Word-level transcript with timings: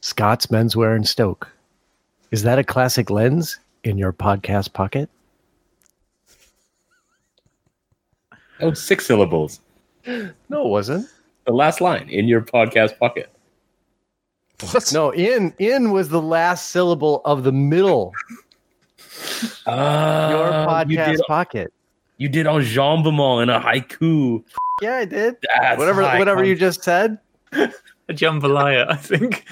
Scott's 0.00 0.46
Menswear 0.46 0.96
in 0.96 1.04
Stoke. 1.04 1.48
Is 2.30 2.42
that 2.42 2.58
a 2.58 2.64
classic 2.64 3.10
lens 3.10 3.58
in 3.84 3.98
your 3.98 4.12
podcast 4.12 4.72
pocket? 4.72 5.08
Oh, 8.60 8.72
six 8.72 9.06
syllables. 9.06 9.60
No, 10.06 10.66
it 10.66 10.68
wasn't. 10.68 11.08
The 11.46 11.52
last 11.52 11.80
line 11.80 12.08
in 12.08 12.26
your 12.26 12.40
podcast 12.40 12.98
pocket. 12.98 13.30
What? 14.70 14.90
No, 14.92 15.10
in 15.12 15.52
in 15.58 15.90
was 15.90 16.08
the 16.08 16.22
last 16.22 16.70
syllable 16.70 17.20
of 17.24 17.44
the 17.44 17.52
middle. 17.52 18.12
Uh, 19.66 20.28
your 20.30 20.46
you 20.46 20.98
podcast 20.98 21.16
did, 21.16 21.20
pocket. 21.26 21.72
you 22.16 22.28
did 22.28 22.46
enjambement 22.46 23.42
in 23.42 23.50
a 23.50 23.60
haiku. 23.60 24.42
Yeah, 24.80 24.96
I 24.96 25.04
did. 25.04 25.36
That's 25.60 25.78
whatever 25.78 26.02
high 26.02 26.18
whatever 26.18 26.44
you 26.44 26.54
just 26.54 26.82
said. 26.82 27.18
A 27.52 27.70
jambalaya, 28.10 28.90
I 28.90 28.96
think. 28.96 29.44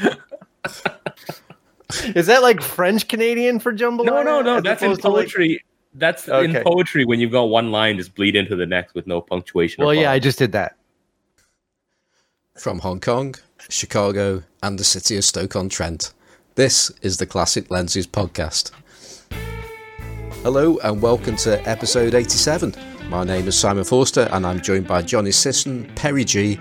Is 2.17 2.27
that 2.27 2.43
like 2.43 2.61
French 2.63 3.09
Canadian 3.09 3.59
for 3.59 3.73
jambalaya? 3.73 4.05
No, 4.07 4.23
no, 4.23 4.41
no. 4.43 4.57
as 4.57 4.63
That's 4.63 4.83
in 4.83 4.89
opposed 4.89 5.03
to, 5.03 5.09
like- 5.09 5.27
poetry. 5.27 5.65
That's 5.97 6.27
in 6.27 6.61
poetry 6.65 7.05
when 7.05 7.21
you've 7.21 7.31
got 7.31 7.45
one 7.45 7.71
line 7.71 7.99
just 7.99 8.17
bleed 8.17 8.35
into 8.35 8.57
the 8.57 8.67
next 8.67 8.95
with 8.95 9.07
no 9.07 9.21
punctuation. 9.21 9.85
or 9.85 9.87
well, 9.87 9.95
yeah, 9.95 10.11
I 10.11 10.19
just 10.19 10.39
did 10.39 10.51
that. 10.51 10.77
From 12.59 12.81
Hong 12.81 12.99
Kong, 13.01 13.37
Chicago, 13.69 14.43
and 14.61 14.77
the 14.77 14.83
city 14.83 15.17
of 15.17 15.25
Stoke-on-Trent. 15.25 16.13
This 16.57 16.91
is 17.03 17.19
the 17.19 17.27
Classic 17.27 17.71
Lenses 17.71 18.09
podcast. 18.09 18.73
Hello 20.43 20.79
and 20.79 21.01
welcome 21.01 21.37
to 21.37 21.61
episode 21.69 22.15
87. 22.15 22.75
My 23.09 23.23
name 23.23 23.47
is 23.47 23.57
Simon 23.57 23.85
Forster 23.85 24.29
and 24.33 24.45
I'm 24.45 24.61
joined 24.61 24.89
by 24.89 25.01
Johnny 25.03 25.31
Sisson, 25.31 25.91
Perry 25.95 26.25
G, 26.25 26.59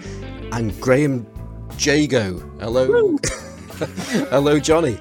and 0.52 0.80
Graham 0.80 1.26
Jago. 1.80 2.38
Hello. 2.60 3.18
Hello, 4.30 4.60
Johnny. 4.60 5.00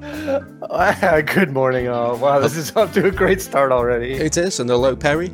Good 0.00 1.52
morning, 1.52 1.88
all. 1.88 2.16
Wow, 2.16 2.38
this 2.40 2.56
is 2.56 2.74
off 2.74 2.94
to 2.94 3.06
a 3.06 3.10
great 3.10 3.42
start 3.42 3.72
already. 3.72 4.12
It 4.12 4.36
is. 4.38 4.58
And 4.58 4.70
hello, 4.70 4.96
Perry. 4.96 5.30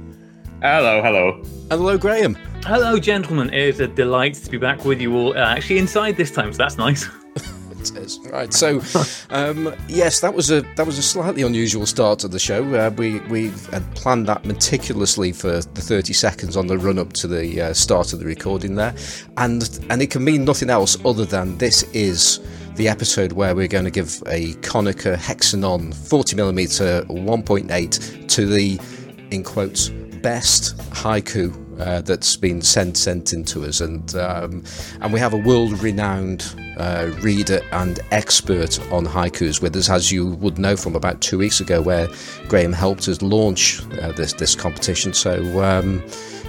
Hello, 0.61 1.01
hello. 1.01 1.41
And 1.43 1.73
hello, 1.73 1.97
Graham. 1.97 2.35
Hello, 2.65 2.99
gentlemen. 2.99 3.51
It 3.51 3.69
is 3.69 3.81
a 3.81 3.87
delight 3.87 4.35
to 4.35 4.51
be 4.51 4.59
back 4.59 4.85
with 4.85 5.01
you 5.01 5.15
all. 5.15 5.37
Uh, 5.37 5.55
actually, 5.57 5.79
inside 5.79 6.17
this 6.17 6.33
time, 6.33 6.53
so 6.53 6.59
that's 6.59 6.77
nice. 6.77 7.09
Right. 8.31 8.53
So, 8.53 8.81
um, 9.31 9.75
yes, 9.89 10.21
that 10.21 10.35
was 10.35 10.51
a 10.51 10.63
that 10.77 10.87
was 10.87 10.99
a 10.99 11.03
slightly 11.03 11.43
unusual 11.43 11.87
start 11.87 12.21
to 12.21 12.29
the 12.29 12.39
show. 12.39 12.63
Uh, 12.75 12.91
we 12.91 13.21
we 13.21 13.49
had 13.71 13.83
planned 13.95 14.27
that 14.27 14.45
meticulously 14.45 15.33
for 15.33 15.61
the 15.61 15.81
thirty 15.81 16.13
seconds 16.13 16.57
on 16.57 16.67
the 16.67 16.79
run 16.79 16.99
up 16.99 17.13
to 17.15 17.27
the 17.27 17.61
uh, 17.61 17.73
start 17.75 18.13
of 18.13 18.19
the 18.19 18.27
recording 18.27 18.75
there, 18.75 18.95
and 19.37 19.79
and 19.91 20.03
it 20.03 20.11
can 20.11 20.25
mean 20.25 20.45
nothing 20.45 20.71
else 20.71 20.97
other 21.05 21.25
than 21.25 21.59
this 21.59 21.83
is 21.93 22.41
the 22.77 22.89
episode 22.89 23.33
where 23.33 23.55
we're 23.55 23.69
going 23.69 23.85
to 23.85 23.91
give 23.91 24.23
a 24.27 24.55
Konica 24.55 25.17
Hexanon 25.17 25.93
40mm 25.93 27.07
1.8 27.07 28.29
to 28.29 28.47
the 28.47 28.81
in 29.31 29.43
quotes 29.43 29.91
best 30.23 30.77
haiku 30.91 31.62
uh, 31.83 32.01
that's 32.01 32.37
been 32.37 32.63
sent 32.63 32.97
sent 32.97 33.33
into 33.33 33.65
us, 33.65 33.81
and 33.81 34.15
um, 34.17 34.65
and 35.01 35.13
we 35.13 35.21
have 35.21 35.33
a 35.33 35.37
world-renowned 35.37 36.55
uh, 36.79 37.11
reader 37.21 37.61
and 37.73 38.01
expert 38.11 38.79
on 38.93 39.07
haikus 39.07 39.61
with 39.61 39.77
us, 39.77 39.91
as 39.91 40.11
you 40.11 40.35
would 40.37 40.59
know 40.59 40.77
from 40.77 40.95
about 40.97 41.21
two 41.21 41.39
weeks 41.39 41.61
ago, 41.61 41.83
where 41.83 42.09
Graham 42.49 42.73
helped 42.73 43.09
us 43.09 43.21
launch 43.23 43.83
uh, 44.01 44.13
this 44.13 44.33
this 44.33 44.55
competition. 44.55 45.13
So 45.13 45.63
um, 45.63 46.03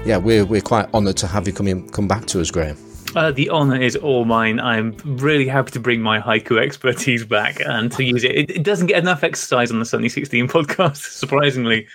yeah, 0.05 0.17
we're 0.17 0.45
we're 0.45 0.61
quite 0.61 0.93
honoured 0.93 1.17
to 1.17 1.27
have 1.27 1.47
you 1.47 1.53
come 1.53 1.67
in, 1.67 1.89
come 1.89 2.07
back 2.07 2.25
to 2.27 2.41
us, 2.41 2.51
Graham. 2.51 2.77
Uh, 3.15 3.31
the 3.31 3.49
honour 3.49 3.79
is 3.79 3.95
all 3.95 4.25
mine. 4.25 4.59
I'm 4.59 4.97
really 5.03 5.47
happy 5.47 5.71
to 5.71 5.79
bring 5.79 6.01
my 6.01 6.19
haiku 6.19 6.59
expertise 6.59 7.23
back 7.23 7.59
and 7.63 7.91
to 7.91 8.03
use 8.03 8.23
it. 8.23 8.31
It, 8.31 8.49
it 8.49 8.63
doesn't 8.63 8.87
get 8.87 8.97
enough 8.97 9.23
exercise 9.23 9.71
on 9.71 9.79
the 9.79 9.85
Sunny 9.85 10.09
16 10.09 10.47
podcast, 10.47 10.97
surprisingly. 11.11 11.87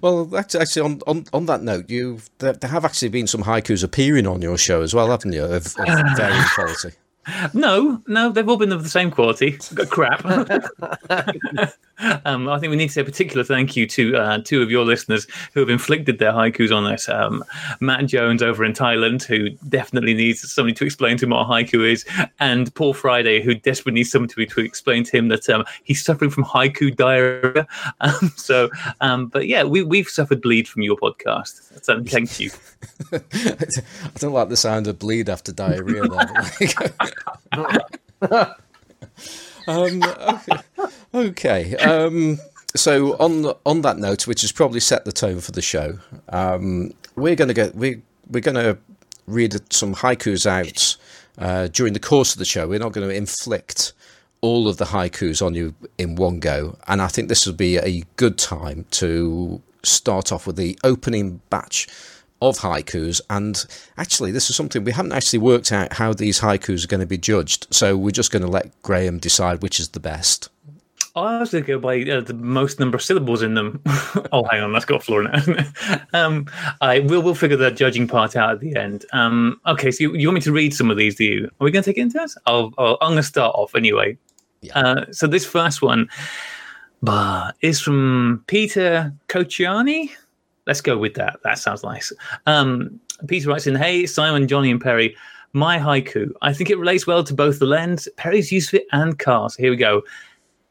Well, 0.00 0.34
act- 0.36 0.54
actually, 0.54 0.82
on, 0.82 1.00
on, 1.06 1.24
on 1.32 1.46
that 1.46 1.62
note, 1.62 1.90
you 1.90 2.20
there, 2.38 2.54
there 2.54 2.70
have 2.70 2.84
actually 2.84 3.10
been 3.10 3.26
some 3.26 3.42
haikus 3.42 3.84
appearing 3.84 4.26
on 4.26 4.42
your 4.42 4.56
show 4.56 4.82
as 4.82 4.94
well, 4.94 5.10
haven't 5.10 5.32
you? 5.32 5.44
Of, 5.44 5.66
of 5.66 6.16
varying 6.16 6.44
quality. 6.54 6.92
No, 7.54 8.02
no, 8.06 8.30
they've 8.30 8.48
all 8.48 8.56
been 8.56 8.72
of 8.72 8.82
the 8.82 8.88
same 8.88 9.10
quality. 9.10 9.58
Crap. 9.90 10.24
um, 12.24 12.48
I 12.48 12.58
think 12.58 12.70
we 12.70 12.76
need 12.76 12.88
to 12.88 12.92
say 12.92 13.02
a 13.02 13.04
particular 13.04 13.44
thank 13.44 13.76
you 13.76 13.86
to 13.86 14.16
uh, 14.16 14.38
two 14.38 14.62
of 14.62 14.70
your 14.70 14.84
listeners 14.84 15.26
who 15.54 15.60
have 15.60 15.68
inflicted 15.68 16.18
their 16.18 16.32
haikus 16.32 16.74
on 16.74 16.92
us. 16.92 17.08
Um, 17.08 17.44
Matt 17.80 18.06
Jones 18.06 18.42
over 18.42 18.64
in 18.64 18.72
Thailand, 18.72 19.22
who 19.22 19.50
definitely 19.68 20.14
needs 20.14 20.50
somebody 20.52 20.74
to 20.74 20.84
explain 20.84 21.16
to 21.18 21.26
him 21.26 21.30
what 21.30 21.42
a 21.42 21.48
haiku 21.48 21.88
is, 21.88 22.04
and 22.40 22.74
Paul 22.74 22.94
Friday, 22.94 23.40
who 23.40 23.54
desperately 23.54 24.00
needs 24.00 24.10
somebody 24.10 24.46
to, 24.46 24.54
to 24.54 24.60
explain 24.60 25.04
to 25.04 25.16
him 25.16 25.28
that 25.28 25.48
um, 25.48 25.64
he's 25.84 26.02
suffering 26.02 26.30
from 26.30 26.44
haiku 26.44 26.94
diarrhea. 26.94 27.66
Um, 28.00 28.32
so, 28.36 28.68
um, 29.00 29.26
but 29.26 29.46
yeah, 29.46 29.62
we, 29.62 29.82
we've 29.82 30.08
suffered 30.08 30.42
bleed 30.42 30.66
from 30.66 30.82
your 30.82 30.96
podcast. 30.96 31.84
So 31.84 32.02
thank 32.02 32.40
you. 32.40 32.50
I 33.12 34.18
don't 34.18 34.32
like 34.32 34.48
the 34.48 34.56
sound 34.56 34.88
of 34.88 34.98
bleed 34.98 35.28
after 35.28 35.52
diarrhea. 35.52 36.08
There. 36.08 37.11
Um, 39.66 40.02
okay. 40.02 40.56
okay. 41.14 41.76
Um, 41.76 42.38
so 42.74 43.16
on 43.18 43.52
on 43.66 43.82
that 43.82 43.98
note, 43.98 44.26
which 44.26 44.42
has 44.42 44.52
probably 44.52 44.80
set 44.80 45.04
the 45.04 45.12
tone 45.12 45.40
for 45.40 45.52
the 45.52 45.62
show, 45.62 45.98
um, 46.30 46.92
we're 47.16 47.36
going 47.36 47.48
to 47.48 47.54
get 47.54 47.74
we 47.74 48.02
we're 48.30 48.40
going 48.40 48.54
to 48.54 48.78
read 49.26 49.54
some 49.72 49.94
haikus 49.94 50.46
out 50.46 50.96
uh, 51.38 51.68
during 51.68 51.92
the 51.92 52.00
course 52.00 52.32
of 52.32 52.38
the 52.38 52.44
show. 52.44 52.66
We're 52.66 52.78
not 52.78 52.92
going 52.92 53.08
to 53.08 53.14
inflict 53.14 53.92
all 54.40 54.68
of 54.68 54.76
the 54.78 54.86
haikus 54.86 55.44
on 55.44 55.54
you 55.54 55.74
in 55.98 56.16
one 56.16 56.40
go, 56.40 56.76
and 56.88 57.02
I 57.02 57.08
think 57.08 57.28
this 57.28 57.46
will 57.46 57.54
be 57.54 57.76
a 57.76 58.04
good 58.16 58.38
time 58.38 58.86
to 58.92 59.60
start 59.82 60.32
off 60.32 60.46
with 60.46 60.56
the 60.56 60.78
opening 60.84 61.40
batch 61.50 61.88
of 62.42 62.58
haikus. 62.58 63.20
And 63.30 63.64
actually, 63.96 64.32
this 64.32 64.50
is 64.50 64.56
something 64.56 64.84
we 64.84 64.92
haven't 64.92 65.12
actually 65.12 65.40
worked 65.40 65.72
out 65.72 65.92
how 65.92 66.12
these 66.12 66.40
haikus 66.40 66.84
are 66.84 66.88
going 66.88 67.00
to 67.00 67.06
be 67.06 67.18
judged. 67.18 67.66
So 67.70 67.96
we're 67.96 68.10
just 68.10 68.30
going 68.30 68.42
to 68.42 68.48
let 68.48 68.70
Graham 68.82 69.18
decide 69.18 69.62
which 69.62 69.80
is 69.80 69.88
the 69.88 70.00
best. 70.00 70.48
I 71.14 71.40
was 71.40 71.50
going 71.50 71.64
to 71.64 71.68
go 71.68 71.78
by 71.78 72.00
uh, 72.10 72.22
the 72.22 72.32
most 72.32 72.80
number 72.80 72.96
of 72.96 73.02
syllables 73.02 73.42
in 73.42 73.52
them. 73.52 73.82
oh, 74.32 74.44
hang 74.50 74.62
on, 74.62 74.72
that's 74.72 74.86
got 74.86 75.02
a 75.02 75.04
flaw 75.04 75.20
now. 75.20 75.30
it? 75.34 76.02
um, 76.14 76.46
I 76.80 77.00
will 77.00 77.20
we'll 77.20 77.34
figure 77.34 77.56
the 77.56 77.70
judging 77.70 78.08
part 78.08 78.34
out 78.34 78.50
at 78.50 78.60
the 78.60 78.74
end. 78.76 79.04
Um, 79.12 79.60
okay, 79.66 79.90
so 79.90 80.04
you, 80.04 80.14
you 80.14 80.28
want 80.28 80.36
me 80.36 80.40
to 80.42 80.52
read 80.52 80.72
some 80.74 80.90
of 80.90 80.96
these? 80.96 81.16
Do 81.16 81.24
you? 81.24 81.44
Are 81.46 81.64
we 81.64 81.70
going 81.70 81.82
to 81.82 81.90
take 81.90 81.98
it 81.98 82.02
into 82.02 82.20
us? 82.20 82.34
I'll, 82.46 82.72
I'll, 82.78 82.96
I'm 83.02 83.10
going 83.10 83.16
to 83.16 83.22
start 83.22 83.54
off 83.54 83.74
anyway. 83.74 84.16
Yeah. 84.62 84.78
Uh, 84.78 85.04
so 85.12 85.26
this 85.26 85.44
first 85.44 85.82
one 85.82 86.08
bah, 87.02 87.52
is 87.60 87.78
from 87.78 88.42
Peter 88.46 89.12
Cocciani. 89.28 90.10
Let's 90.66 90.80
go 90.80 90.96
with 90.96 91.14
that. 91.14 91.38
That 91.44 91.58
sounds 91.58 91.82
nice. 91.82 92.12
Um, 92.46 93.00
Peter 93.26 93.48
writes 93.48 93.66
in, 93.66 93.74
"Hey 93.74 94.06
Simon, 94.06 94.48
Johnny, 94.48 94.70
and 94.70 94.80
Perry." 94.80 95.16
My 95.54 95.78
haiku. 95.78 96.30
I 96.40 96.54
think 96.54 96.70
it 96.70 96.78
relates 96.78 97.06
well 97.06 97.22
to 97.24 97.34
both 97.34 97.58
the 97.58 97.66
lens, 97.66 98.08
Perry's 98.16 98.50
use 98.50 98.68
of 98.68 98.80
it, 98.80 98.86
and 98.92 99.18
cars. 99.18 99.54
Here 99.54 99.70
we 99.70 99.76
go. 99.76 100.02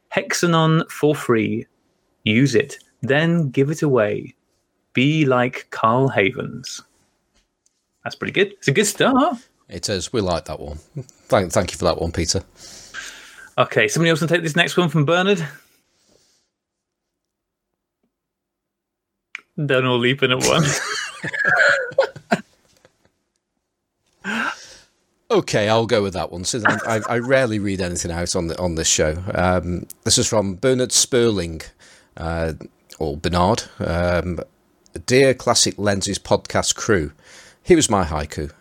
Hexanon 0.09 0.89
for 0.89 1.13
free. 1.13 1.67
Use 2.23 2.55
it, 2.55 2.79
then 3.01 3.49
give 3.49 3.69
it 3.69 3.83
away. 3.83 4.35
Be 4.93 5.25
like 5.25 5.67
Carl 5.69 6.07
Havens. 6.09 6.81
That's 8.03 8.15
pretty 8.15 8.33
good. 8.33 8.53
It's 8.53 8.67
a 8.67 8.71
good 8.71 8.85
start. 8.85 9.37
It 9.69 9.87
is. 9.87 10.11
We 10.11 10.21
like 10.21 10.45
that 10.45 10.59
one. 10.59 10.77
Thank, 11.27 11.51
thank 11.51 11.71
you 11.71 11.77
for 11.77 11.85
that 11.85 12.01
one, 12.01 12.11
Peter. 12.11 12.43
Okay, 13.57 13.87
somebody 13.87 14.09
else 14.09 14.19
can 14.19 14.27
take 14.27 14.41
this 14.43 14.55
next 14.55 14.77
one 14.77 14.89
from 14.89 15.05
Bernard. 15.05 15.47
Don't 19.65 19.85
all 19.85 19.99
leaping 19.99 20.31
at 20.31 20.45
once. 20.45 20.79
Okay, 25.31 25.69
I'll 25.69 25.85
go 25.85 26.03
with 26.03 26.13
that 26.13 26.29
one. 26.29 26.43
So 26.43 26.61
I, 26.65 26.97
I, 26.97 27.01
I 27.07 27.19
rarely 27.19 27.57
read 27.57 27.79
anything 27.79 28.11
out 28.11 28.35
on 28.35 28.47
the, 28.47 28.59
on 28.59 28.75
this 28.75 28.89
show. 28.89 29.23
Um, 29.33 29.87
this 30.03 30.17
is 30.17 30.27
from 30.27 30.55
Bernard 30.55 30.91
Sperling, 30.91 31.61
uh, 32.17 32.53
or 32.99 33.15
Bernard. 33.15 33.63
Um, 33.79 34.39
Dear 35.05 35.33
Classic 35.33 35.73
Lenses 35.77 36.19
podcast 36.19 36.75
crew, 36.75 37.13
here 37.63 37.77
is 37.77 37.89
my 37.89 38.03
haiku. 38.03 38.51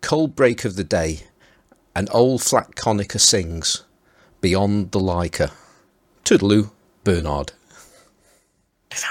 Cold 0.00 0.36
break 0.36 0.64
of 0.64 0.76
the 0.76 0.84
day, 0.84 1.22
an 1.96 2.06
old 2.12 2.40
flat 2.40 2.76
Konica 2.76 3.18
sings, 3.18 3.82
beyond 4.40 4.92
the 4.92 5.00
Leica. 5.00 5.50
Toodaloo, 6.24 6.70
Bernard. 7.02 7.50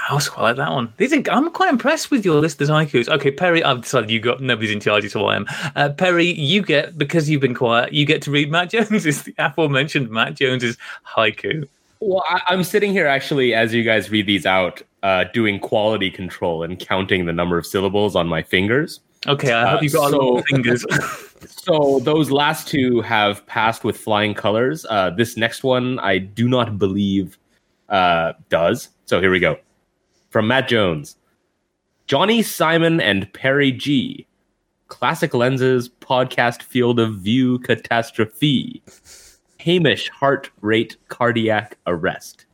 I 0.08 0.12
also 0.12 0.30
quite 0.30 0.42
like 0.42 0.56
that 0.56 0.70
one. 0.70 0.92
These 0.96 1.12
are, 1.12 1.22
I'm 1.30 1.50
quite 1.50 1.70
impressed 1.70 2.10
with 2.10 2.24
your 2.24 2.40
listeners' 2.40 2.70
haikus. 2.70 3.08
Okay, 3.08 3.30
Perry, 3.30 3.62
I've 3.64 3.82
decided 3.82 4.10
you 4.10 4.20
got 4.20 4.40
nobody's 4.40 4.70
in 4.70 4.80
charge, 4.80 5.08
so 5.10 5.26
I 5.26 5.36
am. 5.36 5.46
Uh, 5.76 5.90
Perry, 5.90 6.26
you 6.32 6.62
get 6.62 6.96
because 6.98 7.28
you've 7.28 7.40
been 7.40 7.54
quiet. 7.54 7.92
You 7.92 8.04
get 8.06 8.22
to 8.22 8.30
read 8.30 8.50
Matt 8.50 8.70
Jones's 8.70 9.22
the 9.24 9.34
aforementioned 9.38 10.10
Matt 10.10 10.34
Jones's 10.34 10.76
haiku. 11.06 11.68
Well, 12.00 12.22
I, 12.28 12.40
I'm 12.48 12.64
sitting 12.64 12.92
here 12.92 13.06
actually 13.06 13.54
as 13.54 13.72
you 13.72 13.82
guys 13.84 14.10
read 14.10 14.26
these 14.26 14.46
out, 14.46 14.82
uh, 15.02 15.24
doing 15.32 15.58
quality 15.60 16.10
control 16.10 16.62
and 16.64 16.78
counting 16.78 17.26
the 17.26 17.32
number 17.32 17.56
of 17.58 17.66
syllables 17.66 18.16
on 18.16 18.26
my 18.26 18.42
fingers. 18.42 19.00
Okay, 19.28 19.52
I 19.52 19.62
Uh, 19.62 19.70
hope 19.70 19.82
you 19.84 19.90
got 19.90 20.12
a 20.12 20.16
lot 20.16 20.38
of 20.38 20.44
so- 20.48 20.54
fingers. 20.54 20.86
So 21.48 21.98
those 22.00 22.30
last 22.30 22.68
two 22.68 23.00
have 23.02 23.44
passed 23.46 23.82
with 23.84 23.96
flying 23.96 24.32
colors. 24.34 24.84
Uh, 24.88 25.10
this 25.10 25.36
next 25.36 25.62
one, 25.64 25.98
I 26.00 26.18
do 26.18 26.48
not 26.48 26.78
believe 26.78 27.36
uh, 27.88 28.32
does. 28.48 28.88
So 29.06 29.20
here 29.20 29.30
we 29.30 29.38
go. 29.40 29.56
From 30.32 30.46
Matt 30.46 30.66
Jones, 30.66 31.16
Johnny 32.06 32.40
Simon 32.40 33.02
and 33.02 33.30
Perry 33.34 33.70
G, 33.70 34.26
Classic 34.88 35.34
Lenses 35.34 35.90
podcast 35.90 36.62
field 36.62 36.98
of 36.98 37.16
view 37.16 37.58
catastrophe, 37.58 38.82
Hamish 39.60 40.08
heart 40.08 40.50
rate 40.62 40.96
cardiac 41.08 41.76
arrest. 41.86 42.46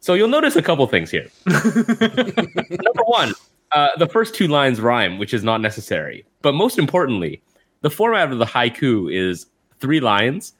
So 0.00 0.14
you'll 0.14 0.26
notice 0.26 0.56
a 0.56 0.62
couple 0.62 0.84
things 0.88 1.12
here. 1.12 1.28
Number 1.46 3.04
one, 3.06 3.34
uh, 3.70 3.90
the 3.96 4.08
first 4.10 4.34
two 4.34 4.48
lines 4.48 4.80
rhyme, 4.80 5.18
which 5.18 5.32
is 5.32 5.44
not 5.44 5.60
necessary. 5.60 6.26
But 6.42 6.54
most 6.54 6.76
importantly, 6.76 7.40
the 7.82 7.90
format 7.90 8.32
of 8.32 8.38
the 8.38 8.46
haiku 8.46 9.14
is 9.14 9.46
three 9.78 10.00
lines 10.00 10.54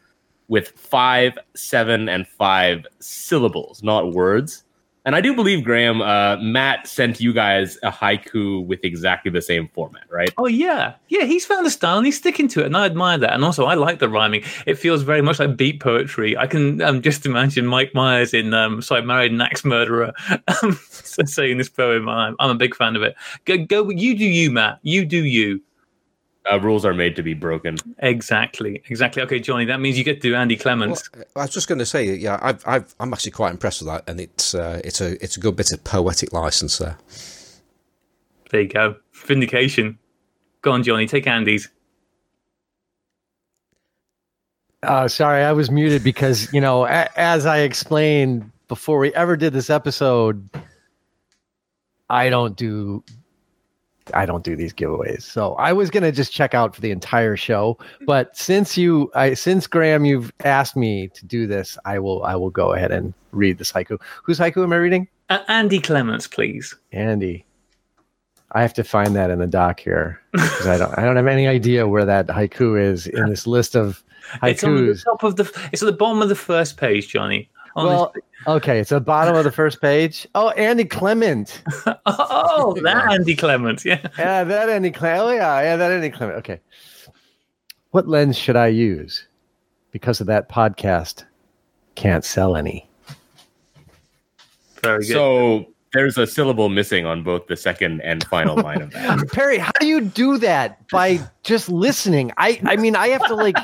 with 0.46 0.68
five, 0.68 1.36
seven, 1.56 2.08
and 2.08 2.28
five 2.28 2.86
syllables, 3.00 3.82
not 3.82 4.12
words. 4.12 4.63
And 5.06 5.14
I 5.14 5.20
do 5.20 5.34
believe, 5.34 5.64
Graham, 5.64 6.00
uh, 6.00 6.38
Matt 6.38 6.86
sent 6.86 7.20
you 7.20 7.34
guys 7.34 7.76
a 7.82 7.90
haiku 7.90 8.64
with 8.64 8.80
exactly 8.84 9.30
the 9.30 9.42
same 9.42 9.68
format, 9.68 10.04
right? 10.10 10.30
Oh 10.38 10.46
yeah, 10.46 10.94
yeah. 11.08 11.24
He's 11.24 11.44
found 11.44 11.66
a 11.66 11.70
style 11.70 11.98
and 11.98 12.06
he's 12.06 12.16
sticking 12.16 12.48
to 12.48 12.60
it, 12.60 12.66
and 12.66 12.76
I 12.76 12.86
admire 12.86 13.18
that. 13.18 13.34
And 13.34 13.44
also, 13.44 13.66
I 13.66 13.74
like 13.74 13.98
the 13.98 14.08
rhyming. 14.08 14.44
It 14.66 14.78
feels 14.78 15.02
very 15.02 15.20
much 15.20 15.38
like 15.38 15.58
beat 15.58 15.80
poetry. 15.80 16.36
I 16.38 16.46
can 16.46 16.80
um, 16.80 17.02
just 17.02 17.26
imagine 17.26 17.66
Mike 17.66 17.94
Myers 17.94 18.32
in 18.32 18.54
um, 18.54 18.80
"So 18.80 18.96
I 18.96 19.02
Married 19.02 19.32
an 19.32 19.42
Axe 19.42 19.64
Murderer" 19.64 20.14
um, 20.62 20.72
saying 20.90 21.58
this 21.58 21.68
poem. 21.68 22.08
I'm, 22.08 22.34
I'm 22.40 22.50
a 22.50 22.54
big 22.54 22.74
fan 22.74 22.96
of 22.96 23.02
it. 23.02 23.14
Go, 23.44 23.58
go. 23.58 23.90
You 23.90 24.16
do 24.16 24.24
you, 24.24 24.50
Matt. 24.50 24.78
You 24.82 25.04
do 25.04 25.22
you. 25.22 25.60
Uh, 26.50 26.60
rules 26.60 26.84
are 26.84 26.92
made 26.92 27.16
to 27.16 27.22
be 27.22 27.32
broken. 27.32 27.76
Exactly, 28.00 28.82
exactly. 28.90 29.22
Okay, 29.22 29.40
Johnny. 29.40 29.64
That 29.64 29.80
means 29.80 29.96
you 29.96 30.04
get 30.04 30.20
to 30.20 30.28
do 30.28 30.34
Andy 30.34 30.56
Clements. 30.56 31.08
Well, 31.14 31.24
I 31.36 31.40
was 31.40 31.50
just 31.54 31.68
going 31.68 31.78
to 31.78 31.86
say, 31.86 32.04
yeah, 32.16 32.38
I've, 32.42 32.62
I've, 32.66 32.94
I'm 33.00 33.12
actually 33.14 33.30
quite 33.32 33.50
impressed 33.52 33.80
with 33.80 33.88
that, 33.88 34.04
and 34.06 34.20
it's 34.20 34.54
uh, 34.54 34.80
it's 34.84 35.00
a 35.00 35.12
it's 35.24 35.38
a 35.38 35.40
good 35.40 35.56
bit 35.56 35.72
of 35.72 35.82
poetic 35.84 36.32
license 36.34 36.76
there. 36.78 36.98
There 38.50 38.60
you 38.60 38.68
go. 38.68 38.96
Vindication. 39.26 39.98
Go 40.60 40.72
on, 40.72 40.82
Johnny. 40.82 41.06
Take 41.06 41.26
Andy's. 41.26 41.70
Uh, 44.82 45.08
sorry, 45.08 45.42
I 45.42 45.52
was 45.52 45.70
muted 45.70 46.04
because 46.04 46.52
you 46.52 46.60
know, 46.60 46.84
a- 46.84 47.08
as 47.18 47.46
I 47.46 47.60
explained 47.60 48.50
before 48.68 48.98
we 48.98 49.14
ever 49.14 49.36
did 49.36 49.54
this 49.54 49.70
episode, 49.70 50.46
I 52.10 52.28
don't 52.28 52.54
do, 52.54 53.02
I 54.12 54.26
don't 54.26 54.44
do 54.44 54.54
these 54.56 54.74
giveaways. 54.74 55.22
So 55.22 55.54
I 55.54 55.72
was 55.72 55.90
gonna 55.90 56.12
just 56.12 56.32
check 56.32 56.52
out 56.54 56.74
for 56.74 56.80
the 56.80 56.90
entire 56.90 57.36
show, 57.36 57.78
but 58.06 58.36
since 58.36 58.76
you, 58.76 59.10
I 59.14 59.34
since 59.34 59.66
Graham, 59.66 60.04
you've 60.04 60.32
asked 60.44 60.76
me 60.76 61.08
to 61.08 61.24
do 61.24 61.46
this, 61.46 61.78
I 61.84 61.98
will, 61.98 62.22
I 62.24 62.36
will 62.36 62.50
go 62.50 62.74
ahead 62.74 62.92
and 62.92 63.14
read 63.32 63.58
this 63.58 63.72
haiku. 63.72 64.00
Whose 64.24 64.38
haiku 64.38 64.62
am 64.62 64.72
I 64.72 64.76
reading? 64.76 65.08
Uh, 65.30 65.38
Andy 65.48 65.80
Clements, 65.80 66.26
please. 66.26 66.74
Andy. 66.92 67.46
I 68.52 68.62
have 68.62 68.74
to 68.74 68.84
find 68.84 69.16
that 69.16 69.30
in 69.30 69.40
the 69.40 69.48
doc 69.48 69.80
here 69.80 70.20
because 70.30 70.66
I 70.66 70.76
don't, 70.76 70.96
I 70.96 71.02
don't 71.02 71.16
have 71.16 71.26
any 71.26 71.48
idea 71.48 71.88
where 71.88 72.04
that 72.04 72.28
haiku 72.28 72.80
is 72.80 73.06
in 73.08 73.28
this 73.28 73.46
list 73.48 73.74
of 73.74 74.04
haikus. 74.42 74.50
It's 74.50 74.64
on 74.64 74.86
the 74.86 74.94
top 74.94 75.22
of 75.24 75.36
the. 75.36 75.68
It's 75.72 75.82
at 75.82 75.86
the 75.86 75.92
bottom 75.92 76.22
of 76.22 76.28
the 76.28 76.36
first 76.36 76.76
page, 76.76 77.08
Johnny. 77.08 77.50
On 77.74 77.86
Well, 77.86 78.14
okay, 78.46 78.80
it's 78.80 78.90
the 78.90 79.00
bottom 79.00 79.36
of 79.36 79.44
the 79.44 79.52
first 79.52 79.80
page. 79.80 80.26
Oh, 80.34 80.50
Andy 80.50 80.84
Clement. 80.84 81.62
oh, 82.06 82.76
that 82.82 83.12
Andy 83.12 83.34
Clements. 83.34 83.84
Yeah. 83.84 84.06
Yeah, 84.18 84.44
that 84.44 84.68
Andy 84.68 84.90
Clement. 84.90 85.20
Oh, 85.22 85.30
yeah, 85.30 85.60
yeah, 85.60 85.76
that 85.76 85.90
Andy 85.90 86.10
Clement. 86.10 86.38
Okay. 86.38 86.60
What 87.90 88.08
lens 88.08 88.36
should 88.36 88.56
I 88.56 88.68
use? 88.68 89.26
Because 89.92 90.20
of 90.20 90.26
that 90.26 90.48
podcast, 90.48 91.24
can't 91.94 92.24
sell 92.24 92.56
any. 92.56 92.88
Very 94.82 95.06
good. 95.06 95.12
So 95.12 95.73
there's 95.94 96.18
a 96.18 96.26
syllable 96.26 96.68
missing 96.68 97.06
on 97.06 97.22
both 97.22 97.46
the 97.46 97.56
second 97.56 98.00
and 98.02 98.24
final 98.24 98.56
line 98.56 98.82
of 98.82 98.90
that. 98.90 99.28
Perry, 99.32 99.58
how 99.58 99.70
do 99.78 99.86
you 99.86 100.00
do 100.00 100.36
that 100.38 100.86
by 100.88 101.20
just 101.44 101.68
listening? 101.68 102.32
I, 102.36 102.60
I 102.64 102.76
mean, 102.76 102.96
I 102.96 103.08
have 103.08 103.24
to 103.26 103.34
like. 103.34 103.56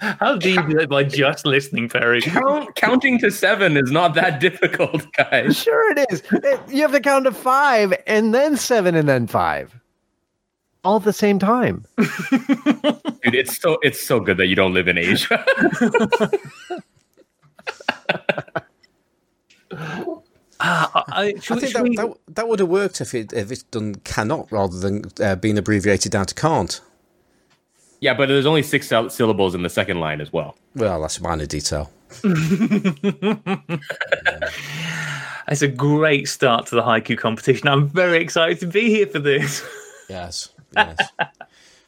How 0.00 0.36
do 0.36 0.50
you 0.50 0.66
do 0.68 0.78
it 0.78 0.88
by 0.88 1.02
just 1.02 1.44
listening, 1.44 1.88
Perry? 1.88 2.22
Count, 2.22 2.74
counting 2.76 3.18
to 3.18 3.30
seven 3.30 3.76
is 3.76 3.90
not 3.90 4.14
that 4.14 4.40
difficult, 4.40 5.04
guys. 5.12 5.58
Sure, 5.58 5.92
it 5.92 6.06
is. 6.10 6.22
Eh, 6.44 6.58
you 6.68 6.82
have 6.82 6.92
to 6.92 7.00
count 7.00 7.24
to 7.24 7.32
five, 7.32 7.92
and 8.06 8.32
then 8.32 8.56
seven, 8.56 8.94
and 8.94 9.08
then 9.08 9.26
five, 9.26 9.74
all 10.84 10.96
at 10.96 11.04
the 11.04 11.12
same 11.12 11.40
time. 11.40 11.84
Dude, 11.98 13.34
it's 13.34 13.60
so 13.60 13.78
it's 13.82 14.00
so 14.00 14.20
good 14.20 14.36
that 14.36 14.46
you 14.46 14.54
don't 14.54 14.72
live 14.74 14.86
in 14.86 14.96
Asia. 14.96 15.44
Ah, 20.60 21.04
I, 21.08 21.22
I, 21.22 21.26
I 21.28 21.32
think 21.60 21.72
that, 21.74 21.82
we- 21.82 21.96
that 21.96 22.08
that 22.28 22.48
would 22.48 22.60
have 22.60 22.68
worked 22.68 23.00
if 23.00 23.14
it 23.14 23.32
if 23.32 23.50
it's 23.52 23.62
done 23.64 23.96
cannot 24.04 24.50
rather 24.50 24.78
than 24.78 25.04
uh, 25.20 25.36
being 25.36 25.58
abbreviated 25.58 26.12
down 26.12 26.26
to 26.26 26.34
can't. 26.34 26.80
yeah, 28.00 28.14
but 28.14 28.28
there's 28.28 28.46
only 28.46 28.62
six 28.62 28.88
syllables 28.88 29.54
in 29.54 29.62
the 29.62 29.68
second 29.70 30.00
line 30.00 30.20
as 30.20 30.32
well. 30.32 30.56
Well, 30.74 31.00
that's 31.02 31.18
a 31.18 31.22
minor 31.22 31.46
detail. 31.46 31.90
It's 35.48 35.62
a 35.62 35.68
great 35.68 36.26
start 36.28 36.66
to 36.66 36.74
the 36.74 36.82
haiku 36.82 37.16
competition. 37.16 37.68
I'm 37.68 37.86
very 37.88 38.18
excited 38.18 38.58
to 38.60 38.66
be 38.66 38.88
here 38.90 39.06
for 39.06 39.18
this. 39.20 39.64
Yes. 40.08 40.48
Yes. 40.76 40.98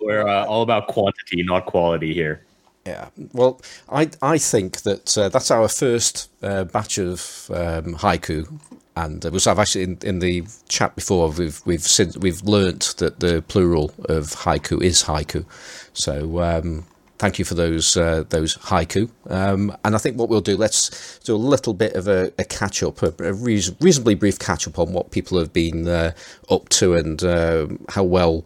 We're 0.01 0.27
uh, 0.27 0.47
all 0.47 0.63
about 0.63 0.87
quantity, 0.87 1.43
not 1.43 1.67
quality 1.67 2.15
here. 2.15 2.43
Yeah. 2.89 3.09
Well, 3.35 3.61
I 3.91 4.11
I 4.23 4.39
think 4.39 4.83
that 4.83 5.19
uh, 5.19 5.29
that's 5.29 5.51
our 5.51 5.69
first 5.69 6.31
uh, 6.43 6.65
batch 6.65 6.97
of 6.99 7.51
um, 7.53 7.97
haiku, 7.97 8.49
and 8.97 9.27
uh, 9.27 9.31
I've 9.47 9.59
actually 9.59 9.85
in, 9.85 9.99
in 10.03 10.19
the 10.21 10.45
chat 10.69 10.95
before 10.95 11.29
we've 11.31 11.61
we've 11.67 11.83
said, 11.83 12.17
we've 12.23 12.43
learnt 12.43 12.95
that 12.97 13.21
the 13.21 13.43
plural 13.43 13.93
of 14.09 14.25
haiku 14.45 14.83
is 14.83 15.03
haiku. 15.03 15.45
So 15.93 16.41
um, 16.41 16.87
thank 17.19 17.39
you 17.39 17.45
for 17.45 17.55
those 17.55 17.95
uh, 17.95 18.25
those 18.31 18.57
haiku. 18.57 19.11
Um, 19.29 19.77
and 19.85 19.95
I 19.95 19.99
think 19.99 20.17
what 20.17 20.31
we'll 20.31 20.41
do, 20.41 20.57
let's 20.57 21.19
do 21.25 21.35
a 21.35 21.37
little 21.37 21.75
bit 21.75 21.93
of 21.95 22.09
a, 22.09 22.33
a 22.39 22.45
catch 22.45 22.83
up, 22.83 23.03
a, 23.03 23.13
a 23.23 23.35
reason, 23.35 23.77
reasonably 23.81 24.15
brief 24.15 24.39
catch 24.39 24.67
up 24.67 24.79
on 24.79 24.95
what 24.95 25.11
people 25.11 25.39
have 25.39 25.53
been 25.53 25.87
uh, 25.87 26.13
up 26.51 26.71
to 26.71 26.95
and 26.95 27.23
uh, 27.23 27.67
how 27.91 28.05
well. 28.05 28.45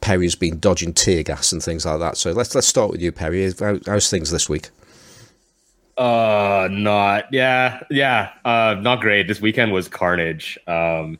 Perry's 0.00 0.34
been 0.34 0.58
dodging 0.58 0.92
tear 0.92 1.22
gas 1.22 1.52
and 1.52 1.62
things 1.62 1.86
like 1.86 1.98
that. 2.00 2.16
So 2.16 2.32
let's 2.32 2.54
let's 2.54 2.66
start 2.66 2.90
with 2.90 3.00
you, 3.00 3.12
Perry. 3.12 3.52
How, 3.58 3.78
how's 3.86 4.10
things 4.10 4.30
this 4.30 4.48
week? 4.48 4.70
Uh, 5.96 6.68
not 6.70 7.24
yeah, 7.32 7.82
yeah. 7.90 8.32
Uh, 8.44 8.76
not 8.80 9.00
great. 9.00 9.28
This 9.28 9.40
weekend 9.40 9.72
was 9.72 9.88
carnage. 9.88 10.58
Um, 10.66 11.18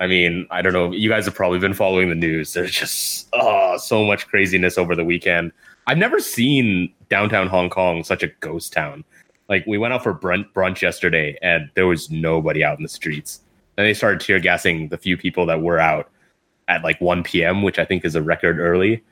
I 0.00 0.06
mean, 0.06 0.46
I 0.50 0.62
don't 0.62 0.72
know. 0.72 0.92
You 0.92 1.08
guys 1.08 1.24
have 1.24 1.34
probably 1.34 1.58
been 1.58 1.74
following 1.74 2.08
the 2.08 2.14
news. 2.14 2.52
There's 2.52 2.70
just 2.70 3.28
oh, 3.32 3.76
so 3.78 4.04
much 4.04 4.26
craziness 4.28 4.78
over 4.78 4.94
the 4.94 5.04
weekend. 5.04 5.52
I've 5.86 5.98
never 5.98 6.20
seen 6.20 6.92
downtown 7.08 7.48
Hong 7.48 7.70
Kong 7.70 8.04
such 8.04 8.22
a 8.22 8.28
ghost 8.40 8.72
town. 8.72 9.04
Like 9.48 9.64
we 9.66 9.78
went 9.78 9.94
out 9.94 10.02
for 10.02 10.14
brunch, 10.14 10.50
brunch 10.52 10.82
yesterday, 10.82 11.36
and 11.42 11.70
there 11.74 11.86
was 11.86 12.10
nobody 12.10 12.62
out 12.62 12.76
in 12.76 12.82
the 12.82 12.88
streets. 12.88 13.40
Then 13.76 13.86
they 13.86 13.94
started 13.94 14.20
tear 14.20 14.38
gassing 14.38 14.88
the 14.88 14.98
few 14.98 15.16
people 15.16 15.46
that 15.46 15.62
were 15.62 15.78
out 15.78 16.10
at 16.68 16.84
like 16.84 17.00
1 17.00 17.22
p.m., 17.24 17.62
which 17.62 17.78
I 17.78 17.84
think 17.84 18.04
is 18.04 18.14
a 18.14 18.22
record 18.22 18.58
early. 18.58 19.02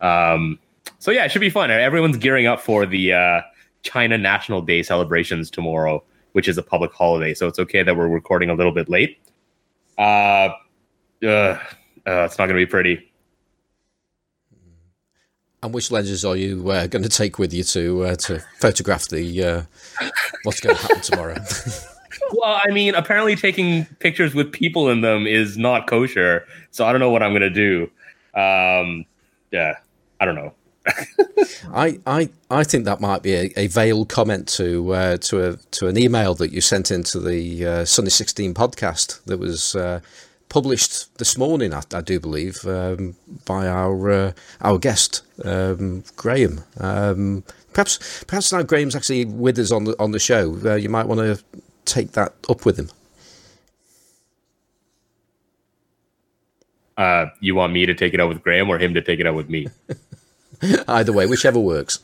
Um, 0.00 0.58
so 0.98 1.10
yeah, 1.10 1.24
it 1.24 1.30
should 1.30 1.40
be 1.40 1.50
fun. 1.50 1.70
Everyone's 1.70 2.16
gearing 2.16 2.46
up 2.46 2.60
for 2.60 2.86
the 2.86 3.12
uh, 3.12 3.40
China 3.82 4.16
National 4.16 4.62
Day 4.62 4.82
celebrations 4.82 5.50
tomorrow, 5.50 6.02
which 6.32 6.48
is 6.48 6.56
a 6.58 6.62
public 6.62 6.92
holiday. 6.92 7.34
So 7.34 7.48
it's 7.48 7.58
okay 7.58 7.82
that 7.82 7.96
we're 7.96 8.08
recording 8.08 8.50
a 8.50 8.54
little 8.54 8.72
bit 8.72 8.88
late. 8.88 9.18
Uh, 9.98 10.50
uh, 11.24 11.58
it's 12.06 12.38
not 12.38 12.46
going 12.46 12.48
to 12.48 12.54
be 12.54 12.66
pretty. 12.66 13.12
And 15.62 15.72
which 15.72 15.92
lenses 15.92 16.24
are 16.24 16.36
you 16.36 16.70
uh, 16.70 16.88
going 16.88 17.04
to 17.04 17.08
take 17.08 17.38
with 17.38 17.52
you 17.52 17.62
to 17.62 18.04
uh, 18.04 18.16
to 18.16 18.42
photograph 18.58 19.06
the 19.08 19.44
uh, 19.44 19.62
what's 20.42 20.58
going 20.58 20.74
to 20.74 20.82
happen 20.82 21.00
tomorrow? 21.00 21.36
Well, 22.32 22.60
I 22.64 22.70
mean, 22.70 22.94
apparently 22.94 23.36
taking 23.36 23.84
pictures 23.98 24.34
with 24.34 24.52
people 24.52 24.88
in 24.88 25.00
them 25.00 25.26
is 25.26 25.58
not 25.58 25.86
kosher. 25.86 26.46
So 26.70 26.84
I 26.84 26.92
don't 26.92 27.00
know 27.00 27.10
what 27.10 27.22
I'm 27.22 27.34
to 27.34 27.50
do. 27.50 27.90
Um, 28.34 29.04
yeah, 29.50 29.76
I 30.20 30.24
don't 30.24 30.34
know. 30.34 30.54
I, 31.72 32.00
I 32.06 32.28
I 32.50 32.64
think 32.64 32.86
that 32.86 33.00
might 33.00 33.22
be 33.22 33.34
a, 33.34 33.52
a 33.56 33.66
veiled 33.68 34.08
comment 34.08 34.48
to 34.48 34.92
uh, 34.92 35.16
to 35.18 35.50
a 35.50 35.56
to 35.72 35.86
an 35.86 35.96
email 35.96 36.34
that 36.34 36.50
you 36.52 36.60
sent 36.60 36.90
into 36.90 37.20
the 37.20 37.64
uh, 37.64 37.84
Sunny 37.84 38.10
Sixteen 38.10 38.52
podcast 38.52 39.22
that 39.26 39.38
was 39.38 39.76
uh, 39.76 40.00
published 40.48 41.16
this 41.18 41.38
morning. 41.38 41.72
I, 41.72 41.82
I 41.94 42.00
do 42.00 42.18
believe 42.18 42.64
um, 42.66 43.14
by 43.44 43.68
our 43.68 44.10
uh, 44.10 44.32
our 44.60 44.78
guest 44.78 45.22
um, 45.44 46.02
Graham. 46.16 46.64
Um, 46.78 47.44
perhaps 47.72 48.24
perhaps 48.26 48.52
now 48.52 48.62
Graham's 48.62 48.96
actually 48.96 49.24
with 49.24 49.58
us 49.58 49.70
on 49.70 49.84
the 49.84 49.94
on 50.00 50.10
the 50.10 50.18
show. 50.18 50.58
Uh, 50.64 50.74
you 50.74 50.88
might 50.88 51.06
want 51.06 51.20
to 51.20 51.42
take 51.84 52.12
that 52.12 52.34
up 52.48 52.64
with 52.64 52.78
him. 52.78 52.88
uh, 56.96 57.26
you 57.40 57.54
want 57.54 57.72
me 57.72 57.86
to 57.86 57.94
take 57.94 58.14
it 58.14 58.20
out 58.20 58.28
with 58.28 58.42
Graham 58.42 58.68
or 58.68 58.78
him 58.78 58.94
to 58.94 59.02
take 59.02 59.20
it 59.20 59.26
out 59.26 59.34
with 59.34 59.48
me? 59.48 59.66
Either 60.88 61.12
way, 61.12 61.26
whichever 61.26 61.58
works. 61.58 61.98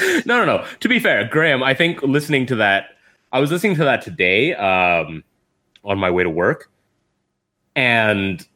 no, 0.24 0.38
no, 0.38 0.44
no. 0.44 0.66
To 0.80 0.88
be 0.88 0.98
fair, 0.98 1.26
Graham, 1.26 1.62
I 1.62 1.74
think 1.74 2.02
listening 2.02 2.46
to 2.46 2.56
that, 2.56 2.96
I 3.32 3.40
was 3.40 3.50
listening 3.50 3.76
to 3.76 3.84
that 3.84 4.02
today 4.02 4.54
um, 4.54 5.24
on 5.84 5.98
my 5.98 6.10
way 6.10 6.22
to 6.22 6.30
work, 6.30 6.70
and 7.74 8.46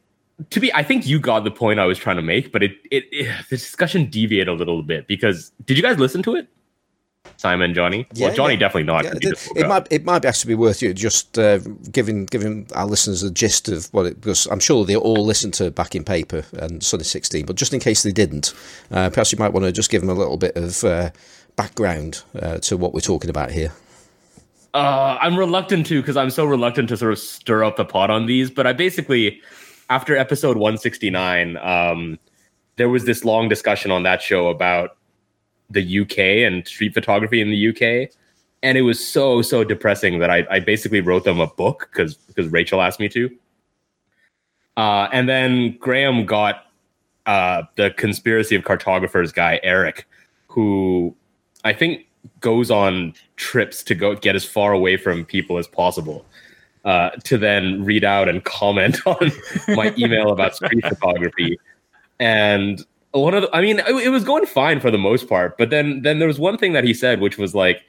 to 0.49 0.59
be, 0.59 0.73
I 0.73 0.83
think 0.83 1.05
you 1.05 1.19
got 1.19 1.43
the 1.43 1.51
point 1.51 1.79
I 1.79 1.85
was 1.85 1.97
trying 1.97 2.15
to 2.15 2.21
make, 2.21 2.51
but 2.51 2.63
it, 2.63 2.71
it, 2.89 3.03
it 3.11 3.35
the 3.49 3.57
discussion 3.57 4.09
deviated 4.09 4.47
a 4.47 4.53
little 4.53 4.81
bit 4.81 5.05
because 5.07 5.51
did 5.65 5.75
you 5.75 5.83
guys 5.83 5.99
listen 5.99 6.23
to 6.23 6.35
it? 6.35 6.47
Simon, 7.37 7.73
Johnny. 7.73 8.07
Yeah, 8.13 8.27
well, 8.27 8.35
Johnny 8.35 8.53
yeah. 8.53 8.59
definitely 8.59 8.83
not. 8.83 9.03
Yeah, 9.03 9.11
'cause 9.11 9.19
he 9.21 9.27
it, 9.27 9.31
just 9.31 9.57
it 9.57 9.67
might 9.67 9.87
it 9.91 10.05
might 10.05 10.25
actually 10.25 10.49
be 10.49 10.55
worth 10.55 10.81
you 10.81 10.93
just 10.93 11.37
uh, 11.37 11.59
giving 11.91 12.25
giving 12.25 12.67
our 12.75 12.85
listeners 12.85 13.23
a 13.23 13.31
gist 13.31 13.69
of 13.69 13.87
what 13.93 14.05
it 14.05 14.21
because 14.21 14.47
I'm 14.47 14.59
sure 14.59 14.85
they 14.85 14.95
all 14.95 15.25
listened 15.25 15.53
to 15.55 15.71
Backing 15.71 16.03
Paper 16.03 16.43
and 16.53 16.83
Sunny 16.83 17.03
16, 17.03 17.45
but 17.45 17.55
just 17.55 17.73
in 17.73 17.79
case 17.79 18.03
they 18.03 18.11
didn't, 18.11 18.53
uh, 18.91 19.09
perhaps 19.09 19.31
you 19.31 19.37
might 19.37 19.53
want 19.53 19.65
to 19.65 19.71
just 19.71 19.89
give 19.89 20.01
them 20.01 20.09
a 20.09 20.13
little 20.13 20.37
bit 20.37 20.55
of 20.55 20.83
uh, 20.83 21.09
background 21.55 22.23
uh, 22.41 22.57
to 22.59 22.77
what 22.77 22.93
we're 22.93 22.99
talking 23.01 23.29
about 23.29 23.51
here. 23.51 23.73
Uh, 24.73 25.17
I'm 25.19 25.37
reluctant 25.37 25.87
to 25.87 26.01
because 26.01 26.15
I'm 26.15 26.29
so 26.29 26.45
reluctant 26.45 26.89
to 26.89 26.97
sort 26.97 27.11
of 27.11 27.19
stir 27.19 27.63
up 27.63 27.75
the 27.75 27.85
pot 27.85 28.09
on 28.09 28.27
these. 28.27 28.51
But 28.51 28.67
I 28.67 28.73
basically, 28.73 29.41
after 29.89 30.15
episode 30.15 30.57
169, 30.57 31.57
um, 31.57 32.19
there 32.75 32.89
was 32.89 33.05
this 33.05 33.25
long 33.25 33.49
discussion 33.49 33.91
on 33.91 34.03
that 34.03 34.21
show 34.21 34.47
about 34.47 34.97
the 35.69 35.99
UK 36.01 36.17
and 36.47 36.67
street 36.67 36.93
photography 36.93 37.41
in 37.41 37.49
the 37.49 37.69
UK, 37.69 38.11
and 38.63 38.77
it 38.77 38.81
was 38.81 39.05
so 39.05 39.41
so 39.41 39.63
depressing 39.63 40.19
that 40.19 40.29
I, 40.29 40.45
I 40.49 40.59
basically 40.59 41.01
wrote 41.01 41.23
them 41.23 41.39
a 41.39 41.47
book 41.47 41.89
because 41.91 42.15
because 42.15 42.47
Rachel 42.47 42.81
asked 42.81 42.99
me 42.99 43.09
to. 43.09 43.29
Uh, 44.77 45.09
and 45.11 45.27
then 45.27 45.77
Graham 45.77 46.25
got 46.25 46.65
uh, 47.25 47.63
the 47.75 47.91
conspiracy 47.91 48.55
of 48.55 48.63
cartographers 48.63 49.31
guy 49.33 49.59
Eric, 49.61 50.07
who 50.47 51.15
I 51.63 51.73
think 51.73 52.07
goes 52.39 52.71
on 52.71 53.13
trips 53.35 53.83
to 53.83 53.95
go 53.95 54.15
get 54.15 54.35
as 54.35 54.45
far 54.45 54.71
away 54.73 54.97
from 54.97 55.25
people 55.25 55.57
as 55.57 55.67
possible 55.67 56.25
uh, 56.85 57.09
to 57.23 57.37
then 57.37 57.83
read 57.83 58.03
out 58.03 58.29
and 58.29 58.43
comment 58.45 58.99
on 59.05 59.31
my 59.69 59.93
email 59.97 60.31
about 60.31 60.55
street 60.55 60.83
photography. 60.87 61.59
And 62.19 62.85
one 63.11 63.33
of 63.33 63.43
the, 63.43 63.55
I 63.55 63.61
mean, 63.61 63.79
it, 63.79 64.05
it 64.05 64.09
was 64.09 64.23
going 64.23 64.45
fine 64.45 64.79
for 64.79 64.91
the 64.91 64.97
most 64.97 65.27
part, 65.27 65.57
but 65.57 65.69
then 65.69 66.01
then 66.03 66.19
there 66.19 66.27
was 66.27 66.39
one 66.39 66.57
thing 66.57 66.73
that 66.73 66.83
he 66.83 66.93
said, 66.93 67.19
which 67.19 67.37
was 67.37 67.55
like, 67.55 67.81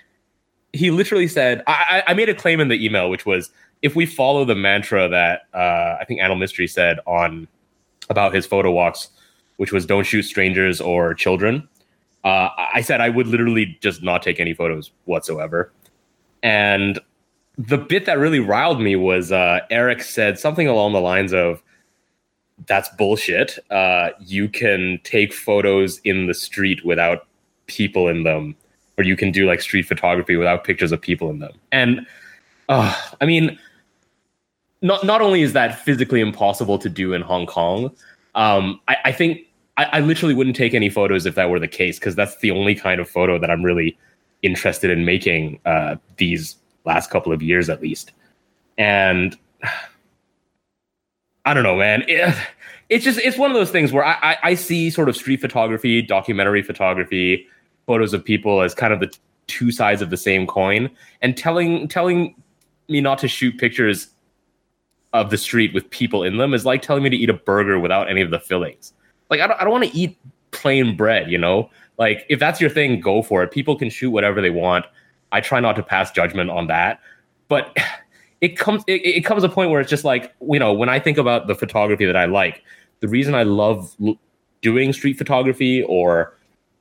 he 0.72 0.90
literally 0.90 1.28
said, 1.28 1.62
I, 1.66 2.02
I 2.06 2.14
made 2.14 2.28
a 2.28 2.34
claim 2.34 2.60
in 2.60 2.68
the 2.68 2.84
email, 2.84 3.10
which 3.10 3.26
was 3.26 3.50
if 3.82 3.96
we 3.96 4.06
follow 4.06 4.44
the 4.44 4.54
mantra 4.54 5.08
that 5.08 5.42
uh, 5.54 5.96
I 6.00 6.04
think 6.06 6.20
Anil 6.20 6.38
Mistry 6.38 6.68
said 6.68 6.98
on 7.06 7.48
about 8.08 8.34
his 8.34 8.46
photo 8.46 8.70
walks, 8.70 9.08
which 9.56 9.72
was 9.72 9.86
don't 9.86 10.04
shoot 10.04 10.22
strangers 10.22 10.80
or 10.80 11.14
children. 11.14 11.68
Uh, 12.24 12.50
I 12.74 12.82
said 12.82 13.00
I 13.00 13.08
would 13.08 13.26
literally 13.26 13.78
just 13.80 14.02
not 14.02 14.22
take 14.22 14.40
any 14.40 14.54
photos 14.54 14.90
whatsoever. 15.06 15.72
And 16.42 17.00
the 17.58 17.78
bit 17.78 18.06
that 18.06 18.18
really 18.18 18.40
riled 18.40 18.80
me 18.80 18.96
was 18.96 19.32
uh, 19.32 19.60
Eric 19.70 20.02
said 20.02 20.38
something 20.38 20.66
along 20.66 20.92
the 20.92 21.00
lines 21.00 21.32
of, 21.32 21.62
"That's 22.66 22.88
bullshit. 22.96 23.58
Uh, 23.70 24.10
you 24.20 24.48
can 24.48 25.00
take 25.04 25.32
photos 25.32 25.98
in 26.04 26.26
the 26.26 26.34
street 26.34 26.84
without 26.84 27.26
people 27.66 28.08
in 28.08 28.24
them, 28.24 28.56
or 28.98 29.04
you 29.04 29.16
can 29.16 29.30
do 29.30 29.46
like 29.46 29.60
street 29.60 29.86
photography 29.86 30.36
without 30.36 30.64
pictures 30.64 30.92
of 30.92 31.00
people 31.00 31.30
in 31.30 31.38
them." 31.38 31.52
And 31.72 32.06
uh, 32.68 32.94
I 33.20 33.26
mean, 33.26 33.58
not 34.82 35.04
not 35.04 35.20
only 35.20 35.42
is 35.42 35.52
that 35.52 35.78
physically 35.78 36.20
impossible 36.20 36.78
to 36.78 36.88
do 36.88 37.12
in 37.12 37.22
Hong 37.22 37.46
Kong, 37.46 37.90
um, 38.34 38.80
I, 38.88 38.96
I 39.06 39.12
think 39.12 39.46
I, 39.76 39.84
I 39.84 40.00
literally 40.00 40.34
wouldn't 40.34 40.56
take 40.56 40.74
any 40.74 40.90
photos 40.90 41.26
if 41.26 41.34
that 41.34 41.50
were 41.50 41.58
the 41.58 41.68
case 41.68 41.98
because 41.98 42.14
that's 42.14 42.38
the 42.38 42.50
only 42.50 42.74
kind 42.74 43.00
of 43.00 43.08
photo 43.08 43.38
that 43.38 43.50
I'm 43.50 43.62
really 43.62 43.96
interested 44.42 44.90
in 44.90 45.04
making 45.04 45.60
uh, 45.64 45.96
these 46.16 46.56
last 46.84 47.10
couple 47.10 47.32
of 47.32 47.42
years 47.42 47.68
at 47.68 47.82
least. 47.82 48.12
And 48.78 49.36
I 51.50 51.54
don't 51.54 51.64
know, 51.64 51.76
man. 51.76 52.04
It, 52.06 52.32
it's 52.90 53.04
just 53.04 53.18
it's 53.18 53.36
one 53.36 53.50
of 53.50 53.56
those 53.56 53.72
things 53.72 53.92
where 53.92 54.04
I, 54.04 54.12
I, 54.22 54.36
I 54.44 54.54
see 54.54 54.88
sort 54.88 55.08
of 55.08 55.16
street 55.16 55.40
photography, 55.40 56.00
documentary 56.00 56.62
photography, 56.62 57.44
photos 57.86 58.14
of 58.14 58.24
people 58.24 58.62
as 58.62 58.72
kind 58.72 58.92
of 58.92 59.00
the 59.00 59.12
two 59.48 59.72
sides 59.72 60.00
of 60.00 60.10
the 60.10 60.16
same 60.16 60.46
coin, 60.46 60.88
and 61.22 61.36
telling 61.36 61.88
telling 61.88 62.36
me 62.88 63.00
not 63.00 63.18
to 63.18 63.26
shoot 63.26 63.58
pictures 63.58 64.10
of 65.12 65.30
the 65.30 65.36
street 65.36 65.74
with 65.74 65.90
people 65.90 66.22
in 66.22 66.36
them 66.36 66.54
is 66.54 66.64
like 66.64 66.82
telling 66.82 67.02
me 67.02 67.10
to 67.10 67.16
eat 67.16 67.28
a 67.28 67.34
burger 67.34 67.80
without 67.80 68.08
any 68.08 68.20
of 68.20 68.30
the 68.30 68.38
fillings. 68.38 68.92
Like 69.28 69.40
I 69.40 69.48
don't 69.48 69.60
I 69.60 69.64
don't 69.64 69.72
want 69.72 69.90
to 69.90 69.96
eat 69.96 70.16
plain 70.52 70.96
bread, 70.96 71.28
you 71.32 71.38
know? 71.38 71.68
Like 71.98 72.26
if 72.28 72.38
that's 72.38 72.60
your 72.60 72.70
thing, 72.70 73.00
go 73.00 73.22
for 73.22 73.42
it. 73.42 73.50
People 73.50 73.76
can 73.76 73.90
shoot 73.90 74.12
whatever 74.12 74.40
they 74.40 74.50
want. 74.50 74.86
I 75.32 75.40
try 75.40 75.58
not 75.58 75.74
to 75.74 75.82
pass 75.82 76.12
judgment 76.12 76.48
on 76.48 76.68
that. 76.68 77.00
But 77.48 77.76
it 78.40 78.56
comes 78.56 78.82
it, 78.86 79.02
it 79.04 79.24
comes 79.24 79.44
a 79.44 79.48
point 79.48 79.70
where 79.70 79.80
it's 79.80 79.90
just 79.90 80.04
like, 80.04 80.34
you 80.50 80.58
know, 80.58 80.72
when 80.72 80.88
I 80.88 80.98
think 80.98 81.18
about 81.18 81.46
the 81.46 81.54
photography 81.54 82.06
that 82.06 82.16
I 82.16 82.24
like, 82.24 82.62
the 83.00 83.08
reason 83.08 83.34
I 83.34 83.42
love 83.42 83.94
l- 84.04 84.18
doing 84.62 84.92
street 84.92 85.18
photography 85.18 85.82
or 85.82 86.36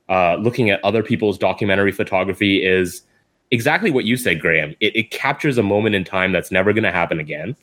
uh, 0.08 0.36
looking 0.36 0.70
at 0.70 0.82
other 0.84 1.02
people's 1.02 1.38
documentary 1.38 1.92
photography 1.92 2.64
is 2.64 3.02
exactly 3.50 3.90
what 3.90 4.04
you 4.04 4.16
said, 4.16 4.40
Graham. 4.40 4.74
It, 4.80 4.96
it 4.96 5.10
captures 5.10 5.58
a 5.58 5.62
moment 5.62 5.94
in 5.94 6.04
time 6.04 6.32
that's 6.32 6.50
never 6.50 6.72
going 6.72 6.84
to 6.84 6.92
happen 6.92 7.20
again. 7.20 7.56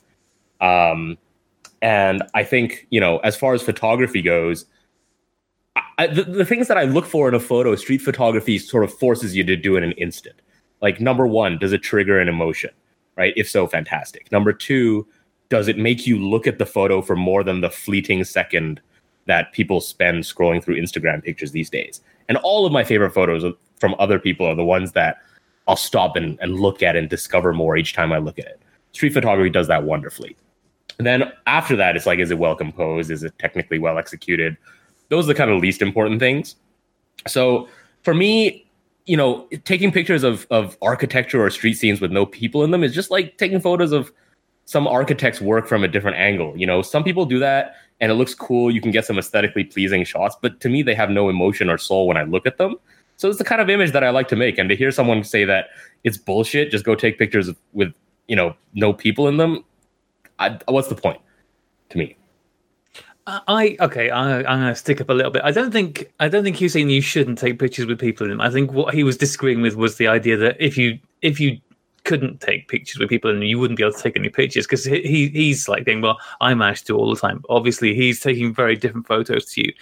Um, 0.61 1.17
and 1.81 2.23
I 2.33 2.43
think, 2.43 2.87
you 2.89 2.99
know, 2.99 3.17
as 3.19 3.35
far 3.35 3.53
as 3.53 3.61
photography 3.61 4.21
goes, 4.21 4.65
I, 5.99 6.07
the, 6.07 6.23
the 6.23 6.45
things 6.45 6.67
that 6.67 6.77
I 6.77 6.83
look 6.83 7.05
for 7.05 7.27
in 7.27 7.33
a 7.33 7.39
photo, 7.39 7.75
street 7.75 7.99
photography 7.99 8.57
sort 8.57 8.83
of 8.83 8.93
forces 8.93 9.35
you 9.35 9.43
to 9.43 9.55
do 9.55 9.75
in 9.75 9.83
an 9.83 9.91
instant. 9.93 10.41
Like, 10.81 10.99
number 10.99 11.27
one, 11.27 11.57
does 11.57 11.73
it 11.73 11.79
trigger 11.83 12.19
an 12.19 12.27
emotion? 12.27 12.71
Right? 13.17 13.33
If 13.35 13.49
so, 13.49 13.67
fantastic. 13.67 14.31
Number 14.31 14.53
two, 14.53 15.07
does 15.49 15.67
it 15.67 15.77
make 15.77 16.05
you 16.05 16.19
look 16.19 16.45
at 16.45 16.59
the 16.59 16.65
photo 16.65 17.01
for 17.01 17.15
more 17.15 17.43
than 17.43 17.61
the 17.61 17.69
fleeting 17.69 18.23
second 18.23 18.79
that 19.25 19.51
people 19.53 19.81
spend 19.81 20.23
scrolling 20.23 20.63
through 20.63 20.79
Instagram 20.79 21.23
pictures 21.23 21.51
these 21.51 21.69
days? 21.69 22.01
And 22.29 22.37
all 22.37 22.65
of 22.65 22.71
my 22.71 22.83
favorite 22.83 23.13
photos 23.13 23.43
from 23.79 23.95
other 23.97 24.19
people 24.19 24.45
are 24.45 24.55
the 24.55 24.63
ones 24.63 24.91
that 24.91 25.17
I'll 25.67 25.75
stop 25.75 26.15
and, 26.15 26.37
and 26.41 26.59
look 26.59 26.83
at 26.83 26.95
and 26.95 27.09
discover 27.09 27.53
more 27.53 27.75
each 27.75 27.93
time 27.93 28.13
I 28.13 28.19
look 28.19 28.37
at 28.39 28.45
it. 28.45 28.61
Street 28.91 29.13
photography 29.13 29.49
does 29.49 29.67
that 29.67 29.83
wonderfully. 29.83 30.35
And 30.97 31.05
then 31.05 31.31
after 31.45 31.75
that, 31.75 31.95
it's 31.95 32.05
like, 32.05 32.19
is 32.19 32.31
it 32.31 32.39
well 32.39 32.55
composed? 32.55 33.11
Is 33.11 33.23
it 33.23 33.33
technically 33.39 33.79
well 33.79 33.97
executed? 33.97 34.57
Those 35.09 35.25
are 35.25 35.33
the 35.33 35.35
kind 35.35 35.51
of 35.51 35.61
least 35.61 35.81
important 35.81 36.19
things. 36.19 36.55
So 37.27 37.67
for 38.03 38.13
me, 38.13 38.66
you 39.07 39.15
know, 39.15 39.47
taking 39.63 39.91
pictures 39.91 40.23
of, 40.23 40.45
of 40.51 40.77
architecture 40.81 41.43
or 41.43 41.49
street 41.49 41.75
scenes 41.75 42.01
with 42.01 42.11
no 42.11 42.25
people 42.25 42.63
in 42.63 42.71
them 42.71 42.83
is 42.83 42.93
just 42.93 43.09
like 43.09 43.37
taking 43.37 43.59
photos 43.59 43.93
of 43.93 44.11
some 44.65 44.85
architect's 44.85 45.39
work 45.39 45.65
from 45.65 45.83
a 45.83 45.87
different 45.87 46.17
angle. 46.17 46.55
You 46.57 46.67
know, 46.67 46.81
some 46.81 47.05
people 47.05 47.25
do 47.25 47.39
that 47.39 47.75
and 48.01 48.11
it 48.11 48.15
looks 48.15 48.35
cool. 48.35 48.69
You 48.69 48.81
can 48.81 48.91
get 48.91 49.05
some 49.05 49.17
aesthetically 49.17 49.63
pleasing 49.63 50.03
shots, 50.03 50.35
but 50.41 50.59
to 50.59 50.69
me, 50.69 50.83
they 50.83 50.93
have 50.93 51.09
no 51.09 51.29
emotion 51.29 51.69
or 51.69 51.77
soul 51.77 52.05
when 52.05 52.17
I 52.17 52.23
look 52.23 52.45
at 52.45 52.57
them. 52.57 52.75
So 53.15 53.29
it's 53.29 53.37
the 53.37 53.45
kind 53.45 53.61
of 53.61 53.69
image 53.69 53.93
that 53.93 54.03
I 54.03 54.09
like 54.09 54.27
to 54.27 54.35
make. 54.35 54.57
And 54.57 54.69
to 54.69 54.75
hear 54.75 54.91
someone 54.91 55.23
say 55.23 55.45
that 55.45 55.69
it's 56.03 56.17
bullshit, 56.17 56.69
just 56.69 56.83
go 56.83 56.93
take 56.93 57.17
pictures 57.17 57.49
with, 57.71 57.93
you 58.27 58.35
know, 58.35 58.55
no 58.73 58.93
people 58.93 59.29
in 59.29 59.37
them. 59.37 59.63
I, 60.37 60.59
what's 60.67 60.89
the 60.89 60.95
point 60.95 61.19
to 61.89 61.97
me? 61.97 62.17
I 63.27 63.75
okay. 63.81 64.09
I, 64.09 64.37
I'm 64.37 64.61
going 64.61 64.73
to 64.73 64.75
stick 64.75 65.01
up 65.01 65.09
a 65.09 65.13
little 65.13 65.31
bit. 65.31 65.41
I 65.43 65.51
don't 65.51 65.71
think 65.71 66.11
I 66.19 66.29
don't 66.29 66.43
think 66.43 66.55
he 66.55 66.65
was 66.65 66.73
saying 66.73 66.89
you 66.89 67.01
shouldn't 67.01 67.37
take 67.37 67.59
pictures 67.59 67.85
with 67.85 67.99
people 67.99 68.25
in 68.25 68.31
them. 68.31 68.41
I 68.41 68.49
think 68.49 68.71
what 68.71 68.93
he 68.93 69.03
was 69.03 69.17
disagreeing 69.17 69.61
with 69.61 69.75
was 69.75 69.97
the 69.97 70.07
idea 70.07 70.37
that 70.37 70.55
if 70.59 70.77
you 70.77 70.97
if 71.21 71.39
you 71.39 71.59
couldn't 72.05 72.39
take 72.39 72.69
pictures 72.69 72.97
with 72.99 73.09
people 73.09 73.29
and 73.29 73.43
you 73.43 73.59
wouldn't 73.59 73.77
be 73.77 73.83
able 73.83 73.91
to 73.91 74.01
take 74.01 74.15
any 74.15 74.29
pictures 74.29 74.65
because 74.65 74.85
he 74.85 75.27
he's 75.27 75.67
like 75.67 75.83
saying, 75.83 76.01
well, 76.01 76.17
I 76.39 76.53
manage 76.53 76.85
to 76.85 76.95
all 76.95 77.13
the 77.13 77.19
time. 77.19 77.43
Obviously, 77.49 77.93
he's 77.93 78.21
taking 78.21 78.53
very 78.53 78.77
different 78.77 79.07
photos 79.07 79.45
to 79.53 79.61
you, 79.61 79.73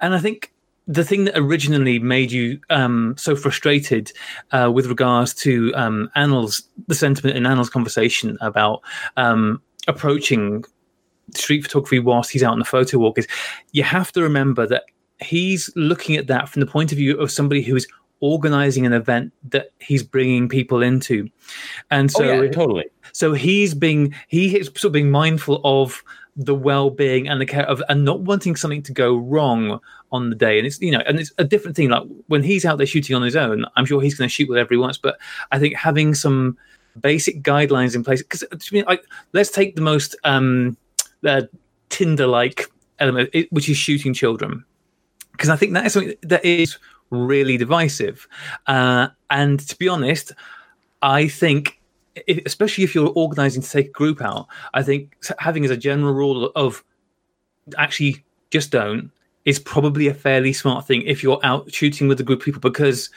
and 0.00 0.14
I 0.14 0.18
think 0.18 0.50
the 0.86 1.04
thing 1.04 1.24
that 1.26 1.36
originally 1.36 1.98
made 1.98 2.32
you 2.32 2.58
um, 2.70 3.14
so 3.18 3.36
frustrated 3.36 4.10
uh, 4.52 4.70
with 4.72 4.86
regards 4.86 5.34
to 5.34 5.72
um, 5.74 6.10
Anil's 6.16 6.62
the 6.88 6.94
sentiment 6.94 7.36
in 7.36 7.44
Anil's 7.44 7.70
conversation 7.70 8.38
about 8.40 8.80
um, 9.18 9.60
approaching 9.86 10.64
street 11.34 11.62
photography 11.62 11.98
whilst 11.98 12.30
he's 12.30 12.42
out 12.42 12.52
on 12.52 12.58
the 12.58 12.64
photo 12.64 12.98
walk 12.98 13.18
is 13.18 13.26
you 13.72 13.82
have 13.82 14.12
to 14.12 14.22
remember 14.22 14.66
that 14.66 14.84
he's 15.20 15.70
looking 15.76 16.16
at 16.16 16.26
that 16.26 16.48
from 16.48 16.60
the 16.60 16.66
point 16.66 16.92
of 16.92 16.98
view 16.98 17.18
of 17.18 17.30
somebody 17.30 17.62
who 17.62 17.76
is 17.76 17.86
organizing 18.20 18.84
an 18.86 18.92
event 18.92 19.32
that 19.48 19.70
he's 19.78 20.02
bringing 20.02 20.48
people 20.48 20.82
into. 20.82 21.28
And 21.90 22.10
so 22.10 22.24
oh, 22.24 22.42
yeah, 22.42 22.50
totally. 22.50 22.86
so 23.12 23.32
he's 23.32 23.74
being 23.74 24.14
he 24.28 24.56
is 24.58 24.66
sort 24.66 24.84
of 24.84 24.92
being 24.92 25.10
mindful 25.10 25.60
of 25.64 26.02
the 26.36 26.54
well-being 26.54 27.28
and 27.28 27.40
the 27.40 27.46
care 27.46 27.66
of 27.66 27.82
and 27.88 28.04
not 28.04 28.20
wanting 28.20 28.56
something 28.56 28.82
to 28.82 28.92
go 28.92 29.16
wrong 29.16 29.80
on 30.12 30.30
the 30.30 30.36
day. 30.36 30.58
And 30.58 30.66
it's 30.66 30.80
you 30.80 30.90
know 30.90 31.02
and 31.06 31.18
it's 31.18 31.32
a 31.38 31.44
different 31.44 31.76
thing 31.76 31.88
like 31.88 32.04
when 32.28 32.42
he's 32.42 32.64
out 32.64 32.78
there 32.78 32.86
shooting 32.86 33.16
on 33.16 33.22
his 33.22 33.36
own 33.36 33.64
i'm 33.76 33.84
sure 33.84 34.00
he's 34.00 34.14
going 34.14 34.28
to 34.28 34.32
shoot 34.32 34.48
whatever 34.48 34.68
he 34.70 34.76
wants 34.76 34.98
but 34.98 35.18
i 35.52 35.58
think 35.58 35.74
having 35.74 36.14
some 36.14 36.56
basic 37.00 37.42
guidelines 37.42 37.94
in 37.94 38.02
place 38.02 38.22
because 38.22 38.44
to 38.58 38.74
me 38.74 38.82
like 38.84 39.04
let's 39.32 39.50
take 39.50 39.76
the 39.76 39.82
most 39.82 40.16
um 40.24 40.76
uh, 41.24 41.42
Tinder 41.88 42.26
like 42.26 42.66
element, 42.98 43.34
which 43.50 43.68
is 43.68 43.76
shooting 43.76 44.14
children. 44.14 44.64
Because 45.32 45.48
I 45.48 45.56
think 45.56 45.72
that 45.72 45.86
is 45.86 45.92
something 45.92 46.14
that 46.22 46.44
is 46.44 46.78
really 47.10 47.56
divisive. 47.56 48.28
Uh, 48.66 49.08
and 49.30 49.60
to 49.60 49.76
be 49.76 49.88
honest, 49.88 50.32
I 51.02 51.28
think, 51.28 51.80
if, 52.26 52.40
especially 52.44 52.84
if 52.84 52.94
you're 52.94 53.12
organizing 53.14 53.62
to 53.62 53.70
take 53.70 53.88
a 53.88 53.92
group 53.92 54.20
out, 54.20 54.46
I 54.74 54.82
think 54.82 55.16
having 55.38 55.64
as 55.64 55.70
a 55.70 55.76
general 55.76 56.12
rule 56.12 56.52
of 56.56 56.84
actually 57.78 58.24
just 58.50 58.70
don't 58.70 59.10
is 59.44 59.58
probably 59.58 60.08
a 60.08 60.14
fairly 60.14 60.52
smart 60.52 60.86
thing 60.86 61.02
if 61.02 61.22
you're 61.22 61.40
out 61.42 61.72
shooting 61.72 62.08
with 62.08 62.20
a 62.20 62.22
group 62.22 62.40
of 62.40 62.44
people 62.44 62.60
because 62.60 63.10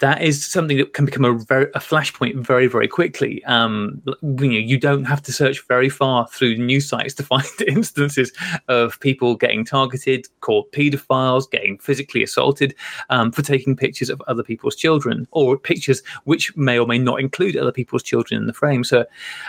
that 0.00 0.22
is 0.22 0.46
something 0.46 0.78
that 0.78 0.94
can 0.94 1.04
become 1.04 1.24
a 1.24 1.34
very 1.34 1.66
a 1.74 1.78
flashpoint 1.78 2.34
very 2.34 2.66
very 2.66 2.88
quickly. 2.88 3.44
Um, 3.44 4.02
you 4.22 4.48
know, 4.48 4.58
you 4.58 4.78
don't 4.78 5.04
have 5.04 5.22
to 5.22 5.32
search 5.32 5.66
very 5.68 5.88
far 5.88 6.26
through 6.28 6.56
news 6.56 6.88
sites 6.88 7.14
to 7.14 7.22
find 7.32 7.46
instances 7.68 8.32
of 8.68 8.98
people 9.00 9.36
getting 9.36 9.64
targeted, 9.64 10.26
called 10.40 10.70
paedophiles, 10.72 11.50
getting 11.50 11.78
physically 11.78 12.22
assaulted 12.22 12.74
um, 13.10 13.30
for 13.30 13.42
taking 13.42 13.76
pictures 13.76 14.08
of 14.10 14.22
other 14.26 14.42
people's 14.42 14.74
children 14.74 15.28
or 15.30 15.56
pictures 15.56 16.02
which 16.24 16.56
may 16.56 16.78
or 16.78 16.86
may 16.86 16.98
not 16.98 17.20
include 17.20 17.56
other 17.56 17.72
people's 17.72 18.02
children 18.02 18.40
in 18.40 18.46
the 18.46 18.54
frame. 18.54 18.84
So, 18.84 19.04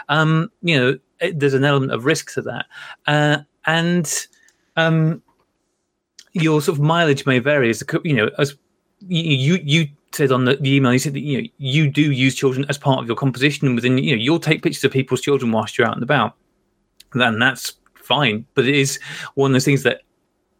um, 0.10 0.52
you 0.62 0.78
know, 0.78 1.00
it, 1.22 1.40
there's 1.40 1.54
an 1.54 1.64
element 1.64 1.94
of 1.94 2.06
risk 2.06 2.34
to 2.34 2.42
that, 2.42 2.66
uh, 3.08 3.38
and 3.66 4.28
um, 4.76 5.22
your 6.34 6.62
sort 6.62 6.78
of 6.78 6.84
mileage 6.84 7.26
may 7.26 7.40
vary 7.40 7.70
as 7.70 7.84
you 8.04 8.16
know 8.16 8.30
as 8.38 8.56
you 9.08 9.60
you 9.64 9.88
said 10.14 10.32
on 10.32 10.46
the, 10.46 10.56
the 10.58 10.76
email 10.76 10.92
he 10.92 11.00
said 11.00 11.14
that 11.14 11.22
you 11.22 11.42
know 11.42 11.48
you 11.58 11.90
do 11.90 12.12
use 12.12 12.36
children 12.36 12.66
as 12.70 12.78
part 12.78 13.00
of 13.00 13.08
your 13.08 13.16
composition 13.16 13.76
within 13.76 13.98
you 13.98 14.16
know 14.16 14.22
you'll 14.22 14.40
take 14.40 14.62
pictures 14.62 14.84
of 14.84 14.92
people's 14.92 15.22
children 15.22 15.52
whilst 15.52 15.78
you're 15.78 15.88
out 15.88 15.96
and 15.96 16.04
about. 16.04 16.36
Then 17.14 17.40
that's 17.40 17.74
fine. 17.96 18.46
But 18.54 18.66
it 18.66 18.76
is 18.76 19.00
one 19.36 19.52
of 19.52 19.54
those 19.54 19.66
things 19.66 19.84
that 19.84 20.02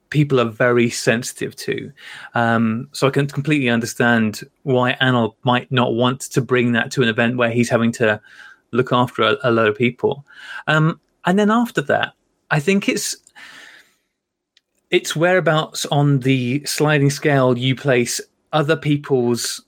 people 0.10 0.40
are 0.40 0.46
very 0.46 0.90
sensitive 0.90 1.56
to. 1.56 1.92
Um, 2.34 2.90
so 2.92 3.08
i 3.08 3.10
can 3.10 3.28
completely 3.28 3.70
understand 3.70 4.42
why 4.64 4.98
anil 5.02 5.36
might 5.44 5.72
not 5.72 5.94
want 5.94 6.22
to 6.22 6.42
bring 6.42 6.74
that 6.74 6.92
to 6.92 7.02
an 7.02 7.08
event 7.08 7.38
where 7.38 7.52
he's 7.52 7.70
having 7.70 7.92
to 7.94 8.20
look 8.72 8.92
after 8.92 9.22
a, 9.22 9.38
a 9.44 9.52
load 9.52 9.70
of 9.70 9.78
people. 9.78 10.26
Um, 10.68 11.00
and 11.26 11.38
then 11.38 11.52
after 11.52 11.82
that 11.82 12.14
i 12.50 12.60
think 12.60 12.88
it's 12.90 13.16
it's 14.90 15.16
whereabouts 15.16 15.86
on 15.88 16.20
the 16.20 16.64
sliding 16.66 17.10
scale 17.10 17.58
you 17.58 17.76
place 17.76 18.20
other 18.54 18.76
people's 18.76 19.64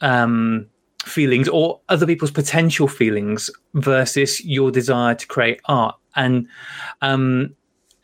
um, 0.00 0.66
feelings 1.04 1.48
or 1.48 1.80
other 1.88 2.06
people's 2.06 2.30
potential 2.30 2.88
feelings 2.88 3.50
versus 3.74 4.44
your 4.44 4.70
desire 4.70 5.14
to 5.14 5.26
create 5.26 5.60
art. 5.66 5.96
And 6.16 6.46
um, 7.02 7.54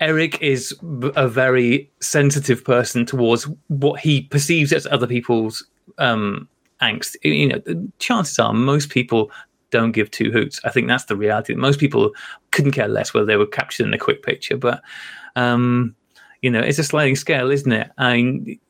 Eric 0.00 0.40
is 0.42 0.74
a 1.16 1.28
very 1.28 1.90
sensitive 2.00 2.64
person 2.64 3.06
towards 3.06 3.48
what 3.68 4.00
he 4.00 4.22
perceives 4.22 4.72
as 4.72 4.86
other 4.86 5.06
people's 5.06 5.66
um, 5.98 6.48
angst. 6.82 7.16
You 7.22 7.48
know, 7.48 7.88
chances 7.98 8.38
are 8.38 8.52
most 8.52 8.90
people 8.90 9.30
don't 9.70 9.92
give 9.92 10.10
two 10.10 10.30
hoots. 10.30 10.60
I 10.64 10.70
think 10.70 10.88
that's 10.88 11.06
the 11.06 11.16
reality. 11.16 11.54
Most 11.54 11.80
people 11.80 12.12
couldn't 12.50 12.72
care 12.72 12.88
less 12.88 13.12
whether 13.12 13.26
they 13.26 13.36
were 13.36 13.46
captured 13.46 13.86
in 13.86 13.94
a 13.94 13.98
quick 13.98 14.22
picture, 14.22 14.56
but 14.56 14.82
um, 15.34 15.94
you 16.42 16.50
know, 16.50 16.60
it's 16.60 16.78
a 16.78 16.84
sliding 16.84 17.16
scale, 17.16 17.50
isn't 17.50 17.72
it? 17.72 17.90
I 17.98 18.16
mean, 18.16 18.60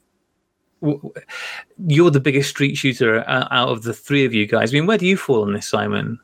you're 0.83 2.11
the 2.11 2.21
biggest 2.21 2.50
street 2.50 2.76
shooter 2.76 3.21
uh, 3.28 3.49
out 3.50 3.68
of 3.71 3.83
the 3.83 3.95
three 3.95 4.25
of 4.25 4.35
you 4.35 4.47
guys. 4.47 4.73
I 4.73 4.75
mean, 4.75 4.87
where 4.87 4.99
do 4.99 5.06
you 5.06 5.16
fall 5.16 5.42
on 5.42 5.52
this, 5.52 5.68
Simon? 5.68 6.18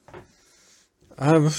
Um, 1.19 1.51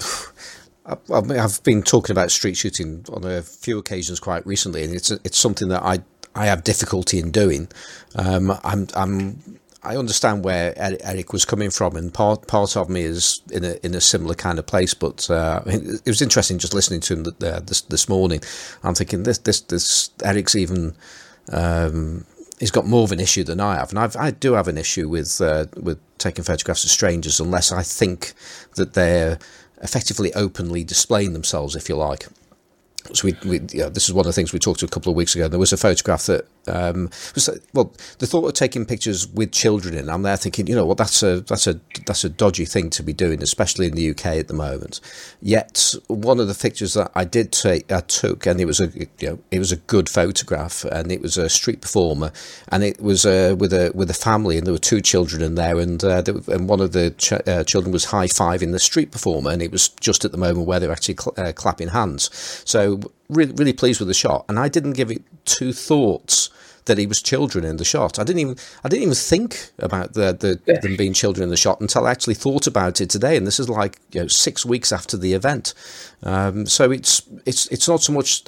I've 1.12 1.62
been 1.64 1.82
talking 1.82 2.12
about 2.12 2.30
street 2.30 2.56
shooting 2.56 3.04
on 3.12 3.24
a 3.24 3.42
few 3.42 3.78
occasions 3.78 4.20
quite 4.20 4.46
recently, 4.46 4.84
and 4.84 4.94
it's 4.94 5.10
it's 5.10 5.36
something 5.36 5.68
that 5.68 5.82
I 5.82 5.98
I 6.34 6.46
have 6.46 6.64
difficulty 6.64 7.18
in 7.18 7.30
doing. 7.30 7.68
Um, 8.14 8.52
I'm 8.64 8.88
I'm 8.94 9.58
I 9.82 9.96
understand 9.96 10.44
where 10.44 10.72
Eric 10.76 11.32
was 11.32 11.44
coming 11.44 11.70
from, 11.70 11.96
and 11.96 12.12
part 12.12 12.46
part 12.46 12.76
of 12.76 12.88
me 12.88 13.02
is 13.02 13.42
in 13.50 13.64
a 13.64 13.74
in 13.84 13.94
a 13.94 14.00
similar 14.00 14.34
kind 14.34 14.58
of 14.58 14.66
place. 14.66 14.94
But 14.94 15.28
uh, 15.30 15.62
it 15.66 16.06
was 16.06 16.22
interesting 16.22 16.58
just 16.58 16.74
listening 16.74 17.00
to 17.00 17.14
him 17.14 17.24
this 17.38 17.82
this 17.82 18.08
morning. 18.08 18.40
I'm 18.82 18.94
thinking 18.94 19.24
this 19.24 19.38
this 19.38 19.60
this 19.60 20.10
Eric's 20.24 20.56
even. 20.56 20.94
Um, 21.50 22.26
he's 22.60 22.70
got 22.70 22.86
more 22.86 23.04
of 23.04 23.12
an 23.12 23.20
issue 23.20 23.44
than 23.44 23.60
I 23.60 23.76
have, 23.76 23.90
and 23.90 23.98
I've, 23.98 24.16
I 24.16 24.30
do 24.30 24.54
have 24.54 24.68
an 24.68 24.78
issue 24.78 25.08
with 25.08 25.40
uh, 25.40 25.66
with 25.76 25.98
taking 26.18 26.44
photographs 26.44 26.84
of 26.84 26.90
strangers 26.90 27.40
unless 27.40 27.72
I 27.72 27.82
think 27.82 28.32
that 28.76 28.94
they're 28.94 29.38
effectively 29.82 30.32
openly 30.34 30.84
displaying 30.84 31.32
themselves, 31.32 31.76
if 31.76 31.88
you 31.88 31.96
like. 31.96 32.26
So 33.14 33.28
we, 33.28 33.48
we 33.48 33.60
yeah, 33.72 33.88
this 33.88 34.08
is 34.08 34.12
one 34.12 34.26
of 34.26 34.26
the 34.26 34.32
things 34.32 34.52
we 34.52 34.58
talked 34.58 34.80
to 34.80 34.86
a 34.86 34.88
couple 34.88 35.10
of 35.10 35.16
weeks 35.16 35.34
ago. 35.34 35.48
There 35.48 35.58
was 35.58 35.72
a 35.72 35.76
photograph 35.76 36.26
that 36.26 36.46
um, 36.66 37.08
was 37.34 37.48
well, 37.72 37.92
the 38.18 38.26
thought 38.26 38.46
of 38.46 38.52
taking 38.52 38.84
pictures 38.84 39.26
with 39.28 39.52
children 39.52 39.96
in. 39.96 40.10
I'm 40.10 40.22
there 40.22 40.36
thinking, 40.36 40.66
you 40.66 40.74
know, 40.74 40.84
well, 40.84 40.94
that's 40.94 41.22
a 41.22 41.40
that's 41.40 41.66
a 41.66 41.80
that's 42.08 42.24
a 42.24 42.28
dodgy 42.28 42.64
thing 42.64 42.90
to 42.90 43.02
be 43.02 43.12
doing, 43.12 43.42
especially 43.42 43.86
in 43.86 43.94
the 43.94 44.10
UK 44.10 44.26
at 44.26 44.48
the 44.48 44.54
moment. 44.54 45.00
Yet 45.40 45.94
one 46.08 46.40
of 46.40 46.48
the 46.48 46.54
pictures 46.54 46.94
that 46.94 47.12
I 47.14 47.24
did 47.24 47.52
take, 47.52 47.92
I 47.92 48.00
took, 48.00 48.46
and 48.46 48.60
it 48.60 48.64
was 48.64 48.80
a 48.80 48.88
you 48.88 49.06
know, 49.22 49.38
it 49.50 49.58
was 49.58 49.70
a 49.70 49.76
good 49.76 50.08
photograph, 50.08 50.84
and 50.84 51.12
it 51.12 51.20
was 51.20 51.36
a 51.36 51.48
street 51.48 51.80
performer, 51.80 52.32
and 52.68 52.82
it 52.82 53.00
was 53.00 53.24
uh, 53.24 53.54
with 53.56 53.72
a 53.72 53.92
with 53.94 54.10
a 54.10 54.14
family, 54.14 54.58
and 54.58 54.66
there 54.66 54.74
were 54.74 54.78
two 54.78 55.00
children 55.00 55.42
in 55.42 55.54
there, 55.54 55.78
and 55.78 56.02
uh, 56.02 56.22
there, 56.22 56.34
and 56.48 56.68
one 56.68 56.80
of 56.80 56.92
the 56.92 57.10
ch- 57.12 57.32
uh, 57.46 57.62
children 57.64 57.92
was 57.92 58.06
high 58.06 58.26
fiving 58.26 58.72
the 58.72 58.78
street 58.78 59.12
performer, 59.12 59.50
and 59.50 59.62
it 59.62 59.70
was 59.70 59.88
just 59.88 60.24
at 60.24 60.32
the 60.32 60.38
moment 60.38 60.66
where 60.66 60.80
they 60.80 60.86
were 60.86 60.94
actually 60.94 61.16
cl- 61.20 61.34
uh, 61.36 61.52
clapping 61.52 61.88
hands. 61.88 62.30
So 62.64 63.00
really 63.28 63.52
really 63.52 63.74
pleased 63.74 64.00
with 64.00 64.08
the 64.08 64.14
shot, 64.14 64.46
and 64.48 64.58
I 64.58 64.68
didn't 64.68 64.94
give 64.94 65.10
it 65.10 65.22
two 65.44 65.72
thoughts 65.72 66.48
that 66.88 66.98
he 66.98 67.06
was 67.06 67.22
children 67.22 67.64
in 67.64 67.76
the 67.76 67.84
shot. 67.84 68.18
I 68.18 68.24
didn't 68.24 68.40
even 68.40 68.56
I 68.82 68.88
didn't 68.88 69.04
even 69.04 69.14
think 69.14 69.70
about 69.78 70.14
the, 70.14 70.32
the 70.32 70.60
yeah. 70.66 70.80
them 70.80 70.96
being 70.96 71.12
children 71.12 71.44
in 71.44 71.50
the 71.50 71.56
shot 71.56 71.80
until 71.80 72.06
I 72.06 72.10
actually 72.10 72.34
thought 72.34 72.66
about 72.66 73.00
it 73.00 73.08
today, 73.08 73.36
and 73.36 73.46
this 73.46 73.60
is 73.60 73.68
like 73.68 73.98
you 74.12 74.22
know 74.22 74.28
six 74.28 74.66
weeks 74.66 74.90
after 74.90 75.16
the 75.16 75.34
event. 75.34 75.74
Um, 76.22 76.66
so 76.66 76.90
it's 76.90 77.22
it's 77.46 77.66
it's 77.68 77.88
not 77.88 78.02
so 78.02 78.12
much. 78.12 78.42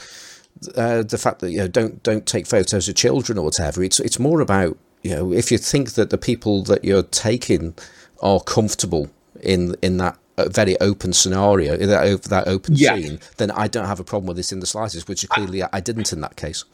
Uh, 0.77 1.03
the 1.03 1.17
fact 1.17 1.39
that 1.39 1.53
you 1.53 1.59
know 1.59 1.69
don't 1.69 2.03
don't 2.03 2.27
take 2.27 2.47
photos 2.47 2.89
of 2.89 2.95
children 2.97 3.39
or 3.39 3.45
whatever. 3.45 3.83
It's 3.85 4.01
it's 4.01 4.19
more 4.19 4.41
about 4.41 4.77
you 5.03 5.13
know 5.15 5.33
if 5.33 5.53
you 5.53 5.59
think 5.59 5.93
that 5.93 6.11
the 6.11 6.19
people 6.19 6.65
that 6.65 6.85
you're 6.85 7.05
taking 7.05 7.75
are 8.21 8.41
comfortable 8.41 9.09
in 9.41 9.77
in 9.81 9.99
that 9.99 10.19
very 10.49 10.79
open 10.81 11.13
scenario, 11.13 11.77
that 11.77 12.23
that 12.25 12.49
open 12.49 12.75
yeah. 12.77 12.97
scene, 12.97 13.21
then 13.37 13.51
I 13.53 13.69
don't 13.69 13.87
have 13.87 14.01
a 14.01 14.05
problem 14.05 14.27
with 14.27 14.37
this 14.37 14.53
in 14.53 14.61
the 14.61 14.67
slightest. 14.67 15.09
Which 15.09 15.29
clearly 15.29 15.63
I, 15.63 15.69
I 15.75 15.81
didn't 15.81 16.13
in 16.13 16.21
that 16.23 16.37
case. 16.37 16.65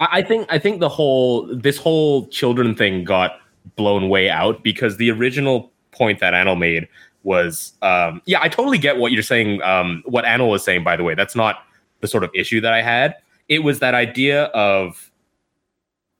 I 0.00 0.22
think 0.22 0.46
I 0.50 0.58
think 0.58 0.80
the 0.80 0.88
whole 0.88 1.46
this 1.54 1.78
whole 1.78 2.26
children 2.28 2.74
thing 2.74 3.04
got 3.04 3.38
blown 3.76 4.08
way 4.08 4.28
out 4.28 4.62
because 4.62 4.96
the 4.96 5.10
original 5.10 5.70
point 5.92 6.20
that 6.20 6.34
Anil 6.34 6.58
made 6.58 6.88
was 7.22 7.72
um, 7.82 8.20
yeah 8.26 8.38
I 8.42 8.48
totally 8.48 8.78
get 8.78 8.98
what 8.98 9.12
you're 9.12 9.22
saying 9.22 9.62
um, 9.62 10.02
what 10.06 10.24
Anil 10.24 10.50
was 10.50 10.64
saying 10.64 10.84
by 10.84 10.96
the 10.96 11.04
way 11.04 11.14
that's 11.14 11.36
not 11.36 11.64
the 12.00 12.08
sort 12.08 12.24
of 12.24 12.30
issue 12.34 12.60
that 12.60 12.72
I 12.72 12.82
had 12.82 13.16
it 13.48 13.62
was 13.62 13.78
that 13.80 13.94
idea 13.94 14.44
of 14.46 15.10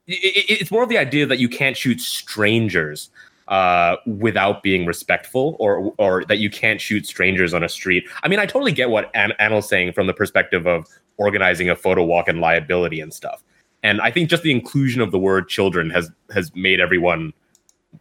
it, 0.07 0.45
it's 0.61 0.71
more 0.71 0.83
of 0.83 0.89
the 0.89 0.99
idea 0.99 1.27
that 1.27 1.39
you 1.39 1.49
can't 1.49 1.77
shoot 1.77 2.01
strangers 2.01 3.11
uh, 3.49 3.97
without 4.07 4.63
being 4.63 4.87
respectful 4.87 5.57
or 5.59 5.93
or 5.99 6.25
that 6.27 6.39
you 6.39 6.51
can't 6.51 6.81
shoot 6.81 7.07
strangers 7.07 7.53
on 7.53 7.63
a 7.63 7.69
street. 7.69 8.05
I 8.23 8.29
mean, 8.29 8.39
I 8.39 8.47
totally 8.47 8.73
get 8.73 8.91
what 8.91 9.11
An- 9.15 9.63
saying 9.63 9.93
from 9.93 10.07
the 10.07 10.15
perspective 10.15 10.67
of 10.67 10.87
organizing 11.17 11.69
a 11.71 11.77
photo 11.77 12.05
walk 12.05 12.29
and 12.29 12.41
liability 12.41 13.01
and 13.01 13.13
stuff. 13.13 13.43
And 13.85 14.01
I 14.01 14.11
think 14.11 14.31
just 14.31 14.43
the 14.43 14.51
inclusion 14.51 15.03
of 15.03 15.13
the 15.13 15.19
word 15.19 15.49
children 15.49 15.91
has 15.91 16.11
has 16.33 16.51
made 16.57 16.81
everyone 16.81 17.33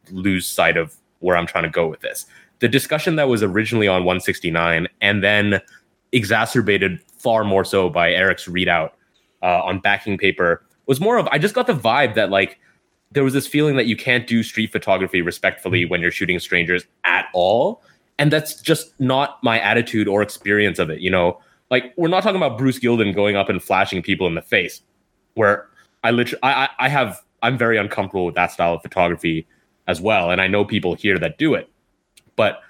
lose 0.10 0.48
sight 0.48 0.78
of 0.78 0.96
where 1.20 1.38
I'm 1.38 1.46
trying 1.46 1.66
to 1.66 1.70
go 1.70 1.88
with 1.88 2.00
this. 2.00 2.26
The 2.60 2.70
discussion 2.70 3.18
that 3.18 3.28
was 3.28 3.44
originally 3.44 3.88
on 3.88 4.06
169 4.06 4.88
and 5.02 5.24
then 5.24 5.62
exacerbated 6.14 7.00
far 7.18 7.44
more 7.44 7.66
so 7.66 7.90
by 7.90 8.12
Eric's 8.12 8.46
readout 8.46 8.92
uh, 9.42 9.62
on 9.64 9.80
backing 9.80 10.18
paper 10.18 10.64
was 10.86 11.02
more 11.02 11.18
of 11.18 11.28
I 11.28 11.38
just 11.38 11.54
got 11.54 11.68
the 11.68 11.76
vibe 11.76 12.16
that 12.16 12.30
like 12.30 12.60
there 13.12 13.24
was 13.24 13.34
this 13.34 13.46
feeling 13.46 13.76
that 13.76 13.86
you 13.86 13.98
can't 13.98 14.26
do 14.26 14.42
street 14.42 14.72
photography 14.72 15.22
respectfully 15.22 15.86
when 15.86 16.02
you're 16.02 16.12
shooting 16.12 16.40
strangers 16.40 16.86
at 17.04 17.28
all. 17.34 17.84
And 18.18 18.32
that's 18.32 18.62
just 18.62 18.98
not 19.00 19.44
my 19.44 19.60
attitude 19.60 20.08
or 20.08 20.22
experience 20.22 20.80
of 20.80 20.90
it. 20.90 21.02
You 21.02 21.12
know, 21.12 21.40
like 21.70 21.94
we're 21.98 22.08
not 22.08 22.24
talking 22.24 22.38
about 22.38 22.58
Bruce 22.58 22.80
Gilden 22.80 23.14
going 23.14 23.36
up 23.36 23.50
and 23.50 23.62
flashing 23.62 24.02
people 24.02 24.28
in 24.28 24.36
the 24.36 24.42
face, 24.42 24.82
where 25.34 25.68
I 26.04 26.12
literally, 26.12 26.40
I, 26.44 26.70
I 26.80 26.90
have, 26.90 27.22
I'm 27.42 27.58
very 27.58 27.78
uncomfortable 27.78 28.26
with 28.26 28.36
that 28.36 28.52
style 28.52 28.74
of 28.74 28.82
photography 28.82 29.48
as 29.88 30.02
well. 30.02 30.32
And 30.32 30.42
I 30.42 30.48
know 30.48 30.64
people 30.66 30.96
here 30.96 31.18
that 31.20 31.38
do 31.38 31.54
it, 31.54 31.70
but 32.36 32.62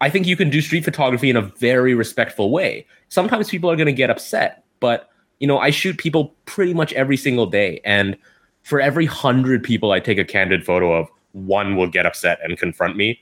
I 0.00 0.10
think 0.10 0.26
you 0.26 0.36
can 0.36 0.50
do 0.50 0.60
street 0.60 0.84
photography 0.84 1.30
in 1.30 1.36
a 1.36 1.42
very 1.42 1.94
respectful 1.94 2.50
way. 2.50 2.86
Sometimes 3.08 3.48
people 3.48 3.70
are 3.70 3.76
going 3.76 3.86
to 3.86 3.92
get 3.92 4.10
upset, 4.10 4.64
but 4.80 5.08
you 5.40 5.46
know, 5.46 5.58
I 5.58 5.70
shoot 5.70 5.98
people 5.98 6.34
pretty 6.46 6.74
much 6.74 6.92
every 6.92 7.16
single 7.16 7.46
day. 7.46 7.80
And 7.84 8.16
for 8.62 8.80
every 8.80 9.06
hundred 9.06 9.62
people 9.62 9.92
I 9.92 10.00
take 10.00 10.18
a 10.18 10.24
candid 10.24 10.64
photo 10.64 10.92
of, 10.92 11.08
one 11.32 11.76
will 11.76 11.88
get 11.88 12.06
upset 12.06 12.38
and 12.42 12.56
confront 12.56 12.96
me. 12.96 13.20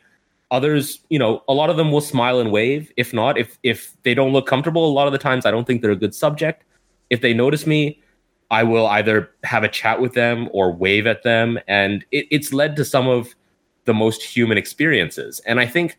Others, 0.50 1.00
you 1.08 1.18
know, 1.18 1.42
a 1.48 1.54
lot 1.54 1.70
of 1.70 1.78
them 1.78 1.90
will 1.90 2.02
smile 2.02 2.38
and 2.38 2.52
wave. 2.52 2.92
If 2.96 3.14
not, 3.14 3.38
if 3.38 3.58
if 3.62 3.96
they 4.02 4.12
don't 4.14 4.32
look 4.32 4.46
comfortable, 4.46 4.86
a 4.86 4.92
lot 4.92 5.06
of 5.06 5.12
the 5.12 5.18
times 5.18 5.46
I 5.46 5.50
don't 5.50 5.66
think 5.66 5.80
they're 5.80 5.90
a 5.90 5.96
good 5.96 6.14
subject. 6.14 6.64
If 7.08 7.22
they 7.22 7.32
notice 7.32 7.66
me, 7.66 8.00
I 8.52 8.62
will 8.62 8.86
either 8.86 9.30
have 9.44 9.64
a 9.64 9.68
chat 9.68 10.00
with 10.00 10.12
them 10.12 10.48
or 10.52 10.70
wave 10.70 11.06
at 11.06 11.22
them, 11.22 11.58
and 11.66 12.04
it, 12.12 12.26
it's 12.30 12.52
led 12.52 12.76
to 12.76 12.84
some 12.84 13.08
of 13.08 13.34
the 13.86 13.94
most 13.94 14.22
human 14.22 14.58
experiences. 14.58 15.40
And 15.46 15.58
I 15.58 15.66
think 15.66 15.98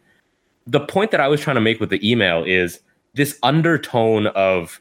the 0.67 0.79
point 0.79 1.09
that 1.11 1.19
I 1.19 1.27
was 1.27 1.41
trying 1.41 1.55
to 1.55 1.61
make 1.61 1.79
with 1.79 1.89
the 1.89 2.09
email 2.09 2.43
is 2.45 2.79
this 3.15 3.37
undertone 3.41 4.27
of 4.27 4.79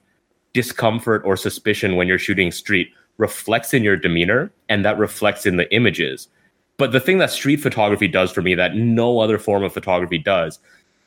discomfort 0.52 1.22
or 1.24 1.34
suspicion 1.34 1.96
when 1.96 2.06
you're 2.06 2.18
shooting 2.18 2.52
street 2.52 2.92
reflects 3.16 3.72
in 3.72 3.82
your 3.82 3.96
demeanor 3.96 4.52
and 4.68 4.84
that 4.84 4.98
reflects 4.98 5.46
in 5.46 5.56
the 5.56 5.72
images. 5.74 6.28
But 6.76 6.92
the 6.92 7.00
thing 7.00 7.18
that 7.18 7.30
street 7.30 7.56
photography 7.56 8.06
does 8.06 8.30
for 8.30 8.42
me 8.42 8.54
that 8.54 8.76
no 8.76 9.20
other 9.20 9.38
form 9.38 9.64
of 9.64 9.72
photography 9.72 10.18
does 10.18 10.58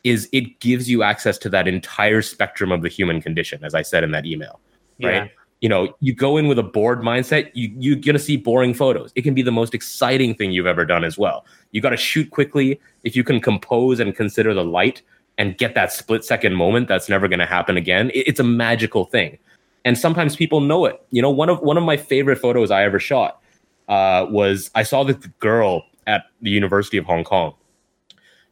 is 0.02 0.28
it 0.32 0.58
gives 0.60 0.90
you 0.90 1.04
access 1.04 1.38
to 1.38 1.48
that 1.50 1.68
entire 1.68 2.22
spectrum 2.22 2.72
of 2.72 2.82
the 2.82 2.88
human 2.88 3.22
condition, 3.22 3.62
as 3.64 3.74
I 3.74 3.82
said 3.82 4.02
in 4.04 4.10
that 4.12 4.26
email. 4.26 4.60
Right. 5.00 5.14
Yeah. 5.14 5.28
You 5.60 5.68
know, 5.68 5.94
you 6.00 6.14
go 6.14 6.36
in 6.36 6.48
with 6.48 6.58
a 6.58 6.62
bored 6.62 7.00
mindset, 7.00 7.50
you, 7.54 7.74
you're 7.78 7.96
going 7.96 8.14
to 8.14 8.18
see 8.18 8.36
boring 8.36 8.74
photos. 8.74 9.10
It 9.14 9.22
can 9.22 9.34
be 9.34 9.42
the 9.42 9.52
most 9.52 9.74
exciting 9.74 10.34
thing 10.34 10.52
you've 10.52 10.66
ever 10.66 10.84
done 10.84 11.02
as 11.02 11.16
well. 11.16 11.46
You 11.72 11.80
got 11.80 11.90
to 11.90 11.96
shoot 11.96 12.30
quickly. 12.30 12.78
If 13.04 13.16
you 13.16 13.24
can 13.24 13.40
compose 13.40 13.98
and 13.98 14.14
consider 14.14 14.52
the 14.52 14.64
light 14.64 15.00
and 15.38 15.56
get 15.56 15.74
that 15.74 15.92
split 15.92 16.24
second 16.24 16.54
moment, 16.54 16.88
that's 16.88 17.08
never 17.08 17.26
going 17.26 17.38
to 17.38 17.46
happen 17.46 17.76
again. 17.76 18.10
It, 18.10 18.28
it's 18.28 18.40
a 18.40 18.44
magical 18.44 19.06
thing 19.06 19.38
and 19.86 19.96
sometimes 19.96 20.34
people 20.34 20.60
know 20.60 20.84
it. 20.84 21.00
You 21.10 21.22
know, 21.22 21.30
one 21.30 21.48
of 21.48 21.60
one 21.60 21.78
of 21.78 21.84
my 21.84 21.96
favorite 21.96 22.38
photos 22.38 22.72
I 22.72 22.82
ever 22.82 22.98
shot 22.98 23.40
uh, 23.88 24.26
was 24.28 24.68
I 24.74 24.82
saw 24.82 25.04
this 25.04 25.16
girl 25.38 25.84
at 26.08 26.24
the 26.42 26.50
University 26.50 26.98
of 26.98 27.04
Hong 27.06 27.22
Kong, 27.22 27.54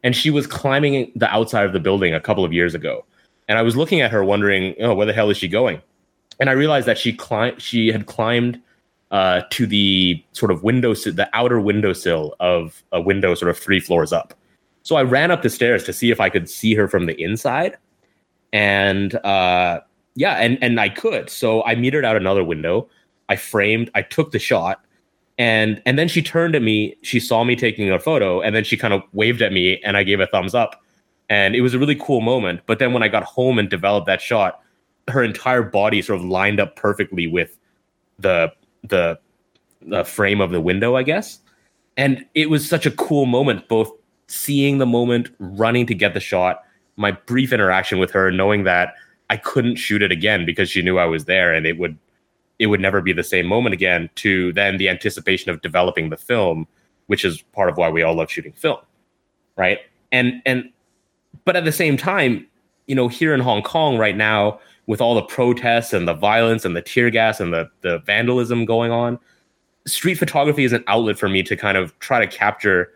and 0.01 0.15
she 0.15 0.29
was 0.29 0.47
climbing 0.47 1.11
the 1.13 1.29
outside 1.29 1.65
of 1.65 1.73
the 1.73 1.79
building 1.79 2.13
a 2.13 2.21
couple 2.21 2.45
of 2.45 2.53
years 2.53 2.73
ago, 2.73 3.05
and 3.49 3.59
I 3.59 3.63
was 3.63 3.75
looking 3.75 3.99
at 3.99 4.11
her, 4.11 4.23
wondering, 4.23 4.75
oh, 4.79 4.95
where 4.95 5.05
the 5.05 5.11
hell 5.11 5.29
is 5.29 5.35
she 5.35 5.49
going? 5.49 5.81
And 6.39 6.49
I 6.49 6.53
realized 6.53 6.87
that 6.87 6.97
she 6.97 7.13
climbed, 7.13 7.61
she 7.61 7.87
had 7.87 8.05
climbed 8.05 8.61
uh, 9.11 9.41
to 9.51 9.65
the 9.65 10.23
sort 10.33 10.51
of 10.51 10.63
window, 10.63 10.93
the 10.93 11.29
outer 11.33 11.59
windowsill 11.59 12.35
of 12.39 12.83
a 12.91 13.01
window, 13.01 13.35
sort 13.35 13.49
of 13.49 13.57
three 13.57 13.79
floors 13.79 14.11
up. 14.11 14.33
So 14.83 14.97
I 14.97 15.03
ran 15.03 15.31
up 15.31 15.41
the 15.41 15.49
stairs 15.49 15.83
to 15.85 15.93
see 15.93 16.11
if 16.11 16.19
I 16.19 16.29
could 16.29 16.49
see 16.49 16.75
her 16.75 16.87
from 16.87 17.05
the 17.05 17.19
inside, 17.21 17.77
and 18.53 19.15
uh, 19.25 19.79
yeah, 20.15 20.33
and 20.35 20.57
and 20.61 20.79
I 20.79 20.89
could. 20.89 21.29
So 21.29 21.63
I 21.65 21.75
metered 21.75 22.05
out 22.05 22.15
another 22.15 22.43
window. 22.43 22.87
I 23.29 23.35
framed. 23.35 23.89
I 23.95 24.03
took 24.03 24.31
the 24.31 24.37
shot, 24.37 24.83
and 25.37 25.81
and 25.85 25.97
then 25.97 26.07
she 26.07 26.21
turned 26.21 26.55
at 26.55 26.61
me. 26.61 26.95
She 27.01 27.19
saw 27.19 27.43
me 27.43 27.55
taking 27.55 27.89
a 27.89 27.99
photo, 27.99 28.41
and 28.41 28.55
then 28.55 28.63
she 28.63 28.77
kind 28.77 28.93
of 28.93 29.01
waved 29.13 29.41
at 29.41 29.51
me, 29.51 29.81
and 29.81 29.97
I 29.97 30.03
gave 30.03 30.19
a 30.19 30.27
thumbs 30.27 30.53
up. 30.53 30.83
And 31.29 31.55
it 31.55 31.61
was 31.61 31.73
a 31.73 31.79
really 31.79 31.95
cool 31.95 32.21
moment. 32.21 32.61
But 32.67 32.77
then 32.77 32.93
when 32.93 33.01
I 33.01 33.07
got 33.07 33.23
home 33.23 33.57
and 33.57 33.67
developed 33.67 34.05
that 34.05 34.21
shot, 34.21 34.61
her 35.07 35.23
entire 35.23 35.63
body 35.63 36.01
sort 36.01 36.19
of 36.19 36.25
lined 36.25 36.59
up 36.59 36.75
perfectly 36.75 37.27
with 37.27 37.57
the 38.19 38.51
the 38.83 39.19
the 39.81 40.03
frame 40.03 40.41
of 40.41 40.51
the 40.51 40.61
window, 40.61 40.95
I 40.95 41.03
guess. 41.03 41.39
And 41.97 42.25
it 42.33 42.49
was 42.49 42.67
such 42.67 42.85
a 42.85 42.91
cool 42.91 43.25
moment, 43.25 43.67
both 43.67 43.91
seeing 44.27 44.79
the 44.79 44.85
moment, 44.85 45.29
running 45.39 45.85
to 45.85 45.93
get 45.93 46.13
the 46.13 46.19
shot, 46.19 46.63
my 46.97 47.11
brief 47.11 47.53
interaction 47.53 47.99
with 47.99 48.11
her, 48.11 48.31
knowing 48.31 48.63
that 48.63 48.95
I 49.29 49.37
couldn't 49.37 49.75
shoot 49.77 50.01
it 50.01 50.11
again 50.11 50.45
because 50.45 50.69
she 50.69 50.81
knew 50.81 50.97
I 50.97 51.05
was 51.05 51.25
there 51.25 51.53
and 51.53 51.65
it 51.65 51.77
would 51.77 51.97
it 52.57 52.67
would 52.67 52.79
never 52.79 53.01
be 53.01 53.11
the 53.11 53.23
same 53.23 53.45
moment 53.45 53.73
again 53.73 54.09
to 54.15 54.53
then 54.53 54.77
the 54.77 54.87
anticipation 54.87 55.51
of 55.51 55.61
developing 55.61 56.09
the 56.09 56.17
film 56.17 56.67
which 57.07 57.25
is 57.25 57.41
part 57.53 57.69
of 57.69 57.77
why 57.77 57.89
we 57.89 58.01
all 58.01 58.15
love 58.15 58.31
shooting 58.31 58.53
film 58.53 58.79
right 59.57 59.79
and 60.11 60.41
and 60.45 60.71
but 61.43 61.55
at 61.55 61.65
the 61.65 61.71
same 61.71 61.97
time 61.97 62.45
you 62.87 62.95
know 62.95 63.07
here 63.07 63.33
in 63.33 63.39
Hong 63.39 63.61
Kong 63.61 63.97
right 63.97 64.15
now 64.15 64.59
with 64.87 65.01
all 65.01 65.15
the 65.15 65.23
protests 65.23 65.93
and 65.93 66.07
the 66.07 66.13
violence 66.13 66.65
and 66.65 66.75
the 66.75 66.81
tear 66.81 67.09
gas 67.09 67.39
and 67.39 67.53
the 67.53 67.69
the 67.81 67.99
vandalism 67.99 68.65
going 68.65 68.91
on 68.91 69.19
street 69.87 70.15
photography 70.15 70.63
is 70.63 70.73
an 70.73 70.83
outlet 70.87 71.17
for 71.17 71.29
me 71.29 71.43
to 71.43 71.55
kind 71.55 71.77
of 71.77 71.97
try 71.99 72.19
to 72.23 72.27
capture 72.27 72.91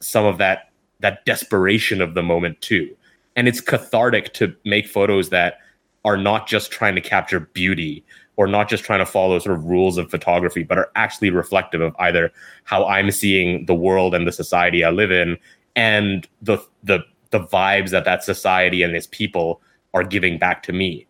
some 0.00 0.24
of 0.24 0.38
that 0.38 0.70
that 1.00 1.24
desperation 1.24 2.00
of 2.00 2.14
the 2.14 2.22
moment 2.22 2.60
too 2.60 2.94
and 3.36 3.46
it's 3.46 3.60
cathartic 3.60 4.32
to 4.34 4.54
make 4.64 4.86
photos 4.86 5.30
that 5.30 5.58
are 6.04 6.16
not 6.16 6.46
just 6.46 6.70
trying 6.70 6.94
to 6.94 7.00
capture 7.00 7.40
beauty 7.40 8.04
or 8.38 8.46
not 8.46 8.68
just 8.68 8.84
trying 8.84 9.00
to 9.00 9.06
follow 9.06 9.36
sort 9.40 9.58
of 9.58 9.64
rules 9.64 9.98
of 9.98 10.08
photography, 10.10 10.62
but 10.62 10.78
are 10.78 10.90
actually 10.94 11.28
reflective 11.28 11.80
of 11.80 11.94
either 11.98 12.32
how 12.62 12.86
I'm 12.86 13.10
seeing 13.10 13.66
the 13.66 13.74
world 13.74 14.14
and 14.14 14.28
the 14.28 14.32
society 14.32 14.84
I 14.84 14.90
live 14.90 15.10
in, 15.10 15.36
and 15.74 16.26
the 16.40 16.58
the 16.84 17.00
the 17.30 17.40
vibes 17.40 17.90
that 17.90 18.04
that 18.04 18.22
society 18.22 18.82
and 18.82 18.94
its 18.94 19.08
people 19.08 19.60
are 19.92 20.04
giving 20.04 20.38
back 20.38 20.62
to 20.62 20.72
me. 20.72 21.07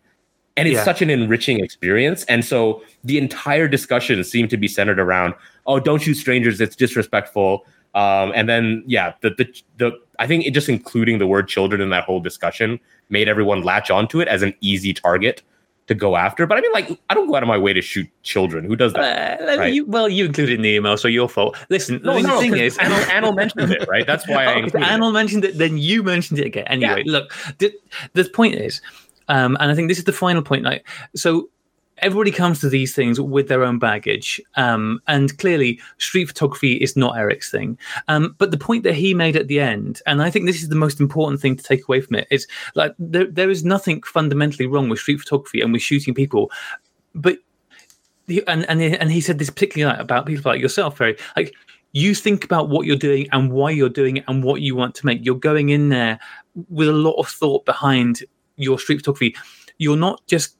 And 0.59 0.67
it's 0.67 0.75
yeah. 0.75 0.83
such 0.83 1.01
an 1.01 1.09
enriching 1.09 1.59
experience. 1.59 2.23
And 2.25 2.43
so 2.43 2.83
the 3.03 3.17
entire 3.17 3.67
discussion 3.67 4.23
seemed 4.23 4.49
to 4.49 4.57
be 4.57 4.67
centered 4.67 4.99
around, 4.99 5.33
oh, 5.65 5.79
don't 5.79 6.01
shoot 6.01 6.15
strangers, 6.15 6.59
it's 6.59 6.75
disrespectful. 6.75 7.65
Um, 7.95 8.31
and 8.35 8.47
then 8.47 8.83
yeah, 8.85 9.13
the, 9.21 9.31
the 9.31 9.61
the 9.77 9.91
I 10.19 10.27
think 10.27 10.45
it 10.45 10.51
just 10.51 10.69
including 10.69 11.17
the 11.17 11.25
word 11.25 11.47
children 11.47 11.81
in 11.81 11.89
that 11.89 12.03
whole 12.03 12.19
discussion 12.19 12.79
made 13.09 13.27
everyone 13.27 13.63
latch 13.63 13.89
onto 13.89 14.19
it 14.19 14.27
as 14.27 14.43
an 14.43 14.53
easy 14.61 14.93
target 14.93 15.41
to 15.89 15.95
go 15.95 16.15
after. 16.15 16.45
But 16.45 16.59
I 16.59 16.61
mean, 16.61 16.71
like, 16.71 16.99
I 17.09 17.15
don't 17.15 17.27
go 17.27 17.35
out 17.35 17.43
of 17.43 17.49
my 17.49 17.57
way 17.57 17.73
to 17.73 17.81
shoot 17.81 18.07
children. 18.21 18.63
Who 18.63 18.75
does 18.75 18.93
that? 18.93 19.41
Uh, 19.41 19.57
right? 19.57 19.73
you, 19.73 19.85
well, 19.85 20.07
you 20.07 20.25
included 20.25 20.55
in 20.55 20.61
the 20.61 20.69
email, 20.69 20.95
so 20.97 21.07
your 21.07 21.27
fault. 21.27 21.57
Listen, 21.69 21.99
no, 22.03 22.13
the 22.13 22.27
no, 22.27 22.39
thing 22.39 22.55
is, 22.57 22.77
Anil, 22.77 23.01
Anil 23.05 23.35
mentioned 23.35 23.71
it, 23.71 23.87
right? 23.89 24.05
That's 24.05 24.27
why 24.27 24.45
I 24.45 24.53
oh, 24.53 24.59
included 24.59 24.87
Anil 24.87 25.11
mentioned 25.11 25.45
it. 25.45 25.57
Then 25.57 25.79
you 25.79 26.03
mentioned 26.03 26.39
it 26.39 26.45
again. 26.45 26.65
Anyway, 26.67 27.03
yeah. 27.05 27.11
look, 27.11 27.33
the, 27.57 27.73
the 28.13 28.29
point 28.29 28.55
is, 28.55 28.81
um, 29.29 29.57
and 29.59 29.71
I 29.71 29.75
think 29.75 29.87
this 29.87 29.97
is 29.97 30.03
the 30.03 30.13
final 30.13 30.41
point. 30.41 30.63
Like, 30.63 30.87
so 31.15 31.49
everybody 32.01 32.31
comes 32.31 32.59
to 32.59 32.69
these 32.69 32.95
things 32.95 33.19
with 33.19 33.47
their 33.47 33.63
own 33.63 33.79
baggage. 33.79 34.41
Um, 34.55 35.01
and 35.07 35.37
clearly, 35.37 35.79
street 35.97 36.25
photography 36.25 36.73
is 36.73 36.95
not 36.95 37.17
Eric's 37.17 37.51
thing. 37.51 37.77
Um, 38.07 38.35
but 38.37 38.51
the 38.51 38.57
point 38.57 38.83
that 38.83 38.95
he 38.95 39.13
made 39.13 39.35
at 39.35 39.47
the 39.47 39.59
end, 39.59 40.01
and 40.05 40.21
I 40.21 40.29
think 40.29 40.45
this 40.45 40.61
is 40.61 40.69
the 40.69 40.75
most 40.75 40.99
important 40.99 41.41
thing 41.41 41.55
to 41.55 41.63
take 41.63 41.87
away 41.87 42.01
from 42.01 42.15
it, 42.15 42.27
is 42.31 42.47
like 42.75 42.93
there, 42.99 43.27
there 43.27 43.49
is 43.49 43.63
nothing 43.63 44.01
fundamentally 44.03 44.67
wrong 44.67 44.89
with 44.89 44.99
street 44.99 45.19
photography 45.19 45.61
and 45.61 45.73
with 45.73 45.81
shooting 45.81 46.13
people. 46.13 46.51
But 47.15 47.39
and 48.47 48.69
and 48.69 48.81
and 48.81 49.11
he 49.11 49.21
said 49.21 49.39
this 49.39 49.49
particularly 49.49 49.99
about 49.99 50.25
people 50.25 50.51
like 50.51 50.61
yourself, 50.61 50.97
very 50.97 51.17
like 51.35 51.53
you 51.91 52.13
think 52.13 52.43
about 52.43 52.69
what 52.69 52.85
you're 52.85 52.95
doing 52.95 53.27
and 53.31 53.51
why 53.51 53.71
you're 53.71 53.89
doing 53.89 54.17
it 54.17 54.23
and 54.27 54.43
what 54.43 54.61
you 54.61 54.75
want 54.75 54.93
to 54.95 55.05
make. 55.05 55.25
You're 55.25 55.35
going 55.35 55.69
in 55.69 55.89
there 55.89 56.19
with 56.69 56.87
a 56.87 56.93
lot 56.93 57.13
of 57.13 57.27
thought 57.27 57.65
behind 57.65 58.23
your 58.59 58.79
street 58.79 58.97
photography. 58.97 59.35
You're 59.77 59.97
not 59.97 60.25
just 60.27 60.55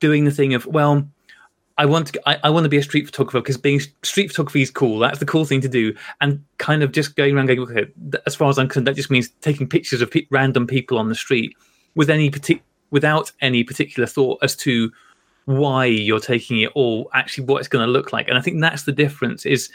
doing 0.00 0.24
the 0.24 0.32
thing 0.32 0.52
of 0.54 0.66
well 0.66 1.06
I 1.78 1.86
want 1.86 2.08
to 2.08 2.28
I, 2.28 2.38
I, 2.44 2.50
want 2.50 2.64
to 2.64 2.68
be 2.68 2.76
a 2.76 2.82
street 2.82 3.06
photographer 3.06 3.40
because 3.40 3.56
being 3.56 3.80
street 4.02 4.28
photography 4.28 4.62
is 4.62 4.70
cool. 4.70 4.98
That's 4.98 5.18
the 5.18 5.26
cool 5.26 5.44
thing 5.44 5.60
to 5.62 5.68
do, 5.68 5.94
and 6.20 6.44
kind 6.58 6.82
of 6.82 6.92
just 6.92 7.16
going 7.16 7.34
around 7.34 7.46
going. 7.46 7.60
Okay, 7.60 7.86
as 8.26 8.34
far 8.34 8.48
as 8.50 8.58
I'm 8.58 8.68
concerned, 8.68 8.86
that 8.88 8.96
just 8.96 9.10
means 9.10 9.30
taking 9.40 9.68
pictures 9.68 10.02
of 10.02 10.10
pe- 10.10 10.26
random 10.30 10.66
people 10.66 10.98
on 10.98 11.08
the 11.08 11.14
street 11.14 11.56
with 11.94 12.10
any 12.10 12.30
partic- 12.30 12.60
without 12.90 13.32
any 13.40 13.64
particular 13.64 14.06
thought 14.06 14.38
as 14.42 14.54
to 14.56 14.92
why 15.46 15.86
you're 15.86 16.20
taking 16.20 16.60
it 16.60 16.70
or 16.74 17.08
actually 17.14 17.44
what 17.44 17.58
it's 17.58 17.68
going 17.68 17.84
to 17.84 17.90
look 17.90 18.12
like. 18.12 18.28
And 18.28 18.36
I 18.36 18.40
think 18.40 18.60
that's 18.60 18.82
the 18.82 18.92
difference. 18.92 19.46
Is 19.46 19.70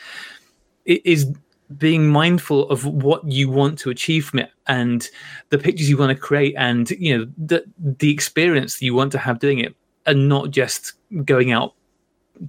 is 0.85 1.33
being 1.77 2.08
mindful 2.08 2.69
of 2.69 2.86
what 2.86 3.25
you 3.27 3.49
want 3.49 3.77
to 3.80 3.89
achieve 3.89 4.25
from 4.25 4.39
it 4.39 4.51
and 4.67 5.10
the 5.49 5.58
pictures 5.58 5.89
you 5.89 5.97
want 5.97 6.10
to 6.10 6.15
create 6.15 6.56
and 6.58 6.91
you 6.91 7.17
know 7.17 7.25
the 7.38 7.63
the 7.77 8.12
experience 8.12 8.80
that 8.80 8.86
you 8.86 8.93
want 8.93 9.12
to 9.12 9.17
have 9.17 9.39
doing 9.39 9.60
it 9.60 9.75
and 10.06 10.30
not 10.30 10.51
just 10.51 10.93
going 11.25 11.51
out 11.51 11.73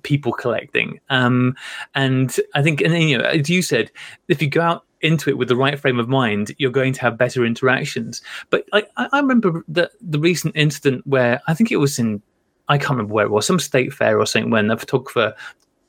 people 0.02 0.32
collecting. 0.32 1.00
Um, 1.10 1.56
and 1.94 2.34
I 2.54 2.62
think, 2.62 2.80
and 2.80 2.94
you 3.02 3.18
know, 3.18 3.24
as 3.24 3.48
you 3.48 3.62
said, 3.62 3.90
if 4.28 4.40
you 4.42 4.48
go 4.48 4.60
out 4.60 4.84
into 5.00 5.30
it 5.30 5.38
with 5.38 5.48
the 5.48 5.56
right 5.56 5.78
frame 5.78 5.98
of 5.98 6.08
mind, 6.08 6.54
you're 6.58 6.70
going 6.70 6.92
to 6.92 7.00
have 7.00 7.18
better 7.18 7.44
interactions. 7.44 8.22
But 8.50 8.64
I, 8.72 8.84
I 8.96 9.18
remember 9.18 9.64
the 9.68 9.90
the 10.00 10.18
recent 10.18 10.56
incident 10.56 11.06
where 11.06 11.40
I 11.46 11.54
think 11.54 11.70
it 11.70 11.76
was 11.76 11.98
in 11.98 12.22
I 12.68 12.78
can't 12.78 12.90
remember 12.90 13.14
where 13.14 13.26
it 13.26 13.30
was, 13.30 13.46
some 13.46 13.58
state 13.58 13.92
fair 13.92 14.18
or 14.18 14.26
something, 14.26 14.50
when 14.50 14.68
the 14.68 14.76
photographer 14.76 15.34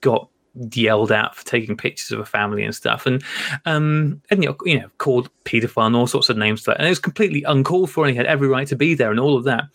got 0.02 0.30
yelled 0.72 1.12
at 1.12 1.36
for 1.36 1.46
taking 1.46 1.78
pictures 1.78 2.12
of 2.12 2.20
a 2.20 2.26
family 2.26 2.64
and 2.64 2.76
stuff, 2.76 3.06
and 3.06 3.24
um, 3.66 4.22
and 4.30 4.44
you 4.44 4.50
know, 4.50 4.56
you 4.66 4.80
know, 4.80 4.90
called 4.98 5.30
paedophile 5.46 5.88
and 5.88 5.96
all 5.96 6.08
sorts 6.08 6.30
of 6.30 6.38
names 6.38 6.64
that, 6.64 6.78
and 6.78 6.86
it 6.86 6.90
was 6.90 7.00
completely 7.00 7.44
uncalled 7.44 7.90
for, 7.90 8.06
and 8.06 8.12
he 8.12 8.18
had 8.18 8.26
every 8.26 8.48
right 8.48 8.68
to 8.68 8.76
be 8.76 8.94
there 8.94 9.12
and 9.12 9.20
all 9.20 9.38
of 9.38 9.44
that. 9.46 9.66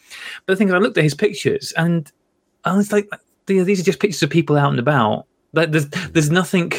But 0.47 0.53
the 0.53 0.57
thing 0.57 0.69
is, 0.69 0.75
I 0.75 0.79
looked 0.79 0.99
at 0.99 1.05
his 1.05 1.15
pictures, 1.15 1.73
and 1.77 2.11
I 2.65 2.77
was 2.77 2.93
like, 2.93 3.09
these 3.47 3.81
are 3.81 3.85
just 3.85 4.01
pictures 4.01 4.23
of 4.23 4.31
people 4.31 4.57
out 4.57 4.71
and 4.71 4.81
about. 4.81 5.27
Like, 5.53 5.71
there's 5.71 5.89
there's 5.89 6.31
nothing. 6.31 6.73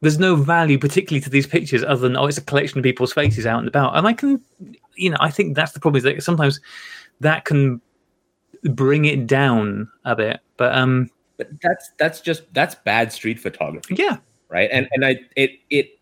There's 0.00 0.20
no 0.20 0.36
value, 0.36 0.78
particularly 0.78 1.20
to 1.22 1.30
these 1.30 1.46
pictures, 1.46 1.82
other 1.82 2.02
than 2.02 2.16
oh, 2.16 2.26
it's 2.26 2.38
a 2.38 2.42
collection 2.42 2.78
of 2.78 2.84
people's 2.84 3.12
faces 3.12 3.46
out 3.46 3.58
and 3.58 3.66
about. 3.66 3.96
And 3.96 4.06
I 4.06 4.12
can, 4.12 4.40
you 4.94 5.10
know, 5.10 5.16
I 5.18 5.28
think 5.30 5.56
that's 5.56 5.72
the 5.72 5.80
problem 5.80 5.98
is 5.98 6.04
that 6.04 6.22
sometimes 6.22 6.60
that 7.18 7.44
can 7.44 7.80
bring 8.62 9.06
it 9.06 9.26
down 9.26 9.90
a 10.04 10.14
bit. 10.14 10.38
But 10.56 10.74
um, 10.76 11.10
but 11.38 11.48
that's 11.62 11.90
that's 11.98 12.20
just 12.20 12.42
that's 12.52 12.74
bad 12.74 13.12
street 13.12 13.40
photography. 13.40 13.94
Yeah. 13.96 14.18
Right. 14.50 14.68
And 14.70 14.88
and 14.92 15.04
I 15.04 15.20
it 15.36 15.52
it 15.70 15.98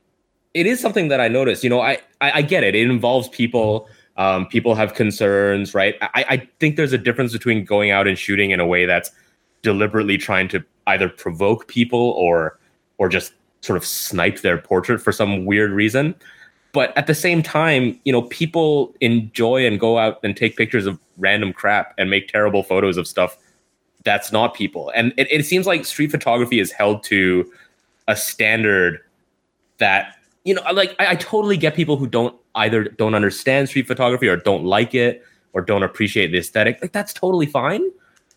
it 0.54 0.66
is 0.66 0.80
something 0.80 1.08
that 1.08 1.20
I 1.20 1.28
noticed. 1.28 1.62
You 1.62 1.70
know, 1.70 1.80
I 1.80 1.98
I, 2.20 2.32
I 2.32 2.42
get 2.42 2.64
it. 2.64 2.74
It 2.74 2.90
involves 2.90 3.28
people. 3.28 3.88
Um, 4.16 4.46
people 4.46 4.74
have 4.74 4.94
concerns, 4.94 5.74
right? 5.74 5.94
I, 6.00 6.24
I 6.26 6.48
think 6.58 6.76
there's 6.76 6.94
a 6.94 6.98
difference 6.98 7.34
between 7.34 7.66
going 7.66 7.90
out 7.90 8.06
and 8.08 8.18
shooting 8.18 8.50
in 8.50 8.60
a 8.60 8.66
way 8.66 8.86
that's 8.86 9.10
deliberately 9.60 10.16
trying 10.16 10.48
to 10.48 10.64
either 10.86 11.10
provoke 11.10 11.68
people 11.68 12.12
or 12.12 12.58
or 12.96 13.10
just 13.10 13.34
sort 13.60 13.76
of 13.76 13.84
snipe 13.84 14.40
their 14.40 14.56
portrait 14.56 15.02
for 15.02 15.12
some 15.12 15.44
weird 15.44 15.70
reason. 15.70 16.14
But 16.72 16.96
at 16.96 17.06
the 17.06 17.14
same 17.14 17.42
time, 17.42 18.00
you 18.04 18.12
know, 18.12 18.22
people 18.22 18.94
enjoy 19.00 19.66
and 19.66 19.78
go 19.78 19.98
out 19.98 20.18
and 20.22 20.34
take 20.34 20.56
pictures 20.56 20.86
of 20.86 20.98
random 21.18 21.52
crap 21.52 21.94
and 21.98 22.08
make 22.08 22.28
terrible 22.28 22.62
photos 22.62 22.96
of 22.96 23.06
stuff 23.06 23.36
that's 24.06 24.32
not 24.32 24.54
people. 24.54 24.90
And 24.94 25.12
it, 25.18 25.26
it 25.30 25.44
seems 25.44 25.66
like 25.66 25.84
street 25.84 26.12
photography 26.12 26.60
is 26.60 26.72
held 26.72 27.02
to 27.04 27.52
a 28.08 28.16
standard 28.16 29.00
that 29.78 30.16
you 30.44 30.54
know, 30.54 30.62
like 30.72 30.94
I, 31.00 31.08
I, 31.08 31.14
totally 31.16 31.56
get 31.56 31.74
people 31.74 31.96
who 31.96 32.06
don't 32.06 32.34
either 32.54 32.84
don't 32.84 33.16
understand 33.16 33.68
street 33.68 33.88
photography 33.88 34.28
or 34.28 34.36
don't 34.36 34.64
like 34.64 34.94
it 34.94 35.24
or 35.52 35.60
don't 35.60 35.82
appreciate 35.82 36.28
the 36.30 36.38
aesthetic. 36.38 36.78
Like 36.80 36.92
that's 36.92 37.12
totally 37.12 37.46
fine. 37.46 37.82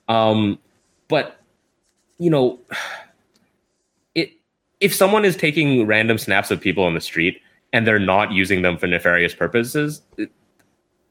Um, 0.07 0.57
but 1.07 1.39
you 2.17 2.31
know, 2.31 2.59
it 4.15 4.31
if 4.79 4.93
someone 4.93 5.23
is 5.23 5.37
taking 5.37 5.85
random 5.85 6.17
snaps 6.17 6.49
of 6.49 6.59
people 6.59 6.83
on 6.83 6.95
the 6.95 7.01
street 7.01 7.39
and 7.73 7.85
they're 7.85 7.99
not 7.99 8.31
using 8.31 8.63
them 8.63 8.75
for 8.75 8.87
nefarious 8.87 9.35
purposes, 9.35 10.01
it, 10.17 10.31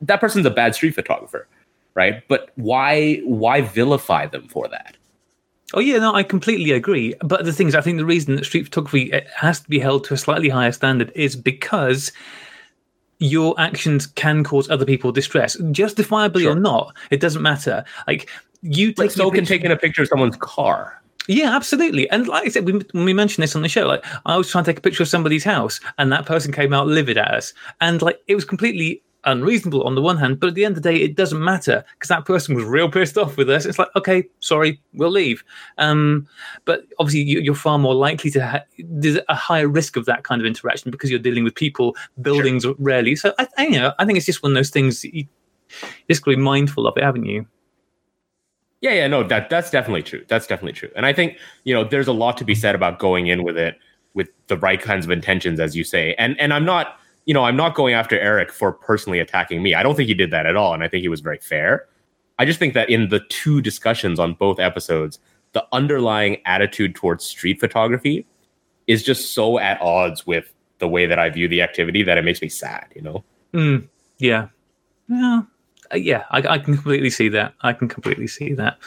that 0.01 0.21
person's 0.21 0.47
a 0.47 0.51
bad 0.51 0.75
street 0.75 0.97
photographer, 0.97 1.47
right? 1.95 2.23
But 2.29 2.51
why 2.57 3.17
why 3.25 3.63
vilify 3.63 4.27
them 4.27 4.49
for 4.49 4.69
that? 4.69 4.97
Oh 5.75 5.81
yeah, 5.81 5.99
no, 5.99 6.15
I 6.15 6.23
completely 6.23 6.71
agree. 6.71 7.15
But 7.21 7.45
the 7.45 7.53
thing 7.53 7.69
is, 7.69 7.75
I 7.75 7.83
think 7.83 7.99
the 7.99 8.07
reason 8.07 8.37
that 8.37 8.45
street 8.45 8.65
photography 8.65 9.13
has 9.37 9.61
to 9.61 9.69
be 9.69 9.79
held 9.79 10.05
to 10.05 10.15
a 10.15 10.17
slightly 10.17 10.49
higher 10.49 10.73
standard 10.73 11.13
is 11.15 11.37
because 11.37 12.11
your 13.19 13.59
actions 13.61 14.07
can 14.07 14.45
cause 14.45 14.71
other 14.71 14.87
people 14.87 15.13
distress, 15.13 15.57
justifiably 15.73 16.45
sure. 16.45 16.53
or 16.53 16.55
not. 16.55 16.97
It 17.11 17.21
doesn't 17.21 17.43
matter. 17.43 17.85
Like 18.07 18.31
you, 18.63 18.95
like 18.97 19.11
so 19.11 19.31
can 19.31 19.45
taking 19.45 19.71
a 19.71 19.77
picture 19.77 20.03
of 20.03 20.09
someone's 20.09 20.37
car. 20.37 21.03
Yeah, 21.27 21.55
absolutely. 21.55 22.09
And 22.09 22.27
like 22.27 22.47
I 22.47 22.49
said, 22.49 22.65
we, 22.65 22.81
we 22.95 23.13
mentioned 23.13 23.43
this 23.43 23.55
on 23.55 23.61
the 23.61 23.69
show, 23.69 23.87
like 23.87 24.05
I 24.25 24.39
was 24.39 24.51
trying 24.51 24.65
to 24.65 24.71
take 24.71 24.79
a 24.79 24.83
picture 24.83 25.03
of 25.03 25.11
somebody's 25.11 25.45
house, 25.45 25.79
and 25.99 26.11
that 26.11 26.25
person 26.25 26.53
came 26.53 26.73
out 26.73 26.87
livid 26.87 27.19
at 27.19 27.35
us, 27.35 27.53
and 27.83 28.01
like 28.01 28.19
it 28.29 28.35
was 28.35 28.47
completely 28.47 29.03
unreasonable 29.25 29.83
on 29.83 29.95
the 29.95 30.03
one 30.03 30.17
hand, 30.17 30.41
but 30.41 30.49
at 30.49 30.55
the 30.55 30.65
end 30.65 30.77
of 30.77 30.83
the 30.83 30.91
day, 30.91 30.97
it 30.97 31.17
doesn't 31.17 31.43
matter 31.43 31.85
because 31.95 32.09
that 32.09 32.25
person 32.25 32.55
was 32.55 32.65
real 32.65 32.91
pissed 32.91 33.19
off 33.19 33.37
with 33.37 33.51
us. 33.51 33.65
It's 33.65 33.79
like, 33.79 33.89
okay, 33.97 34.25
sorry, 34.41 34.81
we'll 34.95 35.11
leave. 35.11 35.45
Um, 35.79 36.27
but 36.65 36.85
obviously, 36.99 37.23
you, 37.23 37.53
are 37.53 37.55
far 37.55 37.79
more 37.79 37.95
likely 37.95 38.31
to 38.33 38.41
have 38.41 38.65
there's 38.79 39.19
a 39.29 39.35
higher 39.35 39.69
risk 39.69 39.97
of 39.97 40.05
that 40.07 40.25
kind 40.25 40.41
of 40.41 40.47
interaction 40.47 40.91
because 40.91 41.11
you're 41.11 41.19
dealing 41.19 41.45
with 41.45 41.55
people, 41.55 41.97
buildings 42.21 42.63
sure. 42.63 42.75
rarely. 42.79 43.17
So 43.17 43.35
I, 43.39 43.49
I, 43.57 43.67
you 43.67 43.79
know, 43.79 43.93
I 43.99 44.05
think 44.05 44.17
it's 44.17 44.27
just 44.27 44.43
one 44.43 44.53
of 44.53 44.57
those 44.57 44.71
things. 44.71 45.05
You 45.05 45.27
just 46.09 46.25
got 46.25 46.31
to 46.31 46.37
be 46.37 46.43
mindful 46.43 46.87
of 46.87 46.97
it, 46.97 47.03
haven't 47.03 47.27
you? 47.27 47.47
Yeah, 48.81 48.93
yeah, 48.93 49.07
no, 49.09 49.25
that 49.25 49.51
that's 49.51 49.71
definitely 49.71 50.05
true. 50.05 50.25
That's 50.29 50.47
definitely 50.47 50.75
true. 50.75 50.91
And 50.95 51.05
I 51.05 51.13
think 51.13 51.37
you 51.65 51.75
know, 51.75 51.85
there's 51.85 52.07
a 52.07 52.13
lot 52.13 52.37
to 52.39 52.45
be 52.45 52.55
said 52.55 52.75
about 52.75 52.99
going 52.99 53.27
in 53.27 53.43
with 53.43 53.59
it 53.59 53.77
with 54.15 54.29
the 54.47 54.57
right 54.57 54.81
kinds 54.81 55.05
of 55.05 55.11
intentions, 55.11 55.59
as 55.59 55.77
you 55.77 55.83
say. 55.83 56.15
And 56.15 56.39
and 56.41 56.55
I'm 56.55 56.65
not 56.65 56.98
you 57.29 57.35
know, 57.35 57.45
I'm 57.45 57.57
not 57.57 57.75
going 57.75 57.93
after 57.93 58.19
Eric 58.19 58.51
for 58.51 58.73
personally 58.73 59.21
attacking 59.21 59.63
me. 59.63 59.75
I 59.75 59.83
don't 59.83 59.95
think 59.95 60.09
he 60.09 60.15
did 60.15 60.31
that 60.31 60.47
at 60.47 60.57
all. 60.57 60.73
And 60.73 60.83
I 60.83 60.89
think 60.89 61.03
he 61.03 61.09
was 61.09 61.21
very 61.21 61.37
fair. 61.37 61.87
I 62.39 62.47
just 62.47 62.59
think 62.59 62.73
that 62.73 62.89
in 62.89 63.11
the 63.11 63.21
two 63.29 63.61
discussions 63.61 64.19
on 64.19 64.33
both 64.33 64.59
episodes, 64.59 65.19
the 65.53 65.67
underlying 65.71 66.39
attitude 66.47 66.95
towards 66.95 67.27
street 67.27 67.61
photography 67.61 68.27
is 68.87 69.03
just 69.03 69.35
so 69.35 69.59
at 69.59 69.79
odds 69.83 70.27
with 70.27 70.55
the 70.79 70.89
way 70.89 71.05
that 71.05 71.19
I 71.19 71.29
view 71.29 71.49
the 71.49 71.61
activity 71.61 72.03
that 72.03 72.17
it 72.17 72.25
makes 72.25 72.41
me 72.41 72.49
sad, 72.49 72.87
you 72.95 73.03
know? 73.03 73.23
Mm, 73.53 73.89
yeah. 74.17 74.49
Yeah. 75.11 75.43
Uh, 75.93 75.97
yeah, 75.97 76.25
I, 76.31 76.39
I, 76.39 76.59
can 76.59 76.75
completely 76.75 77.11
see 77.11 77.29
that. 77.31 77.53
I 77.61 77.75
can 77.75 77.89
completely 77.89 78.27
see 78.27 78.55
that. 78.55 78.79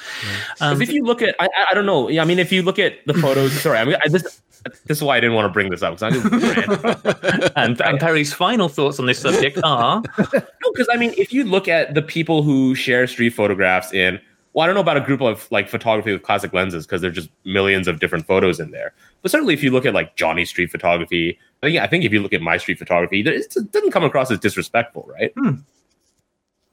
Because 0.54 0.78
um, 0.78 0.82
if 0.82 0.92
you 0.92 1.04
look 1.04 1.22
at, 1.22 1.36
I, 1.40 1.48
I, 1.70 1.74
don't 1.76 1.86
know. 1.86 2.10
Yeah, 2.10 2.24
I 2.24 2.26
mean, 2.26 2.40
if 2.40 2.52
you 2.52 2.64
look 2.64 2.80
at 2.80 3.06
the 3.06 3.14
photos, 3.14 3.52
sorry, 3.62 3.78
I 3.78 3.86
mean, 3.86 3.98
I, 4.04 4.10
this 4.10 4.42
this 4.86 4.98
is 4.98 5.04
why 5.04 5.18
I 5.18 5.20
didn't 5.20 5.36
want 5.36 5.46
to 5.46 5.54
bring 5.54 5.70
this 5.70 5.82
up 5.82 6.00
because 6.00 6.14
and, 7.56 7.82
and 7.82 8.00
Perry's 8.00 8.34
final 8.34 8.70
thoughts 8.70 9.00
on 9.00 9.06
this 9.06 9.20
subject 9.20 9.60
are 9.64 10.02
no, 10.34 10.72
because 10.74 10.88
I 10.92 10.98
mean, 10.98 11.14
if 11.18 11.34
you 11.34 11.44
look 11.44 11.68
at 11.68 11.94
the 11.94 12.02
people 12.02 12.44
who 12.44 12.76
share 12.76 13.08
street 13.08 13.32
photographs 13.32 13.94
in, 13.94 14.20
well, 14.54 14.64
I 14.64 14.68
don't 14.68 14.76
know 14.76 14.82
about 14.82 14.98
a 14.98 15.02
group 15.02 15.22
of 15.22 15.48
like 15.52 15.70
photography 15.70 16.12
with 16.12 16.24
classic 16.24 16.54
lenses 16.54 16.86
because 16.86 17.02
there's 17.02 17.16
just 17.16 17.30
millions 17.46 17.88
of 17.88 18.00
different 18.00 18.28
photos 18.28 18.60
in 18.60 18.72
there. 18.72 18.94
But 19.22 19.32
certainly, 19.32 19.54
if 19.54 19.64
you 19.64 19.72
look 19.72 19.86
at 19.86 19.94
like 19.94 20.16
Johnny 20.16 20.46
street 20.46 20.72
photography, 20.72 21.40
I 21.64 21.68
think, 21.68 21.80
I 21.80 21.88
think 21.88 22.04
if 22.04 22.12
you 22.12 22.22
look 22.22 22.34
at 22.34 22.42
my 22.42 22.58
street 22.58 22.78
photography, 22.78 23.22
it 23.22 23.56
doesn't 23.72 23.92
come 23.92 24.04
across 24.04 24.30
as 24.30 24.40
disrespectful, 24.40 25.08
right? 25.08 25.32
Hmm. 25.38 25.62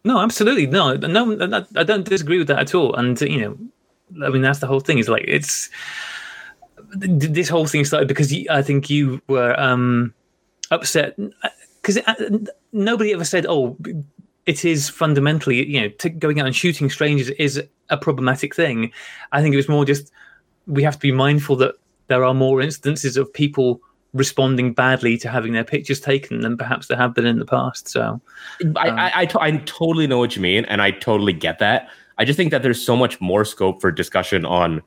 No, 0.05 0.20
absolutely 0.20 0.66
no, 0.66 0.94
no. 0.94 1.66
I 1.77 1.83
don't 1.83 2.09
disagree 2.09 2.38
with 2.38 2.48
that 2.48 2.59
at 2.59 2.74
all. 2.74 2.94
And 2.94 3.20
you 3.20 3.40
know, 3.40 4.27
I 4.27 4.31
mean, 4.31 4.42
that's 4.42 4.61
the 4.61 4.66
whole 4.66 4.81
thing. 4.81 4.98
Is 4.98 5.09
like 5.09 5.24
it's 5.27 5.70
this 6.96 7.48
whole 7.48 7.66
thing 7.66 7.85
started 7.85 8.09
because 8.09 8.33
I 8.51 8.62
think 8.62 8.90
you 8.90 9.20
were 9.29 9.59
um, 9.59 10.14
upset 10.70 11.18
because 11.83 11.98
nobody 12.72 13.12
ever 13.12 13.24
said, 13.24 13.46
"Oh, 13.48 13.77
it 14.46 14.64
is 14.64 14.88
fundamentally, 14.88 15.66
you 15.66 15.81
know, 15.81 15.88
t- 15.98 16.11
going 16.11 16.40
out 16.40 16.46
and 16.46 16.57
shooting 16.57 16.90
strangers 16.90 17.31
is 17.31 17.62
a 17.90 17.96
problematic 17.96 18.55
thing." 18.55 18.92
I 19.33 19.42
think 19.42 19.53
it 19.55 19.59
was 19.59 19.68
more 19.68 19.85
just 19.85 20.11
we 20.66 20.83
have 20.83 20.94
to 20.94 21.01
be 21.01 21.12
mindful 21.12 21.57
that 21.57 21.74
there 22.09 22.24
are 22.24 22.35
more 22.35 22.61
instances 22.61 23.16
of 23.16 23.33
people 23.33 23.81
responding 24.14 24.72
badly 24.72 25.18
to 25.18 25.29
having 25.29 25.53
their 25.53 25.64
pictures 25.64 26.01
taken 26.01 26.40
than 26.40 26.57
perhaps 26.57 26.87
there 26.87 26.96
have 26.96 27.14
been 27.14 27.27
in 27.27 27.38
the 27.38 27.44
past. 27.44 27.88
So, 27.88 28.20
um, 28.64 28.77
I, 28.77 28.88
I, 28.88 29.12
I, 29.14 29.27
t- 29.27 29.38
I 29.40 29.51
totally 29.59 30.07
know 30.07 30.18
what 30.18 30.35
you 30.35 30.42
mean, 30.42 30.64
and 30.64 30.81
I 30.81 30.90
totally 30.90 31.35
get 31.35 31.59
that. 31.59 31.90
I 32.16 32.24
just 32.24 32.37
think 32.37 32.51
that 32.51 32.62
there's 32.62 32.85
so 32.85 32.96
much 32.96 33.20
more 33.20 33.44
scope 33.44 33.81
for 33.81 33.92
discussion 33.92 34.44
on 34.44 34.83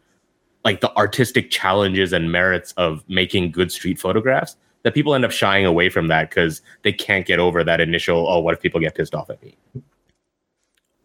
like 0.63 0.81
the 0.81 0.95
artistic 0.97 1.49
challenges 1.49 2.13
and 2.13 2.31
merits 2.31 2.73
of 2.77 3.03
making 3.07 3.51
good 3.51 3.71
street 3.71 3.99
photographs 3.99 4.55
that 4.83 4.93
people 4.93 5.13
end 5.13 5.25
up 5.25 5.31
shying 5.31 5.65
away 5.65 5.89
from 5.89 6.07
that 6.07 6.29
because 6.29 6.61
they 6.83 6.91
can't 6.91 7.25
get 7.25 7.39
over 7.39 7.63
that 7.63 7.79
initial 7.79 8.27
oh 8.27 8.39
what 8.39 8.53
if 8.53 8.61
people 8.61 8.79
get 8.79 8.95
pissed 8.95 9.15
off 9.15 9.29
at 9.29 9.41
me 9.43 9.55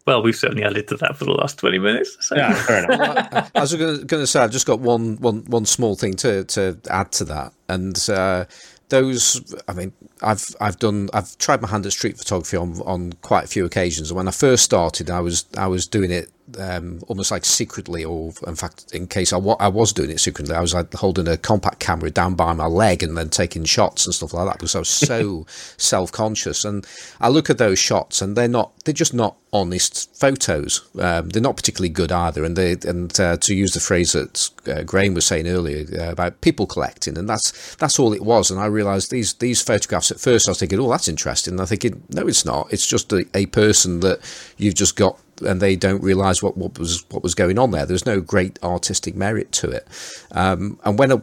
well, 0.07 0.23
we've 0.23 0.37
certainly 0.37 0.63
added 0.63 0.87
to 0.87 0.95
that 0.97 1.17
for 1.17 1.25
the 1.25 1.33
last 1.33 1.59
twenty 1.59 1.79
minutes. 1.79 2.15
So. 2.21 2.37
Yeah, 2.37 2.53
fair 2.53 2.85
enough. 2.85 3.51
I 3.53 3.59
was 3.59 3.75
going 3.75 4.07
to 4.07 4.25
say, 4.25 4.39
I've 4.39 4.51
just 4.51 4.65
got 4.65 4.79
one, 4.79 5.17
one, 5.17 5.43
one 5.47 5.65
small 5.65 5.97
thing 5.97 6.13
to, 6.15 6.45
to 6.45 6.79
add 6.89 7.11
to 7.11 7.25
that, 7.25 7.51
and 7.67 8.09
uh, 8.09 8.45
those. 8.87 9.53
I 9.67 9.73
mean, 9.73 9.91
I've 10.21 10.55
I've 10.61 10.79
done 10.79 11.09
I've 11.13 11.37
tried 11.39 11.61
my 11.61 11.67
hand 11.67 11.85
at 11.85 11.91
street 11.91 12.17
photography 12.17 12.55
on 12.55 12.81
on 12.85 13.13
quite 13.21 13.43
a 13.43 13.47
few 13.47 13.65
occasions. 13.65 14.09
And 14.09 14.17
when 14.17 14.29
I 14.29 14.31
first 14.31 14.63
started, 14.63 15.09
I 15.09 15.19
was 15.19 15.45
I 15.57 15.67
was 15.67 15.85
doing 15.85 16.11
it 16.11 16.31
um, 16.57 17.01
almost 17.07 17.31
like 17.31 17.45
secretly, 17.45 18.03
or 18.03 18.31
in 18.45 18.55
fact, 18.55 18.93
in 18.93 19.07
case 19.07 19.33
I, 19.33 19.37
wa- 19.37 19.57
I 19.59 19.67
was 19.67 19.93
doing 19.93 20.09
it 20.09 20.19
secretly, 20.19 20.55
I 20.55 20.61
was 20.61 20.73
like 20.73 20.93
holding 20.93 21.27
a 21.27 21.37
compact 21.37 21.79
camera 21.79 22.09
down 22.09 22.35
by 22.35 22.53
my 22.53 22.67
leg 22.67 23.03
and 23.03 23.17
then 23.17 23.29
taking 23.29 23.65
shots 23.65 24.05
and 24.05 24.15
stuff 24.15 24.33
like 24.33 24.47
that 24.47 24.53
because 24.53 24.75
I 24.75 24.79
was 24.79 24.89
so 24.89 25.45
self 25.77 26.11
conscious. 26.11 26.63
And 26.63 26.85
I 27.19 27.29
look 27.29 27.49
at 27.49 27.57
those 27.57 27.79
shots 27.79 28.21
and 28.21 28.35
they're 28.35 28.47
not, 28.47 28.71
they're 28.85 28.93
just 28.93 29.13
not 29.13 29.35
honest 29.53 30.15
photos. 30.19 30.87
Um, 30.99 31.29
they're 31.29 31.41
not 31.41 31.57
particularly 31.57 31.89
good 31.89 32.11
either. 32.11 32.43
And 32.43 32.55
they, 32.55 32.73
and 32.87 33.17
uh, 33.19 33.37
to 33.37 33.55
use 33.55 33.71
the 33.71 33.79
phrase 33.79 34.13
that 34.13 34.49
uh, 34.67 34.83
Graham 34.83 35.13
was 35.13 35.25
saying 35.25 35.47
earlier 35.47 35.85
uh, 35.99 36.11
about 36.11 36.41
people 36.41 36.65
collecting, 36.65 37.17
and 37.17 37.27
that's 37.27 37.75
that's 37.75 37.99
all 37.99 38.13
it 38.13 38.23
was. 38.23 38.51
And 38.51 38.59
I 38.59 38.65
realised 38.65 39.11
these 39.11 39.33
these 39.35 39.61
photographs 39.61 40.11
at 40.11 40.19
first, 40.19 40.47
I 40.47 40.51
was 40.51 40.59
thinking, 40.59 40.79
oh, 40.79 40.89
that's 40.89 41.07
interesting. 41.07 41.53
And 41.53 41.61
I'm 41.61 41.67
thinking, 41.67 42.03
no, 42.09 42.27
it's 42.27 42.45
not. 42.45 42.71
It's 42.71 42.87
just 42.87 43.11
a, 43.13 43.25
a 43.33 43.45
person 43.47 44.01
that 44.01 44.19
you've 44.57 44.75
just 44.75 44.95
got 44.95 45.19
and 45.45 45.61
they 45.61 45.75
don't 45.75 46.03
realise 46.03 46.41
what, 46.41 46.57
what 46.57 46.77
was 46.79 47.05
what 47.09 47.23
was 47.23 47.35
going 47.35 47.59
on 47.59 47.71
there. 47.71 47.85
There's 47.85 48.05
no 48.05 48.21
great 48.21 48.61
artistic 48.63 49.15
merit 49.15 49.51
to 49.53 49.69
it. 49.69 49.87
Um, 50.31 50.79
and 50.83 50.97
when 50.97 51.11
I 51.11 51.21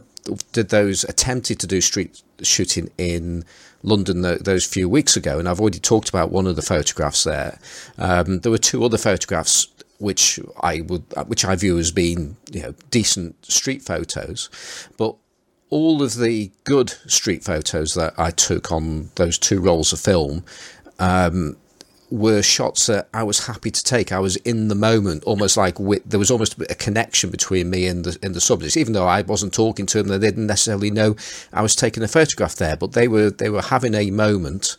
did 0.51 0.69
those 0.69 1.03
attempted 1.03 1.59
to 1.59 1.67
do 1.67 1.81
street 1.81 2.21
shooting 2.41 2.89
in 2.97 3.45
London 3.83 4.21
those 4.21 4.65
few 4.65 4.89
weeks 4.89 5.15
ago, 5.15 5.37
and 5.37 5.47
I've 5.47 5.59
already 5.59 5.79
talked 5.79 6.09
about 6.09 6.31
one 6.31 6.47
of 6.47 6.55
the 6.55 6.61
photographs 6.61 7.23
there. 7.23 7.59
Um, 7.97 8.39
there 8.39 8.51
were 8.51 8.57
two 8.57 8.83
other 8.83 8.97
photographs 8.97 9.67
which 9.97 10.39
I 10.61 10.81
would 10.81 11.03
which 11.27 11.45
I 11.45 11.55
view 11.55 11.77
as 11.77 11.91
being 11.91 12.37
you 12.51 12.63
know 12.63 12.75
decent 12.89 13.45
street 13.45 13.81
photos, 13.81 14.49
but 14.97 15.15
all 15.69 16.01
of 16.01 16.15
the 16.17 16.51
good 16.63 16.91
street 17.07 17.43
photos 17.43 17.93
that 17.95 18.13
I 18.17 18.31
took 18.31 18.71
on 18.71 19.09
those 19.15 19.37
two 19.37 19.59
rolls 19.59 19.93
of 19.93 19.99
film 19.99 20.43
um, 20.99 21.57
were 22.15 22.41
shots 22.41 22.87
that 22.87 23.09
I 23.13 23.23
was 23.23 23.45
happy 23.45 23.69
to 23.69 23.83
take. 23.83 24.11
I 24.11 24.19
was 24.19 24.37
in 24.37 24.69
the 24.69 24.75
moment, 24.75 25.23
almost 25.25 25.57
like 25.57 25.79
with, 25.79 26.03
there 26.09 26.19
was 26.19 26.31
almost 26.31 26.59
a 26.69 26.75
connection 26.75 27.29
between 27.29 27.69
me 27.69 27.87
and 27.87 28.05
the 28.05 28.17
and 28.23 28.33
the 28.33 28.41
subjects, 28.41 28.77
even 28.77 28.93
though 28.93 29.07
I 29.07 29.21
wasn't 29.21 29.53
talking 29.53 29.85
to 29.87 30.01
them. 30.01 30.07
They 30.07 30.25
didn't 30.25 30.47
necessarily 30.47 30.91
know 30.91 31.15
I 31.51 31.61
was 31.61 31.75
taking 31.75 32.03
a 32.03 32.07
photograph 32.07 32.55
there, 32.55 32.77
but 32.77 32.93
they 32.93 33.07
were 33.07 33.29
they 33.29 33.49
were 33.49 33.61
having 33.61 33.93
a 33.93 34.11
moment, 34.11 34.77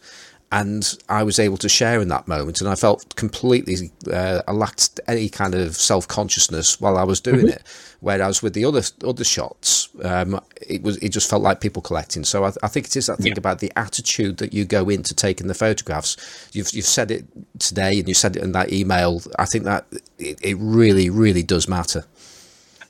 and 0.52 0.96
I 1.08 1.24
was 1.24 1.38
able 1.38 1.56
to 1.58 1.68
share 1.68 2.00
in 2.00 2.08
that 2.08 2.28
moment, 2.28 2.60
and 2.60 2.70
I 2.70 2.76
felt 2.76 3.16
completely 3.16 3.90
uh, 4.12 4.42
I 4.46 4.52
lacked 4.52 5.00
any 5.08 5.28
kind 5.28 5.54
of 5.54 5.74
self 5.76 6.06
consciousness 6.06 6.80
while 6.80 6.96
I 6.96 7.02
was 7.02 7.20
doing 7.20 7.48
it. 7.48 7.62
Whereas 8.00 8.42
with 8.42 8.52
the 8.54 8.64
other 8.64 8.82
other 9.04 9.24
shots, 9.24 9.88
um, 10.02 10.40
it 10.66 10.82
was 10.82 10.98
it 10.98 11.08
just 11.08 11.28
felt 11.28 11.42
like 11.42 11.60
people 11.60 11.82
collecting. 11.82 12.24
So 12.24 12.44
I, 12.44 12.52
I 12.62 12.68
think 12.68 12.86
it 12.86 12.96
is 12.96 13.06
that 13.06 13.16
thing 13.18 13.32
Yeah. 13.32 13.38
about 13.38 13.58
the 13.58 13.72
attitude 13.76 14.36
that 14.38 14.54
you 14.54 14.64
go 14.64 14.88
into 14.88 15.14
taking 15.14 15.48
the 15.48 15.54
photographs. 15.54 16.16
You've 16.52 16.70
you've 16.72 16.86
said 16.86 17.10
it 17.10 17.24
today, 17.58 17.98
and 17.98 18.06
you 18.06 18.14
said 18.14 18.36
it 18.36 18.42
in 18.42 18.52
that 18.52 18.72
email. 18.72 19.22
I 19.38 19.46
think 19.46 19.64
that 19.64 19.86
it, 20.18 20.38
it 20.42 20.56
really 20.60 21.10
really 21.10 21.42
does 21.42 21.66
matter. 21.68 22.04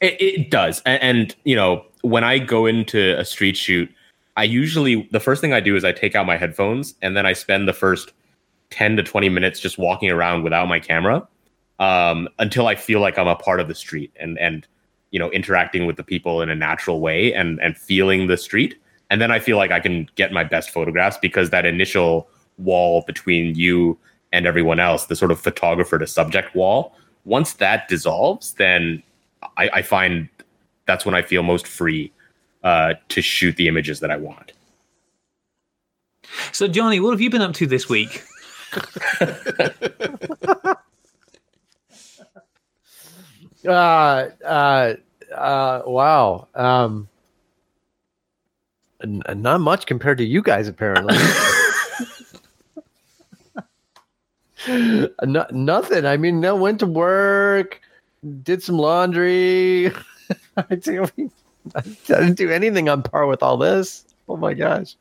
It, 0.02 0.20
it 0.20 0.50
does, 0.50 0.82
and, 0.84 1.02
and 1.02 1.36
you 1.44 1.56
know, 1.56 1.86
when 2.02 2.22
I 2.22 2.38
go 2.38 2.66
into 2.66 3.18
a 3.18 3.24
street 3.24 3.56
shoot, 3.56 3.90
I 4.36 4.44
usually 4.44 5.08
the 5.12 5.20
first 5.20 5.40
thing 5.40 5.52
I 5.52 5.60
do 5.60 5.76
is 5.76 5.84
I 5.84 5.92
take 5.92 6.14
out 6.14 6.26
my 6.26 6.36
headphones, 6.36 6.94
and 7.02 7.16
then 7.16 7.26
I 7.26 7.32
spend 7.32 7.66
the 7.66 7.72
first 7.72 8.12
ten 8.70 8.96
to 8.96 9.02
twenty 9.02 9.28
minutes 9.28 9.60
just 9.60 9.78
walking 9.78 10.10
around 10.10 10.42
without 10.42 10.68
my 10.68 10.78
camera, 10.78 11.26
um, 11.78 12.28
until 12.38 12.66
I 12.66 12.74
feel 12.74 13.00
like 13.00 13.18
I'm 13.18 13.28
a 13.28 13.36
part 13.36 13.60
of 13.60 13.68
the 13.68 13.74
street 13.74 14.12
and 14.20 14.38
and 14.38 14.66
you 15.10 15.18
know 15.18 15.30
interacting 15.30 15.86
with 15.86 15.96
the 15.96 16.04
people 16.04 16.42
in 16.42 16.50
a 16.50 16.54
natural 16.54 17.00
way 17.00 17.32
and 17.32 17.60
and 17.60 17.76
feeling 17.76 18.26
the 18.26 18.36
street, 18.36 18.78
and 19.10 19.20
then 19.20 19.30
I 19.30 19.38
feel 19.38 19.56
like 19.56 19.70
I 19.70 19.80
can 19.80 20.08
get 20.16 20.32
my 20.32 20.44
best 20.44 20.70
photographs 20.70 21.16
because 21.16 21.50
that 21.50 21.64
initial 21.64 22.28
wall 22.58 23.04
between 23.06 23.54
you 23.54 23.98
and 24.32 24.46
everyone 24.46 24.80
else, 24.80 25.06
the 25.06 25.16
sort 25.16 25.30
of 25.30 25.40
photographer 25.40 25.98
to 25.98 26.06
subject 26.06 26.54
wall, 26.54 26.94
once 27.24 27.54
that 27.54 27.88
dissolves, 27.88 28.54
then 28.54 29.02
I, 29.56 29.70
I 29.74 29.82
find 29.82 30.28
that's 30.86 31.06
when 31.06 31.14
I 31.14 31.22
feel 31.22 31.42
most 31.42 31.66
free 31.66 32.12
uh, 32.66 32.94
to 33.08 33.22
shoot 33.22 33.54
the 33.56 33.68
images 33.68 34.00
that 34.00 34.10
I 34.10 34.16
want. 34.16 34.52
So, 36.52 36.66
Johnny, 36.66 36.98
what 36.98 37.12
have 37.12 37.20
you 37.20 37.30
been 37.30 37.42
up 37.42 37.54
to 37.54 37.66
this 37.66 37.88
week? 37.88 38.24
Uh, 43.66 44.28
uh, 44.44 44.94
uh, 45.34 45.82
wow. 45.86 46.46
Um, 46.54 47.08
n- 49.02 49.24
not 49.34 49.60
much 49.60 49.86
compared 49.86 50.18
to 50.18 50.24
you 50.24 50.40
guys, 50.40 50.68
apparently. 50.68 51.16
no, 55.24 55.46
nothing. 55.50 56.06
I 56.06 56.16
mean, 56.16 56.38
no, 56.40 56.54
went 56.54 56.78
to 56.78 56.86
work, 56.86 57.80
did 58.44 58.62
some 58.62 58.78
laundry. 58.78 59.90
I 60.56 60.74
didn't 60.76 61.32
I 61.74 61.82
didn't 62.06 62.34
do 62.34 62.50
anything 62.50 62.88
on 62.88 63.02
par 63.02 63.26
with 63.26 63.42
all 63.42 63.56
this. 63.56 64.04
Oh 64.28 64.36
my 64.36 64.54
gosh. 64.54 64.96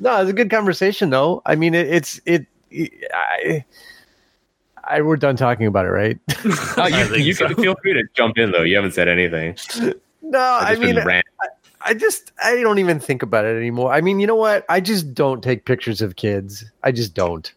No, 0.00 0.20
it's 0.20 0.30
a 0.30 0.34
good 0.34 0.50
conversation, 0.50 1.10
though. 1.10 1.42
I 1.46 1.54
mean, 1.54 1.74
it, 1.74 1.88
it's 1.88 2.20
it. 2.26 2.46
I, 3.14 3.64
I 4.84 5.00
we're 5.02 5.16
done 5.16 5.36
talking 5.36 5.66
about 5.66 5.86
it, 5.86 5.90
right? 5.90 6.18
Oh, 6.76 6.82
I 6.82 6.88
you, 6.88 7.16
you 7.16 7.34
so. 7.34 7.46
can 7.46 7.56
feel 7.56 7.76
free 7.82 7.92
to 7.92 8.02
jump 8.14 8.38
in 8.38 8.50
though. 8.50 8.62
You 8.62 8.76
haven't 8.76 8.92
said 8.92 9.08
anything. 9.08 9.56
No, 10.22 10.38
I've 10.38 10.78
I 10.78 10.80
mean, 10.80 10.94
been 10.94 11.22
I 11.82 11.94
just 11.94 12.32
I 12.42 12.60
don't 12.62 12.78
even 12.78 12.98
think 12.98 13.22
about 13.22 13.44
it 13.44 13.56
anymore. 13.56 13.92
I 13.92 14.00
mean, 14.00 14.20
you 14.20 14.26
know 14.26 14.36
what? 14.36 14.64
I 14.68 14.80
just 14.80 15.14
don't 15.14 15.42
take 15.42 15.66
pictures 15.66 16.00
of 16.00 16.16
kids. 16.16 16.64
I 16.82 16.92
just 16.92 17.14
don't 17.14 17.52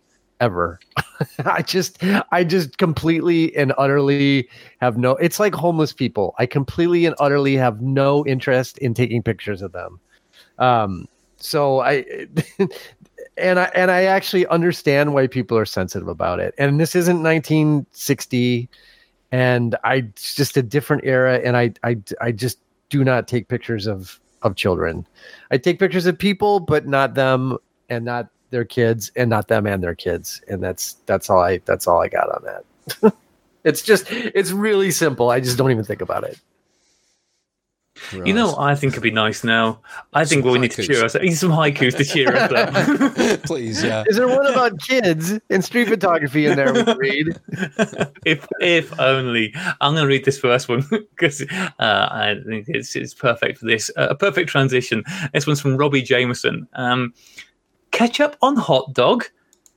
ever. 0.45 0.79
I 1.45 1.61
just 1.63 1.97
I 2.31 2.43
just 2.43 2.77
completely 2.77 3.55
and 3.55 3.73
utterly 3.77 4.47
have 4.79 4.97
no 4.97 5.11
it's 5.17 5.39
like 5.39 5.55
homeless 5.55 5.91
people. 5.91 6.35
I 6.37 6.45
completely 6.45 7.05
and 7.05 7.15
utterly 7.19 7.55
have 7.55 7.81
no 7.81 8.25
interest 8.25 8.77
in 8.77 8.93
taking 8.93 9.23
pictures 9.23 9.61
of 9.61 9.71
them. 9.71 9.99
Um 10.59 11.07
so 11.37 11.81
I 11.81 12.05
and 13.37 13.59
I 13.59 13.71
and 13.73 13.89
I 13.91 14.03
actually 14.03 14.45
understand 14.47 15.13
why 15.13 15.27
people 15.27 15.57
are 15.57 15.65
sensitive 15.65 16.07
about 16.07 16.39
it. 16.39 16.53
And 16.57 16.79
this 16.79 16.95
isn't 16.95 17.23
1960 17.23 18.69
and 19.31 19.75
I 19.83 19.95
it's 19.95 20.35
just 20.35 20.57
a 20.57 20.63
different 20.63 21.03
era 21.05 21.41
and 21.43 21.57
I 21.57 21.73
I 21.83 21.97
I 22.21 22.31
just 22.31 22.59
do 22.89 23.03
not 23.03 23.27
take 23.27 23.47
pictures 23.47 23.87
of 23.87 24.19
of 24.43 24.55
children. 24.55 25.07
I 25.49 25.57
take 25.57 25.79
pictures 25.79 26.05
of 26.05 26.19
people, 26.19 26.59
but 26.59 26.87
not 26.87 27.15
them 27.15 27.57
and 27.89 28.05
not 28.05 28.29
their 28.49 28.65
kids 28.65 29.11
and 29.15 29.29
not 29.29 29.47
them 29.47 29.67
and 29.67 29.83
their 29.83 29.95
kids. 29.95 30.41
And 30.47 30.61
that's 30.61 30.93
that's 31.05 31.29
all 31.29 31.39
I 31.39 31.59
that's 31.65 31.87
all 31.87 32.01
I 32.01 32.07
got 32.07 32.29
on 32.29 32.43
that. 32.43 33.13
it's 33.63 33.81
just 33.81 34.11
it's 34.11 34.51
really 34.51 34.91
simple. 34.91 35.29
I 35.29 35.39
just 35.39 35.57
don't 35.57 35.71
even 35.71 35.83
think 35.83 36.01
about 36.01 36.23
it. 36.23 36.39
You 38.11 38.33
know, 38.33 38.47
what 38.47 38.59
I 38.59 38.75
think 38.75 38.93
it'd 38.93 39.03
be 39.03 39.09
nice 39.09 39.43
now. 39.43 39.79
I 40.13 40.25
think 40.25 40.43
Some 40.43 40.51
we 40.51 40.59
need 40.59 40.71
to 40.71 40.83
cheer 40.83 41.03
us. 41.05 41.15
I 41.15 41.19
need 41.19 41.35
some 41.35 41.51
haikus 41.51 41.95
to 41.95 42.03
cheer 42.03 42.35
us 42.35 42.51
up. 42.51 43.43
please, 43.43 43.81
yeah. 43.81 44.03
Is 44.07 44.17
there 44.17 44.27
one 44.27 44.45
about 44.45 44.79
kids 44.79 45.39
and 45.49 45.63
street 45.63 45.87
photography 45.87 46.45
in 46.45 46.57
there 46.57 46.73
we 46.73 46.83
read? 46.95 47.39
if 48.25 48.45
if 48.59 48.99
only. 48.99 49.53
I'm 49.79 49.93
going 49.93 50.03
to 50.03 50.07
read 50.07 50.25
this 50.25 50.37
first 50.37 50.67
one 50.67 50.83
because 50.89 51.41
uh, 51.41 51.73
I 51.79 52.35
think 52.45 52.67
it's 52.67 52.97
it's 52.97 53.13
perfect 53.13 53.59
for 53.59 53.65
this. 53.65 53.89
Uh, 53.95 54.07
a 54.09 54.15
perfect 54.15 54.49
transition. 54.49 55.03
This 55.33 55.47
one's 55.47 55.61
from 55.61 55.77
Robbie 55.77 56.01
Jameson. 56.01 56.67
Um, 56.73 57.13
ketchup 57.95 58.35
on 58.41 58.57
hot 58.57 58.93
dog. 58.93 59.23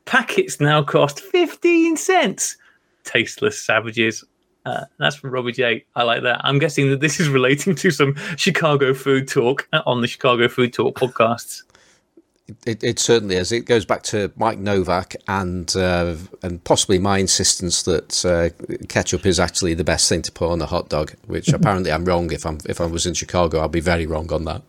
Packets 0.04 0.60
now 0.60 0.82
cost 0.82 1.20
15 1.20 1.96
cents. 1.96 2.56
Tasteless 3.04 3.58
savages. 3.64 4.24
Uh, 4.66 4.84
that's 4.98 5.16
from 5.16 5.30
Robbie 5.30 5.52
J. 5.52 5.84
I 5.94 6.02
like 6.02 6.24
that. 6.24 6.40
I'm 6.42 6.58
guessing 6.58 6.90
that 6.90 7.00
this 7.00 7.20
is 7.20 7.28
relating 7.28 7.76
to 7.76 7.90
some 7.90 8.16
Chicago 8.36 8.92
food 8.92 9.28
talk 9.28 9.68
uh, 9.72 9.82
on 9.86 10.00
the 10.00 10.08
Chicago 10.08 10.48
Food 10.48 10.72
Talk 10.72 10.98
podcasts. 10.98 11.62
It, 12.66 12.82
it 12.82 12.98
certainly 12.98 13.36
is. 13.36 13.52
It 13.52 13.66
goes 13.66 13.84
back 13.84 14.02
to 14.04 14.32
Mike 14.36 14.58
Novak 14.58 15.14
and 15.28 15.74
uh, 15.76 16.16
and 16.42 16.64
possibly 16.64 16.98
my 16.98 17.18
insistence 17.18 17.82
that 17.82 18.24
uh, 18.24 18.48
ketchup 18.88 19.26
is 19.26 19.38
actually 19.38 19.74
the 19.74 19.84
best 19.84 20.08
thing 20.08 20.22
to 20.22 20.32
put 20.32 20.50
on 20.50 20.60
a 20.60 20.66
hot 20.66 20.88
dog, 20.88 21.12
which 21.26 21.48
apparently 21.52 21.92
I'm 21.92 22.04
wrong. 22.04 22.32
If 22.32 22.44
I'm 22.44 22.58
if 22.64 22.80
I 22.80 22.86
was 22.86 23.06
in 23.06 23.14
Chicago, 23.14 23.62
I'd 23.62 23.70
be 23.70 23.80
very 23.80 24.06
wrong 24.06 24.32
on 24.32 24.44
that. 24.46 24.62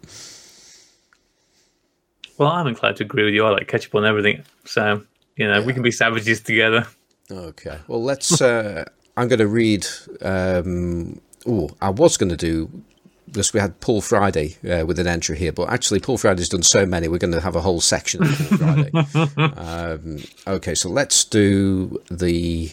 Well, 2.39 2.49
I'm 2.49 2.67
inclined 2.67 2.95
to 2.97 3.03
agree 3.03 3.25
with 3.25 3.33
you. 3.33 3.45
I 3.45 3.49
like 3.49 3.67
ketchup 3.67 3.93
on 3.95 4.05
everything. 4.05 4.43
So, 4.63 5.03
you 5.35 5.45
know, 5.45 5.61
we 5.61 5.73
can 5.73 5.83
be 5.83 5.91
savages 5.91 6.39
together. 6.39 6.87
Okay. 7.29 7.77
Well, 7.87 8.01
let's. 8.01 8.41
Uh, 8.41 8.85
I'm 9.17 9.27
going 9.27 9.39
to 9.39 9.47
read. 9.47 9.85
Um, 10.21 11.19
oh, 11.45 11.69
I 11.81 11.89
was 11.89 12.15
going 12.15 12.29
to 12.29 12.37
do 12.37 12.71
this. 13.27 13.53
We 13.53 13.59
had 13.59 13.81
Paul 13.81 13.99
Friday 13.99 14.55
uh, 14.67 14.85
with 14.85 14.99
an 14.99 15.07
entry 15.07 15.37
here, 15.37 15.51
but 15.51 15.69
actually, 15.69 15.99
Paul 15.99 16.17
Friday's 16.17 16.47
done 16.47 16.63
so 16.63 16.85
many. 16.85 17.09
We're 17.09 17.17
going 17.17 17.33
to 17.33 17.41
have 17.41 17.57
a 17.57 17.61
whole 17.61 17.81
section 17.81 18.23
of 18.23 18.29
Paul 18.29 18.57
Friday. 18.57 19.53
um, 19.57 20.19
okay, 20.47 20.75
so 20.75 20.89
let's 20.89 21.25
do 21.25 22.01
the 22.09 22.71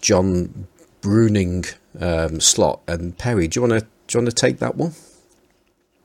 John 0.00 0.66
Bruning 1.02 1.74
um, 2.00 2.40
slot. 2.40 2.80
And 2.88 3.16
Perry, 3.18 3.48
do 3.48 3.60
you 3.60 3.68
want 3.68 3.80
to 3.80 3.86
do 4.06 4.18
you 4.18 4.24
want 4.24 4.34
to 4.34 4.34
take 4.34 4.60
that 4.60 4.76
one? 4.76 4.94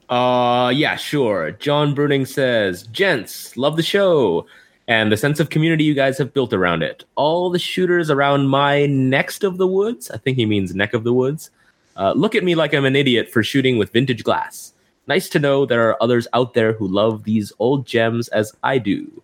Uh, 0.10 0.70
yeah, 0.76 0.96
sure. 0.96 1.52
John 1.52 1.96
Bruning 1.96 2.28
says, 2.28 2.84
Gents, 2.88 3.56
love 3.56 3.78
the 3.78 3.84
show 3.84 4.46
and 4.88 5.12
the 5.12 5.18
sense 5.18 5.40
of 5.40 5.52
community 5.52 5.84
you 5.84 5.94
guys 5.94 6.18
have 6.18 6.34
built 6.34 6.52
around 6.52 6.82
it. 6.82 7.06
All 7.16 7.52
the 7.52 7.60
shooters 7.60 8.10
around 8.10 8.48
my 8.48 8.88
next 8.88 9.44
of 9.44 9.58
the 9.58 9.68
woods, 9.68 10.10
I 10.10 10.18
think 10.18 10.36
he 10.36 10.48
means 10.48 10.74
neck 10.74 10.96
of 10.96 11.04
the 11.04 11.14
woods, 11.14 11.52
uh, 11.96 12.14
look 12.14 12.34
at 12.34 12.44
me 12.44 12.56
like 12.56 12.74
I'm 12.74 12.86
an 12.86 12.96
idiot 12.96 13.30
for 13.30 13.44
shooting 13.44 13.78
with 13.78 13.92
vintage 13.92 14.24
glass. 14.24 14.74
Nice 15.06 15.30
to 15.30 15.40
know 15.40 15.66
there 15.66 15.88
are 15.90 16.02
others 16.02 16.28
out 16.34 16.56
there 16.56 16.74
who 16.74 16.88
love 16.88 17.24
these 17.24 17.54
old 17.60 17.86
gems 17.86 18.30
as 18.30 18.52
I 18.64 18.80
do. 18.80 19.22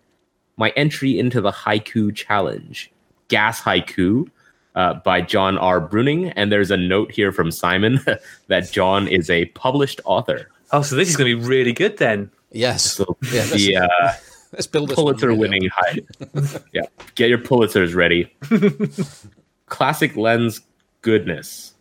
My 0.56 0.70
entry 0.70 1.18
into 1.18 1.40
the 1.40 1.52
haiku 1.52 2.14
challenge, 2.14 2.92
Gas 3.28 3.60
Haiku, 3.60 4.30
uh, 4.76 4.94
by 4.94 5.20
John 5.20 5.58
R. 5.58 5.80
Bruning. 5.80 6.32
And 6.36 6.52
there's 6.52 6.70
a 6.70 6.76
note 6.76 7.10
here 7.10 7.32
from 7.32 7.50
Simon 7.50 7.98
that 8.46 8.70
John 8.70 9.08
is 9.08 9.30
a 9.30 9.46
published 9.46 10.00
author. 10.04 10.48
Oh, 10.72 10.82
so 10.82 10.96
this 10.96 11.08
is 11.08 11.16
going 11.16 11.30
to 11.30 11.36
be 11.40 11.46
really 11.46 11.72
good 11.72 11.98
then. 11.98 12.30
Yes. 12.52 12.92
So 12.94 13.16
Yeah, 13.32 13.40
let's, 13.40 13.52
the 13.52 13.76
uh, 13.76 13.88
let's 14.52 14.66
build 14.66 14.88
this 14.88 14.96
Pulitzer 14.96 15.28
really 15.28 15.38
winning 15.40 15.68
high. 15.72 16.00
yeah, 16.72 16.82
get 17.14 17.28
your 17.28 17.38
Pulitzers 17.38 17.94
ready. 17.94 18.32
Classic 19.66 20.16
lens 20.16 20.60
goodness. 21.02 21.74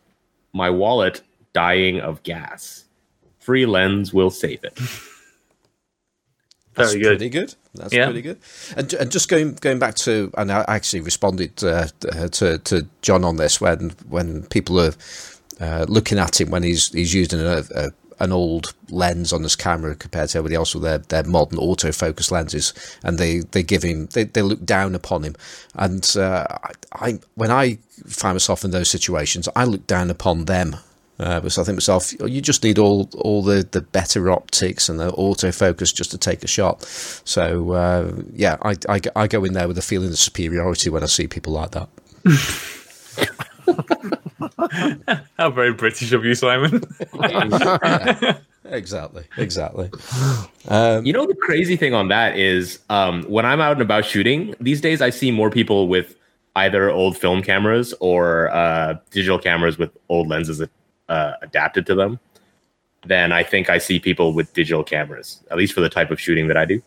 My 0.53 0.69
wallet 0.69 1.21
dying 1.53 1.99
of 1.99 2.21
gas. 2.23 2.85
Free 3.39 3.65
lens 3.65 4.13
will 4.13 4.29
save 4.31 4.63
it. 4.63 4.77
That's 6.75 6.91
Very 6.91 7.03
good. 7.03 7.17
Pretty 7.17 7.29
good. 7.29 7.55
That's 7.75 7.93
Yeah. 7.93 8.05
pretty 8.05 8.21
good. 8.21 8.37
And, 8.75 8.91
and 8.93 9.11
just 9.11 9.29
going 9.29 9.53
going 9.55 9.79
back 9.79 9.95
to, 9.95 10.31
and 10.37 10.51
I 10.51 10.65
actually 10.67 11.01
responded 11.01 11.63
uh, 11.63 11.87
to 12.31 12.57
to 12.57 12.87
John 13.01 13.23
on 13.23 13.37
this 13.37 13.61
when 13.61 13.91
when 14.09 14.43
people 14.47 14.79
are 14.81 14.93
uh, 15.61 15.85
looking 15.87 16.19
at 16.19 16.41
him 16.41 16.49
when 16.49 16.63
he's 16.63 16.91
he's 16.91 17.13
using 17.13 17.39
a, 17.39 17.63
a, 17.75 17.91
an 18.19 18.31
old 18.31 18.73
lens 18.89 19.33
on 19.33 19.41
this 19.41 19.55
camera 19.55 19.95
compared 19.95 20.29
to 20.29 20.37
everybody 20.37 20.55
else 20.55 20.73
with 20.73 20.83
their, 20.83 20.99
their 20.99 21.23
modern 21.23 21.59
autofocus 21.59 22.31
lenses, 22.31 22.73
and 23.03 23.17
they, 23.17 23.39
they 23.39 23.63
give 23.63 23.83
him 23.83 24.07
they, 24.07 24.23
they 24.23 24.41
look 24.41 24.65
down 24.65 24.95
upon 24.95 25.23
him. 25.23 25.35
And 25.75 26.15
uh, 26.17 26.45
I, 26.49 26.71
I 26.93 27.19
when 27.35 27.51
I 27.51 27.79
find 28.07 28.35
myself 28.35 28.63
in 28.63 28.71
those 28.71 28.89
situations, 28.89 29.49
I 29.55 29.65
look 29.65 29.87
down 29.87 30.09
upon 30.09 30.45
them 30.45 30.77
Uh, 31.17 31.47
so 31.47 31.61
I 31.61 31.65
think 31.65 31.77
myself, 31.77 32.11
you 32.19 32.41
just 32.41 32.63
need 32.63 32.77
all 32.77 33.09
all 33.15 33.41
the, 33.41 33.65
the 33.71 33.81
better 33.81 34.29
optics 34.29 34.89
and 34.89 34.99
the 34.99 35.11
autofocus 35.11 35.93
just 35.95 36.11
to 36.11 36.17
take 36.17 36.43
a 36.43 36.47
shot. 36.47 36.83
So 36.83 37.71
uh, 37.71 38.11
yeah, 38.33 38.57
I, 38.61 38.75
I, 38.89 38.99
I 39.15 39.27
go 39.27 39.45
in 39.45 39.53
there 39.53 39.67
with 39.67 39.77
a 39.77 39.81
feeling 39.81 40.09
of 40.09 40.17
superiority 40.17 40.89
when 40.89 41.03
I 41.03 41.07
see 41.07 41.27
people 41.27 41.53
like 41.53 41.71
that. 41.71 41.87
How 45.37 45.49
very 45.49 45.73
British 45.73 46.11
of 46.11 46.25
you, 46.25 46.35
Simon. 46.35 46.83
Yeah, 47.19 48.37
exactly, 48.65 49.23
exactly. 49.37 49.89
Um, 50.67 51.05
You 51.05 51.13
know 51.13 51.25
the 51.25 51.35
crazy 51.35 51.75
thing 51.75 51.93
on 51.93 52.07
that 52.09 52.37
is 52.37 52.79
um, 52.89 53.23
when 53.23 53.45
I'm 53.45 53.61
out 53.61 53.73
and 53.73 53.81
about 53.81 54.05
shooting 54.05 54.55
these 54.59 54.81
days, 54.81 55.01
I 55.01 55.09
see 55.09 55.31
more 55.31 55.49
people 55.49 55.87
with 55.87 56.15
either 56.55 56.89
old 56.89 57.17
film 57.17 57.41
cameras 57.41 57.93
or 57.99 58.49
uh, 58.51 58.95
digital 59.11 59.37
cameras 59.39 59.77
with 59.77 59.91
old 60.09 60.27
lenses 60.27 60.61
uh, 61.09 61.33
adapted 61.41 61.85
to 61.87 61.95
them 61.95 62.19
than 63.05 63.31
I 63.31 63.43
think 63.43 63.69
I 63.69 63.77
see 63.77 63.99
people 63.99 64.33
with 64.33 64.53
digital 64.53 64.83
cameras. 64.83 65.41
At 65.51 65.57
least 65.57 65.73
for 65.73 65.81
the 65.81 65.89
type 65.89 66.11
of 66.11 66.19
shooting 66.19 66.47
that 66.47 66.57
I 66.57 66.65
do. 66.65 66.81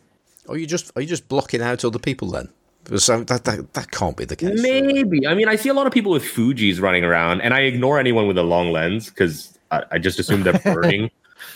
are 0.48 0.56
you 0.56 0.66
just 0.66 0.90
are 0.96 1.02
you 1.02 1.08
just 1.08 1.28
blocking 1.28 1.62
out 1.62 1.84
other 1.84 1.98
people 1.98 2.30
then? 2.30 2.48
Because 2.88 3.10
um, 3.10 3.26
that, 3.26 3.44
that 3.44 3.74
that 3.74 3.90
can't 3.90 4.16
be 4.16 4.24
the 4.24 4.34
case. 4.34 4.62
Maybe. 4.62 5.26
I 5.26 5.34
mean, 5.34 5.46
I 5.46 5.56
see 5.56 5.68
a 5.68 5.74
lot 5.74 5.86
of 5.86 5.92
people 5.92 6.10
with 6.10 6.24
Fuji's 6.24 6.80
running 6.80 7.04
around, 7.04 7.42
and 7.42 7.52
I 7.52 7.60
ignore 7.60 7.98
anyone 7.98 8.26
with 8.26 8.38
a 8.38 8.42
long 8.42 8.72
lens 8.72 9.10
because 9.10 9.58
I, 9.70 9.84
I 9.92 9.98
just 9.98 10.18
assume 10.18 10.42
they're 10.42 10.58
birding, 10.64 11.10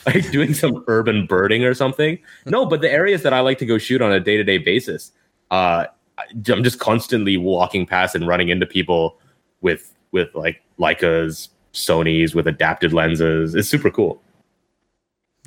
like 0.05 0.30
doing 0.30 0.53
some 0.53 0.85
urban 0.89 1.24
birding 1.24 1.64
or 1.64 1.72
something. 1.72 2.18
No, 2.45 2.66
but 2.66 2.83
the 2.83 2.93
areas 2.93 3.22
that 3.22 3.33
I 3.33 3.41
like 3.41 3.57
to 3.59 3.66
go 3.66 3.78
shoot 3.78 4.03
on 4.03 4.12
a 4.12 4.20
day 4.20 4.37
to 4.37 4.45
day 4.45 4.59
basis, 4.59 5.11
uh, 5.51 5.87
I'm 6.18 6.62
just 6.62 6.78
constantly 6.78 7.39
walking 7.39 7.87
past 7.87 8.14
and 8.14 8.28
running 8.28 8.51
into 8.51 8.66
people 8.66 9.18
with 9.62 9.95
with 10.11 10.35
like 10.35 10.62
Leicas, 10.78 11.49
Sony's 11.72 12.35
with 12.35 12.47
adapted 12.47 12.93
lenses. 12.93 13.55
It's 13.55 13.70
super 13.70 13.91
cool. 13.91 14.20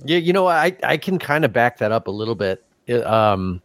Yeah, 0.04 0.18
you 0.18 0.34
know, 0.34 0.48
I 0.48 0.76
I 0.82 0.98
can 0.98 1.20
kind 1.20 1.46
of 1.46 1.54
back 1.54 1.78
that 1.78 1.92
up 1.92 2.08
a 2.08 2.12
little 2.12 2.34
bit. 2.34 2.66
It, 2.88 3.06
um, 3.06 3.62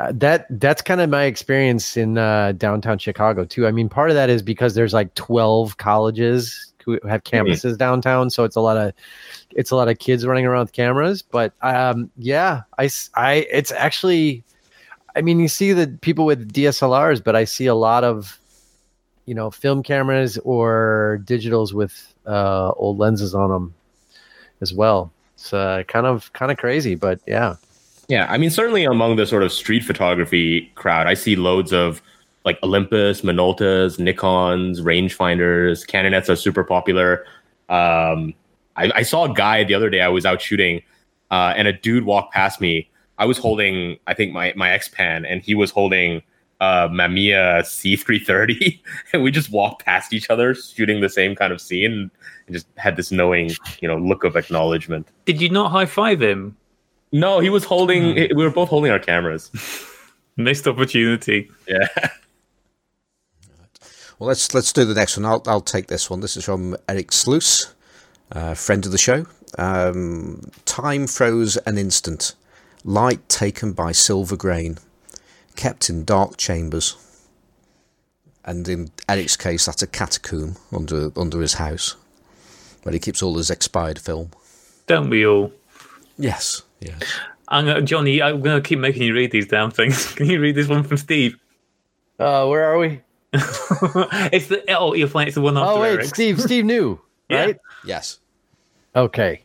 uh, 0.00 0.12
that 0.14 0.46
that's 0.48 0.80
kind 0.80 1.00
of 1.00 1.10
my 1.10 1.24
experience 1.24 1.96
in 1.96 2.16
uh, 2.16 2.52
downtown 2.52 2.98
Chicago 2.98 3.44
too. 3.44 3.66
I 3.66 3.72
mean, 3.72 3.88
part 3.88 4.10
of 4.10 4.16
that 4.16 4.30
is 4.30 4.42
because 4.42 4.74
there's 4.74 4.94
like 4.94 5.14
12 5.14 5.76
colleges 5.76 6.72
who 6.84 6.98
have 7.06 7.24
campuses 7.24 7.76
downtown, 7.76 8.30
so 8.30 8.44
it's 8.44 8.56
a 8.56 8.60
lot 8.60 8.76
of 8.76 8.94
it's 9.50 9.70
a 9.70 9.76
lot 9.76 9.88
of 9.88 9.98
kids 9.98 10.26
running 10.26 10.46
around 10.46 10.64
with 10.64 10.72
cameras. 10.72 11.20
But 11.20 11.52
um, 11.60 12.10
yeah, 12.16 12.62
I 12.78 13.46
it's 13.52 13.70
actually, 13.70 14.44
I 15.14 15.20
mean, 15.20 15.38
you 15.38 15.48
see 15.48 15.72
the 15.74 15.88
people 16.00 16.24
with 16.24 16.52
DSLRs, 16.52 17.22
but 17.22 17.36
I 17.36 17.44
see 17.44 17.66
a 17.66 17.74
lot 17.74 18.02
of 18.02 18.40
you 19.26 19.34
know 19.34 19.50
film 19.50 19.82
cameras 19.82 20.38
or 20.38 21.20
digitals 21.24 21.74
with 21.74 22.14
uh, 22.26 22.70
old 22.76 22.98
lenses 22.98 23.34
on 23.34 23.50
them 23.50 23.74
as 24.62 24.72
well. 24.72 25.12
It's 25.34 25.52
uh, 25.52 25.82
kind 25.86 26.06
of 26.06 26.32
kind 26.32 26.50
of 26.50 26.56
crazy, 26.56 26.94
but 26.94 27.20
yeah. 27.26 27.56
Yeah, 28.08 28.26
I 28.28 28.38
mean, 28.38 28.50
certainly 28.50 28.84
among 28.84 29.16
the 29.16 29.26
sort 29.26 29.42
of 29.42 29.52
street 29.52 29.84
photography 29.84 30.70
crowd, 30.74 31.06
I 31.06 31.14
see 31.14 31.36
loads 31.36 31.72
of 31.72 32.02
like 32.44 32.58
Olympus, 32.62 33.22
Minoltas, 33.22 33.98
Nikons, 33.98 34.80
rangefinders. 34.80 35.86
Canonets 35.86 36.28
are 36.28 36.36
super 36.36 36.64
popular. 36.64 37.24
Um, 37.68 38.34
I, 38.76 38.90
I 38.96 39.02
saw 39.02 39.24
a 39.24 39.34
guy 39.34 39.64
the 39.64 39.74
other 39.74 39.90
day. 39.90 40.00
I 40.00 40.08
was 40.08 40.26
out 40.26 40.42
shooting, 40.42 40.82
uh, 41.30 41.54
and 41.56 41.68
a 41.68 41.72
dude 41.72 42.04
walked 42.04 42.34
past 42.34 42.60
me. 42.60 42.90
I 43.18 43.26
was 43.26 43.38
holding, 43.38 43.98
I 44.06 44.14
think 44.14 44.32
my 44.32 44.52
my 44.56 44.70
X 44.70 44.88
Pan, 44.88 45.24
and 45.24 45.42
he 45.42 45.54
was 45.54 45.70
holding 45.70 46.22
uh, 46.60 46.88
Mamiya 46.88 47.60
C330, 47.62 48.80
and 49.12 49.22
we 49.22 49.30
just 49.30 49.50
walked 49.50 49.84
past 49.84 50.12
each 50.12 50.30
other, 50.30 50.54
shooting 50.54 51.00
the 51.00 51.08
same 51.08 51.34
kind 51.34 51.52
of 51.52 51.60
scene, 51.60 52.10
and 52.46 52.54
just 52.54 52.66
had 52.76 52.96
this 52.96 53.12
knowing, 53.12 53.50
you 53.80 53.88
know, 53.88 53.96
look 53.96 54.24
of 54.24 54.36
acknowledgement. 54.36 55.06
Did 55.24 55.40
you 55.40 55.48
not 55.48 55.70
high 55.70 55.86
five 55.86 56.20
him? 56.20 56.56
No, 57.12 57.40
he 57.40 57.50
was 57.50 57.64
holding. 57.64 58.14
We 58.14 58.34
were 58.34 58.50
both 58.50 58.70
holding 58.70 58.90
our 58.90 58.98
cameras. 58.98 59.50
Missed 60.36 60.66
opportunity. 60.66 61.50
Yeah. 61.68 61.88
Well, 64.18 64.28
let's 64.28 64.54
let's 64.54 64.72
do 64.72 64.84
the 64.84 64.94
next 64.94 65.16
one. 65.16 65.26
I'll 65.26 65.42
I'll 65.46 65.60
take 65.60 65.88
this 65.88 66.08
one. 66.08 66.20
This 66.20 66.36
is 66.36 66.44
from 66.44 66.76
Eric 66.88 67.12
Sluice, 67.12 67.74
uh, 68.30 68.54
friend 68.54 68.86
of 68.86 68.92
the 68.92 68.98
show. 68.98 69.26
Um, 69.58 70.42
time 70.64 71.06
froze 71.06 71.56
an 71.58 71.76
instant. 71.76 72.34
Light 72.84 73.28
taken 73.28 73.72
by 73.72 73.92
silver 73.92 74.36
grain, 74.36 74.78
kept 75.56 75.90
in 75.90 76.04
dark 76.04 76.36
chambers. 76.36 76.96
And 78.44 78.66
in 78.68 78.90
Eric's 79.08 79.36
case, 79.36 79.66
that's 79.66 79.82
a 79.82 79.86
catacomb 79.86 80.56
under 80.72 81.10
under 81.16 81.40
his 81.40 81.54
house, 81.54 81.96
where 82.84 82.92
he 82.92 82.98
keeps 82.98 83.22
all 83.22 83.36
his 83.36 83.50
expired 83.50 83.98
film. 83.98 84.30
Don't 84.86 85.10
we 85.10 85.26
all? 85.26 85.52
Yes, 86.16 86.62
yes. 86.82 87.02
I'm 87.48 87.66
gonna, 87.66 87.82
Johnny, 87.82 88.22
I'm 88.22 88.40
going 88.40 88.60
to 88.62 88.66
keep 88.66 88.78
making 88.78 89.02
you 89.02 89.14
read 89.14 89.30
these 89.30 89.46
damn 89.46 89.70
things. 89.70 90.12
Can 90.14 90.26
you 90.30 90.40
read 90.40 90.54
this 90.54 90.68
one 90.68 90.82
from 90.84 90.96
Steve? 90.96 91.36
Uh, 92.18 92.46
where 92.46 92.64
are 92.64 92.78
we? 92.78 93.00
it's 93.32 94.48
the 94.48 94.62
oh, 94.76 94.92
you'll 94.94 95.08
find 95.08 95.26
it's 95.28 95.34
the 95.36 95.40
one 95.40 95.56
after 95.56 95.70
Oh 95.70 95.80
wait, 95.80 95.92
Eric's. 95.94 96.08
Steve. 96.10 96.40
Steve 96.40 96.64
knew, 96.64 97.00
Yeah. 97.30 97.44
right? 97.46 97.56
Yes. 97.84 98.20
Okay. 98.94 99.42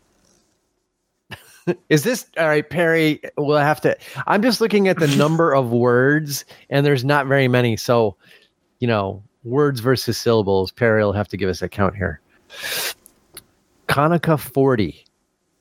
Is 1.90 2.04
this 2.04 2.26
all 2.38 2.48
right, 2.48 2.70
Perry? 2.70 3.20
We'll 3.38 3.58
have 3.58 3.82
to. 3.82 3.96
I'm 4.26 4.42
just 4.42 4.62
looking 4.62 4.88
at 4.88 5.00
the 5.00 5.08
number 5.18 5.54
of 5.54 5.72
words, 5.72 6.46
and 6.70 6.86
there's 6.86 7.04
not 7.04 7.28
very 7.28 7.48
many. 7.50 7.76
So, 7.76 8.16
you 8.80 8.88
know, 8.88 9.22
words 9.44 9.82
versus 9.82 10.18
syllables. 10.18 10.72
Perry 10.72 11.04
will 11.04 11.12
have 11.14 11.28
to 11.30 11.38
give 11.38 11.50
us 11.50 11.62
a 11.62 11.68
count 11.68 11.96
here. 11.96 12.22
Konica 13.90 14.40
40 14.40 15.04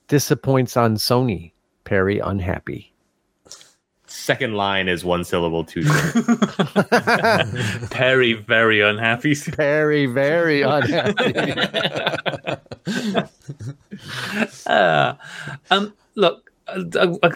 disappoints 0.09 0.77
on 0.77 0.95
Sony. 0.97 1.53
Perry 1.87 2.19
unhappy. 2.19 2.93
Second 4.07 4.55
line 4.55 4.89
is 4.89 5.05
one 5.05 5.25
syllable 5.25 5.65
too 5.65 5.85
short. 5.85 6.15
Perry 7.91 8.33
very 8.35 8.81
unhappy. 8.81 9.35
Perry 9.53 10.07
very 10.07 10.63
unhappy. 10.67 11.55
Uh, 14.67 15.15
um, 15.71 15.95
look, 16.17 16.51
uh, 16.67 16.83
uh, 17.23 17.31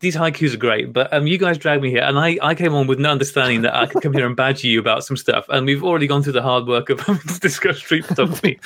these 0.00 0.14
haikus 0.14 0.52
are 0.52 0.58
great, 0.58 0.92
but 0.92 1.10
um, 1.14 1.26
you 1.26 1.38
guys 1.38 1.56
dragged 1.56 1.82
me 1.82 1.90
here, 1.90 2.02
and 2.02 2.18
I, 2.18 2.38
I 2.42 2.54
came 2.54 2.74
on 2.74 2.86
with 2.86 2.98
no 2.98 3.10
understanding 3.10 3.62
that 3.62 3.74
I 3.74 3.86
could 3.86 4.02
come 4.02 4.12
here 4.12 4.26
and 4.26 4.36
badger 4.36 4.68
you 4.68 4.78
about 4.78 5.04
some 5.04 5.16
stuff, 5.16 5.46
and 5.48 5.64
we've 5.64 5.82
already 5.82 6.06
gone 6.06 6.22
through 6.22 6.34
the 6.34 6.42
hard 6.42 6.66
work 6.66 6.90
of 6.90 7.00
having 7.00 7.26
to 7.26 7.40
discuss 7.40 7.78
street 7.78 8.04
photography. 8.04 8.60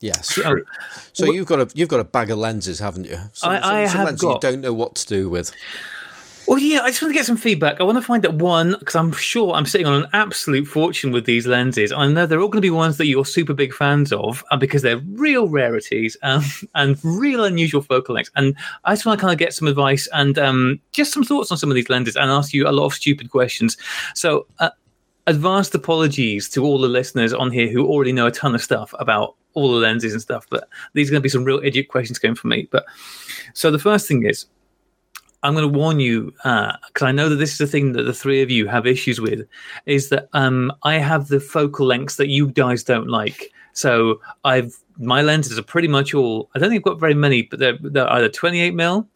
Yes. 0.00 0.38
Um, 0.44 0.62
So 1.12 1.26
you've 1.32 1.46
got 1.46 1.60
a 1.60 1.68
you've 1.74 1.88
got 1.88 2.00
a 2.00 2.04
bag 2.04 2.30
of 2.30 2.38
lenses, 2.38 2.78
haven't 2.78 3.04
you? 3.04 3.18
Some, 3.32 3.50
I- 3.50 3.60
some, 3.60 3.70
I 3.74 3.86
some 3.86 3.96
have 3.98 4.06
lenses 4.06 4.22
got- 4.22 4.34
you 4.34 4.50
don't 4.50 4.60
know 4.60 4.72
what 4.74 4.94
to 4.96 5.06
do 5.06 5.28
with. 5.28 5.52
Well, 6.48 6.60
yeah, 6.60 6.82
I 6.82 6.90
just 6.90 7.02
want 7.02 7.12
to 7.12 7.18
get 7.18 7.26
some 7.26 7.36
feedback. 7.36 7.80
I 7.80 7.82
want 7.82 7.98
to 7.98 8.02
find 8.02 8.24
out 8.24 8.34
one 8.34 8.76
because 8.78 8.94
I'm 8.94 9.10
sure 9.10 9.52
I'm 9.52 9.66
sitting 9.66 9.88
on 9.88 10.04
an 10.04 10.08
absolute 10.12 10.66
fortune 10.68 11.10
with 11.10 11.24
these 11.26 11.44
lenses. 11.44 11.90
I 11.90 12.06
know 12.06 12.24
they're 12.24 12.40
all 12.40 12.46
going 12.46 12.58
to 12.62 12.66
be 12.66 12.70
ones 12.70 12.98
that 12.98 13.06
you're 13.06 13.24
super 13.24 13.52
big 13.52 13.74
fans 13.74 14.12
of 14.12 14.44
uh, 14.52 14.56
because 14.56 14.82
they're 14.82 14.98
real 14.98 15.48
rarities 15.48 16.16
um, 16.22 16.44
and 16.76 16.96
real 17.04 17.42
unusual 17.42 17.82
focal 17.82 18.14
lengths. 18.14 18.30
And 18.36 18.54
I 18.84 18.92
just 18.94 19.04
want 19.04 19.18
to 19.18 19.20
kind 19.20 19.32
of 19.32 19.40
get 19.40 19.54
some 19.54 19.66
advice 19.66 20.06
and 20.12 20.38
um, 20.38 20.78
just 20.92 21.12
some 21.12 21.24
thoughts 21.24 21.50
on 21.50 21.58
some 21.58 21.68
of 21.68 21.74
these 21.74 21.90
lenses 21.90 22.14
and 22.14 22.30
ask 22.30 22.54
you 22.54 22.68
a 22.68 22.70
lot 22.70 22.86
of 22.86 22.94
stupid 22.94 23.30
questions. 23.32 23.76
So, 24.14 24.46
uh, 24.60 24.70
advanced 25.26 25.74
apologies 25.74 26.48
to 26.50 26.62
all 26.64 26.78
the 26.78 26.86
listeners 26.86 27.32
on 27.32 27.50
here 27.50 27.68
who 27.68 27.84
already 27.88 28.12
know 28.12 28.28
a 28.28 28.30
ton 28.30 28.54
of 28.54 28.62
stuff 28.62 28.94
about 29.00 29.34
all 29.56 29.72
the 29.72 29.80
lenses 29.80 30.12
and 30.12 30.22
stuff. 30.22 30.46
But 30.48 30.68
these 30.92 31.08
are 31.08 31.12
going 31.12 31.20
to 31.20 31.24
be 31.24 31.28
some 31.28 31.44
real 31.44 31.60
idiot 31.64 31.88
questions 31.88 32.20
going 32.20 32.36
for 32.36 32.46
me. 32.46 32.68
But 32.70 32.84
so 33.54 33.70
the 33.70 33.78
first 33.78 34.06
thing 34.06 34.24
is. 34.24 34.46
I'm 35.42 35.54
going 35.54 35.70
to 35.70 35.78
warn 35.78 36.00
you 36.00 36.32
because 36.42 37.02
I 37.02 37.12
know 37.12 37.28
that 37.28 37.36
this 37.36 37.52
is 37.52 37.58
the 37.58 37.66
thing 37.68 37.92
that 37.92 38.02
the 38.02 38.12
three 38.12 38.42
of 38.42 38.50
you 38.50 38.66
have 38.66 38.84
issues 38.84 39.20
with, 39.20 39.46
is 39.84 40.08
that 40.08 40.28
um, 40.32 40.72
I 40.82 40.94
have 40.94 41.28
the 41.28 41.38
focal 41.38 41.86
lengths 41.86 42.16
that 42.16 42.28
you 42.28 42.48
guys 42.48 42.82
don't 42.82 43.06
like. 43.06 43.52
So 43.72 44.20
I've 44.42 44.74
my 44.98 45.22
lenses 45.22 45.58
are 45.58 45.62
pretty 45.62 45.88
much 45.88 46.14
all. 46.14 46.50
I 46.54 46.58
don't 46.58 46.70
think 46.70 46.80
I've 46.80 46.92
got 46.92 47.00
very 47.00 47.14
many, 47.14 47.42
but 47.42 47.58
they're, 47.58 47.78
they're 47.80 48.10
either 48.12 48.28
28 48.28 48.74
mil, 48.74 49.06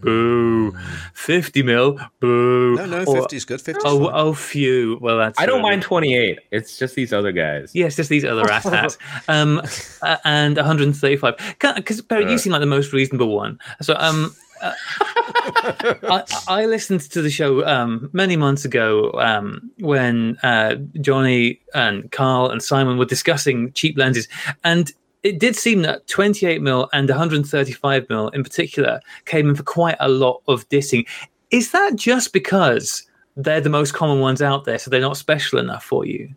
boo, 0.00 0.76
50 1.14 1.62
mil, 1.62 1.98
boo. 2.20 2.74
No, 2.76 2.86
no, 2.86 3.04
or- 3.04 3.16
fifty 3.22 3.36
is 3.36 3.44
good. 3.44 3.60
Fifty. 3.60 3.80
Oh, 3.84 4.10
oh, 4.12 4.32
phew. 4.34 4.98
Well, 5.00 5.18
that's. 5.18 5.38
I 5.40 5.46
don't 5.46 5.62
mind 5.62 5.82
28. 5.82 6.38
It's 6.50 6.78
just 6.78 6.94
these 6.94 7.12
other 7.12 7.32
guys. 7.32 7.70
Yes, 7.74 7.96
just 7.96 8.08
these 8.10 8.24
other 8.24 8.44
asshats. 8.56 8.98
Um, 9.28 9.62
uh, 10.02 10.16
and 10.24 10.56
135. 10.56 11.56
Because 11.76 12.00
Barry, 12.02 12.24
you 12.26 12.34
Uh. 12.34 12.38
seem 12.38 12.52
like 12.52 12.60
the 12.60 12.66
most 12.66 12.92
reasonable 12.92 13.34
one. 13.34 13.58
So, 13.82 13.94
um, 13.98 14.34
uh, 14.62 14.72
I, 15.00 16.24
I 16.48 16.64
listened 16.66 17.00
to 17.10 17.20
the 17.22 17.30
show 17.30 17.66
um, 17.66 18.08
many 18.12 18.36
months 18.36 18.64
ago 18.64 19.12
um, 19.12 19.70
when 19.80 20.38
uh, 20.42 20.76
Johnny 21.00 21.60
and 21.74 22.10
Carl 22.10 22.50
and 22.50 22.62
Simon 22.62 22.96
were 22.98 23.04
discussing 23.04 23.72
cheap 23.72 23.98
lenses, 23.98 24.28
and 24.64 24.92
it 25.26 25.40
did 25.40 25.56
seem 25.56 25.82
that 25.82 26.06
28 26.06 26.62
mil 26.62 26.88
and 26.92 27.08
135 27.08 28.08
mil 28.08 28.28
in 28.28 28.44
particular 28.44 29.00
came 29.24 29.48
in 29.48 29.56
for 29.56 29.64
quite 29.64 29.96
a 29.98 30.08
lot 30.08 30.40
of 30.46 30.68
dissing. 30.68 31.06
Is 31.50 31.72
that 31.72 31.96
just 31.96 32.32
because 32.32 33.02
they're 33.36 33.60
the 33.60 33.68
most 33.68 33.92
common 33.92 34.20
ones 34.20 34.40
out 34.40 34.64
there, 34.64 34.78
so 34.78 34.88
they're 34.88 35.00
not 35.00 35.16
special 35.16 35.58
enough 35.58 35.84
for 35.84 36.04
you? 36.06 36.32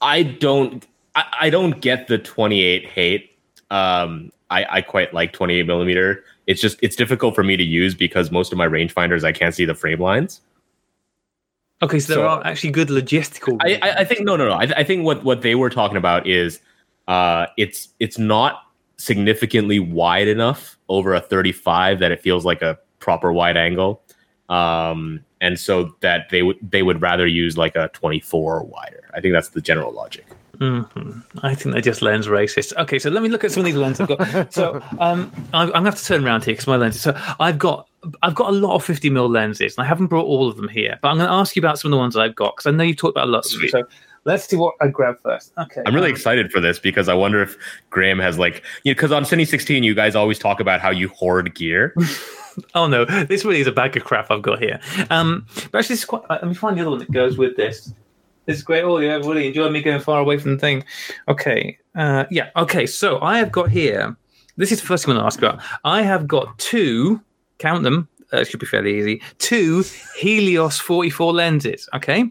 I 0.00 0.22
don't. 0.22 0.86
I, 1.16 1.24
I 1.42 1.50
don't 1.50 1.80
get 1.80 2.06
the 2.06 2.18
28 2.18 2.86
hate. 2.88 3.30
Um, 3.70 4.30
I, 4.50 4.64
I 4.70 4.80
quite 4.82 5.12
like 5.12 5.32
28 5.32 5.66
millimeter. 5.66 6.22
It's 6.46 6.60
just 6.60 6.78
it's 6.80 6.94
difficult 6.94 7.34
for 7.34 7.42
me 7.42 7.56
to 7.56 7.64
use 7.64 7.94
because 7.94 8.30
most 8.30 8.52
of 8.52 8.58
my 8.58 8.68
rangefinders 8.68 9.24
I 9.24 9.32
can't 9.32 9.54
see 9.54 9.64
the 9.64 9.74
frame 9.74 10.00
lines. 10.00 10.40
Okay, 11.82 11.98
so, 11.98 12.14
there 12.14 12.24
So- 12.24 12.28
are 12.28 12.46
actually 12.46 12.70
good 12.70 12.88
logistical. 12.88 13.58
I, 13.60 13.78
I, 13.82 14.00
I 14.00 14.04
think 14.04 14.20
no, 14.20 14.36
no, 14.36 14.48
no. 14.48 14.54
I, 14.54 14.62
I 14.76 14.84
think 14.84 15.04
what 15.04 15.24
what 15.24 15.42
they 15.42 15.56
were 15.56 15.70
talking 15.70 15.96
about 15.96 16.26
is 16.26 16.60
uh, 17.08 17.46
it's 17.56 17.88
it's 18.00 18.18
not 18.18 18.62
significantly 18.96 19.78
wide 19.78 20.28
enough 20.28 20.78
over 20.88 21.14
a 21.14 21.20
35 21.20 21.98
that 21.98 22.10
it 22.12 22.20
feels 22.20 22.44
like 22.44 22.62
a 22.62 22.78
proper 22.98 23.32
wide 23.32 23.56
angle, 23.56 24.02
um, 24.48 25.20
and 25.40 25.58
so 25.58 25.94
that 26.00 26.28
they 26.30 26.42
would 26.42 26.58
they 26.62 26.82
would 26.82 27.00
rather 27.00 27.26
use 27.26 27.56
like 27.56 27.76
a 27.76 27.88
24 27.92 28.58
or 28.58 28.62
wider. 28.64 29.08
I 29.14 29.20
think 29.20 29.32
that's 29.32 29.50
the 29.50 29.60
general 29.60 29.92
logic. 29.92 30.26
Mhm. 30.58 31.22
I 31.42 31.54
think 31.54 31.74
they're 31.74 31.82
just 31.82 32.00
lens 32.00 32.28
racist. 32.28 32.74
Okay, 32.78 32.98
so 32.98 33.10
let 33.10 33.22
me 33.22 33.28
look 33.28 33.44
at 33.44 33.52
some 33.52 33.60
of 33.60 33.66
these 33.66 33.74
lenses 33.74 34.08
I've 34.08 34.18
got. 34.18 34.52
So 34.52 34.82
um, 34.98 35.30
I'm, 35.52 35.66
I'm 35.66 35.70
gonna 35.70 35.90
have 35.90 35.98
to 35.98 36.04
turn 36.04 36.24
around 36.24 36.44
here 36.44 36.54
because 36.54 36.66
my 36.66 36.76
lenses. 36.76 37.02
So 37.02 37.14
I've 37.38 37.58
got 37.58 37.88
I've 38.22 38.34
got 38.34 38.50
a 38.50 38.52
lot 38.52 38.74
of 38.74 38.84
50 38.84 39.10
mil 39.10 39.28
lenses, 39.28 39.76
and 39.76 39.84
I 39.84 39.88
haven't 39.88 40.06
brought 40.06 40.26
all 40.26 40.48
of 40.48 40.56
them 40.56 40.68
here. 40.68 40.98
But 41.02 41.08
I'm 41.08 41.16
going 41.16 41.28
to 41.28 41.34
ask 41.34 41.56
you 41.56 41.60
about 41.60 41.78
some 41.78 41.92
of 41.92 41.96
the 41.96 42.00
ones 42.00 42.14
that 42.14 42.20
I've 42.20 42.34
got 42.34 42.56
because 42.56 42.66
I 42.66 42.70
know 42.76 42.84
you've 42.84 42.96
talked 42.96 43.16
about 43.16 43.28
a 43.28 43.30
lot. 43.30 43.46
Of 43.46 43.60
them. 43.60 43.68
So 43.68 43.82
let's 44.26 44.46
see 44.46 44.56
what 44.56 44.74
I 44.80 44.88
grab 44.88 45.16
first. 45.22 45.52
Okay, 45.56 45.82
I'm 45.86 45.94
really 45.94 46.08
um, 46.08 46.12
excited 46.12 46.52
for 46.52 46.60
this 46.60 46.78
because 46.78 47.08
I 47.08 47.14
wonder 47.14 47.40
if 47.40 47.56
Graham 47.88 48.18
has 48.18 48.38
like 48.38 48.62
you 48.84 48.92
know 48.92 48.94
because 48.94 49.12
on 49.12 49.24
Sunny 49.24 49.46
Sixteen 49.46 49.82
you 49.82 49.94
guys 49.94 50.14
always 50.14 50.38
talk 50.38 50.60
about 50.60 50.80
how 50.80 50.90
you 50.90 51.08
hoard 51.08 51.54
gear. 51.54 51.94
Oh 52.74 52.86
no, 52.86 53.04
this 53.04 53.44
really 53.44 53.60
is 53.60 53.66
a 53.66 53.72
bag 53.72 53.96
of 53.98 54.04
crap 54.04 54.30
I've 54.30 54.40
got 54.40 54.58
here. 54.58 54.80
Um, 55.10 55.46
but 55.70 55.80
actually, 55.80 55.94
it's 55.94 56.06
quite. 56.06 56.22
Let 56.30 56.46
me 56.46 56.54
find 56.54 56.74
the 56.76 56.80
other 56.80 56.90
one 56.90 57.00
that 57.00 57.12
goes 57.12 57.36
with 57.36 57.54
this. 57.54 57.92
This 58.46 58.56
is 58.56 58.62
great 58.62 58.82
audio. 58.82 59.18
really 59.18 59.48
enjoy 59.48 59.68
me 59.68 59.82
going 59.82 60.00
far 60.00 60.20
away 60.20 60.38
from 60.38 60.52
the 60.52 60.58
thing. 60.58 60.82
Okay, 61.28 61.76
uh, 61.96 62.24
yeah. 62.30 62.48
Okay, 62.56 62.86
so 62.86 63.20
I 63.20 63.36
have 63.36 63.52
got 63.52 63.68
here. 63.68 64.16
This 64.56 64.72
is 64.72 64.80
the 64.80 64.86
first 64.86 65.04
thing 65.04 65.14
I'm 65.14 65.20
to 65.20 65.26
ask 65.26 65.38
about. 65.38 65.60
I 65.84 66.00
have 66.00 66.26
got 66.26 66.58
two. 66.58 67.20
Count 67.58 67.82
them. 67.82 68.08
Uh, 68.32 68.38
it 68.38 68.46
should 68.46 68.60
be 68.60 68.64
fairly 68.64 68.98
easy. 68.98 69.20
Two 69.36 69.84
Helios 70.18 70.78
44 70.78 71.32
lenses. 71.34 71.88
Okay. 71.94 72.30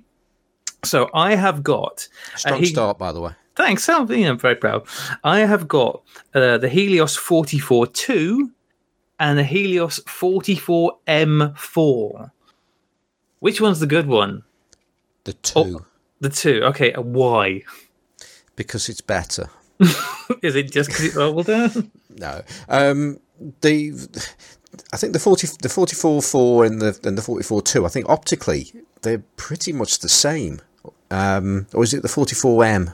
So 0.85 1.09
I 1.13 1.35
have 1.35 1.63
got. 1.63 2.07
a 2.33 2.37
Strong 2.39 2.59
He- 2.59 2.65
start, 2.67 2.97
by 2.97 3.11
the 3.11 3.21
way. 3.21 3.31
Thanks. 3.55 3.87
I'm, 3.87 4.09
you 4.11 4.25
know, 4.25 4.31
I'm 4.31 4.39
very 4.39 4.55
proud. 4.55 4.85
I 5.23 5.39
have 5.39 5.67
got 5.67 6.01
uh, 6.33 6.57
the 6.57 6.67
Helios 6.69 7.15
44 7.15 7.87
2 7.87 8.51
and 9.19 9.39
the 9.39 9.43
Helios 9.45 9.99
44 10.07 10.97
M4. 11.07 12.31
Which 13.39 13.61
one's 13.61 13.79
the 13.79 13.87
good 13.87 14.07
one? 14.07 14.43
The 15.23 15.33
two, 15.33 15.59
Oh. 15.79 15.85
The 16.19 16.29
two. 16.29 16.61
Okay. 16.65 16.93
Why? 16.97 17.63
because 18.57 18.87
it's 18.87 19.01
better. 19.01 19.49
Is 20.41 20.55
it 20.55 20.71
just 20.71 20.89
because 20.89 21.03
it's 21.05 21.17
older? 21.17 21.69
No, 22.17 22.43
um, 22.69 23.19
the 23.59 23.91
I 24.93 24.95
think 24.95 25.11
the 25.11 25.19
forty 25.19 25.47
the 25.61 25.67
forty 25.67 25.93
four 25.97 26.21
four 26.21 26.63
and 26.63 26.81
the 26.81 26.97
and 27.03 27.17
the 27.17 27.21
forty 27.21 27.43
four 27.43 27.61
two. 27.61 27.85
I 27.85 27.89
think 27.89 28.07
optically 28.07 28.71
they're 29.01 29.23
pretty 29.35 29.73
much 29.73 29.99
the 29.99 30.07
same. 30.07 30.61
Um, 31.15 31.67
or 31.73 31.83
is 31.83 31.93
it 31.93 32.01
the 32.01 32.07
forty 32.07 32.35
four 32.35 32.63
M? 32.63 32.91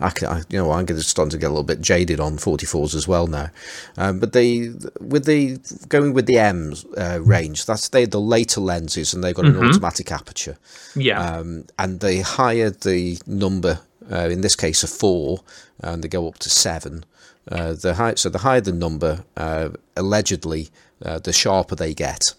I 0.00 0.10
can, 0.10 0.28
I, 0.28 0.42
you 0.48 0.58
know, 0.58 0.72
I'm 0.72 0.86
getting 0.86 1.02
starting 1.02 1.30
to 1.30 1.38
get 1.38 1.46
a 1.46 1.50
little 1.50 1.62
bit 1.62 1.80
jaded 1.82 2.20
on 2.20 2.38
44s 2.38 2.94
as 2.94 3.06
well 3.06 3.26
now. 3.26 3.50
Um, 3.98 4.18
but 4.18 4.32
they, 4.32 4.70
with 4.98 5.26
the 5.26 5.58
going 5.88 6.14
with 6.14 6.24
the 6.26 6.38
M's 6.38 6.86
uh, 6.96 7.20
range, 7.22 7.66
that's 7.66 7.88
they're 7.90 8.06
the 8.06 8.20
later 8.20 8.60
lenses 8.62 9.12
and 9.12 9.22
they've 9.22 9.34
got 9.34 9.44
an 9.44 9.56
automatic 9.62 10.10
aperture. 10.10 10.56
yeah. 10.96 11.20
Um, 11.20 11.66
and 11.78 12.00
the 12.00 12.22
higher 12.22 12.70
the 12.70 13.18
number, 13.26 13.80
uh, 14.10 14.28
in 14.30 14.40
this 14.40 14.56
case 14.56 14.82
a 14.82 14.88
four, 14.88 15.40
and 15.80 16.02
they 16.02 16.08
go 16.08 16.26
up 16.28 16.38
to 16.38 16.50
seven. 16.50 17.04
Uh, 17.50 17.74
the 17.74 17.94
high, 17.94 18.14
so 18.14 18.28
the 18.28 18.38
higher 18.38 18.60
the 18.60 18.72
number, 18.72 19.24
uh, 19.36 19.70
allegedly, 19.96 20.70
uh, 21.04 21.18
the 21.18 21.32
sharper 21.32 21.74
they 21.74 21.92
get, 21.92 22.34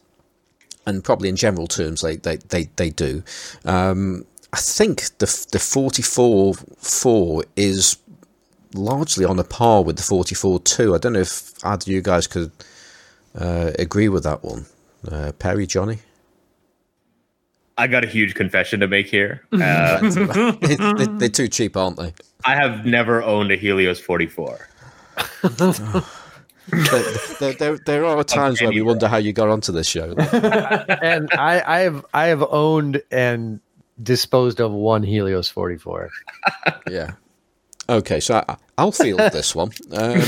and 0.86 1.04
probably 1.04 1.30
in 1.30 1.36
general 1.36 1.68
terms 1.68 2.02
they 2.02 2.16
they 2.16 2.38
they, 2.38 2.70
they 2.76 2.90
do. 2.90 3.24
Um, 3.66 4.26
I 4.54 4.58
think 4.58 5.18
the 5.20 5.48
the 5.52 5.60
forty 5.60 6.02
four 6.02 6.54
four 6.78 7.44
is 7.56 7.98
largely 8.74 9.26
on 9.26 9.40
a 9.40 9.44
par 9.44 9.84
with 9.84 9.98
the 9.98 10.04
forty 10.04 10.36
four 10.36 10.60
two. 10.60 10.94
I 10.94 10.98
don't 10.98 11.14
know 11.14 11.20
if 11.20 11.54
either 11.64 11.90
you 11.92 12.02
guys 12.02 12.28
could 12.28 12.52
uh, 13.36 13.72
agree 13.80 14.10
with 14.10 14.24
that 14.24 14.44
one, 14.44 14.66
uh, 15.10 15.32
Perry, 15.40 15.66
Johnny. 15.66 16.00
I 17.78 17.88
got 17.88 18.04
a 18.04 18.08
huge 18.08 18.36
confession 18.36 18.80
to 18.82 18.88
make 18.88 19.08
here. 19.08 19.42
Uh, 19.54 20.00
they, 20.60 20.76
they, 20.76 21.06
they're 21.18 21.30
too 21.30 21.48
cheap, 21.48 21.78
aren't 21.78 21.98
they? 21.98 22.14
I 22.46 22.56
have 22.56 22.86
never 22.86 23.24
owned 23.24 23.52
a 23.52 23.56
Helios 23.56 24.00
44. 24.00 24.68
there, 25.42 26.04
there, 27.40 27.54
there, 27.54 27.78
there 27.86 28.06
are 28.06 28.24
times 28.24 28.62
where 28.62 28.72
we 28.72 28.82
wonder 28.82 29.08
how 29.08 29.18
you 29.18 29.34
got 29.34 29.50
onto 29.50 29.72
this 29.72 29.88
show. 29.88 30.14
and 31.02 31.30
I, 31.34 31.64
I 31.66 31.80
have 31.80 32.06
I 32.14 32.26
have 32.28 32.44
owned 32.44 33.02
and 33.12 33.60
disposed 34.04 34.60
of 34.60 34.72
one 34.72 35.04
Helios 35.04 35.50
44. 35.50 36.10
Yeah. 36.90 37.12
Okay, 37.92 38.22
so 38.22 38.42
I, 38.48 38.56
I'll 38.78 38.94
field 38.94 39.20
this 39.34 39.54
one. 39.54 39.72
Um, 39.92 40.22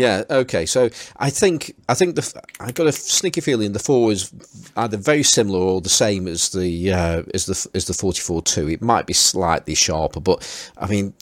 yeah. 0.00 0.24
Okay, 0.28 0.66
so 0.66 0.90
I 1.16 1.30
think 1.30 1.76
I 1.88 1.94
think 1.94 2.16
the 2.16 2.42
I 2.58 2.72
got 2.72 2.88
a 2.88 2.92
sneaky 2.92 3.40
feeling 3.40 3.72
the 3.72 3.78
four 3.78 4.10
is 4.10 4.32
either 4.76 4.96
very 4.96 5.22
similar 5.22 5.60
or 5.60 5.80
the 5.80 5.88
same 5.88 6.26
as 6.26 6.48
the 6.50 6.92
uh, 6.92 7.22
as 7.32 7.46
the 7.46 7.68
as 7.72 7.84
the 7.84 7.94
forty 7.94 8.20
four 8.20 8.42
two. 8.42 8.68
It 8.68 8.82
might 8.82 9.06
be 9.06 9.12
slightly 9.12 9.76
sharper, 9.76 10.18
but 10.18 10.72
I 10.76 10.88
mean 10.88 11.14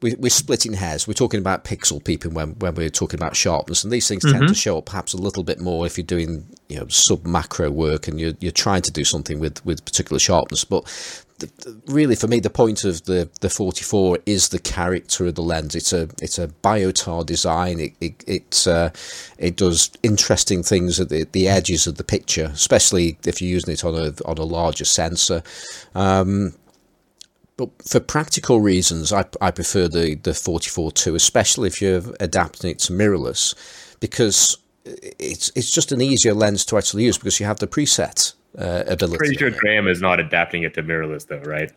we, 0.00 0.14
we're 0.14 0.30
splitting 0.30 0.72
hairs. 0.72 1.06
We're 1.06 1.12
talking 1.12 1.40
about 1.40 1.64
pixel 1.64 2.02
peeping 2.02 2.32
when 2.32 2.52
when 2.58 2.74
we're 2.74 2.88
talking 2.88 3.20
about 3.20 3.36
sharpness, 3.36 3.84
and 3.84 3.92
these 3.92 4.08
things 4.08 4.24
tend 4.24 4.48
to 4.48 4.54
show 4.54 4.78
up 4.78 4.86
perhaps 4.86 5.12
a 5.12 5.18
little 5.18 5.44
bit 5.44 5.60
more 5.60 5.84
if 5.84 5.98
you're 5.98 6.06
doing 6.06 6.46
you 6.68 6.80
know 6.80 6.86
sub 6.88 7.26
macro 7.26 7.70
work 7.70 8.08
and 8.08 8.18
you're 8.18 8.34
you're 8.40 8.52
trying 8.52 8.82
to 8.82 8.90
do 8.90 9.04
something 9.04 9.38
with 9.38 9.64
with 9.66 9.84
particular 9.84 10.18
sharpness, 10.18 10.64
but 10.64 10.84
really 11.86 12.16
for 12.16 12.28
me 12.28 12.40
the 12.40 12.50
point 12.50 12.84
of 12.84 13.04
the 13.04 13.28
the 13.40 13.50
44 13.50 14.18
is 14.26 14.48
the 14.48 14.58
character 14.58 15.26
of 15.26 15.34
the 15.34 15.42
lens. 15.42 15.74
It's 15.74 15.92
a 15.92 16.08
it's 16.20 16.38
a 16.38 16.48
biotar 16.48 17.24
design. 17.24 17.80
It 17.80 17.94
it 18.00 18.24
it, 18.26 18.66
uh, 18.66 18.90
it 19.38 19.56
does 19.56 19.90
interesting 20.02 20.62
things 20.62 21.00
at 21.00 21.08
the, 21.08 21.24
the 21.32 21.48
edges 21.48 21.86
of 21.86 21.96
the 21.96 22.04
picture 22.04 22.50
especially 22.54 23.18
if 23.24 23.40
you're 23.40 23.50
using 23.50 23.72
it 23.72 23.84
on 23.84 23.94
a 23.94 24.12
on 24.24 24.38
a 24.38 24.44
larger 24.44 24.84
sensor. 24.84 25.42
Um, 25.94 26.54
but 27.56 27.70
for 27.88 28.00
practical 28.00 28.60
reasons, 28.60 29.12
I, 29.14 29.24
I 29.40 29.50
prefer 29.50 29.88
the, 29.88 30.14
the 30.16 30.32
44-2, 30.32 31.14
especially 31.14 31.68
if 31.68 31.80
you're 31.80 32.02
adapting 32.20 32.70
it 32.70 32.80
to 32.80 32.92
mirrorless, 32.92 33.54
because 33.98 34.58
it's 34.84 35.50
it's 35.56 35.70
just 35.70 35.90
an 35.90 36.00
easier 36.00 36.34
lens 36.34 36.64
to 36.66 36.76
actually 36.76 37.04
use 37.04 37.18
because 37.18 37.40
you 37.40 37.46
have 37.46 37.58
the 37.58 37.66
preset 37.66 38.34
uh, 38.58 38.84
ability. 38.86 39.18
Pretty 39.18 39.36
sure. 39.36 39.50
Graham 39.50 39.88
is 39.88 40.00
not 40.00 40.20
adapting 40.20 40.62
it 40.62 40.74
to 40.74 40.82
mirrorless, 40.82 41.26
though, 41.26 41.40
right? 41.40 41.70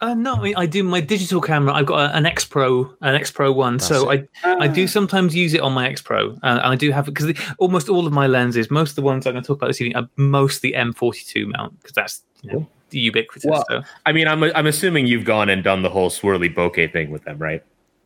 Uh, 0.00 0.14
no, 0.14 0.36
I, 0.36 0.40
mean, 0.40 0.54
I 0.56 0.64
do 0.64 0.82
my 0.82 1.02
digital 1.02 1.42
camera. 1.42 1.74
I've 1.74 1.84
got 1.84 2.14
an 2.14 2.24
X 2.24 2.44
Pro, 2.44 2.90
an 3.02 3.14
X 3.14 3.30
Pro 3.30 3.52
one. 3.52 3.78
so 3.78 4.10
I, 4.10 4.26
I 4.44 4.66
do 4.66 4.86
sometimes 4.86 5.34
use 5.34 5.52
it 5.52 5.60
on 5.60 5.72
my 5.74 5.88
X 5.88 6.00
Pro, 6.00 6.30
uh, 6.30 6.36
and 6.42 6.60
I 6.60 6.74
do 6.74 6.90
have 6.90 7.06
it 7.06 7.12
because 7.12 7.38
almost 7.58 7.90
all 7.90 8.06
of 8.06 8.12
my 8.12 8.26
lenses, 8.26 8.70
most 8.70 8.90
of 8.90 8.96
the 8.96 9.02
ones 9.02 9.26
I'm 9.26 9.34
going 9.34 9.42
to 9.42 9.46
talk 9.46 9.58
about 9.58 9.66
this 9.66 9.80
evening, 9.80 9.96
are 9.96 10.08
mostly 10.16 10.72
M42 10.72 11.46
mount 11.48 11.78
because 11.80 11.92
that's 11.92 12.22
you 12.42 12.52
know, 12.52 12.66
the 12.88 12.98
ubiquitous. 12.98 13.50
Well- 13.50 13.66
so. 13.68 13.82
I 14.06 14.12
mean, 14.12 14.26
I'm 14.26 14.42
I'm 14.42 14.66
assuming 14.66 15.06
you've 15.06 15.26
gone 15.26 15.50
and 15.50 15.62
done 15.62 15.82
the 15.82 15.90
whole 15.90 16.08
swirly 16.08 16.54
bokeh 16.54 16.90
thing 16.90 17.10
with 17.10 17.24
them, 17.24 17.38
right? 17.38 17.62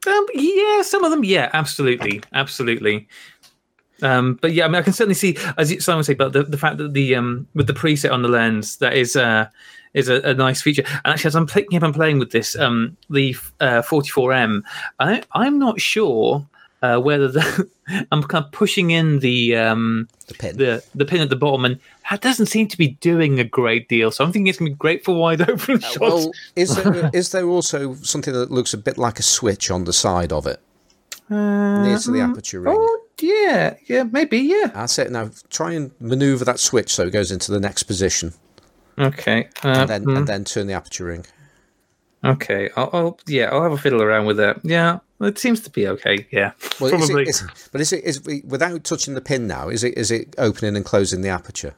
Um, 0.07 0.27
yeah, 0.35 0.83
some 0.83 1.05
of 1.05 1.11
them, 1.11 1.25
yeah, 1.25 1.49
absolutely, 1.55 2.23
absolutely. 2.35 3.09
Um, 4.03 4.39
but 4.43 4.53
yeah, 4.53 4.65
I 4.65 4.69
mean, 4.69 4.77
I 4.77 4.83
can 4.83 4.93
certainly 4.93 5.15
see, 5.15 5.37
as 5.57 5.85
Simon 5.85 6.05
said, 6.05 6.19
but 6.19 6.33
the, 6.33 6.43
the 6.43 6.59
fact 6.59 6.79
that 6.79 6.93
the 6.95 7.15
um, 7.15 7.47
with 7.55 7.67
the 7.67 7.73
preset 7.73 8.13
on 8.13 8.23
the 8.23 8.29
lens, 8.29 8.77
that 8.79 8.95
is 8.95 9.17
uh, 9.17 9.49
is 9.95 10.09
a, 10.09 10.21
a 10.23 10.35
nice 10.35 10.61
feature. 10.61 10.83
And 10.87 11.13
actually, 11.15 11.29
as 11.29 11.37
I'm 11.37 11.47
picking 11.47 11.77
up 11.77 11.85
and 11.85 11.95
playing 11.95 12.19
with 12.19 12.33
this, 12.33 12.57
um, 12.57 12.97
the 13.09 13.37
uh, 13.61 13.83
44M, 13.83 14.63
I, 14.99 15.23
I'm 15.33 15.59
not 15.59 15.81
sure 15.81 16.45
uh, 16.83 16.99
whether 16.99 17.29
the, 17.29 17.71
I'm 18.13 18.23
kind 18.25 18.45
of 18.45 18.53
pushing 18.53 18.91
in 18.91 19.21
the 19.21 19.57
um, 19.57 20.09
The 20.27 20.35
pin. 20.35 20.57
the 20.59 20.85
the 20.95 21.05
pin 21.05 21.21
at 21.21 21.31
the 21.31 21.37
bottom, 21.37 21.65
and 21.65 21.79
that 22.11 22.21
doesn't 22.21 22.47
seem 22.47 22.69
to 22.69 22.77
be 22.77 22.89
doing 23.01 23.39
a 23.41 23.45
great 23.45 23.89
deal. 23.89 24.11
So 24.11 24.25
I'm 24.25 24.33
thinking 24.33 24.49
it's 24.49 24.59
going 24.59 24.73
to 24.73 24.75
be 24.75 24.79
great 24.79 25.05
for 25.05 25.15
wide 25.15 25.41
open 25.49 25.81
shots. 25.81 25.99
well, 26.01 26.33
is 26.57 26.75
there 26.77 27.11
is 27.15 27.31
there 27.31 27.47
also 27.47 27.95
something 27.95 28.35
that 28.35 28.51
looks 28.51 28.75
a 28.75 28.79
bit 28.79 28.99
like 28.99 29.19
a 29.19 29.23
switch 29.23 29.71
on 29.71 29.85
the 29.85 29.93
side 29.93 30.33
of 30.33 30.47
it 30.47 30.61
near 31.31 31.99
to 31.99 32.11
the 32.11 32.21
aperture 32.21 32.61
ring? 32.61 32.77
Oh 32.77 33.01
yeah, 33.21 33.77
yeah, 33.87 34.05
maybe 34.05 34.39
yeah. 34.39 34.71
That's 34.75 34.99
it. 34.99 35.11
Now 35.11 35.31
try 35.51 35.73
and 35.73 35.93
maneuver 36.01 36.45
that 36.45 36.59
switch 36.61 36.95
so 36.95 37.07
it 37.07 37.11
goes 37.11 37.31
into 37.31 37.53
the 37.53 37.61
next 37.61 37.85
position, 37.85 38.33
Okay. 38.99 39.49
Uh, 39.65 39.69
and 39.69 39.89
then 39.91 40.09
and 40.17 40.27
then 40.27 40.45
turn 40.45 40.67
the 40.67 40.75
aperture 40.75 41.07
ring. 41.07 41.27
okay. 42.25 42.71
I'll, 42.77 42.91
I'll 42.93 43.19
yeah. 43.27 43.47
I'll 43.51 43.63
have 43.63 43.73
a 43.73 43.79
fiddle 43.79 44.03
around 44.03 44.27
with 44.27 44.37
that. 44.39 44.61
Yeah. 44.63 44.99
It 45.21 45.39
seems 45.39 45.61
to 45.61 45.71
be 45.71 45.87
okay. 45.89 46.27
Yeah. 46.31 46.53
Well, 46.81 46.93
is 46.93 47.07
Probably. 47.07 47.23
it, 47.23 47.29
is, 47.29 47.47
but 47.73 47.81
is 47.81 47.93
it 47.93 48.05
is 48.05 48.27
it, 48.27 48.45
without 48.45 48.85
touching 48.85 49.15
the 49.15 49.21
pin 49.21 49.47
now? 49.47 49.69
Is 49.69 49.85
it 49.85 49.97
is 49.97 50.11
it 50.11 50.35
opening 50.39 50.77
and 50.77 50.85
closing 50.85 51.21
the 51.23 51.29
aperture? 51.29 51.75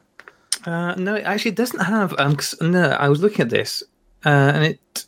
Uh, 0.65 0.95
no, 0.95 1.15
it 1.15 1.23
actually 1.23 1.51
doesn't 1.51 1.79
have. 1.79 2.13
Um, 2.17 2.37
no, 2.61 2.89
I 2.89 3.07
was 3.07 3.21
looking 3.21 3.41
at 3.41 3.49
this, 3.49 3.83
uh, 4.25 4.29
and 4.53 4.65
it 4.65 5.05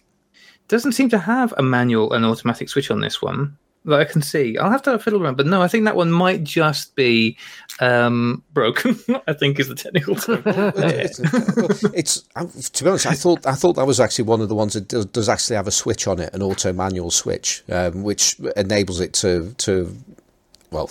doesn't 0.67 0.93
seem 0.93 1.09
to 1.09 1.17
have 1.17 1.53
a 1.57 1.63
manual 1.63 2.13
and 2.13 2.23
automatic 2.23 2.69
switch 2.69 2.91
on 2.91 3.01
this 3.01 3.21
one 3.21 3.57
that 3.85 3.99
I 3.99 4.05
can 4.05 4.21
see. 4.21 4.57
I'll 4.57 4.71
have 4.71 4.81
to 4.83 4.99
fiddle 4.99 5.23
around, 5.23 5.37
but 5.37 5.45
no, 5.45 5.61
I 5.61 5.67
think 5.67 5.85
that 5.85 5.95
one 5.95 6.11
might 6.11 6.43
just 6.43 6.95
be 6.95 7.37
um, 7.79 8.43
broken. 8.53 8.99
I 9.27 9.33
think 9.33 9.59
is 9.59 9.69
the 9.69 9.75
technical 9.75 10.15
term. 10.15 10.43
it's, 10.45 11.19
it's 11.93 12.69
to 12.69 12.83
be 12.83 12.89
honest. 12.89 13.05
I 13.05 13.13
thought 13.13 13.45
I 13.45 13.53
thought 13.53 13.73
that 13.73 13.87
was 13.87 13.99
actually 13.99 14.25
one 14.25 14.41
of 14.41 14.49
the 14.49 14.55
ones 14.55 14.73
that 14.73 14.87
does, 14.87 15.05
does 15.05 15.29
actually 15.29 15.55
have 15.55 15.67
a 15.67 15.71
switch 15.71 16.07
on 16.07 16.19
it, 16.19 16.33
an 16.33 16.41
auto 16.41 16.73
manual 16.73 17.11
switch, 17.11 17.63
um, 17.69 18.03
which 18.03 18.39
enables 18.55 18.99
it 18.99 19.13
to 19.13 19.53
to 19.59 19.95
well 20.71 20.89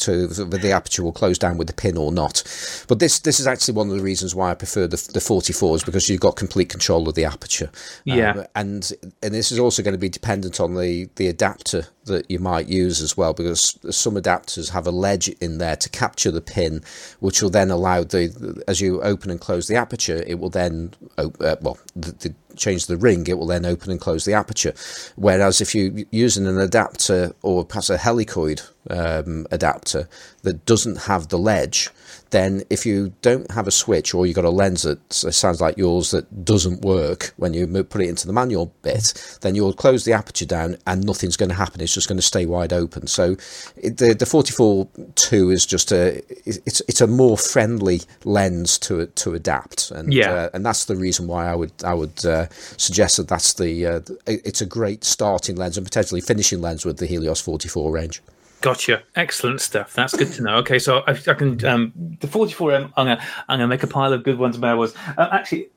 to 0.00 0.28
whether 0.28 0.58
the 0.58 0.72
aperture 0.72 1.02
will 1.02 1.12
close 1.12 1.38
down 1.38 1.58
with 1.58 1.66
the 1.66 1.72
pin 1.72 1.96
or 1.96 2.12
not. 2.12 2.42
But 2.88 2.98
this 2.98 3.20
this 3.20 3.40
is 3.40 3.46
actually 3.46 3.74
one 3.74 3.90
of 3.90 3.96
the 3.96 4.02
reasons 4.02 4.34
why 4.34 4.50
I 4.50 4.54
prefer 4.54 4.86
the 4.86 4.96
the 5.12 5.20
44s 5.20 5.84
because 5.84 6.08
you've 6.08 6.20
got 6.20 6.36
complete 6.36 6.68
control 6.68 7.08
of 7.08 7.14
the 7.14 7.24
aperture. 7.24 7.70
Yeah. 8.04 8.30
Um, 8.30 8.44
and 8.54 8.92
and 9.22 9.34
this 9.34 9.52
is 9.52 9.58
also 9.58 9.82
going 9.82 9.94
to 9.94 9.98
be 9.98 10.08
dependent 10.08 10.60
on 10.60 10.74
the 10.74 11.08
the 11.16 11.28
adapter 11.28 11.86
that 12.06 12.30
you 12.30 12.38
might 12.38 12.68
use 12.68 13.02
as 13.02 13.16
well 13.16 13.34
because 13.34 13.78
some 13.90 14.14
adapters 14.14 14.70
have 14.70 14.86
a 14.86 14.90
ledge 14.90 15.28
in 15.40 15.58
there 15.58 15.76
to 15.76 15.88
capture 15.88 16.30
the 16.30 16.40
pin 16.40 16.82
which 17.20 17.42
will 17.42 17.50
then 17.50 17.70
allow 17.70 18.02
the 18.04 18.62
as 18.68 18.80
you 18.80 19.02
open 19.02 19.30
and 19.30 19.40
close 19.40 19.66
the 19.66 19.74
aperture 19.74 20.22
it 20.26 20.38
will 20.38 20.50
then 20.50 20.92
op- 21.18 21.40
uh, 21.40 21.56
well 21.60 21.78
the, 21.94 22.12
the 22.12 22.34
change 22.56 22.86
the 22.86 22.96
ring 22.96 23.26
it 23.26 23.38
will 23.38 23.46
then 23.46 23.64
open 23.64 23.90
and 23.90 24.00
close 24.00 24.24
the 24.24 24.34
aperture. 24.34 24.74
Whereas 25.16 25.60
if 25.60 25.74
you're 25.74 26.04
using 26.10 26.46
an 26.46 26.58
adapter 26.58 27.32
or 27.42 27.64
perhaps 27.64 27.90
a 27.90 27.98
helicoid 27.98 28.62
um, 28.90 29.46
adapter 29.50 30.08
that 30.42 30.64
doesn't 30.66 30.98
have 31.02 31.28
the 31.28 31.38
ledge 31.38 31.90
then 32.30 32.62
if 32.70 32.84
you 32.84 33.12
don't 33.22 33.50
have 33.50 33.66
a 33.66 33.70
switch 33.70 34.14
or 34.14 34.26
you've 34.26 34.36
got 34.36 34.44
a 34.44 34.50
lens 34.50 34.82
that 34.82 34.98
sounds 35.12 35.60
like 35.60 35.76
yours 35.78 36.10
that 36.10 36.44
doesn't 36.44 36.82
work 36.82 37.32
when 37.36 37.54
you 37.54 37.66
put 37.84 38.00
it 38.02 38.08
into 38.08 38.26
the 38.26 38.32
manual 38.32 38.72
bit, 38.82 39.38
then 39.42 39.54
you'll 39.54 39.72
close 39.72 40.04
the 40.04 40.12
aperture 40.12 40.46
down 40.46 40.76
and 40.86 41.04
nothing's 41.04 41.36
going 41.36 41.48
to 41.48 41.54
happen. 41.54 41.80
It's 41.80 41.94
just 41.94 42.08
going 42.08 42.18
to 42.18 42.22
stay 42.22 42.44
wide 42.46 42.72
open. 42.72 43.06
So 43.06 43.36
it, 43.76 43.98
the 43.98 44.14
the 44.14 44.26
44 44.26 44.88
2 45.14 45.50
is 45.50 45.64
just 45.64 45.92
a 45.92 46.22
it's 46.44 46.80
it's 46.88 47.00
a 47.00 47.06
more 47.06 47.38
friendly 47.38 48.02
lens 48.24 48.78
to 48.80 49.06
to 49.06 49.34
adapt, 49.34 49.90
and 49.90 50.12
Yeah. 50.12 50.32
uh, 50.32 50.48
and 50.54 50.64
that's 50.66 50.86
the 50.86 50.96
reason 50.96 51.26
why 51.26 51.46
I 51.46 51.54
would 51.54 51.72
I 51.84 51.94
would 51.94 52.24
uh, 52.26 52.46
suggest 52.76 53.16
that 53.18 53.28
that's 53.28 53.54
the 53.54 53.86
uh, 53.86 54.00
it's 54.26 54.60
a 54.60 54.66
great 54.66 55.04
starting 55.04 55.56
lens 55.56 55.76
and 55.76 55.86
potentially 55.86 56.20
finishing 56.20 56.60
lens 56.60 56.84
with 56.84 56.98
the 56.98 57.06
Helios 57.06 57.40
44 57.40 57.92
range. 57.92 58.22
Gotcha. 58.66 59.04
Excellent 59.14 59.60
stuff. 59.60 59.94
That's 59.94 60.16
good 60.16 60.32
to 60.32 60.42
know. 60.42 60.56
Okay, 60.56 60.80
so 60.80 61.04
I, 61.06 61.12
I 61.12 61.34
can 61.34 61.64
um, 61.64 61.92
the 62.18 62.26
44M. 62.26 62.92
I'm 62.96 63.06
gonna 63.06 63.22
I'm 63.48 63.60
gonna 63.60 63.68
make 63.68 63.84
a 63.84 63.86
pile 63.86 64.12
of 64.12 64.24
good 64.24 64.38
ones. 64.38 64.58
But 64.58 64.70
I 64.70 64.74
was 64.74 64.92
uh, 65.16 65.28
actually. 65.30 65.68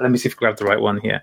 Let 0.00 0.10
me 0.10 0.18
see 0.18 0.28
if 0.28 0.34
I 0.34 0.38
grab 0.38 0.56
the 0.56 0.64
right 0.64 0.80
one 0.80 0.98
here. 0.98 1.22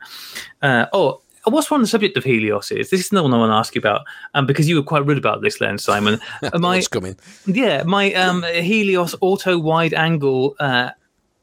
Uh, 0.62 0.86
oh, 0.94 1.22
what's 1.44 1.70
on 1.74 1.82
the 1.82 1.88
subject 1.88 2.16
of 2.16 2.24
Helios 2.24 2.72
is 2.72 2.90
this 2.90 3.02
is 3.02 3.12
another 3.12 3.28
one 3.28 3.34
I 3.34 3.38
want 3.38 3.50
to 3.50 3.56
ask 3.56 3.76
you 3.76 3.80
about, 3.80 4.06
um, 4.34 4.46
because 4.46 4.70
you 4.70 4.78
were 4.78 4.82
quite 4.82 5.06
rude 5.06 5.18
about 5.18 5.42
this 5.42 5.60
lens, 5.60 5.84
Simon. 5.84 6.22
My 6.54 6.78
What's 6.78 6.88
coming? 6.88 7.18
yeah, 7.46 7.84
my 7.84 8.14
um, 8.14 8.44
Helios 8.44 9.14
auto 9.20 9.60
wide 9.60 9.94
angle. 9.94 10.56
Uh, 10.58 10.92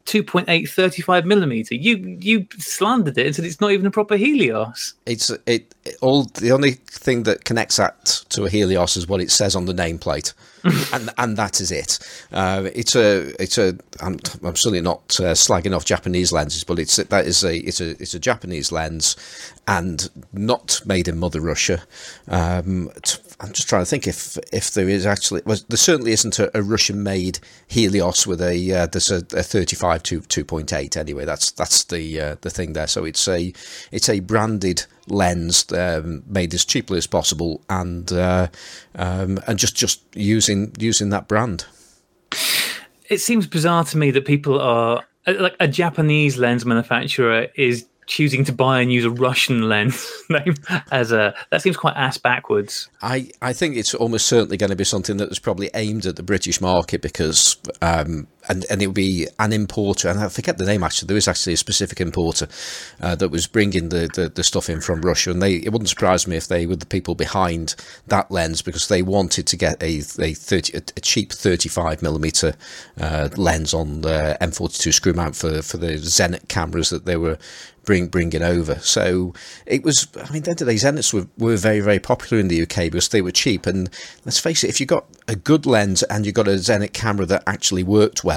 2.8 0.07 0.69
35 0.69 1.25
millimeter 1.25 1.75
you 1.75 1.97
you 2.21 2.47
slandered 2.59 3.17
it 3.17 3.27
and 3.27 3.35
said 3.37 3.45
it's 3.45 3.61
not 3.61 3.73
even 3.73 3.87
a 3.87 3.91
proper 3.91 4.17
helios 4.17 4.95
It's 5.07 5.31
it, 5.47 5.75
it 5.85 5.97
all. 6.01 6.25
The 6.25 6.53
only 6.53 6.73
thing 6.73 7.25
that 7.25 7.45
connects 7.45 7.77
that 7.77 8.05
to 8.31 8.45
a 8.45 8.51
Helios 8.51 8.97
is 8.97 9.07
what 9.07 9.21
it 9.21 9.31
says 9.31 9.55
on 9.55 9.67
the 9.67 9.73
nameplate, 9.73 10.33
and 10.93 11.11
and 11.19 11.37
that 11.37 11.61
is 11.61 11.71
it. 11.71 11.99
Uh, 12.33 12.71
it's 12.75 12.97
a 12.97 13.35
it's 13.43 13.59
a. 13.59 13.77
I'm, 14.01 14.19
I'm 14.43 14.57
certainly 14.57 14.81
not 14.81 15.19
uh, 15.21 15.35
slagging 15.35 15.75
off 15.77 15.85
Japanese 15.85 16.33
lenses, 16.33 16.65
but 16.65 16.79
it's 16.79 16.97
that 16.97 17.27
is 17.27 17.45
a 17.45 17.57
it's 17.57 17.81
a 17.81 17.91
it's 18.01 18.15
a 18.15 18.19
Japanese 18.19 18.73
lens, 18.73 19.17
and 19.67 20.09
not 20.33 20.81
made 20.87 21.09
in 21.09 21.19
Mother 21.19 21.41
Russia. 21.41 21.83
Um, 22.29 22.91
t- 23.03 23.19
I'm 23.41 23.53
just 23.53 23.69
trying 23.69 23.83
to 23.83 23.87
think 23.87 24.07
if 24.07 24.39
if 24.53 24.73
there 24.73 24.89
is 24.89 25.07
actually 25.07 25.43
well, 25.45 25.59
there 25.69 25.77
certainly 25.77 26.13
isn't 26.13 26.39
a, 26.39 26.57
a 26.57 26.63
Russian 26.63 27.03
made 27.03 27.41
Helios 27.67 28.27
with 28.27 28.41
a 28.41 28.73
uh, 28.73 28.87
there's 28.87 29.11
a, 29.11 29.19
a 29.37 29.43
35 29.43 30.03
to 30.05 30.21
2.8 30.21 30.97
anyway. 30.97 31.25
That's 31.25 31.51
that's 31.51 31.85
the 31.85 32.21
uh, 32.21 32.37
the 32.43 32.51
thing 32.51 32.75
there. 32.75 32.87
So 32.87 33.05
it's 33.05 33.27
a 33.27 33.53
it's 33.91 34.09
a 34.09 34.21
branded 34.21 34.87
lens 35.09 35.71
um, 35.73 36.23
made 36.27 36.55
as 36.55 36.65
cheaply 36.65 36.99
as 36.99 37.07
possible 37.07 37.63
and 37.69 38.13
uh, 38.13 38.49
um, 38.95 39.39
and 39.47 39.59
just 39.59 39.77
just 39.77 40.03
using 40.15 40.73
using 40.79 41.11
that 41.11 41.29
brand. 41.29 41.67
it 43.11 43.19
seems 43.19 43.47
bizarre 43.47 43.85
to 43.85 43.99
me 43.99 44.11
that 44.11 44.25
people 44.25 44.61
are 44.61 45.05
uh, 45.27 45.35
like 45.39 45.57
a 45.61 45.69
Japanese 45.69 46.37
lens 46.39 46.65
manufacturer 46.65 47.49
is 47.57 47.87
choosing 48.07 48.45
to 48.45 48.53
buy 48.53 48.81
and 48.81 48.93
use 48.93 49.05
a 49.05 49.11
Russian 49.11 49.69
lens 49.69 50.11
name 50.31 50.55
as 50.91 51.13
a 51.13 51.35
that 51.51 51.63
seems 51.63 51.77
quite 51.77 51.97
ass 51.97 52.19
backwards. 52.19 52.89
I, 53.03 53.31
I 53.43 53.53
think 53.53 53.77
it's 53.77 53.95
almost 53.95 54.27
certainly 54.27 54.57
going 54.57 54.71
to 54.71 54.77
be 54.77 54.85
something 54.85 55.17
that 55.19 55.29
was 55.29 55.39
probably 55.39 55.71
aimed 55.75 56.07
at 56.07 56.17
the 56.17 56.23
British 56.23 56.61
market 56.61 57.03
because 57.03 57.57
um, 57.83 58.27
and 58.49 58.65
and 58.71 58.83
it 58.83 58.87
would 58.87 58.95
be 58.95 59.27
an 59.39 59.53
importer 59.53 60.09
and 60.09 60.21
I 60.21 60.29
forget 60.29 60.59
the 60.59 60.65
name 60.65 60.83
actually 60.83 61.07
there 61.07 61.15
was 61.15 61.29
actually 61.29 61.55
a 61.55 61.59
specific 61.59 62.01
importer 62.01 62.49
uh, 63.01 63.15
that 63.17 63.31
was 63.31 63.47
bringing 63.47 63.89
the, 63.89 64.09
the, 64.15 64.29
the 64.29 64.45
stuff 64.45 64.69
in 64.69 64.81
from 64.81 65.03
Russia 65.03 65.31
and 65.31 65.43
they 65.43 65.57
it 65.57 65.73
wouldn't 65.73 65.89
surprise 65.89 66.27
me 66.27 66.37
if 66.37 66.49
they 66.49 66.67
were 66.67 66.77
the 66.77 66.87
people 66.87 67.15
behind 67.15 67.75
that 68.07 68.31
lens 68.31 68.63
because 68.63 68.89
they 68.89 69.03
wanted 69.03 69.47
to 69.47 69.57
get 69.57 69.83
a 69.83 70.03
a, 70.19 70.35
30, 70.35 70.79
a, 70.97 71.01
cheap 71.01 71.33
35 71.33 72.03
millimeter 72.03 72.55
uh, 73.01 73.29
lens 73.37 73.73
on 73.73 74.01
the 74.01 74.37
M42 74.41 74.93
screw 74.93 75.13
mount 75.13 75.37
for 75.37 75.63
for 75.63 75.77
the 75.77 75.95
Zenit 75.95 76.49
cameras 76.49 76.91
that 76.91 77.05
they 77.05 77.17
were 77.17 77.39
bring 77.85 78.09
bringing 78.09 78.43
over. 78.43 78.77
So 78.77 79.35
it 79.67 79.85
was. 79.85 80.09
I 80.17 80.33
mean, 80.33 80.39
at 80.39 80.45
the 80.45 80.51
end 80.51 80.61
of 80.63 80.67
the 80.67 80.73
day, 80.73 80.75
Zenits 80.75 81.13
were, 81.13 81.27
were 81.39 81.57
very 81.57 81.81
very 81.81 81.99
popular 81.99 82.41
in 82.41 82.49
the 82.49 82.63
UK 82.63 82.91
because 82.91 83.09
they 83.09 83.23
were 83.23 83.31
cheap. 83.31 83.67
And 83.67 83.89
let's 84.25 84.39
face 84.39 84.65
it, 84.65 84.69
if 84.69 84.81
you 84.81 84.87
got 84.87 85.07
a 85.29 85.37
good 85.37 85.67
lens 85.67 86.03
and 86.05 86.27
you 86.27 86.33
got 86.33 86.49
a 86.49 86.53
Zenit 86.53 86.93
camera 86.93 87.27
that 87.27 87.43
actually 87.47 87.83
worked 87.83 88.25
well, 88.25 88.34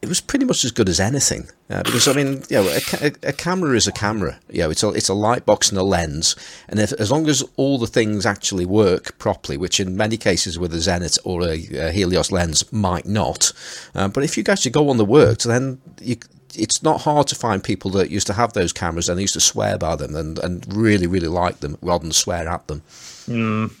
it 0.00 0.08
was 0.08 0.20
pretty 0.20 0.44
much 0.44 0.64
as 0.64 0.70
good 0.70 0.88
as 0.88 1.00
anything. 1.00 1.48
Uh, 1.68 1.82
because 1.82 2.06
I 2.06 2.12
mean, 2.12 2.42
you 2.48 2.62
know, 2.62 2.68
a, 3.00 3.12
a 3.24 3.32
camera 3.32 3.76
is 3.76 3.86
a 3.86 3.92
camera. 3.92 4.38
You 4.48 4.60
know, 4.60 4.70
it's 4.70 4.82
a 4.82 4.90
it's 4.90 5.08
a 5.08 5.14
light 5.14 5.44
box 5.44 5.70
and 5.70 5.78
a 5.78 5.82
lens, 5.82 6.36
and 6.68 6.78
if, 6.78 6.92
as 6.92 7.10
long 7.10 7.28
as 7.28 7.42
all 7.56 7.78
the 7.78 7.86
things 7.86 8.24
actually 8.24 8.64
work 8.64 9.18
properly, 9.18 9.56
which 9.56 9.80
in 9.80 9.96
many 9.96 10.16
cases 10.16 10.58
with 10.58 10.72
a 10.72 10.78
Zenit 10.78 11.18
or 11.24 11.42
a, 11.42 11.88
a 11.88 11.92
Helios 11.92 12.30
lens 12.30 12.70
might 12.72 13.06
not, 13.06 13.52
uh, 13.94 14.08
but 14.08 14.22
if 14.22 14.36
you 14.36 14.44
actually 14.48 14.70
go 14.70 14.88
on 14.88 14.98
the 14.98 15.04
works, 15.04 15.44
then 15.44 15.80
you 16.00 16.16
it's 16.54 16.82
not 16.82 17.02
hard 17.02 17.26
to 17.28 17.34
find 17.34 17.62
people 17.62 17.90
that 17.92 18.10
used 18.10 18.26
to 18.26 18.32
have 18.32 18.52
those 18.52 18.72
cameras 18.72 19.08
and 19.08 19.20
used 19.20 19.34
to 19.34 19.40
swear 19.40 19.76
by 19.76 19.96
them 19.96 20.16
and, 20.16 20.38
and 20.38 20.66
really, 20.74 21.06
really 21.06 21.28
like 21.28 21.60
them 21.60 21.76
rather 21.82 22.02
than 22.02 22.12
swear 22.12 22.48
at 22.48 22.66
them. 22.68 22.82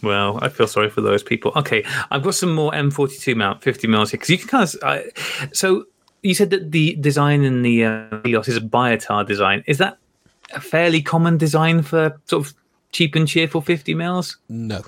Well, 0.02 0.38
I 0.42 0.48
feel 0.48 0.66
sorry 0.66 0.90
for 0.90 1.00
those 1.00 1.22
people. 1.22 1.52
Okay, 1.56 1.84
I've 2.10 2.22
got 2.22 2.34
some 2.34 2.54
more 2.54 2.70
M42 2.72 3.36
mount 3.36 3.62
50 3.62 3.86
mils 3.88 4.10
here 4.10 4.18
because 4.18 4.30
you 4.30 4.38
can 4.38 4.48
kind 4.48 4.64
of. 4.64 4.76
I, 4.82 5.04
so 5.52 5.84
you 6.22 6.34
said 6.34 6.50
that 6.50 6.72
the 6.72 6.96
design 6.96 7.42
in 7.42 7.62
the 7.62 7.84
uh, 7.84 8.20
Helios 8.24 8.48
is 8.48 8.56
a 8.56 8.60
Biotar 8.60 9.26
design. 9.26 9.64
Is 9.66 9.78
that 9.78 9.98
a 10.54 10.60
fairly 10.60 11.02
common 11.02 11.38
design 11.38 11.82
for 11.82 12.18
sort 12.26 12.46
of 12.46 12.54
cheap 12.92 13.14
and 13.14 13.28
cheerful 13.28 13.60
50 13.60 13.94
mils? 13.94 14.36
No. 14.48 14.82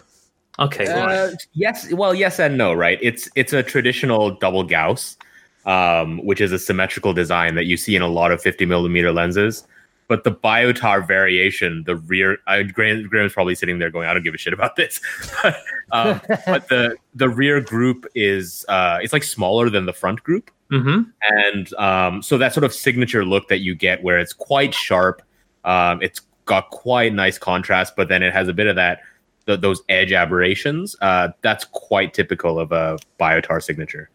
Okay, 0.59 0.87
all 0.87 1.07
right. 1.07 1.17
Uh, 1.17 1.31
yes, 1.55 1.93
well, 1.93 2.15
yes 2.15 2.39
and 2.39 2.59
no, 2.59 2.75
right? 2.75 2.99
It's 3.01 3.31
it's 3.35 3.53
a 3.53 3.63
traditional 3.63 4.33
double 4.33 4.63
Gauss, 4.63 5.17
um, 5.65 6.19
which 6.25 6.41
is 6.41 6.53
a 6.53 6.59
symmetrical 6.59 7.15
design 7.15 7.55
that 7.55 7.65
you 7.65 7.79
see 7.79 7.97
in 7.97 8.03
a 8.03 8.09
lot 8.09 8.31
of 8.31 8.43
50 8.43 8.67
millimeter 8.67 9.11
lenses. 9.11 9.67
But 10.11 10.25
the 10.25 10.33
Biotar 10.33 11.07
variation, 11.07 11.85
the 11.87 11.95
rear, 11.95 12.39
I, 12.49 12.65
Graham, 12.65 13.07
Graham's 13.07 13.33
probably 13.33 13.55
sitting 13.55 13.79
there 13.79 13.91
going, 13.91 14.09
"I 14.09 14.13
don't 14.13 14.25
give 14.25 14.35
a 14.35 14.39
shit 14.39 14.53
about 14.53 14.75
this." 14.75 15.01
um, 15.93 16.21
but 16.47 16.69
the 16.69 16.97
the 17.15 17.29
rear 17.29 17.61
group 17.61 18.07
is 18.17 18.65
uh, 18.69 18.99
it's 19.01 19.13
like 19.13 19.23
smaller 19.23 19.71
than 19.71 19.87
the 19.87 19.93
front 19.93 20.25
group, 20.25 20.51
hmm 20.69 21.03
and 21.23 21.73
um, 21.75 22.23
so 22.23 22.39
that 22.39 22.53
sort 22.53 22.65
of 22.65 22.75
signature 22.75 23.25
look 23.25 23.47
that 23.47 23.61
you 23.61 23.77
get, 23.77 24.03
where 24.03 24.19
it's 24.19 24.33
quite 24.33 24.75
sharp, 24.75 25.23
um, 25.65 26.03
it's 26.03 26.23
got 26.45 26.71
quite 26.71 27.15
nice 27.15 27.39
contrast, 27.39 27.95
but 27.95 28.09
then 28.09 28.25
it 28.25 28.33
has 28.33 28.49
a 28.49 28.53
bit 28.53 28.67
of 28.67 28.75
that 28.75 29.03
th- 29.47 29.61
those 29.61 29.81
edge 29.89 30.13
aberrations. 30.13 30.97
Uh, 31.01 31.29
that's 31.43 31.65
quite 31.67 32.15
typical 32.15 32.59
of 32.59 32.73
a 32.73 32.99
Biotar 33.21 33.63
signature. 33.63 34.11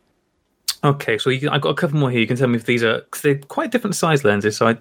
Okay, 0.86 1.18
so 1.18 1.32
you 1.32 1.40
can, 1.40 1.50
I've 1.50 1.62
got 1.62 1.70
a 1.70 1.76
couple 1.76 1.98
more 1.98 2.12
here. 2.12 2.20
You 2.20 2.28
can 2.28 2.38
tell 2.38 2.48
me 2.48 2.58
if 2.58 2.66
these 2.66 2.84
are 2.84 3.00
because 3.00 3.24
they're 3.24 3.40
quite 3.40 3.72
different 3.72 3.96
size 3.96 4.24
lenses. 4.24 4.56
So 4.56 4.68
I, 4.68 4.78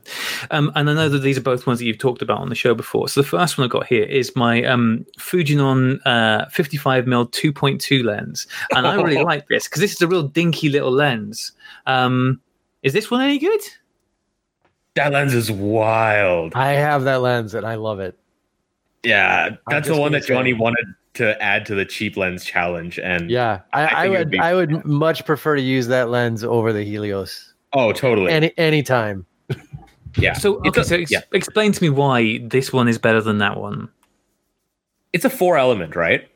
um, 0.51 0.71
and 0.75 0.91
I 0.91 0.93
know 0.93 1.09
that 1.09 1.21
these 1.21 1.39
are 1.39 1.43
both 1.43 1.67
ones 1.67 1.79
that 1.79 1.87
you've 1.87 1.99
talked 1.99 2.21
about 2.21 2.41
on 2.41 2.51
the 2.51 2.55
show 2.55 2.75
before. 2.75 3.09
So 3.09 3.23
the 3.23 3.27
first 3.27 3.57
one 3.57 3.65
I 3.67 3.69
got 3.69 3.87
here 3.87 4.05
is 4.05 4.37
my 4.37 4.63
um, 4.65 5.07
Fujinon 5.19 5.99
uh, 6.05 6.45
55 6.51 7.07
mm 7.07 7.31
2.2 7.31 8.05
lens, 8.05 8.47
and 8.73 8.87
I 8.87 8.97
really 8.97 9.25
like 9.25 9.49
this 9.49 9.67
because 9.67 9.81
this 9.81 9.93
is 9.93 10.03
a 10.03 10.07
real 10.07 10.25
dinky 10.25 10.69
little 10.69 10.93
lens. 10.93 11.53
Um, 11.87 12.39
is 12.83 12.93
this 12.93 13.11
one 13.11 13.23
any 13.23 13.39
good? 13.39 13.61
That 14.97 15.11
lens 15.11 15.33
is 15.33 15.51
wild. 15.51 16.53
I 16.55 16.73
have 16.73 17.05
that 17.05 17.23
lens 17.23 17.55
and 17.55 17.67
I 17.67 17.77
love 17.77 17.99
it. 17.99 18.17
Yeah, 19.03 19.57
that's 19.69 19.89
the 19.89 19.97
one 19.97 20.13
that 20.13 20.25
Johnny 20.25 20.53
wanted 20.53 20.87
to 21.15 21.41
add 21.43 21.65
to 21.67 21.75
the 21.75 21.85
cheap 21.85 22.17
lens 22.17 22.45
challenge. 22.45 22.99
And 22.99 23.31
Yeah, 23.31 23.61
I, 23.73 23.85
I 23.85 24.05
I, 24.05 24.09
would 24.09 24.19
would 24.19 24.31
be- 24.31 24.39
I 24.39 24.55
would 24.55 24.85
much 24.85 25.25
prefer 25.25 25.57
to 25.57 25.63
use 25.63 25.87
that 25.89 26.11
lens 26.11 26.45
over 26.45 26.73
the 26.73 26.83
Helios 26.85 27.55
oh, 27.73 27.93
totally. 27.93 28.31
any 28.33 28.53
anytime. 28.59 29.25
Yeah. 30.17 30.35
So 30.35 30.59
okay, 30.67 30.81
a- 30.81 30.85
so 30.85 30.97
ex- 30.97 31.11
yeah, 31.11 31.23
explain 31.33 31.73
to 31.73 31.83
me 31.83 31.91
why 31.91 32.39
this 32.45 32.73
one 32.73 32.87
is 32.89 32.99
better 32.99 33.21
than 33.21 33.39
that 33.39 33.59
one. 33.59 33.89
it's 35.13 35.25
a 35.25 35.31
four 35.31 35.57
element, 35.57 35.97
right? 35.97 36.29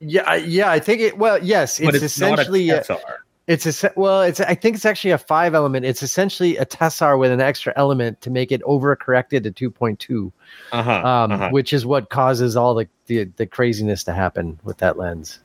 Yeah, 0.00 0.22
I- 0.26 0.36
yeah. 0.36 0.70
I 0.70 0.78
think 0.80 1.00
it. 1.00 1.18
Well, 1.18 1.42
yes, 1.42 1.78
But 1.80 1.94
it's, 1.94 2.04
it's, 2.04 2.18
not 2.20 2.30
a 2.30 2.32
essentially 2.34 2.70
a, 2.70 2.80
Tessar. 2.80 3.17
It's 3.48 3.82
a 3.82 3.90
well. 3.96 4.20
It's 4.22 4.40
I 4.40 4.54
think 4.54 4.76
it's 4.76 4.84
actually 4.84 5.12
a 5.12 5.18
five 5.18 5.54
element. 5.54 5.86
It's 5.86 6.02
essentially 6.02 6.58
a 6.58 6.66
tessar 6.66 7.18
with 7.18 7.32
an 7.32 7.40
extra 7.40 7.72
element 7.76 8.20
to 8.20 8.30
make 8.30 8.52
it 8.52 8.62
overcorrected 8.62 9.42
to 9.44 9.50
two 9.50 9.70
point 9.70 9.98
two, 9.98 10.30
Uh 10.70 10.82
huh. 10.82 10.92
um, 10.98 11.32
uh-huh. 11.32 11.48
which 11.50 11.72
is 11.72 11.86
what 11.86 12.10
causes 12.10 12.56
all 12.56 12.74
the, 12.74 12.86
the 13.06 13.24
the 13.36 13.46
craziness 13.46 14.04
to 14.04 14.12
happen 14.12 14.60
with 14.64 14.76
that 14.78 14.98
lens. 14.98 15.40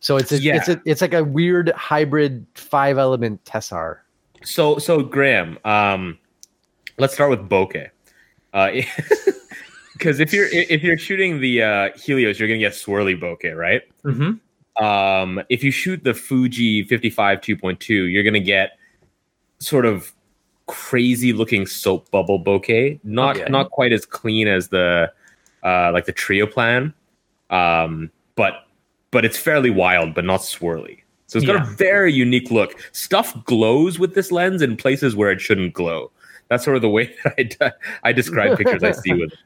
So 0.00 0.16
it's 0.16 0.32
a, 0.32 0.38
Yeah. 0.38 0.56
it's 0.56 0.68
a, 0.68 0.80
it's 0.86 1.00
like 1.02 1.12
a 1.12 1.24
weird 1.24 1.70
hybrid 1.70 2.46
five 2.54 2.96
element 2.96 3.44
tessar. 3.44 3.98
So 4.42 4.78
so 4.78 5.02
Graham, 5.02 5.58
um, 5.66 6.18
let's 6.96 7.12
start 7.12 7.28
with 7.28 7.48
bokeh. 7.50 7.90
Uh, 8.54 8.70
because 9.92 10.20
if 10.20 10.32
you're 10.32 10.46
if 10.50 10.82
you're 10.82 10.96
shooting 10.96 11.40
the 11.40 11.62
uh, 11.62 11.90
Helios, 11.98 12.38
you're 12.38 12.48
gonna 12.48 12.58
get 12.58 12.72
swirly 12.72 13.20
bokeh, 13.20 13.54
right? 13.54 13.82
Mm-hmm. 14.04 14.38
Um, 14.80 15.42
if 15.48 15.64
you 15.64 15.70
shoot 15.70 16.04
the 16.04 16.14
Fuji 16.14 16.84
55 16.84 17.40
2.2, 17.40 18.12
you're 18.12 18.22
gonna 18.22 18.38
get 18.40 18.78
sort 19.58 19.84
of 19.86 20.12
crazy 20.66 21.32
looking 21.32 21.66
soap 21.66 22.10
bubble 22.10 22.42
bokeh. 22.42 23.00
Not 23.02 23.36
Okay. 23.36 23.50
not 23.50 23.70
quite 23.70 23.92
as 23.92 24.04
clean 24.06 24.46
as 24.48 24.68
the 24.68 25.12
uh, 25.64 25.90
like 25.92 26.04
the 26.04 26.12
Trioplan, 26.12 26.92
um, 27.50 28.10
but 28.36 28.66
but 29.10 29.24
it's 29.24 29.36
fairly 29.38 29.70
wild, 29.70 30.14
but 30.14 30.24
not 30.24 30.40
swirly. 30.40 31.00
So 31.26 31.38
it's 31.38 31.46
got 31.46 31.56
Yeah. 31.56 31.72
a 31.72 31.74
very 31.76 32.12
unique 32.12 32.50
look. 32.50 32.74
Stuff 32.92 33.44
glows 33.44 33.98
with 33.98 34.14
this 34.14 34.30
lens 34.30 34.62
in 34.62 34.76
places 34.76 35.16
where 35.16 35.30
it 35.30 35.40
shouldn't 35.40 35.74
glow. 35.74 36.10
That's 36.48 36.64
sort 36.64 36.76
of 36.76 36.82
the 36.82 36.88
way 36.88 37.14
that 37.24 37.34
I, 37.38 37.42
de- 37.42 37.74
I 38.04 38.12
describe 38.12 38.56
pictures 38.56 38.82
I 38.82 38.92
see 38.92 39.12
with 39.14 39.32
it. 39.32 39.38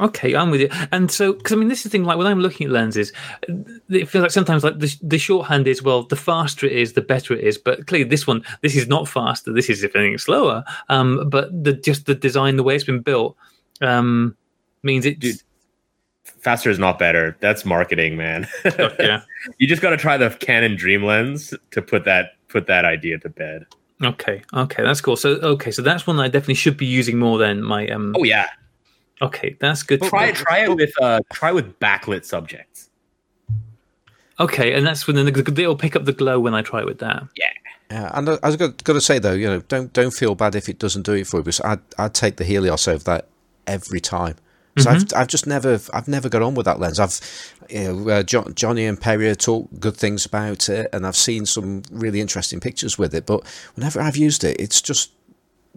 Okay, 0.00 0.34
I'm 0.34 0.50
with 0.50 0.60
you. 0.60 0.68
And 0.90 1.10
so, 1.10 1.34
because 1.34 1.52
I 1.52 1.56
mean, 1.56 1.68
this 1.68 1.78
is 1.78 1.84
the 1.84 1.90
thing. 1.90 2.04
Like 2.04 2.18
when 2.18 2.26
I'm 2.26 2.40
looking 2.40 2.66
at 2.66 2.72
lenses, 2.72 3.12
it 3.88 4.08
feels 4.08 4.22
like 4.22 4.30
sometimes 4.32 4.64
like 4.64 4.80
the, 4.80 4.96
the 5.02 5.18
shorthand 5.18 5.68
is 5.68 5.82
well, 5.82 6.02
the 6.02 6.16
faster 6.16 6.66
it 6.66 6.72
is, 6.72 6.94
the 6.94 7.00
better 7.00 7.34
it 7.34 7.44
is. 7.44 7.58
But 7.58 7.86
clearly, 7.86 8.08
this 8.08 8.26
one, 8.26 8.44
this 8.62 8.74
is 8.74 8.88
not 8.88 9.06
faster. 9.06 9.52
This 9.52 9.70
is 9.70 9.84
if 9.84 9.94
anything 9.94 10.18
slower. 10.18 10.64
Um, 10.88 11.28
but 11.28 11.50
the 11.62 11.74
just 11.74 12.06
the 12.06 12.14
design, 12.16 12.56
the 12.56 12.64
way 12.64 12.74
it's 12.74 12.84
been 12.84 13.02
built, 13.02 13.36
um, 13.82 14.36
means 14.82 15.06
it. 15.06 15.20
Dude. 15.20 15.40
Faster 16.40 16.70
is 16.70 16.78
not 16.78 16.98
better. 16.98 17.36
That's 17.40 17.64
marketing, 17.64 18.16
man. 18.16 18.48
yeah. 18.64 19.22
you 19.58 19.66
just 19.66 19.80
got 19.80 19.90
to 19.90 19.96
try 19.96 20.16
the 20.16 20.30
Canon 20.30 20.76
Dream 20.76 21.04
Lens 21.04 21.54
to 21.70 21.80
put 21.80 22.04
that 22.04 22.32
put 22.48 22.66
that 22.66 22.84
idea 22.84 23.18
to 23.18 23.28
bed. 23.28 23.66
Okay. 24.02 24.42
Okay, 24.52 24.82
that's 24.82 25.00
cool. 25.00 25.16
So 25.16 25.32
okay, 25.36 25.70
so 25.70 25.82
that's 25.82 26.06
one 26.06 26.18
I 26.18 26.26
definitely 26.26 26.54
should 26.54 26.76
be 26.76 26.86
using 26.86 27.18
more 27.18 27.38
than 27.38 27.62
my 27.62 27.86
um. 27.88 28.14
Oh 28.18 28.24
yeah, 28.24 28.48
Okay, 29.22 29.56
that's 29.60 29.82
good. 29.82 30.02
to 30.02 30.08
try 30.08 30.26
know. 30.26 30.30
it. 30.30 30.36
Try 30.36 30.58
it 30.64 30.74
with 30.74 30.92
uh, 31.00 31.20
try 31.32 31.52
with 31.52 31.78
backlit 31.78 32.24
subjects. 32.24 32.90
Okay, 34.40 34.74
and 34.74 34.84
that's 34.84 35.06
when 35.06 35.16
the, 35.16 35.30
the, 35.30 35.62
it'll 35.62 35.76
pick 35.76 35.94
up 35.94 36.04
the 36.04 36.12
glow 36.12 36.40
when 36.40 36.54
I 36.54 36.62
try 36.62 36.80
it 36.80 36.86
with 36.86 36.98
that. 36.98 37.22
Yeah, 37.36 37.46
Yeah, 37.90 38.10
and 38.14 38.28
I 38.28 38.38
I 38.42 38.48
was 38.48 38.56
got, 38.56 38.82
got 38.82 38.94
to 38.94 39.00
say 39.00 39.20
though, 39.20 39.32
you 39.32 39.46
know, 39.46 39.60
don't 39.60 39.92
don't 39.92 40.12
feel 40.12 40.34
bad 40.34 40.56
if 40.56 40.68
it 40.68 40.78
doesn't 40.78 41.02
do 41.02 41.12
it 41.12 41.26
for 41.26 41.38
you 41.38 41.42
because 41.44 41.60
I'd 41.60 41.80
I'd 41.98 42.14
take 42.14 42.36
the 42.36 42.44
Helios 42.44 42.88
over 42.88 43.04
that 43.04 43.28
every 43.66 44.00
time. 44.00 44.36
So 44.76 44.90
I've 44.90 45.04
I've 45.14 45.28
just 45.28 45.46
never 45.46 45.78
I've 45.92 46.08
never 46.08 46.28
got 46.28 46.42
on 46.42 46.56
with 46.56 46.66
that 46.66 46.80
lens. 46.80 46.98
I've 46.98 47.20
you 47.70 47.92
know 47.92 48.08
uh, 48.10 48.22
jo- 48.24 48.50
Johnny 48.56 48.86
and 48.86 49.00
Perrier 49.00 49.36
talk 49.36 49.68
good 49.78 49.96
things 49.96 50.26
about 50.26 50.68
it, 50.68 50.88
and 50.92 51.06
I've 51.06 51.16
seen 51.16 51.46
some 51.46 51.82
really 51.92 52.20
interesting 52.20 52.58
pictures 52.58 52.98
with 52.98 53.14
it. 53.14 53.24
But 53.24 53.46
whenever 53.76 54.00
I've 54.00 54.16
used 54.16 54.42
it, 54.42 54.60
it's 54.60 54.82
just 54.82 55.12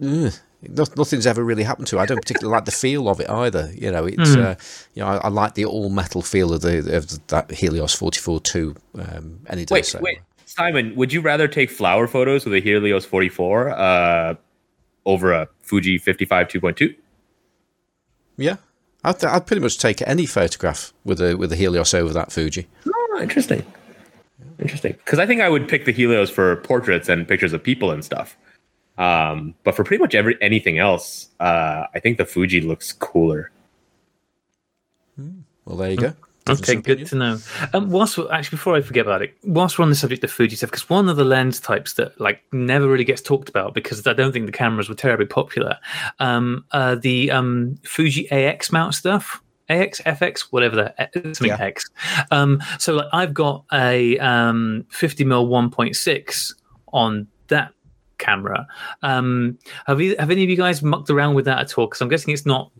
ugh, 0.04 0.32
no, 0.62 0.84
nothing's 0.96 1.26
ever 1.26 1.44
really 1.44 1.62
happened 1.62 1.86
to 1.88 1.98
it. 1.98 2.00
I 2.00 2.06
don't 2.06 2.20
particularly 2.20 2.52
like 2.52 2.64
the 2.64 2.72
feel 2.72 3.08
of 3.08 3.20
it 3.20 3.30
either. 3.30 3.70
You 3.74 3.92
know, 3.92 4.06
it's 4.06 4.34
uh, 4.34 4.56
you 4.94 5.02
know 5.02 5.08
I, 5.08 5.16
I 5.18 5.28
like 5.28 5.54
the 5.54 5.64
all 5.64 5.90
metal 5.90 6.22
feel 6.22 6.52
of 6.52 6.62
the 6.62 6.96
of 6.96 7.26
that 7.28 7.50
Helios 7.50 7.94
forty 7.94 8.18
four 8.18 8.40
two 8.40 8.74
um, 8.98 9.40
any 9.48 9.64
day. 9.64 9.74
Wait, 9.74 9.86
so. 9.86 10.00
wait, 10.00 10.18
Simon, 10.48 10.96
would 10.96 11.12
you 11.12 11.20
rather 11.20 11.46
take 11.46 11.70
flower 11.70 12.08
photos 12.08 12.44
with 12.44 12.54
a 12.54 12.60
Helios 12.60 13.04
44 13.04 13.68
uh, 13.68 14.34
over 15.04 15.30
a 15.30 15.46
Fuji 15.60 15.98
55 15.98 16.48
2.2? 16.48 16.96
Yeah, 18.38 18.56
I'd, 19.04 19.22
I'd 19.22 19.46
pretty 19.46 19.60
much 19.60 19.78
take 19.78 20.00
any 20.06 20.24
photograph 20.24 20.92
with 21.04 21.20
a 21.20 21.36
with 21.36 21.52
a 21.52 21.56
Helios 21.56 21.92
over 21.92 22.12
that 22.14 22.32
Fuji. 22.32 22.66
Oh, 22.86 23.18
interesting. 23.20 23.64
Interesting. 24.58 24.94
Because 24.94 25.18
I 25.18 25.26
think 25.26 25.40
I 25.40 25.48
would 25.48 25.68
pick 25.68 25.84
the 25.84 25.92
Helios 25.92 26.30
for 26.30 26.56
portraits 26.56 27.08
and 27.08 27.28
pictures 27.28 27.52
of 27.52 27.62
people 27.62 27.90
and 27.90 28.04
stuff. 28.04 28.36
Um, 28.98 29.54
but 29.64 29.76
for 29.76 29.84
pretty 29.84 30.02
much 30.02 30.14
every 30.14 30.36
anything 30.42 30.78
else, 30.78 31.28
uh, 31.40 31.86
I 31.94 32.00
think 32.00 32.18
the 32.18 32.26
Fuji 32.26 32.60
looks 32.60 32.92
cooler. 32.92 33.50
Well, 35.64 35.76
there 35.76 35.90
you 35.90 35.96
go. 35.96 36.06
Okay, 36.50 36.56
Difference 36.60 36.78
of 36.78 36.84
good 36.84 37.06
to 37.08 37.16
know. 37.16 37.38
Um, 37.74 37.90
whilst 37.90 38.16
we're, 38.16 38.32
actually, 38.32 38.56
before 38.56 38.74
I 38.74 38.80
forget 38.80 39.02
about 39.02 39.20
it, 39.20 39.36
whilst 39.44 39.78
we're 39.78 39.82
on 39.82 39.90
the 39.90 39.96
subject 39.96 40.24
of 40.24 40.30
Fuji 40.30 40.56
stuff, 40.56 40.70
because 40.70 40.88
one 40.88 41.08
of 41.08 41.16
the 41.16 41.24
lens 41.24 41.60
types 41.60 41.94
that 41.94 42.18
like 42.20 42.42
never 42.52 42.88
really 42.88 43.04
gets 43.04 43.20
talked 43.20 43.48
about 43.50 43.74
because 43.74 44.06
I 44.06 44.14
don't 44.14 44.32
think 44.32 44.46
the 44.46 44.52
cameras 44.52 44.88
were 44.88 44.94
terribly 44.94 45.26
popular, 45.26 45.76
um, 46.20 46.64
uh, 46.72 46.94
the 46.94 47.30
um, 47.30 47.78
Fuji 47.84 48.30
AX 48.30 48.72
mount 48.72 48.94
stuff. 48.94 49.42
AX, 49.70 50.00
FX, 50.00 50.46
whatever 50.50 50.76
that 50.76 51.10
something 51.12 51.48
Yeah. 51.48 51.60
X. 51.60 51.84
Um, 52.30 52.62
so 52.78 52.94
like 52.94 53.08
I've 53.12 53.34
got 53.34 53.66
a 53.70 54.18
um, 54.18 54.86
50 54.88 55.26
mm 55.26 55.46
1.6 55.46 56.54
on 56.94 57.26
that 57.48 57.74
camera. 58.18 58.66
Um, 59.02 59.58
have 59.86 60.00
you 60.00 60.16
have 60.18 60.30
any 60.30 60.44
of 60.44 60.50
you 60.50 60.56
guys 60.56 60.82
mucked 60.82 61.10
around 61.10 61.34
with 61.34 61.44
that 61.46 61.58
at 61.58 61.78
all? 61.78 61.86
Because 61.86 62.00
I'm 62.00 62.08
guessing 62.08 62.34
it's 62.34 62.46
not 62.46 62.70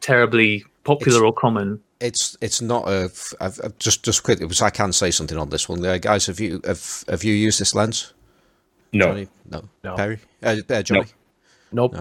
terribly 0.00 0.64
popular 0.84 1.18
It's- 1.18 1.30
or 1.30 1.32
common. 1.32 1.80
It's 2.00 2.34
it's 2.40 2.62
not 2.62 2.88
a. 2.88 3.10
I've, 3.42 3.60
I've 3.62 3.78
just 3.78 4.02
just 4.02 4.22
quickly 4.22 4.46
because 4.46 4.62
I 4.62 4.70
can 4.70 4.90
say 4.92 5.10
something 5.10 5.36
on 5.36 5.50
this 5.50 5.68
one, 5.68 5.84
uh, 5.84 5.98
guys. 5.98 6.26
Have 6.26 6.40
you 6.40 6.62
have 6.64 7.04
have 7.08 7.22
you 7.24 7.34
used 7.34 7.60
this 7.60 7.74
lens? 7.74 8.14
No. 8.94 9.06
Johnny? 9.08 9.28
No. 9.50 9.64
No. 9.84 9.96
Perry? 9.96 10.18
Uh, 10.42 10.56
uh, 10.70 10.82
Johnny? 10.82 11.04
Nope. 11.72 11.94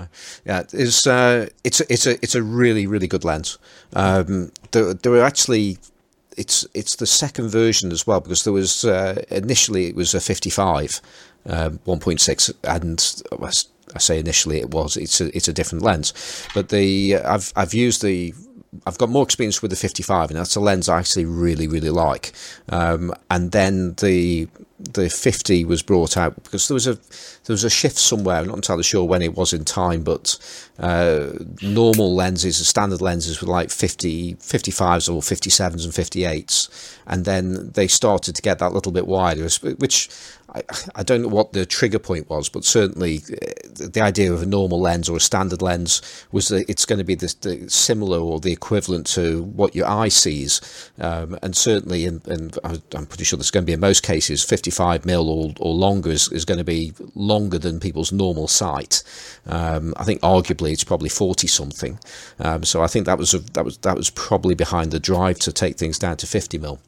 Yeah, 0.46 0.64
it's 0.72 1.06
uh, 1.06 1.48
it's 1.66 1.82
a, 1.82 1.94
it's 1.94 2.08
a 2.08 2.14
it's 2.24 2.34
a 2.34 2.42
really 2.42 2.88
really 2.88 3.08
good 3.08 3.26
lens. 3.26 3.58
Um, 3.94 4.54
there 4.72 4.94
there 4.94 5.12
were 5.12 5.22
actually 5.22 5.78
it's 6.38 6.66
it's 6.74 6.96
the 6.96 7.06
second 7.06 7.50
version 7.50 7.92
as 7.92 8.08
well 8.08 8.22
because 8.22 8.46
there 8.46 8.54
was 8.54 8.86
uh, 8.86 9.22
initially 9.30 9.88
it 9.88 9.96
was 9.96 10.14
a 10.14 10.22
55 10.22 11.02
um, 11.46 11.80
1.6 11.86 12.54
and 12.64 13.24
I 13.96 14.00
say 14.00 14.20
initially 14.20 14.60
it 14.60 14.72
was 14.72 14.98
it's 14.98 15.20
a 15.20 15.36
it's 15.36 15.48
a 15.48 15.54
different 15.54 15.84
lens, 15.84 16.14
but 16.54 16.70
the 16.70 17.18
I've 17.18 17.52
I've 17.56 17.74
used 17.74 18.02
the 18.02 18.34
I've 18.86 18.98
got 18.98 19.10
more 19.10 19.24
experience 19.24 19.62
with 19.62 19.72
the 19.72 19.78
55, 19.78 20.30
and 20.30 20.40
that's 20.40 20.56
a 20.56 20.60
lens 20.60 20.90
I 20.90 21.00
actually 21.00 21.26
really, 21.26 21.68
really 21.68 21.90
like. 21.90 22.34
Um, 22.70 23.14
and 23.30 23.52
then 23.52 23.96
the 23.96 24.48
the 24.80 25.10
50 25.10 25.66
was 25.66 25.84
brought 25.84 26.16
out 26.16 26.42
because 26.42 26.70
there 26.70 26.76
was 26.76 26.88
a 26.88 26.94
there 26.94 27.54
was 27.54 27.64
a 27.64 27.70
shift 27.70 27.98
somewhere. 27.98 28.38
I'm 28.38 28.48
not 28.48 28.58
entirely 28.58 28.84
sure 28.84 29.04
when 29.04 29.22
it 29.22 29.36
was 29.36 29.52
in 29.54 29.66
time, 29.66 30.04
but 30.04 30.38
uh, 30.78 31.32
normal 31.62 32.14
lenses, 32.14 32.66
standard 32.66 33.02
lenses, 33.02 33.42
were 33.42 33.48
like 33.48 33.72
50, 33.72 34.36
55s 34.36 35.14
or 35.14 35.22
57s 35.22 35.84
and 35.84 35.94
58s, 35.94 36.98
and 37.08 37.26
then 37.26 37.72
they 37.72 37.88
started 37.88 38.36
to 38.36 38.42
get 38.42 38.60
that 38.60 38.74
little 38.74 38.92
bit 38.92 39.08
wider, 39.08 39.50
which 39.78 40.10
I, 40.56 40.64
I 40.96 41.04
don't 41.04 41.22
know 41.22 41.28
what 41.28 41.54
the 41.54 41.66
trigger 41.66 42.00
point 42.00 42.30
was, 42.30 42.50
but 42.50 42.64
certainly 42.64 43.18
uh, 43.18 43.88
the 43.90 44.02
idea 44.02 44.32
of 44.34 44.42
a 44.42 44.46
normal 44.46 44.80
lens 44.80 45.10
or 45.10 45.18
a 45.18 45.20
standard 45.20 45.62
lens 45.62 46.02
was 46.32 46.48
that 46.48 46.70
it's 46.70 46.86
going 46.86 47.00
to 47.00 47.06
be 47.06 47.16
the, 47.16 47.34
the 47.42 47.70
similar 47.70 48.20
or 48.20 48.40
the 48.40 48.52
equivalent 48.52 49.08
to 49.08 49.44
what 49.44 49.76
your 49.76 49.88
eye 49.88 50.08
sees, 50.08 50.92
um, 51.00 51.38
and 51.42 51.56
certainly, 51.56 52.06
in, 52.06 52.22
in, 52.28 52.52
I'm 52.64 53.06
pretty 53.06 53.24
sure 53.24 53.38
there's 53.38 53.52
going 53.52 53.64
to 53.64 53.70
be 53.70 53.74
in 53.74 53.80
most 53.80 54.04
cases 54.04 54.44
55 54.44 55.06
mil 55.06 55.30
or, 55.30 55.54
or 55.60 55.74
longer 55.74 56.10
is, 56.10 56.32
is 56.32 56.46
going 56.46 56.58
to 56.58 56.64
be 56.64 56.94
longer 57.16 57.60
than 57.60 57.80
people's 57.80 58.12
normal 58.12 58.48
sight. 58.48 59.04
Um, 59.46 59.94
I 59.98 60.04
think 60.04 60.22
arguably 60.22 60.72
it's 60.72 60.84
probably 60.84 61.10
40 61.10 61.48
something. 61.48 62.00
Um, 62.40 62.64
so 62.64 62.82
I 62.82 62.88
think 62.88 63.06
that 63.06 63.18
was 63.18 63.34
a, 63.34 63.40
that 63.54 63.66
was 63.66 63.78
that 63.80 63.96
was 63.96 64.10
probably 64.10 64.56
behind 64.56 64.92
the 64.92 65.00
drive 65.00 65.40
to 65.40 65.52
take 65.52 65.78
things 65.78 66.00
down 66.00 66.18
to 66.18 66.28
50 66.28 66.58
mil 66.58 66.80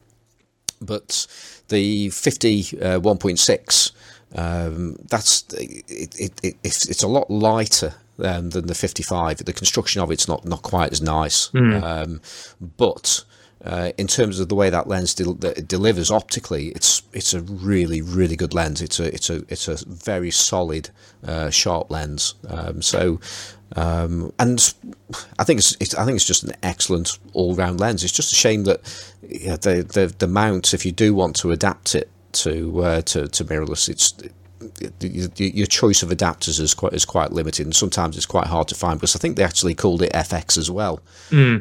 but 0.82 1.28
the 1.72 2.10
50 2.10 2.60
uh, 2.60 3.00
1.6 3.00 3.92
um, 4.36 4.96
that's 5.10 5.44
it, 5.54 5.84
it, 6.20 6.40
it, 6.44 6.56
it's, 6.64 6.88
it's 6.90 7.04
a 7.04 7.08
lot 7.08 7.30
lighter 7.30 7.94
um, 8.24 8.52
than 8.52 8.68
the 8.68 8.76
55 8.76 9.38
the 9.38 9.54
construction 9.54 10.02
of 10.02 10.12
it's 10.12 10.28
not 10.28 10.46
not 10.46 10.62
quite 10.62 10.92
as 10.92 11.02
nice 11.02 11.50
um, 11.84 12.22
but 12.78 13.26
uh, 13.64 13.92
in 13.98 14.08
terms 14.08 14.40
of 14.40 14.50
the 14.50 14.56
way 14.56 14.70
that 14.72 14.88
lens 14.88 15.14
del- 15.14 15.36
that 15.36 15.58
it 15.58 15.68
delivers 15.68 16.10
optically, 16.10 16.70
it's 16.70 17.04
it's 17.14 17.34
a 17.34 17.42
really 17.42 18.02
really 18.02 18.36
good 18.36 18.54
lens. 18.56 18.82
It's 18.82 19.00
a 19.00 19.14
it's 19.14 19.30
a 19.30 19.44
it's 19.50 19.68
a 19.68 19.78
very 19.88 20.32
solid 20.32 20.90
uh, 21.28 21.52
sharp 21.52 21.92
lens. 21.92 22.34
Um, 22.48 22.82
so, 22.82 23.20
um, 23.76 24.34
and 24.40 24.74
I 25.40 25.44
think 25.44 25.60
it's, 25.60 25.78
it's 25.80 25.96
I 25.96 26.06
think 26.06 26.16
it's 26.16 26.26
just 26.26 26.44
an 26.44 26.54
excellent 26.64 27.18
all 27.34 27.56
round 27.56 27.80
lens. 27.80 28.04
It's 28.04 28.14
just 28.14 28.32
a 28.32 28.36
shame 28.36 28.64
that 28.66 28.82
you 29.28 29.50
know, 29.50 29.58
the, 29.58 29.84
the 29.84 30.14
the 30.18 30.28
mount, 30.28 30.74
if 30.74 30.86
you 30.86 30.92
do 30.92 31.14
want 31.14 31.36
to 31.38 31.52
adapt 31.52 31.96
it 31.96 32.10
to 32.34 32.84
uh, 32.84 33.02
to 33.04 33.28
to 33.28 33.46
mirrorless, 33.46 33.90
it's 33.90 34.14
your, 35.00 35.30
your 35.36 35.68
choice 35.68 36.04
of 36.04 36.10
adapters 36.10 36.60
is 36.60 36.74
quite 36.74 36.94
is 36.94 37.06
quite 37.06 37.32
limited, 37.32 37.66
and 37.66 37.76
sometimes 37.76 38.18
it's 38.18 38.26
quite 38.26 38.48
hard 38.48 38.68
to 38.70 38.76
find 38.76 39.00
because 39.00 39.16
I 39.16 39.20
think 39.20 39.38
they 39.38 39.44
actually 39.44 39.76
called 39.76 40.02
it 40.02 40.12
FX 40.14 40.58
as 40.58 40.70
well, 40.70 41.02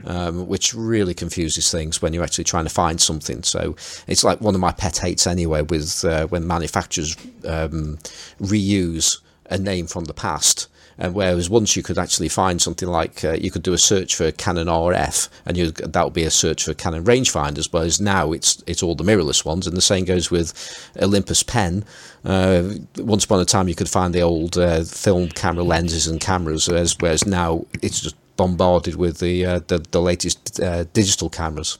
um, 0.06 0.46
which 0.48 0.74
really 0.74 1.14
confuses 1.14 1.70
things 1.70 2.02
when 2.02 2.12
you're 2.12 2.24
actually 2.24 2.44
trying 2.44 2.64
to 2.64 2.70
find 2.70 3.00
something. 3.00 3.42
So 3.42 3.76
it's 4.06 4.24
like 4.24 4.40
one 4.40 4.54
of 4.54 4.60
my 4.60 4.72
pet 4.72 4.98
hates 4.98 5.26
anyway 5.26 5.62
with 5.62 6.04
uh, 6.04 6.26
when 6.26 6.46
manufacturers 6.46 7.16
um, 7.46 7.98
reuse 8.40 9.18
a 9.46 9.58
name 9.58 9.86
from 9.86 10.04
the 10.04 10.14
past. 10.14 10.68
And 11.00 11.14
whereas 11.14 11.48
once 11.48 11.74
you 11.76 11.82
could 11.82 11.98
actually 11.98 12.28
find 12.28 12.60
something 12.60 12.88
like 12.88 13.24
uh, 13.24 13.32
you 13.32 13.50
could 13.50 13.62
do 13.62 13.72
a 13.72 13.78
search 13.78 14.14
for 14.14 14.30
Canon 14.32 14.66
RF, 14.66 15.30
and 15.46 15.56
you, 15.56 15.70
that 15.70 16.04
would 16.04 16.12
be 16.12 16.24
a 16.24 16.30
search 16.30 16.64
for 16.64 16.74
Canon 16.74 17.04
rangefinders. 17.04 17.72
Whereas 17.72 18.00
now 18.02 18.32
it's 18.32 18.62
it's 18.66 18.82
all 18.82 18.94
the 18.94 19.02
mirrorless 19.02 19.42
ones, 19.42 19.66
and 19.66 19.74
the 19.74 19.80
same 19.80 20.04
goes 20.04 20.30
with 20.30 20.52
Olympus 21.00 21.42
Pen. 21.42 21.84
Uh, 22.22 22.74
once 22.98 23.24
upon 23.24 23.40
a 23.40 23.46
time, 23.46 23.66
you 23.66 23.74
could 23.74 23.88
find 23.88 24.14
the 24.14 24.20
old 24.20 24.58
uh, 24.58 24.84
film 24.84 25.30
camera 25.30 25.64
lenses 25.64 26.06
and 26.06 26.20
cameras, 26.20 26.68
whereas, 26.68 26.94
whereas 27.00 27.26
now 27.26 27.64
it's 27.80 28.00
just 28.00 28.16
bombarded 28.36 28.96
with 28.96 29.20
the 29.20 29.46
uh, 29.46 29.60
the, 29.68 29.78
the 29.90 30.02
latest 30.02 30.60
uh, 30.60 30.84
digital 30.92 31.30
cameras. 31.30 31.78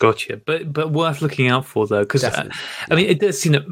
Gotcha, 0.00 0.38
but 0.38 0.72
but 0.72 0.90
worth 0.90 1.22
looking 1.22 1.46
out 1.46 1.66
for 1.66 1.86
though, 1.86 2.02
because 2.02 2.24
uh, 2.24 2.48
I 2.90 2.94
mean 2.96 3.06
it 3.08 3.20
does 3.20 3.40
seem 3.40 3.52
that 3.52 3.64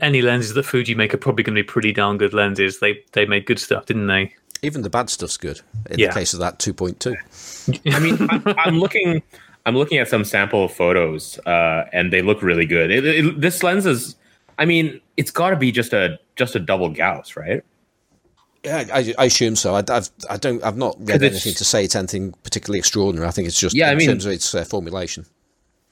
any 0.00 0.22
lenses 0.22 0.54
that 0.54 0.62
Fuji 0.64 0.94
make 0.94 1.12
are 1.14 1.18
probably 1.18 1.42
going 1.44 1.56
to 1.56 1.62
be 1.62 1.66
pretty 1.66 1.92
darn 1.92 2.18
good 2.18 2.32
lenses. 2.34 2.78
They 2.80 3.02
they 3.12 3.26
made 3.26 3.46
good 3.46 3.58
stuff, 3.58 3.86
didn't 3.86 4.06
they? 4.06 4.34
Even 4.62 4.82
the 4.82 4.90
bad 4.90 5.10
stuff's 5.10 5.36
good. 5.36 5.60
In 5.90 5.98
Yeah. 5.98 6.08
the 6.08 6.14
case 6.14 6.32
of 6.32 6.40
that 6.40 6.58
2.2. 6.58 7.14
I 7.94 7.98
mean, 8.00 8.16
I'm, 8.30 8.42
I'm 8.58 8.78
looking. 8.78 9.22
I'm 9.66 9.76
looking 9.76 9.98
at 9.98 10.06
some 10.08 10.24
sample 10.24 10.68
photos, 10.68 11.38
uh, 11.40 11.88
and 11.92 12.12
they 12.12 12.22
look 12.22 12.40
really 12.40 12.66
good. 12.66 12.90
It, 12.92 13.04
it, 13.04 13.40
this 13.40 13.62
lens 13.62 13.84
is. 13.86 14.14
I 14.58 14.64
mean, 14.64 15.00
it's 15.16 15.30
got 15.32 15.50
to 15.50 15.56
be 15.56 15.72
just 15.72 15.92
a 15.92 16.18
just 16.36 16.54
a 16.54 16.60
double 16.60 16.88
Gauss, 16.88 17.36
right? 17.36 17.62
Yeah, 18.64 18.84
I, 18.92 19.14
I 19.18 19.24
assume 19.26 19.54
so. 19.56 19.74
I, 19.74 19.82
I've, 19.90 20.08
I 20.30 20.36
don't. 20.36 20.62
I've 20.64 20.76
not 20.76 20.96
read 20.98 21.22
anything 21.22 21.54
to 21.54 21.64
say 21.64 21.84
it's 21.84 21.94
anything 21.96 22.32
particularly 22.42 22.78
extraordinary. 22.78 23.28
I 23.28 23.30
think 23.32 23.46
it's 23.48 23.58
just 23.60 23.74
Yeah, 23.76 23.88
I 23.88 23.92
in 23.92 23.98
mean- 23.98 24.08
terms 24.08 24.24
of 24.26 24.32
its 24.32 24.54
uh, 24.54 24.64
formulation. 24.64 25.26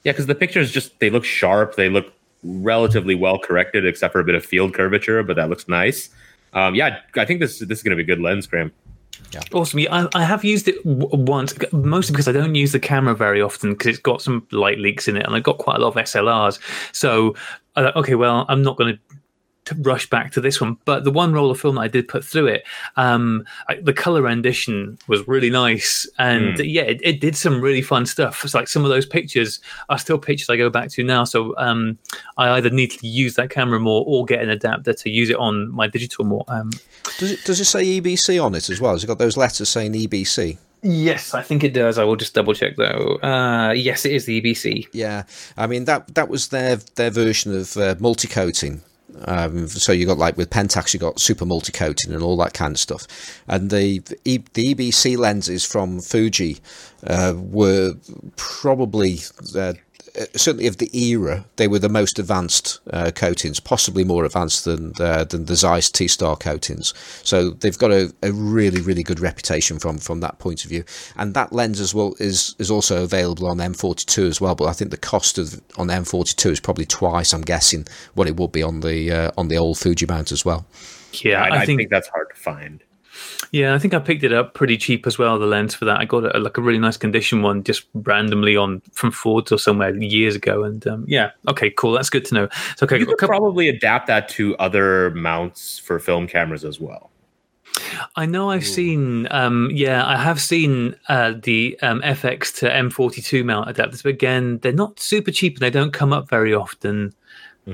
Yeah, 0.03 0.11
because 0.11 0.27
the 0.27 0.35
pictures 0.35 0.71
just 0.71 0.99
they 0.99 1.09
look 1.09 1.25
sharp. 1.25 1.75
They 1.75 1.89
look 1.89 2.13
relatively 2.45 3.15
well 3.15 3.39
corrected, 3.39 3.85
except 3.85 4.11
for 4.13 4.19
a 4.19 4.23
bit 4.23 4.35
of 4.35 4.45
field 4.45 4.73
curvature, 4.73 5.23
but 5.23 5.35
that 5.35 5.49
looks 5.49 5.67
nice. 5.67 6.09
Um, 6.53 6.75
yeah, 6.75 6.99
I 7.15 7.25
think 7.25 7.39
this 7.39 7.59
this 7.59 7.79
is 7.79 7.83
going 7.83 7.97
to 7.97 8.03
be 8.03 8.11
a 8.11 8.15
good 8.15 8.21
lens, 8.21 8.47
Graham. 8.47 8.71
Awesome. 9.53 9.79
Yeah, 9.79 10.07
I, 10.13 10.21
I 10.21 10.23
have 10.23 10.43
used 10.43 10.67
it 10.67 10.83
w- 10.83 11.23
once, 11.23 11.53
mostly 11.71 12.13
because 12.13 12.27
I 12.27 12.31
don't 12.31 12.55
use 12.55 12.71
the 12.71 12.79
camera 12.79 13.15
very 13.15 13.41
often 13.41 13.73
because 13.73 13.87
it's 13.87 13.99
got 13.99 14.21
some 14.21 14.47
light 14.51 14.79
leaks 14.79 15.07
in 15.07 15.17
it, 15.17 15.25
and 15.25 15.35
I've 15.35 15.43
got 15.43 15.57
quite 15.57 15.77
a 15.77 15.79
lot 15.79 15.89
of 15.89 15.95
SLRs. 15.95 16.59
So, 16.93 17.35
I 17.75 17.83
thought, 17.83 17.95
okay, 17.97 18.15
well, 18.15 18.45
I'm 18.47 18.61
not 18.61 18.77
going 18.77 18.95
to 18.95 19.15
rush 19.79 20.09
back 20.09 20.31
to 20.33 20.41
this 20.41 20.61
one. 20.61 20.77
But 20.85 21.03
the 21.03 21.11
one 21.11 21.33
roll 21.33 21.51
of 21.51 21.59
film 21.59 21.75
that 21.75 21.81
I 21.81 21.87
did 21.87 22.07
put 22.07 22.23
through 22.23 22.47
it, 22.47 22.63
um, 22.95 23.45
I, 23.67 23.75
the 23.75 23.93
color 23.93 24.21
rendition 24.21 24.97
was 25.07 25.27
really 25.27 25.49
nice, 25.49 26.07
and 26.17 26.57
yeah, 26.59 26.83
it, 26.83 26.99
it 27.03 27.19
did 27.19 27.35
some 27.35 27.61
really 27.61 27.81
fun 27.81 28.05
stuff. 28.05 28.43
It's 28.43 28.53
like 28.53 28.67
some 28.67 28.83
of 28.83 28.89
those 28.89 29.05
pictures 29.05 29.59
are 29.89 29.97
still 29.97 30.17
pictures 30.17 30.49
I 30.49 30.57
go 30.57 30.69
back 30.69 30.89
to 30.91 31.03
now. 31.03 31.23
So 31.23 31.55
um, 31.57 31.97
I 32.37 32.49
either 32.51 32.69
need 32.69 32.91
to 32.91 33.07
use 33.07 33.35
that 33.35 33.49
camera 33.49 33.79
more 33.79 34.03
or 34.07 34.25
get 34.25 34.41
an 34.41 34.49
adapter 34.49 34.93
to 34.93 35.09
use 35.09 35.29
it 35.29 35.37
on 35.37 35.71
my 35.71 35.87
digital 35.87 36.25
more. 36.25 36.45
Um, 36.47 36.71
Does 37.17 37.31
it, 37.31 37.43
does 37.45 37.59
it 37.59 37.65
say 37.65 37.99
EBC 37.99 38.43
on 38.43 38.55
it 38.55 38.69
as 38.69 38.81
well? 38.81 38.93
Has 38.93 39.03
it 39.03 39.07
got 39.07 39.19
those 39.19 39.37
letters 39.37 39.69
saying 39.69 39.93
EBC? 39.93 40.57
Yes, 40.81 41.33
I 41.33 41.41
think 41.41 41.63
it 41.63 41.73
does. 41.73 41.97
I 41.97 42.03
will 42.03 42.15
just 42.15 42.35
double 42.35 42.53
check 42.53 42.75
though. 42.75 43.17
Uh, 43.23 43.71
yes, 43.71 44.05
it 44.05 44.11
is 44.11 44.25
the 44.25 44.39
EBC. 44.39 44.87
Yeah, 44.91 45.23
I 45.57 45.65
mean 45.65 45.85
that 45.85 46.13
that 46.13 46.29
was 46.29 46.49
their 46.49 46.75
their 46.75 47.09
version 47.09 47.57
of 47.57 47.75
uh, 47.75 47.95
multi 47.99 48.27
coating. 48.27 48.81
Um, 49.25 49.67
so 49.67 49.91
you 49.91 50.05
got 50.05 50.17
like 50.17 50.37
with 50.37 50.49
Pentax, 50.49 50.93
you 50.93 50.99
got 50.99 51.19
super 51.19 51.45
multi 51.45 51.71
coating 51.71 52.13
and 52.13 52.21
all 52.21 52.37
that 52.37 52.53
kind 52.53 52.73
of 52.73 52.79
stuff. 52.79 53.07
And 53.47 53.69
the 53.69 53.99
the 53.99 54.75
EBC 54.75 55.17
lenses 55.17 55.65
from 55.65 56.01
Fuji 56.01 56.59
uh, 57.05 57.33
were 57.35 57.93
probably 58.35 59.19
uh, 59.55 59.73
certainly 60.35 60.67
of 60.67 60.77
the 60.77 60.89
era, 60.97 61.45
they 61.55 61.67
were 61.67 61.79
the 61.79 61.89
most 61.89 62.19
advanced 62.19 62.79
uh, 62.91 63.11
coatings, 63.13 63.59
possibly 63.59 64.03
more 64.03 64.25
advanced 64.25 64.65
than 64.65 64.93
uh, 64.99 65.23
than 65.23 65.45
the 65.45 65.55
Zeiss 65.55 65.89
T 65.89 66.07
Star 66.07 66.35
coatings. 66.35 66.93
So 67.23 67.51
they've 67.51 67.77
got 67.77 67.91
a, 67.91 68.13
a 68.23 68.31
really 68.31 68.81
really 68.81 69.03
good 69.03 69.19
reputation 69.19 69.79
from 69.79 69.97
from 69.97 70.19
that 70.21 70.39
point 70.39 70.63
of 70.63 70.69
view. 70.69 70.83
And 71.15 71.33
that 71.33 71.53
lens 71.53 71.79
as 71.79 71.93
well 71.93 72.15
is 72.19 72.55
is 72.59 72.71
also 72.71 73.03
available 73.03 73.47
on 73.47 73.57
M42 73.57 74.27
as 74.27 74.41
well. 74.41 74.55
But 74.55 74.65
I 74.65 74.73
think 74.73 74.91
the 74.91 74.97
cost 74.97 75.37
of 75.37 75.61
on 75.77 75.87
M42 75.87 76.51
is 76.51 76.59
probably 76.59 76.85
twice. 76.85 77.33
I'm 77.33 77.41
guessing 77.41 77.85
what 78.13 78.27
it 78.27 78.37
would 78.37 78.51
be 78.51 78.63
on 78.63 78.81
the 78.81 79.11
uh, 79.11 79.31
on 79.37 79.47
the 79.47 79.57
old 79.57 79.77
Fuji 79.77 80.05
mount 80.05 80.31
as 80.31 80.45
well. 80.45 80.65
Yeah, 81.13 81.41
I, 81.41 81.47
I, 81.47 81.61
I 81.61 81.65
think, 81.65 81.79
think 81.79 81.89
that's 81.89 82.09
hard 82.09 82.29
to 82.29 82.35
find. 82.35 82.83
Yeah, 83.51 83.73
I 83.73 83.79
think 83.79 83.93
I 83.93 83.99
picked 83.99 84.23
it 84.23 84.33
up 84.33 84.53
pretty 84.53 84.77
cheap 84.77 85.07
as 85.07 85.17
well. 85.17 85.37
The 85.39 85.45
lens 85.45 85.73
for 85.75 85.85
that, 85.85 85.99
I 85.99 86.05
got 86.05 86.35
a, 86.35 86.39
like 86.39 86.57
a 86.57 86.61
really 86.61 86.79
nice 86.79 86.97
condition 86.97 87.41
one 87.41 87.63
just 87.63 87.85
randomly 87.93 88.55
on 88.57 88.81
from 88.91 89.11
Ffordes 89.11 89.51
or 89.51 89.57
somewhere 89.57 89.95
years 89.95 90.35
ago. 90.35 90.63
And 90.63 90.85
um, 90.87 91.05
yeah, 91.07 91.31
okay, 91.47 91.69
cool. 91.69 91.93
That's 91.93 92.09
good 92.09 92.25
to 92.25 92.33
know. 92.33 92.49
So 92.77 92.85
okay, 92.85 92.99
You 92.99 93.05
could 93.05 93.17
couple- 93.17 93.37
probably 93.37 93.69
adapt 93.69 94.07
that 94.07 94.27
to 94.29 94.55
other 94.57 95.11
mounts 95.11 95.79
for 95.79 95.99
film 95.99 96.27
cameras 96.27 96.65
as 96.65 96.79
well. 96.79 97.11
I 98.15 98.25
know 98.25 98.51
I've 98.51 98.65
seen, 98.65 99.27
um, 99.31 99.69
yeah, 99.73 100.05
I 100.05 100.15
have 100.17 100.39
seen 100.39 100.95
uh, 101.09 101.33
the 101.41 101.77
um, 101.81 102.01
FX 102.01 102.55
to 102.59 102.69
M42 102.69 103.43
mount 103.43 103.67
adapters, 103.75 104.01
but 104.01 104.09
again, 104.09 104.59
they're 104.59 104.71
not 104.71 104.99
super 104.99 105.29
cheap 105.31 105.55
and 105.55 105.61
they 105.61 105.69
don't 105.69 105.91
come 105.91 106.13
up 106.13 106.29
very 106.29 106.53
often. 106.53 107.13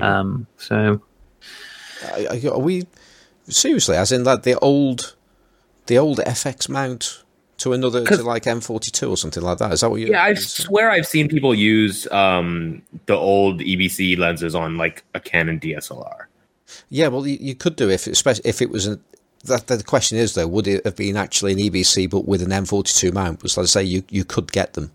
Um, 0.00 0.46
so 0.56 1.00
I- 2.04 2.26
I- 2.32 2.48
Are 2.48 2.58
we 2.58 2.86
seriously? 3.48 3.96
As 3.96 4.10
in 4.10 4.24
that 4.24 4.42
the 4.42 4.58
old 4.58 5.14
the 5.86 5.98
old 5.98 6.18
FX 6.18 6.68
mount 6.68 7.22
to 7.58 7.72
another 7.72 8.04
to 8.04 8.22
like 8.22 8.44
M42 8.44 9.10
or 9.10 9.16
something 9.16 9.42
like 9.42 9.58
that? 9.58 9.72
Is 9.72 9.80
that 9.80 9.90
what 9.90 10.00
you? 10.00 10.08
Yeah, 10.08 10.24
I 10.24 10.34
swear 10.34 10.90
I've 10.90 11.06
seen 11.06 11.28
people 11.28 11.54
use 11.54 12.10
um, 12.10 12.82
the 13.06 13.14
old 13.14 13.60
EBC 13.60 14.18
lenses 14.18 14.54
on 14.54 14.76
like 14.76 15.04
a 15.14 15.20
Canon 15.20 15.60
DSLR. 15.60 16.26
Yeah, 16.88 17.08
well, 17.08 17.26
you, 17.26 17.38
you 17.40 17.54
could 17.54 17.76
do 17.76 17.90
if, 17.90 18.06
especially 18.06 18.48
if 18.48 18.62
it 18.62 18.70
was 18.70 18.86
a. 18.86 18.98
That, 19.44 19.66
the 19.66 19.82
question 19.82 20.18
is 20.18 20.34
though, 20.34 20.46
would 20.46 20.68
it 20.68 20.84
have 20.84 20.94
been 20.94 21.16
actually 21.16 21.52
an 21.52 21.58
EBC 21.58 22.08
but 22.08 22.28
with 22.28 22.42
an 22.42 22.50
M42 22.50 23.12
mount? 23.12 23.38
Because 23.38 23.56
let's 23.56 23.72
say 23.72 23.82
you, 23.82 24.04
you 24.08 24.24
could 24.24 24.52
get 24.52 24.74
them. 24.74 24.92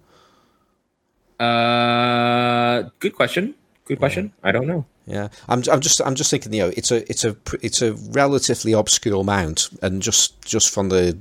Uh, 1.37 2.89
good 2.99 3.13
question. 3.13 3.55
Good 3.85 3.99
question. 3.99 4.31
I 4.43 4.53
don't 4.53 4.67
know. 4.67 4.85
Yeah, 5.07 5.29
I'm, 5.47 5.63
I'm 5.71 5.79
just 5.79 6.01
I'm 6.01 6.15
just 6.15 6.29
thinking, 6.29 6.51
you 6.53 6.63
know, 6.63 6.73
it's 6.75 6.91
a 6.91 7.09
it's 7.09 7.23
a 7.23 7.35
it's 7.61 7.81
a 7.81 7.93
relatively 8.11 8.73
obscure 8.73 9.23
mount, 9.23 9.69
and 9.81 10.01
just 10.01 10.41
just 10.45 10.69
from 10.73 10.89
the 10.89 11.17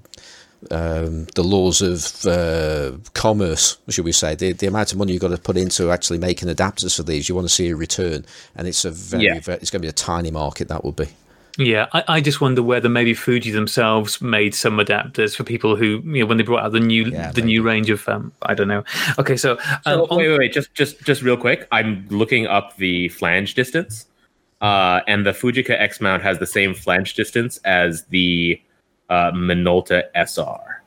um, 0.73 1.27
the 1.37 1.45
laws 1.45 1.83
of 1.83 2.27
uh, 2.27 2.99
commerce, 3.15 3.77
should 3.89 4.05
we 4.05 4.11
say, 4.13 4.35
the 4.35 4.53
the 4.53 4.67
amount 4.67 4.91
of 4.93 4.99
money 4.99 5.13
you've 5.13 5.23
got 5.23 5.29
to 5.29 5.39
put 5.39 5.57
into 5.57 5.93
actually 5.93 6.19
making 6.19 6.49
adapters 6.49 6.97
for 6.97 7.05
these, 7.05 7.29
you 7.29 7.37
want 7.37 7.47
to 7.47 7.55
see 7.55 7.69
a 7.69 7.77
return, 7.77 8.27
and 8.57 8.67
it's 8.67 8.85
a 8.85 8.91
very, 8.91 9.25
Yeah. 9.25 9.39
very 9.41 9.59
it's 9.59 9.71
going 9.71 9.81
to 9.83 9.87
be 9.87 9.91
a 9.91 9.93
tiny 9.93 10.33
market 10.33 10.67
that 10.69 10.85
would 10.85 10.97
be. 10.97 11.07
Yeah, 11.59 11.87
I, 11.93 12.05
I 12.09 12.21
just 12.21 12.41
wonder 12.41 12.63
whether 12.63 12.89
maybe 12.89 13.15
Fuji 13.15 13.51
themselves 13.51 14.21
made 14.21 14.55
some 14.55 14.77
adapters 14.77 15.35
for 15.35 15.43
people 15.43 15.75
who, 15.77 16.03
you 16.05 16.21
know, 16.21 16.27
when 16.27 16.37
they 16.37 16.43
brought 16.45 16.63
out 16.65 16.73
the 16.73 16.81
new 16.81 17.07
Yeah, 17.07 17.33
the 17.33 17.41
new 17.41 17.63
range 17.63 17.89
of, 17.89 18.07
um, 18.09 18.33
I 18.43 18.53
don't 18.55 18.69
know. 18.69 18.85
Okay, 19.19 19.37
so, 19.39 19.53
um, 19.87 20.07
So, 20.07 20.17
wait, 20.17 20.29
wait, 20.29 20.39
wait. 20.39 20.53
Just, 20.53 20.75
just, 20.75 21.01
just 21.03 21.23
real 21.23 21.37
quick. 21.37 21.67
I'm 21.73 22.07
looking 22.11 22.47
up 22.47 22.77
the 22.77 23.09
flange 23.09 23.55
distance, 23.55 24.07
uh, 24.61 25.01
and 25.09 25.25
the 25.25 25.33
Fujica 25.33 25.71
X 25.81 26.01
mount 26.01 26.23
has 26.23 26.39
the 26.39 26.47
same 26.47 26.75
flange 26.75 27.15
distance 27.15 27.57
as 27.65 28.05
the 28.07 28.61
uh, 29.09 29.31
Minolta 29.33 30.03
SR. 30.15 30.83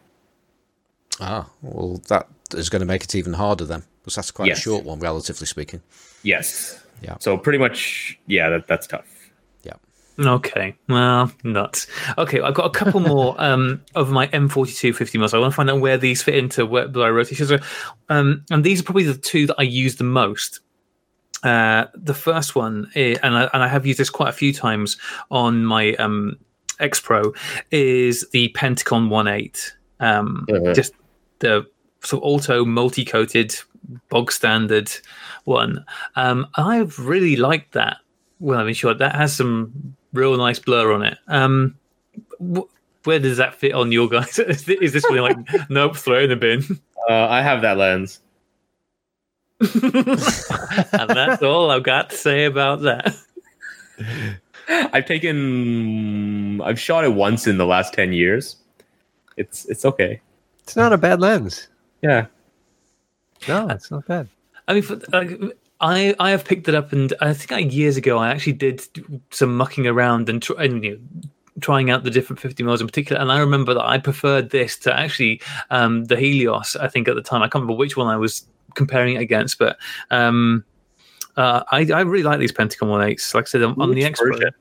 Ah, 1.19 1.49
well, 1.61 2.01
that 2.09 2.27
is 2.55 2.69
going 2.69 2.81
to 2.81 2.85
make 2.85 3.03
it 3.03 3.15
even 3.15 3.33
harder 3.33 3.65
then, 3.65 3.83
because 4.01 4.15
that's 4.15 4.31
quite 4.31 4.47
Yes. 4.47 4.59
a 4.59 4.61
short 4.61 4.83
one, 4.85 4.99
relatively 4.99 5.47
speaking. 5.47 5.81
Yes. 6.23 6.83
Yeah. 7.01 7.15
So 7.19 7.37
pretty 7.37 7.57
much, 7.59 8.19
yeah, 8.27 8.49
that, 8.49 8.67
that's 8.67 8.85
tough. 8.87 9.05
Okay, 10.19 10.75
well, 10.89 11.31
nuts. 11.43 11.87
Okay, 12.17 12.41
I've 12.41 12.53
got 12.53 12.65
a 12.65 12.77
couple 12.77 12.99
more 12.99 13.35
um, 13.39 13.81
of 13.95 14.11
my 14.11 14.27
M42 14.27 14.93
50 14.93 15.17
mils. 15.17 15.33
I 15.33 15.37
want 15.39 15.53
to 15.53 15.55
find 15.55 15.69
out 15.69 15.79
where 15.79 15.97
these 15.97 16.21
fit 16.21 16.35
into 16.35 16.65
where, 16.65 16.87
where 16.89 17.07
I 17.07 17.09
rotation. 17.09 17.47
So, 17.47 17.59
um, 18.09 18.43
and 18.51 18.63
these 18.63 18.81
are 18.81 18.83
probably 18.83 19.03
the 19.03 19.17
two 19.17 19.47
that 19.47 19.55
I 19.57 19.63
use 19.63 19.95
the 19.95 20.03
most. 20.03 20.59
Uh, 21.43 21.85
the 21.95 22.13
first 22.13 22.53
one, 22.55 22.91
i 22.95 23.15
and 23.23 23.37
I, 23.37 23.49
and 23.53 23.63
I 23.63 23.67
have 23.69 23.85
used 23.85 23.99
this 23.99 24.09
quite 24.09 24.29
a 24.29 24.33
few 24.33 24.51
times 24.51 24.97
on 25.31 25.63
my 25.63 25.93
um, 25.93 26.37
X 26.81 26.99
Pro, 26.99 27.33
is 27.71 28.27
the 28.31 28.49
Pentacon 28.49 29.09
1.8. 29.09 29.71
Um, 30.01 30.45
Mhm. 30.49 30.75
Just 30.75 30.93
the 31.39 31.65
sort 32.03 32.23
of 32.23 32.27
auto 32.29 32.65
multi-coated 32.65 33.55
bog 34.09 34.31
standard 34.31 34.91
one. 35.45 35.85
Um, 36.15 36.47
I've 36.55 36.99
really 36.99 37.35
liked 37.35 37.73
that. 37.73 37.97
Well, 38.39 38.59
I 38.59 38.63
mean, 38.63 38.73
sure, 38.73 38.93
that 38.93 39.15
has 39.15 39.35
some 39.35 39.95
real 40.13 40.35
nice 40.37 40.59
blur 40.59 40.91
on 40.93 41.03
it. 41.03 41.17
Um, 41.27 41.77
wh- 42.41 42.67
where 43.05 43.19
does 43.19 43.37
that 43.37 43.55
fit 43.55 43.73
on 43.73 43.91
your 43.91 44.07
guys? 44.09 44.39
Is 44.39 44.63
thi- 44.63 44.77
is 44.81 44.93
this 44.93 45.05
really 45.09 45.21
like, 45.33 45.37
nope, 45.69 45.95
throw 45.95 46.19
in 46.19 46.29
the 46.29 46.35
bin? 46.35 46.63
Uh, 47.09 47.27
I 47.27 47.41
have 47.41 47.61
that 47.61 47.77
lens. 47.77 48.19
and 49.59 51.09
that's 51.09 51.41
all 51.43 51.69
I've 51.71 51.83
got 51.83 52.11
to 52.11 52.15
say 52.15 52.45
about 52.45 52.81
that. 52.81 53.13
I've 54.69 55.05
taken. 55.05 56.61
I've 56.61 56.79
shot 56.79 57.03
it 57.03 57.13
once 57.13 57.47
in 57.47 57.57
the 57.57 57.65
last 57.65 57.93
ten 57.93 58.13
years. 58.13 58.55
It's 59.35 59.65
it's 59.65 59.83
okay. 59.83 60.21
It's 60.59 60.75
not 60.75 60.93
a 60.93 60.97
bad 60.97 61.19
lens. 61.19 61.67
Yeah. 62.01 62.27
No, 63.47 63.67
it's 63.69 63.91
not 63.91 64.05
bad. 64.05 64.29
I 64.67 64.73
mean, 64.73 64.83
for, 64.83 64.97
like, 65.11 65.57
I 65.81 66.15
I 66.19 66.31
have 66.31 66.45
picked 66.45 66.67
it 66.67 66.75
up, 66.75 66.91
and 66.91 67.13
I 67.21 67.33
think 67.33 67.51
like 67.51 67.73
years 67.73 67.97
ago 67.97 68.17
I 68.17 68.29
actually 68.29 68.53
did 68.53 68.85
some 69.31 69.55
mucking 69.55 69.87
around 69.87 70.29
and, 70.29 70.45
and 70.57 70.83
you 70.83 70.91
know, 70.91 71.29
trying 71.61 71.89
out 71.89 72.03
the 72.03 72.09
different 72.09 72.39
50 72.39 72.63
mils 72.63 72.81
in 72.81 72.87
particular. 72.87 73.21
And 73.21 73.31
I 73.31 73.39
remember 73.39 73.73
that 73.73 73.85
I 73.85 73.97
preferred 73.97 74.49
this 74.49 74.77
to 74.79 74.97
actually 74.97 75.41
um, 75.69 76.05
the 76.05 76.15
Helios. 76.15 76.75
I 76.75 76.87
think 76.87 77.07
at 77.07 77.15
the 77.15 77.21
time 77.21 77.41
I 77.41 77.45
can't 77.45 77.63
remember 77.63 77.77
which 77.77 77.97
one 77.97 78.07
I 78.07 78.17
was 78.17 78.45
comparing 78.75 79.15
it 79.15 79.21
against, 79.21 79.57
but 79.57 79.77
um, 80.11 80.63
uh, 81.37 81.63
I 81.71 81.89
I 81.91 82.01
really 82.01 82.23
like 82.23 82.39
these 82.39 82.51
Pentacon 82.51 82.89
1.8s. 82.89 83.33
Like 83.33 83.45
I 83.45 83.47
said, 83.47 83.61
I'm, 83.61 83.79
I'm 83.79 83.93
the 83.93 84.05
expert. 84.05 84.53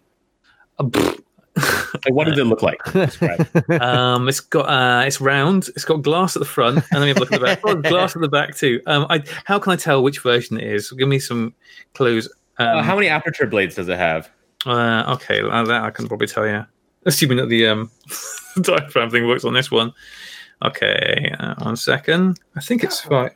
Uh. 0.78 1.12
Like, 2.04 2.14
what 2.14 2.26
does 2.26 2.38
it 2.38 2.44
look 2.44 2.62
like? 2.62 2.80
Um, 3.80 4.28
it's 4.28 4.40
got 4.40 4.68
uh, 4.68 5.04
it's 5.06 5.20
round. 5.20 5.68
It's 5.68 5.84
got 5.84 6.02
glass 6.02 6.36
at 6.36 6.40
the 6.40 6.46
front, 6.46 6.76
and 6.90 7.00
let 7.00 7.02
me 7.02 7.08
have 7.08 7.16
a 7.16 7.20
look 7.20 7.32
at 7.32 7.40
the 7.40 7.44
back. 7.46 7.60
Oh, 7.64 7.74
glass 7.74 8.14
at 8.16 8.22
the 8.22 8.28
back 8.28 8.54
too. 8.56 8.80
Um, 8.86 9.06
I, 9.10 9.22
how 9.44 9.58
can 9.58 9.72
I 9.72 9.76
tell 9.76 10.02
which 10.02 10.20
version 10.20 10.58
it 10.58 10.64
is? 10.64 10.90
Give 10.92 11.08
me 11.08 11.18
some 11.18 11.54
clues. 11.94 12.28
Um, 12.58 12.78
Uh, 12.78 12.82
how 12.82 12.94
many 12.94 13.08
aperture 13.08 13.46
blades 13.46 13.74
does 13.76 13.88
it 13.88 13.98
have? 13.98 14.30
Uh, 14.66 15.04
okay, 15.14 15.40
uh, 15.40 15.64
that 15.64 15.82
I 15.82 15.90
can 15.90 16.08
probably 16.08 16.26
tell 16.26 16.46
you. 16.46 16.64
Assuming 17.06 17.38
that 17.38 17.48
the 17.48 17.66
um, 17.68 17.90
diaphragm 18.60 19.10
thing 19.10 19.26
works 19.26 19.44
on 19.44 19.54
this 19.54 19.70
one. 19.70 19.92
Okay, 20.64 21.34
uh, 21.38 21.54
one 21.58 21.76
second. 21.76 22.40
I 22.56 22.60
think 22.60 22.82
it's 22.84 23.06
right. 23.06 23.32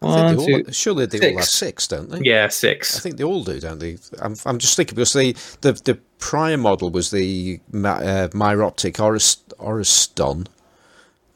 One, 0.00 0.34
they 0.34 0.42
all, 0.42 0.46
two, 0.64 0.72
surely 0.72 1.04
they 1.04 1.32
all 1.32 1.36
have 1.38 1.44
six. 1.44 1.84
six, 1.84 1.88
don't 1.88 2.08
they? 2.10 2.20
yeah, 2.22 2.48
six. 2.48 2.96
I 2.96 3.00
think 3.00 3.18
they 3.18 3.24
all 3.24 3.44
do, 3.44 3.60
don't 3.60 3.78
they? 3.78 3.98
I'm, 4.22 4.34
I'm 4.46 4.58
just 4.58 4.74
thinking 4.74 4.96
because 4.96 5.12
the, 5.12 5.32
the, 5.60 5.72
the 5.72 6.00
prior 6.20 6.56
model 6.56 6.90
was 6.90 7.10
the 7.10 7.60
uh, 7.72 8.28
Meyer-Optik 8.32 8.94
Orist, 8.94 9.38
Oreston, 9.58 10.46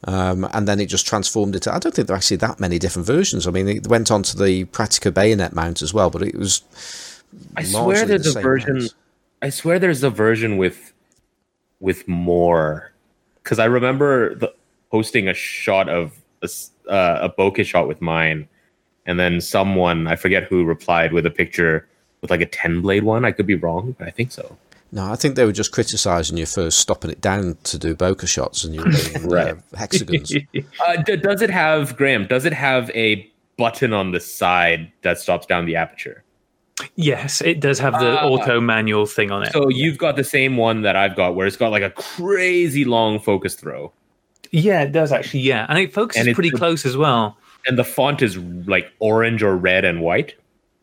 um, 0.07 0.47
and 0.53 0.69
then 0.69 0.81
it 0.81 0.87
just 0.87 1.07
transformed 1.07 1.57
it. 1.57 1.67
I 1.67 1.79
don't 1.79 1.95
think 1.95 2.07
there 2.07 2.15
are 2.15 2.19
actually 2.19 2.37
that 2.39 2.61
many 2.61 2.79
different 2.79 3.07
versions. 3.07 3.47
I 3.47 3.51
mean, 3.51 3.69
it 3.69 3.87
went 3.87 4.11
on 4.11 4.23
to 4.25 4.37
the 4.37 4.67
Praktica 4.67 5.13
bayonet 5.13 5.55
mount 5.55 5.83
as 5.83 5.95
well, 5.95 6.11
but 6.11 6.23
it 6.23 6.37
was. 6.37 6.63
I 7.57 7.65
swear 7.65 8.07
there's 8.07 8.33
the 8.33 8.39
a 8.39 8.43
version. 8.43 8.79
lens. 8.81 8.95
I 9.43 9.51
swear 9.51 9.79
there's 9.79 10.03
a 10.03 10.11
version 10.11 10.57
with 10.59 10.93
with 11.81 12.07
more 12.07 12.93
because 13.43 13.59
I 13.59 13.65
remember 13.65 14.35
the, 14.35 14.55
posting 14.91 15.29
a 15.29 15.35
shot 15.35 15.89
of 15.89 16.13
a, 16.43 16.49
uh, 16.91 17.29
a 17.29 17.31
bokeh 17.31 17.65
shot 17.65 17.89
with 17.89 18.01
mine, 18.01 18.47
and 19.07 19.19
then 19.19 19.41
someone 19.41 20.07
I 20.07 20.17
forget 20.17 20.45
who 20.45 20.65
replied 20.65 21.13
with 21.13 21.27
a 21.27 21.31
picture 21.31 21.89
with 22.21 22.31
like 22.31 22.43
a 22.43 22.47
ten 22.47 22.83
blade 22.83 23.05
one. 23.05 23.25
I 23.25 23.33
could 23.33 23.47
be 23.47 23.55
wrong, 23.55 23.97
but 23.99 24.07
I 24.07 24.11
think 24.11 24.33
so. 24.33 24.57
No, 24.95 25.11
I 25.11 25.17
think 25.17 25.35
they 25.35 25.45
were 25.45 25.51
just 25.53 25.73
criticising 25.73 26.37
you 26.39 26.47
for 26.47 26.71
stopping 26.71 27.11
it 27.11 27.21
down 27.21 27.57
to 27.65 27.79
do 27.79 27.97
bokeh 27.97 28.29
shots 28.29 28.63
and 28.63 28.75
you 28.75 28.81
were 28.83 28.91
doing 28.93 29.29
Right. 29.29 29.55
uh, 29.55 29.77
hexagons. 29.77 30.33
Uh, 30.87 30.97
d- 31.03 31.17
does 31.17 31.43
it 31.43 31.51
have 31.51 31.97
Graham? 31.97 32.27
Does 32.29 32.45
it 32.45 32.53
have 32.53 32.91
a 32.91 33.29
button 33.57 33.93
on 33.93 34.13
the 34.13 34.21
side 34.21 34.93
that 35.03 35.19
stops 35.19 35.47
down 35.47 35.67
the 35.67 35.75
aperture? 35.77 36.23
yes, 36.97 37.41
it 37.41 37.61
does 37.61 37.79
have 37.79 37.95
the 38.01 38.19
Ah. 38.21 38.27
auto 38.29 38.61
manual 38.61 39.07
thing 39.07 39.31
on 39.31 39.43
it. 39.45 39.53
So 39.53 39.69
you've 39.69 39.97
got 39.99 40.17
the 40.17 40.25
same 40.25 40.57
one 40.57 40.83
that 40.83 40.97
I've 40.97 41.15
got, 41.17 41.35
where 41.37 41.47
it's 41.47 41.57
got 41.57 41.71
like 41.71 41.83
a 41.85 41.91
crazy 41.91 42.85
long 42.85 43.19
focus 43.21 43.55
throw, 43.55 43.93
yeah, 44.51 44.83
it 44.83 44.93
does 44.93 45.11
actually. 45.13 45.41
Yeah, 45.41 45.67
and 45.69 45.79
it 45.79 45.93
focuses 45.93 46.27
And 46.27 46.35
pretty 46.35 46.51
close 46.51 46.85
as 46.87 46.97
well. 46.97 47.37
and 47.67 47.77
the 47.79 47.85
font 47.85 48.23
is 48.23 48.37
like 48.67 48.93
orange 49.01 49.43
or 49.43 49.57
red 49.57 49.85
and 49.85 50.01
white. 50.03 50.35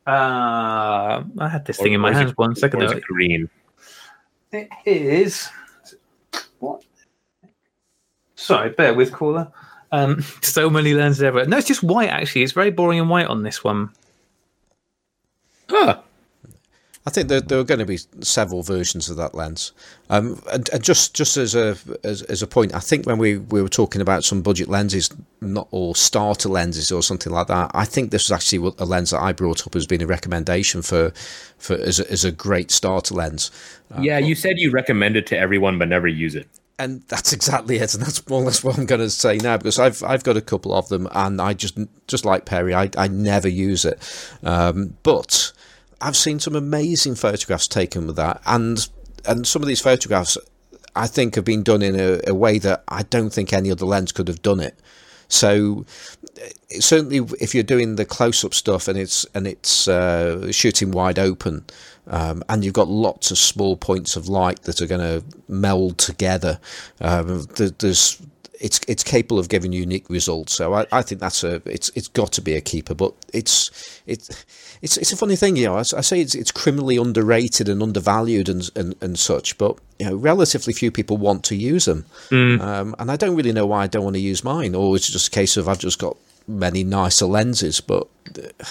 Uh, 0.07 1.23
I 1.39 1.47
had 1.49 1.65
this 1.65 1.79
Or- 1.79 1.83
thing 1.83 1.93
in 1.93 2.01
my 2.01 2.11
is 2.11 2.17
hands 2.17 2.31
it- 2.31 2.37
one 2.37 2.55
second 2.55 2.81
or 2.81 2.85
is 2.85 2.91
ago. 2.91 2.97
it 2.99 3.03
green. 3.03 3.49
It 4.51 4.69
is. 4.85 5.49
What? 6.59 6.83
Sorry, 8.35 8.69
bear 8.69 8.93
with 8.93 9.11
caller. 9.11 9.51
Um, 9.91 10.21
so 10.41 10.69
many 10.69 10.93
lenses 10.93 11.23
everywhere. 11.23 11.47
No, 11.47 11.57
it's 11.57 11.67
just 11.67 11.83
white. 11.83 12.09
Actually, 12.09 12.43
it's 12.43 12.53
very 12.53 12.71
boring 12.71 12.99
and 12.99 13.09
white 13.09 13.27
on 13.27 13.43
this 13.43 13.63
one. 13.63 13.89
Huh. 15.69 16.01
I 17.03 17.09
think 17.09 17.29
there, 17.29 17.41
there 17.41 17.57
are 17.57 17.63
going 17.63 17.79
to 17.79 17.85
be 17.85 17.97
several 18.19 18.61
versions 18.61 19.09
of 19.09 19.17
that 19.17 19.33
lens. 19.33 19.71
Um, 20.11 20.39
and, 20.51 20.69
and 20.69 20.83
just 20.83 21.15
just 21.15 21.35
as 21.35 21.55
a 21.55 21.75
as, 22.03 22.21
as 22.23 22.43
a 22.43 22.47
point, 22.47 22.75
I 22.75 22.79
think 22.79 23.07
when 23.07 23.17
we, 23.17 23.37
we 23.37 23.61
were 23.61 23.69
talking 23.69 24.01
about 24.01 24.23
some 24.23 24.43
budget 24.43 24.67
lenses, 24.67 25.09
not 25.41 25.67
or 25.71 25.95
starter 25.95 26.49
lenses 26.49 26.91
or 26.91 27.01
something 27.01 27.33
like 27.33 27.47
that, 27.47 27.71
I 27.73 27.85
think 27.85 28.11
this 28.11 28.29
was 28.29 28.31
actually 28.31 28.71
a 28.77 28.85
lens 28.85 29.09
that 29.09 29.21
I 29.21 29.31
brought 29.31 29.65
up 29.65 29.75
as 29.75 29.87
being 29.87 30.03
a 30.03 30.07
recommendation 30.07 30.83
for 30.83 31.11
for 31.57 31.73
as 31.75 31.99
a, 31.99 32.11
as 32.11 32.23
a 32.23 32.31
great 32.31 32.69
starter 32.69 33.15
lens. 33.15 33.49
Uh, 33.95 34.01
yeah, 34.01 34.19
you 34.19 34.35
said 34.35 34.59
you 34.59 34.69
recommend 34.69 35.15
it 35.15 35.25
to 35.27 35.37
everyone, 35.37 35.79
but 35.79 35.87
never 35.87 36.07
use 36.07 36.35
it. 36.35 36.47
and 36.81 37.01
that's 37.07 37.31
exactly 37.33 37.77
it, 37.77 37.93
and 37.93 38.03
that's 38.03 38.27
more 38.27 38.41
or 38.41 38.45
less 38.45 38.63
what 38.63 38.77
I'm 38.77 38.85
going 38.85 39.01
to 39.01 39.09
say 39.09 39.37
now 39.37 39.57
because 39.57 39.79
I've 39.79 40.03
I've 40.03 40.23
got 40.23 40.37
a 40.37 40.41
couple 40.41 40.73
of 40.73 40.89
them, 40.89 41.07
and 41.11 41.41
I 41.41 41.53
just 41.53 41.77
just 42.07 42.25
like 42.25 42.45
Perry, 42.45 42.73
I 42.73 42.89
I 42.97 43.07
never 43.07 43.47
use 43.47 43.85
it, 43.85 43.99
um, 44.43 44.97
but 45.03 45.51
I've 46.01 46.17
seen 46.17 46.39
some 46.39 46.55
amazing 46.55 47.15
photographs 47.15 47.67
taken 47.67 48.07
with 48.07 48.15
that, 48.15 48.41
and 48.45 48.87
and 49.25 49.45
some 49.45 49.61
of 49.61 49.67
these 49.67 49.81
photographs 49.81 50.37
I 50.95 51.07
think 51.07 51.35
have 51.35 51.45
been 51.45 51.63
done 51.63 51.81
in 51.81 51.99
a, 51.99 52.19
a 52.27 52.33
way 52.33 52.57
that 52.59 52.83
I 52.87 53.03
don't 53.03 53.31
think 53.31 53.53
any 53.53 53.71
other 53.71 53.85
lens 53.85 54.11
could 54.11 54.27
have 54.27 54.41
done 54.41 54.59
it. 54.59 54.79
So 55.27 55.85
certainly, 56.79 57.19
if 57.39 57.55
you're 57.55 57.63
doing 57.63 57.95
the 57.95 58.03
close-up 58.03 58.53
stuff 58.53 58.87
and 58.89 58.97
it's 58.97 59.25
and 59.33 59.47
it's 59.47 59.87
uh, 59.87 60.51
shooting 60.51 60.91
wide 60.91 61.17
open, 61.17 61.65
um, 62.07 62.43
and 62.49 62.65
you've 62.65 62.73
got 62.73 62.89
lots 62.89 63.31
of 63.31 63.37
small 63.37 63.77
points 63.77 64.17
of 64.17 64.27
light 64.27 64.63
that 64.63 64.81
are 64.81 64.87
going 64.87 64.99
to 64.99 65.23
meld 65.47 65.97
together, 65.97 66.59
um, 66.99 67.47
there's 67.55 68.21
it's 68.59 68.79
it's 68.87 69.03
capable 69.03 69.39
of 69.39 69.49
giving 69.49 69.71
unique 69.71 70.09
results. 70.09 70.53
So 70.53 70.73
I, 70.73 70.85
I 70.91 71.01
think 71.01 71.21
that's 71.21 71.43
a 71.43 71.61
it's 71.65 71.89
it's 71.95 72.07
got 72.07 72.31
to 72.33 72.41
be 72.41 72.55
a 72.55 72.61
keeper. 72.61 72.93
But 72.93 73.13
it's 73.33 74.01
it's 74.05 74.45
it's 74.81 74.97
it's 74.97 75.11
a 75.11 75.17
funny 75.17 75.35
thing, 75.35 75.55
you 75.57 75.65
know. 75.65 75.75
I, 75.75 75.79
I 75.79 76.01
say 76.01 76.21
it's 76.21 76.35
it's 76.35 76.51
criminally 76.51 76.97
underrated 76.97 77.69
and 77.69 77.83
undervalued 77.83 78.49
and 78.49 78.69
and, 78.75 78.95
and 79.01 79.17
such, 79.19 79.57
but 79.57 79.77
you 79.99 80.07
know, 80.07 80.15
relatively 80.15 80.73
few 80.73 80.91
people 80.91 81.17
want 81.17 81.43
to 81.45 81.55
use 81.55 81.85
them. 81.85 82.05
Um, 82.61 82.95
and 82.97 83.11
I 83.11 83.15
don't 83.15 83.35
really 83.35 83.53
know 83.53 83.67
why 83.67 83.83
I 83.83 83.87
don't 83.87 84.03
want 84.03 84.15
to 84.15 84.21
use 84.21 84.43
mine, 84.43 84.73
or 84.75 84.95
it's 84.95 85.09
just 85.09 85.27
a 85.27 85.31
case 85.31 85.57
of 85.57 85.67
I've 85.67 85.79
just 85.79 85.99
got 85.99 86.17
many 86.47 86.83
nicer 86.83 87.25
lenses. 87.27 87.81
But 87.81 88.07
uh, 88.37 88.65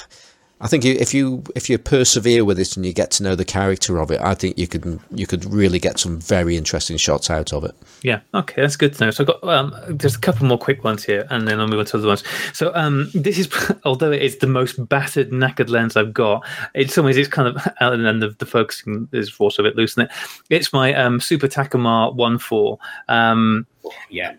I 0.63 0.67
think 0.69 0.85
you- 0.85 0.97
if 1.01 1.15
you 1.15 1.43
if 1.55 1.71
you 1.71 1.79
persevere 1.79 2.45
with 2.45 2.59
it 2.59 2.77
and 2.77 2.85
you 2.85 2.93
get 2.93 3.11
to 3.13 3.23
know 3.23 3.35
the 3.35 3.47
character 3.47 3.99
of 3.99 4.11
it, 4.11 4.21
I 4.21 4.35
think 4.35 4.59
you 4.59 4.67
could 4.69 5.01
you 5.11 5.27
could 5.27 5.45
really 5.51 5.79
get 5.79 5.99
some 5.99 6.21
very 6.21 6.57
interesting 6.57 6.99
shots 6.99 7.31
out 7.31 7.53
of 7.55 7.65
it. 7.65 7.75
Yeah, 8.03 8.21
okay, 8.35 8.61
that's 8.61 8.77
good 8.77 8.93
to 8.95 9.05
know. 9.07 9.11
So 9.11 9.23
I've 9.25 9.29
got 9.29 9.45
um, 9.45 9.75
just 9.97 10.17
a 10.17 10.19
couple 10.21 10.47
more 10.47 10.59
quick 10.59 10.85
ones 10.85 11.03
here, 11.03 11.27
and 11.31 11.49
then 11.49 11.61
I'll 11.61 11.67
move 11.67 11.79
on 11.79 11.87
to 11.87 11.97
other 11.97 12.09
ones. 12.09 12.23
So 12.53 12.73
um, 12.75 13.11
this 13.15 13.39
is, 13.39 13.49
although 13.85 14.13
it 14.13 14.23
is 14.23 14.37
the 14.39 14.47
most 14.47 14.87
battered, 14.89 15.31
knackered 15.31 15.71
lens 15.71 15.97
I've 15.97 16.13
got, 16.13 16.47
in 16.75 16.89
some 16.89 17.07
ways 17.07 17.17
it's 17.17 17.29
kind 17.29 17.49
of, 17.49 17.57
and 17.81 18.05
then 18.05 18.21
the, 18.21 18.29
the 18.39 18.47
focusing 18.47 19.09
is 19.13 19.33
also 19.39 19.63
a 19.63 19.65
bit 19.65 19.77
loose 19.77 19.97
in 19.97 20.05
it. 20.05 20.11
It's 20.51 20.73
my 20.75 20.93
um, 20.95 21.21
Super 21.21 21.49
Takumar 21.49 22.15
1.4. 22.17 22.79
Um, 23.09 23.67
Yeah, 24.11 24.35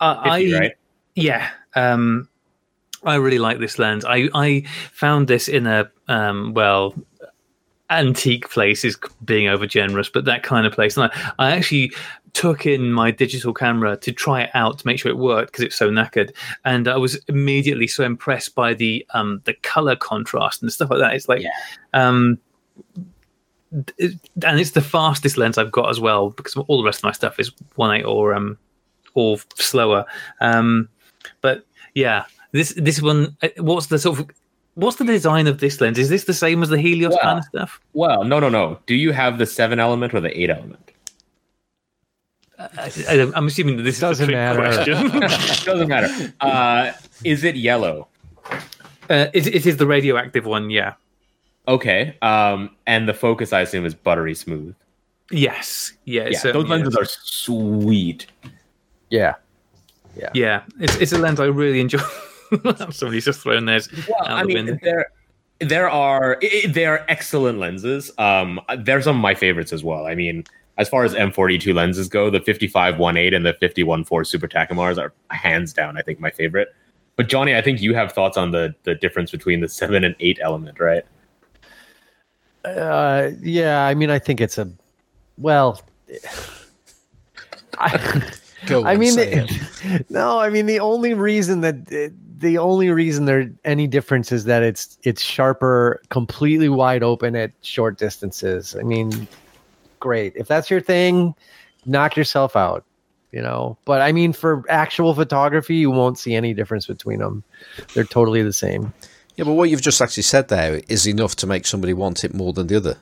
I, 0.00 0.40
50, 0.40 0.54
I 0.54 0.58
right? 0.58 0.72
yeah, 1.16 1.50
um, 1.74 2.28
I 3.04 3.16
really 3.16 3.38
like 3.38 3.58
this 3.58 3.78
lens. 3.78 4.04
I 4.04 4.28
I 4.34 4.64
found 4.92 5.28
this 5.28 5.48
in 5.48 5.66
a 5.66 5.90
um, 6.08 6.54
well 6.54 6.94
antique 7.90 8.48
place 8.50 8.84
is 8.84 8.96
being 9.24 9.46
over 9.46 9.66
generous, 9.66 10.08
but 10.08 10.24
that 10.24 10.42
kind 10.42 10.66
of 10.66 10.72
place. 10.72 10.96
And 10.96 11.10
I, 11.12 11.32
I 11.38 11.50
actually 11.56 11.92
took 12.32 12.66
in 12.66 12.92
my 12.92 13.10
digital 13.12 13.52
camera 13.54 13.96
to 13.98 14.10
try 14.10 14.42
it 14.42 14.50
out 14.54 14.78
to 14.78 14.86
make 14.86 14.98
sure 14.98 15.10
it 15.10 15.18
worked 15.18 15.52
because 15.52 15.64
it's 15.64 15.76
so 15.76 15.90
knackered. 15.90 16.34
And 16.64 16.88
I 16.88 16.96
was 16.96 17.16
immediately 17.28 17.86
so 17.86 18.02
impressed 18.04 18.54
by 18.54 18.74
the 18.74 19.06
um 19.14 19.40
the 19.44 19.54
color 19.54 19.96
contrast 19.96 20.62
and 20.62 20.72
stuff 20.72 20.90
like 20.90 20.98
that. 21.00 21.14
It's 21.14 21.28
like 21.28 21.42
Yeah. 21.42 21.50
um 21.92 22.38
it- 23.98 24.18
and 24.44 24.58
it's 24.60 24.70
the 24.72 24.80
fastest 24.82 25.36
lens 25.36 25.58
I've 25.58 25.72
got 25.72 25.90
as 25.90 26.00
well 26.00 26.30
because 26.30 26.56
all 26.56 26.78
the 26.78 26.84
rest 26.84 27.00
of 27.00 27.04
my 27.04 27.12
stuff 27.12 27.38
is 27.38 27.52
one 27.76 27.94
eight 27.96 28.04
or 28.04 28.34
um 28.34 28.58
or 29.14 29.38
slower. 29.56 30.04
Um 30.40 30.88
but 31.40 31.64
yeah, 31.94 32.24
this 32.54 32.72
this 32.76 33.02
one 33.02 33.36
uh, 33.42 33.48
what's 33.58 33.86
the 33.88 33.98
sort 33.98 34.20
of 34.20 34.30
what's 34.74 34.96
the 34.96 35.04
design 35.04 35.46
of 35.46 35.58
this 35.58 35.80
lens? 35.80 35.98
Is 35.98 36.08
this 36.08 36.24
the 36.24 36.32
same 36.34 36.62
as 36.62 36.68
the 36.70 36.78
Helios 36.80 37.10
Well, 37.12 37.20
kind 37.20 37.38
of 37.40 37.44
stuff? 37.44 37.80
Well, 37.92 38.24
no, 38.24 38.38
no, 38.40 38.48
no. 38.48 38.78
Do 38.86 38.94
you 38.94 39.12
have 39.12 39.38
the 39.38 39.46
seven 39.46 39.78
element 39.80 40.14
or 40.14 40.20
the 40.20 40.36
eight 40.40 40.50
element? 40.50 40.92
I, 42.58 42.90
I, 43.08 43.32
I'm 43.34 43.48
assuming 43.48 43.76
that 43.78 43.82
this 43.82 43.98
Doesn't 44.00 44.24
is 44.24 44.28
a 44.28 44.32
matter. 44.32 44.60
question. 44.60 45.20
Doesn't 45.64 45.88
matter. 45.88 46.32
Uh, 46.40 46.92
is 47.24 47.42
it 47.44 47.56
yellow? 47.56 48.06
uh, 49.10 49.26
it, 49.34 49.46
it 49.48 49.66
is 49.66 49.76
the 49.76 49.86
radioactive 49.86 50.46
one, 50.46 50.70
yeah. 50.70 50.94
Okay. 51.66 52.16
Um, 52.22 52.70
and 52.86 53.08
the 53.08 53.14
focus, 53.14 53.52
I 53.52 53.62
assume, 53.62 53.84
is 53.84 53.94
buttery 53.94 54.34
smooth. 54.34 54.74
Yes, 55.30 55.92
yeah. 56.04 56.22
it 56.24 56.32
Yeah, 56.44 56.52
those 56.52 56.68
lenses 56.68 56.94
is. 56.94 56.96
are 56.96 57.04
sweet. 57.06 58.26
Yeah. 59.10 59.34
Yeah. 60.16 60.30
Yeah, 60.34 60.62
it's 60.78 60.94
it's 60.96 61.12
a 61.12 61.18
lens 61.18 61.40
I 61.40 61.46
really 61.46 61.80
enjoy. 61.80 61.98
Somebody's 62.90 63.24
just 63.24 63.40
thrown 63.40 63.64
theirs 63.66 63.88
Well, 64.08 64.18
out 64.26 64.30
I 64.38 64.42
the 64.42 64.46
mean, 64.48 64.56
window. 64.66 64.78
they're 64.82 65.06
there 65.60 65.88
are 65.88 66.38
i 66.42 66.66
they 66.68 66.84
are 66.86 67.04
excellent 67.08 67.58
lenses. 67.58 68.10
Um, 68.18 68.60
they're 68.78 69.00
some 69.02 69.16
of 69.16 69.22
my 69.22 69.34
favorites 69.34 69.72
as 69.72 69.84
well. 69.84 70.06
I 70.06 70.14
mean, 70.14 70.44
as 70.78 70.88
far 70.88 71.04
as 71.04 71.14
M42 71.14 71.72
lenses 71.72 72.08
go, 72.08 72.28
the 72.30 72.40
55 72.40 72.94
1.8 72.96 73.34
and 73.34 73.46
the 73.46 73.54
51-4 73.54 74.26
Super 74.26 74.48
Takumars 74.48 74.98
are 74.98 75.12
hands 75.30 75.72
down, 75.72 75.96
I 75.96 76.02
think, 76.02 76.18
my 76.18 76.30
favorite. 76.30 76.74
But 77.16 77.28
Johnny, 77.28 77.54
I 77.54 77.62
think 77.62 77.80
you 77.80 77.94
have 77.94 78.10
thoughts 78.12 78.36
on 78.36 78.50
the 78.50 78.74
the 78.82 78.96
difference 78.96 79.30
between 79.30 79.60
the 79.60 79.68
seven 79.68 80.02
and 80.02 80.16
eight 80.18 80.38
element, 80.42 80.80
right? 80.80 81.04
Uh, 82.64 83.30
yeah, 83.40 83.84
I 83.86 83.94
mean, 83.94 84.10
I 84.10 84.18
think 84.18 84.40
it's 84.40 84.58
a 84.58 84.68
well. 85.38 85.80
I, 87.78 88.22
Go 88.66 88.84
I 88.84 88.96
mean, 88.96 89.14
the- 89.16 90.04
no, 90.08 90.38
I 90.38 90.48
mean 90.48 90.66
the 90.66 90.80
only 90.80 91.12
reason 91.14 91.60
that 91.60 91.86
the 92.38 92.58
only 92.58 92.90
reason 92.90 93.24
there 93.24 93.50
any 93.64 93.86
difference 93.86 94.32
is 94.32 94.44
that 94.44 94.62
it's 94.62 94.98
it's 95.02 95.22
sharper, 95.22 96.02
completely 96.10 96.68
wide 96.68 97.02
open 97.02 97.36
at 97.36 97.52
short 97.62 97.98
distances. 97.98 98.76
I 98.78 98.82
mean, 98.82 99.28
great 100.00 100.32
if 100.36 100.48
that's 100.48 100.70
your 100.70 100.80
thing, 100.80 101.34
knock 101.86 102.16
yourself 102.16 102.56
out, 102.56 102.84
you 103.32 103.40
know. 103.40 103.76
But 103.84 104.00
I 104.00 104.12
mean, 104.12 104.32
for 104.32 104.64
actual 104.68 105.14
photography, 105.14 105.76
you 105.76 105.90
won't 105.90 106.18
see 106.18 106.34
any 106.34 106.54
difference 106.54 106.86
between 106.86 107.20
them. 107.20 107.44
They're 107.94 108.04
totally 108.04 108.42
the 108.42 108.52
same. 108.52 108.92
Yeah, 109.36 109.44
but 109.44 109.54
what 109.54 109.70
you've 109.70 109.82
just 109.82 110.00
actually 110.00 110.22
said 110.22 110.48
there 110.48 110.80
is 110.88 111.08
enough 111.08 111.34
to 111.36 111.46
make 111.46 111.66
somebody 111.66 111.92
want 111.92 112.24
it 112.24 112.34
more 112.34 112.52
than 112.52 112.68
the 112.68 112.76
other. 112.76 112.96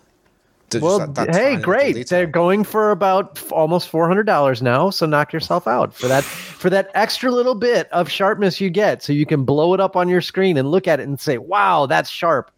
Just 0.73 0.83
Well, 0.83 0.99
that- 0.99 1.15
that 1.15 1.35
hey, 1.35 1.53
tiny 1.53 1.63
great! 1.63 2.09
They're 2.09 2.27
going 2.27 2.65
for 2.65 2.91
about 2.91 3.39
f- 3.39 3.53
almost 3.53 3.89
four 3.89 4.09
hundred 4.09 4.25
dollars 4.25 4.61
now. 4.63 4.91
So 4.91 5.07
knock 5.07 5.33
yourself 5.33 5.67
out 5.69 5.95
for 5.95 6.09
that 6.09 6.25
for 6.25 6.69
that 6.71 6.91
extra 6.95 7.31
little 7.31 7.55
bit 7.55 7.89
of 7.93 8.09
sharpness 8.11 8.61
you 8.61 8.71
get, 8.71 9.03
so 9.03 9.13
you 9.13 9.27
can 9.27 9.45
blow 9.45 9.75
it 9.75 9.81
up 9.81 9.97
on 9.97 10.09
your 10.09 10.21
screen 10.21 10.57
and 10.57 10.71
look 10.71 10.89
at 10.89 11.01
it 11.01 11.05
and 11.05 11.21
say, 11.21 11.39
"Wow, 11.39 11.87
that's 11.87 12.11
sharp." 12.11 12.51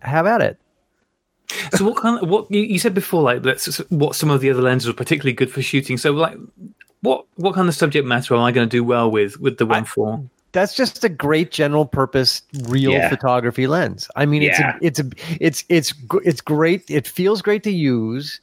Have 0.00 0.26
at 0.26 0.40
it. 0.40 0.58
So 1.74 1.84
what 1.84 1.96
kind 1.96 2.22
of 2.22 2.28
what 2.28 2.50
you, 2.50 2.60
you 2.60 2.78
said 2.78 2.94
before, 2.94 3.22
like 3.22 3.42
that's 3.42 3.76
what 3.90 4.14
some 4.14 4.30
of 4.30 4.40
the 4.40 4.50
other 4.50 4.62
lenses 4.62 4.86
were 4.88 4.94
particularly 4.94 5.32
good 5.32 5.50
for 5.50 5.62
shooting. 5.62 5.96
So 5.98 6.12
like, 6.12 6.38
what 7.02 7.26
what 7.36 7.54
kind 7.54 7.68
of 7.68 7.74
subject 7.74 8.06
matter 8.06 8.34
am 8.34 8.40
I 8.40 8.52
going 8.52 8.68
to 8.68 8.70
do 8.76 8.84
well 8.84 9.10
with 9.10 9.38
with 9.40 9.58
the 9.58 9.66
one 9.66 9.84
four? 9.84 10.24
That's 10.52 10.74
just 10.74 11.04
a 11.04 11.08
great 11.08 11.52
general 11.52 11.86
purpose 11.86 12.42
real 12.64 12.90
Yeah. 12.92 13.08
photography 13.08 13.66
lens. 13.66 14.08
I 14.16 14.26
mean, 14.26 14.42
Yeah. 14.42 14.76
it's 14.80 14.98
a, 14.98 15.04
it's 15.04 15.22
a, 15.30 15.34
it's 15.40 15.64
it's 15.68 15.94
it's 16.24 16.40
great. 16.40 16.84
It 16.90 17.06
feels 17.06 17.40
great 17.42 17.62
to 17.64 17.70
use. 17.70 18.40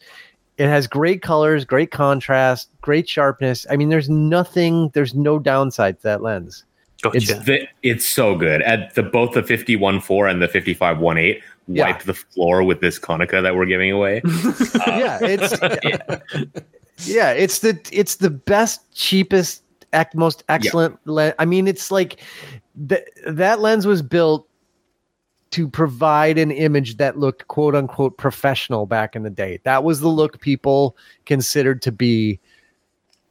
It 0.57 0.67
has 0.69 0.87
great 0.87 1.21
colors, 1.21 1.65
great 1.65 1.91
contrast, 1.91 2.69
great 2.81 3.07
sharpness. 3.07 3.65
I 3.69 3.75
mean, 3.75 3.89
there's 3.89 4.09
nothing, 4.09 4.89
there's 4.93 5.13
no 5.13 5.37
downside 5.37 5.97
to 5.97 6.03
that 6.03 6.21
lens. 6.23 6.63
Gotcha. 7.03 7.17
It's- 7.17 7.45
The, 7.45 7.67
it's 7.83 8.05
so 8.07 8.35
good. 8.35 8.63
At 8.63 8.95
the 8.95 9.03
both 9.03 9.33
the 9.33 9.43
51-4 9.43 10.31
and 10.31 10.41
the 10.41 10.47
55-18 10.47 11.41
Yeah. 11.67 11.83
wiped 11.85 12.05
the 12.07 12.15
floor 12.15 12.63
with 12.63 12.79
this 12.81 12.97
Konica 12.97 13.43
that 13.43 13.55
we're 13.55 13.67
giving 13.67 13.91
away. 13.91 14.21
yeah, 14.87 15.19
it's 15.21 15.51
yeah, 17.05 17.31
it's 17.31 17.59
the 17.59 17.79
it's 17.91 18.15
the 18.15 18.29
best, 18.31 18.81
cheapest, 18.95 19.61
most 20.15 20.43
excellent 20.49 20.99
lens. 21.05 21.35
I 21.39 21.45
mean, 21.45 21.67
it's 21.67 21.91
like 21.91 22.21
th- 22.87 23.07
that 23.27 23.59
lens 23.59 23.85
was 23.85 24.01
built 24.01 24.47
to 25.51 25.67
provide 25.67 26.37
an 26.37 26.51
image 26.51 26.97
that 26.97 27.17
looked 27.17 27.47
quote 27.47 27.75
unquote 27.75 28.17
professional 28.17 28.85
back 28.85 29.15
in 29.15 29.23
the 29.23 29.29
day. 29.29 29.59
That 29.63 29.83
was 29.83 29.99
the 29.99 30.09
look 30.09 30.39
people 30.41 30.97
considered 31.25 31.81
to 31.83 31.91
be 31.91 32.39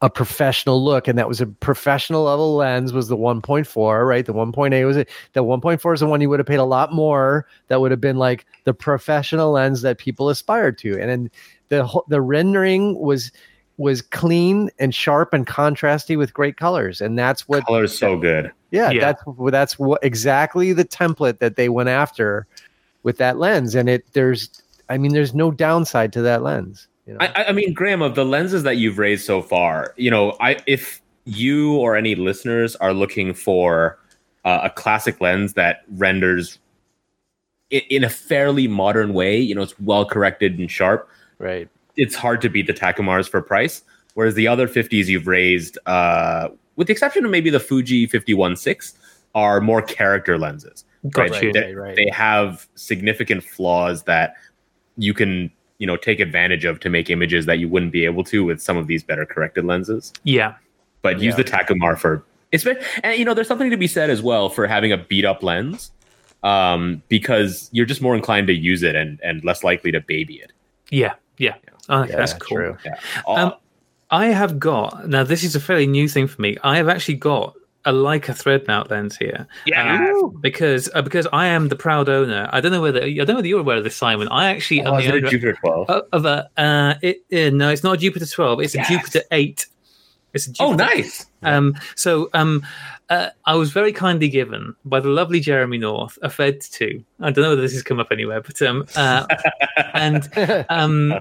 a 0.03 0.11
professional 0.11 0.85
look 0.85 1.09
and 1.09 1.19
that 1.19 1.27
was 1.27 1.41
a 1.41 1.47
professional 1.47 2.25
level 2.25 2.57
lens 2.57 2.93
was 2.93 3.09
the 3.09 3.17
1.4 3.17 4.07
right 4.07 4.27
the 4.27 4.35
1.8 4.35 4.87
was 4.87 4.97
it 4.99 5.09
the 5.33 5.43
1.4 5.43 5.95
is 5.95 6.01
the 6.01 6.07
one 6.07 6.21
you 6.21 6.29
would 6.29 6.39
have 6.39 6.47
paid 6.47 6.57
a 6.57 6.65
lot 6.65 6.93
more 6.93 7.47
that 7.69 7.81
would 7.81 7.91
have 7.91 8.01
been 8.01 8.19
like 8.19 8.45
the 8.65 8.75
professional 8.75 9.53
lens 9.53 9.81
that 9.81 9.97
people 9.97 10.29
aspired 10.29 10.77
to 10.77 11.01
and 11.01 11.09
then 11.09 11.31
the 11.69 12.03
the 12.09 12.21
rendering 12.21 12.99
was 12.99 13.33
was 13.79 14.01
clean 14.01 14.71
and 14.79 14.95
sharp 14.95 15.35
and 15.35 15.47
contrasty 15.47 16.17
with 16.17 16.33
great 16.33 16.57
colors 16.57 17.01
and 17.01 17.19
that's 17.19 17.47
what 17.49 17.65
Color 17.67 17.85
is 17.85 17.97
so 17.99 18.17
good. 18.17 18.51
yeah, 18.71 18.91
Yeah. 18.91 19.01
that's 19.01 19.23
that's 19.51 19.79
what 19.79 20.03
exactly 20.03 20.73
the 20.73 20.85
template 20.85 21.39
that 21.41 21.57
they 21.57 21.69
went 21.69 21.89
after 21.91 22.47
with 23.03 23.19
that 23.19 23.37
lens 23.39 23.75
and 23.75 23.89
it 23.89 24.05
there's 24.15 24.63
i 24.89 24.97
mean 24.97 25.13
there's 25.13 25.35
no 25.35 25.51
downside 25.51 26.13
to 26.15 26.23
that 26.23 26.43
lens 26.43 26.89
you 27.07 27.13
know? 27.13 27.19
I, 27.21 27.27
I- 27.37 27.49
I 27.49 27.53
mean, 27.53 27.73
Graham, 27.73 28.03
of 28.03 28.15
the 28.17 28.25
lenses 28.25 28.65
that 28.65 28.79
you've 28.79 28.99
raised 28.99 29.25
so 29.25 29.41
far, 29.41 29.95
you 29.97 30.11
know, 30.11 30.37
I 30.41 30.57
if 30.67 31.01
you 31.25 31.77
or 31.77 31.95
any 31.97 32.15
listeners 32.17 32.75
are 32.77 32.93
looking 32.93 33.33
for 33.35 33.97
uh, 34.45 34.61
a 34.65 34.71
classic 34.71 35.21
lens 35.21 35.53
that 35.53 35.83
renders 35.97 36.59
in, 37.71 37.83
in 37.91 38.05
a 38.05 38.09
fairly 38.09 38.67
modern 38.67 39.13
way, 39.15 39.39
you 39.39 39.55
know, 39.55 39.63
it's 39.63 39.79
well 39.79 40.05
corrected 40.05 40.59
and 40.59 40.69
sharp. 40.71 41.09
right 41.39 41.69
It's 41.97 42.15
hard 42.15 42.41
to 42.43 42.49
beat 42.49 42.67
the 42.67 42.75
Takumars 42.75 43.29
for 43.29 43.41
price. 43.43 43.83
Whereas 44.15 44.35
the 44.35 44.49
other 44.49 44.67
50s 44.67 45.07
you've 45.07 45.27
raised, 45.27 45.79
uh, 45.87 46.49
with 46.77 46.87
the 46.87 46.93
exception 46.93 47.25
of 47.25 47.31
maybe 47.31 47.51
the 47.51 47.61
Fuji 47.61 48.07
51.6, 48.09 48.95
are 49.35 49.61
more 49.61 49.83
character 49.83 50.39
lenses. 50.39 50.85
Right? 51.05 51.31
Gotcha. 51.31 51.53
They, 51.53 51.75
Right, 51.75 51.77
right. 51.77 51.97
they 51.97 52.09
have 52.13 52.67
significant 52.75 53.45
flaws 53.45 54.05
that 54.05 54.35
you 54.97 55.13
can, 55.13 55.51
you 55.79 55.87
know, 55.87 55.97
take 55.97 56.21
advantage 56.21 56.65
of 56.65 56.81
to 56.81 56.89
make 56.89 57.11
images 57.11 57.45
that 57.47 57.59
you 57.59 57.69
wouldn't 57.69 57.93
be 57.93 58.05
able 58.07 58.25
to 58.25 58.45
with 58.45 58.63
some 58.63 58.77
of 58.79 58.87
these 58.87 59.03
better 59.03 59.27
corrected 59.27 59.65
lenses. 59.65 60.13
yeah. 60.25 60.55
But 61.03 61.21
use 61.21 61.35
Yeah. 61.37 61.43
the 61.43 61.45
Takumar 61.45 61.97
for 61.99 62.25
it's 62.51 62.65
ve- 62.65 62.75
and 63.05 63.17
you 63.19 63.25
know, 63.25 63.35
there's 63.35 63.47
something 63.47 63.71
to 63.71 63.77
be 63.77 63.87
said 63.87 64.09
as 64.11 64.23
well 64.23 64.49
for 64.49 64.67
having 64.67 64.91
a 64.93 64.97
beat 64.97 65.25
up 65.25 65.43
lens. 65.43 65.93
Um, 66.43 67.03
because 67.09 67.69
you're 67.73 67.87
just 67.87 68.01
more 68.03 68.15
inclined 68.17 68.47
to 68.49 68.53
use 68.55 68.83
it 68.83 68.95
and 68.97 69.21
and 69.23 69.45
less 69.45 69.63
likely 69.63 69.93
to 69.93 70.01
baby 70.01 70.35
it. 70.37 70.53
Yeah. 70.91 71.15
Oh, 71.89 72.01
okay, 72.03 72.11
Yeah, 72.13 72.17
that's 72.17 72.33
cool. 72.35 72.57
true. 72.59 72.79
Yeah. 72.85 72.99
Um, 73.27 73.55
I 74.11 74.27
have 74.27 74.59
got 74.59 75.09
now. 75.09 75.25
This 75.25 75.43
is 75.43 75.57
a 75.57 75.61
fairly 75.61 75.87
new 75.87 76.09
thing 76.09 76.27
for 76.27 76.41
me. 76.41 76.57
I 76.63 76.77
have 76.77 76.89
actually 76.89 77.15
got 77.15 77.55
a 77.85 77.93
Leica 77.93 78.35
thread 78.37 78.67
mount 78.67 78.91
lens 78.91 79.17
here. 79.17 79.47
Yeah. 79.65 80.07
Uh, 80.13 80.27
because 80.29 80.89
uh, 80.95 81.03
because 81.03 81.27
I 81.33 81.47
am 81.47 81.69
the 81.69 81.77
proud 81.77 82.09
owner. 82.09 82.49
I 82.53 82.61
don't 82.61 82.73
know 82.73 82.83
whether 82.83 83.03
I 83.03 83.15
don't 83.15 83.29
know 83.29 83.35
whether 83.37 83.49
you're 83.49 83.61
aware 83.61 83.77
of 83.79 83.85
this, 83.85 83.97
Simon. 83.97 84.29
I 84.29 84.51
actually 84.51 84.83
oh, 84.83 84.95
am 84.95 85.01
the 85.01 85.09
owner 85.09 85.29
Jupiter 85.29 85.55
12? 85.55 85.89
of- 85.91 86.25
a. 86.25 86.51
Uh, 86.57 86.95
it, 87.03 87.19
uh, 87.33 87.55
no, 87.57 87.71
it's 87.71 87.85
not 87.85 87.95
a 87.95 87.99
Jupiter 87.99 88.27
12. 88.27 88.61
It's 88.61 88.75
Yes. 88.75 88.89
a 88.89 88.93
Jupiter 88.93 89.23
8. 89.31 89.67
It's 90.35 90.49
a 90.49 90.53
oh, 90.61 90.73
nice. 90.75 91.27
um, 91.43 91.75
so 91.95 92.29
um, 92.35 92.65
uh, 93.09 93.31
I 93.45 93.55
was 93.55 93.71
very 93.73 93.93
kindly 93.93 94.29
given 94.29 94.75
by 94.85 95.01
the 95.01 95.09
lovely 95.09 95.39
Jeremy 95.39 95.79
North 95.79 96.19
a 96.23 96.31
Fed 96.31 96.61
2. 96.61 97.05
I 97.21 97.31
don't 97.31 97.43
know 97.43 97.51
whether 97.51 97.63
this 97.63 97.73
has 97.73 97.83
come 97.83 98.01
up 98.01 98.09
anywhere, 98.11 98.41
but 98.41 98.61
um, 98.63 98.87
uh, 98.97 99.27
and 99.95 100.29
um, 100.69 101.21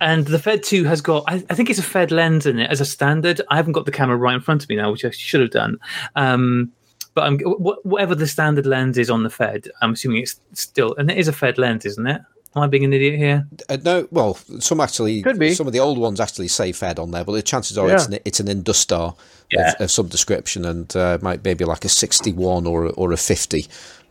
and 0.00 0.26
the 0.26 0.38
Fed 0.38 0.62
2 0.62 0.84
has 0.84 1.00
got 1.00 1.24
I, 1.28 1.44
I 1.50 1.54
think 1.54 1.68
it's 1.68 1.78
a 1.78 1.82
Fed 1.84 2.10
lens 2.10 2.46
in 2.46 2.58
it 2.58 2.70
as 2.70 2.80
a 2.80 2.86
standard. 2.86 3.40
I 3.50 3.56
haven't 3.56 3.72
got 3.72 3.84
the 3.84 3.92
camera 3.92 4.16
right 4.16 4.34
in 4.34 4.40
front 4.40 4.62
of 4.62 4.68
me 4.68 4.76
now, 4.76 4.90
which 4.90 5.04
I 5.04 5.10
should 5.10 5.40
have 5.40 5.50
done. 5.50 5.78
Um, 6.14 6.72
but 7.14 7.24
I'm, 7.24 7.38
wh- 7.38 7.84
whatever 7.84 8.14
the 8.14 8.26
standard 8.26 8.66
lens 8.66 8.98
is 8.98 9.10
on 9.10 9.22
the 9.22 9.30
Fed, 9.30 9.68
I'm 9.82 9.92
assuming 9.92 10.22
it's 10.22 10.40
still 10.52 10.94
and 10.96 11.10
it 11.10 11.18
is 11.18 11.28
a 11.28 11.32
Fed 11.32 11.58
lens, 11.58 11.84
isn't 11.84 12.06
it? 12.06 12.22
Am 12.56 12.62
I 12.62 12.66
being 12.68 12.84
an 12.84 12.92
idiot 12.94 13.16
here? 13.18 13.46
Uh, 13.68 13.76
no, 13.84 14.08
well, 14.10 14.34
some 14.60 14.80
actually 14.80 15.20
Could 15.22 15.38
be. 15.38 15.52
Some 15.52 15.66
of 15.66 15.74
the 15.74 15.80
old 15.80 15.98
ones 15.98 16.20
actually 16.20 16.48
say 16.48 16.72
Fed 16.72 16.98
on 16.98 17.10
there, 17.10 17.22
but 17.22 17.32
the 17.32 17.42
chances 17.42 17.76
are 17.76 17.86
Yeah. 17.86 17.94
it's 17.96 18.06
an, 18.06 18.18
it's 18.24 18.40
an 18.40 18.46
Industar 18.46 19.14
Yeah. 19.50 19.72
of, 19.74 19.82
of 19.82 19.90
some 19.90 20.08
description, 20.08 20.64
and 20.64 20.94
uh, 20.96 21.18
might 21.20 21.44
maybe 21.44 21.64
like 21.66 21.84
a 21.84 21.90
sixty-one 21.90 22.66
or 22.66 22.86
a- 22.86 22.90
or 22.90 23.12
a 23.12 23.16
fifty. 23.18 23.66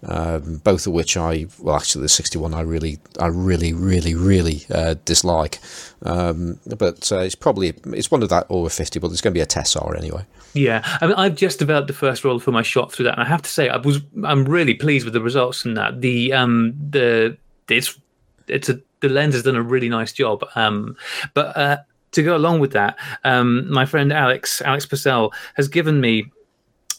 Um, 0.08 0.62
both 0.64 0.86
of 0.86 0.94
which 0.94 1.18
I 1.18 1.48
well, 1.58 1.76
actually 1.76 2.04
the 2.04 2.10
sixty-one 2.10 2.54
I 2.54 2.62
really 2.62 3.00
I 3.20 3.28
really 3.28 3.74
really 3.74 4.14
really 4.14 4.64
uh, 4.70 4.94
dislike. 5.06 5.58
Um, 6.04 6.60
but 6.78 7.12
uh, 7.12 7.20
it's 7.20 7.34
probably 7.34 7.74
it's 7.88 8.12
one 8.12 8.22
of 8.22 8.30
that 8.30 8.46
or 8.50 8.68
a 8.68 8.70
fifty, 8.70 9.00
but 9.00 9.08
there's 9.08 9.22
going 9.22 9.34
to 9.34 9.38
be 9.38 9.42
a 9.42 9.48
Tessar 9.48 9.98
anyway. 9.98 10.24
Yeah, 10.54 10.84
I 11.02 11.08
mean, 11.08 11.16
I've 11.16 11.36
just 11.36 11.58
developed 11.58 11.88
the 11.88 11.94
first 11.94 12.24
roll 12.24 12.38
for 12.40 12.52
my 12.52 12.62
shot 12.62 12.92
through 12.94 13.06
that, 13.06 13.14
and 13.18 13.24
I 13.24 13.28
have 13.28 13.42
to 13.42 13.50
say, 13.50 13.70
I 13.70 13.78
was 13.78 14.02
I'm 14.24 14.46
really 14.46 14.76
pleased 14.76 15.06
with 15.06 15.14
the 15.16 15.22
results 15.22 15.64
from 15.64 15.74
that. 15.74 16.02
The 16.02 16.32
um 16.34 16.76
the 16.92 17.38
it's 17.68 18.00
it's 18.48 18.70
a 18.70 18.80
the 19.02 19.10
lens 19.10 19.34
has 19.34 19.44
done 19.44 19.56
a 19.56 19.62
really 19.62 19.90
nice 19.90 20.12
job. 20.14 20.44
Um, 20.56 20.96
but 21.34 21.56
uh, 21.58 21.78
to 22.12 22.24
go 22.24 22.36
along 22.36 22.60
with 22.60 22.72
that, 22.72 22.98
um, 23.24 23.70
my 23.72 23.86
friend 23.86 24.12
Alex 24.12 24.62
Alex 24.62 24.86
Purcell 24.86 25.34
has 25.56 25.68
given 25.68 26.02
me 26.02 26.32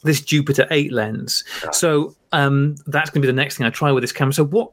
this 0.02 0.20
Jupiter 0.20 0.66
eight 0.70 0.92
lens. 0.92 1.44
So 1.72 2.14
um, 2.32 2.76
that's 2.86 3.10
going 3.10 3.22
to 3.22 3.26
be 3.26 3.32
the 3.32 3.32
next 3.36 3.56
thing 3.56 3.66
I 3.66 3.70
try 3.70 3.90
with 3.92 4.02
this 4.02 4.12
camera. 4.12 4.32
So 4.32 4.44
what 4.44 4.72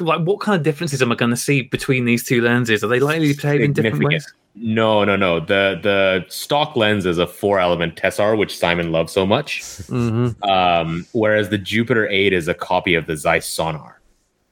like 0.00 0.20
what 0.20 0.40
kind 0.40 0.56
of 0.56 0.62
differences 0.62 1.02
am 1.02 1.10
I 1.12 1.14
going 1.14 1.30
to 1.30 1.36
see 1.36 1.62
between 1.62 2.04
these 2.04 2.24
two 2.24 2.40
lenses? 2.40 2.84
Are 2.84 2.88
they 2.88 3.00
likely 3.00 3.34
to 3.34 3.40
behave 3.40 3.60
in 3.60 3.72
different 3.72 4.04
ways? 4.04 4.32
No, 4.54 5.04
no, 5.04 5.16
no. 5.16 5.40
The 5.40 5.78
the 5.82 6.24
stock 6.28 6.76
lens 6.76 7.06
is 7.06 7.18
a 7.18 7.26
four 7.26 7.58
element 7.58 7.96
Tessar, 7.96 8.36
which 8.36 8.56
Simon 8.56 8.92
loves 8.92 9.12
so 9.12 9.26
much. 9.26 9.62
hmm 9.86 10.28
Um, 10.42 11.06
whereas 11.12 11.48
the 11.48 11.58
Jupiter 11.58 12.08
8 12.08 12.32
is 12.32 12.48
a 12.48 12.54
copy 12.54 12.94
of 12.94 13.06
the 13.06 13.16
Zeiss 13.16 13.46
Sonnar, 13.48 13.94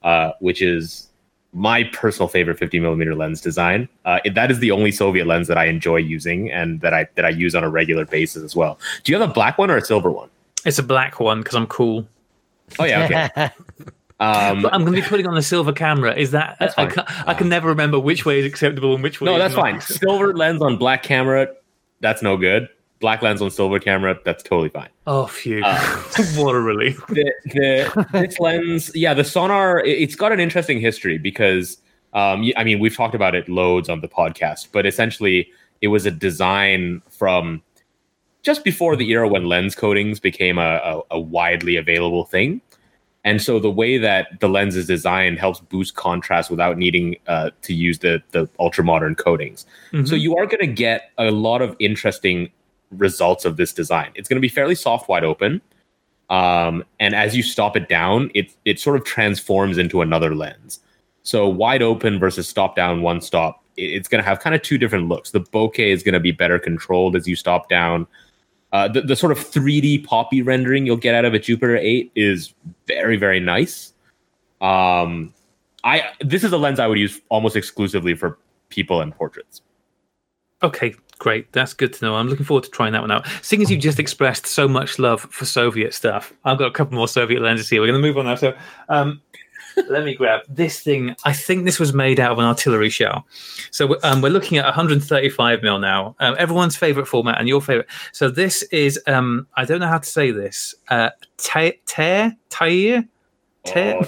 uh, 0.02 0.32
which 0.40 0.62
is 0.62 1.08
my 1.52 1.84
personal 1.84 2.28
favorite 2.28 2.58
50 2.58 2.80
millimeter 2.80 3.14
lens 3.14 3.40
design. 3.40 3.88
Uh, 4.04 4.18
it- 4.24 4.34
that 4.34 4.50
is 4.50 4.58
the 4.58 4.70
only 4.70 4.90
Soviet 4.92 5.26
lens 5.26 5.48
that 5.48 5.56
I 5.58 5.64
enjoy 5.66 5.96
using 5.96 6.50
and 6.50 6.80
that 6.82 6.92
I 6.92 7.06
that 7.14 7.24
I 7.24 7.30
use 7.30 7.54
on 7.54 7.64
a 7.64 7.68
regular 7.70 8.04
basis 8.04 8.42
as 8.42 8.54
well. 8.56 8.78
Do 9.04 9.12
you 9.12 9.18
have 9.18 9.28
a 9.28 9.32
black 9.32 9.56
one 9.58 9.70
or 9.70 9.76
a 9.76 9.82
silver 9.82 10.10
one? 10.10 10.28
It's 10.64 10.78
a 10.78 10.82
black 10.82 11.20
one 11.20 11.40
because 11.40 11.54
I'm 11.54 11.66
cool. 11.66 12.06
Oh 12.78 12.84
yeah, 12.84 13.28
okay. 13.30 13.50
Um, 14.18 14.64
I'm 14.72 14.80
going 14.82 14.94
to 14.94 15.02
be 15.02 15.06
putting 15.06 15.26
on 15.26 15.36
a 15.36 15.42
silver 15.42 15.74
camera. 15.74 16.14
Is 16.14 16.30
that 16.30 16.56
That's 16.58 16.72
I, 16.78 16.86
fine. 16.88 16.90
can, 16.94 17.04
I 17.26 17.34
can 17.34 17.50
never 17.50 17.68
remember 17.68 17.98
which 18.00 18.24
way 18.24 18.38
is 18.40 18.46
acceptable 18.46 18.94
and 18.94 19.02
which 19.02 19.20
way. 19.20 19.26
no, 19.26 19.36
that's 19.36 19.54
fine. 19.54 19.78
Silver 19.82 20.32
lens 20.32 20.62
on 20.62 20.78
black 20.78 21.02
camera, 21.02 21.48
that's 22.00 22.22
no 22.22 22.38
good. 22.38 22.70
Black 23.00 23.20
lens 23.22 23.42
on 23.42 23.50
silver 23.50 23.78
camera, 23.78 24.18
that's 24.24 24.42
totally 24.42 24.70
fine. 24.70 24.88
Oh, 25.06 25.26
phew! 25.26 25.62
Uh, 25.64 25.78
what 26.36 26.54
a 26.54 26.60
relief. 26.60 27.04
the, 27.08 27.30
the 27.44 28.06
this 28.12 28.40
lens, 28.40 28.90
yeah, 28.94 29.12
the 29.12 29.22
Sonnar, 29.22 29.82
it- 29.84 29.98
it's 30.02 30.14
got 30.16 30.32
an 30.32 30.40
interesting 30.40 30.80
history 30.80 31.18
because, 31.18 31.76
um, 32.14 32.50
I 32.56 32.64
mean, 32.64 32.78
we've 32.78 32.96
talked 32.96 33.14
about 33.14 33.34
it 33.34 33.48
loads 33.48 33.88
on 33.90 34.00
the 34.00 34.08
podcast, 34.08 34.68
but 34.72 34.86
essentially, 34.86 35.48
it 35.82 35.88
was 35.88 36.06
a 36.06 36.10
design 36.10 37.02
from 37.10 37.62
just 38.42 38.64
before 38.64 38.96
the 38.96 39.10
era 39.10 39.28
when 39.28 39.44
lens 39.44 39.74
coatings 39.74 40.18
became 40.20 40.56
a, 40.56 40.80
a, 40.82 41.00
a 41.12 41.20
widely 41.20 41.76
available 41.76 42.24
thing. 42.24 42.62
And 43.24 43.42
so 43.42 43.58
the 43.58 43.70
way 43.70 43.98
that 43.98 44.38
the 44.40 44.48
lens 44.48 44.76
is 44.76 44.86
designed 44.86 45.38
helps 45.40 45.58
boost 45.58 45.96
contrast 45.96 46.48
without 46.48 46.78
needing 46.78 47.16
uh, 47.26 47.50
to 47.62 47.74
use 47.74 47.98
the 47.98 48.22
the 48.30 48.48
ultra 48.60 48.84
modern 48.84 49.16
coatings. 49.16 49.66
So 49.90 49.98
Mhm. 49.98 50.20
you 50.20 50.36
are 50.36 50.46
going 50.46 50.60
to 50.60 50.66
get 50.68 51.10
a 51.18 51.32
lot 51.32 51.60
of 51.60 51.74
interesting 51.80 52.50
results 52.90 53.44
of 53.44 53.56
this 53.56 53.72
design. 53.72 54.10
It's 54.14 54.28
going 54.28 54.36
to 54.36 54.40
be 54.40 54.48
fairly 54.48 54.74
soft, 54.74 55.08
wide 55.08 55.24
open, 55.24 55.60
um, 56.30 56.84
and 57.00 57.14
as 57.14 57.36
you 57.36 57.42
stop 57.42 57.76
it 57.76 57.88
down, 57.88 58.30
it 58.34 58.52
it 58.64 58.78
sort 58.80 58.96
of 58.96 59.04
transforms 59.04 59.78
into 59.78 60.02
another 60.02 60.34
lens. 60.34 60.80
So 61.22 61.48
wide 61.48 61.82
open 61.82 62.18
versus 62.18 62.48
stop 62.48 62.76
down, 62.76 63.02
one 63.02 63.20
stop. 63.20 63.62
it- 63.76 63.90
It's 63.92 64.08
going 64.08 64.22
to 64.22 64.28
have 64.28 64.40
kind 64.40 64.54
of 64.54 64.62
two 64.62 64.78
different 64.78 65.08
looks. 65.08 65.30
The 65.32 65.40
bokeh 65.40 65.78
is 65.92 66.02
going 66.02 66.14
to 66.14 66.20
be 66.20 66.32
better 66.32 66.58
controlled 66.58 67.16
as 67.16 67.26
you 67.28 67.36
stop 67.36 67.68
down. 67.68 68.06
Uh, 68.72 68.88
the, 68.88 69.00
the 69.02 69.16
sort 69.16 69.32
of 69.32 69.38
3D 69.38 70.04
poppy 70.04 70.42
rendering 70.42 70.84
you'll 70.86 70.96
get 70.96 71.14
out 71.14 71.24
of 71.24 71.32
a 71.34 71.38
Jupiter 71.38 71.76
8 71.76 72.10
is 72.16 72.52
very, 72.86 73.16
very 73.16 73.40
nice. 73.40 73.92
Um, 74.60 75.32
I 75.84 76.02
this 76.20 76.42
is 76.44 76.52
a 76.52 76.58
lens 76.58 76.80
I 76.80 76.86
would 76.86 76.98
use 76.98 77.20
almost 77.28 77.54
exclusively 77.56 78.14
for 78.14 78.38
people 78.68 79.00
and 79.00 79.14
portraits. 79.14 79.62
Okay, 80.62 80.94
great. 81.18 81.52
That's 81.52 81.74
good 81.74 81.92
to 81.94 82.04
know. 82.04 82.14
I'm 82.14 82.28
looking 82.28 82.44
forward 82.44 82.64
to 82.64 82.70
trying 82.70 82.92
that 82.92 83.00
one 83.00 83.10
out. 83.10 83.26
Seeing 83.42 83.62
as 83.62 83.70
you 83.70 83.76
just 83.76 83.98
expressed 83.98 84.46
so 84.46 84.68
much 84.68 84.98
love 84.98 85.22
for 85.22 85.44
Soviet 85.44 85.94
stuff, 85.94 86.32
I've 86.44 86.58
got 86.58 86.66
a 86.66 86.72
couple 86.72 86.96
more 86.96 87.08
Soviet 87.08 87.40
lenses 87.42 87.68
here. 87.68 87.80
We're 87.80 87.88
going 87.88 88.00
to 88.00 88.06
move 88.06 88.18
on 88.18 88.26
now. 88.26 88.34
So, 88.34 88.56
um, 88.88 89.20
let 89.88 90.04
me 90.04 90.14
grab 90.14 90.40
this 90.48 90.80
thing. 90.80 91.14
I 91.24 91.32
think 91.32 91.64
this 91.64 91.78
was 91.78 91.92
made 91.92 92.18
out 92.18 92.32
of 92.32 92.38
an 92.38 92.44
artillery 92.44 92.90
shell. 92.90 93.26
So 93.70 93.98
um, 94.02 94.22
we're 94.22 94.30
looking 94.30 94.58
at 94.58 94.64
135 94.64 95.62
mil 95.62 95.78
now. 95.78 96.16
Um, 96.20 96.34
everyone's 96.38 96.76
favorite 96.76 97.06
format 97.06 97.38
and 97.38 97.48
your 97.48 97.60
favorite. 97.60 97.88
So 98.12 98.30
this 98.30 98.62
is 98.64 99.00
um, 99.06 99.46
I 99.56 99.64
don't 99.64 99.80
know 99.80 99.88
how 99.88 99.98
to 99.98 100.08
say 100.08 100.30
this. 100.30 100.74
Uh, 100.88 101.10
Tair 101.36 101.74
Tair 101.86 102.36
Tair. 102.48 103.04
Oh. 103.74 104.02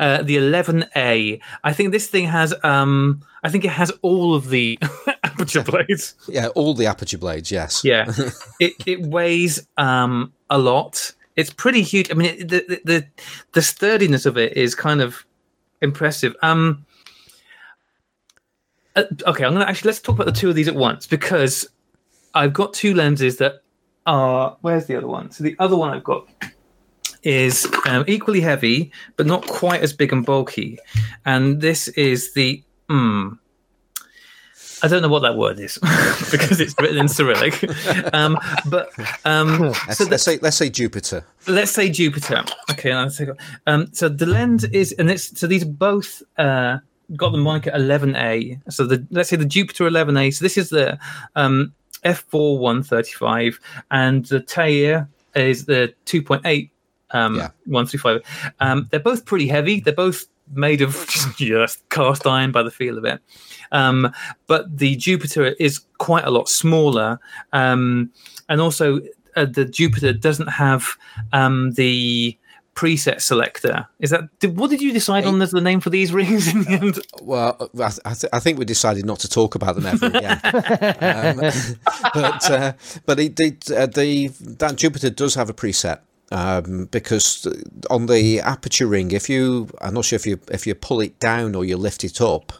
Uh, 0.00 0.22
the 0.22 0.36
11A. 0.36 1.40
I 1.62 1.72
think 1.72 1.92
this 1.92 2.08
thing 2.08 2.26
has. 2.26 2.54
Um, 2.64 3.22
I 3.44 3.50
think 3.50 3.64
it 3.64 3.70
has 3.70 3.92
all 4.02 4.34
of 4.34 4.48
the 4.48 4.78
aperture 5.22 5.62
blades. 5.62 6.14
Yeah, 6.28 6.48
all 6.48 6.74
the 6.74 6.86
aperture 6.86 7.18
blades. 7.18 7.52
Yes. 7.52 7.84
Yeah, 7.84 8.10
it 8.60 8.72
it 8.86 9.02
weighs 9.02 9.66
um 9.76 10.32
a 10.50 10.58
lot. 10.58 11.12
It's 11.36 11.52
pretty 11.52 11.82
huge. 11.82 12.10
I 12.10 12.14
mean, 12.14 12.28
it, 12.40 12.48
the, 12.48 12.80
the 12.84 13.06
the 13.52 13.62
sturdiness 13.62 14.24
of 14.26 14.38
it 14.38 14.56
is 14.56 14.74
kind 14.74 15.00
of 15.02 15.24
impressive. 15.82 16.34
Um. 16.42 16.86
uh, 18.96 19.04
okay, 19.26 19.44
I'm 19.44 19.52
gonna 19.52 19.66
actually 19.66 19.88
let's 19.88 20.00
talk 20.00 20.14
about 20.14 20.26
the 20.26 20.32
two 20.40 20.48
of 20.48 20.54
these 20.54 20.68
at 20.68 20.74
once 20.74 21.06
because 21.06 21.66
I've 22.34 22.52
got 22.52 22.72
two 22.72 22.94
lenses 22.94 23.36
that 23.38 23.62
are. 24.06 24.56
Where's 24.62 24.86
the 24.86 24.96
other 24.96 25.08
one? 25.08 25.30
So 25.32 25.44
the 25.44 25.56
other 25.58 25.76
one 25.76 25.90
I've 25.90 26.04
got 26.04 26.26
is 27.22 27.66
um, 27.86 28.04
equally 28.06 28.40
heavy 28.40 28.92
but 29.16 29.26
not 29.26 29.46
quite 29.46 29.82
as 29.82 29.92
big 29.92 30.12
and 30.12 30.24
bulky, 30.24 30.78
and 31.26 31.60
this 31.60 31.88
is 31.88 32.32
the. 32.34 32.62
Mm, 32.90 33.38
I 34.82 34.88
don't 34.88 35.00
know 35.02 35.08
what 35.08 35.20
that 35.22 35.36
word 35.36 35.58
is 35.58 35.78
because 36.30 36.60
it's 36.60 36.74
written 36.78 36.98
in 36.98 37.08
Cyrillic. 37.08 37.64
Um, 38.12 38.38
but 38.66 38.90
um, 39.24 39.60
Let's, 39.60 39.96
so 39.98 40.04
the, 40.04 40.10
let's 40.10 40.22
say 40.22 40.38
let's 40.42 40.56
say 40.56 40.68
Jupiter. 40.68 41.24
let's 41.46 41.70
say 41.70 41.88
Jupiter. 41.88 42.44
Okay, 42.70 42.92
um, 42.92 43.88
so 43.92 44.08
the 44.08 44.26
lens 44.26 44.64
is, 44.64 44.92
and 44.92 45.10
it's 45.10 45.38
so 45.38 45.46
these 45.46 45.62
are 45.62 45.68
both 45.68 46.22
uh, 46.36 46.78
got 47.16 47.30
the 47.30 47.38
moniker 47.38 47.70
11A. 47.70 48.60
So 48.72 48.86
the 48.86 49.06
let's 49.10 49.30
say 49.30 49.36
the 49.36 49.46
Jupiter 49.46 49.84
11A. 49.84 50.34
So 50.34 50.44
this 50.44 50.58
is 50.58 50.68
the 50.68 50.98
um, 51.34 51.72
f4 52.04 52.58
135, 52.58 53.58
and 53.90 54.26
the 54.26 54.40
Tair 54.40 55.08
is 55.34 55.64
the 55.64 55.94
2.8 56.06 56.70
um, 57.12 57.36
Yeah. 57.36 57.48
135. 57.66 58.22
Um, 58.60 58.86
they're 58.90 59.00
both 59.00 59.24
pretty 59.24 59.48
heavy. 59.48 59.80
They're 59.80 59.94
both 59.94 60.26
made 60.52 60.80
of 60.80 61.06
just 61.36 61.88
cast 61.88 62.26
iron 62.26 62.52
by 62.52 62.62
the 62.62 62.70
feel 62.70 62.98
of 62.98 63.04
it. 63.04 63.20
Um, 63.72 64.12
but 64.46 64.78
the 64.78 64.96
Jupiter 64.96 65.54
is 65.58 65.80
quite 65.98 66.24
a 66.24 66.30
lot 66.30 66.48
smaller, 66.48 67.18
um, 67.52 68.12
and 68.48 68.60
also 68.60 69.00
uh, 69.36 69.46
the 69.46 69.64
Jupiter 69.64 70.12
doesn't 70.12 70.48
have 70.48 70.96
um, 71.32 71.72
the 71.72 72.38
preset 72.74 73.20
selector. 73.20 73.86
Is 74.00 74.10
that 74.10 74.22
did, 74.40 74.56
what 74.56 74.70
did 74.70 74.82
you 74.82 74.92
decide 74.92 75.24
on 75.24 75.40
as 75.40 75.50
the 75.50 75.60
name 75.60 75.80
for 75.80 75.90
these 75.90 76.12
rings 76.12 76.52
in 76.52 76.64
the 76.64 76.70
end? 76.70 76.98
Well, 77.22 77.70
I, 77.80 77.92
I, 78.04 78.14
th- 78.14 78.30
I 78.32 78.40
think 78.40 78.58
we 78.58 78.64
decided 78.64 79.06
not 79.06 79.20
to 79.20 79.28
talk 79.28 79.54
about 79.54 79.76
them 79.76 79.86
ever 79.86 80.06
again. 80.06 80.40
um, 80.44 81.52
but 82.12 82.50
uh, 82.50 82.72
but 83.06 83.18
it, 83.18 83.40
it, 83.40 83.70
uh, 83.70 83.86
the 83.86 84.28
that 84.40 84.76
Jupiter 84.76 85.10
does 85.10 85.34
have 85.36 85.48
a 85.48 85.54
preset. 85.54 86.00
Um, 86.32 86.86
because 86.86 87.46
on 87.90 88.06
the 88.06 88.40
aperture 88.40 88.86
ring, 88.86 89.12
if 89.12 89.28
you, 89.28 89.68
I'm 89.80 89.94
not 89.94 90.04
sure 90.04 90.16
if 90.16 90.26
you 90.26 90.40
if 90.50 90.66
you 90.66 90.74
pull 90.74 91.00
it 91.00 91.18
down 91.20 91.54
or 91.54 91.64
you 91.64 91.76
lift 91.76 92.02
it 92.02 92.20
up, 92.20 92.52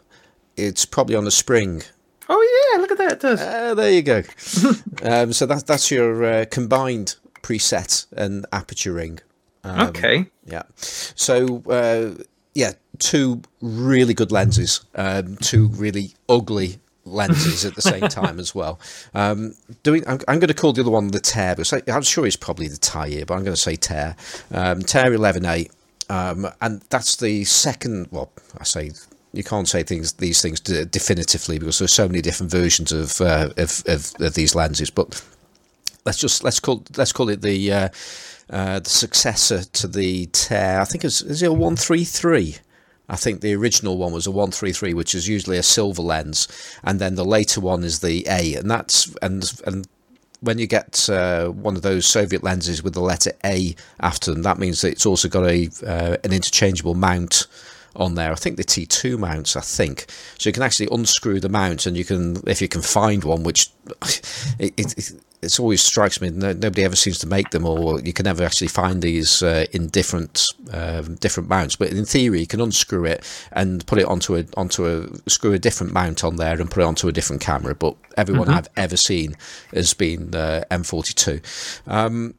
it's 0.57 0.85
probably 0.85 1.17
on 1.17 1.27
a 1.27 1.31
spring. 1.31 1.83
Oh 2.29 2.73
yeah, 2.73 2.81
look 2.81 2.93
at 2.93 2.99
that. 2.99 3.13
It 3.13 3.21
does. 3.21 3.41
Uh, 3.41 3.75
there 3.75 3.91
you 3.91 4.03
go. 4.03 4.23
um, 5.03 5.33
so 5.33 5.47
that's 5.47 5.63
that's 5.63 5.91
your 5.91 6.25
uh, 6.25 6.45
combined 6.51 7.17
preset 7.43 8.07
and 8.13 8.47
aperture 8.53 8.93
ring. 8.93 9.21
Um, 9.65 9.89
okay. 9.89 10.27
Yeah. 10.47 10.63
So 10.77 11.63
uh, 11.69 12.23
yeah, 12.55 12.73
two 12.99 13.43
really 13.61 14.15
good 14.15 14.31
lenses, 14.31 14.85
um, 14.95 15.37
two 15.37 15.69
really 15.69 16.15
ugly 16.29 16.79
lenses 17.05 17.65
at 17.65 17.75
the 17.75 17.83
same 17.83 18.03
time 18.09 18.39
as 18.39 18.55
well. 18.55 18.81
Um, 19.15 19.55
doing, 19.83 20.07
I'm, 20.07 20.19
I'm 20.29 20.39
going 20.39 20.49
to 20.49 20.55
call 20.55 20.73
the 20.73 20.83
other 20.83 20.91
one 20.91 21.09
the 21.09 21.21
Tear, 21.21 21.57
but 21.57 21.73
I'm 21.89 22.03
sure 22.03 22.27
it's 22.27 22.37
probably 22.37 22.69
the 22.69 22.77
Tyre, 22.77 23.25
but 23.27 23.35
I'm 23.35 23.45
going 23.45 23.55
to 23.55 23.61
say 23.61 23.77
Tear. 23.77 24.17
Um, 24.51 24.81
Tear 24.83 25.11
11A, 25.11 25.71
um, 26.11 26.47
and 26.61 26.83
that's 26.91 27.17
the 27.17 27.45
second. 27.45 28.09
Well, 28.11 28.33
I 28.59 28.65
say. 28.65 28.93
You 29.33 29.43
can't 29.43 29.69
say 29.69 29.83
things 29.83 30.13
these 30.13 30.41
things 30.41 30.61
definitively 30.61 31.59
because 31.59 31.81
there's 31.81 31.93
so 31.93 32.07
many 32.07 32.23
different 32.23 32.53
versions 32.53 32.93
of, 32.93 33.21
uh, 33.21 33.49
of, 33.57 33.83
of 33.89 34.13
of 34.21 34.35
these 34.35 34.55
lenses. 34.55 34.91
But 34.91 35.21
let's 36.05 36.19
just 36.19 36.45
let's 36.45 36.61
call 36.61 36.85
let's 36.97 37.13
call 37.13 37.29
it 37.29 37.43
the 37.43 37.73
uh, 37.73 37.89
uh, 38.51 38.79
the 38.79 38.89
successor 38.91 39.65
to 39.65 39.89
the 39.89 40.27
Tear. 40.27 40.81
I 40.81 40.85
think 40.85 41.05
it's 41.05 41.21
is 41.21 41.43
it 41.43 41.47
a 41.47 41.53
one 41.53 41.75
three 41.75 42.05
three. 42.05 42.59
I 43.09 43.17
think 43.17 43.41
the 43.41 43.55
original 43.55 43.99
one 43.99 44.13
was 44.13 44.27
a 44.27 44.31
one 44.31 44.51
three 44.51 44.73
three, 44.73 44.95
which 44.95 45.15
is 45.15 45.29
usually 45.29 45.59
a 45.59 45.63
silver 45.63 46.03
lens, 46.03 46.49
and 46.83 47.01
then 47.01 47.15
the 47.15 47.25
later 47.25 47.61
one 47.61 47.85
is 47.85 48.01
the 48.01 48.27
A, 48.29 48.55
and 48.55 48.71
that's 48.71 49.15
and 49.21 49.61
and 49.67 49.87
when 50.41 50.59
you 50.59 50.67
get 50.67 51.09
uh, 51.09 51.49
one 51.49 51.75
of 51.77 51.83
those 51.83 52.07
Soviet 52.07 52.43
lenses 52.43 52.83
with 52.83 52.95
the 52.95 53.01
letter 53.01 53.33
A 53.45 53.75
after 54.01 54.31
them, 54.33 54.43
that 54.43 54.59
means 54.59 54.83
that 54.83 54.93
it's 54.93 55.07
also 55.07 55.29
got 55.29 55.47
a 55.47 55.69
uh, 55.87 56.17
an 56.25 56.33
interchangeable 56.33 56.95
mount 56.95 57.47
on 57.97 58.15
there. 58.15 58.33
I 58.33 58.37
think 58.37 58.57
the 58.57 58.65
T2 58.65 59.19
mounts, 59.19 59.57
I 59.57 59.61
think. 59.61 60.07
So 60.39 60.49
you 60.49 60.53
can 60.53 60.63
actually 60.63 60.89
unscrew 60.91 61.41
the 61.41 61.49
mount, 61.49 61.87
and 61.87 61.97
you 61.97 62.05
can, 62.05 62.37
if 62.47 62.61
you 62.61 62.69
can 62.69 62.83
find 62.83 63.25
one, 63.25 63.43
which 63.43 63.71
it, 64.59 64.73
it, 64.77 64.99
it 64.99 65.13
it's 65.45 65.61
always 65.61 65.83
strikes 65.83 66.21
me 66.21 66.31
no, 66.31 66.53
nobody 66.53 66.83
ever 66.85 66.97
seems 66.97 67.19
to 67.19 67.27
make 67.27 67.51
them, 67.51 67.67
or 67.67 68.01
you 68.01 68.13
can 68.13 68.25
never 68.25 68.43
actually 68.43 68.69
find 68.69 69.03
these 69.03 69.43
uh, 69.43 69.67
in 69.73 69.89
different 69.89 70.47
um, 70.73 71.15
different 71.17 71.49
mounts. 71.49 71.77
But 71.77 71.93
in 71.93 72.05
theory, 72.05 72.41
you 72.41 72.47
can 72.47 72.61
unscrew 72.61 73.05
it 73.05 73.25
and 73.53 73.87
put 73.87 73.99
it 73.99 74.07
onto 74.07 74.37
a 74.37 74.45
onto 74.57 74.87
a 74.87 75.31
screw 75.31 75.53
a 75.53 75.59
different 75.59 75.93
mount 75.93 76.25
on 76.25 76.37
there 76.37 76.61
and 76.61 76.71
put 76.71 76.81
it 76.81 76.87
onto 76.87 77.09
a 77.09 77.13
different 77.13 77.43
camera. 77.43 77.75
But 77.75 77.97
everyone 78.17 78.49
I've 78.49 78.69
ever 78.77 78.97
seen 78.97 79.37
has 79.73 79.95
been 79.95 80.35
uh, 80.35 80.65
M42. 80.71 81.43
Um, 81.87 82.35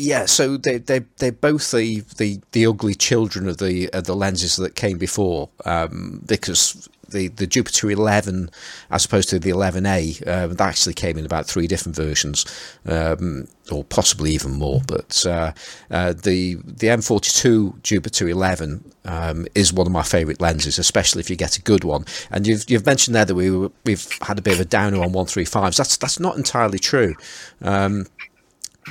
yeah, 0.00 0.26
so 0.26 0.56
they 0.56 0.78
they 0.78 1.00
they're 1.18 1.32
both 1.32 1.70
the, 1.70 2.00
the, 2.16 2.40
the 2.52 2.66
ugly 2.66 2.94
children 2.94 3.48
of 3.48 3.58
the 3.58 3.88
of 3.90 4.04
the 4.04 4.16
lenses 4.16 4.56
that 4.56 4.74
came 4.74 4.98
before, 4.98 5.48
um, 5.64 6.22
because 6.26 6.88
the, 7.10 7.28
the 7.28 7.46
Jupiter 7.46 7.90
11, 7.90 8.50
as 8.90 9.04
opposed 9.04 9.28
to 9.30 9.38
the 9.38 9.50
11A, 9.50 10.26
uh, 10.26 10.46
that 10.48 10.60
actually 10.60 10.94
came 10.94 11.18
in 11.18 11.24
about 11.24 11.46
three 11.46 11.66
different 11.66 11.96
versions, 11.96 12.44
um, 12.86 13.46
or 13.70 13.84
possibly 13.84 14.32
even 14.32 14.52
more. 14.52 14.80
But 14.86 15.24
uh, 15.26 15.52
uh, 15.90 16.12
the 16.12 16.54
the 16.64 16.88
M42 16.88 17.82
Jupiter 17.82 18.28
11 18.28 18.92
um, 19.04 19.46
is 19.54 19.72
one 19.72 19.86
of 19.86 19.92
my 19.92 20.02
favourite 20.02 20.40
lenses, 20.40 20.78
especially 20.78 21.20
if 21.20 21.30
you 21.30 21.36
get 21.36 21.56
a 21.56 21.62
good 21.62 21.84
one. 21.84 22.04
And 22.30 22.46
you've 22.46 22.68
you've 22.68 22.86
mentioned 22.86 23.14
there 23.14 23.24
that 23.24 23.34
we 23.34 23.50
were, 23.50 23.70
we've 23.84 24.08
had 24.22 24.38
a 24.38 24.42
bit 24.42 24.54
of 24.54 24.60
a 24.60 24.64
downer 24.64 25.02
on 25.02 25.12
135s. 25.12 25.76
That's 25.76 25.96
that's 25.96 26.20
not 26.20 26.36
entirely 26.36 26.78
true. 26.78 27.14
Um, 27.62 28.06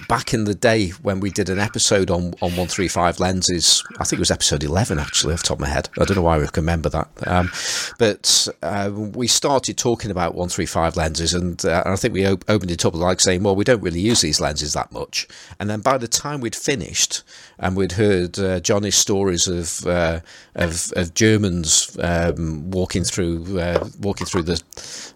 back 0.07 0.33
in 0.33 0.45
the 0.45 0.55
day 0.55 0.89
when 0.89 1.19
we 1.19 1.29
did 1.29 1.49
an 1.49 1.59
episode 1.59 2.09
on, 2.09 2.33
on 2.41 2.55
135 2.55 3.19
lenses, 3.19 3.83
I 3.99 4.03
think 4.03 4.19
it 4.19 4.19
was 4.19 4.31
episode 4.31 4.63
11 4.63 4.99
actually, 4.99 5.33
off 5.33 5.41
the 5.41 5.47
top 5.47 5.57
of 5.57 5.61
my 5.61 5.67
head. 5.67 5.89
I 5.99 6.05
don't 6.05 6.15
know 6.15 6.23
why 6.23 6.35
I 6.41 6.45
can 6.45 6.63
remember 6.63 6.89
that. 6.89 7.07
Um, 7.27 7.51
but 7.97 8.47
uh, 8.61 8.91
we 8.93 9.27
started 9.27 9.77
talking 9.77 10.11
about 10.11 10.35
135 10.35 10.97
lenses, 10.97 11.33
and, 11.33 11.63
uh, 11.65 11.83
and 11.85 11.93
I 11.93 11.95
think 11.95 12.13
we 12.13 12.25
op- 12.25 12.49
opened 12.49 12.71
it 12.71 12.85
up 12.85 12.93
like 12.93 13.19
saying, 13.19 13.43
well, 13.43 13.55
we 13.55 13.63
don't 13.63 13.81
really 13.81 13.99
use 13.99 14.21
these 14.21 14.39
lenses 14.39 14.73
that 14.73 14.91
much. 14.91 15.27
And 15.59 15.69
then 15.69 15.81
by 15.81 15.97
the 15.97 16.07
time 16.07 16.41
we'd 16.41 16.55
finished 16.55 17.23
and 17.59 17.75
we'd 17.75 17.93
heard 17.93 18.39
uh, 18.39 18.59
Johnny's 18.61 18.95
stories 18.95 19.47
of, 19.47 19.85
uh, 19.85 20.21
of, 20.55 20.91
of 20.95 21.13
Germans 21.13 21.97
um, 22.01 22.71
walking 22.71 23.03
through 23.03 23.59
uh, 23.59 23.87
walking 23.99 24.25
through 24.25 24.43
the 24.43 24.61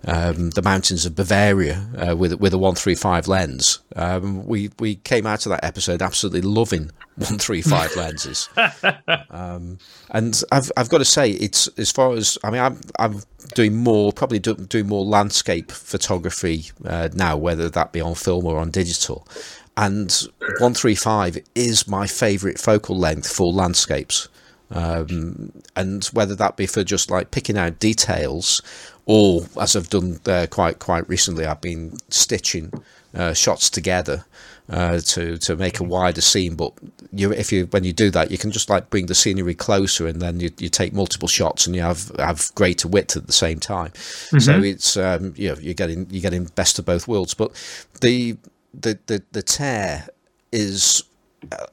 um, 0.05 0.49
the 0.51 0.61
mountains 0.61 1.05
of 1.05 1.15
Bavaria 1.15 1.87
uh, 1.97 2.15
with 2.15 2.33
with 2.39 2.53
a 2.53 2.57
135 2.57 3.27
lens, 3.27 3.79
um, 3.95 4.45
we 4.45 4.69
we 4.79 4.95
came 4.95 5.25
out 5.25 5.45
of 5.45 5.51
that 5.51 5.63
episode 5.63 6.01
absolutely 6.01 6.41
loving 6.41 6.91
135 7.15 7.95
lenses. 7.95 8.49
Um, 9.29 9.77
and 10.09 10.41
I've 10.51 10.71
I've 10.75 10.89
got 10.89 10.97
to 10.97 11.05
say, 11.05 11.31
it's 11.31 11.67
as 11.77 11.91
far 11.91 12.13
as 12.13 12.37
I 12.43 12.49
mean, 12.49 12.61
I'm 12.61 12.81
I'm 12.99 13.21
doing 13.53 13.75
more 13.75 14.11
probably 14.11 14.39
do, 14.39 14.55
doing 14.55 14.87
more 14.87 15.05
landscape 15.05 15.71
photography 15.71 16.65
uh, 16.85 17.09
now, 17.13 17.37
whether 17.37 17.69
that 17.69 17.91
be 17.93 18.01
on 18.01 18.15
film 18.15 18.45
or 18.45 18.57
on 18.57 18.71
digital. 18.71 19.27
And 19.75 20.11
135 20.39 21.39
is 21.55 21.87
my 21.87 22.05
favourite 22.05 22.59
focal 22.59 22.97
length 22.97 23.31
for 23.31 23.51
landscapes. 23.51 24.29
Um, 24.71 25.51
and 25.75 26.03
whether 26.05 26.35
that 26.35 26.57
be 26.57 26.65
for 26.65 26.83
just 26.83 27.11
like 27.11 27.31
picking 27.31 27.57
out 27.57 27.79
details, 27.79 28.61
or 29.05 29.45
as 29.59 29.75
I've 29.75 29.89
done 29.89 30.19
uh, 30.25 30.47
quite 30.49 30.79
quite 30.79 31.07
recently, 31.07 31.45
I've 31.45 31.61
been 31.61 31.97
stitching 32.09 32.71
uh, 33.13 33.33
shots 33.33 33.69
together 33.69 34.25
uh, 34.69 34.99
to 34.99 35.37
to 35.37 35.55
make 35.55 35.79
a 35.79 35.83
wider 35.83 36.21
scene. 36.21 36.55
But 36.55 36.73
you, 37.11 37.31
if 37.31 37.51
you 37.51 37.65
when 37.67 37.83
you 37.83 37.93
do 37.93 38.09
that, 38.11 38.31
you 38.31 38.37
can 38.37 38.51
just 38.51 38.69
like 38.69 38.89
bring 38.89 39.05
the 39.07 39.15
scenery 39.15 39.53
closer, 39.53 40.07
and 40.07 40.21
then 40.21 40.39
you, 40.39 40.49
you 40.57 40.69
take 40.69 40.93
multiple 40.93 41.27
shots, 41.27 41.67
and 41.67 41.75
you 41.75 41.81
have 41.81 42.11
have 42.17 42.51
greater 42.55 42.87
width 42.87 43.15
at 43.15 43.27
the 43.27 43.33
same 43.33 43.59
time. 43.59 43.91
Mm-hmm. 43.91 44.39
So 44.39 44.63
it's 44.63 44.97
um, 44.97 45.33
you 45.35 45.49
know 45.49 45.55
you're 45.59 45.73
getting 45.73 46.07
you're 46.09 46.21
getting 46.21 46.45
best 46.45 46.79
of 46.79 46.85
both 46.85 47.07
worlds. 47.07 47.33
But 47.33 47.51
the 48.01 48.37
the 48.73 48.99
the, 49.07 49.23
the 49.31 49.41
tear 49.41 50.07
is 50.51 51.03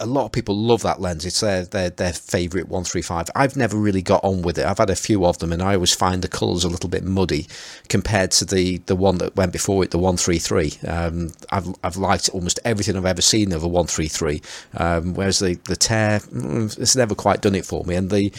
a 0.01 0.07
lot 0.07 0.25
of 0.25 0.33
people 0.33 0.57
love 0.57 0.83
that 0.83 1.01
lens. 1.01 1.25
It's 1.25 1.41
their 1.41 1.65
their 1.65 1.91
their 1.91 2.13
favorite 2.13 2.69
135. 2.69 3.31
I've 3.35 3.57
never 3.57 3.77
really 3.77 4.03
got 4.03 4.23
on 4.25 4.43
with 4.43 4.59
it. 4.59 4.67
I've 4.67 4.79
had 4.79 4.91
a 4.91 4.97
few 4.97 5.25
of 5.25 5.39
them, 5.39 5.53
and 5.53 5.63
I 5.63 5.75
always 5.75 5.95
find 5.95 6.23
the 6.23 6.29
colours 6.29 6.65
a 6.65 6.69
little 6.69 6.89
bit 6.89 7.05
muddy 7.05 7.47
compared 7.89 8.31
to 8.33 8.45
the 8.45 8.79
the 8.87 8.97
one 8.97 9.19
that 9.19 9.37
went 9.37 9.53
before 9.53 9.85
it, 9.85 9.91
the 9.91 9.99
133. 9.99 10.89
Um, 10.89 11.31
I've 11.51 11.75
I've 11.85 11.97
liked 11.97 12.29
almost 12.31 12.59
everything 12.65 12.97
I've 12.97 13.07
ever 13.07 13.23
seen 13.23 13.53
of 13.53 13.63
a 13.63 13.69
133. 13.69 14.43
Um, 14.75 15.15
whereas 15.15 15.39
the 15.39 15.55
the 15.67 15.77
tear, 15.77 16.21
mm, 16.21 16.79
it's 16.79 16.97
never 16.97 17.15
quite 17.15 17.41
done 17.41 17.55
it 17.55 17.67
for 17.67 17.85
me. 17.85 17.95
And 17.95 18.11
the 18.11 18.33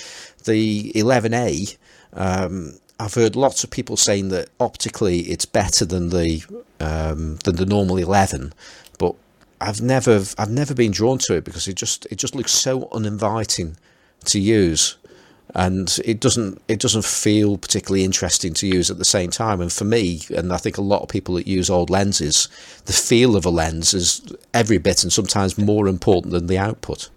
the 0.46 0.92
11A. 0.96 1.78
Um, 2.14 2.74
I've 3.02 3.16
heard 3.16 3.36
lots 3.36 3.64
of 3.64 3.72
people 3.72 3.98
saying 3.98 4.30
that 4.30 4.50
optically 4.60 5.22
it's 5.22 5.46
better 5.46 5.86
than 5.86 6.10
the 6.10 6.44
um, 6.80 7.38
than 7.38 7.56
the 7.56 7.66
normal 7.66 7.98
11, 7.98 8.54
but 9.00 9.16
I've 9.60 9.82
never 9.82 10.24
I've 10.38 10.52
never 10.52 10.76
been 10.76 10.92
drawn 10.92 11.18
to 11.20 11.36
it 11.36 11.44
because 11.44 11.68
it 11.68 11.74
just 11.74 12.06
it 12.12 12.18
just 12.18 12.36
looks 12.36 12.52
so 12.52 12.88
uninviting 12.92 13.78
to 14.26 14.40
use. 14.40 14.98
And 15.56 16.00
it 16.06 16.20
doesn't 16.20 16.62
it 16.68 16.80
doesn't 16.80 17.04
feel 17.04 17.58
particularly 17.58 18.06
interesting 18.06 18.54
to 18.54 18.68
use 18.68 18.92
at 18.92 19.00
the 19.00 19.06
same 19.06 19.32
time. 19.32 19.62
And 19.62 19.74
for 19.74 19.84
me 19.84 20.22
and 20.30 20.54
I 20.54 20.58
think 20.58 20.78
a 20.78 20.82
lot 20.82 21.02
of 21.02 21.10
people 21.10 21.36
that 21.36 21.48
use 21.48 21.72
old 21.72 21.90
lenses 21.90 22.50
the 22.86 22.94
feel 22.94 23.36
of 23.36 23.46
a 23.46 23.50
lens 23.50 23.96
is 23.96 24.22
every 24.54 24.78
bit 24.78 25.02
and 25.02 25.12
sometimes 25.12 25.58
more 25.58 25.88
important 25.88 26.34
than 26.34 26.46
the 26.46 26.60
output. 26.60 27.10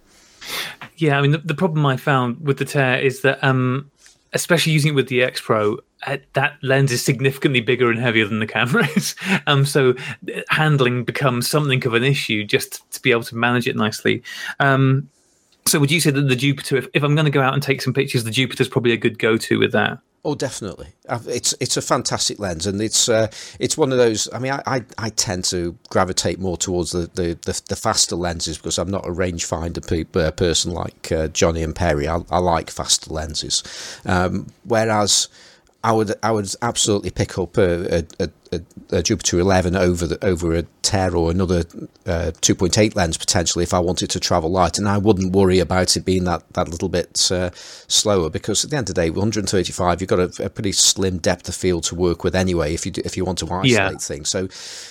Yeah 0.97 1.19
I 1.19 1.23
mean 1.23 1.33
the, 1.33 1.39
the 1.39 1.55
problem 1.55 1.85
I 1.85 1.99
found 1.99 2.41
with 2.41 2.57
the 2.57 2.65
tear 2.65 2.99
is 2.99 3.21
that 3.21 3.45
um 3.45 3.91
especially 4.35 4.73
using 4.73 4.93
it 4.93 4.95
with 4.95 5.09
the 5.09 5.23
X 5.23 5.41
Pro, 5.41 5.79
uh, 6.07 6.19
that 6.35 6.57
lens 6.63 6.93
is 6.93 7.03
significantly 7.03 7.61
bigger 7.61 7.91
and 7.91 7.99
heavier 7.99 8.27
than 8.27 8.41
the 8.41 8.47
camera 8.47 8.87
is. 8.97 9.15
um, 9.47 9.65
so 9.65 9.91
uh, 9.91 10.41
handling 10.51 11.05
becomes 11.05 11.49
something 11.49 11.85
of 11.87 11.95
an 11.95 12.05
issue 12.05 12.45
just 12.45 12.91
to 12.93 13.01
be 13.01 13.11
able 13.11 13.23
to 13.23 13.37
manage 13.37 13.67
it 13.67 13.77
nicely. 13.77 14.23
Um, 14.61 15.09
so 15.67 15.79
would 15.79 15.91
you 15.91 16.01
say 16.01 16.11
that 16.11 16.29
the 16.29 16.37
Jupiter, 16.37 16.77
if, 16.77 16.89
if 16.93 17.03
I'm 17.03 17.15
going 17.15 17.25
to 17.25 17.31
go 17.31 17.41
out 17.41 17.55
and 17.55 17.63
take 17.63 17.81
some 17.81 17.95
pictures, 17.95 18.25
the 18.25 18.31
Jupiter 18.31 18.63
is 18.63 18.69
probably 18.69 18.93
a 18.93 18.99
good 18.99 19.19
go-to 19.19 19.59
with 19.59 19.73
that? 19.73 19.99
Oh, 20.27 20.35
definitely. 20.35 20.89
It's 21.27 21.55
it's 21.61 21.77
a 21.77 21.83
fantastic 21.83 22.39
lens, 22.39 22.67
and 22.67 22.81
it's 22.81 23.11
uh, 23.11 23.31
it's 23.59 23.77
one 23.77 23.93
of 23.93 23.99
those. 23.99 24.27
I 24.33 24.39
mean, 24.39 24.53
I, 24.53 24.63
I, 24.67 24.85
I, 24.97 25.11
tend 25.11 25.45
to 25.47 25.77
gravitate 25.91 26.39
more 26.39 26.57
towards 26.57 26.93
the, 26.93 27.11
the, 27.15 27.39
the, 27.45 27.61
the 27.69 27.77
faster 27.77 28.17
lenses 28.17 28.57
because 28.57 28.79
I'm 28.79 28.91
not 28.91 29.07
a 29.07 29.11
rangefinder 29.11 29.87
pe- 29.87 30.19
uh, 30.19 30.31
person 30.31 30.73
like 30.73 31.13
uh, 31.13 31.29
Johnny 31.29 31.63
and 31.63 31.77
Perry. 31.77 32.09
I, 32.09 32.23
I 32.31 32.39
like 32.39 32.71
faster 32.71 33.13
lenses, 33.13 33.63
um, 34.07 34.47
whereas 34.65 35.29
I 35.85 35.93
would 35.93 36.15
I 36.23 36.33
would 36.33 36.49
absolutely 36.63 37.11
pick 37.11 37.39
up 37.39 37.59
a, 37.59 37.99
a, 37.99 38.05
a, 38.19 38.29
a 38.91 39.03
Jupiter 39.03 39.39
11 39.39 39.77
over 39.77 40.07
the 40.07 40.25
over 40.25 40.55
a 40.55 40.65
tear 40.83 41.17
or 41.17 41.31
another 41.31 41.61
uh, 42.07 42.33
2.8 42.41 42.95
lens 42.95 43.17
potentially 43.17 43.63
if 43.63 43.73
I 43.73 43.79
wanted 43.79 44.11
to 44.11 44.21
travel 44.21 44.51
light, 44.51 44.79
and 44.79 44.89
I 44.89 44.99
wouldn't 44.99 45.33
worry 45.33 45.59
about 45.59 45.97
it 45.97 46.05
being 46.05 46.25
that 46.25 46.43
that 46.53 46.69
little 46.69 46.89
bit 46.89 47.31
uh, 47.31 47.51
slower 47.55 48.31
because 48.31 48.65
at 48.65 48.71
the 48.71 48.77
end 48.77 48.89
of 48.89 48.95
the 48.95 49.01
day, 49.01 49.11
135 49.11 50.01
you've 50.01 50.09
got 50.09 50.21
a, 50.21 50.45
a, 50.45 50.51
pretty 50.51 50.73
slim 50.73 51.19
depth 51.19 51.49
of 51.49 51.55
field 51.55 51.85
to 51.85 51.95
work 51.95 52.25
with 52.25 52.35
anyway 52.35 52.75
if 52.75 52.85
you 52.87 52.93
do, 52.93 53.03
if 53.05 53.17
you 53.17 53.25
want 53.25 53.39
to 53.39 53.47
isolate 53.47 53.71
yeah. 53.71 53.91
things. 53.97 54.29
So 54.29 54.49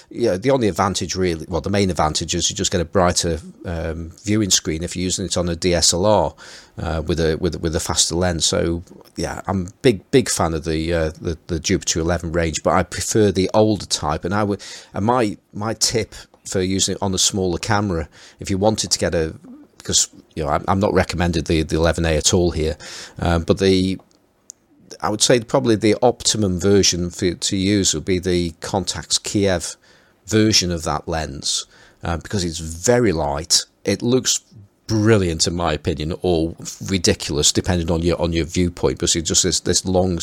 yeah, 0.09 0.37
the 0.37 0.51
only 0.51 0.67
advantage 0.67 1.15
really, 1.15 1.45
well, 1.47 1.61
the 1.61 1.69
main 1.69 1.89
advantage 1.89 2.35
is 2.35 2.49
you 2.49 2.55
just 2.55 2.71
get 2.71 2.81
a 2.81 2.85
brighter 2.85 3.39
um, 3.65 4.11
viewing 4.23 4.49
screen 4.49 4.83
if 4.83 4.95
you're 4.95 5.03
using 5.03 5.25
it 5.25 5.37
on 5.37 5.49
a 5.49 5.55
DSLR 5.55 6.35
uh, 6.77 7.03
with 7.05 7.19
a 7.19 7.37
with 7.37 7.59
with 7.61 7.75
a 7.75 7.79
faster 7.79 8.15
lens. 8.15 8.45
So 8.45 8.83
yeah, 9.15 9.41
I'm 9.47 9.67
big 9.81 10.09
big 10.11 10.29
fan 10.29 10.53
of 10.53 10.63
the 10.63 10.93
uh, 10.93 11.11
the, 11.21 11.37
the 11.47 11.59
Jupiter 11.59 11.99
11 11.99 12.31
range, 12.31 12.63
but 12.63 12.73
I 12.73 12.83
prefer 12.83 13.31
the 13.31 13.49
older 13.53 13.85
type. 13.85 14.25
And 14.25 14.33
I 14.33 14.43
would 14.43 14.61
and 14.93 15.05
my 15.05 15.37
my 15.53 15.73
tip 15.73 16.15
for 16.45 16.61
using 16.61 16.95
it 16.95 17.01
on 17.01 17.13
a 17.13 17.17
smaller 17.17 17.57
camera, 17.57 18.09
if 18.39 18.49
you 18.49 18.57
wanted 18.57 18.91
to 18.91 18.99
get 18.99 19.15
a 19.15 19.35
because 19.77 20.09
you 20.35 20.43
know 20.43 20.49
I'm, 20.49 20.63
I'm 20.67 20.79
not 20.79 20.93
recommended 20.93 21.45
the 21.45 21.63
the 21.63 21.75
11A 21.75 22.17
at 22.17 22.33
all 22.33 22.51
here, 22.51 22.77
um, 23.19 23.43
but 23.43 23.59
the 23.59 23.99
I 25.01 25.09
would 25.09 25.21
say 25.21 25.39
probably 25.41 25.75
the 25.75 25.95
optimum 26.01 26.59
version 26.59 27.09
for 27.09 27.33
to 27.33 27.57
use 27.57 27.93
would 27.93 28.05
be 28.05 28.19
the 28.19 28.51
Contax 28.61 29.21
Kiev 29.21 29.75
version 30.25 30.71
of 30.71 30.83
that 30.83 31.07
lens 31.07 31.65
uh, 32.03 32.17
because 32.17 32.43
it's 32.43 32.59
very 32.59 33.11
light. 33.11 33.61
It 33.83 34.01
looks 34.01 34.39
brilliant 34.87 35.47
in 35.47 35.55
my 35.55 35.73
opinion, 35.73 36.13
or 36.21 36.55
ridiculous 36.85 37.51
depending 37.51 37.91
on 37.91 38.01
your 38.01 38.19
on 38.21 38.33
your 38.33 38.45
viewpoint. 38.45 38.97
Because 38.97 39.15
it's 39.15 39.27
just 39.27 39.43
this 39.43 39.59
this 39.61 39.85
long, 39.85 40.19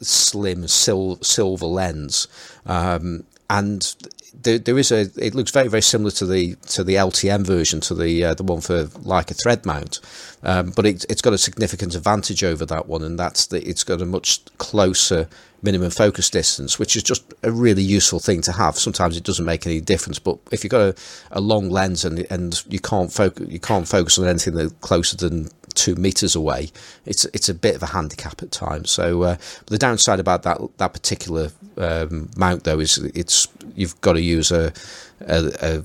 slim 0.00 0.66
sil- 0.68 1.22
silver 1.22 1.66
lens, 1.66 2.28
um, 2.66 3.24
and 3.48 3.94
there, 4.42 4.58
there 4.58 4.78
is 4.78 4.92
a. 4.92 5.08
It 5.16 5.34
looks 5.34 5.50
very 5.50 5.68
very 5.68 5.82
similar 5.82 6.10
to 6.12 6.26
the 6.26 6.54
to 6.68 6.84
the 6.84 6.94
LTM 6.94 7.44
version, 7.46 7.80
to 7.82 7.94
the 7.94 8.24
uh, 8.24 8.34
the 8.34 8.42
one 8.42 8.60
for 8.60 8.84
Leica 8.84 9.36
thread 9.42 9.64
mount, 9.64 10.00
um, 10.42 10.72
but 10.74 10.86
it, 10.86 11.04
it's 11.08 11.22
got 11.22 11.32
a 11.32 11.38
significant 11.38 11.94
advantage 11.94 12.44
over 12.44 12.66
that 12.66 12.86
one, 12.86 13.02
and 13.02 13.18
that's 13.18 13.46
that 13.46 13.66
it's 13.66 13.84
got 13.84 14.02
a 14.02 14.06
much 14.06 14.44
closer 14.58 15.28
minimum 15.62 15.90
focus 15.90 16.30
distance, 16.30 16.78
which 16.78 16.96
is 16.96 17.02
just 17.02 17.24
a 17.42 17.50
really 17.50 17.82
useful 17.82 18.20
thing 18.20 18.40
to 18.42 18.52
have. 18.52 18.78
Sometimes 18.78 19.16
it 19.16 19.24
doesn't 19.24 19.44
make 19.44 19.66
any 19.66 19.80
difference, 19.80 20.18
but 20.18 20.38
if 20.50 20.62
you've 20.62 20.70
got 20.70 20.80
a, 20.80 20.94
a 21.32 21.40
long 21.40 21.70
lens 21.70 22.04
and 22.04 22.26
and 22.30 22.62
you 22.68 22.80
can't 22.80 23.12
focus 23.12 23.46
you 23.48 23.60
can't 23.60 23.88
focus 23.88 24.18
on 24.18 24.26
anything 24.26 24.54
that 24.54 24.80
closer 24.80 25.16
than 25.16 25.48
two 25.76 25.94
meters 25.94 26.34
away, 26.34 26.70
it's 27.04 27.24
it's 27.26 27.48
a 27.48 27.54
bit 27.54 27.76
of 27.76 27.82
a 27.82 27.86
handicap 27.86 28.42
at 28.42 28.50
times. 28.50 28.90
So 28.90 29.22
uh, 29.22 29.36
the 29.66 29.78
downside 29.78 30.20
about 30.20 30.42
that 30.42 30.58
that 30.78 30.92
particular 30.92 31.50
um, 31.76 32.30
mount 32.36 32.64
though 32.64 32.80
is 32.80 32.98
it's 32.98 33.48
you've 33.74 34.00
got 34.00 34.14
to 34.14 34.22
use 34.22 34.50
a, 34.50 34.72
a, 35.20 35.52
a 35.62 35.82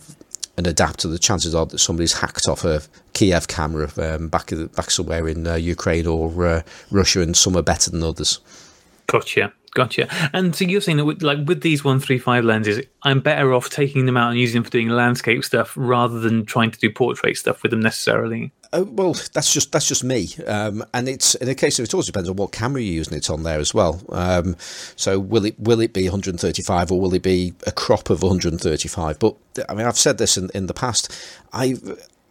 an 0.58 0.66
adapter. 0.66 1.08
The 1.08 1.20
chances 1.20 1.54
are 1.54 1.66
that 1.68 1.80
somebody's 1.80 2.14
hacked 2.14 2.48
off 2.48 2.64
a 2.66 2.82
Kiev 3.14 3.48
camera 3.48 3.92
um, 3.98 4.30
back 4.30 4.52
back 4.76 4.92
somewhere 4.92 5.28
in 5.28 5.46
uh, 5.46 5.56
Ukraine 5.56 6.08
or 6.08 6.46
uh, 6.46 6.62
Russia, 6.90 7.22
and 7.22 7.36
some 7.36 7.56
are 7.56 7.62
better 7.62 7.92
than 7.92 8.04
others. 8.04 8.40
Gotcha. 9.08 9.54
Gotcha. 9.74 10.10
And 10.34 10.54
so 10.54 10.66
you're 10.66 10.82
saying 10.82 10.98
that 10.98 11.06
with, 11.06 11.22
like 11.22 11.48
with 11.48 11.62
these 11.62 11.82
one 11.82 12.00
three 12.00 12.20
five 12.20 12.44
lenses, 12.44 12.86
I'm 13.04 13.22
better 13.22 13.54
off 13.54 13.70
taking 13.70 14.06
them 14.06 14.18
out 14.18 14.32
and 14.32 14.40
using 14.40 14.56
them 14.56 14.64
for 14.66 14.70
doing 14.70 14.90
landscape 14.90 15.46
stuff 15.46 15.74
rather 15.78 16.20
than 16.20 16.46
trying 16.46 16.72
to 16.72 16.80
do 16.80 16.92
portrait 16.92 17.38
stuff 17.38 17.64
with 17.64 17.72
them 17.72 17.80
necessarily. 17.80 18.52
Oh, 18.74 18.84
well, 18.84 19.14
that's 19.34 19.54
just 19.54 19.74
that's 19.74 19.88
just 19.88 20.02
me, 20.02 20.30
um, 20.48 20.86
and 20.94 21.10
it's 21.10 21.36
in 21.36 21.48
the 21.48 21.56
case 21.56 21.78
of 21.78 21.84
it 21.84 21.94
also 21.94 22.06
depends 22.06 22.30
on 22.30 22.38
what 22.38 22.54
camera 22.54 22.82
you're 22.82 22.94
using 22.94 23.18
it 23.18 23.30
on 23.30 23.44
there 23.44 23.60
as 23.60 23.74
well. 23.74 24.02
Um, 24.10 24.56
so 24.96 25.20
will 25.20 25.46
it 25.46 25.60
will 25.60 25.82
it 25.82 25.92
be 25.92 26.04
135 26.04 26.90
or 26.90 27.02
will 27.02 27.14
it 27.14 27.22
be 27.22 27.54
a 27.68 27.74
crop 27.74 28.10
of 28.10 28.24
135? 28.24 29.20
But 29.20 29.36
I 29.68 29.74
mean, 29.74 29.86
I've 29.86 29.98
said 29.98 30.20
this 30.20 30.38
in, 30.38 30.50
in 30.54 30.68
the 30.68 30.74
past. 30.74 31.14
I 31.52 31.76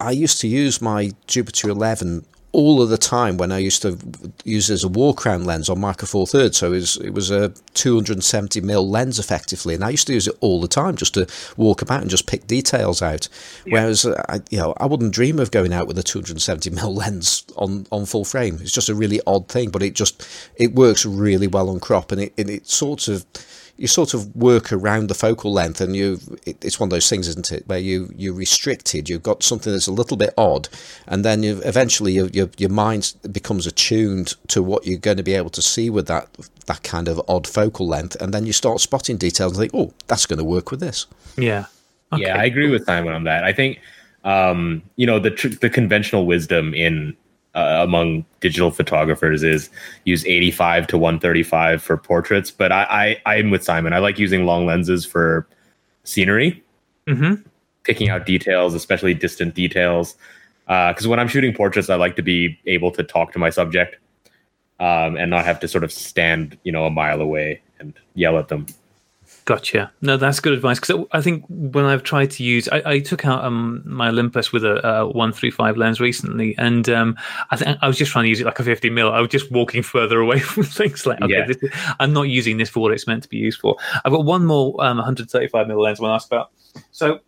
I 0.00 0.12
used 0.12 0.40
to 0.40 0.48
use 0.48 0.80
my 0.80 1.12
Jupiter 1.26 1.68
11 1.68 2.24
all 2.52 2.82
of 2.82 2.88
the 2.88 2.98
time 2.98 3.36
when 3.36 3.52
I 3.52 3.58
used 3.58 3.82
to 3.82 3.96
use 4.44 4.70
it 4.70 4.74
as 4.74 4.84
a 4.84 4.88
walkaround 4.88 5.46
lens 5.46 5.68
on 5.68 5.80
Micro 5.80 6.06
Four 6.06 6.26
Thirds. 6.26 6.56
So 6.56 6.68
it 6.68 6.76
was, 6.76 6.96
it 6.96 7.14
was 7.14 7.30
a 7.30 7.50
270 7.74 8.60
mil 8.60 8.88
lens 8.88 9.18
effectively, 9.18 9.74
and 9.74 9.84
I 9.84 9.90
used 9.90 10.06
to 10.08 10.14
use 10.14 10.26
it 10.26 10.36
all 10.40 10.60
the 10.60 10.68
time 10.68 10.96
just 10.96 11.14
to 11.14 11.26
walk 11.56 11.82
about 11.82 12.02
and 12.02 12.10
just 12.10 12.26
pick 12.26 12.46
details 12.46 13.02
out. 13.02 13.28
Yeah. 13.64 13.74
Whereas 13.74 14.04
uh, 14.04 14.22
I, 14.28 14.40
you 14.50 14.58
know, 14.58 14.74
I 14.78 14.86
wouldn't 14.86 15.14
dream 15.14 15.38
of 15.38 15.50
going 15.50 15.72
out 15.72 15.86
with 15.86 15.98
a 15.98 16.02
270 16.02 16.70
mil 16.70 16.94
lens 17.00 17.44
on 17.56 17.86
on 17.92 18.06
full 18.06 18.24
frame. 18.24 18.58
It's 18.60 18.72
just 18.72 18.88
a 18.88 18.94
really 18.94 19.20
odd 19.26 19.48
thing, 19.48 19.70
but 19.70 19.82
it 19.82 19.94
just 19.94 20.26
it 20.56 20.74
works 20.74 21.06
really 21.06 21.46
well 21.46 21.70
on 21.70 21.78
crop, 21.78 22.10
and 22.10 22.20
it, 22.20 22.32
it, 22.36 22.50
it 22.50 22.66
sort 22.66 23.08
of 23.08 23.24
you 23.80 23.86
sort 23.86 24.12
of 24.12 24.36
work 24.36 24.74
around 24.74 25.08
the 25.08 25.14
focal 25.14 25.54
length, 25.54 25.80
and 25.80 25.96
you 25.96 26.20
it, 26.44 26.62
it's 26.62 26.78
one 26.78 26.88
of 26.88 26.90
those 26.90 27.08
things, 27.08 27.26
isn't 27.26 27.50
it, 27.50 27.66
where 27.66 27.78
you 27.78 28.12
you're 28.14 28.34
restricted. 28.34 29.08
You've 29.08 29.22
got 29.22 29.42
something 29.42 29.72
that's 29.72 29.86
a 29.86 29.92
little 29.92 30.18
bit 30.18 30.34
odd, 30.36 30.68
and 31.06 31.24
then 31.24 31.42
you 31.42 31.62
eventually 31.64 32.12
your, 32.12 32.26
your 32.26 32.50
your 32.58 32.68
mind 32.68 33.14
becomes 33.32 33.66
attuned 33.66 34.36
to 34.48 34.62
what 34.62 34.86
you're 34.86 34.98
going 34.98 35.16
to 35.16 35.22
be 35.22 35.32
able 35.32 35.48
to 35.48 35.62
see 35.62 35.88
with 35.88 36.06
that 36.08 36.28
that 36.66 36.82
kind 36.82 37.08
of 37.08 37.22
odd 37.26 37.46
focal 37.46 37.88
length, 37.88 38.16
and 38.20 38.34
then 38.34 38.44
you 38.44 38.52
start 38.52 38.80
spotting 38.80 39.16
details 39.16 39.52
and 39.52 39.60
think, 39.60 39.72
oh, 39.74 39.94
that's 40.08 40.26
going 40.26 40.38
to 40.38 40.44
work 40.44 40.70
with 40.70 40.80
this. 40.80 41.06
Yeah. 41.38 41.64
Okay. 42.12 42.24
Yeah, 42.24 42.36
I 42.36 42.44
agree 42.44 42.68
with 42.68 42.84
Simon 42.84 43.14
on 43.14 43.24
that. 43.24 43.44
I 43.44 43.54
think 43.54 43.80
um, 44.24 44.82
you 44.96 45.06
know 45.06 45.18
the 45.18 45.30
tr- 45.30 45.56
the 45.58 45.70
conventional 45.70 46.26
wisdom 46.26 46.74
in 46.74 47.16
uh, 47.54 47.80
among 47.82 48.24
digital 48.40 48.70
photographers 48.70 49.42
is 49.42 49.70
use 50.04 50.24
85 50.24 50.86
to 50.88 50.98
135 50.98 51.82
for 51.82 51.96
portraits. 51.96 52.50
But 52.50 52.72
I, 52.72 53.20
I 53.24 53.36
I'm 53.36 53.50
with 53.50 53.64
Simon. 53.64 53.92
I 53.92 53.98
like 53.98 54.18
using 54.18 54.46
long 54.46 54.66
lenses 54.66 55.04
for 55.04 55.46
scenery, 56.04 56.62
mm-hmm. 57.06 57.42
picking 57.84 58.08
out 58.08 58.26
details, 58.26 58.74
especially 58.74 59.14
distant 59.14 59.54
details. 59.54 60.14
Because 60.66 61.06
uh, 61.06 61.08
when 61.08 61.18
I'm 61.18 61.28
shooting 61.28 61.52
portraits, 61.52 61.90
I 61.90 61.96
like 61.96 62.16
to 62.16 62.22
be 62.22 62.58
able 62.66 62.92
to 62.92 63.02
talk 63.02 63.32
to 63.32 63.38
my 63.38 63.50
subject 63.50 63.96
um, 64.78 65.16
and 65.16 65.30
not 65.30 65.44
have 65.44 65.58
to 65.60 65.68
sort 65.68 65.82
of 65.82 65.92
stand, 65.92 66.56
you 66.62 66.70
know, 66.70 66.86
a 66.86 66.90
mile 66.90 67.20
away 67.20 67.60
and 67.80 67.92
yell 68.14 68.38
at 68.38 68.48
them. 68.48 68.66
Gotcha. 69.44 69.90
No, 70.00 70.16
that's 70.16 70.40
good 70.40 70.52
advice 70.52 70.78
because 70.78 71.06
I 71.12 71.20
think 71.20 71.44
when 71.48 71.84
I've 71.84 72.02
tried 72.02 72.30
to 72.32 72.44
use, 72.44 72.68
I, 72.68 72.82
I 72.84 72.98
took 73.00 73.24
out 73.24 73.44
um, 73.44 73.82
my 73.84 74.08
Olympus 74.08 74.52
with 74.52 74.64
a, 74.64 74.86
a 74.86 75.08
one 75.08 75.32
three 75.32 75.50
five 75.50 75.76
lens 75.76 76.00
recently, 76.00 76.56
and 76.58 76.88
um, 76.88 77.16
I 77.50 77.56
think 77.56 77.78
I 77.80 77.88
was 77.88 77.96
just 77.96 78.12
trying 78.12 78.24
to 78.24 78.28
use 78.28 78.40
it 78.40 78.46
like 78.46 78.60
a 78.60 78.64
fifty 78.64 78.90
mil. 78.90 79.10
I 79.10 79.20
was 79.20 79.30
just 79.30 79.50
walking 79.50 79.82
further 79.94 80.20
away 80.20 80.40
from 80.40 80.64
things 80.64 81.06
like, 81.06 81.20
okay, 81.22 81.32
yeah. 81.32 81.46
this, 81.46 81.56
I'm 81.98 82.12
not 82.12 82.22
using 82.22 82.58
this 82.58 82.68
for 82.68 82.80
what 82.80 82.92
it's 82.92 83.06
meant 83.06 83.22
to 83.22 83.28
be 83.28 83.38
used 83.38 83.60
for. 83.60 83.76
I've 84.04 84.12
got 84.12 84.24
one 84.24 84.46
more 84.46 84.74
um, 84.84 84.98
135 84.98 85.66
mil 85.66 85.80
lens 85.80 86.00
when 86.00 86.10
asked 86.10 86.28
about. 86.28 86.50
So 86.92 87.20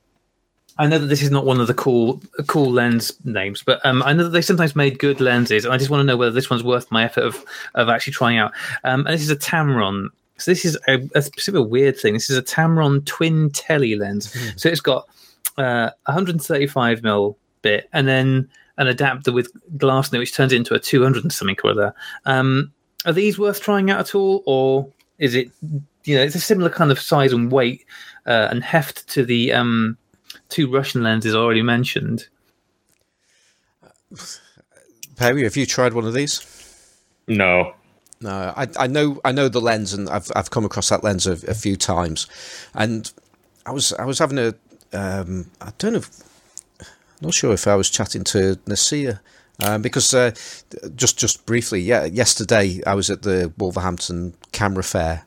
I 0.78 0.86
know 0.86 0.98
that 0.98 1.06
this 1.06 1.22
is 1.22 1.30
not 1.30 1.44
one 1.44 1.60
of 1.60 1.66
the 1.66 1.74
cool 1.74 2.22
cool 2.46 2.70
lens 2.70 3.12
names, 3.24 3.62
but 3.62 3.84
um, 3.84 4.02
I 4.02 4.12
know 4.12 4.24
that 4.24 4.30
they 4.30 4.42
sometimes 4.42 4.74
made 4.74 4.98
good 4.98 5.20
lenses, 5.20 5.64
and 5.64 5.74
I 5.74 5.76
just 5.76 5.90
want 5.90 6.00
to 6.00 6.04
know 6.04 6.16
whether 6.16 6.30
this 6.30 6.50
one's 6.50 6.62
worth 6.62 6.90
my 6.90 7.04
effort 7.04 7.24
of 7.24 7.44
of 7.74 7.88
actually 7.88 8.14
trying 8.14 8.38
out. 8.38 8.52
Um, 8.84 9.00
and 9.06 9.14
this 9.14 9.22
is 9.22 9.30
a 9.30 9.36
Tamron 9.36 10.08
so 10.42 10.50
this 10.50 10.64
is 10.64 10.76
a, 10.88 11.08
a 11.14 11.22
sort 11.22 11.48
of 11.48 11.54
a 11.54 11.62
weird 11.62 11.96
thing. 11.96 12.14
This 12.14 12.28
is 12.28 12.36
a 12.36 12.42
Tamron 12.42 13.04
twin 13.06 13.50
tele 13.50 13.96
lens. 13.96 14.32
Mm. 14.32 14.60
So 14.60 14.68
it's 14.68 14.80
got 14.80 15.08
uh, 15.56 15.90
135 16.06 17.02
mil 17.02 17.36
bit 17.62 17.88
and 17.92 18.08
then 18.08 18.48
an 18.78 18.88
adapter 18.88 19.32
with 19.32 19.52
glass 19.78 20.10
in 20.10 20.16
it, 20.16 20.18
which 20.18 20.34
turns 20.34 20.52
it 20.52 20.56
into 20.56 20.74
a 20.74 20.78
200 20.78 21.22
and 21.22 21.32
something 21.32 21.56
or 21.62 21.70
other. 21.70 21.94
Um, 22.24 22.72
are 23.04 23.12
these 23.12 23.38
worth 23.38 23.60
trying 23.60 23.90
out 23.90 24.00
at 24.00 24.14
all, 24.14 24.42
or 24.46 24.88
is 25.18 25.34
it 25.34 25.50
you 26.04 26.16
know 26.16 26.22
it's 26.22 26.34
a 26.34 26.40
similar 26.40 26.70
kind 26.70 26.90
of 26.90 27.00
size 27.00 27.32
and 27.32 27.50
weight 27.50 27.84
uh, 28.26 28.48
and 28.50 28.62
heft 28.62 29.08
to 29.08 29.24
the 29.24 29.52
um, 29.52 29.96
two 30.48 30.70
Russian 30.70 31.02
lenses 31.02 31.34
already 31.34 31.62
mentioned? 31.62 32.26
Perry, 35.16 35.44
have 35.44 35.56
you 35.56 35.66
tried 35.66 35.92
one 35.94 36.06
of 36.06 36.14
these? 36.14 36.46
No. 37.26 37.74
No, 38.22 38.54
I, 38.56 38.68
I 38.78 38.86
know 38.86 39.20
I 39.24 39.32
know 39.32 39.48
the 39.48 39.60
lens, 39.60 39.92
and 39.92 40.08
I've 40.08 40.30
I've 40.36 40.50
come 40.50 40.64
across 40.64 40.88
that 40.90 41.02
lens 41.02 41.26
a, 41.26 41.32
a 41.32 41.54
few 41.54 41.76
times, 41.76 42.26
and 42.74 43.12
I 43.66 43.72
was 43.72 43.92
I 43.94 44.04
was 44.04 44.18
having 44.18 44.38
a 44.38 44.54
um, 44.92 45.50
I 45.60 45.72
don't 45.78 45.94
know, 45.94 45.98
if, 45.98 46.10
not 47.20 47.34
sure 47.34 47.52
if 47.52 47.66
I 47.66 47.74
was 47.74 47.90
chatting 47.90 48.24
to 48.24 48.58
Nasir. 48.66 49.20
Um, 49.62 49.82
because 49.82 50.12
uh, 50.14 50.32
just 50.96 51.18
just 51.18 51.44
briefly, 51.46 51.80
yeah, 51.80 52.04
yesterday 52.04 52.80
I 52.86 52.94
was 52.94 53.10
at 53.10 53.22
the 53.22 53.52
Wolverhampton 53.58 54.34
Camera 54.50 54.82
Fair, 54.82 55.24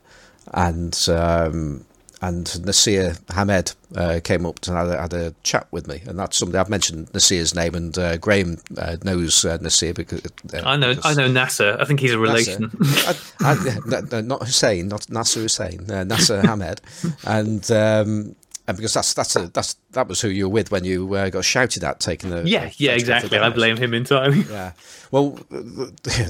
and 0.53 0.97
um, 1.09 1.85
and 2.21 2.65
Nasir 2.65 3.15
Hamed 3.33 3.73
uh, 3.95 4.19
came 4.23 4.45
up 4.45 4.59
and 4.67 4.77
had 4.77 4.87
a, 4.87 5.01
had 5.01 5.13
a, 5.13 5.35
chat 5.43 5.67
with 5.71 5.87
me, 5.87 6.01
and 6.07 6.17
that's 6.17 6.37
somebody 6.37 6.57
I've 6.57 6.69
mentioned 6.69 7.13
Nasir's 7.13 7.53
name, 7.53 7.75
and 7.75 7.97
uh, 7.97 8.17
Graham 8.17 8.57
uh, 8.77 8.97
knows 9.03 9.43
uh, 9.45 9.57
Nasir 9.61 9.93
because 9.93 10.25
uh, 10.53 10.61
I 10.65 10.77
know 10.77 10.95
I 11.03 11.13
know 11.13 11.27
Nasser. 11.27 11.77
I 11.79 11.85
think 11.85 11.99
he's 11.99 12.13
a 12.13 12.19
relation. 12.19 12.71
I, 12.81 13.15
I, 13.41 14.21
not 14.21 14.43
Hussein, 14.43 14.87
not 14.87 15.09
Nasser 15.09 15.41
Hussein, 15.41 15.89
uh, 15.91 16.03
Nasser 16.03 16.41
Hamed, 16.47 16.81
and. 17.25 17.71
Um, 17.71 18.35
and 18.67 18.77
because 18.77 18.95
that's 18.95 19.13
that's 19.13 19.35
a, 19.35 19.47
that's 19.49 19.75
that 19.91 20.07
was 20.07 20.21
who 20.21 20.29
you 20.29 20.49
were 20.49 20.53
with 20.53 20.71
when 20.71 20.83
you 20.83 21.13
uh, 21.13 21.29
got 21.29 21.45
shouted 21.45 21.83
at 21.83 21.99
taking 21.99 22.31
the 22.31 22.41
yeah 22.47 22.71
yeah 22.77 22.93
exactly 22.93 23.37
I 23.37 23.49
blame 23.49 23.77
him 23.77 23.93
entirely 23.93 24.41
yeah 24.41 24.71
well 25.11 25.37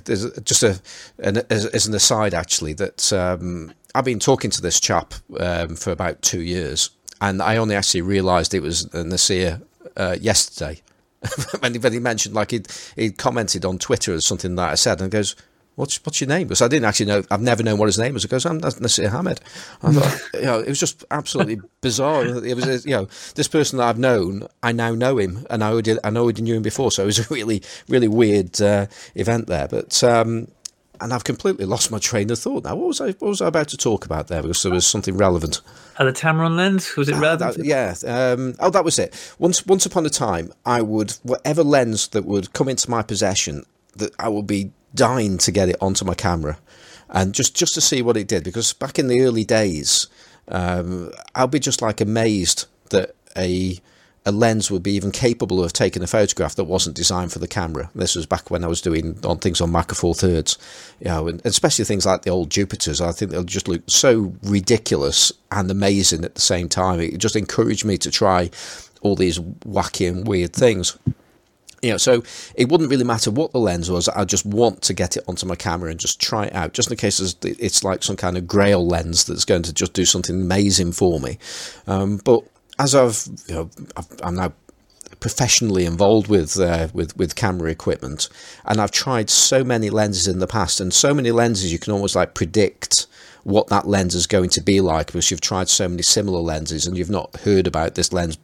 there's 0.04 0.30
just 0.42 0.64
a 0.64 0.82
an, 1.20 1.44
as, 1.50 1.66
as 1.68 1.88
an 1.88 1.94
aside 1.94 2.34
actually 2.34 2.74
that 2.74 3.14
um, 3.14 3.72
I've 3.96 4.04
been 4.04 4.20
talking 4.20 4.52
to 4.52 4.62
this 4.62 4.82
chap 4.82 5.14
um, 5.40 5.78
for 5.78 5.92
about 5.92 6.22
two 6.22 6.42
years, 6.42 6.90
and 7.22 7.42
I 7.42 7.56
only 7.56 7.76
actually 7.76 8.02
realised 8.02 8.54
it 8.54 8.60
was 8.60 8.94
Nasir 8.94 9.62
uh, 9.96 10.18
yesterday 10.20 10.82
when, 11.62 11.74
he, 11.74 11.80
when 11.80 11.94
he 11.94 12.00
mentioned 12.00 12.36
like 12.36 12.52
he'd, 12.52 12.68
he'd 12.98 13.18
commented 13.18 13.64
on 13.64 13.78
Twitter 13.78 14.14
or 14.14 14.20
something 14.20 14.56
that 14.56 14.70
I 14.70 14.76
said, 14.76 15.00
and 15.00 15.10
goes, 15.10 15.38
"What's 15.76 16.04
what's 16.06 16.20
your 16.20 16.28
name?" 16.28 16.48
Because 16.50 16.62
I 16.62 16.68
didn't 16.68 16.88
actually 16.88 17.06
know. 17.06 17.24
I've 17.32 17.42
never 17.42 17.64
known 17.64 17.78
what 17.78 17.86
his 17.86 17.98
name 17.98 18.14
was. 18.14 18.24
He 18.24 18.28
goes, 18.28 18.46
"I'm 18.46 18.58
Nasir 18.58 19.10
Hamed." 19.10 19.40
I 19.82 19.94
thought, 19.94 20.22
you 20.34 20.42
know, 20.42 20.60
it 20.60 20.68
was 20.68 20.80
just 20.80 21.06
absolutely 21.10 21.62
bizarre. 21.80 22.26
It 22.26 22.54
was, 22.54 22.86
you 22.86 22.92
know, 22.92 23.08
this 23.36 23.48
person 23.48 23.78
that 23.78 23.86
I've 23.86 23.98
known, 23.98 24.46
I 24.62 24.74
now 24.74 24.94
know 24.94 25.18
him, 25.18 25.48
and 25.50 25.64
I 25.64 25.72
already, 25.72 25.96
I 26.04 26.10
know 26.10 26.24
already 26.24 26.42
knew 26.42 26.56
him 26.56 26.64
before. 26.64 26.92
So 26.92 27.04
it 27.04 27.06
was 27.06 27.20
a 27.20 27.34
really, 27.34 27.64
really 27.88 28.10
weird 28.10 28.62
uh, 28.62 28.88
event 29.16 29.48
there. 29.48 29.70
But 29.70 30.04
um, 30.04 30.50
and 31.02 31.14
I've 31.14 31.24
completely 31.24 31.66
lost 31.66 31.92
my 31.92 32.00
train 32.00 32.30
of 32.32 32.40
thought 32.40 32.64
now. 32.64 32.76
What 32.76 32.88
was 32.88 33.02
I? 33.02 33.12
What 33.12 33.30
was 33.30 33.42
I 33.42 33.48
about 33.48 33.68
to 33.70 33.78
talk 33.78 34.06
about 34.06 34.28
there? 34.28 34.42
Because 34.42 34.64
there 34.64 34.72
was 34.72 34.86
something 34.86 35.18
relevant. 35.18 35.62
Uh, 35.98 36.06
the 36.06 36.14
Tamron 36.14 36.56
lens 36.56 36.96
was 36.96 37.10
it 37.10 37.16
relevant? 37.16 37.60
Uh, 37.60 37.64
yeah. 37.64 37.94
Um, 38.06 38.56
oh, 38.60 38.70
that 38.70 38.84
was 38.84 39.00
it. 39.00 39.14
Once, 39.40 39.66
once 39.66 39.86
upon 39.86 40.06
a 40.06 40.10
time, 40.10 40.52
I 40.66 40.82
would 40.82 41.12
whatever 41.24 41.64
lens 41.64 42.08
that 42.10 42.26
would 42.26 42.54
come 42.54 42.70
into 42.70 42.90
my 42.90 43.02
possession, 43.02 43.66
that 43.96 44.14
I 44.20 44.30
would 44.30 44.48
be 44.48 44.72
dying 44.94 45.38
to 45.40 45.52
get 45.52 45.70
it 45.70 45.78
onto 45.82 46.06
my 46.06 46.16
camera, 46.16 46.58
and 47.10 47.34
just 47.34 47.56
just 47.56 47.74
to 47.76 47.82
see 47.82 48.02
what 48.02 48.18
it 48.18 48.28
did. 48.28 48.44
Because 48.44 48.74
back 48.74 49.00
in 49.00 49.08
the 49.08 49.22
early 49.22 49.44
days, 49.44 50.08
um, 50.48 51.12
I'll 51.34 51.48
be 51.48 51.60
just 51.60 51.82
like 51.82 52.02
amazed 52.02 52.66
that 52.90 53.16
a 53.38 53.80
a 54.26 54.32
lens 54.32 54.72
would 54.72 54.82
be 54.82 54.94
even 54.94 55.12
capable 55.12 55.64
of 55.64 55.72
taking 55.72 56.02
a 56.02 56.08
photograph 56.08 56.56
that 56.56 56.64
wasn't 56.64 56.96
designed 56.96 57.32
for 57.32 57.40
the 57.40 57.48
camera. 57.48 57.90
This 57.94 58.16
was 58.16 58.26
back 58.26 58.50
when 58.50 58.64
I 58.64 58.68
was 58.68 58.82
doing 58.82 59.20
on 59.24 59.38
things 59.38 59.62
on 59.62 59.72
Micro 59.72 59.96
Four 59.96 60.16
Thirds, 60.16 60.58
you 61.00 61.08
know, 61.08 61.28
and 61.28 61.42
especially 61.46 61.86
things 61.86 62.06
like 62.06 62.24
the 62.24 62.32
old 62.32 62.50
Jupiters. 62.50 63.02
I 63.02 63.12
think 63.12 63.32
they'll 63.32 63.44
just 63.44 63.68
look 63.68 63.84
so 63.88 64.34
ridiculous 64.42 65.32
and 65.52 65.70
amazing 65.70 66.26
at 66.26 66.36
the 66.36 66.42
same 66.42 66.70
time. 66.70 67.00
It 67.00 67.20
just 67.20 67.36
encouraged 67.36 67.86
me 67.86 67.98
to 68.00 68.10
try 68.10 68.50
all 69.02 69.16
these 69.16 69.38
wacky 69.38 70.10
and 70.10 70.28
weird 70.28 70.54
things. 70.54 70.98
You 71.84 71.92
know, 71.92 71.98
so 71.98 72.24
it 72.56 72.70
wouldn't 72.70 72.90
really 72.90 73.04
matter 73.04 73.30
what 73.30 73.52
the 73.52 73.60
lens 73.60 73.92
was. 73.92 74.10
I 74.10 74.26
just 74.26 74.44
want 74.44 74.82
to 74.84 74.94
get 74.96 75.18
it 75.18 75.24
onto 75.28 75.46
my 75.46 75.56
camera 75.56 75.92
and 75.92 76.00
just 76.00 76.20
try 76.20 76.46
it 76.46 76.56
out, 76.56 76.74
just 76.74 76.90
in 76.90 76.98
case 76.98 77.20
it's 77.44 77.84
like 77.84 78.02
some 78.02 78.16
kind 78.16 78.38
of 78.38 78.48
Grail 78.48 78.88
lens 78.88 79.26
that's 79.26 79.46
going 79.46 79.62
to 79.64 79.74
just 79.74 79.94
do 79.94 80.04
something 80.04 80.42
amazing 80.42 80.94
for 80.94 81.20
me. 81.20 81.38
Um, 81.86 82.18
but 82.26 82.44
as 82.80 82.96
I've, 82.96 83.28
you 83.48 83.56
know, 83.56 83.70
i 83.98 84.28
am 84.28 84.36
now 84.36 84.54
professionally 85.20 85.86
involved 85.86 86.28
with 86.28 86.60
uh, 86.60 86.88
with 86.94 87.16
with 87.18 87.36
camera 87.36 87.72
equipment, 87.72 88.30
and 88.66 88.80
I've 88.82 88.92
tried 88.92 89.30
so 89.30 89.64
many 89.64 89.90
lenses 89.90 90.28
in 90.28 90.40
the 90.40 90.48
past, 90.48 90.80
and 90.80 90.94
so 90.94 91.14
many 91.14 91.32
lenses 91.32 91.72
you 91.72 91.80
can 91.80 91.94
almost 91.94 92.16
like 92.16 92.34
predict 92.34 93.08
what 93.46 93.68
that 93.68 93.88
lens 93.88 94.16
is 94.16 94.26
going 94.26 94.50
to 94.50 94.62
be 94.62 94.82
like 94.82 95.06
because 95.06 95.30
you've 95.30 95.40
tried 95.40 95.70
so 95.70 95.88
many 95.88 96.02
similar 96.02 96.40
lenses 96.40 96.88
and 96.88 96.98
you've 96.98 97.12
not 97.12 97.34
heard 97.42 97.68
about 97.68 97.94
this 97.94 98.12
lens 98.12 98.38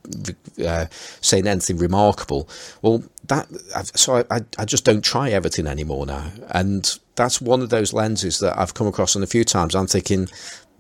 uh, 0.64 0.86
saying 1.22 1.48
anything 1.48 1.78
remarkable. 1.78 2.48
Well, 2.84 3.03
that 3.26 3.48
so 3.95 4.23
I, 4.30 4.41
I 4.60 4.65
just 4.65 4.86
don't 4.86 5.03
try 5.03 5.32
everything 5.32 5.65
anymore 5.65 6.06
now, 6.06 6.32
and 6.49 6.98
that's 7.15 7.41
one 7.41 7.61
of 7.61 7.69
those 7.69 7.94
lenses 7.94 8.40
that 8.40 8.57
I've 8.57 8.76
come 8.76 8.88
across 8.88 9.15
on 9.15 9.23
a 9.23 9.28
few 9.28 9.44
times. 9.44 9.76
I'm 9.76 9.88
thinking 9.88 10.28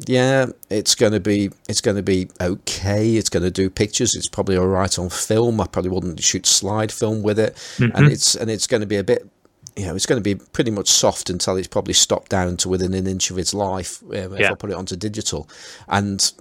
yeah, 0.07 0.47
it's 0.69 0.95
going 0.95 1.13
to 1.13 1.19
be 1.19 1.51
it's 1.67 1.81
going 1.81 1.97
to 1.97 2.03
be 2.03 2.29
okay. 2.39 3.15
It's 3.15 3.29
going 3.29 3.43
to 3.43 3.51
do 3.51 3.69
pictures. 3.69 4.15
It's 4.15 4.27
probably 4.27 4.57
all 4.57 4.67
right 4.67 4.97
on 4.97 5.09
film. 5.09 5.61
I 5.61 5.67
probably 5.67 5.91
wouldn't 5.91 6.21
shoot 6.21 6.45
slide 6.45 6.91
film 6.91 7.21
with 7.21 7.39
it, 7.39 7.55
mm-hmm. 7.77 7.95
and 7.95 8.11
it's 8.11 8.35
and 8.35 8.49
it's 8.49 8.67
going 8.67 8.81
to 8.81 8.87
be 8.87 8.97
a 8.97 9.03
bit. 9.03 9.27
You 9.75 9.85
know, 9.87 9.95
it's 9.95 10.05
going 10.05 10.21
to 10.21 10.35
be 10.35 10.35
pretty 10.35 10.71
much 10.71 10.89
soft 10.89 11.29
until 11.29 11.55
it's 11.55 11.67
probably 11.67 11.93
stopped 11.93 12.29
down 12.29 12.57
to 12.57 12.69
within 12.69 12.93
an 12.93 13.07
inch 13.07 13.31
of 13.31 13.37
its 13.37 13.53
life 13.53 14.01
um, 14.03 14.33
if 14.33 14.39
yeah. 14.39 14.51
I 14.51 14.55
put 14.55 14.69
it 14.69 14.75
onto 14.75 14.95
digital, 14.95 15.47
and 15.87 16.31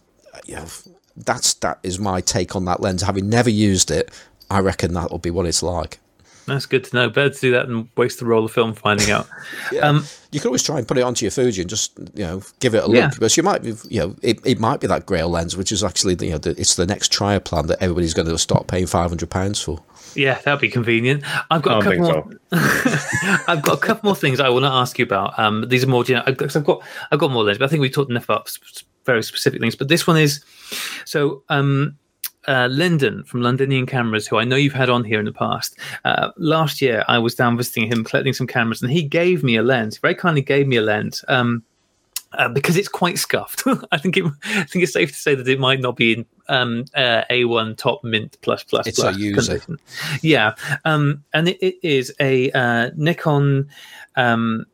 you 0.47 0.57
know, 0.57 0.67
that's 1.17 1.55
that 1.55 1.79
is 1.83 1.99
my 1.99 2.21
take 2.21 2.57
on 2.57 2.65
that 2.65 2.81
lens. 2.81 3.03
Having 3.03 3.29
never 3.29 3.51
used 3.51 3.91
it, 3.91 4.11
I 4.51 4.61
reckon 4.61 4.95
that'll 4.95 5.19
be 5.19 5.31
what 5.31 5.47
it's 5.47 5.63
like. 5.63 6.01
That's 6.47 6.67
good 6.67 6.83
to 6.85 6.97
know. 6.97 7.09
Better 7.09 7.31
to 7.31 7.41
do 7.41 7.51
that 7.53 7.69
than 7.69 7.89
waste 7.97 8.19
the 8.19 8.27
roll 8.27 8.45
of 8.45 8.51
film 8.51 8.75
finding 8.75 9.11
out. 9.11 9.29
Yeah. 9.73 9.83
Um, 9.83 10.05
you 10.33 10.41
can 10.41 10.49
always 10.49 10.65
try 10.65 10.79
and 10.79 10.89
put 10.89 10.99
it 10.99 11.03
onto 11.03 11.25
your 11.25 11.31
Fuji 11.31 11.61
and 11.61 11.71
just 11.71 11.97
you 12.15 12.25
know 12.25 12.43
give 12.59 12.75
it 12.75 12.83
a 12.83 12.87
look 12.87 12.97
Yeah. 12.97 13.09
because 13.09 13.37
you 13.37 13.45
might 13.45 13.63
be 13.63 13.75
you 13.89 14.01
know 14.01 14.17
it, 14.23 14.41
it 14.45 14.59
might 14.59 14.81
be 14.81 14.89
that 14.89 15.07
Grail 15.07 15.29
lens 15.29 15.57
which 15.57 15.71
is 15.71 15.85
actually 15.85 16.17
you 16.27 16.33
know 16.33 16.39
the, 16.39 16.51
it's 16.51 16.75
the 16.75 16.87
next 16.87 17.13
Trioplan 17.13 17.69
that 17.69 17.81
everybody's 17.81 18.15
going 18.15 18.27
to 18.27 18.39
start 18.39 18.67
paying 18.67 18.87
five 18.87 19.11
hundred 19.11 19.31
pounds 19.31 19.61
for. 19.61 19.81
Yeah, 20.15 20.41
that'd 20.41 20.61
be 20.61 20.69
convenient. 20.69 21.25
I've 21.51 21.63
got 21.63 21.77
I 21.77 21.79
a 21.79 21.97
don't 21.97 22.07
couple 22.07 22.31
more. 22.31 22.41
I've 23.49 23.63
got 23.63 23.79
a 23.79 23.81
couple 23.81 24.09
more 24.09 24.17
things 24.17 24.41
I 24.41 24.49
want 24.49 24.65
to 24.65 24.71
ask 24.71 24.99
you 24.99 25.05
about. 25.05 25.39
Um, 25.39 25.69
these 25.69 25.85
are 25.85 25.87
more, 25.87 26.05
you 26.05 26.17
know, 26.17 26.23
I've 26.27 26.37
got, 26.37 26.55
I've 26.57 26.65
got, 26.65 26.83
I've 27.11 27.19
got 27.19 27.31
more 27.31 27.45
lenses, 27.45 27.59
but 27.59 27.67
I 27.67 27.69
think 27.69 27.81
we 27.81 27.91
talked 27.91 28.11
enough 28.11 28.25
about 28.25 28.51
very 29.05 29.23
specific 29.23 29.61
things. 29.61 29.77
But 29.77 29.89
this 29.89 30.07
one 30.07 30.17
is 30.17 30.45
so. 31.05 31.43
Um, 31.49 31.97
uh, 32.49 32.69
Lyndon 32.69 33.23
from 33.25 33.43
Londonian 33.43 33.87
Cameras, 33.87 34.27
who 34.27 34.39
I 34.39 34.45
know 34.45 34.57
you've 34.57 34.73
had 34.73 34.89
on 34.89 35.05
here 35.05 35.19
in 35.19 35.27
the 35.27 35.33
past. 35.33 35.79
Uh, 36.07 36.31
last 36.39 36.81
year, 36.81 37.05
I 37.07 37.19
was 37.19 37.35
down 37.35 37.55
visiting 37.57 37.87
him, 37.87 38.03
collecting 38.03 38.33
some 38.33 38.47
cameras, 38.47 38.83
and 38.83 38.91
he 38.91 39.03
gave 39.03 39.45
me 39.45 39.57
a 39.57 39.63
lens. 39.63 39.99
Very 39.99 40.15
kindly 40.15 40.41
gave 40.41 40.67
me 40.67 40.77
a 40.77 40.83
lens. 40.83 41.23
Um, 41.29 41.63
uh, 42.33 42.49
because 42.49 42.77
it's 42.77 42.89
quite 42.89 43.19
scuffed. 43.19 43.65
I 43.93 43.99
think 43.99 44.17
it, 44.17 44.25
I 44.45 44.65
think 44.65 44.83
it's 44.83 44.93
safe 44.93 45.11
to 45.11 45.19
say 45.19 45.35
that 45.35 45.49
it 45.49 45.59
might 45.59 45.81
not 45.81 45.97
be 45.97 46.13
in 46.13 46.27
um, 46.51 46.85
uh, 46.95 47.23
A1 47.31 47.77
top 47.77 48.03
mint 48.05 48.37
plus 48.43 48.63
plus 48.65 48.87
It's 48.87 48.99
a 48.99 49.03
plus 49.03 49.17
user. 49.17 49.53
condition. 49.53 49.79
Yeah, 50.23 50.55
um, 50.85 51.25
and 51.33 51.49
it, 51.49 51.59
it 51.65 51.77
is 51.83 52.13
a 52.21 52.51
uh, 52.53 52.91
Nikon 52.97 53.69
um, 54.17 54.67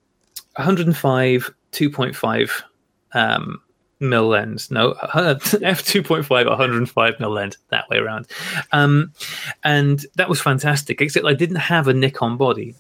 105 0.57 1.55
2.5 1.73 2.63
um, 3.13 3.61
mil 4.01 4.29
lens. 4.29 4.71
No, 4.71 4.93
f 5.15 5.43
2.5 5.85 6.29
105 6.29 7.21
mil 7.21 7.31
lens 7.31 7.59
that 7.69 7.89
way 7.91 7.99
around, 7.99 8.27
um, 8.73 9.13
and 9.65 10.05
that 10.17 10.29
was 10.29 10.41
fantastic. 10.41 11.01
Except 11.01 11.27
I 11.27 11.35
didn't 11.35 11.57
have 11.57 11.89
a 11.89 11.95
Nikon 11.95 12.37
body. 12.37 12.75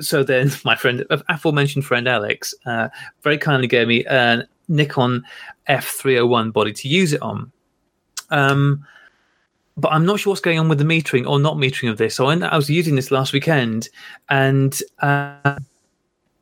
So 0.00 0.22
then, 0.22 0.50
my 0.64 0.76
friend, 0.76 1.04
aforementioned 1.28 1.84
friend 1.84 2.08
Alex, 2.08 2.54
uh, 2.66 2.88
very 3.22 3.38
kindly 3.38 3.68
gave 3.68 3.88
me 3.88 4.04
a 4.04 4.46
Nikon 4.68 5.24
F301 5.68 6.52
body 6.52 6.72
to 6.72 6.88
use 6.88 7.12
it 7.12 7.22
on. 7.22 7.52
Um, 8.32 8.86
but 9.76 9.92
I'm 9.92 10.04
not 10.04 10.20
sure 10.20 10.32
what's 10.32 10.40
going 10.40 10.58
on 10.58 10.68
with 10.68 10.78
the 10.78 10.84
metering 10.84 11.26
or 11.26 11.38
not 11.38 11.56
metering 11.56 11.90
of 11.90 11.98
this. 11.98 12.14
So 12.14 12.26
I, 12.26 12.36
I 12.38 12.56
was 12.56 12.68
using 12.68 12.94
this 12.94 13.10
last 13.10 13.32
weekend, 13.32 13.88
and 14.28 14.78
uh, 15.00 15.58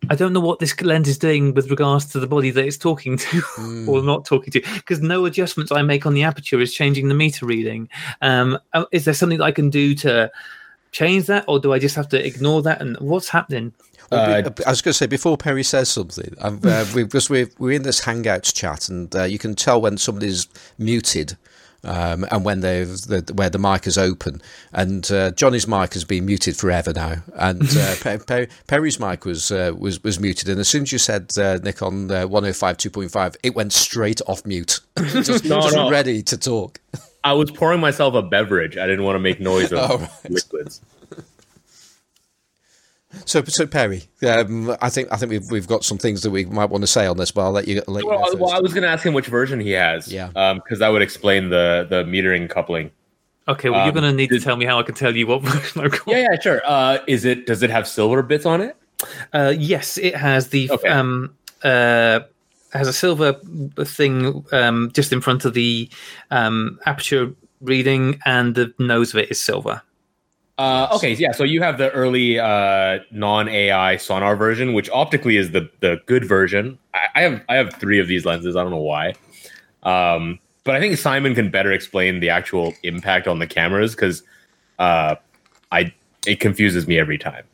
I 0.09 0.15
don't 0.17 0.33
know 0.33 0.41
what 0.41 0.59
this 0.59 0.81
lens 0.81 1.09
is 1.09 1.19
doing 1.19 1.55
with 1.55 1.71
regards 1.71 2.07
to 2.07 2.21
the 2.21 2.27
body 2.27 2.51
that 2.51 2.65
it's 2.65 2.77
talking 2.77 3.17
to 3.19 3.87
or 3.89 4.03
not 4.03 4.25
talking 4.25 4.51
to, 4.53 4.61
because 4.75 5.01
no 5.01 5.27
adjustments 5.27 5.71
I 5.71 5.83
make 5.83 6.07
on 6.07 6.15
the 6.15 6.25
aperture 6.25 6.61
is 6.61 6.75
changing 6.75 7.09
the 7.09 7.15
meter 7.15 7.47
reading. 7.47 7.89
Um, 8.21 8.59
uh, 8.73 8.87
is 8.93 9.05
there 9.05 9.15
something 9.15 9.39
that 9.39 9.45
I 9.45 9.53
can 9.53 9.71
do 9.71 9.95
to 9.97 10.31
change 10.93 11.27
that, 11.27 11.45
or 11.47 11.61
do 11.61 11.73
I 11.73 11.79
just 11.79 11.95
have 11.95 12.09
to 12.09 12.27
ignore 12.27 12.63
that? 12.63 12.81
And 12.81 12.97
what's 12.99 13.29
happening? 13.29 13.73
Well, 14.11 14.43
be- 14.51 14.65
I 14.65 14.71
was 14.71 14.83
going 14.83 14.93
to 14.93 14.99
say 14.99 15.07
before 15.07 15.37
Perry 15.37 15.63
says 15.63 15.89
something, 15.89 16.35
I've, 16.41 16.65
uh, 16.65 16.85
we, 16.95 17.05
because 17.05 17.31
we're 17.31 17.49
we're 17.59 17.77
in 17.77 17.83
this 17.83 18.01
Hangouts 18.01 18.53
chat, 18.53 18.89
and 18.89 19.15
uh, 19.15 19.23
you 19.25 19.39
can 19.39 19.55
tell 19.55 19.81
when 19.81 19.99
somebody's 19.99 20.49
muted. 20.79 21.37
Um, 21.83 22.27
and 22.31 22.45
when 22.45 22.61
they've 22.61 22.89
the, 22.89 23.33
where 23.35 23.49
the 23.49 23.59
mic 23.59 23.87
is 23.87 23.97
open, 23.97 24.43
and 24.73 25.11
uh, 25.11 25.31
Johnny's 25.31 25.67
mic 25.67 25.95
has 25.95 26.05
been 26.05 26.27
muted 26.27 26.57
forever 26.57 26.93
now, 26.93 27.23
and 27.35 27.63
uh, 27.77 27.95
Pe- 28.03 28.19
Pe- 28.19 28.47
Perry's 28.67 29.01
mic 29.01 29.25
was 29.25 29.51
uh, 29.51 29.73
was 29.79 30.03
was 30.05 30.21
muted, 30.21 30.49
and 30.51 30.61
as 30.61 30.69
soon 30.69 30.83
as 30.83 30.93
you 30.93 30.99
said 30.99 31.31
uh, 31.39 31.59
Nikon 31.63 32.11
uh, 32.11 32.27
105 32.27 32.77
2.5, 32.77 33.37
it 33.43 33.55
went 33.55 33.73
straight 33.73 34.21
off 34.27 34.45
mute, 34.45 34.81
just, 34.99 35.45
No, 35.47 35.63
just 35.63 35.75
no. 35.75 35.91
ready 35.91 36.23
to 36.25 36.37
talk. 36.37 36.81
I 37.25 37.33
was 37.33 37.51
pouring 37.51 37.81
myself 37.81 38.13
a 38.15 38.23
beverage. 38.23 38.77
I 38.77 38.87
didn't 38.87 39.05
want 39.05 39.17
to 39.17 39.21
make 39.21 39.41
noise 39.41 39.73
of 39.73 39.79
Oh, 39.91 39.97
right. 39.99 40.31
liquids. 40.31 40.81
So, 43.27 43.43
so 43.45 43.67
Perry, 43.67 44.05
um, 44.27 44.77
I 44.81 44.89
think 44.89 45.09
I 45.13 45.17
think 45.17 45.31
we've 45.31 45.51
we've 45.51 45.67
got 45.67 45.85
some 45.85 45.99
things 45.99 46.23
that 46.23 46.31
we 46.31 46.45
might 46.45 46.71
want 46.71 46.83
to 46.83 46.87
say 46.87 47.07
on 47.07 47.17
this, 47.17 47.31
but 47.33 47.43
I'll 47.43 47.51
let 47.53 47.67
you 47.67 47.83
let 47.89 48.05
you 48.05 48.11
go 48.11 48.17
Well, 48.17 48.27
first. 48.27 48.39
well, 48.39 48.51
I 48.53 48.61
was 48.61 48.73
going 48.73 48.83
to 48.85 48.89
ask 48.89 49.05
him 49.05 49.15
which 49.15 49.27
version 49.27 49.59
he 49.61 49.73
has. 49.73 50.13
Yeah. 50.13 50.29
Because 50.55 50.79
that 50.79 50.89
would 50.89 51.03
explain 51.03 51.51
the 51.51 51.87
the 51.91 52.05
metering 52.05 52.49
coupling. 52.49 52.91
Okay, 53.49 53.69
well, 53.69 53.81
you're 53.81 53.89
Um, 53.89 53.95
going 54.03 54.11
to 54.13 54.17
need 54.17 54.31
to 54.31 54.39
tell 54.39 54.55
me 54.57 54.65
how 54.65 54.79
I 54.79 54.85
can 54.85 54.95
tell 54.95 55.17
you 55.17 55.27
what 55.27 55.43
version 55.45 55.83
I've 55.83 55.91
got. 55.91 56.07
Yeah, 56.07 56.19
yeah, 56.31 56.41
sure. 56.41 56.63
Uh, 56.65 56.99
is 57.09 57.25
it? 57.25 57.47
Does 57.47 57.63
it 57.65 57.71
have 57.71 57.89
silver 57.89 58.23
bits 58.23 58.47
on 58.47 58.61
it? 58.61 58.77
Uh, 59.33 59.55
yes, 59.59 59.99
it 59.99 60.15
has 60.15 60.49
the 60.51 60.71
Okay. 60.71 60.89
um, 60.89 61.35
uh, 61.65 62.21
has 62.73 62.87
a 62.87 62.93
silver 62.93 63.33
thing 63.85 64.45
um, 64.53 64.91
just 64.95 65.13
in 65.13 65.21
front 65.21 65.45
of 65.45 65.55
the 65.55 65.89
um, 66.31 66.79
aperture 66.87 67.33
reading, 67.61 68.21
and 68.25 68.55
the 68.55 68.73
nose 68.79 69.13
of 69.15 69.19
it 69.19 69.31
is 69.33 69.41
silver. 69.41 69.83
Uh, 70.61 70.89
okay, 70.93 71.15
yeah. 71.15 71.33
So 71.33 71.43
you 71.43 71.63
have 71.63 71.79
the 71.79 71.91
early 71.93 72.39
uh, 72.39 72.99
non 73.11 73.49
AI 73.49 73.97
Sonnar 73.97 74.37
version, 74.37 74.75
which 74.75 74.91
optically 74.91 75.39
is 75.39 75.53
the 75.53 75.71
the 75.81 76.03
good 76.05 76.23
version. 76.23 76.79
I, 76.93 77.07
I 77.15 77.23
have 77.23 77.45
I 77.49 77.55
have 77.55 77.73
three 77.77 77.99
of 77.99 78.09
these 78.09 78.27
lenses. 78.27 78.57
I 78.57 78.63
don't 78.63 78.71
know 78.71 78.77
why, 78.77 79.15
um, 79.85 80.39
but 80.65 80.77
I 80.77 80.81
think 80.81 80.99
Simon 80.99 81.35
can 81.35 81.51
better 81.51 81.73
explain 81.73 82.21
the 82.21 82.29
actual 82.29 82.75
impact 82.83 83.27
on 83.27 83.39
the 83.39 83.47
cameras 83.47 83.95
because 83.95 84.23
uh, 84.79 85.15
I 85.73 85.95
it 86.27 86.41
confuses 86.41 86.87
me 86.87 86.99
every 86.99 87.17
time. 87.17 87.45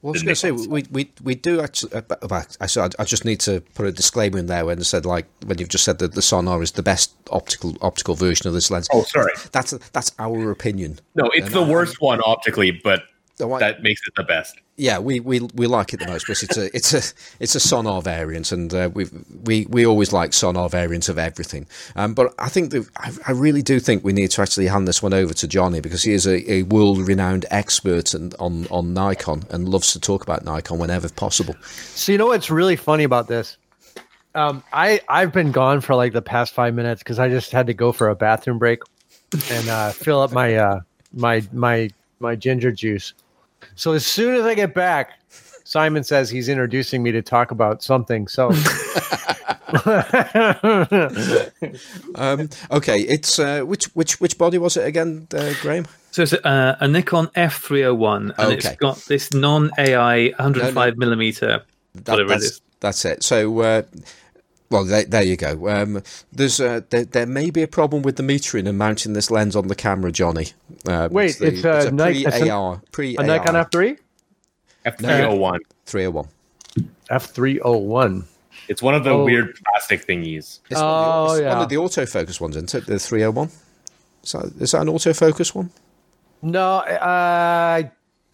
Well, 0.00 0.10
I 0.10 0.12
was 0.12 0.22
going 0.22 0.34
to 0.34 0.36
say 0.36 0.52
we, 0.52 0.84
we 0.92 1.10
we 1.24 1.34
do 1.34 1.60
actually. 1.60 1.92
Uh, 1.92 2.02
I, 2.30 2.44
I, 2.60 2.88
I 3.00 3.04
just 3.04 3.24
need 3.24 3.40
to 3.40 3.60
put 3.74 3.86
a 3.86 3.90
disclaimer 3.92 4.38
in 4.38 4.46
there 4.46 4.64
when 4.64 4.78
I 4.78 4.82
said 4.82 5.04
like 5.04 5.26
when 5.44 5.58
you've 5.58 5.70
just 5.70 5.84
said 5.84 5.98
that 5.98 6.14
the 6.14 6.20
Sonnar 6.20 6.62
is 6.62 6.72
the 6.72 6.84
best 6.84 7.14
optical 7.30 7.76
optical 7.82 8.14
version 8.14 8.46
of 8.46 8.54
this 8.54 8.70
lens. 8.70 8.88
Oh, 8.92 9.02
sorry. 9.02 9.32
That's 9.50 9.72
that's 9.92 10.12
our 10.20 10.52
opinion. 10.52 11.00
No, 11.16 11.30
it's 11.34 11.50
the 11.50 11.64
worst 11.64 12.00
one 12.00 12.20
optically, 12.24 12.70
but 12.70 13.02
So 13.38 13.52
I- 13.52 13.60
that 13.60 13.82
makes 13.82 14.00
it 14.06 14.14
the 14.16 14.24
best. 14.24 14.56
yeah, 14.76 14.98
we, 14.98 15.20
we 15.20 15.40
we 15.54 15.66
like 15.68 15.92
it 15.94 16.00
the 16.00 16.06
most 16.08 16.26
because 16.26 16.42
it's 16.42 16.56
a 16.56 16.66
it's 16.76 16.92
a 16.92 17.02
it's 17.38 17.54
a 17.54 17.60
Sonnar 17.60 18.02
variant, 18.02 18.50
and 18.50 18.74
uh, 18.74 18.90
we 18.92 19.06
we 19.44 19.64
we 19.66 19.86
always 19.86 20.12
like 20.12 20.32
Sonnar 20.32 20.68
variants 20.68 21.08
of 21.08 21.18
everything. 21.18 21.66
Um, 21.94 22.14
but 22.14 22.34
I 22.38 22.48
think 22.48 22.72
that 22.72 22.88
I, 22.96 23.12
I 23.28 23.32
really 23.32 23.62
do 23.62 23.78
think 23.78 24.02
we 24.02 24.12
need 24.12 24.32
to 24.32 24.42
actually 24.42 24.66
hand 24.66 24.88
this 24.88 25.00
one 25.02 25.14
over 25.14 25.32
to 25.34 25.46
Johnny 25.46 25.80
because 25.80 26.02
he 26.02 26.12
is 26.14 26.26
a, 26.26 26.52
a 26.52 26.62
world 26.64 26.98
renowned 27.06 27.46
expert 27.52 28.12
and, 28.12 28.34
on 28.40 28.66
on 28.72 28.92
Nikon 28.92 29.44
and 29.50 29.68
loves 29.68 29.92
to 29.92 30.00
talk 30.00 30.22
about 30.24 30.44
Nikon 30.44 30.78
whenever 30.80 31.08
possible. 31.08 31.54
So 31.62 32.10
you 32.10 32.18
know 32.18 32.26
what's 32.26 32.50
really 32.50 32.76
funny 32.76 33.04
about 33.04 33.28
this? 33.28 33.56
Um, 34.34 34.64
I 34.72 35.00
I've 35.08 35.32
been 35.32 35.52
gone 35.52 35.80
for 35.80 35.94
like 35.94 36.12
the 36.12 36.22
past 36.22 36.52
five 36.54 36.74
minutes 36.74 37.02
because 37.04 37.20
I 37.20 37.28
just 37.28 37.52
had 37.52 37.68
to 37.68 37.74
go 37.74 37.92
for 37.92 38.08
a 38.08 38.16
bathroom 38.16 38.58
break 38.58 38.80
and 39.50 39.68
uh, 39.68 39.90
fill 39.92 40.20
up 40.22 40.32
my 40.32 40.56
uh, 40.56 40.80
my 41.12 41.42
my 41.52 41.90
my 42.20 42.34
ginger 42.34 42.72
juice. 42.72 43.14
So 43.74 43.92
as 43.92 44.06
soon 44.06 44.34
as 44.34 44.44
I 44.44 44.54
get 44.54 44.74
back, 44.74 45.20
Simon 45.64 46.04
says 46.04 46.30
he's 46.30 46.48
introducing 46.48 47.02
me 47.02 47.12
to 47.12 47.22
talk 47.22 47.50
about 47.50 47.82
something. 47.82 48.28
So 48.28 48.52
Um, 52.14 52.48
okay, 52.70 53.00
it's 53.02 53.38
uh, 53.38 53.60
which 53.62 53.84
which 53.94 54.18
which 54.20 54.38
body 54.38 54.56
was 54.56 54.78
it 54.78 54.86
again, 54.86 55.26
uh, 55.34 55.52
Graham? 55.60 55.86
So 56.10 56.22
it's 56.22 56.32
uh, 56.32 56.76
a 56.80 56.88
Nikon 56.88 57.26
F301, 57.28 58.38
and 58.38 58.52
it's 58.52 58.74
got 58.76 58.96
this 59.06 59.32
non-AI 59.34 60.28
105 60.38 60.96
millimeter. 60.96 61.62
That- 61.94 62.12
Whatever 62.12 62.30
that's, 62.30 62.44
is. 62.44 62.60
That's 62.80 63.04
it. 63.04 63.22
So, 63.22 63.60
uh, 63.60 63.82
well, 64.70 64.84
there, 64.84 65.04
there 65.04 65.22
you 65.22 65.36
go. 65.36 65.68
Um, 65.68 66.02
there's 66.32 66.60
uh, 66.60 66.80
there, 66.90 67.04
there 67.04 67.26
may 67.26 67.50
be 67.50 67.62
a 67.62 67.68
problem 67.68 68.02
with 68.02 68.16
the 68.16 68.22
metering 68.22 68.68
and 68.68 68.76
mounting 68.78 69.12
this 69.14 69.30
lens 69.30 69.56
on 69.56 69.68
the 69.68 69.74
camera, 69.74 70.12
Johnny. 70.12 70.48
Uh, 70.86 71.08
Wait, 71.10 71.38
the- 71.38 71.46
it's, 71.48 71.64
uh, 71.64 71.84
a 71.88 71.90
Ni- 71.90 72.24
it's 72.24 72.34
an- 72.36 72.40
pre-AR, 72.42 72.82
pre 72.92 73.16
a 73.16 73.22
Nikon 73.22 73.56
F 73.56 73.70
three, 73.72 73.96
F 74.84 74.98
three 74.98 75.06
hundred 75.08 75.36
one. 75.36 75.60
301. 75.86 76.28
F 77.10 77.26
three 77.26 77.60
oh 77.60 77.76
one. 77.78 78.24
It's 78.68 78.82
one 78.82 78.94
of 78.94 79.04
the 79.04 79.10
Oh. 79.10 79.24
weird 79.24 79.58
plastic 79.72 80.06
thingies. 80.06 80.58
It's, 80.70 80.78
Oh, 80.78 80.82
one, 80.82 81.28
the, 81.28 81.32
it's 81.32 81.32
one 81.32 81.56
yeah. 81.56 81.62
of 81.62 81.68
the 81.70 81.76
autofocus 81.76 82.40
ones, 82.40 82.56
isn't 82.56 82.74
it? 82.74 82.86
The 82.86 82.98
301. 82.98 83.48
Is 84.24 84.32
that, 84.32 84.44
is 84.60 84.70
that 84.72 84.82
an 84.82 84.88
autofocus 84.88 85.54
one? 85.54 85.70
No, 86.42 86.82
I 86.86 87.90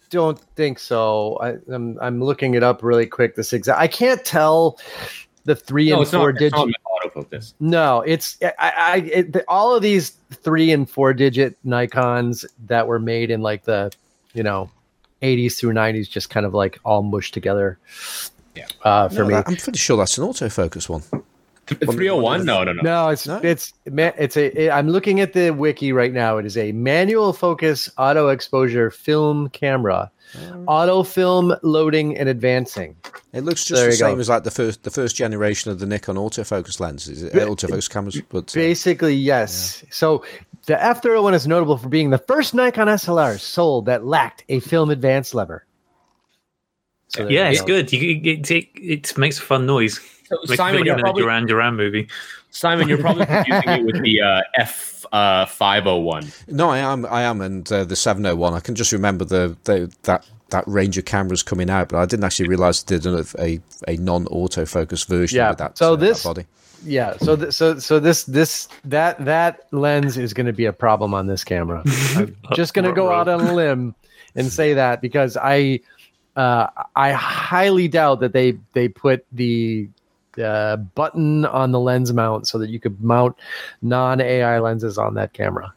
don't 0.09 0.37
think 0.55 0.79
so. 0.79 1.37
I, 1.41 1.55
I'm 1.73 1.97
I'm 2.01 2.21
looking 2.23 2.53
it 2.55 2.63
up 2.63 2.83
really 2.83 3.05
quick. 3.05 3.35
This 3.35 3.53
exact. 3.53 3.79
I 3.79 3.87
can't 3.87 4.23
tell 4.25 4.77
the 5.45 5.55
three 5.55 5.89
No, 5.89 5.95
and 5.95 6.01
it's 6.03 6.11
four 6.11 6.31
not, 6.33 6.41
it's 6.41 6.53
digit. 6.55 6.75
not 6.93 7.13
autofocus. 7.13 7.53
No, 7.59 8.01
it's 8.01 8.37
I, 8.41 8.53
I 8.59 8.95
it, 8.97 9.33
the, 9.33 9.45
all 9.47 9.75
of 9.75 9.81
these 9.81 10.11
three 10.31 10.71
and 10.71 10.89
four 10.89 11.13
digit 11.13 11.57
Nikon's 11.63 12.45
that 12.65 12.87
were 12.87 12.99
made 12.99 13.31
in 13.31 13.41
like 13.41 13.63
the 13.63 13.91
you 14.33 14.43
know 14.43 14.69
80s 15.21 15.57
through 15.57 15.73
90s 15.73 16.09
just 16.09 16.29
kind 16.29 16.45
of 16.45 16.53
like 16.53 16.79
all 16.83 17.01
mushed 17.01 17.33
together. 17.33 17.79
Yeah. 18.55 18.67
uh, 18.83 19.07
for 19.09 19.15
No, 19.21 19.25
me. 19.27 19.33
that- 19.35 19.47
I'm 19.47 19.55
pretty 19.55 19.79
sure 19.79 19.97
that's 19.97 20.17
an 20.17 20.25
autofocus 20.25 20.87
one. 20.89 21.03
Three 21.67 22.07
hundred 22.07 22.21
one? 22.21 22.45
No, 22.45 22.63
no, 22.63 22.73
no. 22.73 22.81
No, 22.83 23.09
it's 23.09 23.25
No? 23.27 23.39
it's 23.43 23.73
it's 23.85 24.37
a. 24.37 24.65
It, 24.65 24.69
I'm 24.71 24.89
looking 24.89 25.19
at 25.19 25.33
the 25.33 25.49
wiki 25.51 25.91
right 25.91 26.13
now. 26.13 26.37
It 26.37 26.45
is 26.45 26.57
a 26.57 26.71
manual 26.73 27.33
focus 27.33 27.89
auto 27.97 28.27
exposure 28.29 28.91
film 28.91 29.49
camera, 29.49 30.11
auto 30.67 31.01
film 31.03 31.55
loading 31.63 32.15
and 32.17 32.29
advancing. 32.29 32.95
It 33.33 33.43
looks 33.43 33.65
just 33.65 33.79
There 33.81 33.89
the 33.89 33.95
you 33.95 33.99
go. 33.99 34.09
same 34.11 34.19
as 34.19 34.29
like 34.29 34.43
the 34.43 34.51
first 34.51 34.83
the 34.83 34.91
first 34.91 35.15
generation 35.15 35.71
of 35.71 35.79
the 35.79 35.85
Nikon 35.87 36.15
autofocus 36.17 36.79
lenses, 36.79 37.23
uh, 37.23 37.29
autofocus 37.29 37.89
cameras. 37.89 38.21
But 38.29 38.51
uh, 38.51 38.59
Basically, 38.59 39.15
yes. 39.15 39.83
So 39.89 40.23
The 40.67 40.75
F301 40.75 41.33
is 41.33 41.47
notable 41.47 41.77
for 41.77 41.89
being 41.89 42.11
the 42.11 42.17
first 42.17 42.53
Nikon 42.53 42.87
SLR 42.87 43.39
sold 43.39 43.87
that 43.87 44.05
lacked 44.05 44.43
a 44.49 44.59
film 44.61 44.89
advance 44.91 45.33
lever. 45.33 45.65
So 47.09 47.27
yeah, 47.29 47.45
you 47.45 47.51
it's 47.51 47.61
go. 47.61 47.67
good. 47.67 47.91
You, 47.93 48.21
it, 48.23 48.51
it, 48.51 48.67
it 48.75 49.17
makes 49.17 49.37
a 49.39 49.41
fun 49.41 49.65
noise. 49.65 49.99
So, 50.25 50.37
Makes 50.47 50.57
Simon, 50.57 50.81
it 50.81 50.85
you're 50.85 50.95
in 50.95 50.99
a 50.99 51.03
probably, 51.03 51.21
Duran 51.23 51.45
Duran 51.45 51.75
movie. 51.75 52.07
Simon, 52.51 52.87
you're 52.87 52.97
probably 52.97 53.25
confusing 53.25 53.69
it 53.69 53.85
with 53.85 54.01
the 54.01 54.21
uh, 54.21 54.41
F 54.57 55.05
uh, 55.11 55.45
501. 55.45 56.31
No, 56.47 56.69
I 56.69 56.79
am, 56.79 57.05
I 57.05 57.21
am, 57.23 57.41
and 57.41 57.69
uh, 57.71 57.83
the 57.83 57.95
701. 57.95 58.53
I 58.53 58.59
can 58.59 58.75
just 58.75 58.91
remember 58.91 59.23
the, 59.25 59.55
the 59.65 59.93
that 60.03 60.25
that 60.49 60.63
range 60.67 60.97
of 60.97 61.05
cameras 61.05 61.43
coming 61.43 61.69
out, 61.69 61.89
but 61.89 61.97
I 61.97 62.05
didn't 62.05 62.23
actually 62.23 62.47
realise 62.49 62.81
it 62.81 62.87
did 62.87 63.05
a 63.05 63.25
a, 63.39 63.59
a 63.87 63.97
non 63.97 64.25
autofocus 64.25 65.07
version 65.07 65.37
Yeah, 65.37 65.49
with 65.49 65.57
that. 65.59 65.77
so 65.77 65.93
uh, 65.93 65.95
that 65.95 66.05
this- 66.05 66.23
body. 66.23 66.45
Yeah. 66.83 67.17
So 67.17 67.35
th- 67.35 67.51
so 67.53 67.79
so 67.79 67.99
this 67.99 68.23
this 68.25 68.67
that 68.83 69.23
that 69.25 69.67
lens 69.71 70.17
is 70.17 70.33
going 70.33 70.45
to 70.45 70.53
be 70.53 70.65
a 70.65 70.73
problem 70.73 71.13
on 71.15 71.25
this 71.25 71.43
camera. 71.43 71.81
I'm 72.15 72.35
just 72.53 72.73
going 72.75 72.85
to 72.85 72.91
go 72.93 73.11
out 73.11 73.27
on 73.27 73.41
a 73.41 73.53
limb 73.53 73.95
and 74.35 74.51
say 74.51 74.73
that 74.75 75.01
because 75.01 75.35
I 75.35 75.79
uh, 76.35 76.67
I 76.95 77.11
highly 77.13 77.87
doubt 77.87 78.19
that 78.19 78.33
they 78.33 78.57
they 78.73 78.87
put 78.87 79.25
the 79.31 79.89
uh, 80.39 80.77
button 80.77 81.45
on 81.45 81.71
the 81.71 81.79
lens 81.79 82.11
mount 82.13 82.47
so 82.47 82.57
that 82.57 82.69
you 82.69 82.79
could 82.79 83.01
mount 83.03 83.35
non 83.81 84.21
AI 84.21 84.59
lenses 84.59 84.97
on 84.97 85.13
that 85.15 85.33
camera. 85.33 85.73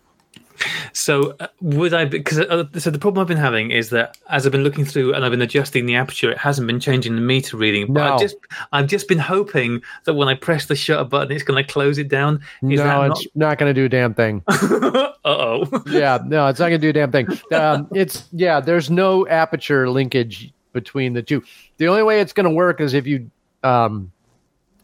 So 0.93 1.37
uh, 1.41 1.49
would 1.61 1.95
I? 1.95 2.05
Because 2.05 2.39
uh, 2.39 2.65
so 2.79 2.91
the 2.91 2.99
problem 2.99 3.21
I've 3.21 3.29
been 3.29 3.37
having 3.37 3.71
is 3.71 3.91
that 3.91 4.19
as 4.29 4.47
I've 4.47 4.53
been 4.53 4.65
looking 4.65 4.85
through 4.85 5.15
and 5.15 5.25
I've 5.25 5.31
been 5.31 5.43
adjusting 5.43 5.87
the 5.87 5.95
aperture, 5.97 6.31
it 6.31 6.39
hasn't 6.39 6.67
been 6.67 6.81
changing 6.81 7.15
the 7.15 7.21
meter 7.21 7.57
reading. 7.57 7.93
But 7.93 8.05
No. 8.05 8.15
I've 8.15 8.21
just 8.21 8.37
I've 8.73 8.87
just 8.87 9.09
been 9.09 9.19
hoping 9.19 9.83
that 10.05 10.15
when 10.15 10.29
I 10.29 10.35
press 10.35 10.67
the 10.67 10.77
shutter 10.77 11.05
button, 11.05 11.35
it's 11.35 11.45
going 11.45 11.65
to 11.65 11.73
close 11.73 11.99
it 11.99 12.09
down. 12.09 12.41
Is 12.63 12.79
no, 12.81 12.85
that 12.85 13.11
it's 13.13 13.27
not 13.35 13.59
going 13.59 13.73
to 13.73 13.81
do 13.81 13.85
a 13.87 13.89
damn 13.89 14.15
thing. 14.15 14.43
uh 14.49 15.13
oh. 15.25 15.83
yeah, 15.87 16.19
no, 16.25 16.49
it's 16.49 16.59
not 16.59 16.67
gonna 16.67 16.79
do 16.79 16.91
a 16.91 16.93
damn 16.93 17.13
thing. 17.13 17.29
Um, 17.53 17.89
it's 17.95 18.29
yeah, 18.33 18.61
there's 18.61 18.91
no 18.91 19.27
aperture 19.27 19.89
linkage 19.89 20.53
between 20.73 21.13
the 21.13 21.23
two. 21.23 21.43
The 21.77 21.89
only 21.89 22.03
way 22.03 22.21
it's 22.21 22.33
gonna 22.33 22.51
work 22.51 22.81
is 22.81 22.95
if 22.95 23.07
you 23.07 23.31
um, 23.63 24.13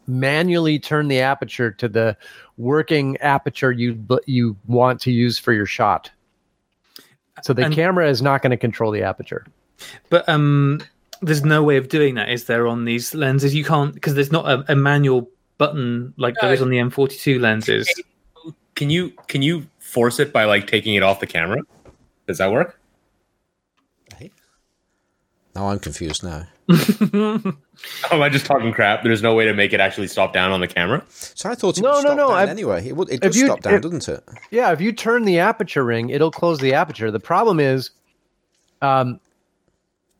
manually 0.06 0.78
turn 0.78 1.09
the 1.09 1.20
aperture 1.20 1.70
to 1.70 1.89
the 1.89 2.16
working 2.56 3.16
aperture 3.18 3.72
you 3.72 4.05
you 4.26 4.56
want 4.66 5.01
to 5.02 5.10
use 5.10 5.39
for 5.39 5.52
your 5.52 5.66
shot. 5.66 6.10
So 7.43 7.52
the 7.52 7.64
And- 7.64 7.74
camera 7.74 8.09
is 8.09 8.22
not 8.22 8.43
going 8.43 8.51
to 8.52 8.56
control 8.56 8.90
the 8.90 9.02
aperture. 9.02 9.47
But 10.09 10.28
um, 10.28 10.81
there's 11.20 11.44
no 11.44 11.62
way 11.62 11.76
of 11.76 11.89
doing 11.89 12.14
that, 12.14 12.28
is 12.31 12.44
there? 12.44 12.66
On 12.66 12.85
these 12.85 13.14
lenses, 13.14 13.55
you 13.55 13.64
can't 13.64 13.93
because 13.93 14.14
there's 14.14 14.32
not 14.32 14.48
a, 14.48 14.72
a 14.72 14.76
manual 14.76 15.28
button 15.59 16.14
like 16.16 16.35
there 16.40 16.52
is 16.52 16.62
on 16.62 16.70
the 16.70 16.78
M42 16.78 17.40
lenses. 17.40 17.89
Can 18.76 18.90
you 18.90 19.10
can 19.28 19.43
you 19.43 19.66
force 19.78 20.18
it 20.20 20.32
by 20.32 20.44
like 20.44 20.66
taking 20.66 20.94
it 20.94 21.02
off 21.02 21.20
the 21.20 21.26
camera? 21.26 21.60
Does 22.26 22.39
that 22.39 22.51
work? 22.52 22.78
Now 25.55 25.68
I'm 25.68 25.78
confused 25.78 26.24
now. 26.24 26.47
Oh, 28.11 28.17
am 28.17 28.23
I 28.23 28.29
just 28.29 28.47
talking 28.47 28.73
crap? 28.73 29.03
There's 29.03 29.23
no 29.23 29.35
way 29.35 29.45
to 29.47 29.53
make 29.55 29.73
it 29.73 29.81
actually 29.81 30.07
stop 30.09 30.33
down 30.33 30.53
on 30.53 30.61
the 30.61 30.69
camera. 30.69 31.03
So 31.09 31.51
I 31.51 31.55
thought 31.55 31.77
it 31.79 31.83
No, 31.83 31.91
would 31.91 31.95
no, 31.97 32.01
stop 32.01 32.17
no, 32.17 32.29
down 32.29 32.37
I've- 32.39 32.51
anyway. 32.51 32.87
It 32.89 32.97
would. 32.97 33.09
It 33.11 33.15
if 33.15 33.21
does 33.21 33.37
you- 33.37 33.47
stop 33.47 33.61
down, 33.63 33.75
if- 33.75 33.83
doesn't 33.83 34.09
it? 34.09 34.25
Yeah, 34.51 34.73
if 34.73 34.81
you 34.81 34.93
turn 34.93 35.25
the 35.25 35.39
aperture 35.41 35.85
ring, 35.85 36.11
it'll 36.11 36.31
close 36.31 36.59
the 36.61 36.75
aperture. 36.75 37.11
The 37.11 37.21
problem 37.21 37.61
is, 37.61 37.91
um, 38.83 39.21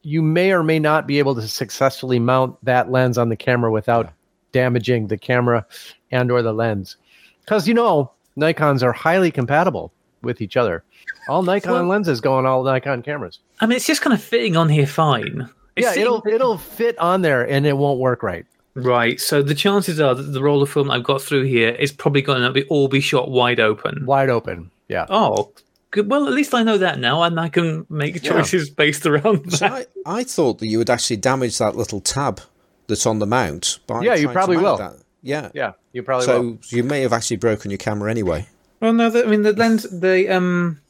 you 0.03 0.21
may 0.23 0.53
or 0.53 0.63
may 0.63 0.79
not 0.79 1.07
be 1.07 1.19
able 1.19 1.35
to 1.37 1.43
successfully 1.49 2.19
mount 2.19 2.57
that 2.65 2.91
lens 2.91 3.17
on 3.19 3.29
the 3.29 3.37
camera 3.37 3.71
without 3.71 4.11
damaging 4.53 5.07
the 5.09 5.17
camera 5.17 5.65
and 6.11 6.31
or 6.31 6.43
the 6.43 6.53
lens, 6.53 6.97
because 7.41 7.67
you 7.67 7.75
know 7.75 8.11
Nikon's 8.37 8.83
are 8.83 8.93
highly 8.93 9.31
compatible 9.31 9.93
with 10.23 10.41
each 10.41 10.57
other. 10.57 10.83
All 11.29 11.43
Nikon 11.43 11.73
Well- 11.73 11.87
lenses 11.87 12.21
go 12.21 12.35
on 12.35 12.47
all 12.47 12.63
Nikon 12.65 13.03
cameras. 13.03 13.39
I 13.61 13.67
mean, 13.67 13.77
it's 13.77 13.87
just 13.87 14.03
kind 14.03 14.13
of 14.15 14.23
fitting 14.23 14.57
on 14.57 14.69
here 14.69 14.87
fine. 14.87 15.49
It's 15.77 15.85
yeah, 15.85 15.91
sitting- 15.91 16.03
it'll 16.03 16.23
it'll 16.27 16.59
fit 16.59 16.99
on 16.99 17.23
there 17.23 17.43
and 17.49 17.67
it 17.67 17.77
won't 17.77 17.99
work 17.99 18.23
right. 18.23 18.47
Right. 18.75 19.21
So 19.21 19.43
the 19.43 19.55
chances 19.55 20.01
are 20.01 20.15
that 20.15 20.23
the 20.23 20.43
roll 20.43 20.63
of 20.63 20.71
film 20.71 20.91
I've 20.91 21.05
got 21.05 21.23
through 21.23 21.45
here 21.45 21.71
is 21.71 21.93
probably 21.93 22.23
going 22.23 22.43
to 22.43 22.51
be 22.51 22.65
all 22.65 22.89
be 22.89 23.01
shot 23.01 23.31
wide 23.31 23.61
open. 23.61 24.05
Wide 24.05 24.31
open. 24.31 24.71
Yeah. 24.89 25.07
Oh, 25.09 25.53
good. 25.93 26.11
Well, 26.11 26.27
at 26.27 26.33
least 26.33 26.55
I 26.55 26.65
know 26.65 26.79
that 26.79 26.99
now, 26.99 27.23
and 27.23 27.39
I 27.39 27.49
can 27.49 27.87
make 27.89 28.21
choices 28.23 28.71
based 28.71 29.07
around 29.07 29.53
So 29.53 29.69
that. 29.69 29.89
I, 30.05 30.21
I 30.21 30.25
thought 30.25 30.59
that 30.59 30.67
you 30.67 30.79
would 30.79 30.91
actually 30.91 31.19
damage 31.19 31.59
that 31.59 31.77
little 31.77 32.01
tab 32.01 32.41
that's 32.89 33.07
on 33.07 33.21
the 33.21 33.27
mount. 33.27 33.79
By 33.87 34.03
Yeah, 34.03 34.15
you 34.17 34.29
probably 34.29 34.57
will. 34.57 34.77
That. 34.77 34.95
Yeah. 35.23 35.51
Yeah, 35.55 35.73
you 35.93 36.03
probably 36.03 36.27
will. 36.27 36.59
So 36.63 36.77
you 36.77 36.83
may 36.83 37.03
have 37.03 37.13
actually 37.13 37.37
broken 37.39 37.71
your 37.71 37.79
camera 37.79 38.11
anyway. 38.11 38.47
Well, 38.81 38.93
no, 38.93 39.09
the, 39.09 39.25
I 39.25 39.29
mean 39.29 39.43
the 39.43 39.53
lens. 39.53 39.85
The 39.85 40.29
um, 40.31 40.81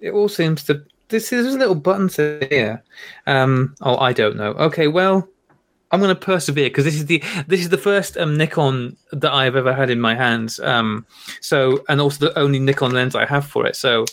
it 0.00 0.10
all 0.10 0.28
seems 0.28 0.62
to. 0.64 0.84
This 1.10 1.32
is 1.32 1.54
a 1.54 1.58
little 1.58 1.74
buttons 1.74 2.16
here. 2.16 2.82
Um. 3.26 3.74
Oh, 3.82 3.96
I 3.98 4.12
don't 4.12 4.36
know. 4.36 4.52
Okay. 4.52 4.88
Well, 4.88 5.28
I'm 5.92 5.98
going 6.00 6.14
to 6.14 6.20
persevere 6.20 6.68
because 6.70 6.84
this 6.84 6.94
is 6.94 7.06
the 7.06 7.22
this 7.48 7.60
is 7.60 7.68
the 7.68 7.78
first 7.78 8.16
um, 8.16 8.36
Nikon 8.36 8.96
that 9.12 9.32
I've 9.32 9.56
ever 9.56 9.74
had 9.74 9.90
in 9.90 10.00
my 10.00 10.14
hands. 10.14 10.60
Um. 10.60 11.04
So 11.40 11.84
and 11.88 12.00
also 12.00 12.28
the 12.28 12.38
only 12.38 12.58
Nikon 12.60 12.92
lens 12.92 13.14
I 13.14 13.26
have 13.26 13.44
for 13.44 13.66
it. 13.66 13.74
So 13.76 14.04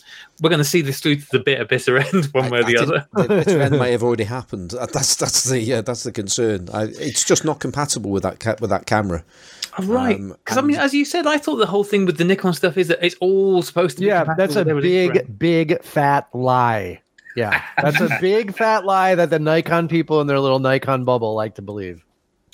we're 0.41 0.49
going 0.49 0.57
to 0.60 0.64
see 0.65 0.82
this 0.82 0.99
through 0.99 1.18
to 1.18 1.28
the 1.32 1.40
bitter, 1.40 1.65
bitter 1.65 1.98
end, 2.14 2.26
one 2.34 2.49
way 2.49 2.60
or 2.60 2.64
I- 2.64 2.68
I 2.68 2.72
the 2.72 2.78
think 2.78 2.90
other. 2.91 3.07
The 3.14 3.28
bitter 3.28 3.61
end 3.61 3.80
may 3.80 3.91
have 3.91 4.03
already 4.03 4.24
happened. 4.26 4.74
Uh, 4.74 4.88
That's 4.88 5.15
that's 5.15 5.44
the 5.44 5.74
uh, 5.74 5.82
that's 5.82 6.03
the 6.03 6.11
concern. 6.11 6.68
I, 6.74 6.84
it's 6.86 7.24
just 7.24 7.45
not 7.45 7.60
compatible 7.60 8.10
with 8.11 8.24
that 8.24 8.40
ca- 8.40 8.56
with 8.60 8.72
that 8.72 8.86
camera. 8.88 9.24
Right. 9.80 10.16
Um, 10.20 10.30
Because 10.30 10.58
I 10.58 10.62
mean, 10.62 10.78
as 10.78 10.94
you 10.94 11.06
said, 11.06 11.28
I 11.28 11.38
thought 11.38 11.58
the 11.58 11.66
whole 11.66 11.84
thing 11.84 12.06
with 12.06 12.18
the 12.18 12.24
Nikon 12.24 12.54
stuff 12.54 12.78
is 12.78 12.88
that 12.88 12.99
it's 13.06 13.16
all 13.20 13.62
supposed 13.62 13.98
to 13.98 14.02
be. 14.02 14.08
Yeah, 14.08 14.34
that's 14.38 14.56
a 14.56 14.60
with 14.60 14.70
everything 14.70 15.10
else. 15.10 15.28
big, 15.28 15.40
big 15.40 15.84
fat 15.84 16.28
lie. 16.34 17.02
Yeah, 17.36 17.62
that's 17.82 18.02
a 18.02 18.10
big 18.20 18.56
fat 18.56 18.86
lie 18.86 19.14
that 19.14 19.30
the 19.30 19.38
Nikon 19.40 19.88
people 19.88 20.20
in 20.22 20.28
their 20.28 20.40
little 20.40 20.58
Nikon 20.60 21.04
bubble 21.06 21.36
like 21.36 21.54
to 21.56 21.62
believe. 21.62 22.04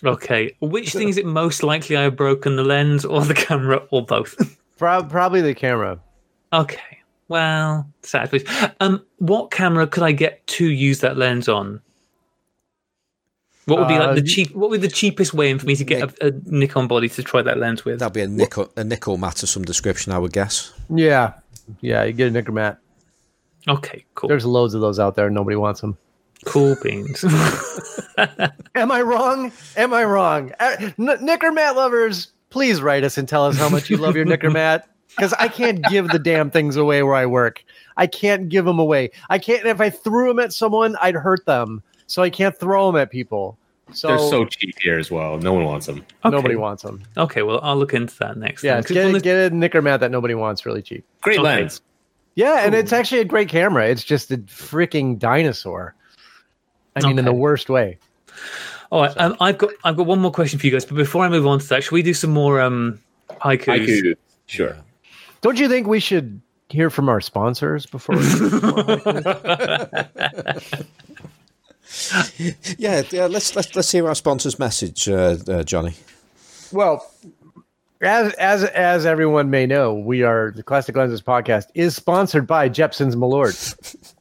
Okay, 0.04 0.54
which 0.60 0.91
thing 0.91 1.08
is 1.08 1.18
it 1.18 1.26
most 1.26 1.64
likely 1.64 1.95
I've 1.95 2.18
broken 2.18 2.58
the 2.58 2.64
lens 2.64 3.06
or 3.06 3.22
the 3.22 3.34
camera 3.34 3.82
or 3.91 4.06
both? 4.06 4.36
Pro- 4.78 5.04
probably 5.04 5.40
the 5.40 5.54
camera. 5.56 6.00
okay, 6.52 6.98
well, 7.30 7.88
sad 8.02 8.30
please. 8.30 8.44
Um, 8.82 9.02
what 9.20 9.52
camera 9.52 9.88
could 9.88 10.04
I 10.04 10.12
get 10.12 10.45
to 10.48 10.66
use 10.66 11.00
that 11.00 11.16
lens 11.16 11.48
on? 11.48 11.80
What 13.65 13.80
would 13.80 13.88
be 13.88 13.94
Uh, 13.95 14.07
like 14.07 14.15
the 14.15 14.22
cheap? 14.23 14.53
What 14.56 14.69
would 14.69 14.81
be 14.81 14.88
the 14.88 14.94
cheapest 14.94 15.34
way 15.34 15.57
for 15.57 15.65
me 15.65 15.76
to 15.76 15.84
get 15.84 16.02
a, 16.22 16.27
a 16.27 16.31
Nikon 16.45 16.88
body 16.88 17.07
to 17.10 17.23
try 17.23 17.41
that 17.41 17.57
lens 17.57 17.85
with? 17.85 17.99
That'd 17.99 18.14
be 18.14 18.22
a 18.22 18.27
nickel 18.27 18.64
a 18.76 18.84
Nikkormat 18.84 19.41
of 19.44 19.49
some 19.49 19.64
description, 19.64 20.11
I 20.11 20.18
would 20.19 20.34
guess. 20.34 20.73
Yeah, 20.94 21.34
yeah. 21.81 22.03
You 22.03 22.14
get 22.14 22.35
a 22.35 22.41
Nikkormat. 22.41 22.77
Okay, 23.68 24.03
cool, 24.15 24.27
There's 24.27 24.45
loads 24.45 24.73
of 24.73 24.81
those 24.81 24.99
out 24.99 25.15
there. 25.15 25.30
Nobody 25.30 25.56
wants 25.56 25.80
them. 25.80 25.98
cool 26.45 26.76
beans. 26.84 27.23
Am 28.76 28.91
I 28.91 29.02
wrong? 29.02 29.52
Am 29.77 29.94
I 29.94 30.03
wrong? 30.03 30.52
Uh, 30.60 30.76
N- 30.80 30.94
Nikkormat 30.98 31.76
lovers, 31.76 32.27
please 32.49 32.81
write 32.81 33.03
us 33.06 33.18
and 33.18 33.27
tell 33.30 33.45
us 33.45 33.57
how 33.57 33.69
much 33.69 33.90
you 33.90 33.95
love 33.98 34.15
your 34.18 34.26
Nikkormat. 34.26 34.84
Because 35.15 35.31
I 35.34 35.48
can't 35.48 35.81
give 35.90 36.07
the 36.10 36.18
damn 36.19 36.49
things 36.49 36.76
away 36.76 37.03
where 37.03 37.14
I 37.15 37.27
work. 37.27 37.64
I 37.98 38.07
can't 38.07 38.49
give 38.49 38.65
them 38.65 38.80
away. 38.80 39.11
I 39.30 39.38
can't. 39.38 39.65
If 39.65 39.80
I 39.80 39.91
threw 39.91 40.27
them 40.27 40.40
at 40.40 40.52
someone, 40.52 40.95
I'd 41.02 41.14
hurt 41.15 41.45
them. 41.45 41.84
So 42.08 42.22
I 42.22 42.30
can't 42.30 42.58
throw 42.58 42.88
them 42.92 43.00
at 43.02 43.10
people. 43.12 43.58
So, 43.92 44.08
They're 44.08 44.18
so 44.18 44.46
cheap 44.46 44.76
here 44.82 44.98
as 44.98 45.12
well. 45.12 45.38
No 45.38 45.54
one 45.54 45.66
wants 45.66 45.86
them. 45.88 46.06
Okay. 46.26 46.36
nobody 46.36 46.56
wants 46.56 46.84
them. 46.84 47.04
Okay, 47.18 47.42
well, 47.44 47.60
I'll 47.62 47.76
look 47.78 47.94
into 47.94 48.18
that 48.20 48.38
next. 48.38 48.64
Yeah, 48.64 48.76
then, 48.76 48.84
'cause 48.84 48.92
get, 48.92 49.04
one 49.06 49.14
a- 49.14 49.18
of- 49.18 49.24
get 49.24 49.52
a 49.52 49.56
Nikkormat 49.56 50.00
that 50.00 50.10
nobody 50.10 50.34
wants 50.36 50.66
really 50.66 50.82
cheap. 50.82 51.04
Great 51.22 51.40
Okay. 51.40 51.44
lens. 51.44 51.82
Yeah, 52.36 52.66
and 52.66 52.74
it's 52.74 52.92
actually 52.94 53.20
a 53.22 53.26
great 53.26 53.50
camera. 53.50 53.88
It's 53.88 54.04
just 54.04 54.32
a 54.32 54.38
freaking 54.38 55.20
dinosaur. 55.20 55.94
I 56.96 57.06
mean, 57.06 57.20
in 57.20 57.26
the 57.26 57.34
worst 57.34 57.70
way. 57.70 57.98
All 58.90 59.02
right, 59.04 59.14
um, 59.18 59.36
I've 59.40 59.58
got 59.58 59.72
I've 59.84 59.98
got 59.98 60.06
one 60.08 60.20
more 60.20 60.32
question 60.32 60.58
for 60.60 60.66
you 60.66 60.72
guys, 60.72 60.86
but 60.86 60.96
before 60.96 61.24
I 61.26 61.30
move 61.30 61.46
on 61.46 61.60
to 61.60 61.68
that, 61.70 61.84
should 61.84 61.92
we 61.92 62.02
do 62.02 62.14
some 62.14 62.32
more 62.32 62.60
um 62.62 63.00
haikus? 63.42 63.66
Haiku. 63.86 64.16
Sure. 64.48 64.76
Don't 65.42 65.60
you 65.60 65.68
think 65.70 65.88
we 65.88 66.00
should 66.00 66.42
hear 66.70 66.90
from 66.90 67.10
our 67.10 67.20
sponsors 67.22 67.86
before? 67.86 68.16
Yeah, 72.78 73.03
yeah. 73.11 73.26
Let's 73.28 73.56
let's 73.56 73.76
let's 73.76 73.91
hear 73.91 74.07
our 74.07 74.15
sponsor's 74.15 74.57
message, 74.60 75.07
uh, 75.07 75.38
uh, 75.48 75.64
Johnny. 75.64 75.94
well, 76.72 77.10
as 78.02 78.34
as 78.34 78.64
as 78.64 79.06
everyone 79.06 79.49
may 79.49 79.65
know, 79.65 79.94
we 79.94 80.24
are 80.24 80.52
the 80.52 80.64
Classic 80.64 80.95
Lenses 80.95 81.22
podcast 81.22 81.65
is 81.76 81.95
sponsored 81.95 82.48
by 82.48 82.70
Jeppson's 82.70 83.15
Malört. 83.15 83.95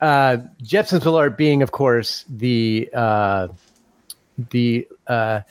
Uh, 0.00 0.38
Jeppson's 0.60 1.04
Malört 1.04 1.36
being, 1.36 1.62
of 1.62 1.70
course, 1.70 2.24
the 2.28 2.90
uh, 2.92 3.46
the 4.50 4.88
uh, 5.06 5.42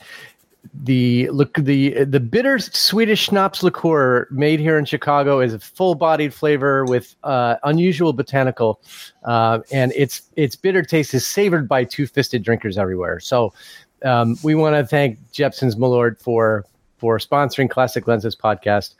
the 0.74 1.28
look 1.30 1.54
the 1.54 2.04
the 2.04 2.20
bitter 2.20 2.58
Swedish 2.58 3.24
schnapps 3.24 3.62
liqueur 3.62 4.28
made 4.30 4.60
here 4.60 4.78
in 4.78 4.84
Chicago 4.84 5.40
is 5.40 5.54
a 5.54 5.58
full-bodied 5.58 6.32
flavor 6.32 6.84
with 6.84 7.14
uh, 7.24 7.56
unusual 7.64 8.12
botanical, 8.12 8.80
uh, 9.24 9.58
and 9.72 9.92
its 9.96 10.22
its 10.36 10.56
bitter 10.56 10.82
taste 10.82 11.14
is 11.14 11.26
savored 11.26 11.68
by 11.68 11.84
two-fisted 11.84 12.42
drinkers 12.42 12.78
everywhere. 12.78 13.20
So, 13.20 13.52
um, 14.04 14.36
we 14.42 14.54
want 14.54 14.76
to 14.76 14.86
thank 14.86 15.18
Jeppson's 15.32 15.76
Malört 15.76 16.20
for 16.20 16.64
for 16.98 17.18
sponsoring 17.18 17.68
Classic 17.68 18.06
Lenses 18.06 18.36
podcast. 18.36 18.94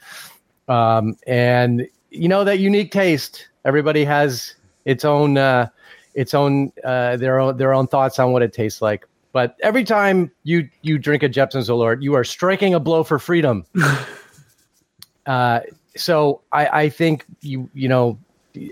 Um, 0.69 1.17
and 1.27 1.87
you 2.11 2.29
know 2.29 2.45
that 2.45 2.59
unique 2.59 2.91
taste. 2.91 3.49
Everybody 3.65 4.05
has 4.05 4.57
its 4.85 5.05
own, 5.05 5.39
uh, 5.39 5.69
its 6.15 6.35
own, 6.35 6.73
uh, 6.83 7.17
their 7.17 7.39
own, 7.39 7.57
their 7.57 7.73
own 7.73 7.87
thoughts 7.87 8.19
on 8.19 8.33
what 8.33 8.43
it 8.43 8.53
tastes 8.53 8.83
like. 8.83 9.07
But 9.33 9.57
every 9.63 9.85
time 9.85 10.31
you 10.45 10.69
you 10.83 10.99
drink 10.99 11.23
a 11.23 11.29
Jepson's 11.29 11.69
Alert, 11.69 12.03
you 12.03 12.15
are 12.15 12.25
striking 12.25 12.75
a 12.75 12.81
blow 12.81 13.03
for 13.03 13.19
freedom. 13.19 13.65
uh, 15.27 15.61
so 15.97 16.43
I, 16.53 16.67
I 16.67 16.89
think 16.89 17.25
you 17.41 17.69
you 17.75 17.89
know 17.89 18.19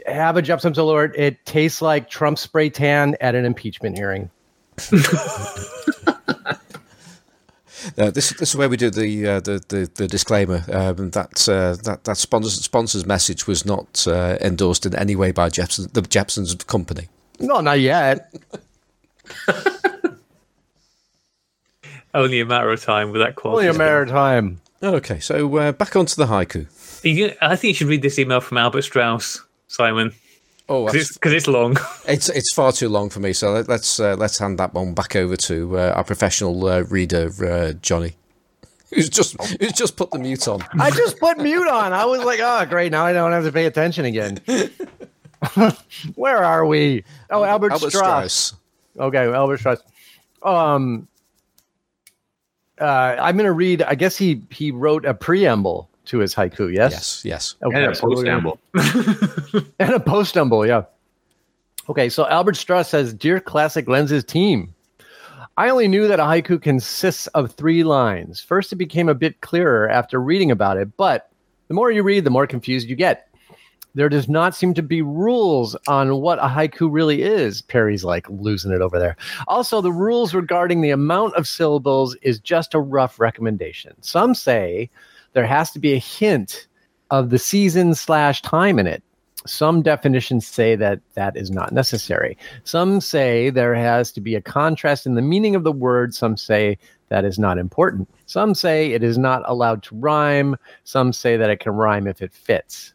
have 0.07 0.37
a 0.37 0.43
Jepson's 0.43 0.79
Alert. 0.79 1.15
It 1.17 1.45
tastes 1.47 1.81
like 1.81 2.11
Trump 2.11 2.39
spray 2.39 2.69
tan 2.69 3.17
at 3.21 3.35
an 3.35 3.45
impeachment 3.45 3.97
hearing. 3.97 4.31
This, 7.97 8.31
this 8.31 8.51
is 8.51 8.57
where 8.57 8.69
we 8.69 8.77
do 8.77 8.91
the 8.91 9.27
uh, 9.27 9.41
the, 9.41 9.63
the, 9.69 9.91
the 9.95 10.07
disclaimer. 10.07 10.63
Um, 10.71 11.11
that 11.11 11.49
uh, 11.49 11.77
that 11.85 12.05
that 12.05 12.17
sponsors 12.19 12.63
sponsor's 12.63 13.07
message 13.07 13.47
was 13.47 13.65
not 13.65 14.07
uh, 14.07 14.37
endorsed 14.41 14.87
in 14.87 14.95
any 14.95 15.17
way 15.17 15.33
by 15.33 15.49
Jepson, 15.49 15.89
the 15.93 16.03
Jepson's 16.03 16.55
company. 16.55 17.09
No, 17.39 17.61
not 17.61 17.81
yet. 17.81 18.35
Only 22.15 22.41
a 22.41 22.47
matter 22.47 22.71
of 22.71 22.83
time 22.83 23.13
with 23.13 23.21
that 23.21 23.37
quality. 23.37 23.69
Only 23.69 23.77
a 23.77 23.79
matter 23.79 24.03
of 24.03 24.09
time. 24.09 24.61
Okay, 24.83 25.21
so 25.21 25.57
uh, 25.57 25.73
back 25.73 25.95
onto 25.97 26.17
the 26.17 26.27
haiku. 26.27 26.67
You- 27.05 27.35
I 27.41 27.55
think 27.57 27.69
you 27.71 27.75
should 27.75 27.87
read 27.89 28.03
this 28.03 28.19
email 28.19 28.41
from 28.41 28.59
Albert 28.59 28.83
Strauss, 28.83 29.43
Simon, 29.69 30.13
Oh, 30.69 30.87
because 30.87 31.09
it's, 31.09 31.19
'cause 31.19 31.33
it's 31.33 31.47
long. 31.49 31.77
It's 32.07 32.29
it's 32.29 32.53
far 32.53 32.73
too 32.73 32.89
long 32.89 33.11
for 33.11 33.19
me, 33.21 33.33
so 33.33 33.51
let, 33.53 33.69
let's 33.69 33.99
uh, 34.01 34.15
let's 34.17 34.39
hand 34.39 34.59
that 34.59 34.73
one 34.73 34.95
back 34.95 35.17
over 35.17 35.37
to 35.37 35.79
uh, 35.79 35.93
our 35.97 36.05
professional 36.05 36.65
uh, 36.67 36.81
reader, 36.83 37.29
uh, 37.45 37.73
Johnny, 37.83 38.15
who's 38.95 39.09
just 39.09 39.37
who's 39.61 39.73
just 39.73 39.97
put 39.97 40.11
the 40.13 40.19
mute 40.19 40.47
on. 40.49 40.63
I 40.79 40.91
just 40.91 41.19
put 41.19 41.39
mute 41.39 41.67
on. 41.69 41.93
I 41.93 42.05
was 42.07 42.23
like, 42.23 42.41
oh, 42.43 42.65
great. 42.67 42.93
Now 42.93 43.05
I 43.05 43.13
don't 43.13 43.33
have 43.33 43.45
to 43.45 43.53
pay 43.53 43.67
attention 43.67 44.05
again. 44.05 44.41
Where 46.15 46.43
are 46.45 46.67
we? 46.67 47.05
Oh, 47.31 47.45
Albert, 47.45 47.73
Albert 47.73 47.91
Strauss. 47.91 48.33
Strauss. 48.35 48.55
Okay, 48.99 49.33
Albert 49.33 49.59
Strauss. 49.59 49.81
Um, 50.43 51.09
uh, 52.81 53.17
I'm 53.21 53.37
going 53.37 53.47
to 53.47 53.53
read. 53.53 53.83
I 53.83 53.95
guess 53.95 54.17
he 54.17 54.43
he 54.51 54.71
wrote 54.71 55.05
a 55.05 55.15
preamble 55.15 55.91
to 56.07 56.19
his 56.19 56.35
haiku. 56.35 56.73
Yes. 56.73 56.93
Yes, 56.93 57.25
yes. 57.25 57.55
Okay, 57.63 57.85
And 57.85 57.93
a 57.93 57.95
so 57.95 58.09
we're 58.09 58.17
postamble. 58.17 58.59
and 59.79 59.91
a 59.91 60.01
postumble, 60.01 60.67
yeah. 60.67 60.83
Okay, 61.89 62.09
so 62.09 62.27
Albert 62.29 62.57
Strauss 62.57 62.89
says, 62.89 63.13
Dear 63.13 63.41
Classic 63.41 63.89
Lenses 63.89 64.25
team, 64.25 64.75
I 65.57 65.71
only 65.71 65.89
knew 65.89 66.09
that 66.09 66.21
a 66.21 66.25
haiku 66.25 66.61
consists 66.61 67.27
of 67.29 67.53
three 67.53 67.85
lines. 67.85 68.41
First, 68.41 68.73
it 68.73 68.77
became 68.77 69.09
a 69.09 69.15
bit 69.15 69.41
clearer 69.41 69.89
after 69.89 70.21
reading 70.21 70.51
about 70.51 70.77
it, 70.77 70.97
but 70.97 71.31
the 71.69 71.75
more 71.75 71.91
you 71.91 72.03
read, 72.03 72.25
the 72.25 72.31
more 72.31 72.47
confused 72.47 72.89
you 72.89 72.97
get. 72.97 73.29
There 73.95 74.09
does 74.09 74.29
not 74.29 74.55
seem 74.55 74.75
to 74.75 74.83
be 74.83 75.03
rules 75.03 75.77
on 75.89 76.21
what 76.21 76.39
a 76.39 76.49
haiku 76.49 76.89
really 76.91 77.23
is. 77.23 77.63
Perry's 77.63 78.05
like 78.05 78.29
losing 78.31 78.73
it 78.73 78.81
over 78.81 78.99
there. 78.99 79.17
Also, 79.49 79.81
the 79.81 79.93
rules 79.93 80.33
regarding 80.33 80.81
the 80.81 80.91
amount 80.91 81.35
of 81.35 81.49
syllables 81.49 82.17
is 82.23 82.39
just 82.39 82.75
a 82.75 82.81
rough 82.81 83.19
recommendation. 83.19 83.95
Some 84.01 84.35
say 84.35 84.91
there 85.33 85.47
has 85.47 85.71
to 85.73 85.79
be 85.79 85.93
a 85.93 85.99
hint 85.99 86.69
of 87.11 87.31
the 87.31 87.39
season 87.39 87.95
slash 87.95 88.43
time 88.43 88.79
in 88.79 88.87
it. 88.87 89.03
Some 89.47 89.83
definitions 89.83 90.47
say 90.47 90.77
that 90.77 91.01
that 91.15 91.37
is 91.37 91.51
not 91.51 91.73
necessary. 91.73 92.37
Some 92.65 93.01
say 93.01 93.51
there 93.51 93.75
has 93.75 94.13
to 94.13 94.21
be 94.21 94.35
a 94.35 94.43
contrast 94.43 95.07
in 95.07 95.15
the 95.15 95.23
meaning 95.23 95.55
of 95.55 95.65
the 95.65 95.73
word. 95.73 96.15
Some 96.15 96.37
say 96.37 96.77
that 97.09 97.25
is 97.25 97.39
not 97.39 97.57
important. 97.59 98.09
Some 98.27 98.55
say 98.55 98.93
it 98.93 99.03
is 99.03 99.17
not 99.17 99.43
allowed 99.47 99.83
to 99.85 99.97
rhyme. 99.97 100.57
Some 100.85 101.13
say 101.13 101.37
that 101.39 101.51
it 101.51 101.59
can 101.59 101.73
rhyme 101.73 102.07
if 102.07 102.21
it 102.21 102.33
fits. 102.35 102.93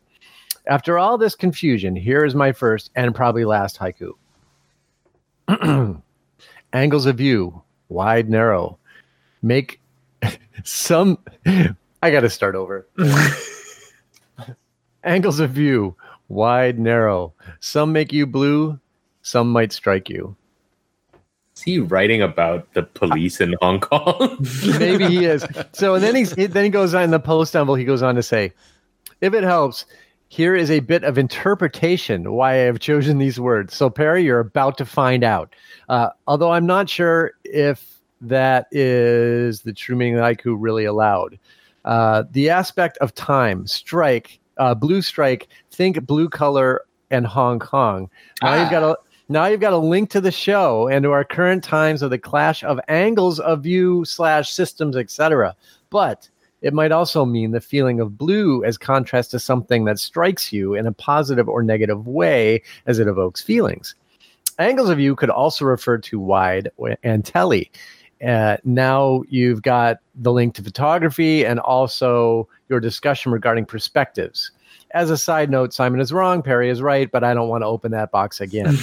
After 0.67 0.97
all 0.97 1.17
this 1.17 1.35
confusion, 1.35 1.95
here 1.95 2.25
is 2.25 2.33
my 2.33 2.51
first 2.51 2.89
and 2.95 3.13
probably 3.13 3.45
last 3.45 3.79
haiku. 3.79 4.13
Angles 6.73 7.05
of 7.05 7.17
view, 7.17 7.61
wide, 7.89 8.29
narrow. 8.29 8.77
Make 9.41 9.79
some. 10.63 11.19
I 11.45 12.11
got 12.11 12.21
to 12.21 12.29
start 12.29 12.55
over. 12.55 12.87
Angles 15.03 15.39
of 15.39 15.51
view, 15.51 15.95
wide, 16.29 16.79
narrow. 16.79 17.33
Some 17.59 17.93
make 17.93 18.11
you 18.11 18.25
blue, 18.25 18.79
some 19.21 19.51
might 19.51 19.71
strike 19.71 20.09
you. 20.09 20.35
Is 21.55 21.61
he 21.61 21.79
writing 21.79 22.21
about 22.21 22.73
the 22.73 22.83
police 22.83 23.39
in 23.39 23.55
Hong 23.61 23.79
Kong? 23.79 24.37
Maybe 24.79 25.07
he 25.07 25.25
is. 25.25 25.45
So 25.73 25.95
and 25.95 26.03
then 26.03 26.15
he's 26.15 26.35
then 26.35 26.63
he 26.63 26.69
goes 26.69 26.93
on 26.93 27.03
in 27.03 27.11
the 27.11 27.19
post 27.19 27.55
envelope. 27.55 27.79
He 27.79 27.85
goes 27.85 28.01
on 28.01 28.15
to 28.15 28.23
say, 28.23 28.51
if 29.21 29.33
it 29.33 29.43
helps, 29.43 29.85
here 30.29 30.55
is 30.55 30.71
a 30.71 30.79
bit 30.79 31.03
of 31.03 31.17
interpretation 31.17 32.33
why 32.33 32.53
I 32.53 32.57
have 32.57 32.79
chosen 32.79 33.17
these 33.17 33.39
words. 33.39 33.75
So 33.75 33.89
Perry, 33.89 34.23
you're 34.23 34.39
about 34.39 34.77
to 34.79 34.85
find 34.85 35.23
out. 35.23 35.55
Uh, 35.87 36.09
although 36.27 36.51
I'm 36.51 36.65
not 36.65 36.89
sure 36.89 37.33
if 37.43 37.99
that 38.21 38.67
is 38.71 39.61
the 39.61 39.73
true 39.73 39.95
meaning 39.95 40.17
of 40.17 40.21
haiku 40.21 40.55
really 40.57 40.85
allowed. 40.85 41.39
Uh, 41.83 42.23
the 42.31 42.49
aspect 42.49 42.97
of 42.97 43.13
time, 43.13 43.67
strike, 43.67 44.39
uh, 44.57 44.73
blue 44.73 45.01
strike. 45.01 45.47
Think 45.71 46.05
blue 46.05 46.29
color 46.29 46.81
and 47.11 47.25
Hong 47.27 47.59
Kong. 47.59 48.09
Now 48.41 48.59
you've 48.59 48.71
got 48.71 48.83
a 48.83 48.97
now 49.27 49.47
you've 49.47 49.59
got 49.59 49.73
a 49.73 49.77
link 49.77 50.11
to 50.11 50.21
the 50.21 50.31
show 50.31 50.87
and 50.87 51.03
to 51.03 51.11
our 51.11 51.23
current 51.23 51.63
times 51.63 52.01
of 52.01 52.11
the 52.11 52.19
clash 52.19 52.63
of 52.63 52.79
angles 52.87 53.39
of 53.39 53.63
view 53.63 54.05
slash 54.05 54.51
systems, 54.51 54.95
etc. 54.95 55.55
But 55.89 56.29
it 56.65 56.73
might 56.73 56.91
also 56.91 57.25
mean 57.25 57.51
the 57.51 57.61
feeling 57.61 57.99
of 57.99 58.17
blue 58.17 58.63
as 58.63 58.75
contrast 58.75 59.29
to 59.29 59.39
something 59.39 59.85
that 59.85 59.99
strikes 59.99 60.51
you 60.51 60.73
in 60.73 60.87
a 60.87 60.91
positive 60.91 61.47
or 61.47 61.61
negative 61.61 62.07
way 62.07 62.63
as 62.87 62.97
it 62.97 63.07
evokes 63.07 63.39
feelings. 63.39 63.93
Angles 64.57 64.89
of 64.89 64.97
view 64.97 65.15
could 65.15 65.29
also 65.29 65.63
refer 65.63 65.99
to 65.99 66.19
wide 66.19 66.71
and 67.03 67.23
telly. 67.23 67.71
Uh, 68.25 68.57
now 68.63 69.21
you've 69.29 69.61
got 69.61 69.97
the 70.15 70.31
link 70.31 70.55
to 70.55 70.63
photography 70.63 71.45
and 71.45 71.59
also 71.59 72.49
your 72.67 72.79
discussion 72.79 73.31
regarding 73.31 73.65
perspectives. 73.65 74.49
As 74.91 75.09
a 75.09 75.17
side 75.17 75.49
note, 75.49 75.73
Simon 75.73 75.99
is 75.99 76.13
wrong, 76.13 76.41
Perry 76.41 76.69
is 76.69 76.81
right, 76.81 77.11
but 77.11 77.23
I 77.23 77.33
don't 77.33 77.49
want 77.49 77.63
to 77.63 77.65
open 77.65 77.91
that 77.91 78.11
box 78.11 78.39
again. 78.39 78.67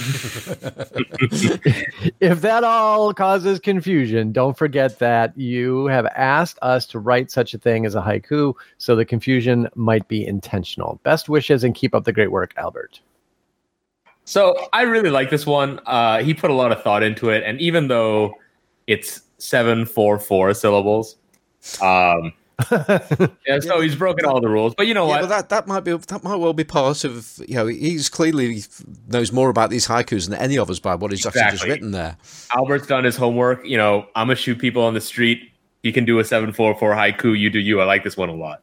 if 2.19 2.41
that 2.41 2.63
all 2.63 3.13
causes 3.13 3.59
confusion, 3.59 4.31
don't 4.31 4.57
forget 4.57 4.99
that 4.99 5.35
you 5.37 5.87
have 5.87 6.05
asked 6.15 6.59
us 6.61 6.85
to 6.87 6.99
write 6.99 7.31
such 7.31 7.53
a 7.53 7.57
thing 7.57 7.85
as 7.85 7.95
a 7.95 8.01
haiku, 8.01 8.53
so 8.77 8.95
the 8.95 9.05
confusion 9.05 9.67
might 9.75 10.07
be 10.07 10.25
intentional. 10.25 10.99
Best 11.03 11.29
wishes 11.29 11.63
and 11.63 11.73
keep 11.73 11.95
up 11.95 12.03
the 12.03 12.13
great 12.13 12.31
work, 12.31 12.53
Albert. 12.57 12.99
So 14.25 14.67
I 14.71 14.83
really 14.83 15.09
like 15.09 15.29
this 15.29 15.45
one. 15.45 15.79
Uh, 15.85 16.23
he 16.23 16.33
put 16.33 16.49
a 16.51 16.53
lot 16.53 16.71
of 16.71 16.81
thought 16.81 17.03
into 17.03 17.29
it, 17.29 17.43
and 17.43 17.59
even 17.59 17.87
though 17.87 18.35
it's 18.87 19.21
seven 19.37 19.85
four 19.85 20.19
four 20.19 20.53
syllables, 20.53 21.17
um, 21.81 22.33
yeah, 23.47 23.59
so 23.59 23.79
he's 23.81 23.95
broken 23.95 24.25
all 24.25 24.39
the 24.41 24.47
rules. 24.47 24.73
But 24.75 24.87
you 24.87 24.93
know 24.93 25.05
Yeah, 25.05 25.09
what? 25.11 25.19
well, 25.21 25.29
that 25.29 25.49
that 25.49 25.67
might 25.67 25.81
be 25.81 25.95
that 25.95 26.23
might 26.23 26.35
well 26.35 26.53
be 26.53 26.63
part 26.63 27.03
of 27.03 27.39
you 27.47 27.55
know 27.55 27.67
he's 27.67 28.09
clearly 28.09 28.61
knows 29.07 29.31
more 29.31 29.49
about 29.49 29.69
these 29.69 29.87
haikus 29.87 30.29
than 30.29 30.37
any 30.39 30.57
of 30.57 30.69
us 30.69 30.79
by 30.79 30.95
what 30.95 31.11
he's 31.11 31.25
actually 31.25 31.51
just 31.51 31.63
written 31.65 31.91
there. 31.91 32.17
Albert's 32.55 32.87
done 32.87 33.03
his 33.03 33.15
homework. 33.15 33.65
You 33.65 33.77
know, 33.77 34.05
I'm 34.15 34.27
gonna 34.27 34.35
shoot 34.35 34.59
people 34.59 34.83
on 34.83 34.93
the 34.93 35.01
street. 35.01 35.51
He 35.81 35.91
can 35.91 36.05
do 36.05 36.19
a 36.19 36.23
seven 36.23 36.53
four 36.53 36.75
four 36.75 36.91
haiku. 36.93 37.37
You 37.37 37.49
do 37.49 37.59
you. 37.59 37.81
I 37.81 37.85
like 37.85 38.03
this 38.03 38.15
one 38.15 38.29
a 38.29 38.35
lot. 38.35 38.61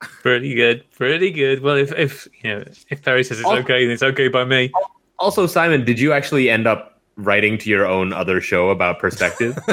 Pretty 0.00 0.54
good, 0.54 0.84
pretty 0.92 1.30
good. 1.30 1.60
Well, 1.62 1.76
if 1.76 1.92
if 1.92 2.26
you 2.42 2.50
know 2.54 2.64
if 2.88 3.02
Perry 3.02 3.22
says 3.24 3.38
it's 3.38 3.48
Oh. 3.48 3.56
okay, 3.58 3.84
then 3.84 3.92
it's 3.92 4.02
okay 4.02 4.28
by 4.28 4.44
me. 4.44 4.72
Also, 5.18 5.46
Simon, 5.46 5.84
did 5.84 5.98
you 6.00 6.12
actually 6.14 6.48
end 6.48 6.66
up 6.66 7.00
writing 7.16 7.58
to 7.58 7.68
your 7.68 7.84
own 7.86 8.12
other 8.14 8.40
show 8.40 8.70
about 8.70 8.98
perspective? 8.98 9.58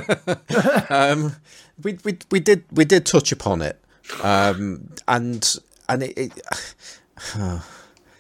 Um, 0.90 1.34
we, 1.84 1.98
we 2.04 2.18
we 2.32 2.40
did 2.40 2.64
we 2.72 2.86
did 2.86 3.06
touch 3.06 3.32
upon 3.32 3.62
it, 3.62 3.80
um, 4.24 4.90
and 5.08 5.56
and 5.90 6.04
it, 6.04 6.18
it 6.18 6.32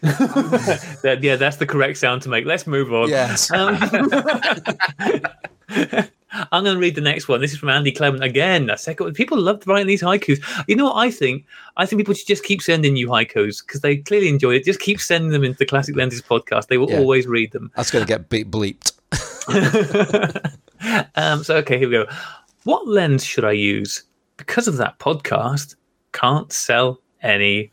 That, 0.01 1.19
yeah, 1.21 1.35
that's 1.37 1.57
the 1.57 1.65
correct 1.65 1.97
sound 1.97 2.21
to 2.23 2.29
make. 2.29 2.45
Let's 2.45 2.67
move 2.67 2.93
on. 2.93 3.09
yes. 3.09 3.49
Um, 3.51 3.77
I'm 6.51 6.63
going 6.63 6.75
to 6.75 6.79
read 6.79 6.95
the 6.95 7.01
next 7.01 7.27
one. 7.27 7.41
This 7.41 7.51
is 7.53 7.57
from 7.57 7.69
Andy 7.69 7.91
Clement 7.91 8.23
again. 8.23 8.69
A 8.69 8.77
second, 8.77 9.11
people 9.13 9.39
love 9.39 9.65
writing 9.65 9.87
these 9.87 10.01
haikus. 10.03 10.39
You 10.67 10.75
know 10.75 10.85
what 10.85 10.97
I 10.97 11.09
think? 11.09 11.45
I 11.77 11.85
think 11.85 11.99
people 11.99 12.13
should 12.13 12.27
just 12.27 12.43
keep 12.43 12.61
sending 12.61 12.95
you 12.95 13.07
haikus 13.07 13.65
because 13.65 13.81
they 13.81 13.97
clearly 13.97 14.27
enjoy 14.27 14.55
it. 14.55 14.65
Just 14.65 14.79
keep 14.79 14.99
sending 15.01 15.31
them 15.31 15.43
into 15.43 15.57
the 15.57 15.65
Classic 15.65 15.95
Lenses 15.95 16.21
podcast. 16.21 16.67
They 16.67 16.77
will 16.77 16.91
Yeah. 16.91 16.99
always 16.99 17.25
read 17.27 17.51
them. 17.53 17.71
That's 17.75 17.89
going 17.91 18.05
to 18.05 18.07
get 18.07 18.29
beep 18.29 18.51
bleeped. 18.51 18.91
um, 21.15 21.43
so 21.43 21.55
okay, 21.57 21.79
here 21.79 21.89
we 21.89 21.95
go. 21.95 22.05
What 22.67 22.85
lens 22.85 23.23
should 23.23 23.45
I 23.45 23.53
use? 23.53 24.03
Because 24.35 24.67
of 24.67 24.75
that 24.75 24.99
podcast, 24.99 25.75
can't 26.11 26.51
sell 26.51 26.99
any. 27.21 27.71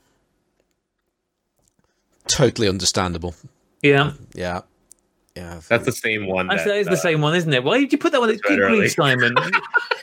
Totally 2.29 2.69
understandable. 2.69 3.35
Yeah, 3.83 4.13
Yeah. 4.35 4.61
Yeah, 5.35 5.59
That's 5.69 5.85
the 5.85 5.91
same 5.91 6.29
one. 6.29 6.49
Actually, 6.49 6.75
that 6.75 6.79
is 6.79 6.87
uh, 6.87 6.91
the 6.91 6.97
same 6.97 7.21
one, 7.21 7.35
isn't 7.35 7.53
it? 7.53 7.65
Why 7.65 7.81
did 7.81 7.91
you 7.91 7.99
put 7.99 8.13
that 8.13 8.21
one? 8.21 8.31
Keep 8.31 8.45
Right 8.51 8.71
reading. 8.71 8.89
Simon. 8.89 9.35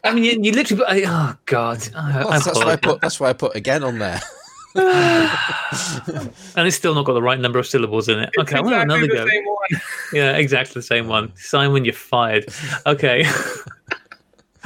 I 0.04 0.14
mean, 0.14 0.26
you, 0.26 0.32
you 0.44 0.52
literally. 0.52 0.84
Put, 0.84 1.06
oh 1.08 1.38
God, 1.46 1.88
I, 1.96 2.26
Well, 2.26 2.32
that's, 2.32 2.54
why 2.54 2.72
I 2.74 2.76
put. 2.76 3.00
That's 3.00 3.18
why 3.18 3.30
I 3.30 3.34
put 3.34 3.56
again 3.56 3.86
on 3.86 3.98
there. 4.00 4.20
and 4.76 6.68
it's 6.68 6.76
still 6.76 6.96
not 6.96 7.06
got 7.06 7.14
the 7.14 7.22
right 7.22 7.40
number 7.40 7.60
of 7.60 7.66
syllables 7.66 8.10
in 8.10 8.20
it. 8.20 8.32
Okay, 8.38 8.58
I'm 8.58 8.68
have 8.68 8.82
another 8.82 9.08
the 9.08 9.08
go. 9.08 9.26
same 9.26 9.46
one. 9.46 9.82
Yeah, 10.12 10.36
exactly 10.36 10.74
the 10.74 10.86
same 10.86 11.08
one. 11.08 11.32
Simon, 11.38 11.86
you're 11.86 11.94
fired. 11.94 12.54
Okay. 12.86 13.24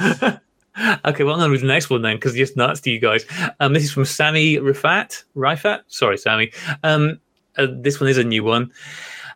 okay, 0.00 1.24
well, 1.24 1.34
I'm 1.34 1.38
going 1.40 1.40
to 1.40 1.50
read 1.50 1.60
the 1.62 1.66
next 1.66 1.90
one 1.90 2.02
then 2.02 2.16
because 2.16 2.32
it's 2.32 2.38
just 2.50 2.56
nuts 2.56 2.80
to 2.82 2.90
you 2.90 2.98
guys. 3.00 3.24
Um, 3.60 3.72
this 3.72 3.84
is 3.84 3.92
from 3.92 4.04
Sammy 4.04 4.56
Rifat. 4.56 5.24
Rifat? 5.36 5.80
Sorry, 5.88 6.18
Sammy. 6.18 6.52
Um, 6.82 7.20
uh, 7.56 7.66
this 7.70 8.00
one 8.00 8.10
is 8.10 8.18
a 8.18 8.24
new 8.24 8.44
one. 8.44 8.70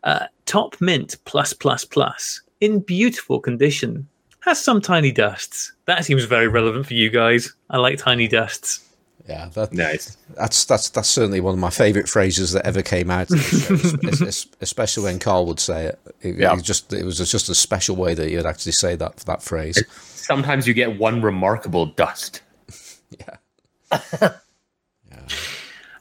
Uh, 0.05 0.27
top 0.47 0.81
mint 0.81 1.17
plus 1.25 1.53
plus 1.53 1.85
plus 1.85 2.41
in 2.61 2.81
beautiful 2.81 3.41
condition. 3.41 4.07
Has 4.41 4.63
some 4.63 4.81
tiny 4.81 5.13
dusts. 5.13 5.73
That 5.85 6.05
seems 6.05 6.25
very 6.25 6.49
relevant 6.49 6.87
for 6.87 6.95
you 6.95 7.11
guys. 7.11 7.55
I 7.69 7.77
like 7.79 7.99
tiny 7.99 8.27
dusts. 8.29 8.87
Yeah, 9.29 9.51
that, 9.55 9.73
Nice. 9.75 10.17
that's 10.35 10.65
that's 10.65 10.89
that's 10.89 11.09
certainly 11.09 11.41
one 11.41 11.53
of 11.55 11.61
my 11.61 11.69
favourite 11.71 12.09
phrases 12.09 12.53
that 12.53 12.67
ever 12.67 12.81
came 12.83 13.11
out. 13.11 13.31
Of 13.31 13.37
the 13.39 13.99
show, 14.01 14.09
es- 14.09 14.23
es- 14.23 14.47
especially 14.63 15.05
when 15.05 15.19
Carl 15.19 15.45
would 15.47 15.61
say 15.61 15.85
it. 15.87 15.99
It, 16.23 16.37
Yeah. 16.39 16.57
it 16.57 16.63
just 16.65 16.93
it 16.93 17.05
was 17.05 17.19
just 17.19 17.49
a 17.51 17.55
special 17.55 17.97
way 17.97 18.15
that 18.15 18.29
he 18.29 18.37
would 18.37 18.47
actually 18.47 18.73
say 18.73 18.97
that 18.97 19.19
that 19.19 19.43
phrase. 19.43 19.81
Sometimes 20.31 20.65
you 20.69 20.75
get 20.75 20.97
one 20.97 21.23
remarkable 21.23 21.87
dust. 21.87 22.43
Yeah. 23.19 24.31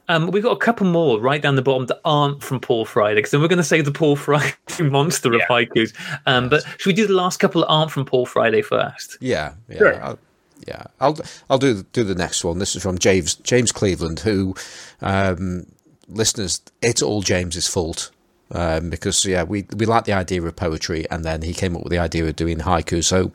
Um, 0.08 0.26
we've 0.32 0.42
got 0.42 0.50
a 0.50 0.56
couple 0.56 0.88
more 0.88 1.20
right 1.20 1.40
down 1.40 1.54
the 1.54 1.62
bottom 1.62 1.86
that 1.86 2.00
aren't 2.04 2.42
from 2.42 2.58
Paul 2.58 2.84
Friday, 2.84 3.16
because 3.16 3.30
then 3.30 3.40
we're 3.40 3.46
going 3.46 3.58
to 3.58 3.62
say 3.62 3.80
the 3.80 3.92
Paul 3.92 4.16
Friday 4.16 4.54
monster 4.80 5.32
of 5.32 5.40
haikus. 5.42 5.94
Um, 6.26 6.48
but 6.48 6.64
should 6.78 6.86
we 6.86 6.92
do 6.94 7.06
the 7.06 7.14
last 7.14 7.36
couple 7.36 7.60
that 7.60 7.68
aren't 7.68 7.92
from 7.92 8.04
Paul 8.04 8.26
Friday 8.26 8.60
first? 8.60 9.18
Yeah, 9.20 9.54
yeah, 9.68 9.78
Sure. 9.78 10.02
I'll, 10.02 10.18
yeah. 10.66 10.82
I'll 11.00 11.16
I'll 11.48 11.58
do 11.58 11.84
do 11.92 12.02
the 12.02 12.16
next 12.16 12.42
one. 12.44 12.58
This 12.58 12.74
is 12.74 12.82
from 12.82 12.98
James 12.98 13.36
James 13.36 13.70
Cleveland, 13.70 14.18
who 14.18 14.56
um, 15.00 15.66
listeners. 16.08 16.60
It's 16.82 17.02
all 17.02 17.22
James's 17.22 17.68
fault 17.68 18.10
um, 18.50 18.90
because 18.90 19.24
yeah, 19.24 19.44
we 19.44 19.64
we 19.76 19.86
like 19.86 20.06
the 20.06 20.12
idea 20.12 20.42
of 20.42 20.56
poetry, 20.56 21.08
and 21.08 21.24
then 21.24 21.42
he 21.42 21.54
came 21.54 21.76
up 21.76 21.84
with 21.84 21.92
the 21.92 21.98
idea 21.98 22.26
of 22.26 22.34
doing 22.34 22.58
haiku. 22.58 23.04
So 23.04 23.30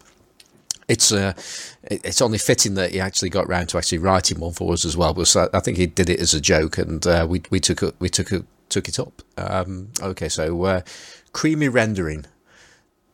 it's 0.87 1.11
uh, 1.11 1.33
it's 1.83 2.21
only 2.21 2.37
fitting 2.37 2.75
that 2.75 2.91
he 2.91 2.99
actually 2.99 3.29
got 3.29 3.47
round 3.47 3.69
to 3.69 3.77
actually 3.77 3.97
writing 3.97 4.39
one 4.39 4.53
for 4.53 4.73
us 4.73 4.85
as 4.85 4.95
well. 4.95 5.13
Because 5.13 5.35
I, 5.35 5.47
I 5.53 5.59
think 5.59 5.77
he 5.77 5.87
did 5.87 6.09
it 6.09 6.19
as 6.19 6.33
a 6.33 6.41
joke, 6.41 6.77
and 6.77 7.05
uh, 7.05 7.25
we 7.29 7.41
we 7.49 7.59
took 7.59 7.81
it 7.83 7.95
we 7.99 8.09
took 8.09 8.31
it 8.31 8.45
took 8.69 8.87
it 8.87 8.99
up. 8.99 9.21
Um, 9.37 9.89
okay, 10.01 10.29
so 10.29 10.63
uh, 10.63 10.81
creamy 11.33 11.69
rendering. 11.69 12.25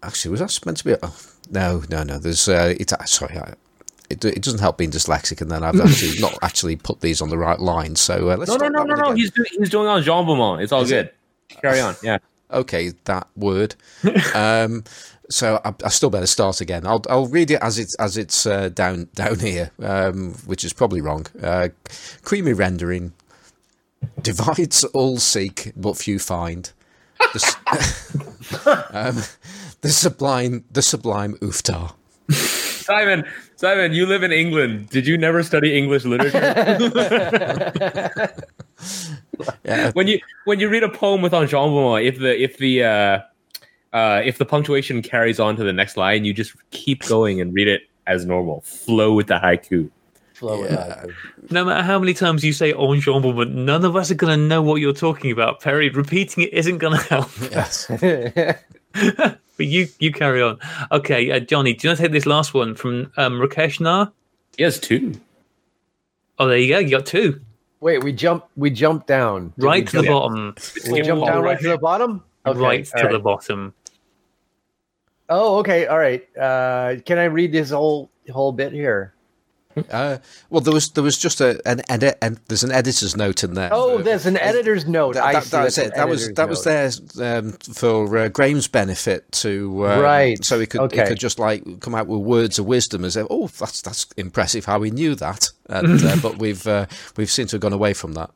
Actually, 0.03 0.31
was 0.31 0.39
that 0.39 0.65
meant 0.65 0.77
to 0.80 0.84
be? 0.84 0.95
Oh, 1.02 1.15
no, 1.49 1.84
no, 1.89 2.03
no. 2.03 2.18
There's 2.18 2.48
uh, 2.49 2.73
it's 2.80 2.93
uh, 2.93 3.06
sorry. 3.06 3.38
I, 3.38 3.53
it, 4.10 4.26
it 4.26 4.41
doesn't 4.41 4.60
help 4.60 4.77
being 4.77 4.91
dyslexic, 4.91 5.41
and 5.41 5.49
then 5.49 5.64
I've 5.64 5.80
actually 5.81 6.19
not 6.19 6.38
actually 6.41 6.76
put 6.76 7.02
these 7.02 7.22
on 7.22 7.30
the 7.30 7.38
right 7.38 7.60
line. 7.60 7.95
So 7.95 8.31
uh, 8.31 8.38
let's 8.38 8.52
No, 8.52 8.57
no, 8.57 8.68
no, 8.68 8.84
no, 8.84 8.95
no. 8.95 9.11
He's 9.14 9.31
doing, 9.31 9.49
he's 9.57 9.69
doing 9.69 9.88
on 9.88 10.03
Jean 10.03 10.26
Beaumont. 10.26 10.61
It's 10.61 10.72
all 10.72 10.81
Is 10.81 10.89
good. 10.89 11.11
Carry 11.49 11.80
on. 11.80 11.95
Yeah. 12.03 12.18
okay, 12.52 12.91
that 13.06 13.27
word. 13.35 13.76
um, 14.35 14.84
so 15.31 15.61
I, 15.65 15.73
I 15.83 15.89
still 15.89 16.09
better 16.09 16.27
start 16.27 16.61
again. 16.61 16.85
I'll 16.85 17.03
I'll 17.09 17.27
read 17.27 17.51
it 17.51 17.59
as 17.61 17.79
it's 17.79 17.95
as 17.95 18.17
it's 18.17 18.45
uh, 18.45 18.69
down 18.69 19.09
down 19.15 19.39
here, 19.39 19.71
um, 19.81 20.33
which 20.45 20.63
is 20.63 20.73
probably 20.73 21.01
wrong. 21.01 21.25
Uh, 21.41 21.69
creamy 22.23 22.53
rendering 22.53 23.13
divides 24.21 24.83
all 24.85 25.17
seek, 25.17 25.71
but 25.75 25.97
few 25.97 26.19
find. 26.19 26.71
The, 27.33 27.55
um, 28.93 29.23
the 29.81 29.89
sublime, 29.89 30.65
the 30.71 30.81
sublime 30.81 31.35
Uftar. 31.35 31.93
Simon, 32.31 33.23
Simon, 33.55 33.93
you 33.93 34.05
live 34.05 34.23
in 34.23 34.31
England. 34.31 34.89
Did 34.89 35.05
you 35.05 35.17
never 35.17 35.43
study 35.43 35.77
English 35.77 36.03
literature? 36.03 36.41
Yeah, 39.63 39.91
when 39.93 40.07
you 40.07 40.19
when 40.45 40.59
you 40.59 40.69
read 40.69 40.83
a 40.83 40.89
poem 40.89 41.21
with 41.21 41.33
enjambment, 41.33 42.05
if 42.05 42.19
the 42.19 42.41
if 42.41 42.57
the 42.57 42.83
uh, 42.83 43.19
uh, 43.93 44.22
if 44.23 44.38
the 44.38 44.45
punctuation 44.45 45.01
carries 45.01 45.39
on 45.39 45.55
to 45.57 45.63
the 45.63 45.73
next 45.73 45.97
line, 45.97 46.26
you 46.26 46.34
just 46.34 46.55
keep 46.72 47.05
going 47.05 47.41
and 47.41 47.53
read 47.53 47.68
it 47.68 47.84
as 48.07 48.26
normal. 48.26 48.61
Flow 48.61 49.13
with 49.13 49.27
the 49.27 49.35
haiku. 49.35 49.89
Flow 50.34 50.61
with 50.61 50.72
yeah. 50.72 50.88
that. 50.88 51.09
No 51.51 51.65
matter 51.65 51.84
how 51.84 51.99
many 51.99 52.13
times 52.13 52.43
you 52.43 52.53
say 52.53 52.73
enjambment, 52.73 53.53
none 53.53 53.85
of 53.85 53.95
us 53.95 54.09
are 54.09 54.15
going 54.15 54.39
to 54.39 54.45
know 54.45 54.61
what 54.61 54.81
you're 54.81 54.93
talking 54.93 55.31
about, 55.31 55.59
Perry. 55.59 55.89
Repeating 55.89 56.45
it 56.45 56.53
isn't 56.53 56.80
going 56.80 56.97
to 56.97 57.05
help. 57.05 57.30
Yes. 57.51 57.88
but 58.93 59.68
you 59.68 59.88
you 59.99 60.11
carry 60.11 60.41
on. 60.41 60.57
Okay, 60.91 61.31
uh, 61.31 61.39
Johnny, 61.39 61.73
do 61.73 61.85
you 61.85 61.89
want 61.89 61.97
to 61.97 62.03
take 62.03 62.11
this 62.11 62.26
last 62.26 62.53
one 62.53 62.76
from 62.76 63.11
um, 63.18 63.34
Rakesh 63.34 63.80
Nar? 63.80 64.11
He 64.57 64.63
has 64.63 64.80
two. 64.80 65.13
Oh, 66.39 66.47
there 66.47 66.57
you 66.57 66.73
go. 66.73 66.80
You 66.80 66.89
got 66.89 67.05
two. 67.05 67.39
Wait, 67.80 68.03
we 68.03 68.11
jump. 68.11 68.45
We 68.55 68.69
jump 68.69 69.05
down. 69.05 69.53
Did 69.57 69.63
right 69.63 69.84
we 69.84 69.91
to 69.91 70.01
the 70.01 70.07
bottom. 70.07 70.55
We 70.89 71.01
jump 71.01 71.26
down 71.26 71.43
right 71.43 71.59
to 71.59 71.69
the 71.69 71.77
bottom. 71.77 72.23
Okay, 72.45 72.59
right 72.59 72.85
to 72.85 73.03
right. 73.03 73.11
the 73.11 73.19
bottom. 73.19 73.73
Oh, 75.31 75.59
okay. 75.59 75.87
All 75.87 75.97
right. 75.97 76.27
Uh, 76.37 76.97
can 77.05 77.17
I 77.17 77.25
read 77.25 77.53
this 77.53 77.69
whole 77.69 78.11
whole 78.29 78.51
bit 78.51 78.73
here? 78.73 79.13
Uh, 79.89 80.17
well, 80.49 80.59
there 80.59 80.73
was 80.73 80.89
there 80.89 81.03
was 81.03 81.17
just 81.17 81.39
a 81.39 81.61
an 81.65 81.81
edit, 81.87 82.17
and 82.21 82.37
there's 82.49 82.65
an 82.65 82.71
editor's 82.73 83.15
note 83.15 83.41
in 83.45 83.53
there. 83.53 83.69
Oh, 83.71 83.99
there's 83.99 84.25
an 84.25 84.35
editor's 84.35 84.85
note. 84.85 85.13
That, 85.13 85.23
I 85.23 85.33
that, 85.39 85.43
see. 85.71 85.87
that 85.87 86.09
was 86.09 86.27
it. 86.27 86.35
That 86.35 86.49
was 86.49 86.63
that 86.65 86.83
was 86.83 86.99
there 87.13 87.37
um, 87.39 87.53
for 87.53 88.17
uh, 88.17 88.27
Graham's 88.27 88.67
benefit 88.67 89.31
to 89.31 89.87
um, 89.87 90.01
Right. 90.01 90.43
So 90.43 90.59
he 90.59 90.65
could 90.65 90.91
he 90.91 91.01
could 91.01 91.19
just 91.19 91.39
like 91.39 91.79
come 91.79 91.95
out 91.95 92.07
with 92.07 92.19
words 92.19 92.59
of 92.59 92.65
wisdom 92.65 93.05
as 93.05 93.15
if, 93.15 93.25
oh, 93.29 93.47
that's 93.47 93.81
that's 93.81 94.07
impressive 94.17 94.65
how 94.65 94.81
he 94.81 94.91
knew 94.91 95.15
that. 95.15 95.49
And, 95.67 96.03
uh, 96.03 96.17
but 96.21 96.39
we've 96.39 96.67
uh, 96.67 96.87
we've 97.15 97.31
seemed 97.31 97.47
to 97.49 97.55
have 97.55 97.61
gone 97.61 97.71
away 97.71 97.93
from 97.93 98.15
that. 98.15 98.31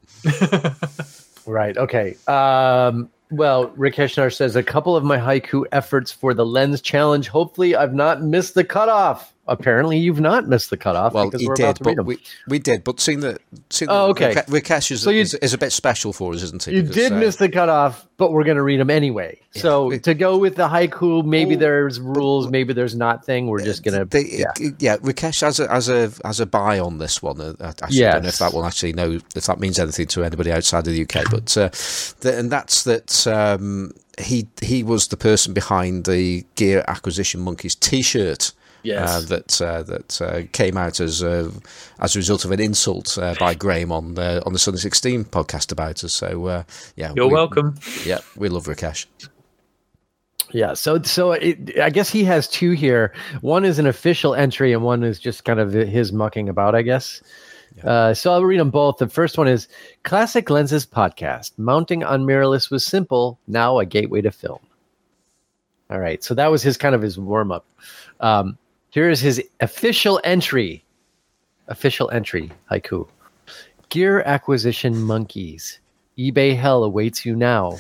Right. 1.46 1.78
Okay. 1.78 2.16
Um, 2.28 3.10
well, 3.32 3.70
Rikeshnar 3.70 4.34
says 4.34 4.56
a 4.56 4.64
couple 4.64 4.96
of 4.96 5.04
my 5.04 5.18
haiku 5.18 5.66
efforts 5.72 6.12
for 6.12 6.34
the 6.34 6.46
lens 6.46 6.82
challenge. 6.82 7.28
Hopefully, 7.28 7.76
I've 7.76 7.94
not 7.94 8.24
missed 8.24 8.56
the 8.56 8.64
cutoff. 8.64 9.35
Apparently, 9.48 9.98
you've 10.00 10.20
not 10.20 10.48
missed 10.48 10.72
the 10.72 10.78
cutoff 10.78 11.14
Well, 11.14 11.26
because 11.30 11.46
we're 11.46 11.54
about 11.54 11.76
did, 11.78 11.84
to 11.84 11.90
read 11.90 11.98
them. 12.00 12.06
we 12.08 12.18
we 12.48 12.58
did. 12.58 12.84
But 12.84 13.00
seeing 13.00 13.20
that, 13.20 13.42
seeing 13.70 13.92
Oh, 13.92 14.08
okay. 14.10 14.34
Rike- 14.34 14.48
Rikesh 14.48 14.90
is, 14.90 15.02
So 15.04 15.12
you- 15.12 15.22
is, 15.22 15.36
is 15.36 15.54
a 15.54 15.58
bit 15.60 15.72
special 15.72 16.14
for 16.14 16.34
us, 16.34 16.42
isn't 16.42 16.64
he? 16.64 16.78
You 16.78 16.82
Because, 16.82 16.96
did 16.96 17.12
uh, 17.12 17.18
miss 17.18 17.36
the 17.36 17.48
cutoff, 17.50 18.08
but 18.18 18.32
we're 18.32 18.44
going 18.44 18.58
to 18.58 18.64
read 18.64 18.80
them 18.80 18.90
anyway. 18.90 19.40
so 19.56 19.86
we- 19.86 20.00
to 20.00 20.16
go 20.16 20.38
with 20.40 20.56
the 20.56 20.68
haiku, 20.68 21.24
maybe 21.24 21.56
Oh, 21.56 21.60
there's 21.60 22.00
rules, 22.00 22.50
maybe 22.50 22.74
there's 22.74 22.96
not 22.96 23.24
thing. 23.24 23.46
We're 23.46 23.64
just 23.64 23.84
going 23.84 24.08
to. 24.10 24.24
Yeah. 24.28 24.46
yeah. 24.80 24.98
Rikesh 24.98 25.42
has 25.42 25.60
a 25.60 25.72
as 25.72 25.90
a 25.90 26.12
as 26.24 26.40
a 26.40 26.48
buy 26.48 26.80
on 26.80 26.98
this 26.98 27.22
one. 27.22 27.40
Uh, 27.40 27.54
I 27.62 27.68
actually 27.68 28.00
don't 28.00 28.24
know 28.24 28.30
if 28.30 28.40
that 28.40 28.52
will 28.52 28.66
actually 28.66 28.94
know 28.94 29.20
if 29.36 29.46
that 29.46 29.60
means 29.60 29.78
anything 29.78 30.08
to 30.08 30.24
anybody 30.24 30.52
outside 30.52 30.88
of 30.88 30.94
the 30.94 31.02
UK, 31.04 31.30
but 31.30 31.56
uh, 31.56 31.70
the, 32.22 32.36
and 32.40 32.52
that's 32.52 32.84
that 32.86 33.28
um, 33.28 33.92
he 34.20 34.48
he 34.64 34.82
was 34.82 35.10
the 35.10 35.18
person 35.18 35.54
behind 35.54 36.06
the 36.06 36.44
Gear 36.56 36.84
Acquisition 36.88 37.42
Monkeys 37.42 37.76
T-shirt. 37.76 38.52
Yes. 38.86 39.10
Uh, 39.10 39.22
that 39.28 39.62
uh, 39.62 39.84
that 39.84 40.22
uh, 40.22 40.44
came 40.52 40.78
out 40.78 41.00
as 41.00 41.22
a, 41.22 41.52
as 42.00 42.16
a 42.16 42.20
result 42.20 42.46
of 42.46 42.52
an 42.52 42.60
insult 42.60 43.18
uh, 43.18 43.36
by 43.40 43.54
Graham 43.56 43.92
on 43.92 44.14
the 44.14 44.46
on 44.46 44.54
the 44.54 44.60
Sunny 44.60 44.78
Sixteen 44.78 45.26
podcast 45.26 45.72
about 45.72 46.04
us. 46.04 46.14
So 46.14 46.46
uh, 46.46 46.64
yeah, 46.96 47.12
You're 47.16 47.28
we- 47.28 47.34
welcome. 47.34 47.76
Yeah, 48.06 48.20
we 48.36 48.50
love 48.50 48.66
Rakesh. 48.66 49.06
Yeah, 50.52 50.74
so 50.74 51.02
so 51.02 51.32
it, 51.34 51.80
I 51.80 51.90
guess 51.90 52.10
he 52.10 52.24
has 52.26 52.48
two 52.48 52.72
here. 52.72 53.14
One 53.42 53.66
is 53.66 53.80
an 53.80 53.88
official 53.88 54.36
entry, 54.36 54.72
and 54.74 54.84
one 54.84 55.04
is 55.04 55.20
just 55.20 55.44
kind 55.44 55.60
of 55.60 55.74
his 55.74 56.14
mucking 56.14 56.48
about, 56.48 56.76
I 56.76 56.82
guess. 56.82 57.22
Uh, 57.84 58.14
so 58.14 58.32
I'll 58.32 58.46
read 58.46 58.60
them 58.60 58.70
both. 58.70 58.98
The 58.98 59.10
first 59.10 59.38
one 59.38 59.50
is 59.50 59.68
Classic 60.04 60.50
Lenses 60.50 60.86
Podcast. 60.86 61.52
Mounting 61.58 62.04
on 62.04 62.24
mirrorless 62.24 62.72
was 62.72 62.86
simple. 62.86 63.38
Now 63.48 63.80
a 63.80 63.86
gateway 63.86 64.22
to 64.22 64.32
film. 64.32 64.60
All 65.90 66.00
right, 66.00 66.24
so 66.24 66.34
that 66.36 66.50
was 66.50 66.64
his 66.64 66.78
kind 66.78 66.96
of 66.96 67.02
his 67.02 67.20
warm 67.20 67.52
up. 67.52 67.66
Um, 68.22 68.58
here 68.96 69.10
is 69.10 69.20
his 69.20 69.44
official 69.60 70.22
entry. 70.24 70.82
Official 71.68 72.10
entry 72.12 72.50
haiku. 72.72 73.06
Gear 73.90 74.22
acquisition 74.22 75.02
monkeys. 75.02 75.82
eBay 76.18 76.56
hell 76.56 76.86
awaits 76.86 77.26
you 77.26 77.36
now. 77.36 77.78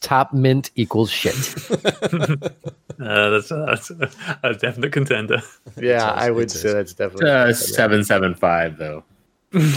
Top 0.00 0.32
mint 0.32 0.70
equals 0.76 1.10
shit. 1.10 1.34
Uh, 3.00 3.30
that's, 3.30 3.48
that's 3.48 3.90
a, 3.90 4.10
a 4.44 4.54
definite 4.54 4.92
contender. 4.92 5.42
Yeah, 5.80 6.08
I 6.10 6.28
it 6.28 6.34
would 6.36 6.46
is. 6.46 6.60
say 6.60 6.72
that's 6.72 6.92
definitely. 6.92 7.30
Uh, 7.30 7.52
seven 7.52 8.04
seven 8.04 8.34
five 8.34 8.76
though. 8.76 9.02
and 9.52 9.72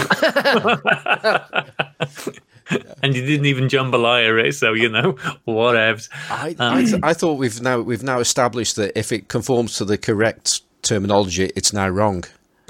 you 3.15 3.25
didn't 3.25 3.47
even 3.47 3.67
jambalaya 3.67 4.45
it, 4.45 4.53
so 4.53 4.73
you 4.73 4.89
know 4.89 5.13
whatevs. 5.47 6.09
I, 6.29 6.55
I, 6.59 6.83
th- 6.83 7.01
I 7.01 7.13
thought 7.13 7.39
we've 7.39 7.61
now 7.61 7.79
we've 7.79 8.03
now 8.03 8.19
established 8.19 8.75
that 8.75 8.95
if 8.99 9.11
it 9.11 9.27
conforms 9.27 9.77
to 9.77 9.85
the 9.85 9.97
correct 9.97 10.61
terminology, 10.85 11.51
it's 11.55 11.73
now 11.73 11.89
wrong. 11.89 12.23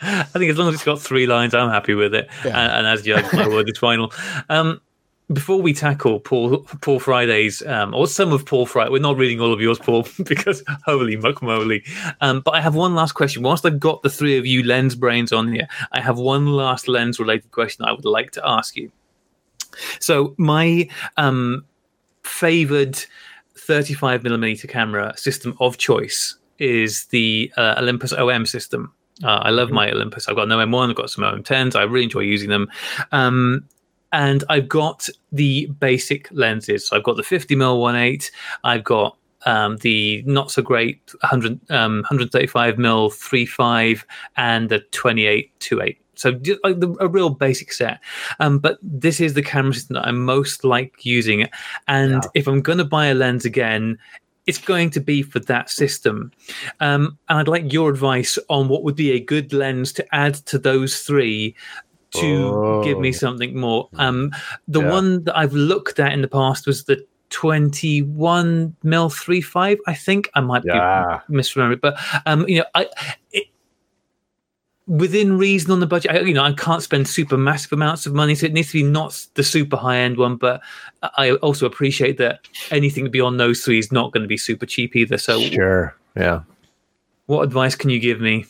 I 0.00 0.22
think 0.24 0.50
as 0.50 0.58
long 0.58 0.68
as 0.68 0.74
it's 0.74 0.84
got 0.84 1.00
three 1.00 1.26
lines, 1.26 1.54
I'm 1.54 1.70
happy 1.70 1.94
with 1.94 2.14
it. 2.14 2.28
Yeah. 2.44 2.58
And, 2.58 2.72
and 2.72 2.86
as 2.86 3.02
judge, 3.02 3.32
my 3.32 3.48
word 3.48 3.68
is 3.68 3.78
final. 3.78 4.12
Um, 4.48 4.80
before 5.30 5.60
we 5.60 5.74
tackle 5.74 6.20
Paul 6.20 6.58
Paul 6.80 7.00
Friday's 7.00 7.62
um, 7.66 7.94
or 7.94 8.06
some 8.06 8.32
of 8.32 8.46
Paul 8.46 8.64
Friday, 8.64 8.90
we're 8.90 9.00
not 9.00 9.16
reading 9.16 9.40
all 9.40 9.52
of 9.52 9.60
yours, 9.60 9.78
Paul, 9.78 10.06
because 10.24 10.62
holy 10.84 11.16
muckmoly. 11.16 11.86
Um, 12.20 12.40
but 12.40 12.52
I 12.52 12.60
have 12.60 12.74
one 12.74 12.94
last 12.94 13.12
question. 13.12 13.42
Whilst 13.42 13.66
I've 13.66 13.80
got 13.80 14.02
the 14.02 14.10
three 14.10 14.38
of 14.38 14.46
you 14.46 14.62
lens 14.62 14.94
brains 14.94 15.32
on 15.32 15.52
here, 15.52 15.68
I 15.92 16.00
have 16.00 16.18
one 16.18 16.46
last 16.46 16.88
lens 16.88 17.18
related 17.18 17.50
question 17.50 17.84
I 17.84 17.92
would 17.92 18.06
like 18.06 18.30
to 18.32 18.48
ask 18.48 18.76
you. 18.76 18.90
So 20.00 20.34
my 20.38 20.88
um, 21.16 21.64
favored 22.22 22.98
35 23.56 24.22
millimeter 24.22 24.66
camera 24.66 25.12
system 25.16 25.56
of 25.60 25.76
choice 25.76 26.37
is 26.58 27.06
the 27.06 27.52
uh, 27.56 27.74
Olympus 27.78 28.12
OM 28.12 28.46
system. 28.46 28.92
Uh, 29.24 29.40
I 29.42 29.50
love 29.50 29.70
my 29.70 29.90
Olympus. 29.90 30.28
I've 30.28 30.36
got 30.36 30.50
an 30.50 30.50
OM1, 30.50 30.90
I've 30.90 30.96
got 30.96 31.10
some 31.10 31.24
OM10s. 31.24 31.74
I 31.74 31.82
really 31.82 32.04
enjoy 32.04 32.20
using 32.20 32.50
them. 32.50 32.68
Um, 33.12 33.64
and 34.12 34.44
I've 34.48 34.68
got 34.68 35.08
the 35.32 35.66
basic 35.80 36.28
lenses. 36.30 36.86
So 36.86 36.96
I've 36.96 37.04
got 37.04 37.16
the 37.16 37.22
50 37.22 37.56
mm 37.56 37.60
1.8. 37.60 38.30
I've 38.64 38.84
got 38.84 39.16
um, 39.44 39.76
the 39.78 40.22
not 40.26 40.50
so 40.50 40.62
great 40.62 41.00
100, 41.20 41.60
um, 41.70 41.96
135 42.02 42.76
mm 42.76 43.10
3.5 43.10 44.04
and 44.36 44.68
the 44.68 44.80
28 44.92 45.58
2.8. 45.60 45.96
So 46.14 46.32
just 46.32 46.58
like 46.64 46.80
the, 46.80 46.96
a 47.00 47.06
real 47.08 47.30
basic 47.30 47.72
set. 47.72 48.00
Um, 48.40 48.58
but 48.58 48.78
this 48.82 49.20
is 49.20 49.34
the 49.34 49.42
camera 49.42 49.74
system 49.74 49.94
that 49.94 50.06
I 50.06 50.10
most 50.10 50.64
like 50.64 51.04
using. 51.04 51.48
And 51.86 52.12
Yeah. 52.14 52.20
if 52.34 52.48
I'm 52.48 52.60
going 52.60 52.78
to 52.78 52.84
buy 52.84 53.06
a 53.06 53.14
lens 53.14 53.44
again, 53.44 53.98
it's 54.48 54.58
going 54.58 54.90
to 54.90 55.00
be 55.00 55.22
for 55.22 55.38
that 55.40 55.70
system. 55.70 56.32
Um, 56.80 57.18
and 57.28 57.38
I'd 57.38 57.48
like 57.48 57.72
your 57.72 57.90
advice 57.90 58.38
on 58.48 58.68
what 58.68 58.82
would 58.82 58.96
be 58.96 59.12
a 59.12 59.20
good 59.20 59.52
lens 59.52 59.92
to 59.92 60.14
add 60.14 60.34
to 60.46 60.58
those 60.58 61.02
three 61.02 61.54
to 62.14 62.82
give 62.82 62.98
me 62.98 63.10
Oh. 63.10 63.12
something 63.12 63.54
more. 63.60 63.88
Um, 63.98 64.32
the 64.66 64.80
Yeah. 64.80 64.90
one 64.90 65.24
that 65.24 65.36
I've 65.36 65.52
looked 65.52 66.00
at 66.00 66.12
in 66.14 66.22
the 66.22 66.28
past 66.28 66.66
was 66.66 66.84
the 66.84 67.04
21 67.30 68.74
mil 68.82 69.10
35 69.10 69.78
i 69.86 69.92
think 69.92 70.30
i 70.34 70.40
might 70.40 70.62
Yeah. 70.64 71.20
be 71.28 71.36
misremembering 71.36 71.78
but 71.82 71.98
um 72.24 72.48
you 72.48 72.58
know 72.60 72.64
i 72.74 72.88
it, 73.32 73.44
within 74.88 75.36
reason 75.38 75.70
on 75.70 75.80
the 75.80 75.86
budget 75.86 76.10
I, 76.10 76.20
you 76.20 76.32
know 76.34 76.42
i 76.42 76.52
can't 76.52 76.82
spend 76.82 77.06
super 77.06 77.36
massive 77.36 77.72
amounts 77.72 78.06
of 78.06 78.14
money 78.14 78.34
so 78.34 78.46
it 78.46 78.52
needs 78.54 78.68
to 78.68 78.78
be 78.78 78.82
not 78.82 79.24
the 79.34 79.42
super 79.44 79.76
high 79.76 79.98
end 79.98 80.16
one 80.16 80.36
but 80.36 80.62
i 81.18 81.32
also 81.32 81.66
appreciate 81.66 82.16
that 82.18 82.40
anything 82.70 83.10
beyond 83.10 83.38
those 83.38 83.62
three 83.62 83.78
is 83.78 83.92
not 83.92 84.12
going 84.12 84.22
to 84.22 84.28
be 84.28 84.38
super 84.38 84.64
cheap 84.66 84.96
either 84.96 85.18
so 85.18 85.40
Sure. 85.40 85.94
Yeah. 86.16 86.40
what 87.26 87.42
advice 87.42 87.74
can 87.76 87.90
you 87.90 88.00
give 88.00 88.20
me 88.20 88.46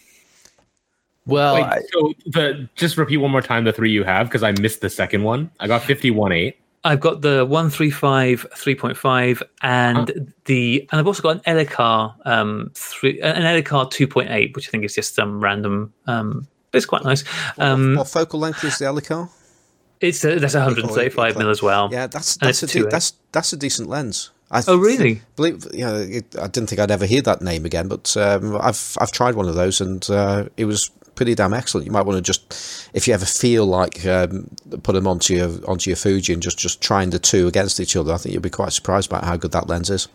Well, 1.26 1.56
Wait, 1.56 1.64
I- 1.64 1.80
so 1.92 2.14
the 2.26 2.68
just 2.76 2.96
repeat 2.96 3.16
one 3.18 3.30
more 3.32 3.42
time 3.42 3.64
the 3.64 3.72
three 3.72 3.90
you 3.90 4.04
have 4.04 4.28
because 4.28 4.42
I 4.44 4.52
missed 4.52 4.80
the 4.80 4.88
second 4.88 5.24
one. 5.24 5.50
I 5.60 5.66
got 5.66 5.82
51.8. 5.82 6.54
I've 6.84 7.00
got 7.00 7.22
the 7.22 7.44
135 7.44 8.46
3.5 8.54 9.42
and 9.62 10.32
the 10.44 10.88
and 10.90 11.00
I've 11.00 11.06
also 11.06 11.22
got 11.22 11.42
an 11.44 11.56
Elicar 11.56 12.14
um 12.24 12.70
three 12.74 13.20
an 13.20 13.42
Elicar 13.42 13.90
2.8 13.90 14.54
which 14.54 14.68
I 14.68 14.70
think 14.70 14.84
is 14.84 14.94
just 14.94 15.14
some 15.14 15.40
random 15.40 15.92
um 16.06 16.46
but 16.70 16.78
it's 16.78 16.86
quite 16.86 17.04
nice. 17.04 17.24
Um 17.58 17.96
what 17.96 18.08
focal 18.08 18.40
length 18.40 18.62
is 18.64 18.78
the 18.78 18.84
Elicar? 18.86 19.28
it's 20.00 20.24
a, 20.24 20.38
that's 20.38 20.54
135 20.54 21.36
mil 21.36 21.50
as 21.50 21.62
well. 21.62 21.88
Yeah, 21.90 22.06
that's 22.06 22.36
that's 22.36 22.62
a 22.62 22.66
de- 22.66 22.84
that's 22.86 23.14
that's 23.32 23.52
a 23.52 23.56
decent 23.56 23.88
lens. 23.88 24.30
I 24.50 24.62
Oh, 24.66 24.76
really? 24.78 25.20
Believe 25.36 25.66
you 25.72 25.84
know, 25.84 25.96
it, 25.96 26.36
I 26.38 26.46
didn't 26.46 26.68
think 26.68 26.80
I'd 26.80 26.90
ever 26.90 27.04
hear 27.04 27.20
that 27.22 27.42
name 27.42 27.66
again, 27.66 27.88
but 27.88 28.16
um, 28.16 28.56
I've 28.56 28.96
I've 29.00 29.12
tried 29.12 29.34
one 29.34 29.48
of 29.48 29.54
those 29.54 29.80
and 29.80 30.08
uh, 30.08 30.44
it 30.56 30.64
was 30.64 30.90
pretty 31.18 31.34
damn 31.34 31.52
excellent. 31.52 31.84
You 31.84 31.90
might 31.90 32.06
want 32.06 32.16
to 32.16 32.22
just, 32.22 32.88
if 32.94 33.08
you 33.08 33.12
ever 33.12 33.26
feel 33.26 33.66
like 33.66 34.06
um, 34.06 34.48
put 34.84 34.92
them 34.92 35.08
onto 35.08 35.34
your 35.34 35.48
onto 35.68 35.90
your 35.90 35.96
Fuji 35.96 36.32
and 36.32 36.40
just 36.40 36.56
just 36.56 36.80
trying 36.80 37.10
the 37.10 37.18
two 37.18 37.48
against 37.48 37.80
each 37.80 37.96
other. 37.96 38.12
I 38.12 38.18
think 38.18 38.32
you'll 38.32 38.40
be 38.40 38.50
quite 38.50 38.72
surprised 38.72 39.10
about 39.10 39.24
how 39.24 39.36
good 39.36 39.50
that 39.50 39.68
lens 39.68 39.90
is. 39.90 40.06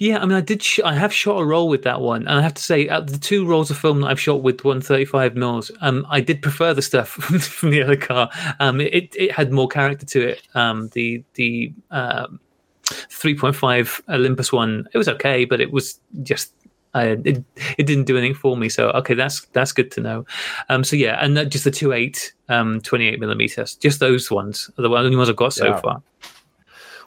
Yeah, 0.00 0.18
I 0.18 0.26
mean, 0.26 0.36
I 0.36 0.40
did. 0.40 0.60
Sh- 0.60 0.80
I 0.84 0.94
have 0.94 1.14
shot 1.14 1.38
a 1.38 1.44
roll 1.44 1.68
with 1.68 1.84
that 1.84 2.00
one, 2.00 2.22
and 2.22 2.40
I 2.40 2.42
have 2.42 2.54
to 2.54 2.62
say, 2.62 2.88
out 2.88 3.06
the 3.06 3.18
two 3.18 3.46
rolls 3.46 3.70
of 3.70 3.78
film 3.78 4.00
that 4.00 4.08
I've 4.08 4.18
shot 4.18 4.42
with 4.42 4.64
135 4.64 5.36
mils, 5.36 5.70
um, 5.80 6.04
I 6.10 6.20
did 6.20 6.42
prefer 6.42 6.74
the 6.74 6.82
stuff 6.82 7.08
from 7.10 7.70
the 7.70 7.78
Elicar. 7.78 8.28
Um, 8.58 8.80
it 8.80 9.14
it 9.16 9.30
had 9.30 9.52
more 9.52 9.68
character 9.68 10.06
to 10.06 10.28
it. 10.30 10.42
Um, 10.56 10.88
the 10.88 11.22
the 11.34 11.72
um, 11.92 12.40
3.5 12.84 14.00
Olympus 14.08 14.52
one, 14.52 14.88
it 14.92 14.98
was 14.98 15.08
okay, 15.08 15.44
but 15.44 15.60
it 15.60 15.70
was 15.70 16.00
just. 16.24 16.52
I, 16.94 17.04
it 17.24 17.44
it 17.76 17.86
didn't 17.86 18.04
do 18.04 18.16
anything 18.16 18.34
for 18.34 18.56
me, 18.56 18.68
so 18.68 18.90
okay, 18.90 19.14
that's 19.14 19.44
that's 19.52 19.72
good 19.72 19.90
to 19.92 20.00
know. 20.00 20.24
Um, 20.68 20.82
so 20.84 20.96
yeah, 20.96 21.18
and 21.22 21.36
that, 21.36 21.50
just 21.50 21.64
the 21.64 21.70
2.8, 21.70 22.32
um, 22.48 22.80
28 22.80 23.20
millimeters, 23.20 23.74
just 23.76 24.00
those 24.00 24.30
ones 24.30 24.70
are 24.78 24.82
the 24.82 24.88
only 24.88 25.16
ones 25.16 25.28
I've 25.28 25.36
got 25.36 25.52
so 25.52 25.66
Yeah. 25.66 25.80
far. 25.80 26.02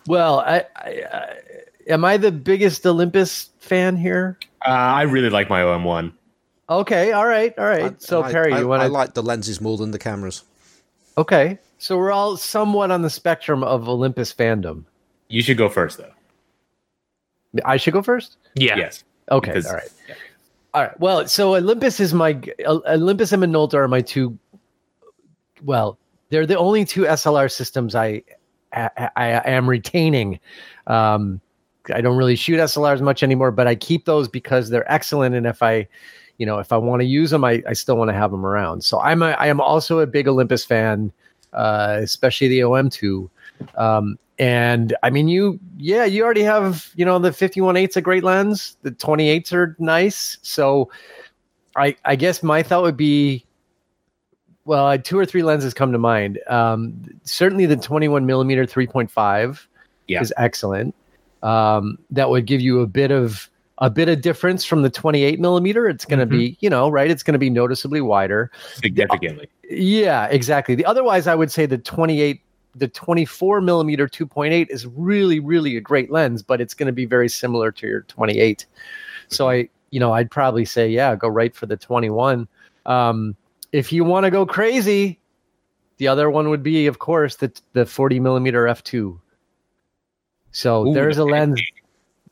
well, 0.08 0.40
I, 0.42 0.66
I, 0.76 1.04
I, 1.12 1.36
am 1.88 2.06
I 2.06 2.18
the 2.18 2.32
biggest 2.32 2.86
Olympus 2.86 3.50
fan 3.60 3.96
here? 3.96 4.38
Uh, 4.66 4.70
I 4.70 5.02
really 5.04 5.30
like 5.30 5.50
my 5.50 5.62
OM1. 5.62 6.14
Okay. 6.70 7.12
All 7.12 7.26
right. 7.28 7.58
All 7.58 7.66
right. 7.66 7.94
I- 7.94 7.96
so 7.98 8.22
I, 8.24 8.32
Perry, 8.32 8.54
I, 8.54 8.60
you 8.60 8.68
want 8.68 8.82
I 8.84 8.88
like 8.88 9.14
the 9.16 9.24
lenses 9.24 9.60
more 9.60 9.78
than 9.78 9.92
the 9.92 10.00
cameras. 10.00 10.44
Okay. 11.18 11.58
So 11.80 11.98
we're 11.98 12.12
all 12.12 12.38
somewhat 12.38 12.92
on 12.92 13.02
the 13.02 13.10
spectrum 13.10 13.64
of 13.64 13.90
Olympus 13.90 14.32
fandom. 14.34 14.86
You 15.28 15.42
should 15.42 15.58
go 15.58 15.68
first 15.70 15.98
though. 15.98 16.12
I 17.66 17.78
should 17.78 17.94
go 17.94 18.02
first. 18.02 18.38
Yeah, 18.56 18.78
Yes. 18.78 19.04
Okay. 19.30 19.52
Because- 19.52 19.68
all 19.68 19.74
right. 19.74 19.90
All 20.74 20.84
right. 20.84 21.00
Well, 21.02 21.28
so 21.28 21.56
Olympus 21.56 22.00
is 22.00 22.14
my 22.14 22.40
Olympus 22.66 23.34
and 23.34 23.44
Minolta 23.44 23.74
are 23.74 23.88
my 23.90 24.00
two. 24.00 24.38
Well, 25.64 25.98
they're 26.30 26.46
the 26.46 26.58
only 26.58 26.86
two 26.86 27.02
SLR 27.02 27.52
systems 27.52 27.94
I 27.94 28.24
I, 28.74 29.10
I 29.16 29.28
am 29.50 29.70
retaining. 29.70 30.40
Um, 30.88 31.42
I 31.94 32.02
don't 32.02 32.16
really 32.16 32.36
shoot 32.36 32.58
SLRs 32.58 33.02
much 33.02 33.24
anymore, 33.24 33.52
but 33.52 33.68
I 33.68 33.76
keep 33.76 34.06
those 34.06 34.28
because 34.28 34.70
they're 34.70 34.90
excellent. 34.92 35.36
And 35.36 35.46
if 35.46 35.62
I, 35.62 35.88
you 36.38 36.46
know, 36.46 36.60
if 36.60 36.72
I 36.72 36.78
want 36.78 37.02
to 37.02 37.06
use 37.06 37.32
them, 37.32 37.44
I, 37.44 37.62
I 37.68 37.74
still 37.74 37.98
want 37.98 38.10
to 38.10 38.14
have 38.14 38.32
them 38.32 38.46
around. 38.46 38.84
So 38.84 39.00
I'm 39.02 39.22
a, 39.22 39.32
I 39.32 39.48
am 39.48 39.60
also 39.60 40.00
a 40.00 40.08
big 40.08 40.28
Olympus 40.28 40.64
fan, 40.64 41.12
uh, 41.54 41.98
especially 42.02 42.48
the 42.48 42.60
OM2. 42.60 43.30
Um, 43.76 44.18
and 44.42 44.98
I 45.04 45.12
mean, 45.12 45.28
you, 45.28 45.60
yeah, 45.78 46.04
you 46.06 46.24
already 46.24 46.42
have, 46.42 46.90
you 46.96 47.06
know, 47.06 47.20
the 47.20 47.30
51.8's 47.30 47.96
a 47.96 48.02
great 48.02 48.24
lens. 48.24 48.76
The 48.82 48.90
28s 48.90 49.54
are 49.54 49.76
nice. 49.78 50.40
So 50.42 50.90
I, 51.76 51.96
I 52.06 52.16
guess 52.16 52.42
my 52.42 52.64
thought 52.64 52.82
would 52.82 52.98
be, 52.98 53.46
well, 54.66 54.88
I- 54.88 54.98
two 54.98 55.20
or 55.20 55.28
three 55.28 55.44
lenses 55.44 55.76
come 55.76 55.92
to 55.92 56.00
mind. 56.00 56.40
Um, 56.48 57.06
certainly 57.24 57.68
the 57.68 57.78
21 57.78 58.26
millimeter 58.26 58.66
3.5 58.66 59.68
Yeah. 60.08 60.22
is 60.22 60.34
excellent. 60.38 60.96
Um, 61.44 62.00
that 62.10 62.32
would 62.32 62.48
give 62.48 62.62
you 62.62 62.82
a 62.82 62.88
bit 62.88 63.12
of 63.12 63.48
a 63.78 63.90
bit 63.92 64.10
of 64.10 64.22
difference 64.22 64.64
from 64.66 64.82
the 64.82 64.90
28 64.92 65.40
millimeter. 65.40 65.88
It's 65.90 66.06
going 66.06 66.20
to 66.20 66.26
be, 66.28 66.56
you 66.62 66.70
know, 66.70 66.90
right? 66.90 67.10
It's 67.10 67.24
going 67.24 67.34
to 67.34 67.40
be 67.40 67.50
noticeably 67.50 68.02
wider. 68.02 68.52
Significantly. 68.76 69.50
Yeah, 69.70 70.26
exactly. 70.28 70.74
The 70.76 70.86
otherwise, 70.86 71.26
I 71.28 71.34
would 71.34 71.52
say 71.52 71.66
the 71.66 71.80
28, 71.80 72.42
the 72.76 72.88
24 72.88 73.62
millimeter 73.62 74.08
2.8 74.08 74.70
is 74.70 74.88
really, 74.88 75.40
really 75.40 75.78
a 75.78 75.82
great 75.82 76.12
lens, 76.12 76.42
but 76.42 76.62
it's 76.62 76.74
going 76.74 76.88
to 76.88 76.94
be 76.94 77.06
very 77.06 77.30
similar 77.30 77.72
to 77.72 77.88
your 77.88 78.02
28. 78.04 78.66
So 79.28 79.50
I, 79.50 79.70
you 79.92 80.00
know, 80.00 80.14
I'd 80.14 80.32
probably 80.32 80.66
say, 80.66 80.90
yeah, 80.90 81.16
go 81.16 81.28
right 81.28 81.56
for 81.56 81.66
the 81.66 81.78
21. 81.78 82.48
Um, 82.86 83.36
if 83.72 83.92
you 83.92 84.04
want 84.04 84.26
to 84.26 84.32
go 84.32 84.46
crazy, 84.46 85.20
the 85.98 86.08
other 86.08 86.30
one 86.30 86.50
would 86.50 86.64
be, 86.64 86.88
of 86.88 87.00
course, 87.00 87.36
the 87.36 87.52
the 87.74 87.86
40 87.86 88.20
millimeter 88.20 88.66
f2. 88.66 89.20
So 90.52 90.88
Ooh, 90.88 90.94
there's 90.94 91.18
a 91.18 91.26
lens. 91.26 91.62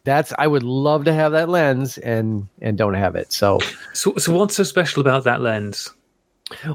That's 0.05 0.33
I 0.37 0.47
would 0.47 0.63
love 0.63 1.05
to 1.05 1.13
have 1.13 1.33
that 1.33 1.49
lens 1.49 1.97
and 1.99 2.47
and 2.61 2.77
don't 2.77 2.95
have 2.95 3.15
it. 3.15 3.31
So 3.31 3.59
So, 3.93 4.15
so 4.15 4.33
what's 4.33 4.55
so 4.55 4.63
special 4.63 5.01
about 5.01 5.23
that 5.25 5.41
lens? 5.41 5.93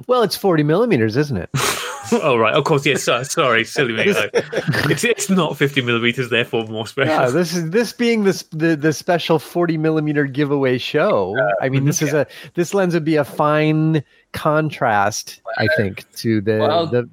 well, 0.07 0.23
it's 0.23 0.37
40 0.37 0.63
millimeters, 0.63 1.17
isn't 1.17 1.37
it? 1.37 1.51
oh 2.23 2.37
right, 2.37 2.55
of 2.55 2.65
course, 2.65 2.85
yes. 2.85 3.03
so- 3.03 3.23
sorry, 3.23 3.65
silly 3.65 3.95
me. 3.95 4.05
it's, 4.07 5.05
it's 5.05 5.31
not 5.31 5.57
fifty 5.57 5.83
millimeters, 5.83 6.31
therefore 6.31 6.67
more 6.67 6.87
special. 6.87 7.13
Yeah, 7.13 7.31
this 7.31 7.55
is 7.55 7.71
this 7.71 7.93
being 7.93 8.25
this 8.25 8.43
the 8.51 8.77
the 8.77 8.93
special 8.93 9.39
40 9.39 9.79
millimeter 9.79 10.25
giveaway 10.25 10.79
show. 10.79 11.37
Uh, 11.39 11.53
I 11.61 11.69
mean, 11.69 11.85
this 11.85 12.03
is 12.03 12.13
a 12.13 12.27
this 12.55 12.75
lens 12.75 12.95
would 12.95 13.05
be 13.05 13.17
a 13.17 13.25
fine 13.25 14.03
contrast, 14.33 15.41
I 15.59 15.69
think, 15.77 16.11
to 16.17 16.41
the 16.41 16.59
Well, 16.59 16.87
the 16.87 17.09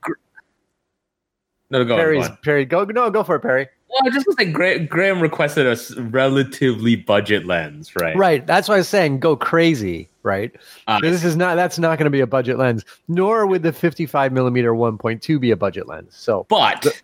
No, 1.70 1.80
go 1.80 1.82
on, 1.82 1.88
go 1.88 1.96
Perry's 1.98 2.28
on. 2.28 2.38
Perry. 2.44 2.66
Go 2.66 2.84
no, 2.84 3.10
go 3.10 3.24
for 3.24 3.36
it, 3.36 3.42
Perry. 3.42 3.68
Well, 3.92 4.00
I 4.04 4.06
was 4.06 4.14
just 4.14 4.26
gonna 4.26 4.48
say, 4.48 4.52
Gra- 4.52 4.80
Graham 4.80 5.20
requested 5.22 5.68
a 5.68 6.02
relatively 6.04 6.96
budget 6.96 7.46
lens, 7.46 7.94
right? 7.96 8.16
Right, 8.16 8.46
that's 8.48 8.68
why 8.70 8.76
I 8.76 8.78
was 8.78 8.88
saying 8.90 9.20
go 9.20 9.36
crazy. 9.36 10.08
Right, 10.24 10.52
Uh, 10.86 11.00
this 11.02 11.24
is 11.24 11.36
not 11.36 11.56
that's 11.56 11.80
not 11.80 11.98
going 11.98 12.06
to 12.06 12.12
be 12.12 12.20
a 12.20 12.28
budget 12.28 12.60
lens, 12.60 12.86
nor 13.08 13.48
would 13.48 13.64
the 13.64 13.74
55 13.74 14.32
millimeter 14.32 14.72
1.2 14.72 15.40
be 15.42 15.50
a 15.50 15.56
budget 15.56 15.88
lens. 15.88 16.16
So, 16.16 16.46
but, 16.48 16.84
but, 16.84 17.02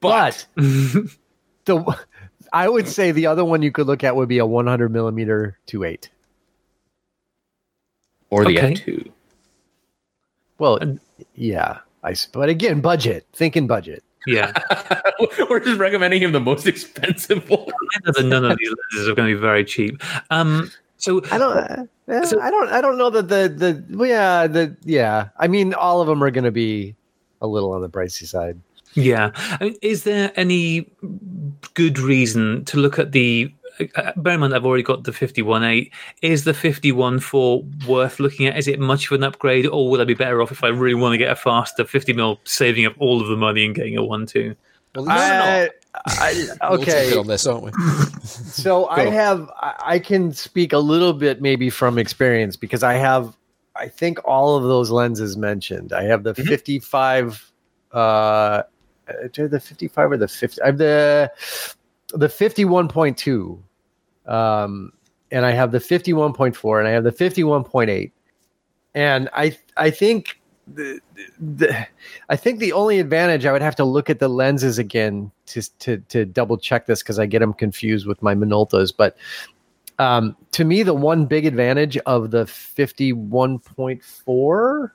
but 0.00 0.46
the 1.64 1.98
I 2.52 2.68
would 2.68 2.86
say 2.86 3.10
the 3.10 3.26
other 3.26 3.44
one 3.44 3.62
you 3.62 3.72
could 3.72 3.88
look 3.88 4.04
at 4.04 4.14
would 4.14 4.28
be 4.28 4.38
a 4.38 4.46
100 4.46 4.92
millimeter 4.92 5.58
2.8. 5.66 6.08
or 8.30 8.44
the 8.44 8.58
Okay. 8.58 8.74
F2. 8.74 9.10
Well, 10.58 10.78
yeah, 11.34 11.78
I. 12.04 12.14
but 12.32 12.48
again, 12.48 12.80
budget. 12.80 13.26
Thinking 13.32 13.66
budget. 13.66 14.04
Yeah, 14.26 14.52
We're 15.50 15.60
just 15.60 15.78
recommending 15.78 16.22
him 16.22 16.32
the 16.32 16.40
most 16.40 16.66
expensive 16.66 17.48
one. 17.50 17.60
I 17.68 17.98
know 18.06 18.12
that 18.12 18.24
none 18.24 18.44
of 18.44 18.58
these 18.58 18.70
lenses 18.92 19.08
are 19.08 19.14
going 19.14 19.28
to 19.28 19.34
be 19.34 19.40
very 19.40 19.64
cheap. 19.64 20.02
Um, 20.30 20.70
so 20.96 21.20
I 21.30 21.38
don't. 21.38 21.56
Uh, 21.56 22.24
So- 22.24 22.40
I 22.40 22.50
don't. 22.50 22.68
I 22.70 22.80
don't 22.80 22.96
know 22.98 23.10
that 23.10 23.28
the 23.28 23.48
the 23.48 23.84
well, 23.96 24.08
yeah 24.08 24.46
the 24.46 24.76
yeah. 24.84 25.28
I 25.38 25.48
mean, 25.48 25.74
all 25.74 26.00
of 26.00 26.06
them 26.06 26.22
are 26.22 26.30
going 26.30 26.44
to 26.44 26.50
be 26.52 26.94
a 27.42 27.46
little 27.46 27.72
on 27.72 27.82
the 27.82 27.88
pricey 27.88 28.26
side. 28.26 28.58
Yeah. 28.94 29.32
I 29.34 29.64
mean, 29.64 29.76
Is 29.82 30.04
there 30.04 30.30
any 30.36 30.88
good 31.74 31.98
reason 31.98 32.64
to 32.66 32.78
look 32.78 32.98
at 32.98 33.12
the? 33.12 33.52
Uh, 33.96 34.12
bear 34.16 34.34
in 34.34 34.40
mind, 34.40 34.54
I've 34.54 34.64
already 34.64 34.82
got 34.82 35.04
the 35.04 35.10
51.8. 35.10 35.90
Is 36.22 36.44
the 36.44 36.52
51.4 36.52 37.86
worth 37.86 38.20
looking 38.20 38.46
at? 38.46 38.56
Is 38.56 38.68
it 38.68 38.78
much 38.78 39.06
of 39.06 39.12
an 39.12 39.24
upgrade, 39.24 39.66
or 39.66 39.90
will 39.90 40.00
I 40.00 40.04
be 40.04 40.14
better 40.14 40.40
off 40.42 40.52
if 40.52 40.62
I 40.62 40.68
really 40.68 40.94
want 40.94 41.12
to 41.12 41.18
get 41.18 41.30
a 41.30 41.36
faster 41.36 41.84
50 41.84 42.12
mil, 42.12 42.40
saving 42.44 42.86
up 42.86 42.94
all 42.98 43.20
of 43.20 43.28
the 43.28 43.36
money 43.36 43.64
and 43.64 43.74
getting 43.74 43.96
a 43.96 44.02
1.2? 44.02 44.56
Well, 44.94 45.06
I, 45.08 45.70
I, 46.06 46.46
we'll 46.70 46.78
take 46.78 46.88
okay, 46.88 47.08
it 47.10 47.16
on 47.16 47.26
this, 47.26 47.46
aren't 47.46 47.64
we? 47.64 47.72
so 48.22 48.86
I 48.88 49.06
have. 49.06 49.50
I 49.56 49.74
I 49.84 49.98
can 49.98 50.32
speak 50.32 50.72
a 50.72 50.78
little 50.78 51.12
bit 51.12 51.42
maybe 51.42 51.70
from 51.70 51.98
experience 51.98 52.56
because 52.56 52.82
I 52.82 52.94
have. 52.94 53.36
I 53.76 53.88
think 53.88 54.18
all 54.24 54.56
of 54.56 54.62
those 54.62 54.92
lenses 54.92 55.36
mentioned. 55.36 55.92
I 55.92 56.04
have 56.04 56.22
the 56.22 56.32
Mhm. 56.34 56.46
55. 56.46 57.50
Uh, 57.92 57.96
uh, 57.96 58.62
do 59.32 59.48
the 59.48 59.60
55 59.60 60.12
or 60.12 60.16
the 60.16 60.28
50? 60.28 60.62
I 60.62 60.66
have 60.66 60.78
the 60.78 61.30
the 62.14 62.28
51.2 62.28 64.32
um 64.32 64.92
and 65.30 65.44
i 65.44 65.50
have 65.50 65.72
the 65.72 65.78
51.4 65.78 66.78
and 66.78 66.88
i 66.88 66.92
have 66.92 67.04
the 67.04 67.12
51.8 67.12 68.10
and 68.94 69.28
i 69.34 69.54
i 69.76 69.90
think 69.90 70.40
the, 70.72 70.98
the 71.38 71.86
i 72.30 72.36
think 72.36 72.60
the 72.60 72.72
only 72.72 73.00
advantage 73.00 73.44
i 73.44 73.52
would 73.52 73.60
have 73.60 73.76
to 73.76 73.84
look 73.84 74.08
at 74.08 74.20
the 74.20 74.28
lenses 74.28 74.78
again 74.78 75.30
to 75.46 75.60
to, 75.78 75.98
to 76.08 76.24
double 76.24 76.56
check 76.56 76.86
this 76.86 77.02
because 77.02 77.18
i 77.18 77.26
get 77.26 77.40
them 77.40 77.52
confused 77.52 78.06
with 78.06 78.22
my 78.22 78.34
minoltas 78.34 78.90
but 78.96 79.18
um 79.98 80.34
to 80.52 80.64
me 80.64 80.82
the 80.82 80.94
one 80.94 81.26
big 81.26 81.44
advantage 81.44 81.98
of 81.98 82.30
the 82.30 82.44
51.4 82.44 84.90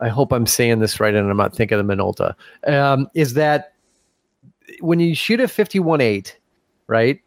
i 0.00 0.08
hope 0.08 0.32
i'm 0.32 0.46
saying 0.46 0.78
this 0.78 1.00
right 1.00 1.14
and 1.14 1.28
i'm 1.28 1.36
not 1.36 1.56
thinking 1.56 1.78
of 1.78 1.86
the 1.86 1.94
minolta 1.94 2.34
um 2.72 3.08
is 3.14 3.34
that 3.34 3.71
when 4.80 5.00
you 5.00 5.14
shoot 5.14 5.40
a 5.40 5.44
51.8 5.44 6.32
right 6.86 7.20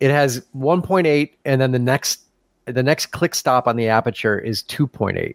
it 0.00 0.10
has 0.10 0.44
1.8 0.56 1.30
and 1.44 1.60
then 1.60 1.72
the 1.72 1.78
next 1.78 2.24
the 2.66 2.82
next 2.82 3.06
click 3.06 3.34
stop 3.34 3.66
on 3.66 3.76
the 3.76 3.88
aperture 3.88 4.38
is 4.38 4.62
2.8 4.64 5.34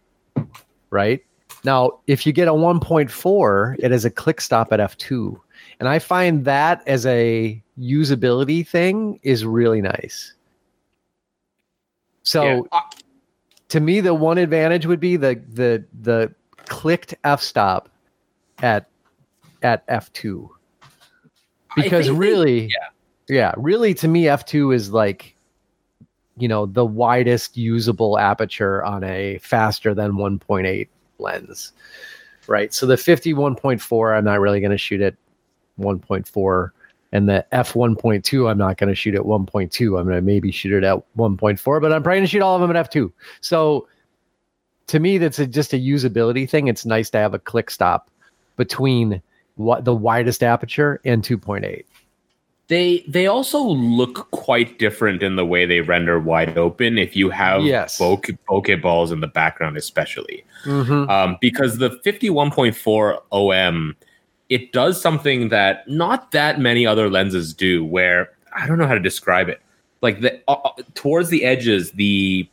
right 0.90 1.24
now 1.64 2.00
if 2.08 2.26
you 2.26 2.34
get 2.34 2.48
a 2.48 2.52
1.4 2.52 3.76
it 3.80 3.92
is 3.92 4.06
a 4.06 4.10
click 4.10 4.42
stop 4.42 4.72
at 4.72 4.80
f2 4.80 5.40
and 5.80 5.90
i 5.90 6.00
find 6.00 6.46
that 6.46 6.86
as 6.88 7.06
a 7.06 7.62
usability 7.80 8.68
thing 8.68 9.20
is 9.24 9.46
really 9.46 9.82
nice 9.82 10.34
so 12.24 12.44
Yeah. 12.44 12.62
Uh, 12.72 12.82
to 13.70 13.80
me 13.80 14.00
the 14.00 14.14
one 14.14 14.38
advantage 14.38 14.86
would 14.86 15.00
be 15.00 15.18
the 15.18 15.42
the 15.54 15.84
the 16.02 16.34
clicked 16.66 17.16
f 17.24 17.42
stop 17.42 17.90
at 18.60 18.90
at 19.62 19.86
f2 19.88 20.50
I 20.50 20.57
because 21.84 22.06
think 22.06 22.20
they- 22.20 22.28
really 22.28 22.62
yeah. 22.64 22.88
yeah 23.30 23.54
really 23.58 23.94
to 23.94 24.08
me 24.08 24.24
f2 24.24 24.74
is 24.74 24.92
like 24.92 25.36
you 26.38 26.48
know 26.48 26.66
the 26.66 26.86
widest 26.86 27.58
usable 27.58 28.18
aperture 28.20 28.84
on 28.84 29.04
a 29.04 29.38
faster 29.40 29.94
than 29.94 30.14
1.8 30.14 30.88
lens 31.20 31.74
right? 32.50 32.74
So 32.74 32.86
the 32.86 32.96
51.4 32.96 34.18
i'm 34.18 34.24
not 34.26 34.40
really 34.40 34.60
going 34.60 34.72
to 34.72 34.78
shoot 34.78 35.02
at 35.02 35.16
1.4 35.80 36.70
and 37.12 37.30
the 37.30 37.46
f1.2 37.52 38.50
i'm 38.50 38.58
not 38.58 38.78
going 38.78 38.90
to 38.90 38.96
shoot 38.96 39.16
at 39.16 39.22
1.2 39.22 40.00
i'm 40.00 40.06
going 40.06 40.16
to 40.16 40.22
maybe 40.22 40.52
shoot 40.52 40.72
it 40.74 40.84
at 40.84 40.98
1.4 41.18 41.82
but 41.82 41.94
i'm 41.94 42.04
probably 42.04 42.18
going 42.18 42.24
to 42.24 42.28
shoot 42.28 42.42
all 42.42 42.56
of 42.56 42.62
them 42.62 42.76
at 42.76 42.92
f2 42.92 43.12
so 43.42 43.88
to 44.88 45.00
me 45.00 45.18
that's 45.18 45.40
a, 45.40 45.46
just 45.46 45.74
a 45.74 45.78
usability 45.78 46.50
thing. 46.50 46.68
It's 46.68 46.86
nice 46.86 47.10
to 47.12 47.18
have 47.18 47.34
a 47.34 47.40
click 47.40 47.70
stop 47.70 48.10
between 48.56 49.22
what 49.58 49.86
the 49.86 49.94
widest 49.96 50.44
aperture 50.44 51.00
and 51.06 51.24
2.8 51.24 51.84
They 52.68 53.04
they 53.08 53.28
also 53.28 53.62
look 53.62 54.30
quite 54.32 54.78
different 54.80 55.24
in 55.24 55.36
the 55.36 55.46
way 55.46 55.66
they 55.66 55.82
render 55.82 56.20
wide 56.20 56.58
open 56.58 56.98
if 56.98 57.16
you 57.16 57.30
have 57.30 57.64
Yes. 57.64 57.98
bokeh, 58.00 58.38
bokeh 58.50 58.82
balls 58.82 59.12
in 59.12 59.20
the 59.22 59.28
background, 59.28 59.78
especially. 59.78 60.44
mm-hmm. 60.66 61.10
um, 61.10 61.38
because 61.42 61.78
the 61.78 61.92
51.4 62.06 63.22
OM 63.32 63.96
it 64.50 64.72
does 64.72 65.02
something 65.02 65.50
that 65.50 65.88
not 65.90 66.32
that 66.32 66.58
many 66.60 66.86
other 66.86 67.10
lenses 67.10 67.54
do 67.54 67.84
where 67.84 68.30
I 68.56 68.66
don't 68.66 68.78
know 68.78 68.88
how 68.88 68.94
to 68.94 69.00
describe 69.00 69.50
it 69.50 69.62
like 70.02 70.22
the 70.22 70.42
uh, 70.48 70.54
uh, 70.54 70.72
towards 70.94 71.30
the 71.30 71.44
edges 71.44 71.92
the 71.92 72.48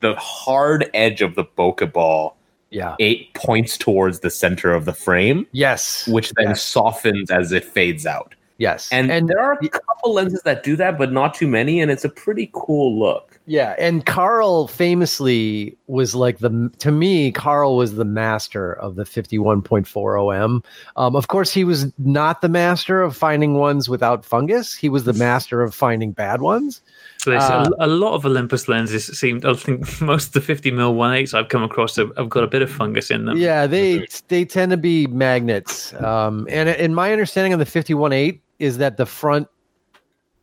the 0.00 0.14
hard 0.16 0.88
edge 0.94 1.20
of 1.20 1.34
the 1.34 1.44
bokeh 1.44 1.92
ball 1.92 2.36
yeah. 2.70 2.96
it 2.98 3.32
points 3.34 3.76
towards 3.76 4.20
the 4.20 4.30
center 4.30 4.72
of 4.72 4.84
the 4.84 4.92
frame 4.92 5.46
yes. 5.52 6.06
which 6.08 6.30
then 6.32 6.48
Yes. 6.48 6.62
softens 6.62 7.30
as 7.30 7.52
it 7.52 7.64
fades 7.64 8.06
out. 8.06 8.34
Yes. 8.58 8.88
And, 8.92 9.10
and 9.10 9.26
there 9.28 9.40
are 9.40 9.54
a 9.54 9.68
couple 9.68 10.12
lenses 10.12 10.42
that 10.42 10.62
do 10.62 10.76
that 10.76 10.98
but 10.98 11.12
not 11.12 11.34
too 11.34 11.48
many 11.48 11.80
and 11.80 11.90
it's 11.90 12.04
a 12.04 12.10
pretty 12.10 12.50
cool 12.52 12.98
look 12.98 13.39
Yeah, 13.50 13.74
and 13.80 14.06
Carl 14.06 14.68
famously 14.68 15.76
was 15.88 16.14
like 16.14 16.38
the 16.38 16.70
to 16.78 16.92
me, 16.92 17.32
Carl 17.32 17.76
was 17.76 17.96
the 17.96 18.04
master 18.04 18.74
of 18.74 18.94
the 18.94 19.02
51.4 19.02 20.44
OM. 20.44 20.62
Um, 20.94 21.16
of 21.16 21.26
course, 21.26 21.52
he 21.52 21.64
was 21.64 21.92
not 21.98 22.42
the 22.42 22.48
master 22.48 23.02
of 23.02 23.16
finding 23.16 23.54
ones 23.54 23.88
without 23.88 24.24
fungus. 24.24 24.76
He 24.76 24.88
was 24.88 25.02
the 25.02 25.14
master 25.14 25.62
of 25.62 25.74
finding 25.74 26.12
bad 26.12 26.42
ones. 26.42 26.80
So 27.18 27.32
Uh, 27.32 27.68
a, 27.80 27.86
a 27.86 27.88
lot 27.88 28.14
of 28.14 28.24
Olympus 28.24 28.68
lenses 28.68 29.06
seem. 29.18 29.40
I 29.44 29.54
think 29.54 30.00
most 30.00 30.28
of 30.28 30.32
the 30.34 30.42
50 30.42 30.70
mil 30.70 30.94
1.8s 30.94 31.34
I've 31.34 31.48
come 31.48 31.64
across 31.64 31.96
have, 31.96 32.16
have 32.16 32.28
got 32.28 32.44
a 32.44 32.46
bit 32.46 32.62
of 32.62 32.70
fungus 32.70 33.10
in 33.10 33.24
them. 33.24 33.36
Yeah, 33.36 33.66
they 33.66 34.06
they 34.28 34.44
tend 34.44 34.70
to 34.70 34.76
be 34.76 35.08
magnets. 35.08 35.92
Um, 35.94 36.46
and 36.48 36.68
in 36.68 36.94
my 36.94 37.10
understanding 37.10 37.52
of 37.52 37.58
the 37.58 37.64
51.8 37.64 38.38
is 38.60 38.78
that 38.78 38.96
the 38.96 39.06
front 39.06 39.48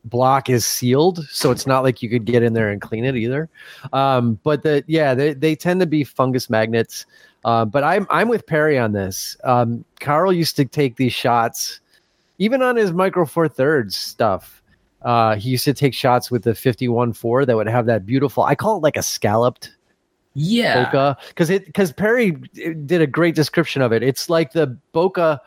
block 0.10 0.50
is 0.50 0.66
sealed, 0.66 1.26
so 1.30 1.52
it's 1.52 1.68
not 1.68 1.84
like 1.84 2.02
you 2.02 2.10
could 2.10 2.26
get 2.26 2.44
in 2.44 2.54
there 2.54 2.70
and 2.70 2.82
clean 2.82 3.06
it 3.06 3.16
either. 3.16 3.50
Um, 3.94 4.40
but 4.44 4.64
the 4.64 4.84
yeah, 4.88 5.14
they 5.14 5.34
they 5.34 5.56
tend 5.56 5.80
to 5.82 5.86
be 5.86 6.04
fungus 6.04 6.50
magnets. 6.50 7.06
Uh, 7.46 7.66
but 7.66 7.84
I'm 7.84 8.08
I'm 8.10 8.28
with 8.28 8.46
Perry 8.46 8.78
on 8.78 8.92
this. 8.92 9.38
Um, 9.44 9.86
Carl 10.00 10.34
used 10.34 10.56
to 10.58 10.66
take 10.66 10.98
these 10.98 11.14
shots, 11.14 11.80
even 12.40 12.62
on 12.62 12.76
his 12.76 12.92
micro 12.92 13.26
four 13.26 13.48
thirds 13.48 13.96
stuff. 13.96 14.62
Uh, 15.04 15.36
he 15.36 15.52
used 15.52 15.66
to 15.66 15.74
take 15.74 15.94
shots 15.94 16.32
with 16.32 16.44
the 16.44 16.52
51.4 16.52 17.46
that 17.46 17.56
would 17.56 17.68
have 17.68 17.86
that 17.86 18.06
beautiful. 18.06 18.44
I 18.44 18.56
call 18.56 18.78
it 18.78 18.84
like 18.84 18.98
a 18.98 19.04
scalloped 19.04 19.72
yeah 20.34 20.92
bokeh 20.92 21.18
because 21.30 21.50
it 21.50 21.66
because 21.66 21.92
Perry 21.92 22.32
did 22.32 23.02
a 23.02 23.08
great 23.08 23.34
description 23.34 23.82
of 23.82 23.92
it. 23.92 24.04
It's 24.04 24.30
like 24.30 24.52
the 24.54 24.78
bokeh, 24.94 25.40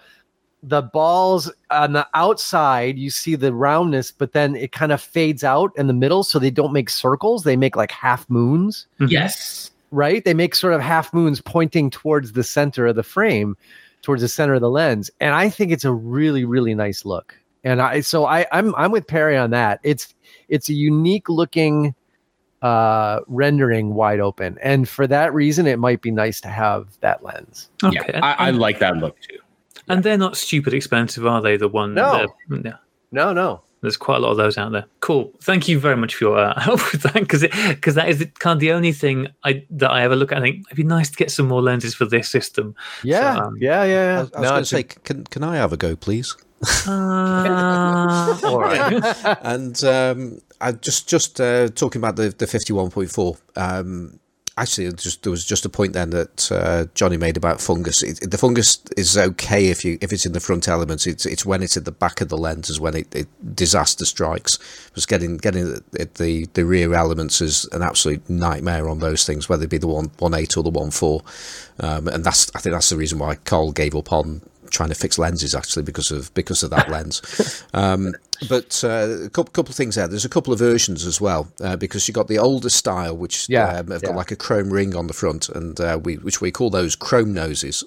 the 0.62 0.82
balls 0.82 1.50
on 1.70 1.94
the 1.94 2.06
outside, 2.14 2.98
you 2.98 3.10
see 3.10 3.34
the 3.34 3.52
roundness, 3.54 4.12
but 4.12 4.32
then 4.32 4.54
it 4.56 4.72
kind 4.72 4.92
of 4.92 5.00
fades 5.00 5.42
out 5.42 5.72
in 5.76 5.86
the 5.86 5.92
middle, 5.94 6.22
so 6.22 6.38
they 6.38 6.50
don't 6.50 6.72
make 6.72 6.90
circles. 6.90 7.44
They 7.44 7.56
make 7.56 7.76
like 7.76 7.90
half 7.92 8.28
moons, 8.28 8.86
yes 8.98 9.70
right? 9.90 10.24
They 10.24 10.34
make 10.34 10.54
sort 10.54 10.74
of 10.74 10.80
half 10.80 11.12
moons 11.12 11.40
pointing 11.40 11.90
towards 11.90 12.32
the 12.32 12.44
center 12.44 12.86
of 12.86 12.96
the 12.96 13.02
frame, 13.02 13.56
towards 14.02 14.22
the 14.22 14.28
center 14.28 14.54
of 14.54 14.60
the 14.60 14.70
lens, 14.70 15.10
and 15.20 15.34
I 15.34 15.48
think 15.48 15.72
it's 15.72 15.84
a 15.84 15.92
really 15.92 16.44
really 16.44 16.74
nice 16.74 17.04
look. 17.04 17.34
And 17.64 17.82
I 17.82 18.00
so 18.00 18.26
I 18.26 18.46
I'm 18.52 18.74
I'm 18.76 18.92
with 18.92 19.06
Perry 19.06 19.36
on 19.36 19.50
that. 19.50 19.80
It's 19.82 20.14
it's 20.48 20.68
a 20.68 20.74
unique 20.74 21.28
looking 21.28 21.94
uh 22.62 23.20
rendering 23.26 23.94
wide 23.94 24.20
open 24.20 24.58
and 24.60 24.86
for 24.86 25.06
that 25.06 25.32
reason 25.32 25.66
it 25.66 25.78
might 25.78 26.02
be 26.02 26.10
nice 26.10 26.42
to 26.42 26.48
have 26.48 26.88
that 27.00 27.24
lens 27.24 27.70
Okay. 27.82 27.94
yeah 28.12 28.20
I, 28.22 28.48
I 28.48 28.50
like 28.50 28.80
that 28.80 28.98
look 28.98 29.18
too 29.22 29.38
and 29.90 30.02
they're 30.04 30.18
not 30.18 30.36
stupid 30.36 30.74
expensive, 30.74 31.26
are 31.26 31.40
they? 31.42 31.56
The 31.56 31.68
one. 31.68 31.94
No. 31.94 32.26
yeah. 32.64 32.76
no 33.12 33.32
no 33.32 33.62
There's 33.80 33.96
quite 33.96 34.16
a 34.16 34.20
lot 34.20 34.30
of 34.30 34.36
those 34.36 34.56
out 34.58 34.72
there. 34.72 34.84
Cool. 35.00 35.32
Thank 35.42 35.68
you 35.68 35.78
very 35.80 35.96
much 35.96 36.14
for 36.14 36.24
your 36.24 36.38
uh, 36.38 36.60
help 36.68 36.80
with 36.92 37.02
that 37.02 37.14
because 37.14 37.42
because 37.42 37.94
that 37.94 38.08
is 38.08 38.26
kind 38.38 38.56
of 38.56 38.60
the 38.60 38.72
only 38.72 38.92
thing 38.92 39.26
I 39.44 39.64
that 39.70 39.90
I 39.90 40.02
ever 40.02 40.16
look 40.16 40.32
at. 40.32 40.38
I 40.38 40.40
think 40.42 40.66
it'd 40.68 40.76
be 40.76 40.84
nice 40.84 41.10
to 41.10 41.16
get 41.16 41.30
some 41.30 41.48
more 41.48 41.62
lenses 41.62 41.94
for 41.94 42.04
this 42.04 42.28
system. 42.28 42.74
yeah 43.02 43.36
um, 43.38 43.56
yeah 43.60 43.84
yeah, 43.84 44.18
I 44.18 44.22
was, 44.22 44.32
I 44.32 44.40
was 44.40 44.44
No, 44.44 44.50
going 44.50 44.62
to 44.62 44.66
say, 44.66 44.82
can, 44.84 45.24
can 45.24 45.42
I 45.44 45.56
have 45.56 45.72
a 45.72 45.76
go, 45.76 45.96
please? 45.96 46.36
Uh, 46.86 48.38
all 48.44 48.60
right. 48.60 49.02
and 49.42 49.82
um, 49.84 50.40
I 50.60 50.72
just 50.72 51.08
just 51.08 51.40
uh, 51.40 51.68
talking 51.68 52.00
about 52.00 52.16
the 52.16 52.28
the 52.36 52.46
fifty 52.46 52.72
one 52.74 52.90
point 52.90 53.10
four. 53.10 53.36
Um, 53.56 54.19
actually, 54.60 54.92
just 54.92 55.22
there 55.22 55.30
was 55.30 55.44
just 55.44 55.64
a 55.64 55.68
point 55.68 55.94
then 55.94 56.10
that 56.10 56.52
uh, 56.52 56.86
Johnny 56.94 57.16
made 57.16 57.36
about 57.36 57.60
fungus. 57.60 58.02
It, 58.02 58.30
the 58.30 58.38
fungus 58.38 58.78
is 58.96 59.16
okay 59.16 59.66
if 59.66 59.84
you 59.84 59.98
if 60.00 60.12
it's 60.12 60.26
in 60.26 60.32
the 60.32 60.40
front 60.40 60.68
elements. 60.68 61.06
It's 61.06 61.26
it's 61.26 61.46
when 61.46 61.62
it's 61.62 61.76
at 61.76 61.84
the 61.84 61.92
back 61.92 62.20
of 62.20 62.28
the 62.28 62.38
lens 62.38 62.68
is 62.68 62.78
when 62.78 62.94
it, 62.94 63.14
it 63.14 63.28
disaster 63.54 64.04
strikes. 64.04 64.58
Because 64.88 65.06
getting 65.06 65.38
getting 65.38 65.80
the, 65.92 66.46
the 66.52 66.64
rear 66.64 66.94
elements 66.94 67.40
is 67.40 67.64
an 67.72 67.82
absolute 67.82 68.28
nightmare 68.28 68.88
on 68.88 68.98
those 68.98 69.24
things, 69.24 69.48
whether 69.48 69.64
it 69.64 69.70
be 69.70 69.78
the 69.78 69.88
one 69.88 70.10
one 70.18 70.34
eight 70.34 70.56
or 70.56 70.62
the 70.62 70.70
one 70.70 70.90
four. 70.90 71.22
Um, 71.80 72.08
and 72.08 72.24
that's 72.24 72.50
I 72.54 72.60
think 72.60 72.74
that's 72.74 72.90
the 72.90 72.96
reason 72.96 73.18
why 73.18 73.36
Carl 73.36 73.72
gave 73.72 73.94
up 73.94 74.12
on 74.12 74.42
trying 74.70 74.88
to 74.90 74.94
fix 74.94 75.18
lenses 75.18 75.54
actually 75.54 75.82
because 75.82 76.10
of 76.10 76.32
because 76.34 76.62
of 76.62 76.70
that 76.70 76.88
lens. 76.90 77.64
Um, 77.74 78.14
but 78.48 78.82
uh, 78.84 79.24
a 79.24 79.28
couple, 79.30 79.52
couple 79.52 79.70
of 79.70 79.76
things 79.76 79.96
there. 79.96 80.08
There's 80.08 80.24
a 80.24 80.28
couple 80.30 80.52
of 80.52 80.58
versions 80.58 81.04
as 81.04 81.20
well 81.20 81.52
uh, 81.62 81.76
because 81.76 82.08
you 82.08 82.14
got 82.14 82.28
the 82.28 82.38
older 82.38 82.70
style, 82.70 83.16
which 83.16 83.48
Yeah, 83.48 83.68
um, 83.68 83.88
have 83.88 84.02
yeah. 84.02 84.08
got 84.08 84.16
like 84.16 84.30
a 84.30 84.36
chrome 84.36 84.70
ring 84.72 84.96
on 84.96 85.06
the 85.06 85.12
front, 85.12 85.48
and 85.50 85.78
uh, 85.80 85.98
we 86.02 86.16
which 86.16 86.40
we 86.40 86.50
call 86.50 86.70
those 86.70 86.96
chrome 86.96 87.34
noses. 87.34 87.84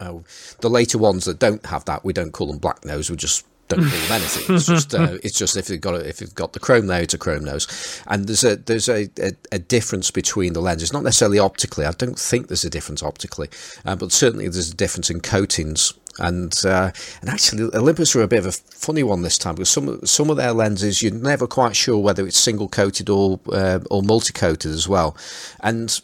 Uh, 0.00 0.18
the 0.60 0.70
later 0.70 0.98
ones 0.98 1.24
that 1.24 1.38
don't 1.40 1.66
have 1.66 1.84
that, 1.86 2.04
we 2.04 2.12
don't 2.12 2.32
call 2.32 2.46
them 2.46 2.58
black 2.58 2.84
nose. 2.84 3.10
We 3.10 3.16
just 3.16 3.44
don't 3.68 3.80
them 3.80 4.12
anything. 4.12 4.56
It's 4.56 4.66
just 4.66 4.94
uh, 4.94 5.18
it's 5.22 5.38
just 5.38 5.56
if 5.56 5.68
you've 5.70 5.80
got 5.80 5.94
a, 5.94 6.08
if 6.08 6.20
you've 6.20 6.34
got 6.34 6.52
the 6.52 6.60
chrome 6.60 6.86
there, 6.86 7.02
it's 7.02 7.14
a 7.14 7.18
chrome 7.18 7.44
nose. 7.44 8.02
And 8.06 8.26
there's 8.26 8.44
a 8.44 8.56
there's 8.56 8.88
a, 8.88 9.08
a, 9.20 9.32
a 9.52 9.58
difference 9.58 10.10
between 10.10 10.54
the 10.54 10.60
lenses, 10.60 10.92
not 10.92 11.04
necessarily 11.04 11.38
optically. 11.38 11.84
I 11.84 11.92
don't 11.92 12.18
think 12.18 12.48
there's 12.48 12.64
a 12.64 12.70
difference 12.70 13.02
optically, 13.02 13.48
uh, 13.84 13.96
but 13.96 14.12
certainly 14.12 14.48
there's 14.48 14.70
a 14.70 14.76
difference 14.76 15.10
in 15.10 15.20
coatings. 15.20 15.92
And 16.18 16.54
uh, 16.64 16.90
and 17.20 17.30
actually, 17.30 17.70
Olympus 17.74 18.14
are 18.16 18.22
a 18.22 18.28
bit 18.28 18.40
of 18.40 18.46
a 18.46 18.52
funny 18.52 19.02
one 19.02 19.22
this 19.22 19.38
time 19.38 19.54
because 19.54 19.70
some 19.70 20.04
some 20.04 20.30
of 20.30 20.36
their 20.36 20.52
lenses 20.52 21.02
you're 21.02 21.12
never 21.12 21.46
quite 21.46 21.76
sure 21.76 21.98
whether 21.98 22.26
it's 22.26 22.38
single 22.38 22.68
coated 22.68 23.08
or 23.08 23.40
uh, 23.52 23.80
or 23.90 24.02
multi 24.02 24.32
coated 24.32 24.72
as 24.72 24.88
well. 24.88 25.16
And 25.60 26.00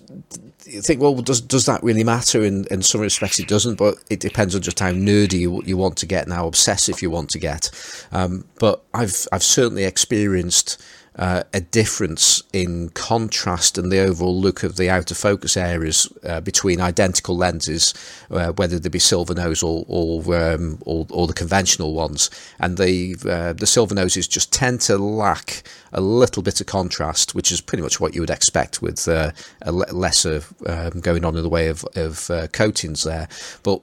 you 0.66 0.80
think, 0.80 1.00
well, 1.00 1.14
does 1.14 1.40
does 1.40 1.66
that 1.66 1.82
really 1.82 2.04
matter? 2.04 2.44
In 2.44 2.64
in 2.70 2.82
some 2.82 3.00
respects, 3.00 3.38
it 3.38 3.48
doesn't, 3.48 3.76
but 3.76 3.96
it 4.10 4.20
depends 4.20 4.54
on 4.54 4.62
just 4.62 4.80
how 4.80 4.90
nerdy 4.92 5.40
you, 5.40 5.62
you 5.64 5.76
want 5.76 5.96
to 5.98 6.06
get 6.06 6.24
and 6.24 6.32
how 6.32 6.46
obsessive 6.46 7.02
you 7.02 7.10
want 7.10 7.30
to 7.30 7.38
get. 7.38 7.70
Um, 8.12 8.44
but 8.58 8.82
I've 8.92 9.26
I've 9.32 9.42
certainly 9.42 9.84
experienced. 9.84 10.82
Uh, 11.16 11.44
a 11.52 11.60
difference 11.60 12.42
in 12.52 12.88
contrast 12.88 13.78
and 13.78 13.92
the 13.92 14.00
overall 14.00 14.36
look 14.36 14.64
of 14.64 14.74
the 14.74 14.90
outer 14.90 15.14
focus 15.14 15.56
areas 15.56 16.12
uh, 16.24 16.40
between 16.40 16.80
identical 16.80 17.36
lenses, 17.36 17.94
uh, 18.32 18.50
whether 18.54 18.80
they 18.80 18.88
be 18.88 18.98
silver 18.98 19.32
nose 19.32 19.62
or 19.62 19.84
or, 19.86 20.36
um, 20.36 20.76
or 20.84 21.06
or 21.10 21.28
the 21.28 21.32
conventional 21.32 21.94
ones, 21.94 22.30
and 22.58 22.78
the 22.78 23.14
uh, 23.30 23.52
the 23.52 23.66
silver 23.66 23.94
noses 23.94 24.26
just 24.26 24.52
tend 24.52 24.80
to 24.80 24.98
lack 24.98 25.62
a 25.92 26.00
little 26.00 26.42
bit 26.42 26.60
of 26.60 26.66
contrast, 26.66 27.32
which 27.32 27.52
is 27.52 27.60
pretty 27.60 27.82
much 27.82 28.00
what 28.00 28.12
you 28.12 28.20
would 28.20 28.30
expect 28.30 28.82
with 28.82 29.06
uh, 29.06 29.30
a 29.62 29.70
lesser 29.70 30.42
um, 30.66 30.98
going 30.98 31.24
on 31.24 31.36
in 31.36 31.44
the 31.44 31.48
way 31.48 31.68
of 31.68 31.84
of 31.94 32.28
uh, 32.28 32.48
coatings 32.48 33.04
there, 33.04 33.28
but 33.62 33.80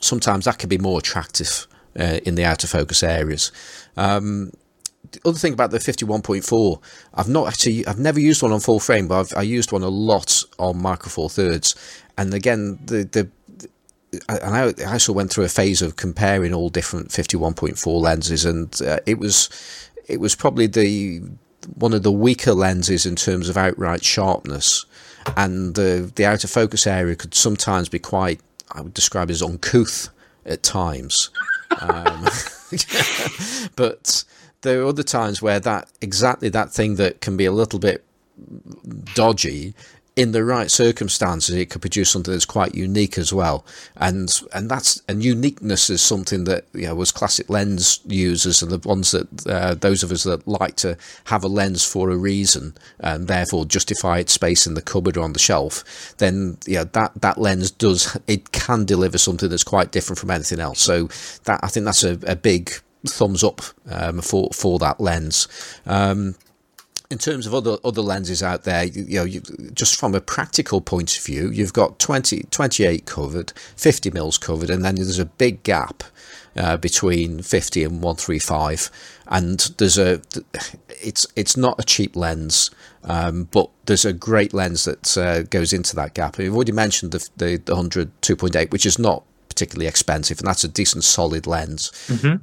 sometimes 0.00 0.46
that 0.46 0.58
can 0.58 0.70
be 0.70 0.78
more 0.78 0.98
attractive 0.98 1.66
in 1.94 2.36
the 2.36 2.44
outer 2.44 2.68
focus 2.68 3.02
areas. 3.02 3.52
Um, 3.96 4.52
the 5.12 5.20
other 5.24 5.38
thing 5.38 5.52
about 5.52 5.70
the 5.70 5.78
51.4, 5.78 6.80
I've 7.14 7.28
not 7.28 7.48
actually, 7.48 7.86
I've 7.86 7.98
never 7.98 8.20
used 8.20 8.42
one 8.42 8.52
on 8.52 8.60
full 8.60 8.80
frame, 8.80 9.08
but 9.08 9.20
I've, 9.20 9.38
I 9.38 9.42
used 9.42 9.72
one 9.72 9.82
a 9.82 9.88
lot 9.88 10.44
on 10.58 10.80
Micro 10.80 11.08
Four 11.08 11.30
Thirds, 11.30 11.74
and 12.16 12.34
again, 12.34 12.78
the 12.84 13.04
the 13.04 13.28
and 14.28 14.54
I 14.54 14.72
also 14.90 15.12
went 15.12 15.30
through 15.30 15.44
a 15.44 15.48
phase 15.48 15.82
of 15.82 15.96
comparing 15.96 16.54
all 16.54 16.70
different 16.70 17.10
51.4 17.10 18.00
lenses, 18.00 18.44
and 18.44 18.80
uh, 18.82 18.98
it 19.06 19.18
was 19.18 19.50
it 20.06 20.18
was 20.20 20.34
probably 20.34 20.66
the 20.66 21.22
one 21.74 21.92
of 21.92 22.02
the 22.02 22.12
weaker 22.12 22.54
lenses 22.54 23.04
in 23.04 23.16
terms 23.16 23.48
of 23.48 23.56
outright 23.56 24.04
sharpness, 24.04 24.86
and 25.36 25.74
the 25.74 26.10
the 26.14 26.24
outer 26.24 26.48
focus 26.48 26.86
area 26.86 27.16
could 27.16 27.34
sometimes 27.34 27.88
be 27.88 27.98
quite 27.98 28.40
I 28.72 28.80
would 28.80 28.94
describe 28.94 29.30
as 29.30 29.42
uncouth 29.42 30.08
at 30.46 30.62
times. 30.62 31.30
Um, 31.80 32.26
but 33.76 34.24
there 34.62 34.82
are 34.82 34.86
other 34.86 35.02
times 35.02 35.40
where 35.40 35.60
that 35.60 35.88
exactly 36.00 36.48
that 36.48 36.72
thing 36.72 36.96
that 36.96 37.20
can 37.20 37.36
be 37.36 37.44
a 37.44 37.52
little 37.52 37.78
bit 37.78 38.04
dodgy 39.14 39.74
in 40.18 40.32
the 40.32 40.42
right 40.42 40.68
circumstances 40.68 41.54
it 41.54 41.70
could 41.70 41.80
produce 41.80 42.10
something 42.10 42.32
that's 42.32 42.44
quite 42.44 42.74
unique 42.74 43.16
as 43.18 43.32
well. 43.32 43.64
And 43.96 44.28
and 44.52 44.68
that's 44.68 45.00
and 45.08 45.22
uniqueness 45.22 45.88
is 45.90 46.02
something 46.02 46.42
that 46.42 46.64
you 46.74 46.88
know 46.88 46.96
was 46.96 47.12
classic 47.12 47.48
lens 47.48 48.00
users 48.04 48.60
and 48.60 48.72
the 48.72 48.78
ones 48.88 49.12
that 49.12 49.46
uh, 49.46 49.74
those 49.74 50.02
of 50.02 50.10
us 50.10 50.24
that 50.24 50.46
like 50.48 50.74
to 50.76 50.96
have 51.26 51.44
a 51.44 51.46
lens 51.46 51.84
for 51.84 52.10
a 52.10 52.16
reason 52.16 52.74
and 52.98 53.28
therefore 53.28 53.64
justify 53.64 54.18
its 54.18 54.32
space 54.32 54.66
in 54.66 54.74
the 54.74 54.82
cupboard 54.82 55.16
or 55.16 55.22
on 55.22 55.34
the 55.34 55.38
shelf 55.38 56.16
then 56.16 56.58
yeah 56.66 56.82
that 56.82 57.12
that 57.20 57.38
lens 57.38 57.70
does 57.70 58.18
it 58.26 58.50
can 58.50 58.84
deliver 58.84 59.18
something 59.18 59.48
that's 59.48 59.62
quite 59.62 59.92
different 59.92 60.18
from 60.18 60.32
anything 60.32 60.58
else. 60.58 60.80
So 60.80 61.06
that 61.44 61.60
i 61.62 61.68
think 61.68 61.86
that's 61.86 62.02
a, 62.02 62.18
a 62.26 62.34
big 62.34 62.72
thumbs 63.06 63.44
up 63.44 63.62
um, 63.90 64.20
for 64.20 64.50
for 64.52 64.78
that 64.78 65.00
lens 65.00 65.46
um, 65.86 66.34
in 67.10 67.18
terms 67.18 67.46
of 67.46 67.54
other 67.54 67.78
other 67.84 68.02
lenses 68.02 68.42
out 68.42 68.64
there, 68.64 68.84
you, 68.84 69.18
know, 69.18 69.24
you, 69.24 69.40
just 69.72 69.98
from 69.98 70.14
a 70.14 70.20
practical 70.20 70.80
point 70.80 71.16
of 71.16 71.24
view, 71.24 71.50
you've 71.50 71.72
got 71.72 71.98
20, 71.98 72.42
28 72.50 73.06
covered, 73.06 73.52
50 73.76 74.10
mils 74.10 74.36
covered, 74.36 74.68
and 74.68 74.84
then 74.84 74.96
there's 74.96 75.18
a 75.18 75.24
big 75.24 75.62
gap 75.62 76.02
uh, 76.56 76.76
between 76.76 77.40
50 77.42 77.84
and 77.84 78.02
135. 78.02 78.90
And 79.28 79.60
there's 79.78 79.96
a, 79.96 80.20
it's 80.88 81.26
it's 81.34 81.56
not 81.56 81.80
a 81.80 81.84
cheap 81.84 82.14
lens, 82.14 82.70
um, 83.04 83.44
but 83.50 83.70
there's 83.86 84.04
a 84.04 84.12
great 84.12 84.52
lens 84.52 84.84
that 84.84 85.16
uh, 85.16 85.42
goes 85.44 85.72
into 85.72 85.96
that 85.96 86.14
gap. 86.14 86.36
We've 86.36 86.54
already 86.54 86.72
mentioned 86.72 87.12
the, 87.12 87.28
the, 87.38 87.56
the 87.56 87.74
100 87.74 88.20
2.8, 88.20 88.70
which 88.70 88.84
is 88.84 88.98
not 88.98 89.24
particularly 89.58 89.88
expensive, 89.88 90.38
and 90.38 90.46
that's 90.46 90.64
a 90.64 90.68
decent 90.68 91.04
solid 91.04 91.46
lens. 91.46 91.90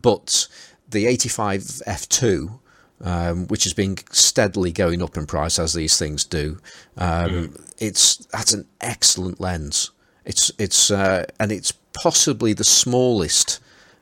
But 0.02 0.48
the 0.90 1.08
85 1.08 1.62
f2 1.88 2.60
um, 3.02 3.48
which 3.48 3.64
has 3.66 3.74
been 3.74 3.98
steadily 4.12 4.72
going 4.72 5.02
up 5.02 5.18
in 5.18 5.26
price 5.26 5.60
as 5.60 5.74
these 5.74 5.98
things 5.98 6.24
do. 6.24 6.58
Um, 6.98 7.56
It's 7.78 8.18
that's 8.32 8.54
an 8.54 8.66
excellent 8.80 9.40
lens. 9.40 9.92
It's 10.24 10.52
it's 10.58 10.92
uh, 10.92 11.26
and 11.40 11.52
it's 11.52 11.74
possibly 12.04 12.54
the 12.54 12.64
smallest 12.64 13.60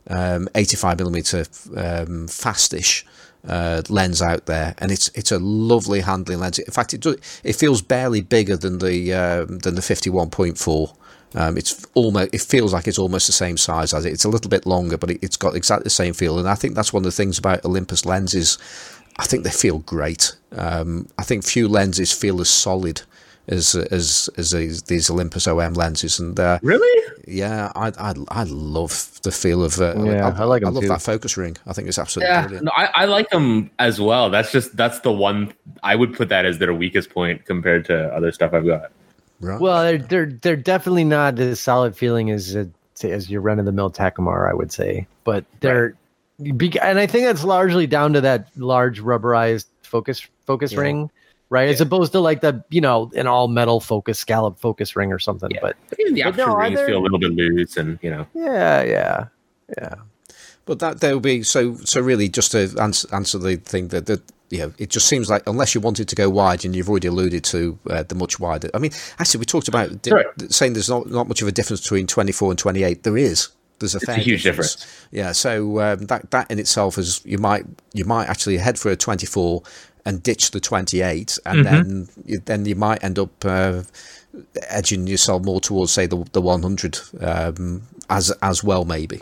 um, 0.09 0.47
85 0.55 0.99
millimeter 0.99 1.45
um, 1.75 2.27
fastish 2.27 3.05
uh, 3.47 3.81
lens 3.89 4.21
out 4.21 4.45
there, 4.45 4.75
and 4.77 4.91
it's 4.91 5.09
it's 5.15 5.31
a 5.31 5.39
lovely 5.39 6.01
handling 6.01 6.39
lens. 6.39 6.59
In 6.59 6.71
fact, 6.71 6.93
it 6.93 7.01
do, 7.01 7.15
it 7.43 7.55
feels 7.55 7.81
barely 7.81 8.21
bigger 8.21 8.57
than 8.57 8.77
the 8.79 9.13
um, 9.13 9.59
than 9.59 9.75
the 9.75 9.81
51.4. 9.81 10.95
Um, 11.35 11.57
it's 11.57 11.85
almost 11.95 12.33
it 12.33 12.41
feels 12.41 12.73
like 12.73 12.87
it's 12.87 12.99
almost 12.99 13.27
the 13.27 13.33
same 13.33 13.57
size 13.57 13.93
as 13.93 14.05
it. 14.05 14.13
It's 14.13 14.25
a 14.25 14.29
little 14.29 14.49
bit 14.49 14.65
longer, 14.65 14.97
but 14.97 15.09
it, 15.11 15.19
it's 15.23 15.37
got 15.37 15.55
exactly 15.55 15.83
the 15.85 15.89
same 15.89 16.13
feel. 16.13 16.37
And 16.39 16.47
I 16.47 16.55
think 16.55 16.75
that's 16.75 16.93
one 16.93 17.01
of 17.01 17.05
the 17.05 17.11
things 17.11 17.37
about 17.39 17.65
Olympus 17.65 18.05
lenses. 18.05 18.57
I 19.19 19.25
think 19.25 19.43
they 19.43 19.49
feel 19.51 19.79
great. 19.79 20.35
Um, 20.55 21.07
I 21.17 21.23
think 21.23 21.43
few 21.45 21.67
lenses 21.67 22.11
feel 22.11 22.39
as 22.41 22.49
solid 22.49 23.01
as 23.47 23.75
as 23.75 24.29
as 24.37 24.51
these, 24.51 24.83
these 24.83 25.09
Olympus 25.09 25.47
OM 25.47 25.73
lenses. 25.73 26.19
And 26.19 26.39
uh, 26.39 26.59
Really? 26.61 27.03
yeah, 27.27 27.71
I, 27.75 27.91
I 27.99 28.13
I 28.29 28.43
love 28.43 29.19
the 29.23 29.31
feel 29.31 29.63
of. 29.63 29.79
Uh, 29.81 29.95
Yeah, 30.05 30.33
I 30.37 30.43
like 30.45 30.61
'em 30.61 30.67
I 30.69 30.71
love 30.71 30.83
too. 30.83 30.89
that 30.89 31.01
focus 31.01 31.35
ring. 31.35 31.57
I 31.67 31.73
think 31.73 31.87
it's 31.87 31.99
absolutely 31.99 32.31
Yeah, 32.31 32.41
brilliant. 32.41 32.65
no, 32.65 32.71
I, 32.77 32.89
I 32.95 33.05
like 33.05 33.29
them 33.29 33.69
as 33.79 33.99
well. 33.99 34.29
That's 34.29 34.51
just 34.51 34.75
that's 34.77 34.99
the 35.01 35.11
one 35.11 35.53
I 35.81 35.95
would 35.95 36.13
put 36.15 36.29
that 36.29 36.45
as 36.45 36.57
their 36.59 36.73
weakest 36.73 37.09
point 37.09 37.45
compared 37.45 37.85
to 37.85 38.13
other 38.15 38.31
stuff 38.31 38.53
I've 38.53 38.65
got. 38.65 38.91
Right. 39.43 39.59
Well, 39.59 39.83
they're 39.83 39.97
they're 39.97 40.25
they're 40.41 40.55
definitely 40.55 41.03
not 41.03 41.37
as 41.39 41.59
solid 41.59 41.95
feeling 41.97 42.31
as 42.31 42.55
a, 42.55 42.69
as 43.03 43.29
your 43.29 43.41
run 43.41 43.59
of 43.59 43.65
the 43.65 43.71
mill 43.71 43.91
Takumar, 43.91 44.49
I 44.49 44.53
would 44.53 44.71
say. 44.71 45.05
But 45.25 45.45
they're 45.59 45.95
be- 46.41 46.79
and 46.79 46.97
I 46.97 47.05
think 47.07 47.25
that's 47.25 47.43
largely 47.43 47.85
down 47.87 48.13
to 48.13 48.21
that 48.21 48.47
large 48.55 49.01
rubberized 49.01 49.65
focus 49.81 50.25
focus 50.45 50.71
Yeah. 50.71 50.79
ring, 50.79 51.09
right? 51.49 51.69
As 51.69 51.81
opposed 51.81 52.13
to 52.13 52.19
like 52.21 52.41
the 52.41 52.63
you 52.69 52.81
know 52.81 53.11
an 53.15 53.27
all 53.27 53.47
metal 53.49 53.79
focus 53.79 54.17
scallop 54.19 54.59
focus 54.59 54.95
ring 54.95 55.11
or 55.11 55.19
something. 55.19 55.51
Yeah. 55.51 55.59
But 55.61 55.75
Even 55.99 56.13
the 56.13 56.23
But 56.23 56.37
no, 56.37 56.55
rings 56.55 56.75
there- 56.77 56.87
feel 56.87 56.99
a 56.99 57.03
little 57.03 57.19
bit 57.19 57.31
loose, 57.33 57.75
and 57.77 57.99
you 58.01 58.09
know. 58.09 58.25
yeah, 58.33 58.81
yeah, 58.83 59.25
yeah. 59.77 59.95
But 60.65 60.79
that 60.79 61.01
there 61.01 61.13
will 61.13 61.19
be 61.19 61.43
so 61.43 61.75
so 61.83 61.99
really 61.99 62.29
just 62.29 62.51
to 62.53 62.73
answer, 62.79 63.07
answer 63.13 63.37
the 63.37 63.57
thing 63.57 63.89
that 63.89 64.05
that 64.05 64.21
you 64.53 64.59
know 64.59 64.71
it 64.77 64.91
just 64.91 65.07
seems 65.07 65.31
like 65.31 65.41
unless 65.47 65.73
you 65.73 65.81
wanted 65.81 66.07
to 66.07 66.15
go 66.15 66.29
wide 66.29 66.63
and 66.63 66.75
you've 66.75 66.87
already 66.87 67.07
alluded 67.07 67.43
to 67.45 67.79
uh, 67.89 68.03
the 68.03 68.13
much 68.13 68.39
wider. 68.39 68.69
I 68.75 68.77
mean, 68.77 68.91
actually, 69.17 69.39
we 69.39 69.45
talked 69.45 69.67
about 69.67 70.03
di- 70.03 70.11
Right. 70.11 70.27
saying 70.51 70.73
there's 70.73 70.89
not 70.89 71.09
not 71.09 71.27
much 71.27 71.41
of 71.41 71.47
a 71.47 71.51
difference 71.51 71.81
between 71.81 72.05
24 72.05 72.51
and 72.51 72.59
28. 72.59 73.01
There 73.01 73.17
is. 73.17 73.49
There's 73.79 73.95
a 73.95 73.97
It's 73.97 74.07
a 74.07 74.13
huge 74.15 74.43
difference. 74.43 74.85
Yeah. 75.11 75.31
So 75.31 75.79
um, 75.81 76.05
that 76.05 76.29
that 76.29 76.51
in 76.51 76.59
itself 76.59 76.99
is 76.99 77.19
you 77.25 77.39
might 77.39 77.65
you 77.93 78.05
might 78.05 78.29
actually 78.29 78.57
head 78.57 78.77
for 78.77 78.91
a 78.91 78.95
24 78.95 79.63
and 80.05 80.21
ditch 80.21 80.51
the 80.51 80.59
28, 80.59 81.39
and 81.47 81.65
then 81.65 82.07
you, 82.25 82.39
then 82.45 82.65
you 82.65 82.75
might 82.75 83.03
end 83.03 83.17
up. 83.17 83.31
Uh, 83.43 83.81
edging 84.67 85.05
yourself 85.05 85.43
more 85.43 85.61
towards 85.61 85.91
say 85.91 86.07
the 86.07 86.25
the 86.31 86.41
100 86.41 86.99
um, 87.21 87.83
as 88.09 88.31
as 88.41 88.63
well 88.63 88.83
maybe 88.83 89.19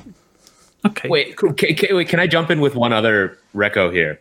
Okay. 0.85 1.09
Wait, 1.09 1.37
can, 1.37 1.53
can, 1.53 1.95
wait, 1.95 2.07
can 2.07 2.19
I 2.19 2.27
jump 2.27 2.49
in 2.49 2.59
with 2.59 2.75
one 2.75 2.91
other 2.93 3.37
reco 3.53 3.93
here? 3.93 4.17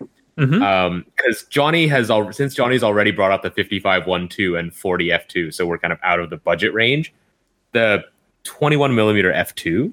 Because 0.47 1.45
Johnny 1.51 1.87
has 1.89 2.11
al- 2.11 2.33
since 2.33 2.55
Johnny's 2.55 2.83
already 2.83 3.11
brought 3.11 3.31
up 3.33 3.43
the 3.43 3.51
55 3.51 4.05
1.2 4.05 4.59
and 4.59 4.75
40 4.75 5.09
f2, 5.09 5.53
so 5.55 5.67
we're 5.67 5.79
kind 5.79 5.93
of 5.93 5.99
out 6.03 6.19
of 6.21 6.31
the 6.31 6.37
budget 6.39 6.73
range. 6.73 7.13
The 7.73 8.05
21 8.45 8.95
millimeter 8.95 9.33
f2 9.33 9.93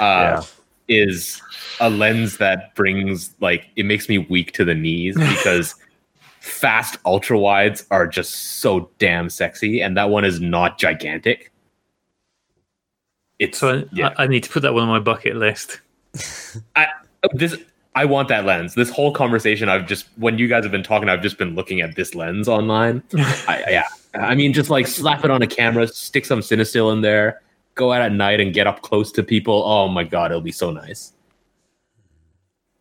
Yeah. 0.00 0.42
is 0.88 1.42
a 1.80 1.90
lens 1.90 2.38
that 2.38 2.74
brings 2.74 3.34
like 3.40 3.66
it 3.76 3.84
makes 3.84 4.08
me 4.08 4.18
weak 4.18 4.52
to 4.52 4.64
the 4.64 4.74
knees 4.74 5.14
because 5.18 5.74
fast 6.40 6.96
ultra 7.04 7.38
wides 7.38 7.84
are 7.90 8.06
just 8.06 8.60
so 8.60 8.88
damn 8.98 9.28
sexy, 9.28 9.80
and 9.82 9.96
that 9.96 10.08
one 10.10 10.24
is 10.24 10.40
not 10.40 10.78
gigantic. 10.78 11.52
It's 13.38 13.58
So 13.58 13.80
I, 13.80 13.84
yeah. 13.92 14.14
I, 14.16 14.24
I 14.24 14.26
need 14.28 14.44
to 14.44 14.50
put 14.50 14.62
that 14.62 14.72
one 14.72 14.82
on 14.84 14.88
my 14.88 14.98
bucket 15.00 15.36
list. 15.36 15.80
I 16.74 16.86
this 17.34 17.54
I 17.96 18.04
want 18.04 18.28
that 18.28 18.44
lens. 18.44 18.74
This 18.74 18.90
whole 18.90 19.10
conversation, 19.10 19.68
I've 19.68 19.86
just 19.86 20.06
when 20.16 20.38
you 20.38 20.46
guys 20.48 20.64
have 20.64 20.70
been 20.70 20.82
talking, 20.82 21.08
I've 21.08 21.22
just 21.22 21.38
been 21.38 21.54
looking 21.54 21.80
at 21.80 21.96
this 21.96 22.14
lens 22.14 22.46
online. 22.46 23.02
I, 23.14 23.64
yeah, 23.68 23.86
I 24.14 24.34
mean, 24.34 24.52
just 24.52 24.70
like 24.70 24.86
slap 24.86 25.24
it 25.24 25.30
on 25.30 25.40
a 25.42 25.46
camera, 25.46 25.88
stick 25.88 26.24
some 26.26 26.40
Cinestill 26.40 26.92
in 26.92 27.00
there, 27.00 27.40
go 27.74 27.92
out 27.92 28.02
at 28.02 28.12
night 28.12 28.38
and 28.38 28.52
get 28.52 28.66
up 28.66 28.82
close 28.82 29.10
to 29.12 29.22
people. 29.22 29.62
Oh 29.64 29.88
my 29.88 30.04
god, 30.04 30.30
it'll 30.30 30.40
be 30.42 30.52
so 30.52 30.70
nice. 30.70 31.14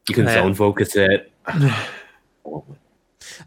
You 0.09 0.13
can 0.15 0.25
Yeah. 0.25 0.33
zone 0.33 0.53
focus 0.53 0.95
it. 0.95 1.31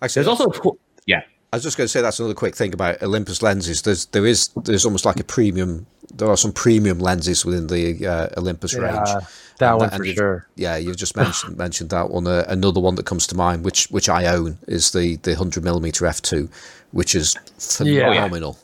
Actually, 0.02 0.24
There's 0.24 0.26
also 0.26 0.48
a 0.48 0.52
tw- 0.52 0.78
yeah. 1.06 1.22
I 1.52 1.56
was 1.56 1.62
just 1.62 1.78
going 1.78 1.86
to 1.86 1.88
say 1.88 2.02
that's 2.02 2.18
another 2.18 2.34
quick 2.34 2.54
thing 2.54 2.74
about 2.74 3.02
Olympus 3.02 3.42
lenses. 3.42 3.80
There's 3.82 4.04
there 4.06 4.26
is 4.26 4.48
there's 4.64 4.84
almost 4.84 5.06
like 5.06 5.18
a 5.18 5.24
premium. 5.24 5.86
There 6.14 6.28
are 6.28 6.36
some 6.36 6.52
premium 6.52 6.98
lenses 6.98 7.44
within 7.44 7.68
the 7.68 8.06
uh, 8.06 8.28
Olympus 8.38 8.74
range. 8.74 8.94
Yeah, 9.06 9.20
that 9.58 9.70
And 9.72 9.80
one 9.80 9.88
and 9.90 9.96
for 9.96 10.04
you've- 10.04 10.16
sure. 10.16 10.46
Yeah, 10.56 10.76
you've 10.76 10.96
just 10.98 11.16
mentioned 11.16 11.56
mentioned 11.66 11.88
that 11.90 12.10
one. 12.10 12.26
Uh, 12.26 12.44
another 12.48 12.80
one 12.80 12.96
that 12.96 13.06
comes 13.06 13.26
to 13.28 13.34
mind, 13.34 13.64
which 13.64 13.88
which 13.90 14.08
I 14.10 14.26
own, 14.26 14.58
is 14.66 14.90
the 14.90 15.16
the 15.16 15.34
hundred 15.36 15.64
millimeter 15.64 16.04
f 16.06 16.20
two, 16.20 16.50
which 16.92 17.14
is 17.14 17.34
Yeah. 17.82 18.10
phenomenal. 18.12 18.58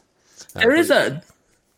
There 0.55 0.75
is 0.75 0.91
a 0.91 1.23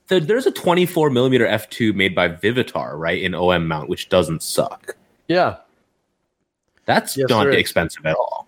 there, 0.08 0.20
there's 0.20 0.46
a 0.46 0.52
24 0.52 1.10
millimeter 1.10 1.46
f2 1.46 1.92
made 1.94 2.14
by 2.14 2.28
Vivitar, 2.28 2.96
right, 2.96 3.20
in 3.20 3.34
OM 3.34 3.66
mount, 3.66 3.88
which 3.88 4.08
doesn't 4.08 4.40
suck. 4.42 4.94
Yeah, 5.26 5.56
That's 6.84 7.16
Yes, 7.16 7.28
not 7.28 7.52
expensive 7.52 8.06
at 8.06 8.14
all. 8.14 8.46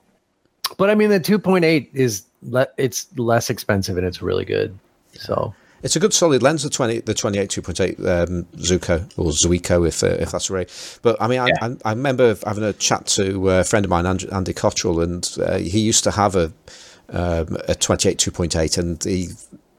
but 0.77 0.89
I 0.91 0.95
mean 0.95 1.11
the 1.11 1.19
2.8 1.19 1.89
is 1.95 2.23
le- 2.43 2.69
it's 2.77 3.07
less 3.17 3.51
expensive 3.51 3.97
and 3.97 4.07
it's 4.07 4.23
really 4.23 4.45
good. 4.45 4.79
So 5.15 5.55
It's 5.83 5.97
a 5.97 6.01
good 6.01 6.13
solid 6.13 6.43
lens, 6.43 6.63
the 6.63 6.71
twenty, 6.71 7.01
the 7.01 7.15
twenty 7.15 7.39
eight 7.39 7.51
two 7.51 7.63
point 7.63 7.81
eight 7.81 7.99
um, 8.01 8.45
Zuko 8.57 9.05
or 9.17 9.31
Zuiko, 9.31 9.87
if 9.87 10.03
uh, 10.03 10.09
if 10.21 10.31
that's 10.31 10.51
right. 10.51 10.69
But 11.03 11.21
I 11.21 11.29
mean, 11.29 11.41
I, 11.41 11.47
Yeah. 11.49 11.69
I, 11.85 11.91
I 11.91 11.93
remember 11.93 12.37
having 12.45 12.65
a 12.65 12.73
chat 12.73 13.07
to 13.19 13.49
a 13.51 13.65
friend 13.65 13.85
of 13.85 13.91
mine, 13.91 14.07
Andy, 14.07 14.29
Andy 14.31 14.53
Cottrell, 14.53 15.01
and 15.01 15.29
uh, 15.41 15.59
he 15.59 15.81
used 15.81 16.05
to 16.05 16.11
have 16.11 16.35
a 16.37 16.53
um, 17.11 17.57
a 17.69 17.75
twenty 17.75 18.09
eight 18.09 18.19
two 18.19 18.31
point 18.31 18.55
eight, 18.57 18.77
and 18.77 19.03
he 19.03 19.29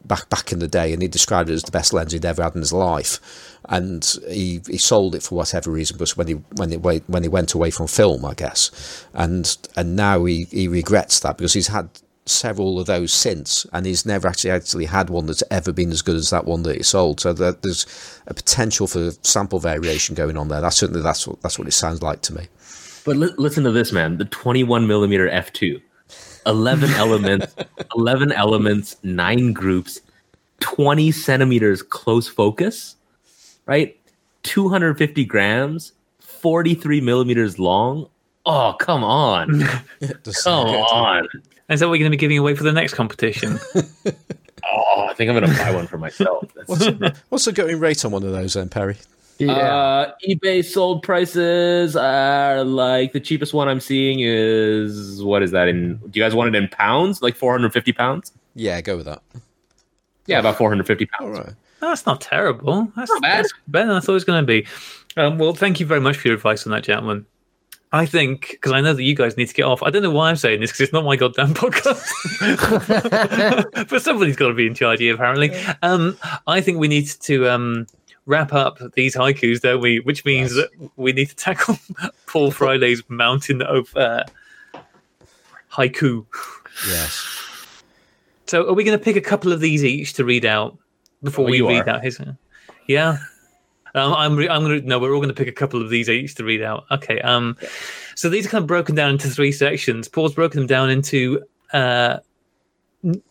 back 0.05 0.29
back 0.29 0.51
in 0.51 0.59
the 0.59 0.67
day, 0.67 0.93
and 0.93 1.01
he 1.01 1.07
described 1.07 1.49
it 1.49 1.53
as 1.53 1.63
the 1.63 1.71
best 1.71 1.93
lens 1.93 2.11
he'd 2.13 2.25
ever 2.25 2.43
had 2.43 2.55
in 2.55 2.61
his 2.61 2.73
life. 2.73 3.19
And 3.65 4.03
he, 4.27 4.61
he 4.67 4.77
sold 4.77 5.13
it 5.13 5.21
for 5.21 5.35
whatever 5.35 5.69
reason, 5.69 5.97
but 5.97 6.09
when 6.17 6.27
he 6.27 6.33
when 6.55 6.71
he 6.71 6.77
when 6.77 7.23
he 7.23 7.29
went 7.29 7.53
away 7.53 7.71
from 7.71 7.87
film, 7.87 8.25
I 8.25 8.33
guess, 8.33 9.05
and 9.13 9.55
and 9.75 9.95
now 9.95 10.25
he, 10.25 10.45
he 10.45 10.67
regrets 10.67 11.19
that 11.19 11.37
because 11.37 11.53
he's 11.53 11.67
had 11.67 11.89
several 12.29 12.79
of 12.79 12.87
those 12.87 13.11
since, 13.11 13.65
and 13.73 13.85
he's 13.85 14.05
never 14.05 14.27
actually 14.27 14.51
actually 14.51 14.85
had 14.85 15.09
one 15.09 15.25
that's 15.25 15.43
ever 15.51 15.71
been 15.71 15.91
as 15.91 16.01
good 16.01 16.15
as 16.15 16.29
that 16.29 16.45
one 16.45 16.63
that 16.63 16.77
he 16.77 16.83
sold. 16.83 17.19
So 17.19 17.33
that 17.33 17.61
there's 17.61 17.85
a 18.27 18.33
potential 18.33 18.87
for 18.87 19.11
sample 19.23 19.59
variation 19.59 20.15
going 20.15 20.37
on 20.37 20.47
there. 20.47 20.61
That's 20.61 20.77
certainly 20.77 21.01
that's 21.01 21.27
what 21.27 21.41
that's 21.41 21.59
what 21.59 21.67
it 21.67 21.71
sounds 21.71 22.01
like 22.01 22.21
to 22.23 22.33
me. 22.33 22.47
But 23.05 23.17
li- 23.17 23.33
listen 23.37 23.63
to 23.63 23.71
this, 23.71 23.91
man. 23.91 24.17
The 24.17 24.25
21 24.25 24.87
millimeter 24.87 25.29
f2, 25.29 25.81
11 26.45 26.89
elements, 26.93 27.55
11 27.95 28.31
elements, 28.31 28.97
nine 29.03 29.53
groups, 29.53 30.01
20 30.59 31.11
centimeters 31.11 31.81
close 31.81 32.27
focus, 32.27 32.95
right? 33.65 33.95
250 34.43 35.25
grams, 35.25 35.93
43 36.19 37.01
millimeters 37.01 37.59
long. 37.59 38.09
Oh, 38.45 38.75
come 38.79 39.03
on. 39.03 39.61
Come 40.43 40.67
on. 40.67 41.27
Is 41.69 41.79
that 41.79 41.85
what 41.87 41.91
we're 41.91 41.97
going 41.99 42.11
to 42.11 42.17
be 42.17 42.17
giving 42.17 42.37
away 42.37 42.55
for 42.55 42.63
the 42.63 42.71
next 42.73 42.93
competition? 42.93 43.59
Oh, 44.71 45.07
I 45.09 45.13
think 45.15 45.31
I'm 45.31 45.35
going 45.39 45.49
to 45.51 45.57
buy 45.57 45.73
one 45.73 45.87
for 45.87 45.97
myself. 45.97 46.45
That's- 46.69 47.17
What's 47.29 47.45
the 47.45 47.51
going 47.53 47.79
rate 47.79 48.03
on 48.05 48.11
one 48.11 48.23
of 48.23 48.31
those 48.33 48.53
then, 48.53 48.69
Perry? 48.69 48.97
yeah, 49.39 49.53
Uh, 49.53 50.11
eBay 50.27 50.63
sold 50.63 51.01
prices 51.01 51.95
are 51.95 52.63
like 52.65 53.13
the 53.13 53.19
cheapest 53.21 53.53
one 53.53 53.67
I'm 53.67 53.79
seeing 53.79 54.19
is 54.19 55.23
what 55.23 55.41
is 55.41 55.51
that 55.51 55.69
in? 55.69 55.95
Do 55.97 56.19
you 56.19 56.23
guys 56.23 56.35
want 56.35 56.53
it 56.53 56.61
in 56.61 56.67
pounds? 56.67 57.21
Like 57.21 57.35
450 57.35 57.93
pounds? 57.93 58.31
Yeah, 58.53 58.79
go 58.81 58.97
with 58.97 59.05
that. 59.05 59.23
Yeah, 60.27 60.39
about 60.39 60.57
450 60.57 61.09
All 61.19 61.27
pounds. 61.27 61.39
right. 61.39 61.55
That's 61.79 62.05
not 62.05 62.19
terrible. 62.21 62.91
That's, 62.95 63.09
Not 63.09 63.21
bad. 63.23 63.39
that's 63.45 63.53
better 63.69 63.87
than 63.87 63.95
I 63.95 63.99
thought 64.01 64.11
it 64.11 64.13
was 64.15 64.23
going 64.25 64.43
to 64.43 64.45
be. 64.45 64.67
Um, 65.17 65.39
well, 65.39 65.53
thank 65.53 65.79
you 65.79 65.85
very 65.85 66.01
much 66.01 66.17
for 66.17 66.27
your 66.27 66.35
advice 66.35 66.67
on 66.67 66.71
that, 66.73 66.83
gentlemen. 66.83 67.25
I 67.91 68.05
think 68.05 68.49
because 68.51 68.71
I 68.71 68.81
know 68.81 68.93
that 68.93 69.01
you 69.03 69.15
guys 69.15 69.35
need 69.35 69.47
to 69.47 69.53
get 69.53 69.63
off. 69.63 69.81
I 69.81 69.89
don't 69.89 70.03
know 70.03 70.11
why 70.11 70.29
I'm 70.29 70.35
saying 70.35 70.59
this 70.61 70.69
because 70.71 70.81
it's 70.81 70.93
not 70.93 71.03
my 71.05 71.15
goddamn 71.15 71.53
podcast, 71.55 72.05
but 73.89 74.01
somebody's 74.01 74.35
got 74.35 74.49
to 74.49 74.53
be 74.53 74.67
in 74.67 74.75
charge 74.75 74.99
here, 74.99 75.15
apparently. 75.15 75.51
Um, 75.81 76.15
I 76.45 76.61
think 76.61 76.77
we 76.77 76.87
need 76.87 77.07
to 77.21 77.49
um, 77.49 77.87
wrap 78.27 78.53
up 78.53 78.77
these 78.93 79.15
haikus, 79.15 79.61
don't 79.61 79.81
we? 79.81 80.01
Which 80.01 80.23
means 80.23 80.55
Yes. 80.55 80.67
that 80.79 80.89
we 80.97 81.13
need 81.13 81.29
to 81.29 81.35
tackle 81.35 81.79
Paul 82.27 82.51
Friday's 82.51 83.01
mountain 83.09 83.63
of 83.63 83.95
uh, 83.97 84.23
haiku. 85.71 86.25
Yes. 86.87 87.25
So, 88.45 88.67
are 88.67 88.73
we 88.73 88.83
going 88.83 88.97
to 88.97 89.03
pick 89.03 89.15
a 89.15 89.21
couple 89.21 89.51
of 89.51 89.59
these 89.61 89.83
each 89.83 90.13
to 90.13 90.25
read 90.25 90.45
out 90.45 90.77
before 91.23 91.45
Oh, 91.47 91.49
we 91.51 91.61
read 91.61 91.87
are. 91.87 91.95
out 91.95 92.03
his? 92.03 92.19
Yeah. 92.87 93.17
Um, 93.95 94.13
I'm. 94.13 94.35
Re- 94.35 94.49
I'm 94.49 94.63
going 94.63 94.81
to. 94.81 94.87
No, 94.87 94.99
we're 94.99 95.13
all 95.13 95.19
going 95.19 95.33
to 95.33 95.35
pick 95.35 95.47
a 95.47 95.51
couple 95.51 95.81
of 95.81 95.89
these 95.89 96.09
each 96.09 96.35
to 96.35 96.43
read 96.43 96.61
out. 96.61 96.85
Okay. 96.91 97.19
Um. 97.21 97.57
So 98.15 98.29
these 98.29 98.45
are 98.45 98.49
kind 98.49 98.63
of 98.63 98.67
broken 98.67 98.95
down 98.95 99.11
into 99.11 99.29
three 99.29 99.51
sections. 99.51 100.07
Paul's 100.07 100.33
broken 100.33 100.59
them 100.59 100.67
down 100.67 100.89
into 100.89 101.43
uh, 101.73 102.17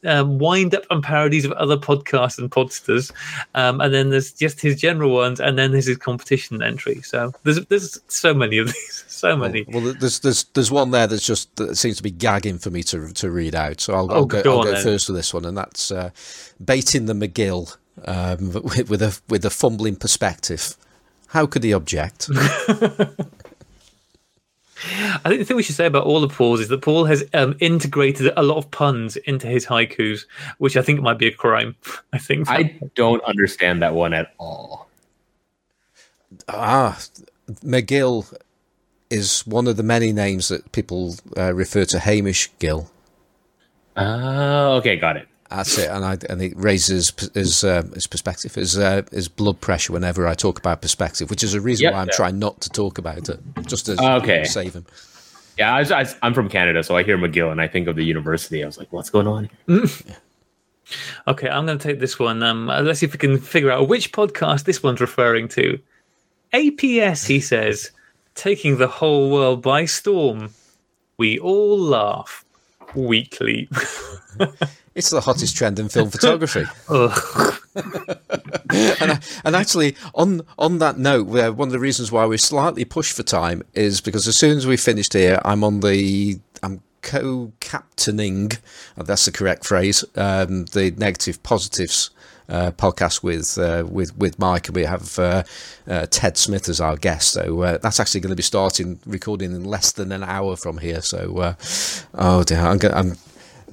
uh, 0.07 0.25
wind 0.27 0.75
up 0.75 0.85
and 0.91 1.03
parodies 1.03 1.45
of 1.45 1.53
other 1.53 1.77
podcasts 1.77 2.39
and 2.39 2.51
podsters, 2.51 3.13
um, 3.55 3.81
and 3.81 3.93
then 3.93 4.11
there's 4.11 4.33
just 4.33 4.61
his 4.61 4.81
general 4.81 5.13
ones, 5.13 5.41
and 5.41 5.59
then 5.59 5.73
there's 5.73 5.87
his 5.87 5.99
competition 5.99 6.63
entry. 6.63 7.03
So 7.03 7.33
there's 7.45 7.65
there's 7.67 8.01
so 8.09 8.33
many 8.33 8.59
of 8.59 8.69
these, 8.69 9.05
so 9.09 9.37
many. 9.37 9.67
Well, 9.69 9.93
there's 9.93 10.21
there's 10.21 10.45
there's 10.55 10.71
one 10.71 10.91
there 10.91 11.07
that's 11.07 11.27
just 11.27 11.55
that 11.57 11.77
seems 11.77 11.99
to 11.99 12.03
be 12.03 12.11
gagging 12.11 12.59
for 12.59 12.71
me 12.71 12.83
to 12.85 13.13
to 13.13 13.31
read 13.31 13.55
out. 13.55 13.81
So 13.81 13.95
I'll, 13.95 14.11
Oh, 14.11 14.17
I'll 14.17 14.27
go, 14.27 14.43
go 14.43 14.59
I'll 14.59 14.65
go 14.65 14.83
first 14.83 15.09
with 15.09 15.17
this 15.17 15.35
one, 15.35 15.45
and 15.45 15.57
that's 15.57 15.91
uh, 15.91 16.11
baiting 16.65 17.07
the 17.07 17.13
McGill 17.15 17.77
um, 18.05 18.53
with, 18.65 18.91
with 18.91 19.03
a 19.03 19.19
with 19.29 19.45
a 19.45 19.51
fumbling 19.51 19.97
perspective. 19.97 20.77
How 21.29 21.47
could 21.47 21.63
he 21.63 21.73
object? 21.73 22.31
I 24.81 25.29
think 25.29 25.41
the 25.41 25.45
thing 25.45 25.57
we 25.57 25.63
should 25.63 25.75
say 25.75 25.87
about 25.87 26.05
all 26.05 26.23
of 26.23 26.33
Paul's 26.33 26.61
is 26.61 26.69
that 26.69 26.83
Paul 26.83 27.05
has 27.07 27.25
um, 27.35 27.57
integrated 27.59 28.33
a 28.37 28.43
lot 28.43 28.59
of 28.59 28.71
puns 28.71 29.17
into 29.17 29.49
his 29.49 29.67
haikus, 29.67 30.25
which 30.59 30.77
I 30.77 30.83
think 30.83 31.01
might 31.01 31.19
be 31.19 31.27
a 31.27 31.33
crime. 31.33 31.75
I 32.13 32.19
think. 32.19 32.49
I 32.49 32.79
don't 32.95 33.23
understand 33.25 33.83
that 33.83 33.95
one 33.95 34.15
at 34.15 34.33
all. 34.39 34.89
ah, 36.49 36.99
McGill 37.65 38.33
is 39.11 39.47
one 39.47 39.67
of 39.67 39.77
the 39.77 39.83
many 39.83 40.13
names 40.13 40.49
that 40.49 40.71
people 40.73 41.17
uh, 41.37 41.53
refer 41.53 41.85
to 41.87 41.99
Hamish 41.99 42.51
Gill. 42.59 42.91
Oh, 43.97 44.77
okay, 44.77 44.97
got 44.97 45.17
it. 45.17 45.27
That's 45.51 45.79
it, 45.79 45.89
and 45.91 46.05
I 46.05 46.19
and 46.29 46.43
it 46.43 46.53
raises 46.57 47.11
p- 47.11 47.27
his 47.33 47.65
uh, 47.65 47.83
his 47.95 48.07
perspective, 48.07 48.55
his 48.55 48.77
uh, 48.79 49.03
his 49.11 49.29
blood 49.29 49.61
pressure 49.63 49.93
whenever 49.95 50.27
I 50.29 50.35
talk 50.35 50.59
about 50.59 50.83
perspective, 50.83 51.31
which 51.31 51.43
is 51.43 51.55
a 51.55 51.61
reason 51.61 51.85
Yep, 51.85 51.93
why 51.95 52.01
I'm 52.01 52.07
yeah. 52.09 52.17
trying 52.17 52.39
not 52.39 52.61
to 52.63 52.71
talk 52.71 52.99
about 52.99 53.29
it, 53.31 53.41
just 53.67 53.87
to 53.87 53.97
Okay. 54.17 54.45
save 54.45 54.75
him. 54.75 54.85
Yeah, 55.57 55.75
I, 55.75 55.81
I, 56.03 56.07
I'm 56.23 56.35
from 56.35 56.49
Canada, 56.51 56.83
so 56.85 56.97
I 56.97 57.03
hear 57.03 57.17
McGill 57.19 57.51
and 57.51 57.61
I 57.61 57.67
think 57.67 57.89
of 57.89 57.97
the 57.97 58.05
university. 58.05 58.63
I 58.63 58.67
was 58.67 58.79
like, 58.79 58.93
what's 58.93 59.11
going 59.11 59.27
on? 59.27 59.51
Okay, 61.27 61.49
I'm 61.49 61.67
going 61.67 61.79
to 61.79 61.83
take 61.83 61.99
this 62.01 62.19
one. 62.19 62.43
Um, 62.43 62.71
uh, 62.71 62.81
let's 62.83 63.01
see 63.01 63.07
if 63.07 63.13
we 63.13 63.19
can 63.19 63.39
figure 63.39 63.71
out 63.71 63.89
which 63.89 64.13
podcast 64.13 64.65
this 64.65 64.83
one's 64.83 65.01
referring 65.01 65.49
to. 65.49 65.79
APS, 66.55 67.27
he 67.27 67.41
says, 67.41 67.91
taking 68.35 68.79
the 68.79 68.87
whole 68.89 69.31
world 69.31 69.61
by 69.63 69.85
storm. 69.85 70.51
We 71.19 71.39
all 71.41 71.79
laugh 71.79 72.45
weekly. 72.95 73.69
It's 74.99 75.11
the 75.11 75.21
hottest 75.21 75.57
trend 75.57 75.79
in 75.79 75.89
film 75.89 76.11
photography. 76.11 76.65
And, 78.71 79.13
I, 79.13 79.21
and 79.45 79.57
actually, 79.57 79.97
on 80.15 80.43
on 80.59 80.79
that 80.79 80.99
note, 80.99 81.29
uh, 81.35 81.53
one 81.53 81.69
of 81.69 81.73
the 81.73 81.79
reasons 81.79 82.13
why 82.13 82.27
we're 82.27 82.37
slightly 82.39 82.85
pushed 82.85 83.17
for 83.17 83.23
time 83.23 83.63
is 83.75 84.01
because 84.03 84.29
as 84.29 84.37
soon 84.37 84.59
as 84.59 84.67
we 84.67 84.77
finished 84.77 85.15
here, 85.15 85.41
I'm 85.45 85.65
on 85.65 85.81
the 85.81 86.39
I'm 86.63 86.83
co-captaining. 87.03 88.53
uh, 88.99 89.05
that's 89.05 89.25
the 89.25 89.33
correct 89.33 89.65
phrase. 89.65 90.05
Um, 90.17 90.65
the 90.67 90.91
negative 90.97 91.43
positives. 91.43 92.11
Uh, 92.51 92.71
podcast 92.71 93.23
with 93.23 93.59
uh, 93.59 93.85
with 93.87 94.17
with 94.17 94.39
Mike, 94.39 94.69
and 94.69 94.77
we 94.77 94.85
have 94.85 95.19
uh, 95.19 95.43
uh, 95.87 96.07
Ted 96.07 96.39
Smith 96.39 96.67
as 96.71 96.81
our 96.81 96.97
guest. 96.97 97.33
So 97.35 97.61
uh, 97.61 97.77
that's 97.77 98.01
actually 98.01 98.23
going 98.23 98.31
to 98.31 98.37
be 98.37 98.43
starting 98.43 98.99
recording 99.05 99.53
in 99.53 99.65
less 99.65 99.93
than 99.93 100.13
an 100.13 100.25
hour 100.25 100.57
from 100.57 100.79
here. 100.79 101.03
So, 101.03 101.37
uh, 101.37 101.55
oh 102.15 102.45
dear, 102.45 102.61
I'm, 102.61 102.79
go- 102.79 102.89
I'm 102.95 103.19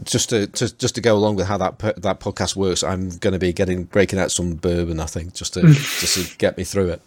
just 0.04 0.30
to, 0.30 0.48
to 0.48 0.76
just 0.78 0.96
to 0.96 1.02
go 1.02 1.16
along 1.16 1.36
with 1.36 1.48
how 1.48 1.58
that 1.58 1.80
that 1.80 2.20
podcast 2.20 2.56
works, 2.56 2.84
I'm 2.84 3.10
going 3.18 3.34
to 3.34 3.40
be 3.40 3.54
getting 3.54 3.86
breaking 3.86 4.20
out 4.20 4.32
some 4.32 4.56
bourbon. 4.56 5.00
I 5.00 5.06
think 5.06 5.34
just 5.34 5.54
to 5.54 5.62
just 5.74 6.32
to 6.32 6.38
get 6.38 6.58
me 6.58 6.64
through 6.64 6.90
it. 6.90 7.02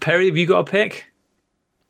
Perry, 0.00 0.26
have 0.26 0.36
you 0.36 0.46
got 0.46 0.60
a 0.60 0.70
pick? 0.70 1.06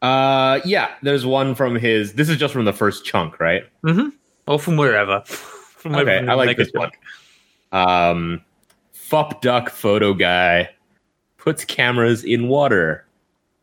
Uh, 0.00 0.60
yeah, 0.64 0.90
there's 1.02 1.24
one 1.24 1.54
from 1.54 1.76
his. 1.76 2.14
This 2.14 2.28
is 2.28 2.36
just 2.36 2.52
from 2.52 2.64
the 2.64 2.72
first 2.72 3.04
chunk, 3.04 3.38
right? 3.38 3.64
Mm-hmm. 3.84 4.08
Or 4.48 4.58
from 4.58 4.76
wherever? 4.76 5.20
from 5.26 5.92
wherever 5.92 6.10
Okay, 6.10 6.20
wherever 6.24 6.42
I 6.42 6.46
like 6.46 6.56
this 6.56 6.72
one. 6.72 6.90
Um, 7.70 8.42
Fup 8.92 9.42
duck 9.42 9.70
photo 9.70 10.14
guy 10.14 10.70
puts 11.36 11.64
cameras 11.64 12.24
in 12.24 12.48
water. 12.48 13.06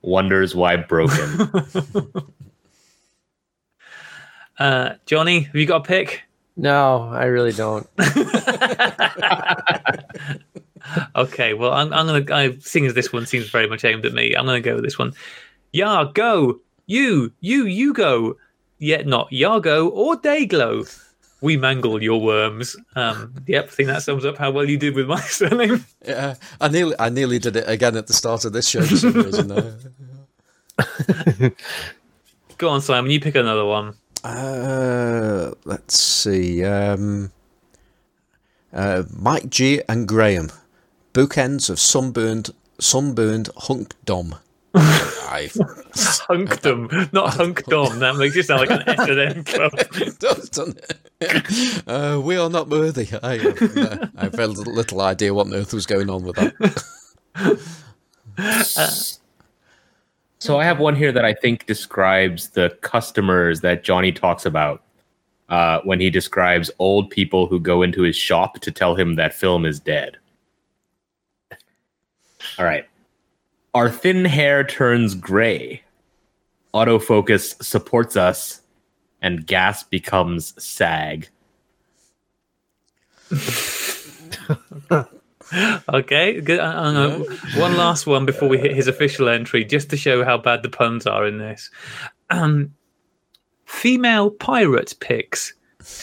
Wonders 0.02 0.56
why 0.56 0.78
broken. 0.78 1.50
Uh, 4.60 4.96
Johnny, 5.06 5.42
have 5.42 5.56
you 5.56 5.66
got 5.66 5.82
a 5.82 5.84
pick? 5.84 6.24
No, 6.58 7.10
I 7.10 7.26
really 7.26 7.54
don't. 7.54 7.88
Okay, 11.16 11.54
well, 11.54 11.72
I'm, 11.72 11.94
I'm 11.94 12.08
gonna. 12.08 12.26
I 12.36 12.58
seeing 12.62 12.88
as 12.88 12.96
this 12.96 13.14
one 13.14 13.28
seems 13.28 13.48
very 13.50 13.68
much 13.68 13.86
aimed 13.86 14.08
at 14.08 14.14
me, 14.14 14.34
I'm 14.34 14.46
gonna 14.46 14.60
go 14.60 14.74
with 14.74 14.84
this 14.84 14.98
one. 14.98 15.14
Yeah, 15.72 16.06
go 16.16 16.62
you, 16.90 17.32
you, 17.40 17.66
you 17.66 17.94
go. 17.94 18.36
Yet 18.80 19.06
not 19.06 19.30
Yargo 19.30 19.92
or 19.92 20.16
Dayglow. 20.16 21.06
We 21.42 21.56
mangle 21.56 22.02
your 22.02 22.20
worms. 22.20 22.76
Um, 22.96 23.36
yep, 23.46 23.66
I 23.66 23.68
think 23.68 23.88
that 23.88 24.02
sums 24.02 24.26
up 24.26 24.38
how 24.38 24.50
well 24.52 24.68
you 24.68 24.78
did 24.78 24.96
with 24.96 25.08
my 25.08 25.22
surname. 25.22 25.86
Yeah, 26.04 26.36
I 26.60 26.68
nearly, 26.68 26.96
I 26.98 27.10
nearly 27.10 27.38
did 27.38 27.56
it 27.56 27.66
again 27.68 27.96
at 27.96 28.08
the 28.08 28.14
start 28.14 28.44
of 28.44 28.54
this 28.54 28.68
show 28.68 28.82
for 28.82 28.96
some 28.96 29.14
reason. 29.14 29.48
Go 32.58 32.70
on, 32.70 32.82
Simon. 32.82 33.12
You 33.12 33.20
pick 33.20 33.36
another 33.36 33.66
one. 33.66 33.94
Uh, 34.24 35.52
let's 35.66 35.98
see. 36.00 36.64
Um, 36.64 37.32
uh, 38.74 39.04
Mike 39.18 39.50
G 39.50 39.82
and 39.88 40.08
Graham, 40.08 40.52
bookends 41.14 41.70
of 41.70 41.80
sunburned, 41.80 42.52
sunburned 42.80 43.50
hunkdom. 43.56 44.40
I 44.76 45.50
Hunkdom, 45.54 47.12
not 47.12 47.34
hunkdom. 47.34 48.00
That 48.00 48.16
makes 48.18 48.36
you 48.36 48.44
sound 48.44 48.62
like 48.62 48.70
an 48.70 48.88
S 48.88 49.00
and 49.10 49.20
M 49.20 49.44
club. 49.46 49.72
it 49.76 50.20
does, 50.20 50.50
doesn't 50.50 50.78
it? 50.78 50.98
Uh, 51.88 52.18
we 52.24 52.38
are 52.38 52.50
not 52.50 52.70
worthy. 52.70 53.08
I, 53.22 53.40
uh, 53.40 54.08
I 54.16 54.24
have 54.26 54.34
very 54.34 54.48
little 54.48 55.02
idea 55.02 55.34
what 55.34 55.48
on 55.48 55.54
earth 55.54 55.74
was 55.74 55.86
going 55.86 56.10
on 56.10 56.24
with 56.24 56.36
that. 56.38 56.80
So 60.40 60.58
I 60.58 60.64
have 60.64 60.80
one 60.80 60.96
here 60.96 61.12
that 61.12 61.26
I 61.26 61.34
think 61.34 61.66
describes 61.66 62.50
the 62.50 62.70
customers 62.82 63.60
that 63.62 63.84
Johnny 63.84 64.14
talks 64.14 64.46
about 64.46 64.82
uh, 65.50 65.82
when 65.84 66.00
he 66.00 66.10
describes 66.10 66.72
old 66.80 67.10
people 67.10 67.46
who 67.48 67.60
go 67.60 67.82
into 67.82 68.04
his 68.04 68.16
shop 68.16 68.60
to 68.62 68.72
tell 68.72 68.96
him 68.96 69.16
that 69.16 69.34
film 69.34 69.66
is 69.66 69.82
dead. 69.82 70.18
All 72.58 72.66
right. 72.66 72.88
Our 73.74 73.90
thin 73.90 74.24
hair 74.26 74.64
turns 74.64 75.14
gray. 75.14 75.84
Autofocus 76.74 77.62
supports 77.64 78.16
us, 78.16 78.62
and 79.22 79.46
gas 79.46 79.84
becomes 79.84 80.54
sag. 80.64 81.28
Okay, 85.90 86.42
good. 86.42 86.60
I- 86.60 86.88
I'm 86.88 86.94
gonna- 86.94 87.36
one 87.60 87.76
last 87.78 88.06
one 88.08 88.26
before 88.26 88.48
we 88.50 88.58
hit 88.58 88.76
his 88.76 88.88
official 88.88 89.28
entry, 89.30 89.64
just 89.66 89.90
to 89.90 89.98
show 89.98 90.24
how 90.24 90.38
bad 90.38 90.64
the 90.64 90.70
puns 90.70 91.08
are 91.08 91.26
in 91.26 91.38
this. 91.40 91.70
Um, 92.30 92.74
female 93.66 94.30
pirate 94.30 94.96
picks. 95.00 95.54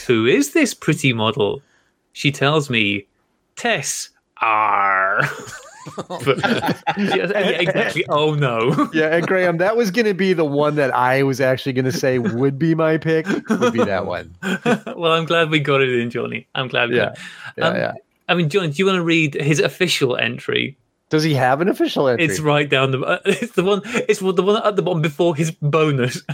Who 0.06 0.26
is 0.26 0.52
this 0.52 0.74
pretty 0.74 1.12
model? 1.12 1.62
She 2.12 2.32
tells 2.32 2.70
me, 2.70 3.06
Tess 3.56 4.10
R. 4.40 5.22
But- 6.08 6.38
yeah, 6.38 6.74
yeah, 6.98 7.38
exactly. 7.60 8.04
Oh 8.08 8.34
no. 8.34 8.88
Yeah, 8.92 9.14
and 9.14 9.24
Graham, 9.26 9.58
that 9.58 9.76
was 9.76 9.90
going 9.92 10.06
to 10.06 10.14
be 10.14 10.32
the 10.32 10.44
one 10.44 10.74
that 10.76 10.92
I 10.94 11.22
was 11.22 11.40
actually 11.40 11.74
going 11.74 11.84
to 11.84 11.92
say 11.92 12.18
would 12.18 12.58
be 12.58 12.74
my 12.74 12.98
pick. 12.98 13.26
Would 13.48 13.72
be 13.72 13.84
that 13.84 14.04
one. 14.06 14.34
well, 14.42 15.12
I'm 15.12 15.24
glad 15.26 15.50
we 15.50 15.60
got 15.60 15.82
it 15.82 15.90
in, 15.90 16.10
Johnny. 16.10 16.48
I'm 16.56 16.66
glad. 16.68 16.88
we 16.90 16.96
Yeah, 16.96 17.14
yeah, 17.56 17.64
Um, 17.64 17.76
yeah. 17.76 17.92
I 18.28 18.34
mean, 18.34 18.48
John, 18.48 18.70
do 18.70 18.76
you 18.76 18.86
want 18.86 18.96
to 18.96 19.02
read 19.02 19.34
his 19.34 19.60
official 19.60 20.16
entry? 20.16 20.76
Does 21.08 21.22
he 21.22 21.34
have 21.34 21.60
an 21.60 21.68
official 21.68 22.08
entry? 22.08 22.24
It's 22.24 22.40
right 22.40 22.68
down 22.68 22.90
the. 22.90 23.00
Uh, 23.00 23.18
it's 23.24 23.52
the 23.52 23.62
one. 23.62 23.82
It's 23.84 24.20
the 24.20 24.42
one 24.42 24.62
at 24.62 24.76
the 24.76 24.82
bottom 24.82 25.02
before 25.02 25.34
his 25.34 25.50
bonus. 25.50 26.22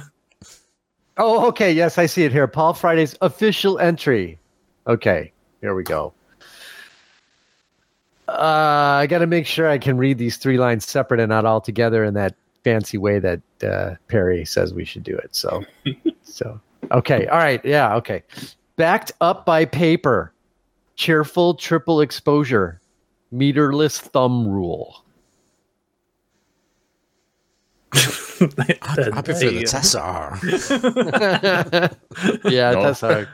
Oh, 1.19 1.47
okay. 1.49 1.71
Yes, 1.71 1.99
I 1.99 2.07
see 2.07 2.25
it 2.25 2.33
here. 2.33 2.49
Paul 2.49 2.73
Friday's 2.73 3.15
official 3.21 3.79
entry. 3.79 4.39
Okay, 4.87 5.31
here 5.61 5.75
we 5.75 5.83
go. 5.83 6.15
Uh, 8.29 9.01
I 9.03 9.07
got 9.07 9.19
to 9.19 9.27
make 9.27 9.47
sure 9.47 9.69
I 9.69 9.77
can 9.77 9.99
read 9.99 10.17
these 10.17 10.39
three 10.39 10.57
lines 10.57 10.89
separate 10.89 11.21
and 11.21 11.29
not 11.29 11.45
all 11.45 11.61
together 11.61 12.03
in 12.03 12.15
that 12.15 12.35
fancy 12.65 12.97
way 12.97 13.19
that 13.19 13.41
uh, 13.63 13.97
Perry 14.09 14.45
says 14.45 14.73
we 14.73 14.85
should 14.85 15.03
do 15.03 15.17
it. 15.17 15.35
So, 15.35 15.65
so 16.23 16.59
okay, 16.91 17.27
all 17.27 17.39
right, 17.39 17.63
yeah, 17.65 17.95
okay. 17.97 18.23
Backed 18.77 19.13
up 19.21 19.45
by 19.45 19.67
paper, 19.67 20.33
cheerful 20.97 21.55
triple 21.55 22.01
exposure, 22.01 22.81
meterless 23.33 24.01
thumb 24.01 24.47
rule. 24.47 25.05
I, 27.95 28.79
I 29.13 29.23
prefer 29.23 29.51
the 29.51 29.65
Tessar. 29.65 30.39
Yeah, 32.51 32.73
No. 32.73 32.83
that's 32.83 33.01
hard. 33.01 33.29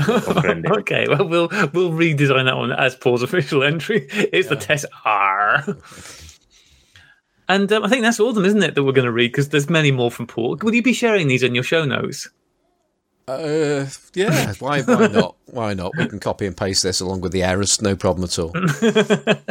Okay, 0.00 1.06
well 1.08 1.28
we'll 1.28 1.48
we'll 1.72 1.90
redesign 1.92 2.46
that 2.46 2.56
one 2.56 2.72
as 2.72 2.96
Paul's 2.96 3.22
official 3.22 3.62
entry. 3.62 4.06
It's 4.10 4.48
the 4.48 4.56
test 4.56 4.86
R. 5.04 5.64
And 7.48 7.70
um, 7.72 7.84
I 7.84 7.88
think 7.88 8.02
that's 8.02 8.18
all 8.18 8.30
of 8.30 8.34
them, 8.36 8.46
isn't 8.46 8.62
it, 8.62 8.74
that 8.74 8.82
we're 8.82 8.92
going 8.92 9.04
to 9.04 9.12
read? 9.12 9.30
Because 9.30 9.50
there's 9.50 9.68
many 9.68 9.90
more 9.92 10.10
from 10.10 10.26
Paul. 10.26 10.56
Will 10.62 10.74
you 10.74 10.82
be 10.82 10.94
sharing 10.94 11.28
these 11.28 11.42
in 11.42 11.54
your 11.54 11.62
show 11.62 11.84
notes? 11.84 12.28
Uh, 13.26 13.86
yeah, 14.14 14.52
why, 14.58 14.82
why 14.82 15.06
not? 15.06 15.36
Why 15.46 15.74
not? 15.74 15.92
We 15.96 16.06
can 16.06 16.20
copy 16.20 16.46
and 16.46 16.56
paste 16.56 16.82
this 16.82 17.00
along 17.00 17.22
with 17.22 17.32
the 17.32 17.42
errors, 17.42 17.80
no 17.80 17.96
problem 17.96 18.24
at 18.24 18.38
all. 18.38 18.52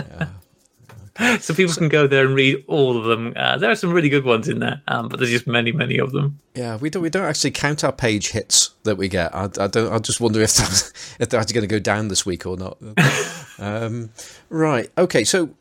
So 1.39 1.53
people 1.53 1.75
can 1.75 1.89
go 1.89 2.07
there 2.07 2.25
and 2.25 2.33
read 2.33 2.63
all 2.67 2.97
of 2.97 3.05
them. 3.05 3.33
Uh, 3.35 3.57
there 3.57 3.69
are 3.69 3.75
some 3.75 3.93
really 3.93 4.09
good 4.09 4.25
ones 4.25 4.49
in 4.49 4.59
there, 4.59 4.81
um, 4.87 5.09
but 5.09 5.19
there's 5.19 5.29
just 5.29 5.45
many, 5.45 5.71
many 5.71 5.99
of 5.99 6.11
them. 6.11 6.39
Yeah, 6.55 6.77
we 6.77 6.89
don't 6.89 7.03
we 7.03 7.11
don't 7.11 7.25
actually 7.25 7.51
count 7.51 7.83
our 7.83 7.91
page 7.91 8.31
hits 8.31 8.71
that 8.81 8.95
we 8.95 9.09
get. 9.09 9.33
I, 9.33 9.43
I 9.43 9.67
don't. 9.67 9.93
I 9.93 9.99
just 9.99 10.19
wonder 10.19 10.41
if 10.41 10.55
that, 10.55 10.91
if 11.19 11.29
they're 11.29 11.39
actually 11.39 11.53
going 11.53 11.69
to 11.69 11.75
go 11.75 11.79
down 11.79 12.07
this 12.07 12.25
week 12.25 12.47
or 12.47 12.57
not. 12.57 12.79
um, 13.59 14.09
right. 14.49 14.89
Okay. 14.97 15.23
So, 15.23 15.51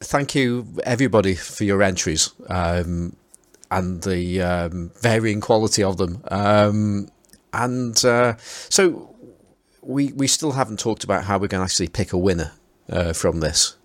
thank 0.00 0.34
you 0.34 0.66
everybody 0.84 1.34
for 1.34 1.64
your 1.64 1.82
entries 1.82 2.30
um, 2.50 3.16
and 3.70 4.02
the 4.02 4.42
um, 4.42 4.90
varying 5.00 5.40
quality 5.40 5.82
of 5.82 5.96
them. 5.96 6.22
Um, 6.30 7.08
and 7.52 8.04
uh, 8.04 8.36
so, 8.68 9.14
we 9.82 10.12
we 10.12 10.26
still 10.26 10.52
haven't 10.52 10.78
talked 10.78 11.04
about 11.04 11.24
how 11.24 11.38
we're 11.38 11.48
going 11.48 11.60
to 11.60 11.64
actually 11.64 11.88
pick 11.88 12.12
a 12.12 12.18
winner 12.18 12.52
uh, 12.88 13.12
from 13.12 13.40
this. 13.40 13.76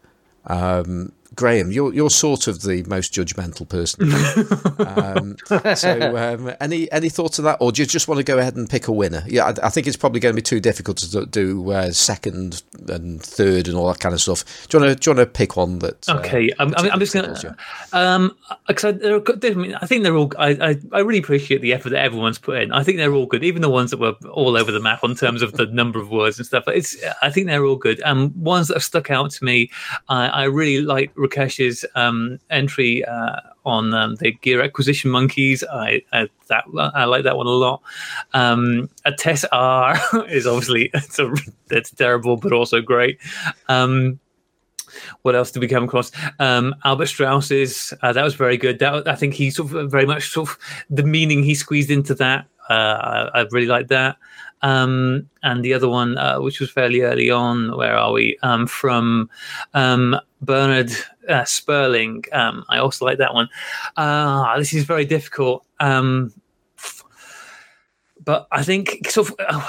Um, 0.48 1.12
Graham, 1.36 1.72
you're 1.72 1.94
you're 1.94 2.10
sort 2.10 2.48
of 2.48 2.62
the 2.62 2.84
most 2.84 3.14
judgmental 3.14 3.68
person. 3.68 4.12
um, 4.88 5.36
so, 5.76 6.16
um, 6.16 6.56
any 6.62 6.92
any 6.92 7.10
thoughts 7.10 7.40
on 7.40 7.46
that, 7.46 7.58
or 7.60 7.72
do 7.72 7.82
you 7.82 7.86
just 7.86 8.08
want 8.08 8.20
to 8.20 8.24
go 8.24 8.38
ahead 8.38 8.56
and 8.56 8.70
pick 8.70 8.88
a 8.88 8.92
winner? 8.92 9.24
Yeah, 9.28 9.46
I, 9.46 9.68
I 9.68 9.70
think 9.70 9.88
it's 9.88 9.98
probably 9.98 10.20
going 10.20 10.34
to 10.34 10.36
be 10.36 10.42
too 10.42 10.60
difficult 10.60 10.98
to 10.98 11.26
do- 11.26 11.72
uh, 11.72 11.92
second 11.92 12.64
and 12.88 13.22
third 13.22 13.68
and 13.68 13.76
all 13.78 13.88
that 13.88 14.00
kind 14.00 14.14
of 14.14 14.22
stuff. 14.22 14.68
Do 14.70 14.78
you 14.78 14.84
want 14.84 14.94
to 14.94 15.00
do 15.00 15.10
you 15.10 15.16
want 15.16 15.28
to 15.28 15.38
pick 15.38 15.56
one 15.58 15.80
that? 15.80 16.08
uh, 16.08 16.16
Okay, 16.16 16.50
I'm, 16.60 16.74
I'm, 16.76 16.92
I'm 16.92 17.00
just 17.00 17.14
gonna. 17.14 17.38
you? 17.44 17.56
Um, 17.92 18.36
because 18.68 18.86
I, 18.86 18.92
they're 18.94 19.22
I, 19.82 19.86
think 19.86 20.04
they're 20.04 20.16
all. 20.16 20.32
I, 20.38 20.50
I, 20.50 20.80
I 20.94 21.00
really 21.00 21.20
appreciate 21.20 21.62
the 21.62 21.74
effort 21.74 21.90
that 21.90 22.04
everyone's 22.04 22.40
put 22.40 22.62
in. 22.62 22.72
I 22.72 22.84
think 22.84 22.98
they're 22.98 23.14
all 23.14 23.26
good, 23.26 23.44
even 23.44 23.62
the 23.62 23.70
ones 23.70 23.92
that 23.92 24.00
were 24.00 24.16
all 24.30 24.58
over 24.58 24.72
the 24.72 24.80
map 24.80 25.04
in 25.04 25.16
terms 25.16 25.42
of 25.42 25.54
the 25.54 25.66
number 25.68 26.00
of 26.00 26.10
words 26.10 26.38
and 26.38 26.46
stuff. 26.46 26.64
But 26.66 26.78
It's. 26.78 26.96
I 27.22 27.30
think 27.30 27.48
they're 27.48 27.66
all 27.66 27.76
good. 27.76 28.02
Um, 28.04 28.34
ones 28.42 28.68
that 28.68 28.76
have 28.76 28.84
stuck 28.84 29.12
out 29.12 29.32
to 29.32 29.44
me. 29.44 29.70
I, 30.10 30.28
I 30.28 30.44
really 30.46 30.82
like 30.82 31.12
Rakesh's 31.28 31.86
um 31.96 32.40
entry 32.50 33.04
uh, 33.06 33.40
on 33.66 33.94
um, 33.94 34.16
the 34.16 34.32
gear 34.32 34.62
acquisition 34.62 35.12
monkeys. 35.12 35.64
I, 35.64 36.04
I 36.14 36.30
that 36.48 36.66
I 36.94 37.06
like 37.06 37.24
that 37.24 37.38
one 37.38 37.48
a 37.48 37.52
lot. 37.52 37.82
Um, 38.34 38.90
a 39.06 39.12
Tess 39.12 39.46
R 39.52 39.98
is 40.30 40.48
obviously 40.48 40.92
it's 40.94 41.92
a 41.92 41.96
terrible, 41.96 42.38
but 42.38 42.54
also 42.54 42.82
great. 42.82 43.20
Um, 43.68 44.20
what 45.24 45.36
else 45.36 45.52
did 45.52 45.60
we 45.60 45.68
come 45.68 45.84
across? 45.84 46.12
Um, 46.40 46.76
Albert 46.86 47.08
Strauss's 47.08 47.94
uh, 48.02 48.14
that 48.14 48.24
was 48.24 48.36
very 48.36 48.58
good. 48.58 48.80
That 48.80 49.08
I 49.08 49.16
think 49.16 49.34
he 49.34 49.50
sort 49.50 49.74
of 49.74 49.92
very 49.92 50.06
much 50.06 50.30
sort 50.30 50.50
of 50.50 50.58
the 50.90 51.04
meaning 51.04 51.44
he 51.44 51.56
squeezed 51.56 51.92
into 51.92 52.16
that. 52.16 52.48
Uh, 52.70 53.30
I, 53.34 53.42
I 53.42 53.46
really 53.52 53.68
like 53.68 53.90
that. 53.90 54.18
Um, 54.62 55.30
and 55.44 55.64
the 55.64 55.74
other 55.74 55.88
one, 55.88 56.18
uh, 56.18 56.40
which 56.40 56.60
was 56.60 56.72
fairly 56.72 57.02
early 57.02 57.30
on, 57.30 57.78
where 57.78 57.96
are 57.96 58.12
we? 58.12 58.38
Um, 58.42 58.66
from 58.66 59.30
um, 59.76 60.20
Bernard 60.42 60.92
uh, 61.28 61.46
Sperling. 61.46 62.24
Um, 62.32 62.66
I 62.70 62.80
also 62.80 63.06
like 63.06 63.18
that 63.20 63.34
one. 63.34 63.50
Uh, 63.98 64.58
this 64.58 64.74
is 64.74 64.84
very 64.84 65.06
difficult. 65.06 65.66
Um, 65.80 66.34
but 68.24 68.48
I 68.52 68.64
think 68.64 69.10
sort 69.10 69.30
of. 69.30 69.36
Uh, 69.40 69.68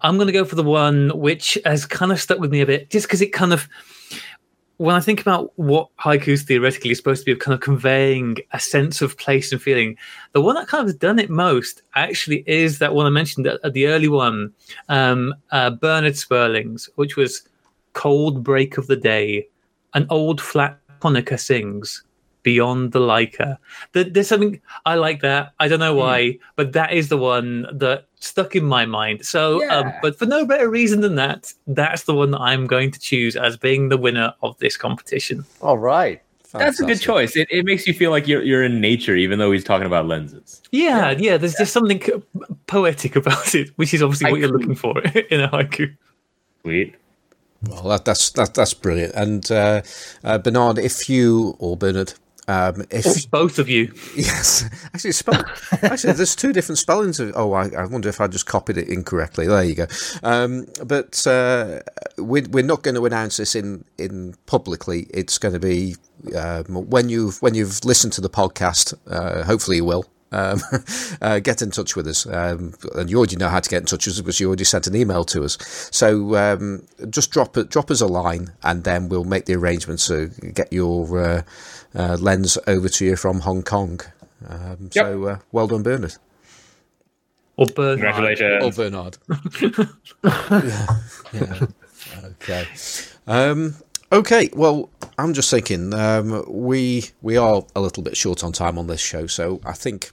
I'm 0.00 0.16
going 0.16 0.26
to 0.26 0.34
go 0.34 0.44
for 0.44 0.54
the 0.54 0.62
one 0.62 1.18
which 1.18 1.56
has 1.64 1.86
kind 1.86 2.12
of 2.12 2.20
stuck 2.20 2.38
with 2.38 2.52
me 2.52 2.60
a 2.60 2.66
bit, 2.66 2.90
just 2.90 3.06
because 3.06 3.22
it 3.22 3.32
kind 3.32 3.54
of, 3.54 3.66
when 4.76 4.94
I 4.94 5.00
think 5.00 5.18
about 5.22 5.58
what 5.58 5.88
haikus 5.96 6.42
theoretically 6.42 6.90
is 6.90 6.98
supposed 6.98 7.22
to 7.22 7.24
be 7.24 7.32
of 7.32 7.38
kind 7.38 7.54
of 7.54 7.62
conveying 7.62 8.36
a 8.52 8.60
sense 8.60 9.00
of 9.00 9.16
place 9.16 9.50
and 9.50 9.62
feeling, 9.62 9.96
the 10.32 10.42
one 10.42 10.56
that 10.56 10.68
kind 10.68 10.82
of 10.82 10.88
has 10.88 10.96
done 10.96 11.18
it 11.18 11.30
most 11.30 11.80
actually 11.94 12.44
is 12.46 12.80
that 12.80 12.94
one 12.94 13.06
I 13.06 13.08
mentioned, 13.08 13.46
at 13.46 13.72
the 13.72 13.86
early 13.86 14.08
one, 14.08 14.52
um, 14.90 15.34
uh, 15.52 15.70
Bernard 15.70 16.18
Sperling's, 16.18 16.90
which 16.96 17.16
was 17.16 17.48
cold 17.94 18.44
break 18.44 18.76
of 18.76 18.88
the 18.88 18.96
day, 18.96 19.48
an 19.94 20.06
old 20.10 20.40
flat 20.40 20.78
Hanukkah 21.00 21.38
sings 21.38 22.02
beyond 22.44 22.92
the 22.92 23.00
Leica. 23.00 23.56
There's 23.92 24.28
something 24.28 24.60
I 24.86 24.94
like 24.94 25.20
that. 25.22 25.52
I 25.58 25.66
don't 25.66 25.80
know 25.80 25.94
why, 25.94 26.38
but 26.54 26.72
that 26.74 26.92
is 26.92 27.08
the 27.08 27.16
one 27.16 27.66
that 27.72 28.06
stuck 28.20 28.54
in 28.54 28.64
my 28.64 28.86
mind. 28.86 29.24
So, 29.26 29.68
um, 29.70 29.92
but 30.02 30.16
for 30.16 30.26
no 30.26 30.46
better 30.46 30.68
reason 30.68 31.00
than 31.00 31.16
that, 31.16 31.52
that's 31.66 32.04
the 32.04 32.14
one 32.14 32.30
that 32.30 32.40
I'm 32.40 32.66
going 32.66 32.92
to 32.92 33.00
choose 33.00 33.34
as 33.34 33.56
being 33.56 33.88
the 33.88 33.96
winner 33.96 34.32
of 34.42 34.56
this 34.58 34.76
competition. 34.76 35.44
All 35.60 35.78
right. 35.78 36.20
That's 36.52 36.78
a 36.78 36.84
good 36.84 37.00
Fantastic. 37.00 37.06
choice. 37.06 37.36
It, 37.36 37.48
it 37.50 37.64
makes 37.64 37.84
you 37.84 37.92
feel 37.92 38.12
like 38.12 38.28
you're 38.28 38.42
you're 38.42 38.62
in 38.62 38.80
nature, 38.80 39.16
even 39.16 39.40
though 39.40 39.50
he's 39.50 39.64
talking 39.64 39.88
about 39.88 40.06
lenses. 40.06 40.62
Yeah, 40.70 41.10
yeah. 41.18 41.36
there's 41.36 41.56
just 41.56 41.72
something 41.72 42.00
poetic 42.68 43.16
about 43.16 43.56
it, 43.56 43.70
which 43.74 43.92
is 43.92 44.04
obviously 44.04 44.30
what 44.30 44.38
you're 44.38 44.50
looking 44.50 44.76
for 44.76 45.00
in 45.30 45.40
a 45.40 45.48
haiku. 45.48 45.96
Sweet. 46.62 46.94
Well, 47.68 47.84
that, 47.84 48.04
that's 48.04 48.30
that, 48.30 48.54
that's 48.54 48.74
brilliant. 48.74 49.14
And 49.14 49.50
uh, 49.50 49.82
uh, 50.22 50.38
Bernard, 50.38 50.78
if 50.78 51.08
you 51.08 51.56
or 51.58 51.76
Bernard, 51.76 52.14
um, 52.46 52.84
if 52.90 53.30
Both 53.30 53.58
of 53.58 53.68
you. 53.68 53.94
yes, 54.16 54.64
actually, 54.92 55.12
spell, 55.12 55.42
actually, 55.82 56.12
there's 56.12 56.36
two 56.36 56.52
different 56.52 56.78
spellings. 56.78 57.18
Of, 57.18 57.32
oh, 57.34 57.52
I, 57.52 57.68
I 57.70 57.86
wonder 57.86 58.08
if 58.08 58.20
I 58.20 58.26
just 58.26 58.46
copied 58.46 58.76
it 58.76 58.88
incorrectly. 58.88 59.46
There 59.46 59.64
you 59.64 59.74
go. 59.74 59.86
Um, 60.22 60.66
but 60.84 61.26
uh, 61.26 61.80
we, 62.18 62.42
we're 62.42 62.62
not 62.62 62.82
going 62.82 62.96
to 62.96 63.06
announce 63.06 63.38
this 63.38 63.54
in 63.54 63.84
in 63.96 64.34
publicly. 64.46 65.06
It's 65.10 65.38
going 65.38 65.54
to 65.54 65.60
be 65.60 65.96
um, 66.36 66.90
when 66.90 67.08
you've 67.08 67.40
when 67.40 67.54
you've 67.54 67.82
listened 67.84 68.12
to 68.14 68.20
the 68.20 68.30
podcast. 68.30 68.94
Uh, 69.10 69.44
hopefully, 69.44 69.78
you 69.78 69.84
will. 69.84 70.04
Um, 70.34 70.60
uh, 71.22 71.38
get 71.38 71.62
in 71.62 71.70
touch 71.70 71.94
with 71.94 72.08
us, 72.08 72.26
um, 72.26 72.74
and 72.96 73.08
you 73.08 73.18
already 73.18 73.36
know 73.36 73.48
how 73.48 73.60
to 73.60 73.70
get 73.70 73.80
in 73.80 73.86
touch 73.86 74.06
with 74.06 74.16
us 74.16 74.20
because 74.20 74.40
you 74.40 74.48
already 74.48 74.64
sent 74.64 74.88
an 74.88 74.96
email 74.96 75.24
to 75.26 75.44
us. 75.44 75.56
So 75.92 76.34
um, 76.34 76.82
just 77.08 77.30
drop 77.30 77.56
drop 77.68 77.90
us 77.90 78.00
a 78.00 78.06
line, 78.06 78.52
and 78.64 78.82
then 78.82 79.08
we'll 79.08 79.24
make 79.24 79.44
the 79.44 79.54
arrangements 79.54 80.08
to 80.08 80.26
get 80.52 80.72
your 80.72 81.20
uh, 81.20 81.42
uh, 81.94 82.16
lens 82.20 82.58
over 82.66 82.88
to 82.88 83.04
you 83.04 83.16
from 83.16 83.40
Hong 83.40 83.62
Kong. 83.62 84.00
Um, 84.48 84.90
So 84.90 85.24
uh, 85.24 85.38
well 85.52 85.68
done, 85.68 85.82
Bernard. 85.82 86.16
Or 87.56 87.66
Bernard. 87.66 88.14
Congratulations. 88.14 88.76
Bernard. 88.76 89.18
yeah, 90.24 90.86
yeah. 91.32 91.66
Okay. 92.24 92.66
Um, 93.28 93.76
okay. 94.10 94.50
Well, 94.52 94.90
I'm 95.16 95.32
just 95.32 95.50
thinking 95.50 95.94
um, 95.94 96.44
we 96.48 97.04
we 97.22 97.36
are 97.36 97.64
a 97.76 97.80
little 97.80 98.02
bit 98.02 98.16
short 98.16 98.42
on 98.42 98.52
time 98.52 98.78
on 98.78 98.88
this 98.88 99.00
show, 99.00 99.28
so 99.28 99.60
I 99.64 99.72
think 99.72 100.10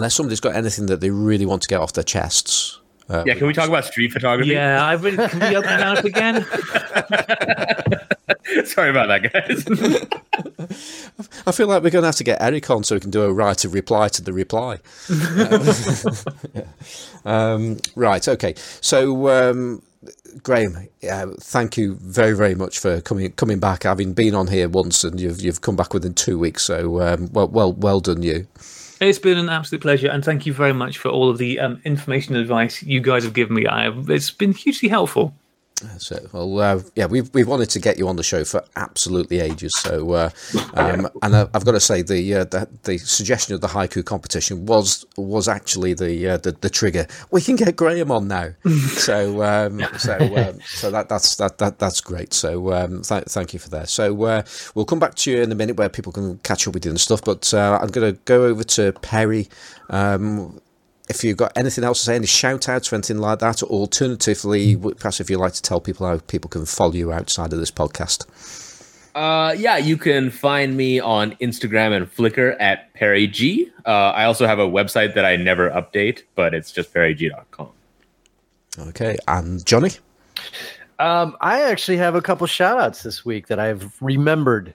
unless 0.00 0.14
somebody's 0.14 0.40
got 0.40 0.54
anything 0.56 0.86
that 0.86 1.02
they 1.02 1.10
really 1.10 1.44
want 1.44 1.60
to 1.60 1.68
get 1.68 1.78
off 1.78 1.92
their 1.92 2.02
chests. 2.02 2.80
Uh, 3.10 3.22
Yeah, 3.26 3.34
can 3.34 3.46
we 3.46 3.52
talk 3.52 3.68
about 3.68 3.84
street 3.84 4.10
photography? 4.12 4.52
Yeah, 4.52 4.82
I 4.82 4.94
really 4.94 5.28
can 5.28 5.40
we 5.40 5.56
open 5.56 5.68
that 5.68 5.98
up 5.98 6.04
again? 6.06 6.42
Sorry 8.66 8.88
about 8.88 9.08
that, 9.08 9.30
guys. 9.30 9.66
I 11.46 11.52
feel 11.52 11.66
like 11.66 11.82
we're 11.82 11.90
going 11.90 12.02
to 12.02 12.08
have 12.08 12.16
to 12.16 12.24
get 12.24 12.40
Eric 12.40 12.70
on 12.70 12.82
so 12.82 12.96
we 12.96 13.00
can 13.00 13.10
do 13.10 13.24
a 13.24 13.32
right 13.32 13.62
of 13.62 13.74
reply 13.74 14.08
to 14.08 14.22
the 14.22 14.32
reply. 14.32 14.78
um, 17.26 17.76
right, 17.94 18.26
okay. 18.26 18.54
So, 18.80 19.28
um, 19.28 19.82
Graham, 20.42 20.88
uh, 21.10 21.26
thank 21.40 21.76
you 21.76 21.96
very, 21.96 22.34
very 22.34 22.54
much 22.54 22.78
for 22.78 23.02
coming 23.02 23.30
coming 23.32 23.60
back. 23.60 23.82
Having 23.82 24.14
been 24.14 24.34
on 24.34 24.46
here 24.46 24.66
once, 24.68 25.04
and 25.04 25.20
you've 25.20 25.42
you've 25.42 25.60
come 25.60 25.76
back 25.76 25.92
within 25.92 26.14
two 26.14 26.38
weeks. 26.38 26.62
So, 26.62 27.02
um, 27.02 27.28
well, 27.32 27.48
well, 27.48 27.74
well 27.74 28.00
done, 28.00 28.22
you. 28.22 28.46
It's 29.00 29.18
been 29.18 29.38
an 29.38 29.48
absolute 29.48 29.80
pleasure, 29.80 30.08
and 30.08 30.22
thank 30.22 30.44
you 30.44 30.52
very 30.52 30.74
much 30.74 30.98
for 30.98 31.08
all 31.08 31.30
of 31.30 31.38
the 31.38 31.58
um, 31.58 31.80
information 31.84 32.34
and 32.34 32.42
advice 32.42 32.82
you 32.82 33.00
guys 33.00 33.24
have 33.24 33.32
given 33.32 33.54
me. 33.54 33.66
I 33.66 33.88
it's 34.08 34.30
been 34.30 34.52
hugely 34.52 34.90
helpful. 34.90 35.34
So, 35.98 36.28
well, 36.32 36.58
uh, 36.60 36.82
yeah, 36.94 37.06
we've 37.06 37.32
we've 37.34 37.48
wanted 37.48 37.70
to 37.70 37.80
get 37.80 37.98
you 37.98 38.08
on 38.08 38.16
the 38.16 38.22
show 38.22 38.44
for 38.44 38.64
absolutely 38.76 39.40
ages. 39.40 39.72
So, 39.78 40.12
uh, 40.12 40.30
um, 40.74 41.08
and 41.22 41.36
I, 41.36 41.48
I've 41.54 41.64
got 41.64 41.72
to 41.72 41.80
say 41.80 42.02
the, 42.02 42.34
uh, 42.34 42.44
the 42.44 42.68
the 42.84 42.98
suggestion 42.98 43.54
of 43.54 43.60
the 43.60 43.68
haiku 43.68 44.04
competition 44.04 44.66
was 44.66 45.06
was 45.16 45.48
actually 45.48 45.94
the 45.94 46.28
uh, 46.28 46.36
the, 46.38 46.52
the 46.52 46.70
trigger. 46.70 47.06
We 47.30 47.40
can 47.40 47.56
get 47.56 47.76
Graham 47.76 48.10
on 48.10 48.28
now. 48.28 48.50
so, 48.92 49.42
um, 49.42 49.82
so 49.98 50.16
um, 50.36 50.60
so 50.66 50.90
that 50.90 51.08
that's 51.08 51.36
that, 51.36 51.58
that 51.58 51.78
that's 51.78 52.00
great. 52.00 52.34
So, 52.34 52.72
um, 52.72 53.02
th- 53.02 53.24
thank 53.24 53.52
you 53.52 53.58
for 53.58 53.70
that. 53.70 53.88
So, 53.88 54.22
uh, 54.24 54.42
we'll 54.74 54.84
come 54.84 54.98
back 54.98 55.14
to 55.16 55.30
you 55.30 55.42
in 55.42 55.50
a 55.52 55.54
minute 55.54 55.76
where 55.76 55.88
people 55.88 56.12
can 56.12 56.38
catch 56.38 56.66
up 56.68 56.74
with 56.74 56.84
you 56.84 56.90
and 56.90 57.00
stuff. 57.00 57.22
But 57.22 57.52
uh, 57.54 57.78
I'm 57.80 57.88
going 57.88 58.14
to 58.14 58.20
go 58.24 58.44
over 58.44 58.64
to 58.64 58.92
Perry. 58.92 59.48
Um, 59.88 60.60
if 61.10 61.24
you've 61.24 61.36
got 61.36 61.52
anything 61.56 61.82
else 61.82 61.98
to 61.98 62.04
say, 62.06 62.14
any 62.14 62.26
shout 62.26 62.68
outs 62.68 62.92
or 62.92 62.96
anything 62.96 63.18
like 63.18 63.40
that, 63.40 63.62
or 63.62 63.66
alternatively, 63.66 64.76
perhaps 64.76 65.20
if 65.20 65.28
you'd 65.28 65.38
like 65.38 65.52
to 65.54 65.62
tell 65.62 65.80
people 65.80 66.06
how 66.06 66.18
people 66.18 66.48
can 66.48 66.64
follow 66.64 66.92
you 66.92 67.12
outside 67.12 67.52
of 67.52 67.58
this 67.58 67.70
podcast. 67.70 68.26
Uh, 69.14 69.52
yeah, 69.58 69.76
you 69.76 69.96
can 69.96 70.30
find 70.30 70.76
me 70.76 71.00
on 71.00 71.32
Instagram 71.36 71.96
and 71.96 72.06
Flickr 72.06 72.56
at 72.60 72.94
Perry 72.94 73.26
G. 73.26 73.70
Uh, 73.84 73.90
I 73.90 74.24
also 74.24 74.46
have 74.46 74.60
a 74.60 74.66
website 74.66 75.14
that 75.14 75.24
I 75.24 75.34
never 75.34 75.68
update, 75.70 76.22
but 76.36 76.54
it's 76.54 76.70
just 76.70 76.94
perryg.com. 76.94 77.70
Okay, 78.78 79.18
and 79.26 79.66
Johnny? 79.66 79.90
Um, 81.00 81.36
I 81.40 81.62
actually 81.62 81.96
have 81.96 82.14
a 82.14 82.22
couple 82.22 82.46
shout 82.46 82.78
outs 82.78 83.02
this 83.02 83.24
week 83.24 83.48
that 83.48 83.58
I've 83.58 83.92
remembered 84.00 84.74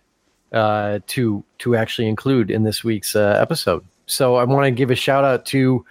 uh, 0.51 0.99
to 1.07 1.45
to 1.59 1.75
actually 1.77 2.09
include 2.09 2.51
in 2.51 2.63
this 2.63 2.83
week's 2.83 3.15
uh, 3.15 3.37
episode. 3.39 3.85
So 4.07 4.35
I 4.35 4.43
want 4.43 4.65
to 4.65 4.71
give 4.71 4.91
a 4.91 4.95
shout 4.95 5.23
out 5.23 5.45
to 5.47 5.85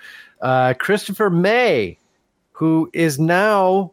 uh, 0.45 0.75
Christopher 0.75 1.31
May, 1.31 1.99
who 2.53 2.89
is 2.93 3.19
now 3.19 3.91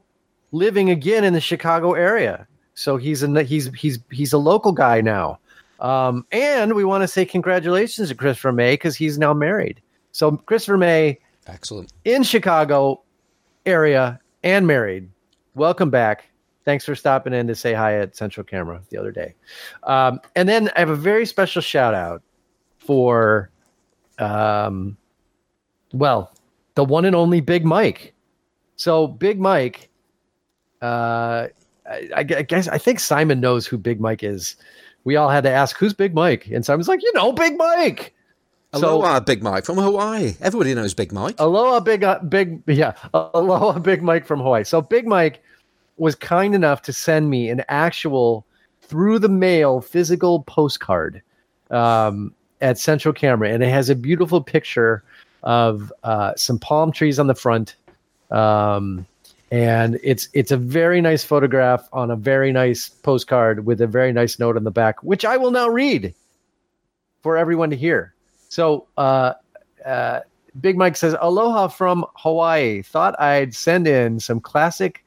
living 0.52 0.90
again 0.90 1.24
in 1.24 1.34
the 1.34 1.42
Chicago 1.42 1.94
area. 1.94 2.46
So 2.74 2.98
he's 2.98 3.24
a 3.24 3.44
he's 3.44 3.74
he's 3.74 4.00
he's 4.12 4.34
a 4.34 4.38
local 4.38 4.74
guy 4.74 5.02
now. 5.02 5.40
Um, 5.80 6.26
and 6.32 6.74
we 6.74 6.86
want 6.86 7.02
to 7.02 7.08
say 7.08 7.26
congratulations 7.26 8.10
to 8.10 8.16
Christopher 8.16 8.52
May 8.52 8.74
because 8.74 8.96
he's 8.96 9.18
now 9.18 9.34
married. 9.34 9.82
So 10.12 10.38
Christopher 10.38 10.78
May 10.78 11.20
Excellent. 11.48 11.92
in 12.06 12.22
Chicago 12.22 13.02
area 13.66 14.20
and 14.44 14.68
married. 14.68 15.10
Welcome 15.56 15.90
back. 15.90 16.30
Thanks 16.66 16.86
for 16.86 16.96
stopping 16.96 17.34
in 17.34 17.48
to 17.48 17.56
say 17.56 17.74
hi 17.74 17.98
at 17.98 18.16
Central 18.16 18.44
Camera 18.44 18.82
the 18.90 18.98
other 18.98 19.12
day. 19.12 19.34
Um, 19.84 20.20
and 20.36 20.48
then 20.48 20.70
I 20.76 20.80
have 20.80 20.90
a 20.90 20.96
very 20.96 21.26
special 21.26 21.62
shout 21.62 21.96
out 21.96 22.22
for, 22.78 23.50
um, 24.20 24.98
well, 25.94 26.32
the 26.76 26.84
one 26.84 27.06
and 27.06 27.16
only 27.16 27.42
Big 27.42 27.66
Mike. 27.66 28.14
So 28.76 29.08
Big 29.08 29.40
Mike, 29.40 29.90
uh, 30.82 31.48
I, 31.90 32.08
I 32.16 32.24
guess 32.24 32.68
I 32.68 32.78
think 32.78 33.00
Simon 33.00 33.40
knows 33.40 33.68
who 33.68 33.78
Big 33.78 34.00
Mike 34.00 34.24
is. 34.24 34.56
We 35.04 35.16
all 35.16 35.30
had 35.30 35.44
to 35.44 35.50
ask 35.50 35.78
who's 35.78 35.94
Big 35.94 36.14
Mike, 36.14 36.48
and 36.48 36.66
Simon's 36.66 36.88
like, 36.88 37.02
you 37.02 37.12
know, 37.14 37.32
Big 37.32 37.58
Mike. 37.58 38.14
Aloha, 38.74 39.20
Big 39.20 39.44
Mike 39.44 39.66
from 39.66 39.78
Hawaii. 39.78 40.36
Everybody 40.40 40.74
knows 40.74 40.94
Big 40.94 41.12
Mike. 41.12 41.36
Aloha, 41.40 41.82
big, 41.82 42.04
uh, 42.04 42.20
big, 42.20 42.62
yeah. 42.68 42.94
Aloha, 43.14 43.80
Big 43.80 44.02
Mike 44.02 44.26
from 44.26 44.40
Hawaii. 44.40 44.64
So 44.64 44.82
Big 44.82 45.06
Mike 45.06 45.44
was 45.98 46.16
kind 46.16 46.56
enough 46.56 46.82
to 46.84 46.94
send 46.94 47.30
me 47.30 47.50
an 47.50 47.64
actual 47.68 48.46
through 48.82 49.20
the 49.20 49.30
mail 49.30 49.82
physical 49.82 50.44
postcard 50.44 51.22
um, 51.70 52.34
at 52.62 52.78
Central 52.78 53.14
Camera, 53.14 53.50
and 53.50 53.62
it 53.62 53.70
has 53.70 53.90
a 53.90 53.96
beautiful 53.96 54.42
picture 54.42 55.04
of 55.44 55.92
uh, 56.04 56.34
some 56.36 56.60
palm 56.60 56.92
trees 56.92 57.20
on 57.20 57.28
the 57.28 57.36
front, 57.36 57.76
um, 58.30 59.06
and 59.52 60.00
it's 60.04 60.30
it's 60.34 60.52
a 60.52 60.58
very 60.58 61.02
nice 61.02 61.24
photograph 61.24 61.88
on 61.92 62.12
a 62.12 62.16
very 62.16 62.52
nice 62.52 62.90
postcard 62.90 63.66
with 63.66 63.82
a 63.82 63.88
very 63.88 64.12
nice 64.12 64.40
note 64.40 64.58
on 64.58 64.64
the 64.64 64.72
back, 64.72 65.02
which 65.04 65.26
I 65.26 65.38
will 65.38 65.52
now 65.52 65.70
read 65.70 66.14
for 67.22 67.38
everyone 67.38 67.70
to 67.70 67.76
hear. 67.76 68.14
So. 68.50 68.88
Uh, 68.98 69.34
uh, 69.86 70.22
Big 70.60 70.78
Mike 70.78 70.98
says, 70.98 71.16
Aloha 71.22 71.70
from 71.70 72.06
Hawaii. 72.16 72.82
Thought 72.82 73.18
I'd 73.22 73.56
send 73.56 73.88
in 73.88 74.20
some 74.20 74.42
classic 74.42 75.06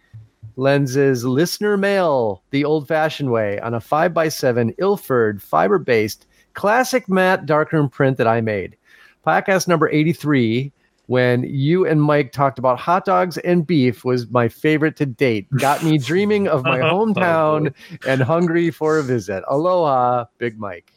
lenses 0.57 1.25
listener 1.25 1.77
mail 1.77 2.43
the 2.51 2.65
old 2.65 2.87
fashioned 2.89 3.31
way 3.31 3.59
on 3.61 3.75
a 3.75 3.81
5x7 3.81 4.75
Ilford 4.79 5.43
fiber 5.43 5.79
based 5.79 6.27
classic 6.55 7.09
matte 7.09 7.47
darkroom 7.47 7.89
print 7.89 8.17
that 8.19 8.27
I 8.27 8.41
made. 8.41 8.77
Podcast 9.27 9.69
number 9.69 9.89
83, 9.91 10.73
when 11.07 11.45
you 11.45 11.87
and 11.87 12.03
Mike 12.03 12.33
talked 12.33 12.59
about 12.59 12.79
hot 12.79 13.05
dogs 13.05 13.39
and 13.39 13.67
beef, 13.67 14.05
was 14.05 14.31
my 14.31 14.49
favorite 14.49 14.97
to 14.97 15.07
date. 15.07 15.51
Got 15.59 15.83
me 15.83 15.99
dreaming 15.99 16.49
of 16.49 16.65
my 16.65 16.79
hometown 16.79 17.75
and 18.07 18.23
hungry 18.23 18.71
for 18.71 18.99
a 18.99 19.03
visit. 19.03 19.45
Aloha, 19.49 20.25
Big 20.39 20.59
Mike. 20.59 20.93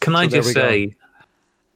Can 0.00 0.14
I 0.16 0.24
So 0.24 0.30
there 0.30 0.40
just 0.42 0.48
we 0.48 0.54
go. 0.54 0.68
say, 0.68 0.96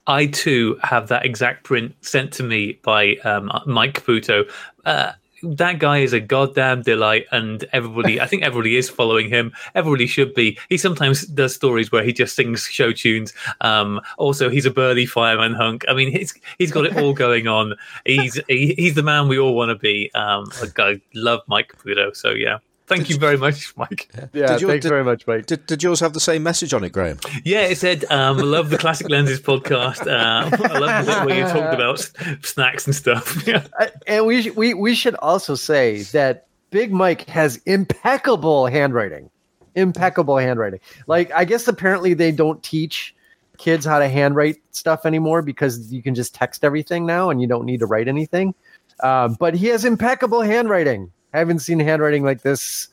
I 0.07 0.27
too 0.27 0.79
have 0.83 1.09
that 1.09 1.25
exact 1.25 1.65
print 1.65 1.95
sent 2.01 2.33
to 2.35 2.43
me 2.43 2.79
by 2.83 3.17
um, 3.25 3.51
Mike 3.67 3.95
Caputo. 4.03 4.51
Uh, 4.85 5.13
that 5.43 5.79
guy 5.79 5.99
is 5.99 6.13
a 6.13 6.21
goddamn 6.21 6.83
delight, 6.83 7.27
and 7.33 7.65
everybody, 7.73 8.21
I 8.21 8.27
think 8.27 8.43
everybody 8.43 8.77
is 8.77 8.89
following 8.89 9.29
him. 9.29 9.53
Everybody 9.75 10.07
should 10.07 10.35
be. 10.35 10.59
He 10.69 10.79
sometimes 10.79 11.27
does 11.27 11.55
stories 11.55 11.91
where 11.91 12.05
he 12.05 12.13
just 12.13 12.35
sings 12.35 12.65
show 12.65 12.93
tunes. 12.93 13.33
Um, 13.61 14.01
also, 14.19 14.49
he's 14.49 14.67
a 14.67 14.71
burly 14.71 15.07
fireman 15.07 15.55
hunk. 15.55 15.85
I 15.89 15.95
mean, 15.95 16.11
he's 16.13 16.35
he's 16.59 16.73
got 16.73 16.87
it 16.87 16.97
all 16.97 17.13
going 17.13 17.47
on. 17.47 17.75
He's 18.07 18.41
he, 18.49 18.75
he's 18.77 18.95
the 18.95 19.03
man 19.03 19.29
we 19.29 19.39
all 19.39 19.55
want 19.55 19.71
to 19.71 19.77
be. 19.77 20.11
Um, 20.15 20.47
I 20.79 21.01
love 21.15 21.41
Mike 21.47 21.77
Pluto, 21.79 22.13
So 22.13 22.31
yeah, 22.31 22.59
Thank 22.97 23.11
you 23.11 23.17
very 23.19 23.37
much, 23.37 23.77
Mike. 23.77 24.09
Yeah, 24.33 24.47
Did 24.49 24.61
you- 24.61 24.69
thanks 24.69 24.83
did- 24.83 24.89
very 24.89 25.05
much, 25.05 25.27
Mike. 25.27 25.47
Did, 25.47 25.67
did 25.67 25.83
yours 25.83 26.01
have 26.01 26.13
the 26.13 26.21
same 26.21 26.43
message 26.43 26.73
on 26.75 26.85
it, 26.85 26.91
Graham? 26.93 27.19
Yeah, 27.45 27.63
it 27.63 27.79
said, 27.79 28.05
um, 28.11 28.39
"Love 28.39 28.71
the 28.71 28.79
Classic 28.79 29.09
Lenses 29.09 29.41
podcast." 29.41 30.07
Uh, 30.07 30.51
I 30.51 30.79
love 30.79 31.07
the 31.07 31.13
bit 31.13 31.27
where 31.27 31.39
you 31.39 31.45
talked 31.53 31.75
about 31.75 32.11
snacks 32.45 32.87
and 32.87 32.95
stuff. 32.95 33.47
Yeah. 33.47 33.65
Uh, 33.79 33.87
and 34.07 34.27
we 34.27 34.51
we 34.51 34.75
we 34.75 34.95
should 34.95 35.15
also 35.17 35.55
say 35.55 36.03
that 36.13 36.47
Big 36.71 36.93
Mike 36.93 37.29
has 37.29 37.61
impeccable 37.67 38.67
handwriting, 38.67 39.31
impeccable 39.75 40.39
handwriting. 40.39 40.81
Like 41.07 41.31
I 41.33 41.45
guess 41.45 41.67
apparently 41.69 42.15
they 42.15 42.31
don't 42.33 42.63
teach 42.63 43.15
kids 43.59 43.85
how 43.85 43.99
to 43.99 44.09
handwrite 44.09 44.57
stuff 44.73 45.05
anymore 45.07 45.43
because 45.43 45.93
you 45.93 46.03
can 46.03 46.15
just 46.15 46.35
text 46.35 46.65
everything 46.65 47.07
now 47.07 47.31
and 47.31 47.41
you 47.41 47.47
don't 47.47 47.65
need 47.65 47.81
to 47.81 47.87
write 47.87 48.09
anything. 48.09 48.55
Um, 49.03 49.35
but 49.39 49.55
he 49.55 49.67
has 49.69 49.85
impeccable 49.85 50.41
handwriting. 50.43 51.11
I 51.33 51.39
haven't 51.39 51.61
seen 51.61 51.81
handwriting 51.81 52.25
like 52.25 52.43
this 52.43 52.89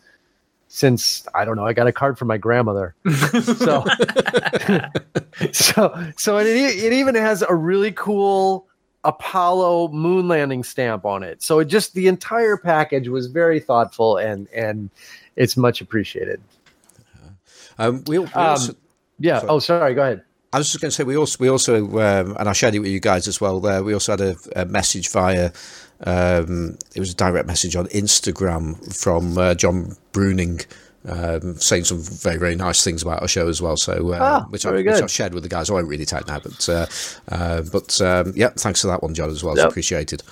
since 0.70 1.28
I 1.34 1.45
don't 1.45 1.56
know. 1.56 1.66
I 1.66 1.74
got 1.74 1.88
a 1.88 1.91
card 1.91 2.18
from 2.18 2.28
my 2.28 2.38
grandmother. 2.38 2.95
so 3.44 3.84
so 5.52 6.11
so 6.16 6.38
it, 6.38 6.48
it 6.48 6.94
even 6.94 7.16
has 7.16 7.41
a 7.41 7.53
really 7.53 7.91
cool 7.91 8.68
Apollo 9.03 9.90
moon 9.90 10.28
landing 10.28 10.64
stamp 10.64 11.06
on 11.06 11.24
it. 11.24 11.41
So 11.41 11.60
it 11.60 11.66
just 11.66 11.94
the 11.94 12.07
entire 12.07 12.56
package 12.57 13.07
was 13.07 13.28
very 13.28 13.60
thoughtful 13.60 14.18
and 14.18 14.48
and 14.49 14.90
it's 15.36 15.57
much 15.57 15.82
appreciated. 15.82 16.41
Um, 17.78 18.03
we, 18.07 18.20
we 18.20 18.26
Um, 18.34 18.60
Yeah. 19.20 19.40
Sorry. 19.40 19.49
Oh, 19.49 19.60
sorry. 19.60 19.94
Go 19.94 20.03
ahead. 20.03 20.24
I 20.52 20.57
was 20.57 20.68
just 20.68 20.82
going 20.82 20.90
to 20.90 20.95
say 20.95 21.03
we 21.03 21.16
also 21.16 21.38
we 21.40 21.48
also 21.48 21.86
um, 21.99 22.36
and 22.40 22.49
I 22.49 22.53
shared 22.53 22.76
it 22.76 22.80
with 22.80 22.91
you 22.91 22.99
guys 22.99 23.28
as 23.28 23.40
well. 23.40 23.60
There, 23.60 23.84
we 23.84 23.94
also 23.94 24.14
had 24.14 24.22
a, 24.22 24.36
a 24.56 24.66
message 24.66 25.10
via. 25.10 25.52
Um, 26.06 26.78
it 26.96 27.00
was 27.00 27.12
a 27.12 27.16
direct 27.16 27.48
message 27.48 27.76
on 27.76 27.88
Instagram 27.88 28.96
from 29.00 29.38
uh, 29.38 29.54
John 29.56 29.96
Bruning. 30.14 30.66
Um, 31.08 31.56
saying 31.56 31.86
some 31.86 32.02
very 32.02 32.38
very 32.38 32.56
nice 32.58 32.84
things 32.84 33.02
about 33.02 33.22
our 33.22 33.28
show 33.30 33.48
as 33.48 33.62
well, 33.62 33.78
so 33.78 34.12
uh, 34.14 34.18
Ah, 34.20 34.46
which, 34.50 34.66
I, 34.66 34.72
which. 34.72 34.86
I've 34.88 35.10
shared 35.10 35.34
with 35.34 35.44
the 35.44 35.50
guys. 35.50 35.70
I 35.70 35.74
won't 35.74 35.88
read 35.88 36.02
it 36.02 36.14
out 36.14 36.28
now, 36.28 36.40
but 36.40 36.68
uh, 36.68 36.86
uh, 37.30 37.62
but 37.72 38.02
um, 38.02 38.34
yeah, 38.36 38.50
thanks 38.50 38.82
for 38.82 38.88
that 38.88 39.02
one, 39.02 39.14
John, 39.14 39.30
as 39.30 39.42
well. 39.42 39.54
It's 39.54 39.62
Yep. 39.62 39.70
appreciated. 39.70 40.24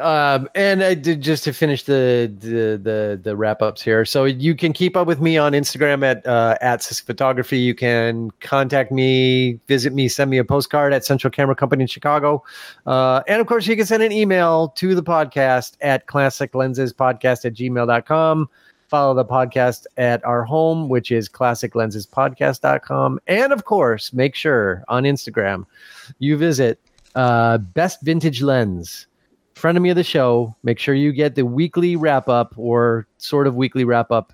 Um, 0.00 0.48
and 0.56 0.82
I 0.82 0.94
did 0.94 1.20
just 1.20 1.44
to 1.44 1.52
finish 1.52 1.84
the 1.84 2.32
the 2.40 2.80
the, 2.82 3.20
the 3.22 3.36
wrap 3.36 3.62
ups 3.62 3.80
here. 3.80 4.04
So 4.04 4.24
you 4.24 4.54
can 4.56 4.72
keep 4.72 4.96
up 4.96 5.06
with 5.06 5.20
me 5.20 5.38
on 5.38 5.52
Instagram 5.52 6.04
at 6.04 6.26
uh, 6.26 6.56
at 6.60 6.82
Cisco 6.82 7.06
Photography. 7.06 7.58
You 7.58 7.74
can 7.74 8.30
contact 8.40 8.90
me, 8.90 9.60
visit 9.68 9.92
me, 9.92 10.08
send 10.08 10.30
me 10.30 10.38
a 10.38 10.44
postcard 10.44 10.92
at 10.92 11.04
Central 11.04 11.30
Camera 11.30 11.54
Company 11.54 11.82
in 11.82 11.86
Chicago, 11.86 12.42
uh, 12.86 13.22
and 13.28 13.40
of 13.40 13.46
course 13.46 13.66
you 13.66 13.76
can 13.76 13.86
send 13.86 14.02
an 14.02 14.10
email 14.10 14.68
to 14.70 14.94
the 14.94 15.02
podcast 15.02 15.76
at 15.80 16.06
Classic 16.06 16.54
Lenses 16.54 16.92
Podcast 16.92 17.44
at 17.44 17.54
gmail.com. 17.54 18.48
Follow 18.88 19.14
the 19.14 19.24
podcast 19.24 19.86
at 19.96 20.24
our 20.24 20.44
home, 20.44 20.88
which 20.88 21.10
is 21.10 21.28
classiclensespodcast.com. 21.28 23.20
And 23.26 23.52
of 23.52 23.64
course, 23.64 24.12
make 24.12 24.34
sure 24.34 24.84
on 24.88 25.04
Instagram 25.04 25.66
you 26.18 26.36
visit 26.36 26.80
uh, 27.14 27.58
Best 27.58 28.02
Vintage 28.02 28.42
Lens 28.42 29.06
friend 29.54 29.76
of 29.76 29.82
me 29.82 29.90
of 29.90 29.96
the 29.96 30.04
show. 30.04 30.54
Make 30.62 30.78
sure 30.78 30.94
you 30.94 31.12
get 31.12 31.34
the 31.34 31.46
weekly 31.46 31.96
wrap 31.96 32.28
up 32.28 32.54
or 32.56 33.06
sort 33.18 33.46
of 33.46 33.56
weekly 33.56 33.84
wrap 33.84 34.10
up 34.10 34.32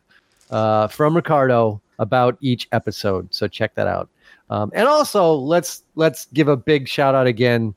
uh, 0.50 0.88
from 0.88 1.14
Ricardo 1.14 1.80
about 1.98 2.36
each 2.40 2.68
episode. 2.72 3.32
So 3.32 3.46
check 3.46 3.74
that 3.74 3.86
out. 3.86 4.08
Um, 4.48 4.72
and 4.74 4.88
also 4.88 5.32
let's 5.34 5.84
let's 5.94 6.26
give 6.26 6.48
a 6.48 6.56
big 6.56 6.88
shout 6.88 7.14
out 7.14 7.26
again 7.26 7.74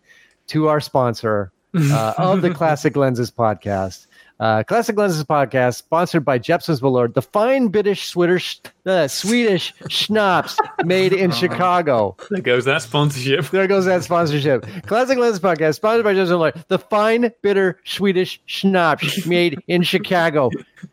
to 0.47 0.67
our 0.67 0.81
sponsor 0.81 1.51
uh, 1.75 2.13
of 2.17 2.41
the 2.41 2.49
Classic 2.49 2.95
Lenses 2.95 3.31
podcast. 3.31 4.07
Uh, 4.39 4.63
Classic 4.63 4.97
Lenses 4.97 5.23
podcast, 5.23 5.75
sponsored 5.75 6.25
by 6.25 6.37
Jeppson's 6.37 6.81
Malört, 6.81 7.13
the 7.13 7.21
fine 7.21 7.67
British 7.67 8.07
Swedish, 8.07 8.59
uh, 8.85 9.07
Swedish 9.07 9.73
schnapps 9.89 10.57
made 10.83 11.13
in 11.13 11.31
Chicago. 11.43 12.15
There 12.29 12.41
goes 12.41 12.65
that 12.65 12.81
sponsorship. 12.81 13.49
There 13.51 13.67
goes 13.67 13.85
that 13.85 14.03
sponsorship. 14.03 14.65
Classic 14.85 15.17
Lenses 15.17 15.39
Podcast, 15.39 15.75
sponsored 15.75 16.03
by 16.03 16.13
Jeppson's 16.13 16.31
Malört. 16.31 16.67
The 16.67 16.79
fine, 16.79 17.31
bitter 17.41 17.79
Swedish 17.85 18.41
schnapps 18.45 19.25
made 19.25 19.59
in 19.67 19.83
Chicago. 19.83 20.49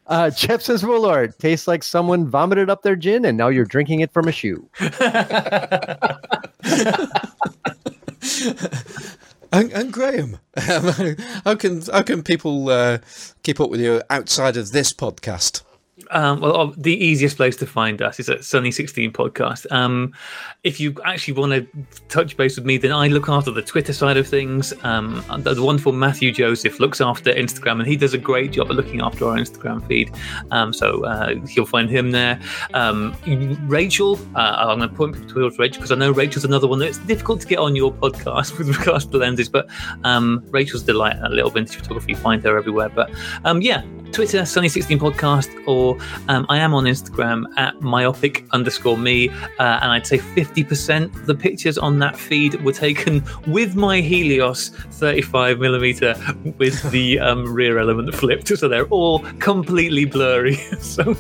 Uh, 0.07 0.31
Jeppson's 0.31 0.83
Malört 0.83 1.37
tastes 1.39 1.67
like 1.67 1.83
someone 1.83 2.29
vomited 2.29 2.71
up 2.71 2.83
their 2.83 2.97
gin 2.97 3.25
and 3.25 3.37
now 3.37 3.49
you're 3.49 3.65
drinking 3.65 4.01
it 4.01 4.12
from 4.12 4.29
a 4.29 4.33
shoe. 4.33 4.69
And, 9.52 9.72
and 9.72 9.93
Graham, 9.93 10.39
how 10.56 11.55
can 11.56 11.82
how 11.82 12.02
can 12.02 12.22
people 12.22 12.68
uh, 12.68 12.98
keep 13.43 13.60
up 13.60 13.70
with 13.70 13.81
you 13.81 14.02
outside 14.09 14.56
of 14.56 14.70
this 14.72 14.93
podcast? 14.93 15.62
Um, 16.10 16.40
well, 16.40 16.56
uh, 16.56 16.72
the 16.77 16.94
easiest 16.94 17.36
place 17.36 17.56
to 17.56 17.66
find 17.66 18.02
us 18.02 18.18
is 18.18 18.28
at 18.28 18.44
Sunny 18.44 18.70
Sixteen 18.70 19.12
Podcast. 19.12 19.70
Um, 19.70 20.12
if 20.64 20.81
you 20.81 20.94
actually 21.05 21.35
want 21.35 21.52
to 21.52 21.66
touch 22.09 22.36
base 22.36 22.56
with 22.56 22.64
me, 22.64 22.77
then 22.77 22.93
I 22.93 23.09
look 23.09 23.28
after 23.28 23.51
the 23.51 23.62
Twitter 23.62 23.93
side 23.93 24.16
of 24.16 24.27
things. 24.27 24.72
Um, 24.85 25.24
the, 25.39 25.60
wonderful 25.62 25.93
Matthew 25.93 26.32
Joseph 26.32 26.81
looks 26.81 27.01
after 27.01 27.32
Instagram, 27.32 27.78
and 27.81 27.86
he 27.86 27.97
does 27.97 28.14
a 28.14 28.18
great 28.18 28.52
job 28.52 28.70
at 28.70 28.77
looking 28.77 29.01
after 29.01 29.27
our 29.27 29.36
Instagram 29.36 29.86
feed. 29.86 30.12
Um, 30.51 30.72
so 30.72 31.05
uh, 31.05 31.35
you'll 31.55 31.66
find 31.66 31.89
him 31.89 32.10
there. 32.10 32.40
Um, 32.74 33.14
Rachel, 33.68 34.18
uh, 34.35 34.56
I'm 34.68 34.78
going 34.78 34.90
to 34.90 34.94
point 34.94 35.14
people 35.14 35.28
towards 35.28 35.59
Rachel 35.59 35.78
because 35.78 35.93
I 35.93 35.97
know 35.97 36.10
Rachel's 36.10 36.44
another 36.44 36.66
one 36.66 36.78
that's 36.78 36.98
difficult 36.98 37.40
to 37.43 37.47
get 37.47 37.59
on 37.59 37.77
your 37.77 37.93
podcast 37.93 38.59
with 38.59 38.77
regards 38.77 39.06
to 39.06 39.16
lenses. 39.16 39.48
But 39.48 39.68
um, 40.05 40.44
Rachel's 40.51 40.82
delight 40.82 41.16
at 41.16 41.31
a 41.31 41.35
Little 41.35 41.51
Vintage 41.51 41.77
Photography. 41.77 42.14
Find 42.14 42.43
her 42.43 42.56
everywhere. 42.56 42.89
But 42.89 43.10
um, 43.44 43.62
yeah, 43.62 43.82
Twitter, 44.12 44.41
Sunny16 44.41 44.99
Podcast, 44.99 45.51
or 45.66 45.97
um, 46.29 46.47
I 46.48 46.59
am 46.59 46.74
on 46.74 46.85
Instagram 46.85 47.47
at 47.56 47.80
myopic 47.80 48.47
underscore 48.53 48.98
me. 48.98 49.29
Uh, 49.29 49.79
and 49.82 49.93
I'd 49.93 50.06
say 50.06 50.19
50% 50.19 51.14
of 51.14 51.27
the 51.27 51.35
pictures 51.35 51.79
on 51.79 51.98
that 52.01 52.16
feed 52.16 52.63
were 52.64 52.72
taken 52.72 53.24
with 53.47 53.77
my 53.77 54.01
Helios 54.01 54.71
35mm 54.71 56.59
with 56.59 56.90
the 56.90 57.19
um, 57.21 57.53
rear 57.53 57.79
element 57.79 58.14
flipped. 58.14 58.48
So 58.48 58.69
they're 58.69 58.87
all 58.87 59.21
completely 59.39 60.05
blurry. 60.05 60.55
so 60.80 61.16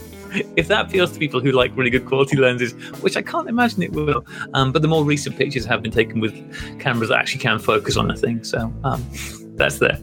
if 0.56 0.68
that 0.68 0.86
appeals 0.86 1.12
to 1.12 1.18
people 1.18 1.40
who 1.40 1.52
like 1.52 1.76
really 1.76 1.90
good 1.90 2.06
quality 2.06 2.36
lenses, 2.36 2.72
which 3.02 3.16
I 3.16 3.22
can't 3.22 3.48
imagine 3.48 3.82
it 3.82 3.92
will, 3.92 4.24
um, 4.54 4.72
but 4.72 4.82
the 4.82 4.88
more 4.88 5.04
recent 5.04 5.36
pictures 5.36 5.64
have 5.64 5.82
been 5.82 5.92
taken 5.92 6.20
with 6.20 6.34
cameras 6.80 7.08
that 7.10 7.18
actually 7.18 7.40
can 7.40 7.58
focus 7.58 7.96
on 7.96 8.08
the 8.08 8.16
thing. 8.16 8.42
So 8.44 8.72
um, 8.84 9.04
that's 9.56 9.78
there. 9.78 9.98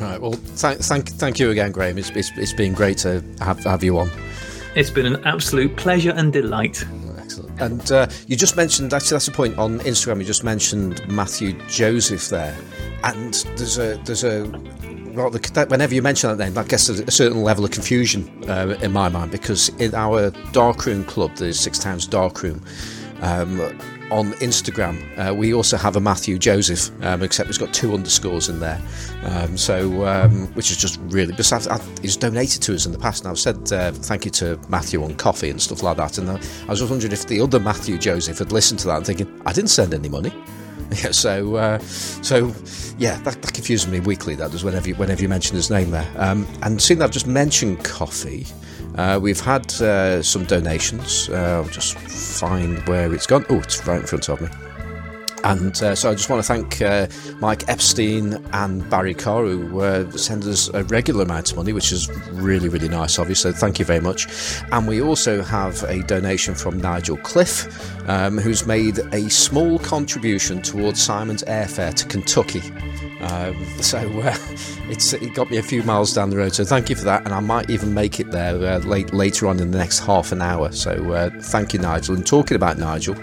Right. 0.00 0.20
Well, 0.20 0.32
thank 0.32 0.80
thank 0.80 1.08
thank 1.08 1.38
you 1.38 1.50
again, 1.50 1.72
Graham. 1.72 1.98
It's 1.98 2.10
it's, 2.10 2.30
it's 2.36 2.52
been 2.52 2.74
great 2.74 2.98
to 2.98 3.22
have 3.40 3.62
have 3.64 3.82
you 3.82 3.98
on. 3.98 4.10
It's 4.74 4.90
been 4.90 5.06
an 5.06 5.24
absolute 5.24 5.76
pleasure 5.76 6.12
and 6.14 6.32
delight. 6.32 6.84
Excellent. 7.18 7.60
And 7.60 7.92
uh, 7.92 8.06
you 8.26 8.36
just 8.36 8.56
mentioned 8.56 8.92
actually 8.92 9.14
that's 9.14 9.28
a 9.28 9.32
point 9.32 9.56
on 9.58 9.80
Instagram. 9.80 10.18
You 10.18 10.24
just 10.24 10.44
mentioned 10.44 11.06
Matthew 11.08 11.52
Joseph 11.66 12.28
there, 12.28 12.56
and 13.04 13.34
there's 13.56 13.78
a 13.78 13.96
there's 14.04 14.24
a 14.24 14.44
rather 15.16 15.38
that, 15.38 15.70
whenever 15.70 15.94
you 15.94 16.02
mention 16.02 16.30
that 16.30 16.42
name, 16.42 16.54
that 16.54 16.68
gets 16.68 16.88
a, 16.88 17.02
a 17.04 17.10
certain 17.10 17.42
level 17.42 17.64
of 17.64 17.70
confusion 17.70 18.30
uh, 18.48 18.76
in 18.82 18.92
my 18.92 19.08
mind 19.08 19.30
because 19.30 19.70
in 19.80 19.94
our 19.94 20.30
darkroom 20.52 21.04
club, 21.04 21.34
the 21.36 21.52
Six 21.52 21.78
Towns 21.78 22.06
Darkroom. 22.06 22.62
Um, 23.22 23.78
on 24.10 24.32
Instagram, 24.34 24.96
uh, 25.18 25.34
we 25.34 25.52
also 25.52 25.76
have 25.76 25.96
a 25.96 26.00
Matthew 26.00 26.38
Joseph, 26.38 26.90
um, 27.04 27.22
except 27.22 27.48
it's 27.48 27.58
got 27.58 27.72
two 27.74 27.94
underscores 27.94 28.48
in 28.48 28.60
there. 28.60 28.80
Um, 29.24 29.56
so, 29.56 30.06
um, 30.06 30.46
which 30.54 30.70
is 30.70 30.76
just 30.76 31.00
really, 31.08 31.32
because 31.32 31.52
I've, 31.52 31.68
I've, 31.68 31.98
he's 31.98 32.16
donated 32.16 32.62
to 32.62 32.74
us 32.74 32.86
in 32.86 32.92
the 32.92 32.98
past, 32.98 33.24
and 33.24 33.30
I've 33.30 33.38
said 33.38 33.72
uh, 33.72 33.92
thank 33.92 34.24
you 34.24 34.30
to 34.32 34.58
Matthew 34.68 35.02
on 35.02 35.14
coffee 35.16 35.50
and 35.50 35.60
stuff 35.60 35.82
like 35.82 35.96
that. 35.96 36.18
And 36.18 36.30
I, 36.30 36.34
I 36.34 36.66
was 36.68 36.80
just 36.80 36.90
wondering 36.90 37.12
if 37.12 37.26
the 37.26 37.40
other 37.40 37.58
Matthew 37.58 37.98
Joseph 37.98 38.38
had 38.38 38.52
listened 38.52 38.80
to 38.80 38.86
that 38.88 38.96
and 38.98 39.06
thinking, 39.06 39.42
I 39.46 39.52
didn't 39.52 39.70
send 39.70 39.94
any 39.94 40.08
money. 40.08 40.32
Yeah, 41.02 41.10
so, 41.10 41.56
uh, 41.56 41.78
so 41.80 42.54
yeah, 42.96 43.18
that, 43.22 43.42
that 43.42 43.52
confuses 43.52 43.90
me 43.90 43.98
weekly. 43.98 44.36
That 44.36 44.52
does 44.52 44.62
whenever 44.62 44.88
you, 44.88 44.94
whenever 44.94 45.20
you 45.20 45.28
mention 45.28 45.56
his 45.56 45.68
name 45.68 45.90
there. 45.90 46.08
Um, 46.16 46.46
and 46.62 46.80
seeing 46.80 47.00
that 47.00 47.06
I've 47.06 47.10
just 47.10 47.26
mentioned 47.26 47.82
coffee, 47.82 48.46
uh, 48.96 49.18
we've 49.20 49.40
had 49.40 49.70
uh, 49.80 50.22
some 50.22 50.44
donations. 50.44 51.28
Uh, 51.28 51.62
I'll 51.62 51.68
just 51.68 51.98
find 51.98 52.78
where 52.88 53.12
it's 53.12 53.26
gone. 53.26 53.44
Oh, 53.48 53.58
it's 53.58 53.86
right 53.86 54.00
in 54.00 54.06
front 54.06 54.28
of 54.28 54.40
me. 54.40 54.48
And 55.46 55.80
uh, 55.80 55.94
so 55.94 56.10
I 56.10 56.14
just 56.14 56.28
want 56.28 56.44
to 56.44 56.46
thank 56.46 56.82
uh, 56.82 57.06
Mike 57.38 57.68
Epstein 57.68 58.44
and 58.52 58.88
Barry 58.90 59.14
Carr, 59.14 59.44
who 59.44 59.80
uh, 59.80 60.10
send 60.10 60.42
us 60.42 60.68
a 60.74 60.82
regular 60.84 61.22
amount 61.22 61.52
of 61.52 61.56
money, 61.56 61.72
which 61.72 61.92
is 61.92 62.10
really, 62.32 62.68
really 62.68 62.88
nice 62.88 63.16
of 63.16 63.28
you. 63.28 63.36
So 63.36 63.52
thank 63.52 63.78
you 63.78 63.84
very 63.84 64.00
much. 64.00 64.26
And 64.72 64.88
we 64.88 65.00
also 65.00 65.42
have 65.44 65.84
a 65.84 66.02
donation 66.02 66.56
from 66.56 66.80
Nigel 66.80 67.16
Cliff, 67.18 67.68
um, 68.08 68.38
who's 68.38 68.66
made 68.66 68.98
a 69.12 69.30
small 69.30 69.78
contribution 69.78 70.62
towards 70.62 71.00
Simon's 71.00 71.44
airfare 71.44 71.94
to 71.94 72.06
Kentucky. 72.06 72.62
Um, 73.20 73.64
so 73.80 73.98
uh, 73.98 74.36
it's 74.90 75.12
it 75.12 75.32
got 75.34 75.50
me 75.50 75.58
a 75.58 75.62
few 75.62 75.82
miles 75.84 76.12
down 76.12 76.30
the 76.30 76.36
road. 76.36 76.54
So 76.54 76.64
thank 76.64 76.90
you 76.90 76.96
for 76.96 77.04
that, 77.04 77.24
and 77.24 77.32
I 77.32 77.40
might 77.40 77.70
even 77.70 77.94
make 77.94 78.18
it 78.18 78.32
there 78.32 78.56
uh, 78.56 78.78
late 78.78 79.12
later 79.14 79.46
on 79.46 79.60
in 79.60 79.70
the 79.70 79.78
next 79.78 80.00
half 80.00 80.32
an 80.32 80.42
hour. 80.42 80.72
So 80.72 81.12
uh, 81.12 81.30
thank 81.40 81.72
you, 81.72 81.78
Nigel. 81.78 82.16
And 82.16 82.26
talking 82.26 82.56
about 82.56 82.78
Nigel, 82.78 83.14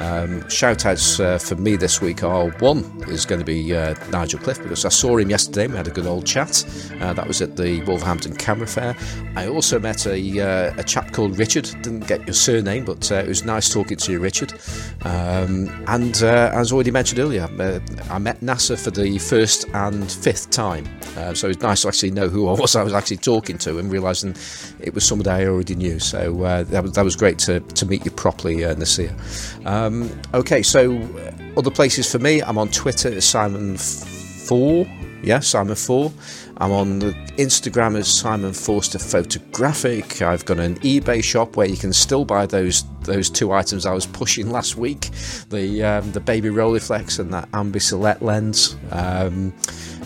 um, 0.00 0.48
shout 0.48 0.86
outs 0.86 1.18
uh, 1.18 1.38
for 1.38 1.56
me 1.56 1.76
this 1.76 2.00
week 2.00 2.22
are 2.22 2.50
one 2.58 2.84
is 3.08 3.26
going 3.26 3.40
to 3.40 3.44
be 3.44 3.74
uh, 3.74 3.94
Nigel 4.10 4.38
Cliff 4.38 4.62
because 4.62 4.84
I 4.84 4.90
saw 4.90 5.16
him 5.16 5.30
yesterday. 5.30 5.66
We 5.66 5.76
had 5.76 5.88
a 5.88 5.90
good 5.90 6.06
old 6.06 6.24
chat. 6.26 6.64
Uh, 7.00 7.12
that 7.14 7.26
was 7.26 7.42
at 7.42 7.56
the 7.56 7.82
Wolverhampton 7.82 8.36
Camera 8.36 8.66
Fair. 8.66 8.96
I 9.36 9.48
also 9.48 9.78
met 9.78 10.06
a, 10.06 10.40
uh, 10.40 10.74
a 10.76 10.84
chap 10.84 11.12
called 11.12 11.38
Richard. 11.38 11.64
Didn't 11.82 12.06
get 12.06 12.26
your 12.26 12.34
surname, 12.34 12.84
but 12.84 13.10
uh, 13.10 13.16
it 13.16 13.28
was 13.28 13.44
nice 13.44 13.72
talking 13.72 13.96
to 13.96 14.12
you, 14.12 14.20
Richard. 14.20 14.52
Um, 15.02 15.68
and 15.88 16.22
uh, 16.22 16.50
as 16.54 16.72
already 16.72 16.90
mentioned 16.90 17.18
earlier, 17.18 17.48
I 18.10 18.18
met 18.18 18.40
Nasir 18.40 18.76
for 18.76 18.90
the 18.90 19.18
first 19.18 19.66
and 19.74 20.10
fifth 20.10 20.50
time. 20.50 20.86
so 21.34 21.48
it 21.48 21.56
was 21.56 21.60
nice 21.60 21.82
to 21.82 21.88
actually 21.88 22.12
know 22.12 22.28
who 22.28 22.48
I 22.48 22.52
was 22.52 22.76
I 22.76 22.82
was 22.82 22.92
actually 22.92 23.16
talking 23.16 23.58
to 23.58 23.78
and 23.78 23.90
realising 23.90 24.36
it 24.80 24.94
was 24.94 25.04
somebody 25.04 25.30
I 25.30 25.46
already 25.46 25.74
knew. 25.74 25.98
So 25.98 26.34
that, 26.70 26.82
was, 26.82 26.92
that 26.92 27.04
was 27.04 27.16
great 27.16 27.38
to, 27.40 27.60
to 27.60 27.86
meet 27.86 28.04
you 28.04 28.10
properly, 28.10 28.64
uh, 28.64 28.74
Nasir. 28.74 29.14
Um, 29.64 29.87
okay, 30.34 30.62
so 30.62 31.00
other 31.56 31.70
places 31.70 32.10
for 32.10 32.18
me, 32.18 32.42
I'm 32.42 32.58
on 32.58 32.68
Twitter 32.68 33.20
Simon 33.20 33.76
Four. 33.76 34.86
Yeah, 35.22 35.40
Simon 35.40 35.74
Four. 35.74 36.12
I'm 36.58 36.72
on 36.72 37.00
Instagram 37.38 37.96
as 37.96 38.08
Simon 38.08 38.52
Forster 38.52 38.98
Photographic. 38.98 40.22
I've 40.22 40.44
got 40.44 40.58
an 40.58 40.76
eBay 40.76 41.22
shop 41.22 41.56
where 41.56 41.68
you 41.68 41.76
can 41.76 41.92
still 41.92 42.24
buy 42.24 42.46
those 42.46 42.84
those 43.02 43.30
two 43.30 43.52
items 43.52 43.86
I 43.86 43.92
was 43.92 44.06
pushing 44.06 44.50
last 44.50 44.76
week: 44.76 45.10
the 45.50 45.84
um, 45.84 46.12
the 46.12 46.20
baby 46.20 46.48
Rolleiflex 46.48 47.18
and 47.18 47.32
that 47.32 47.50
Ambi 47.52 47.80
Select 47.80 48.22
lens. 48.22 48.76
Um, 48.90 49.52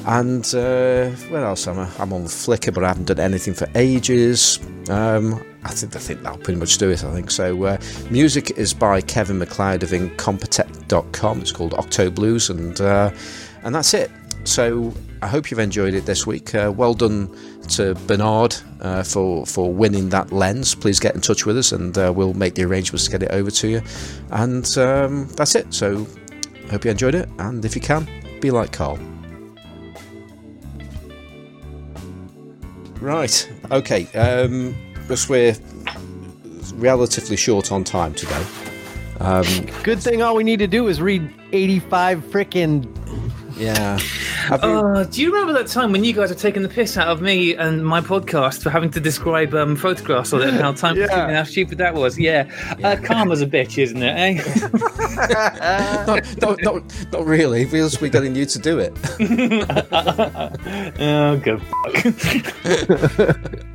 and 0.06 0.44
uh, 0.54 1.10
where 1.30 1.44
else 1.44 1.68
am 1.68 1.78
I? 1.78 1.88
I'm 1.98 2.12
on 2.12 2.24
Flickr, 2.24 2.74
but 2.74 2.84
I 2.84 2.88
haven't 2.88 3.06
done 3.06 3.20
anything 3.20 3.54
for 3.54 3.68
ages. 3.74 4.58
Um, 4.90 5.42
I 5.64 5.70
think 5.70 5.94
I 5.94 5.98
think 5.98 6.22
that'll 6.22 6.38
pretty 6.38 6.58
much 6.58 6.78
do 6.78 6.90
it. 6.90 7.04
I 7.04 7.12
think 7.12 7.30
so. 7.30 7.62
Uh, 7.64 7.78
music 8.10 8.52
is 8.52 8.74
by 8.74 9.00
Kevin 9.00 9.38
MacLeod 9.38 9.82
of 9.82 9.90
Incompetech.com. 9.90 11.40
It's 11.40 11.52
called 11.52 11.74
Octo 11.74 12.10
Blues, 12.10 12.50
and 12.50 12.80
uh, 12.80 13.10
and 13.62 13.74
that's 13.74 13.94
it. 13.94 14.10
So 14.44 14.92
I 15.22 15.28
hope 15.28 15.50
you've 15.50 15.60
enjoyed 15.60 15.94
it 15.94 16.04
this 16.04 16.26
week. 16.26 16.52
Uh, 16.52 16.72
well 16.76 16.94
done 16.94 17.30
to 17.68 17.94
Bernard 18.06 18.56
uh, 18.80 19.04
for 19.04 19.46
for 19.46 19.72
winning 19.72 20.08
that 20.08 20.32
lens. 20.32 20.74
Please 20.74 20.98
get 20.98 21.14
in 21.14 21.20
touch 21.20 21.46
with 21.46 21.56
us, 21.56 21.70
and 21.70 21.96
uh, 21.96 22.12
we'll 22.14 22.34
make 22.34 22.54
the 22.54 22.64
arrangements 22.64 23.04
to 23.04 23.10
get 23.10 23.22
it 23.22 23.30
over 23.30 23.50
to 23.50 23.68
you. 23.68 23.82
And 24.30 24.66
um, 24.78 25.28
that's 25.36 25.54
it. 25.54 25.72
So 25.72 26.06
I 26.66 26.70
hope 26.72 26.84
you 26.84 26.90
enjoyed 26.90 27.14
it, 27.14 27.28
and 27.38 27.64
if 27.64 27.76
you 27.76 27.80
can, 27.80 28.08
be 28.40 28.50
like 28.50 28.72
Carl. 28.72 28.98
Right. 33.00 33.48
Okay. 33.70 34.06
Um, 34.12 34.74
because 35.02 35.28
we're 35.28 35.54
relatively 36.74 37.36
short 37.36 37.72
on 37.72 37.84
time 37.84 38.14
today. 38.14 38.44
Um, 39.20 39.44
Good 39.82 40.00
thing 40.00 40.22
all 40.22 40.34
we 40.34 40.42
need 40.42 40.58
to 40.58 40.66
do 40.66 40.88
is 40.88 41.00
read 41.00 41.32
85 41.52 42.24
freaking 42.24 42.88
yeah. 43.56 43.98
Uh, 44.50 45.04
do 45.10 45.22
you 45.22 45.32
remember 45.32 45.52
that 45.52 45.68
time 45.68 45.92
when 45.92 46.02
you 46.04 46.12
guys 46.12 46.30
were 46.30 46.34
taking 46.34 46.62
the 46.62 46.68
piss 46.68 46.96
out 46.96 47.08
of 47.08 47.20
me 47.22 47.54
and 47.54 47.84
my 47.84 48.00
podcast 48.00 48.62
for 48.62 48.70
having 48.70 48.90
to 48.90 49.00
describe 49.00 49.54
um, 49.54 49.76
photographs 49.76 50.32
on 50.32 50.42
it 50.42 50.54
how 50.54 50.72
time 50.76 50.96
yeah. 50.96 51.26
and 51.26 51.36
how 51.36 51.44
stupid 51.44 51.78
that 51.78 51.94
was? 51.94 52.18
Yeah. 52.18 52.50
yeah. 52.78 52.88
Uh, 52.88 52.96
karma's 52.96 53.42
a 53.42 53.46
bitch, 53.46 53.80
isn't 53.80 54.02
it? 54.02 54.16
Eh? 54.16 54.32
not, 56.06 56.40
not, 56.40 56.62
not, 56.62 57.12
not 57.12 57.24
really. 57.24 57.64
Because 57.64 58.00
we're 58.00 58.08
getting 58.08 58.34
you 58.34 58.46
to 58.46 58.58
do 58.58 58.78
it. 58.78 58.92
oh, 61.00 61.36
good 61.36 61.62
fuck. 63.18 63.66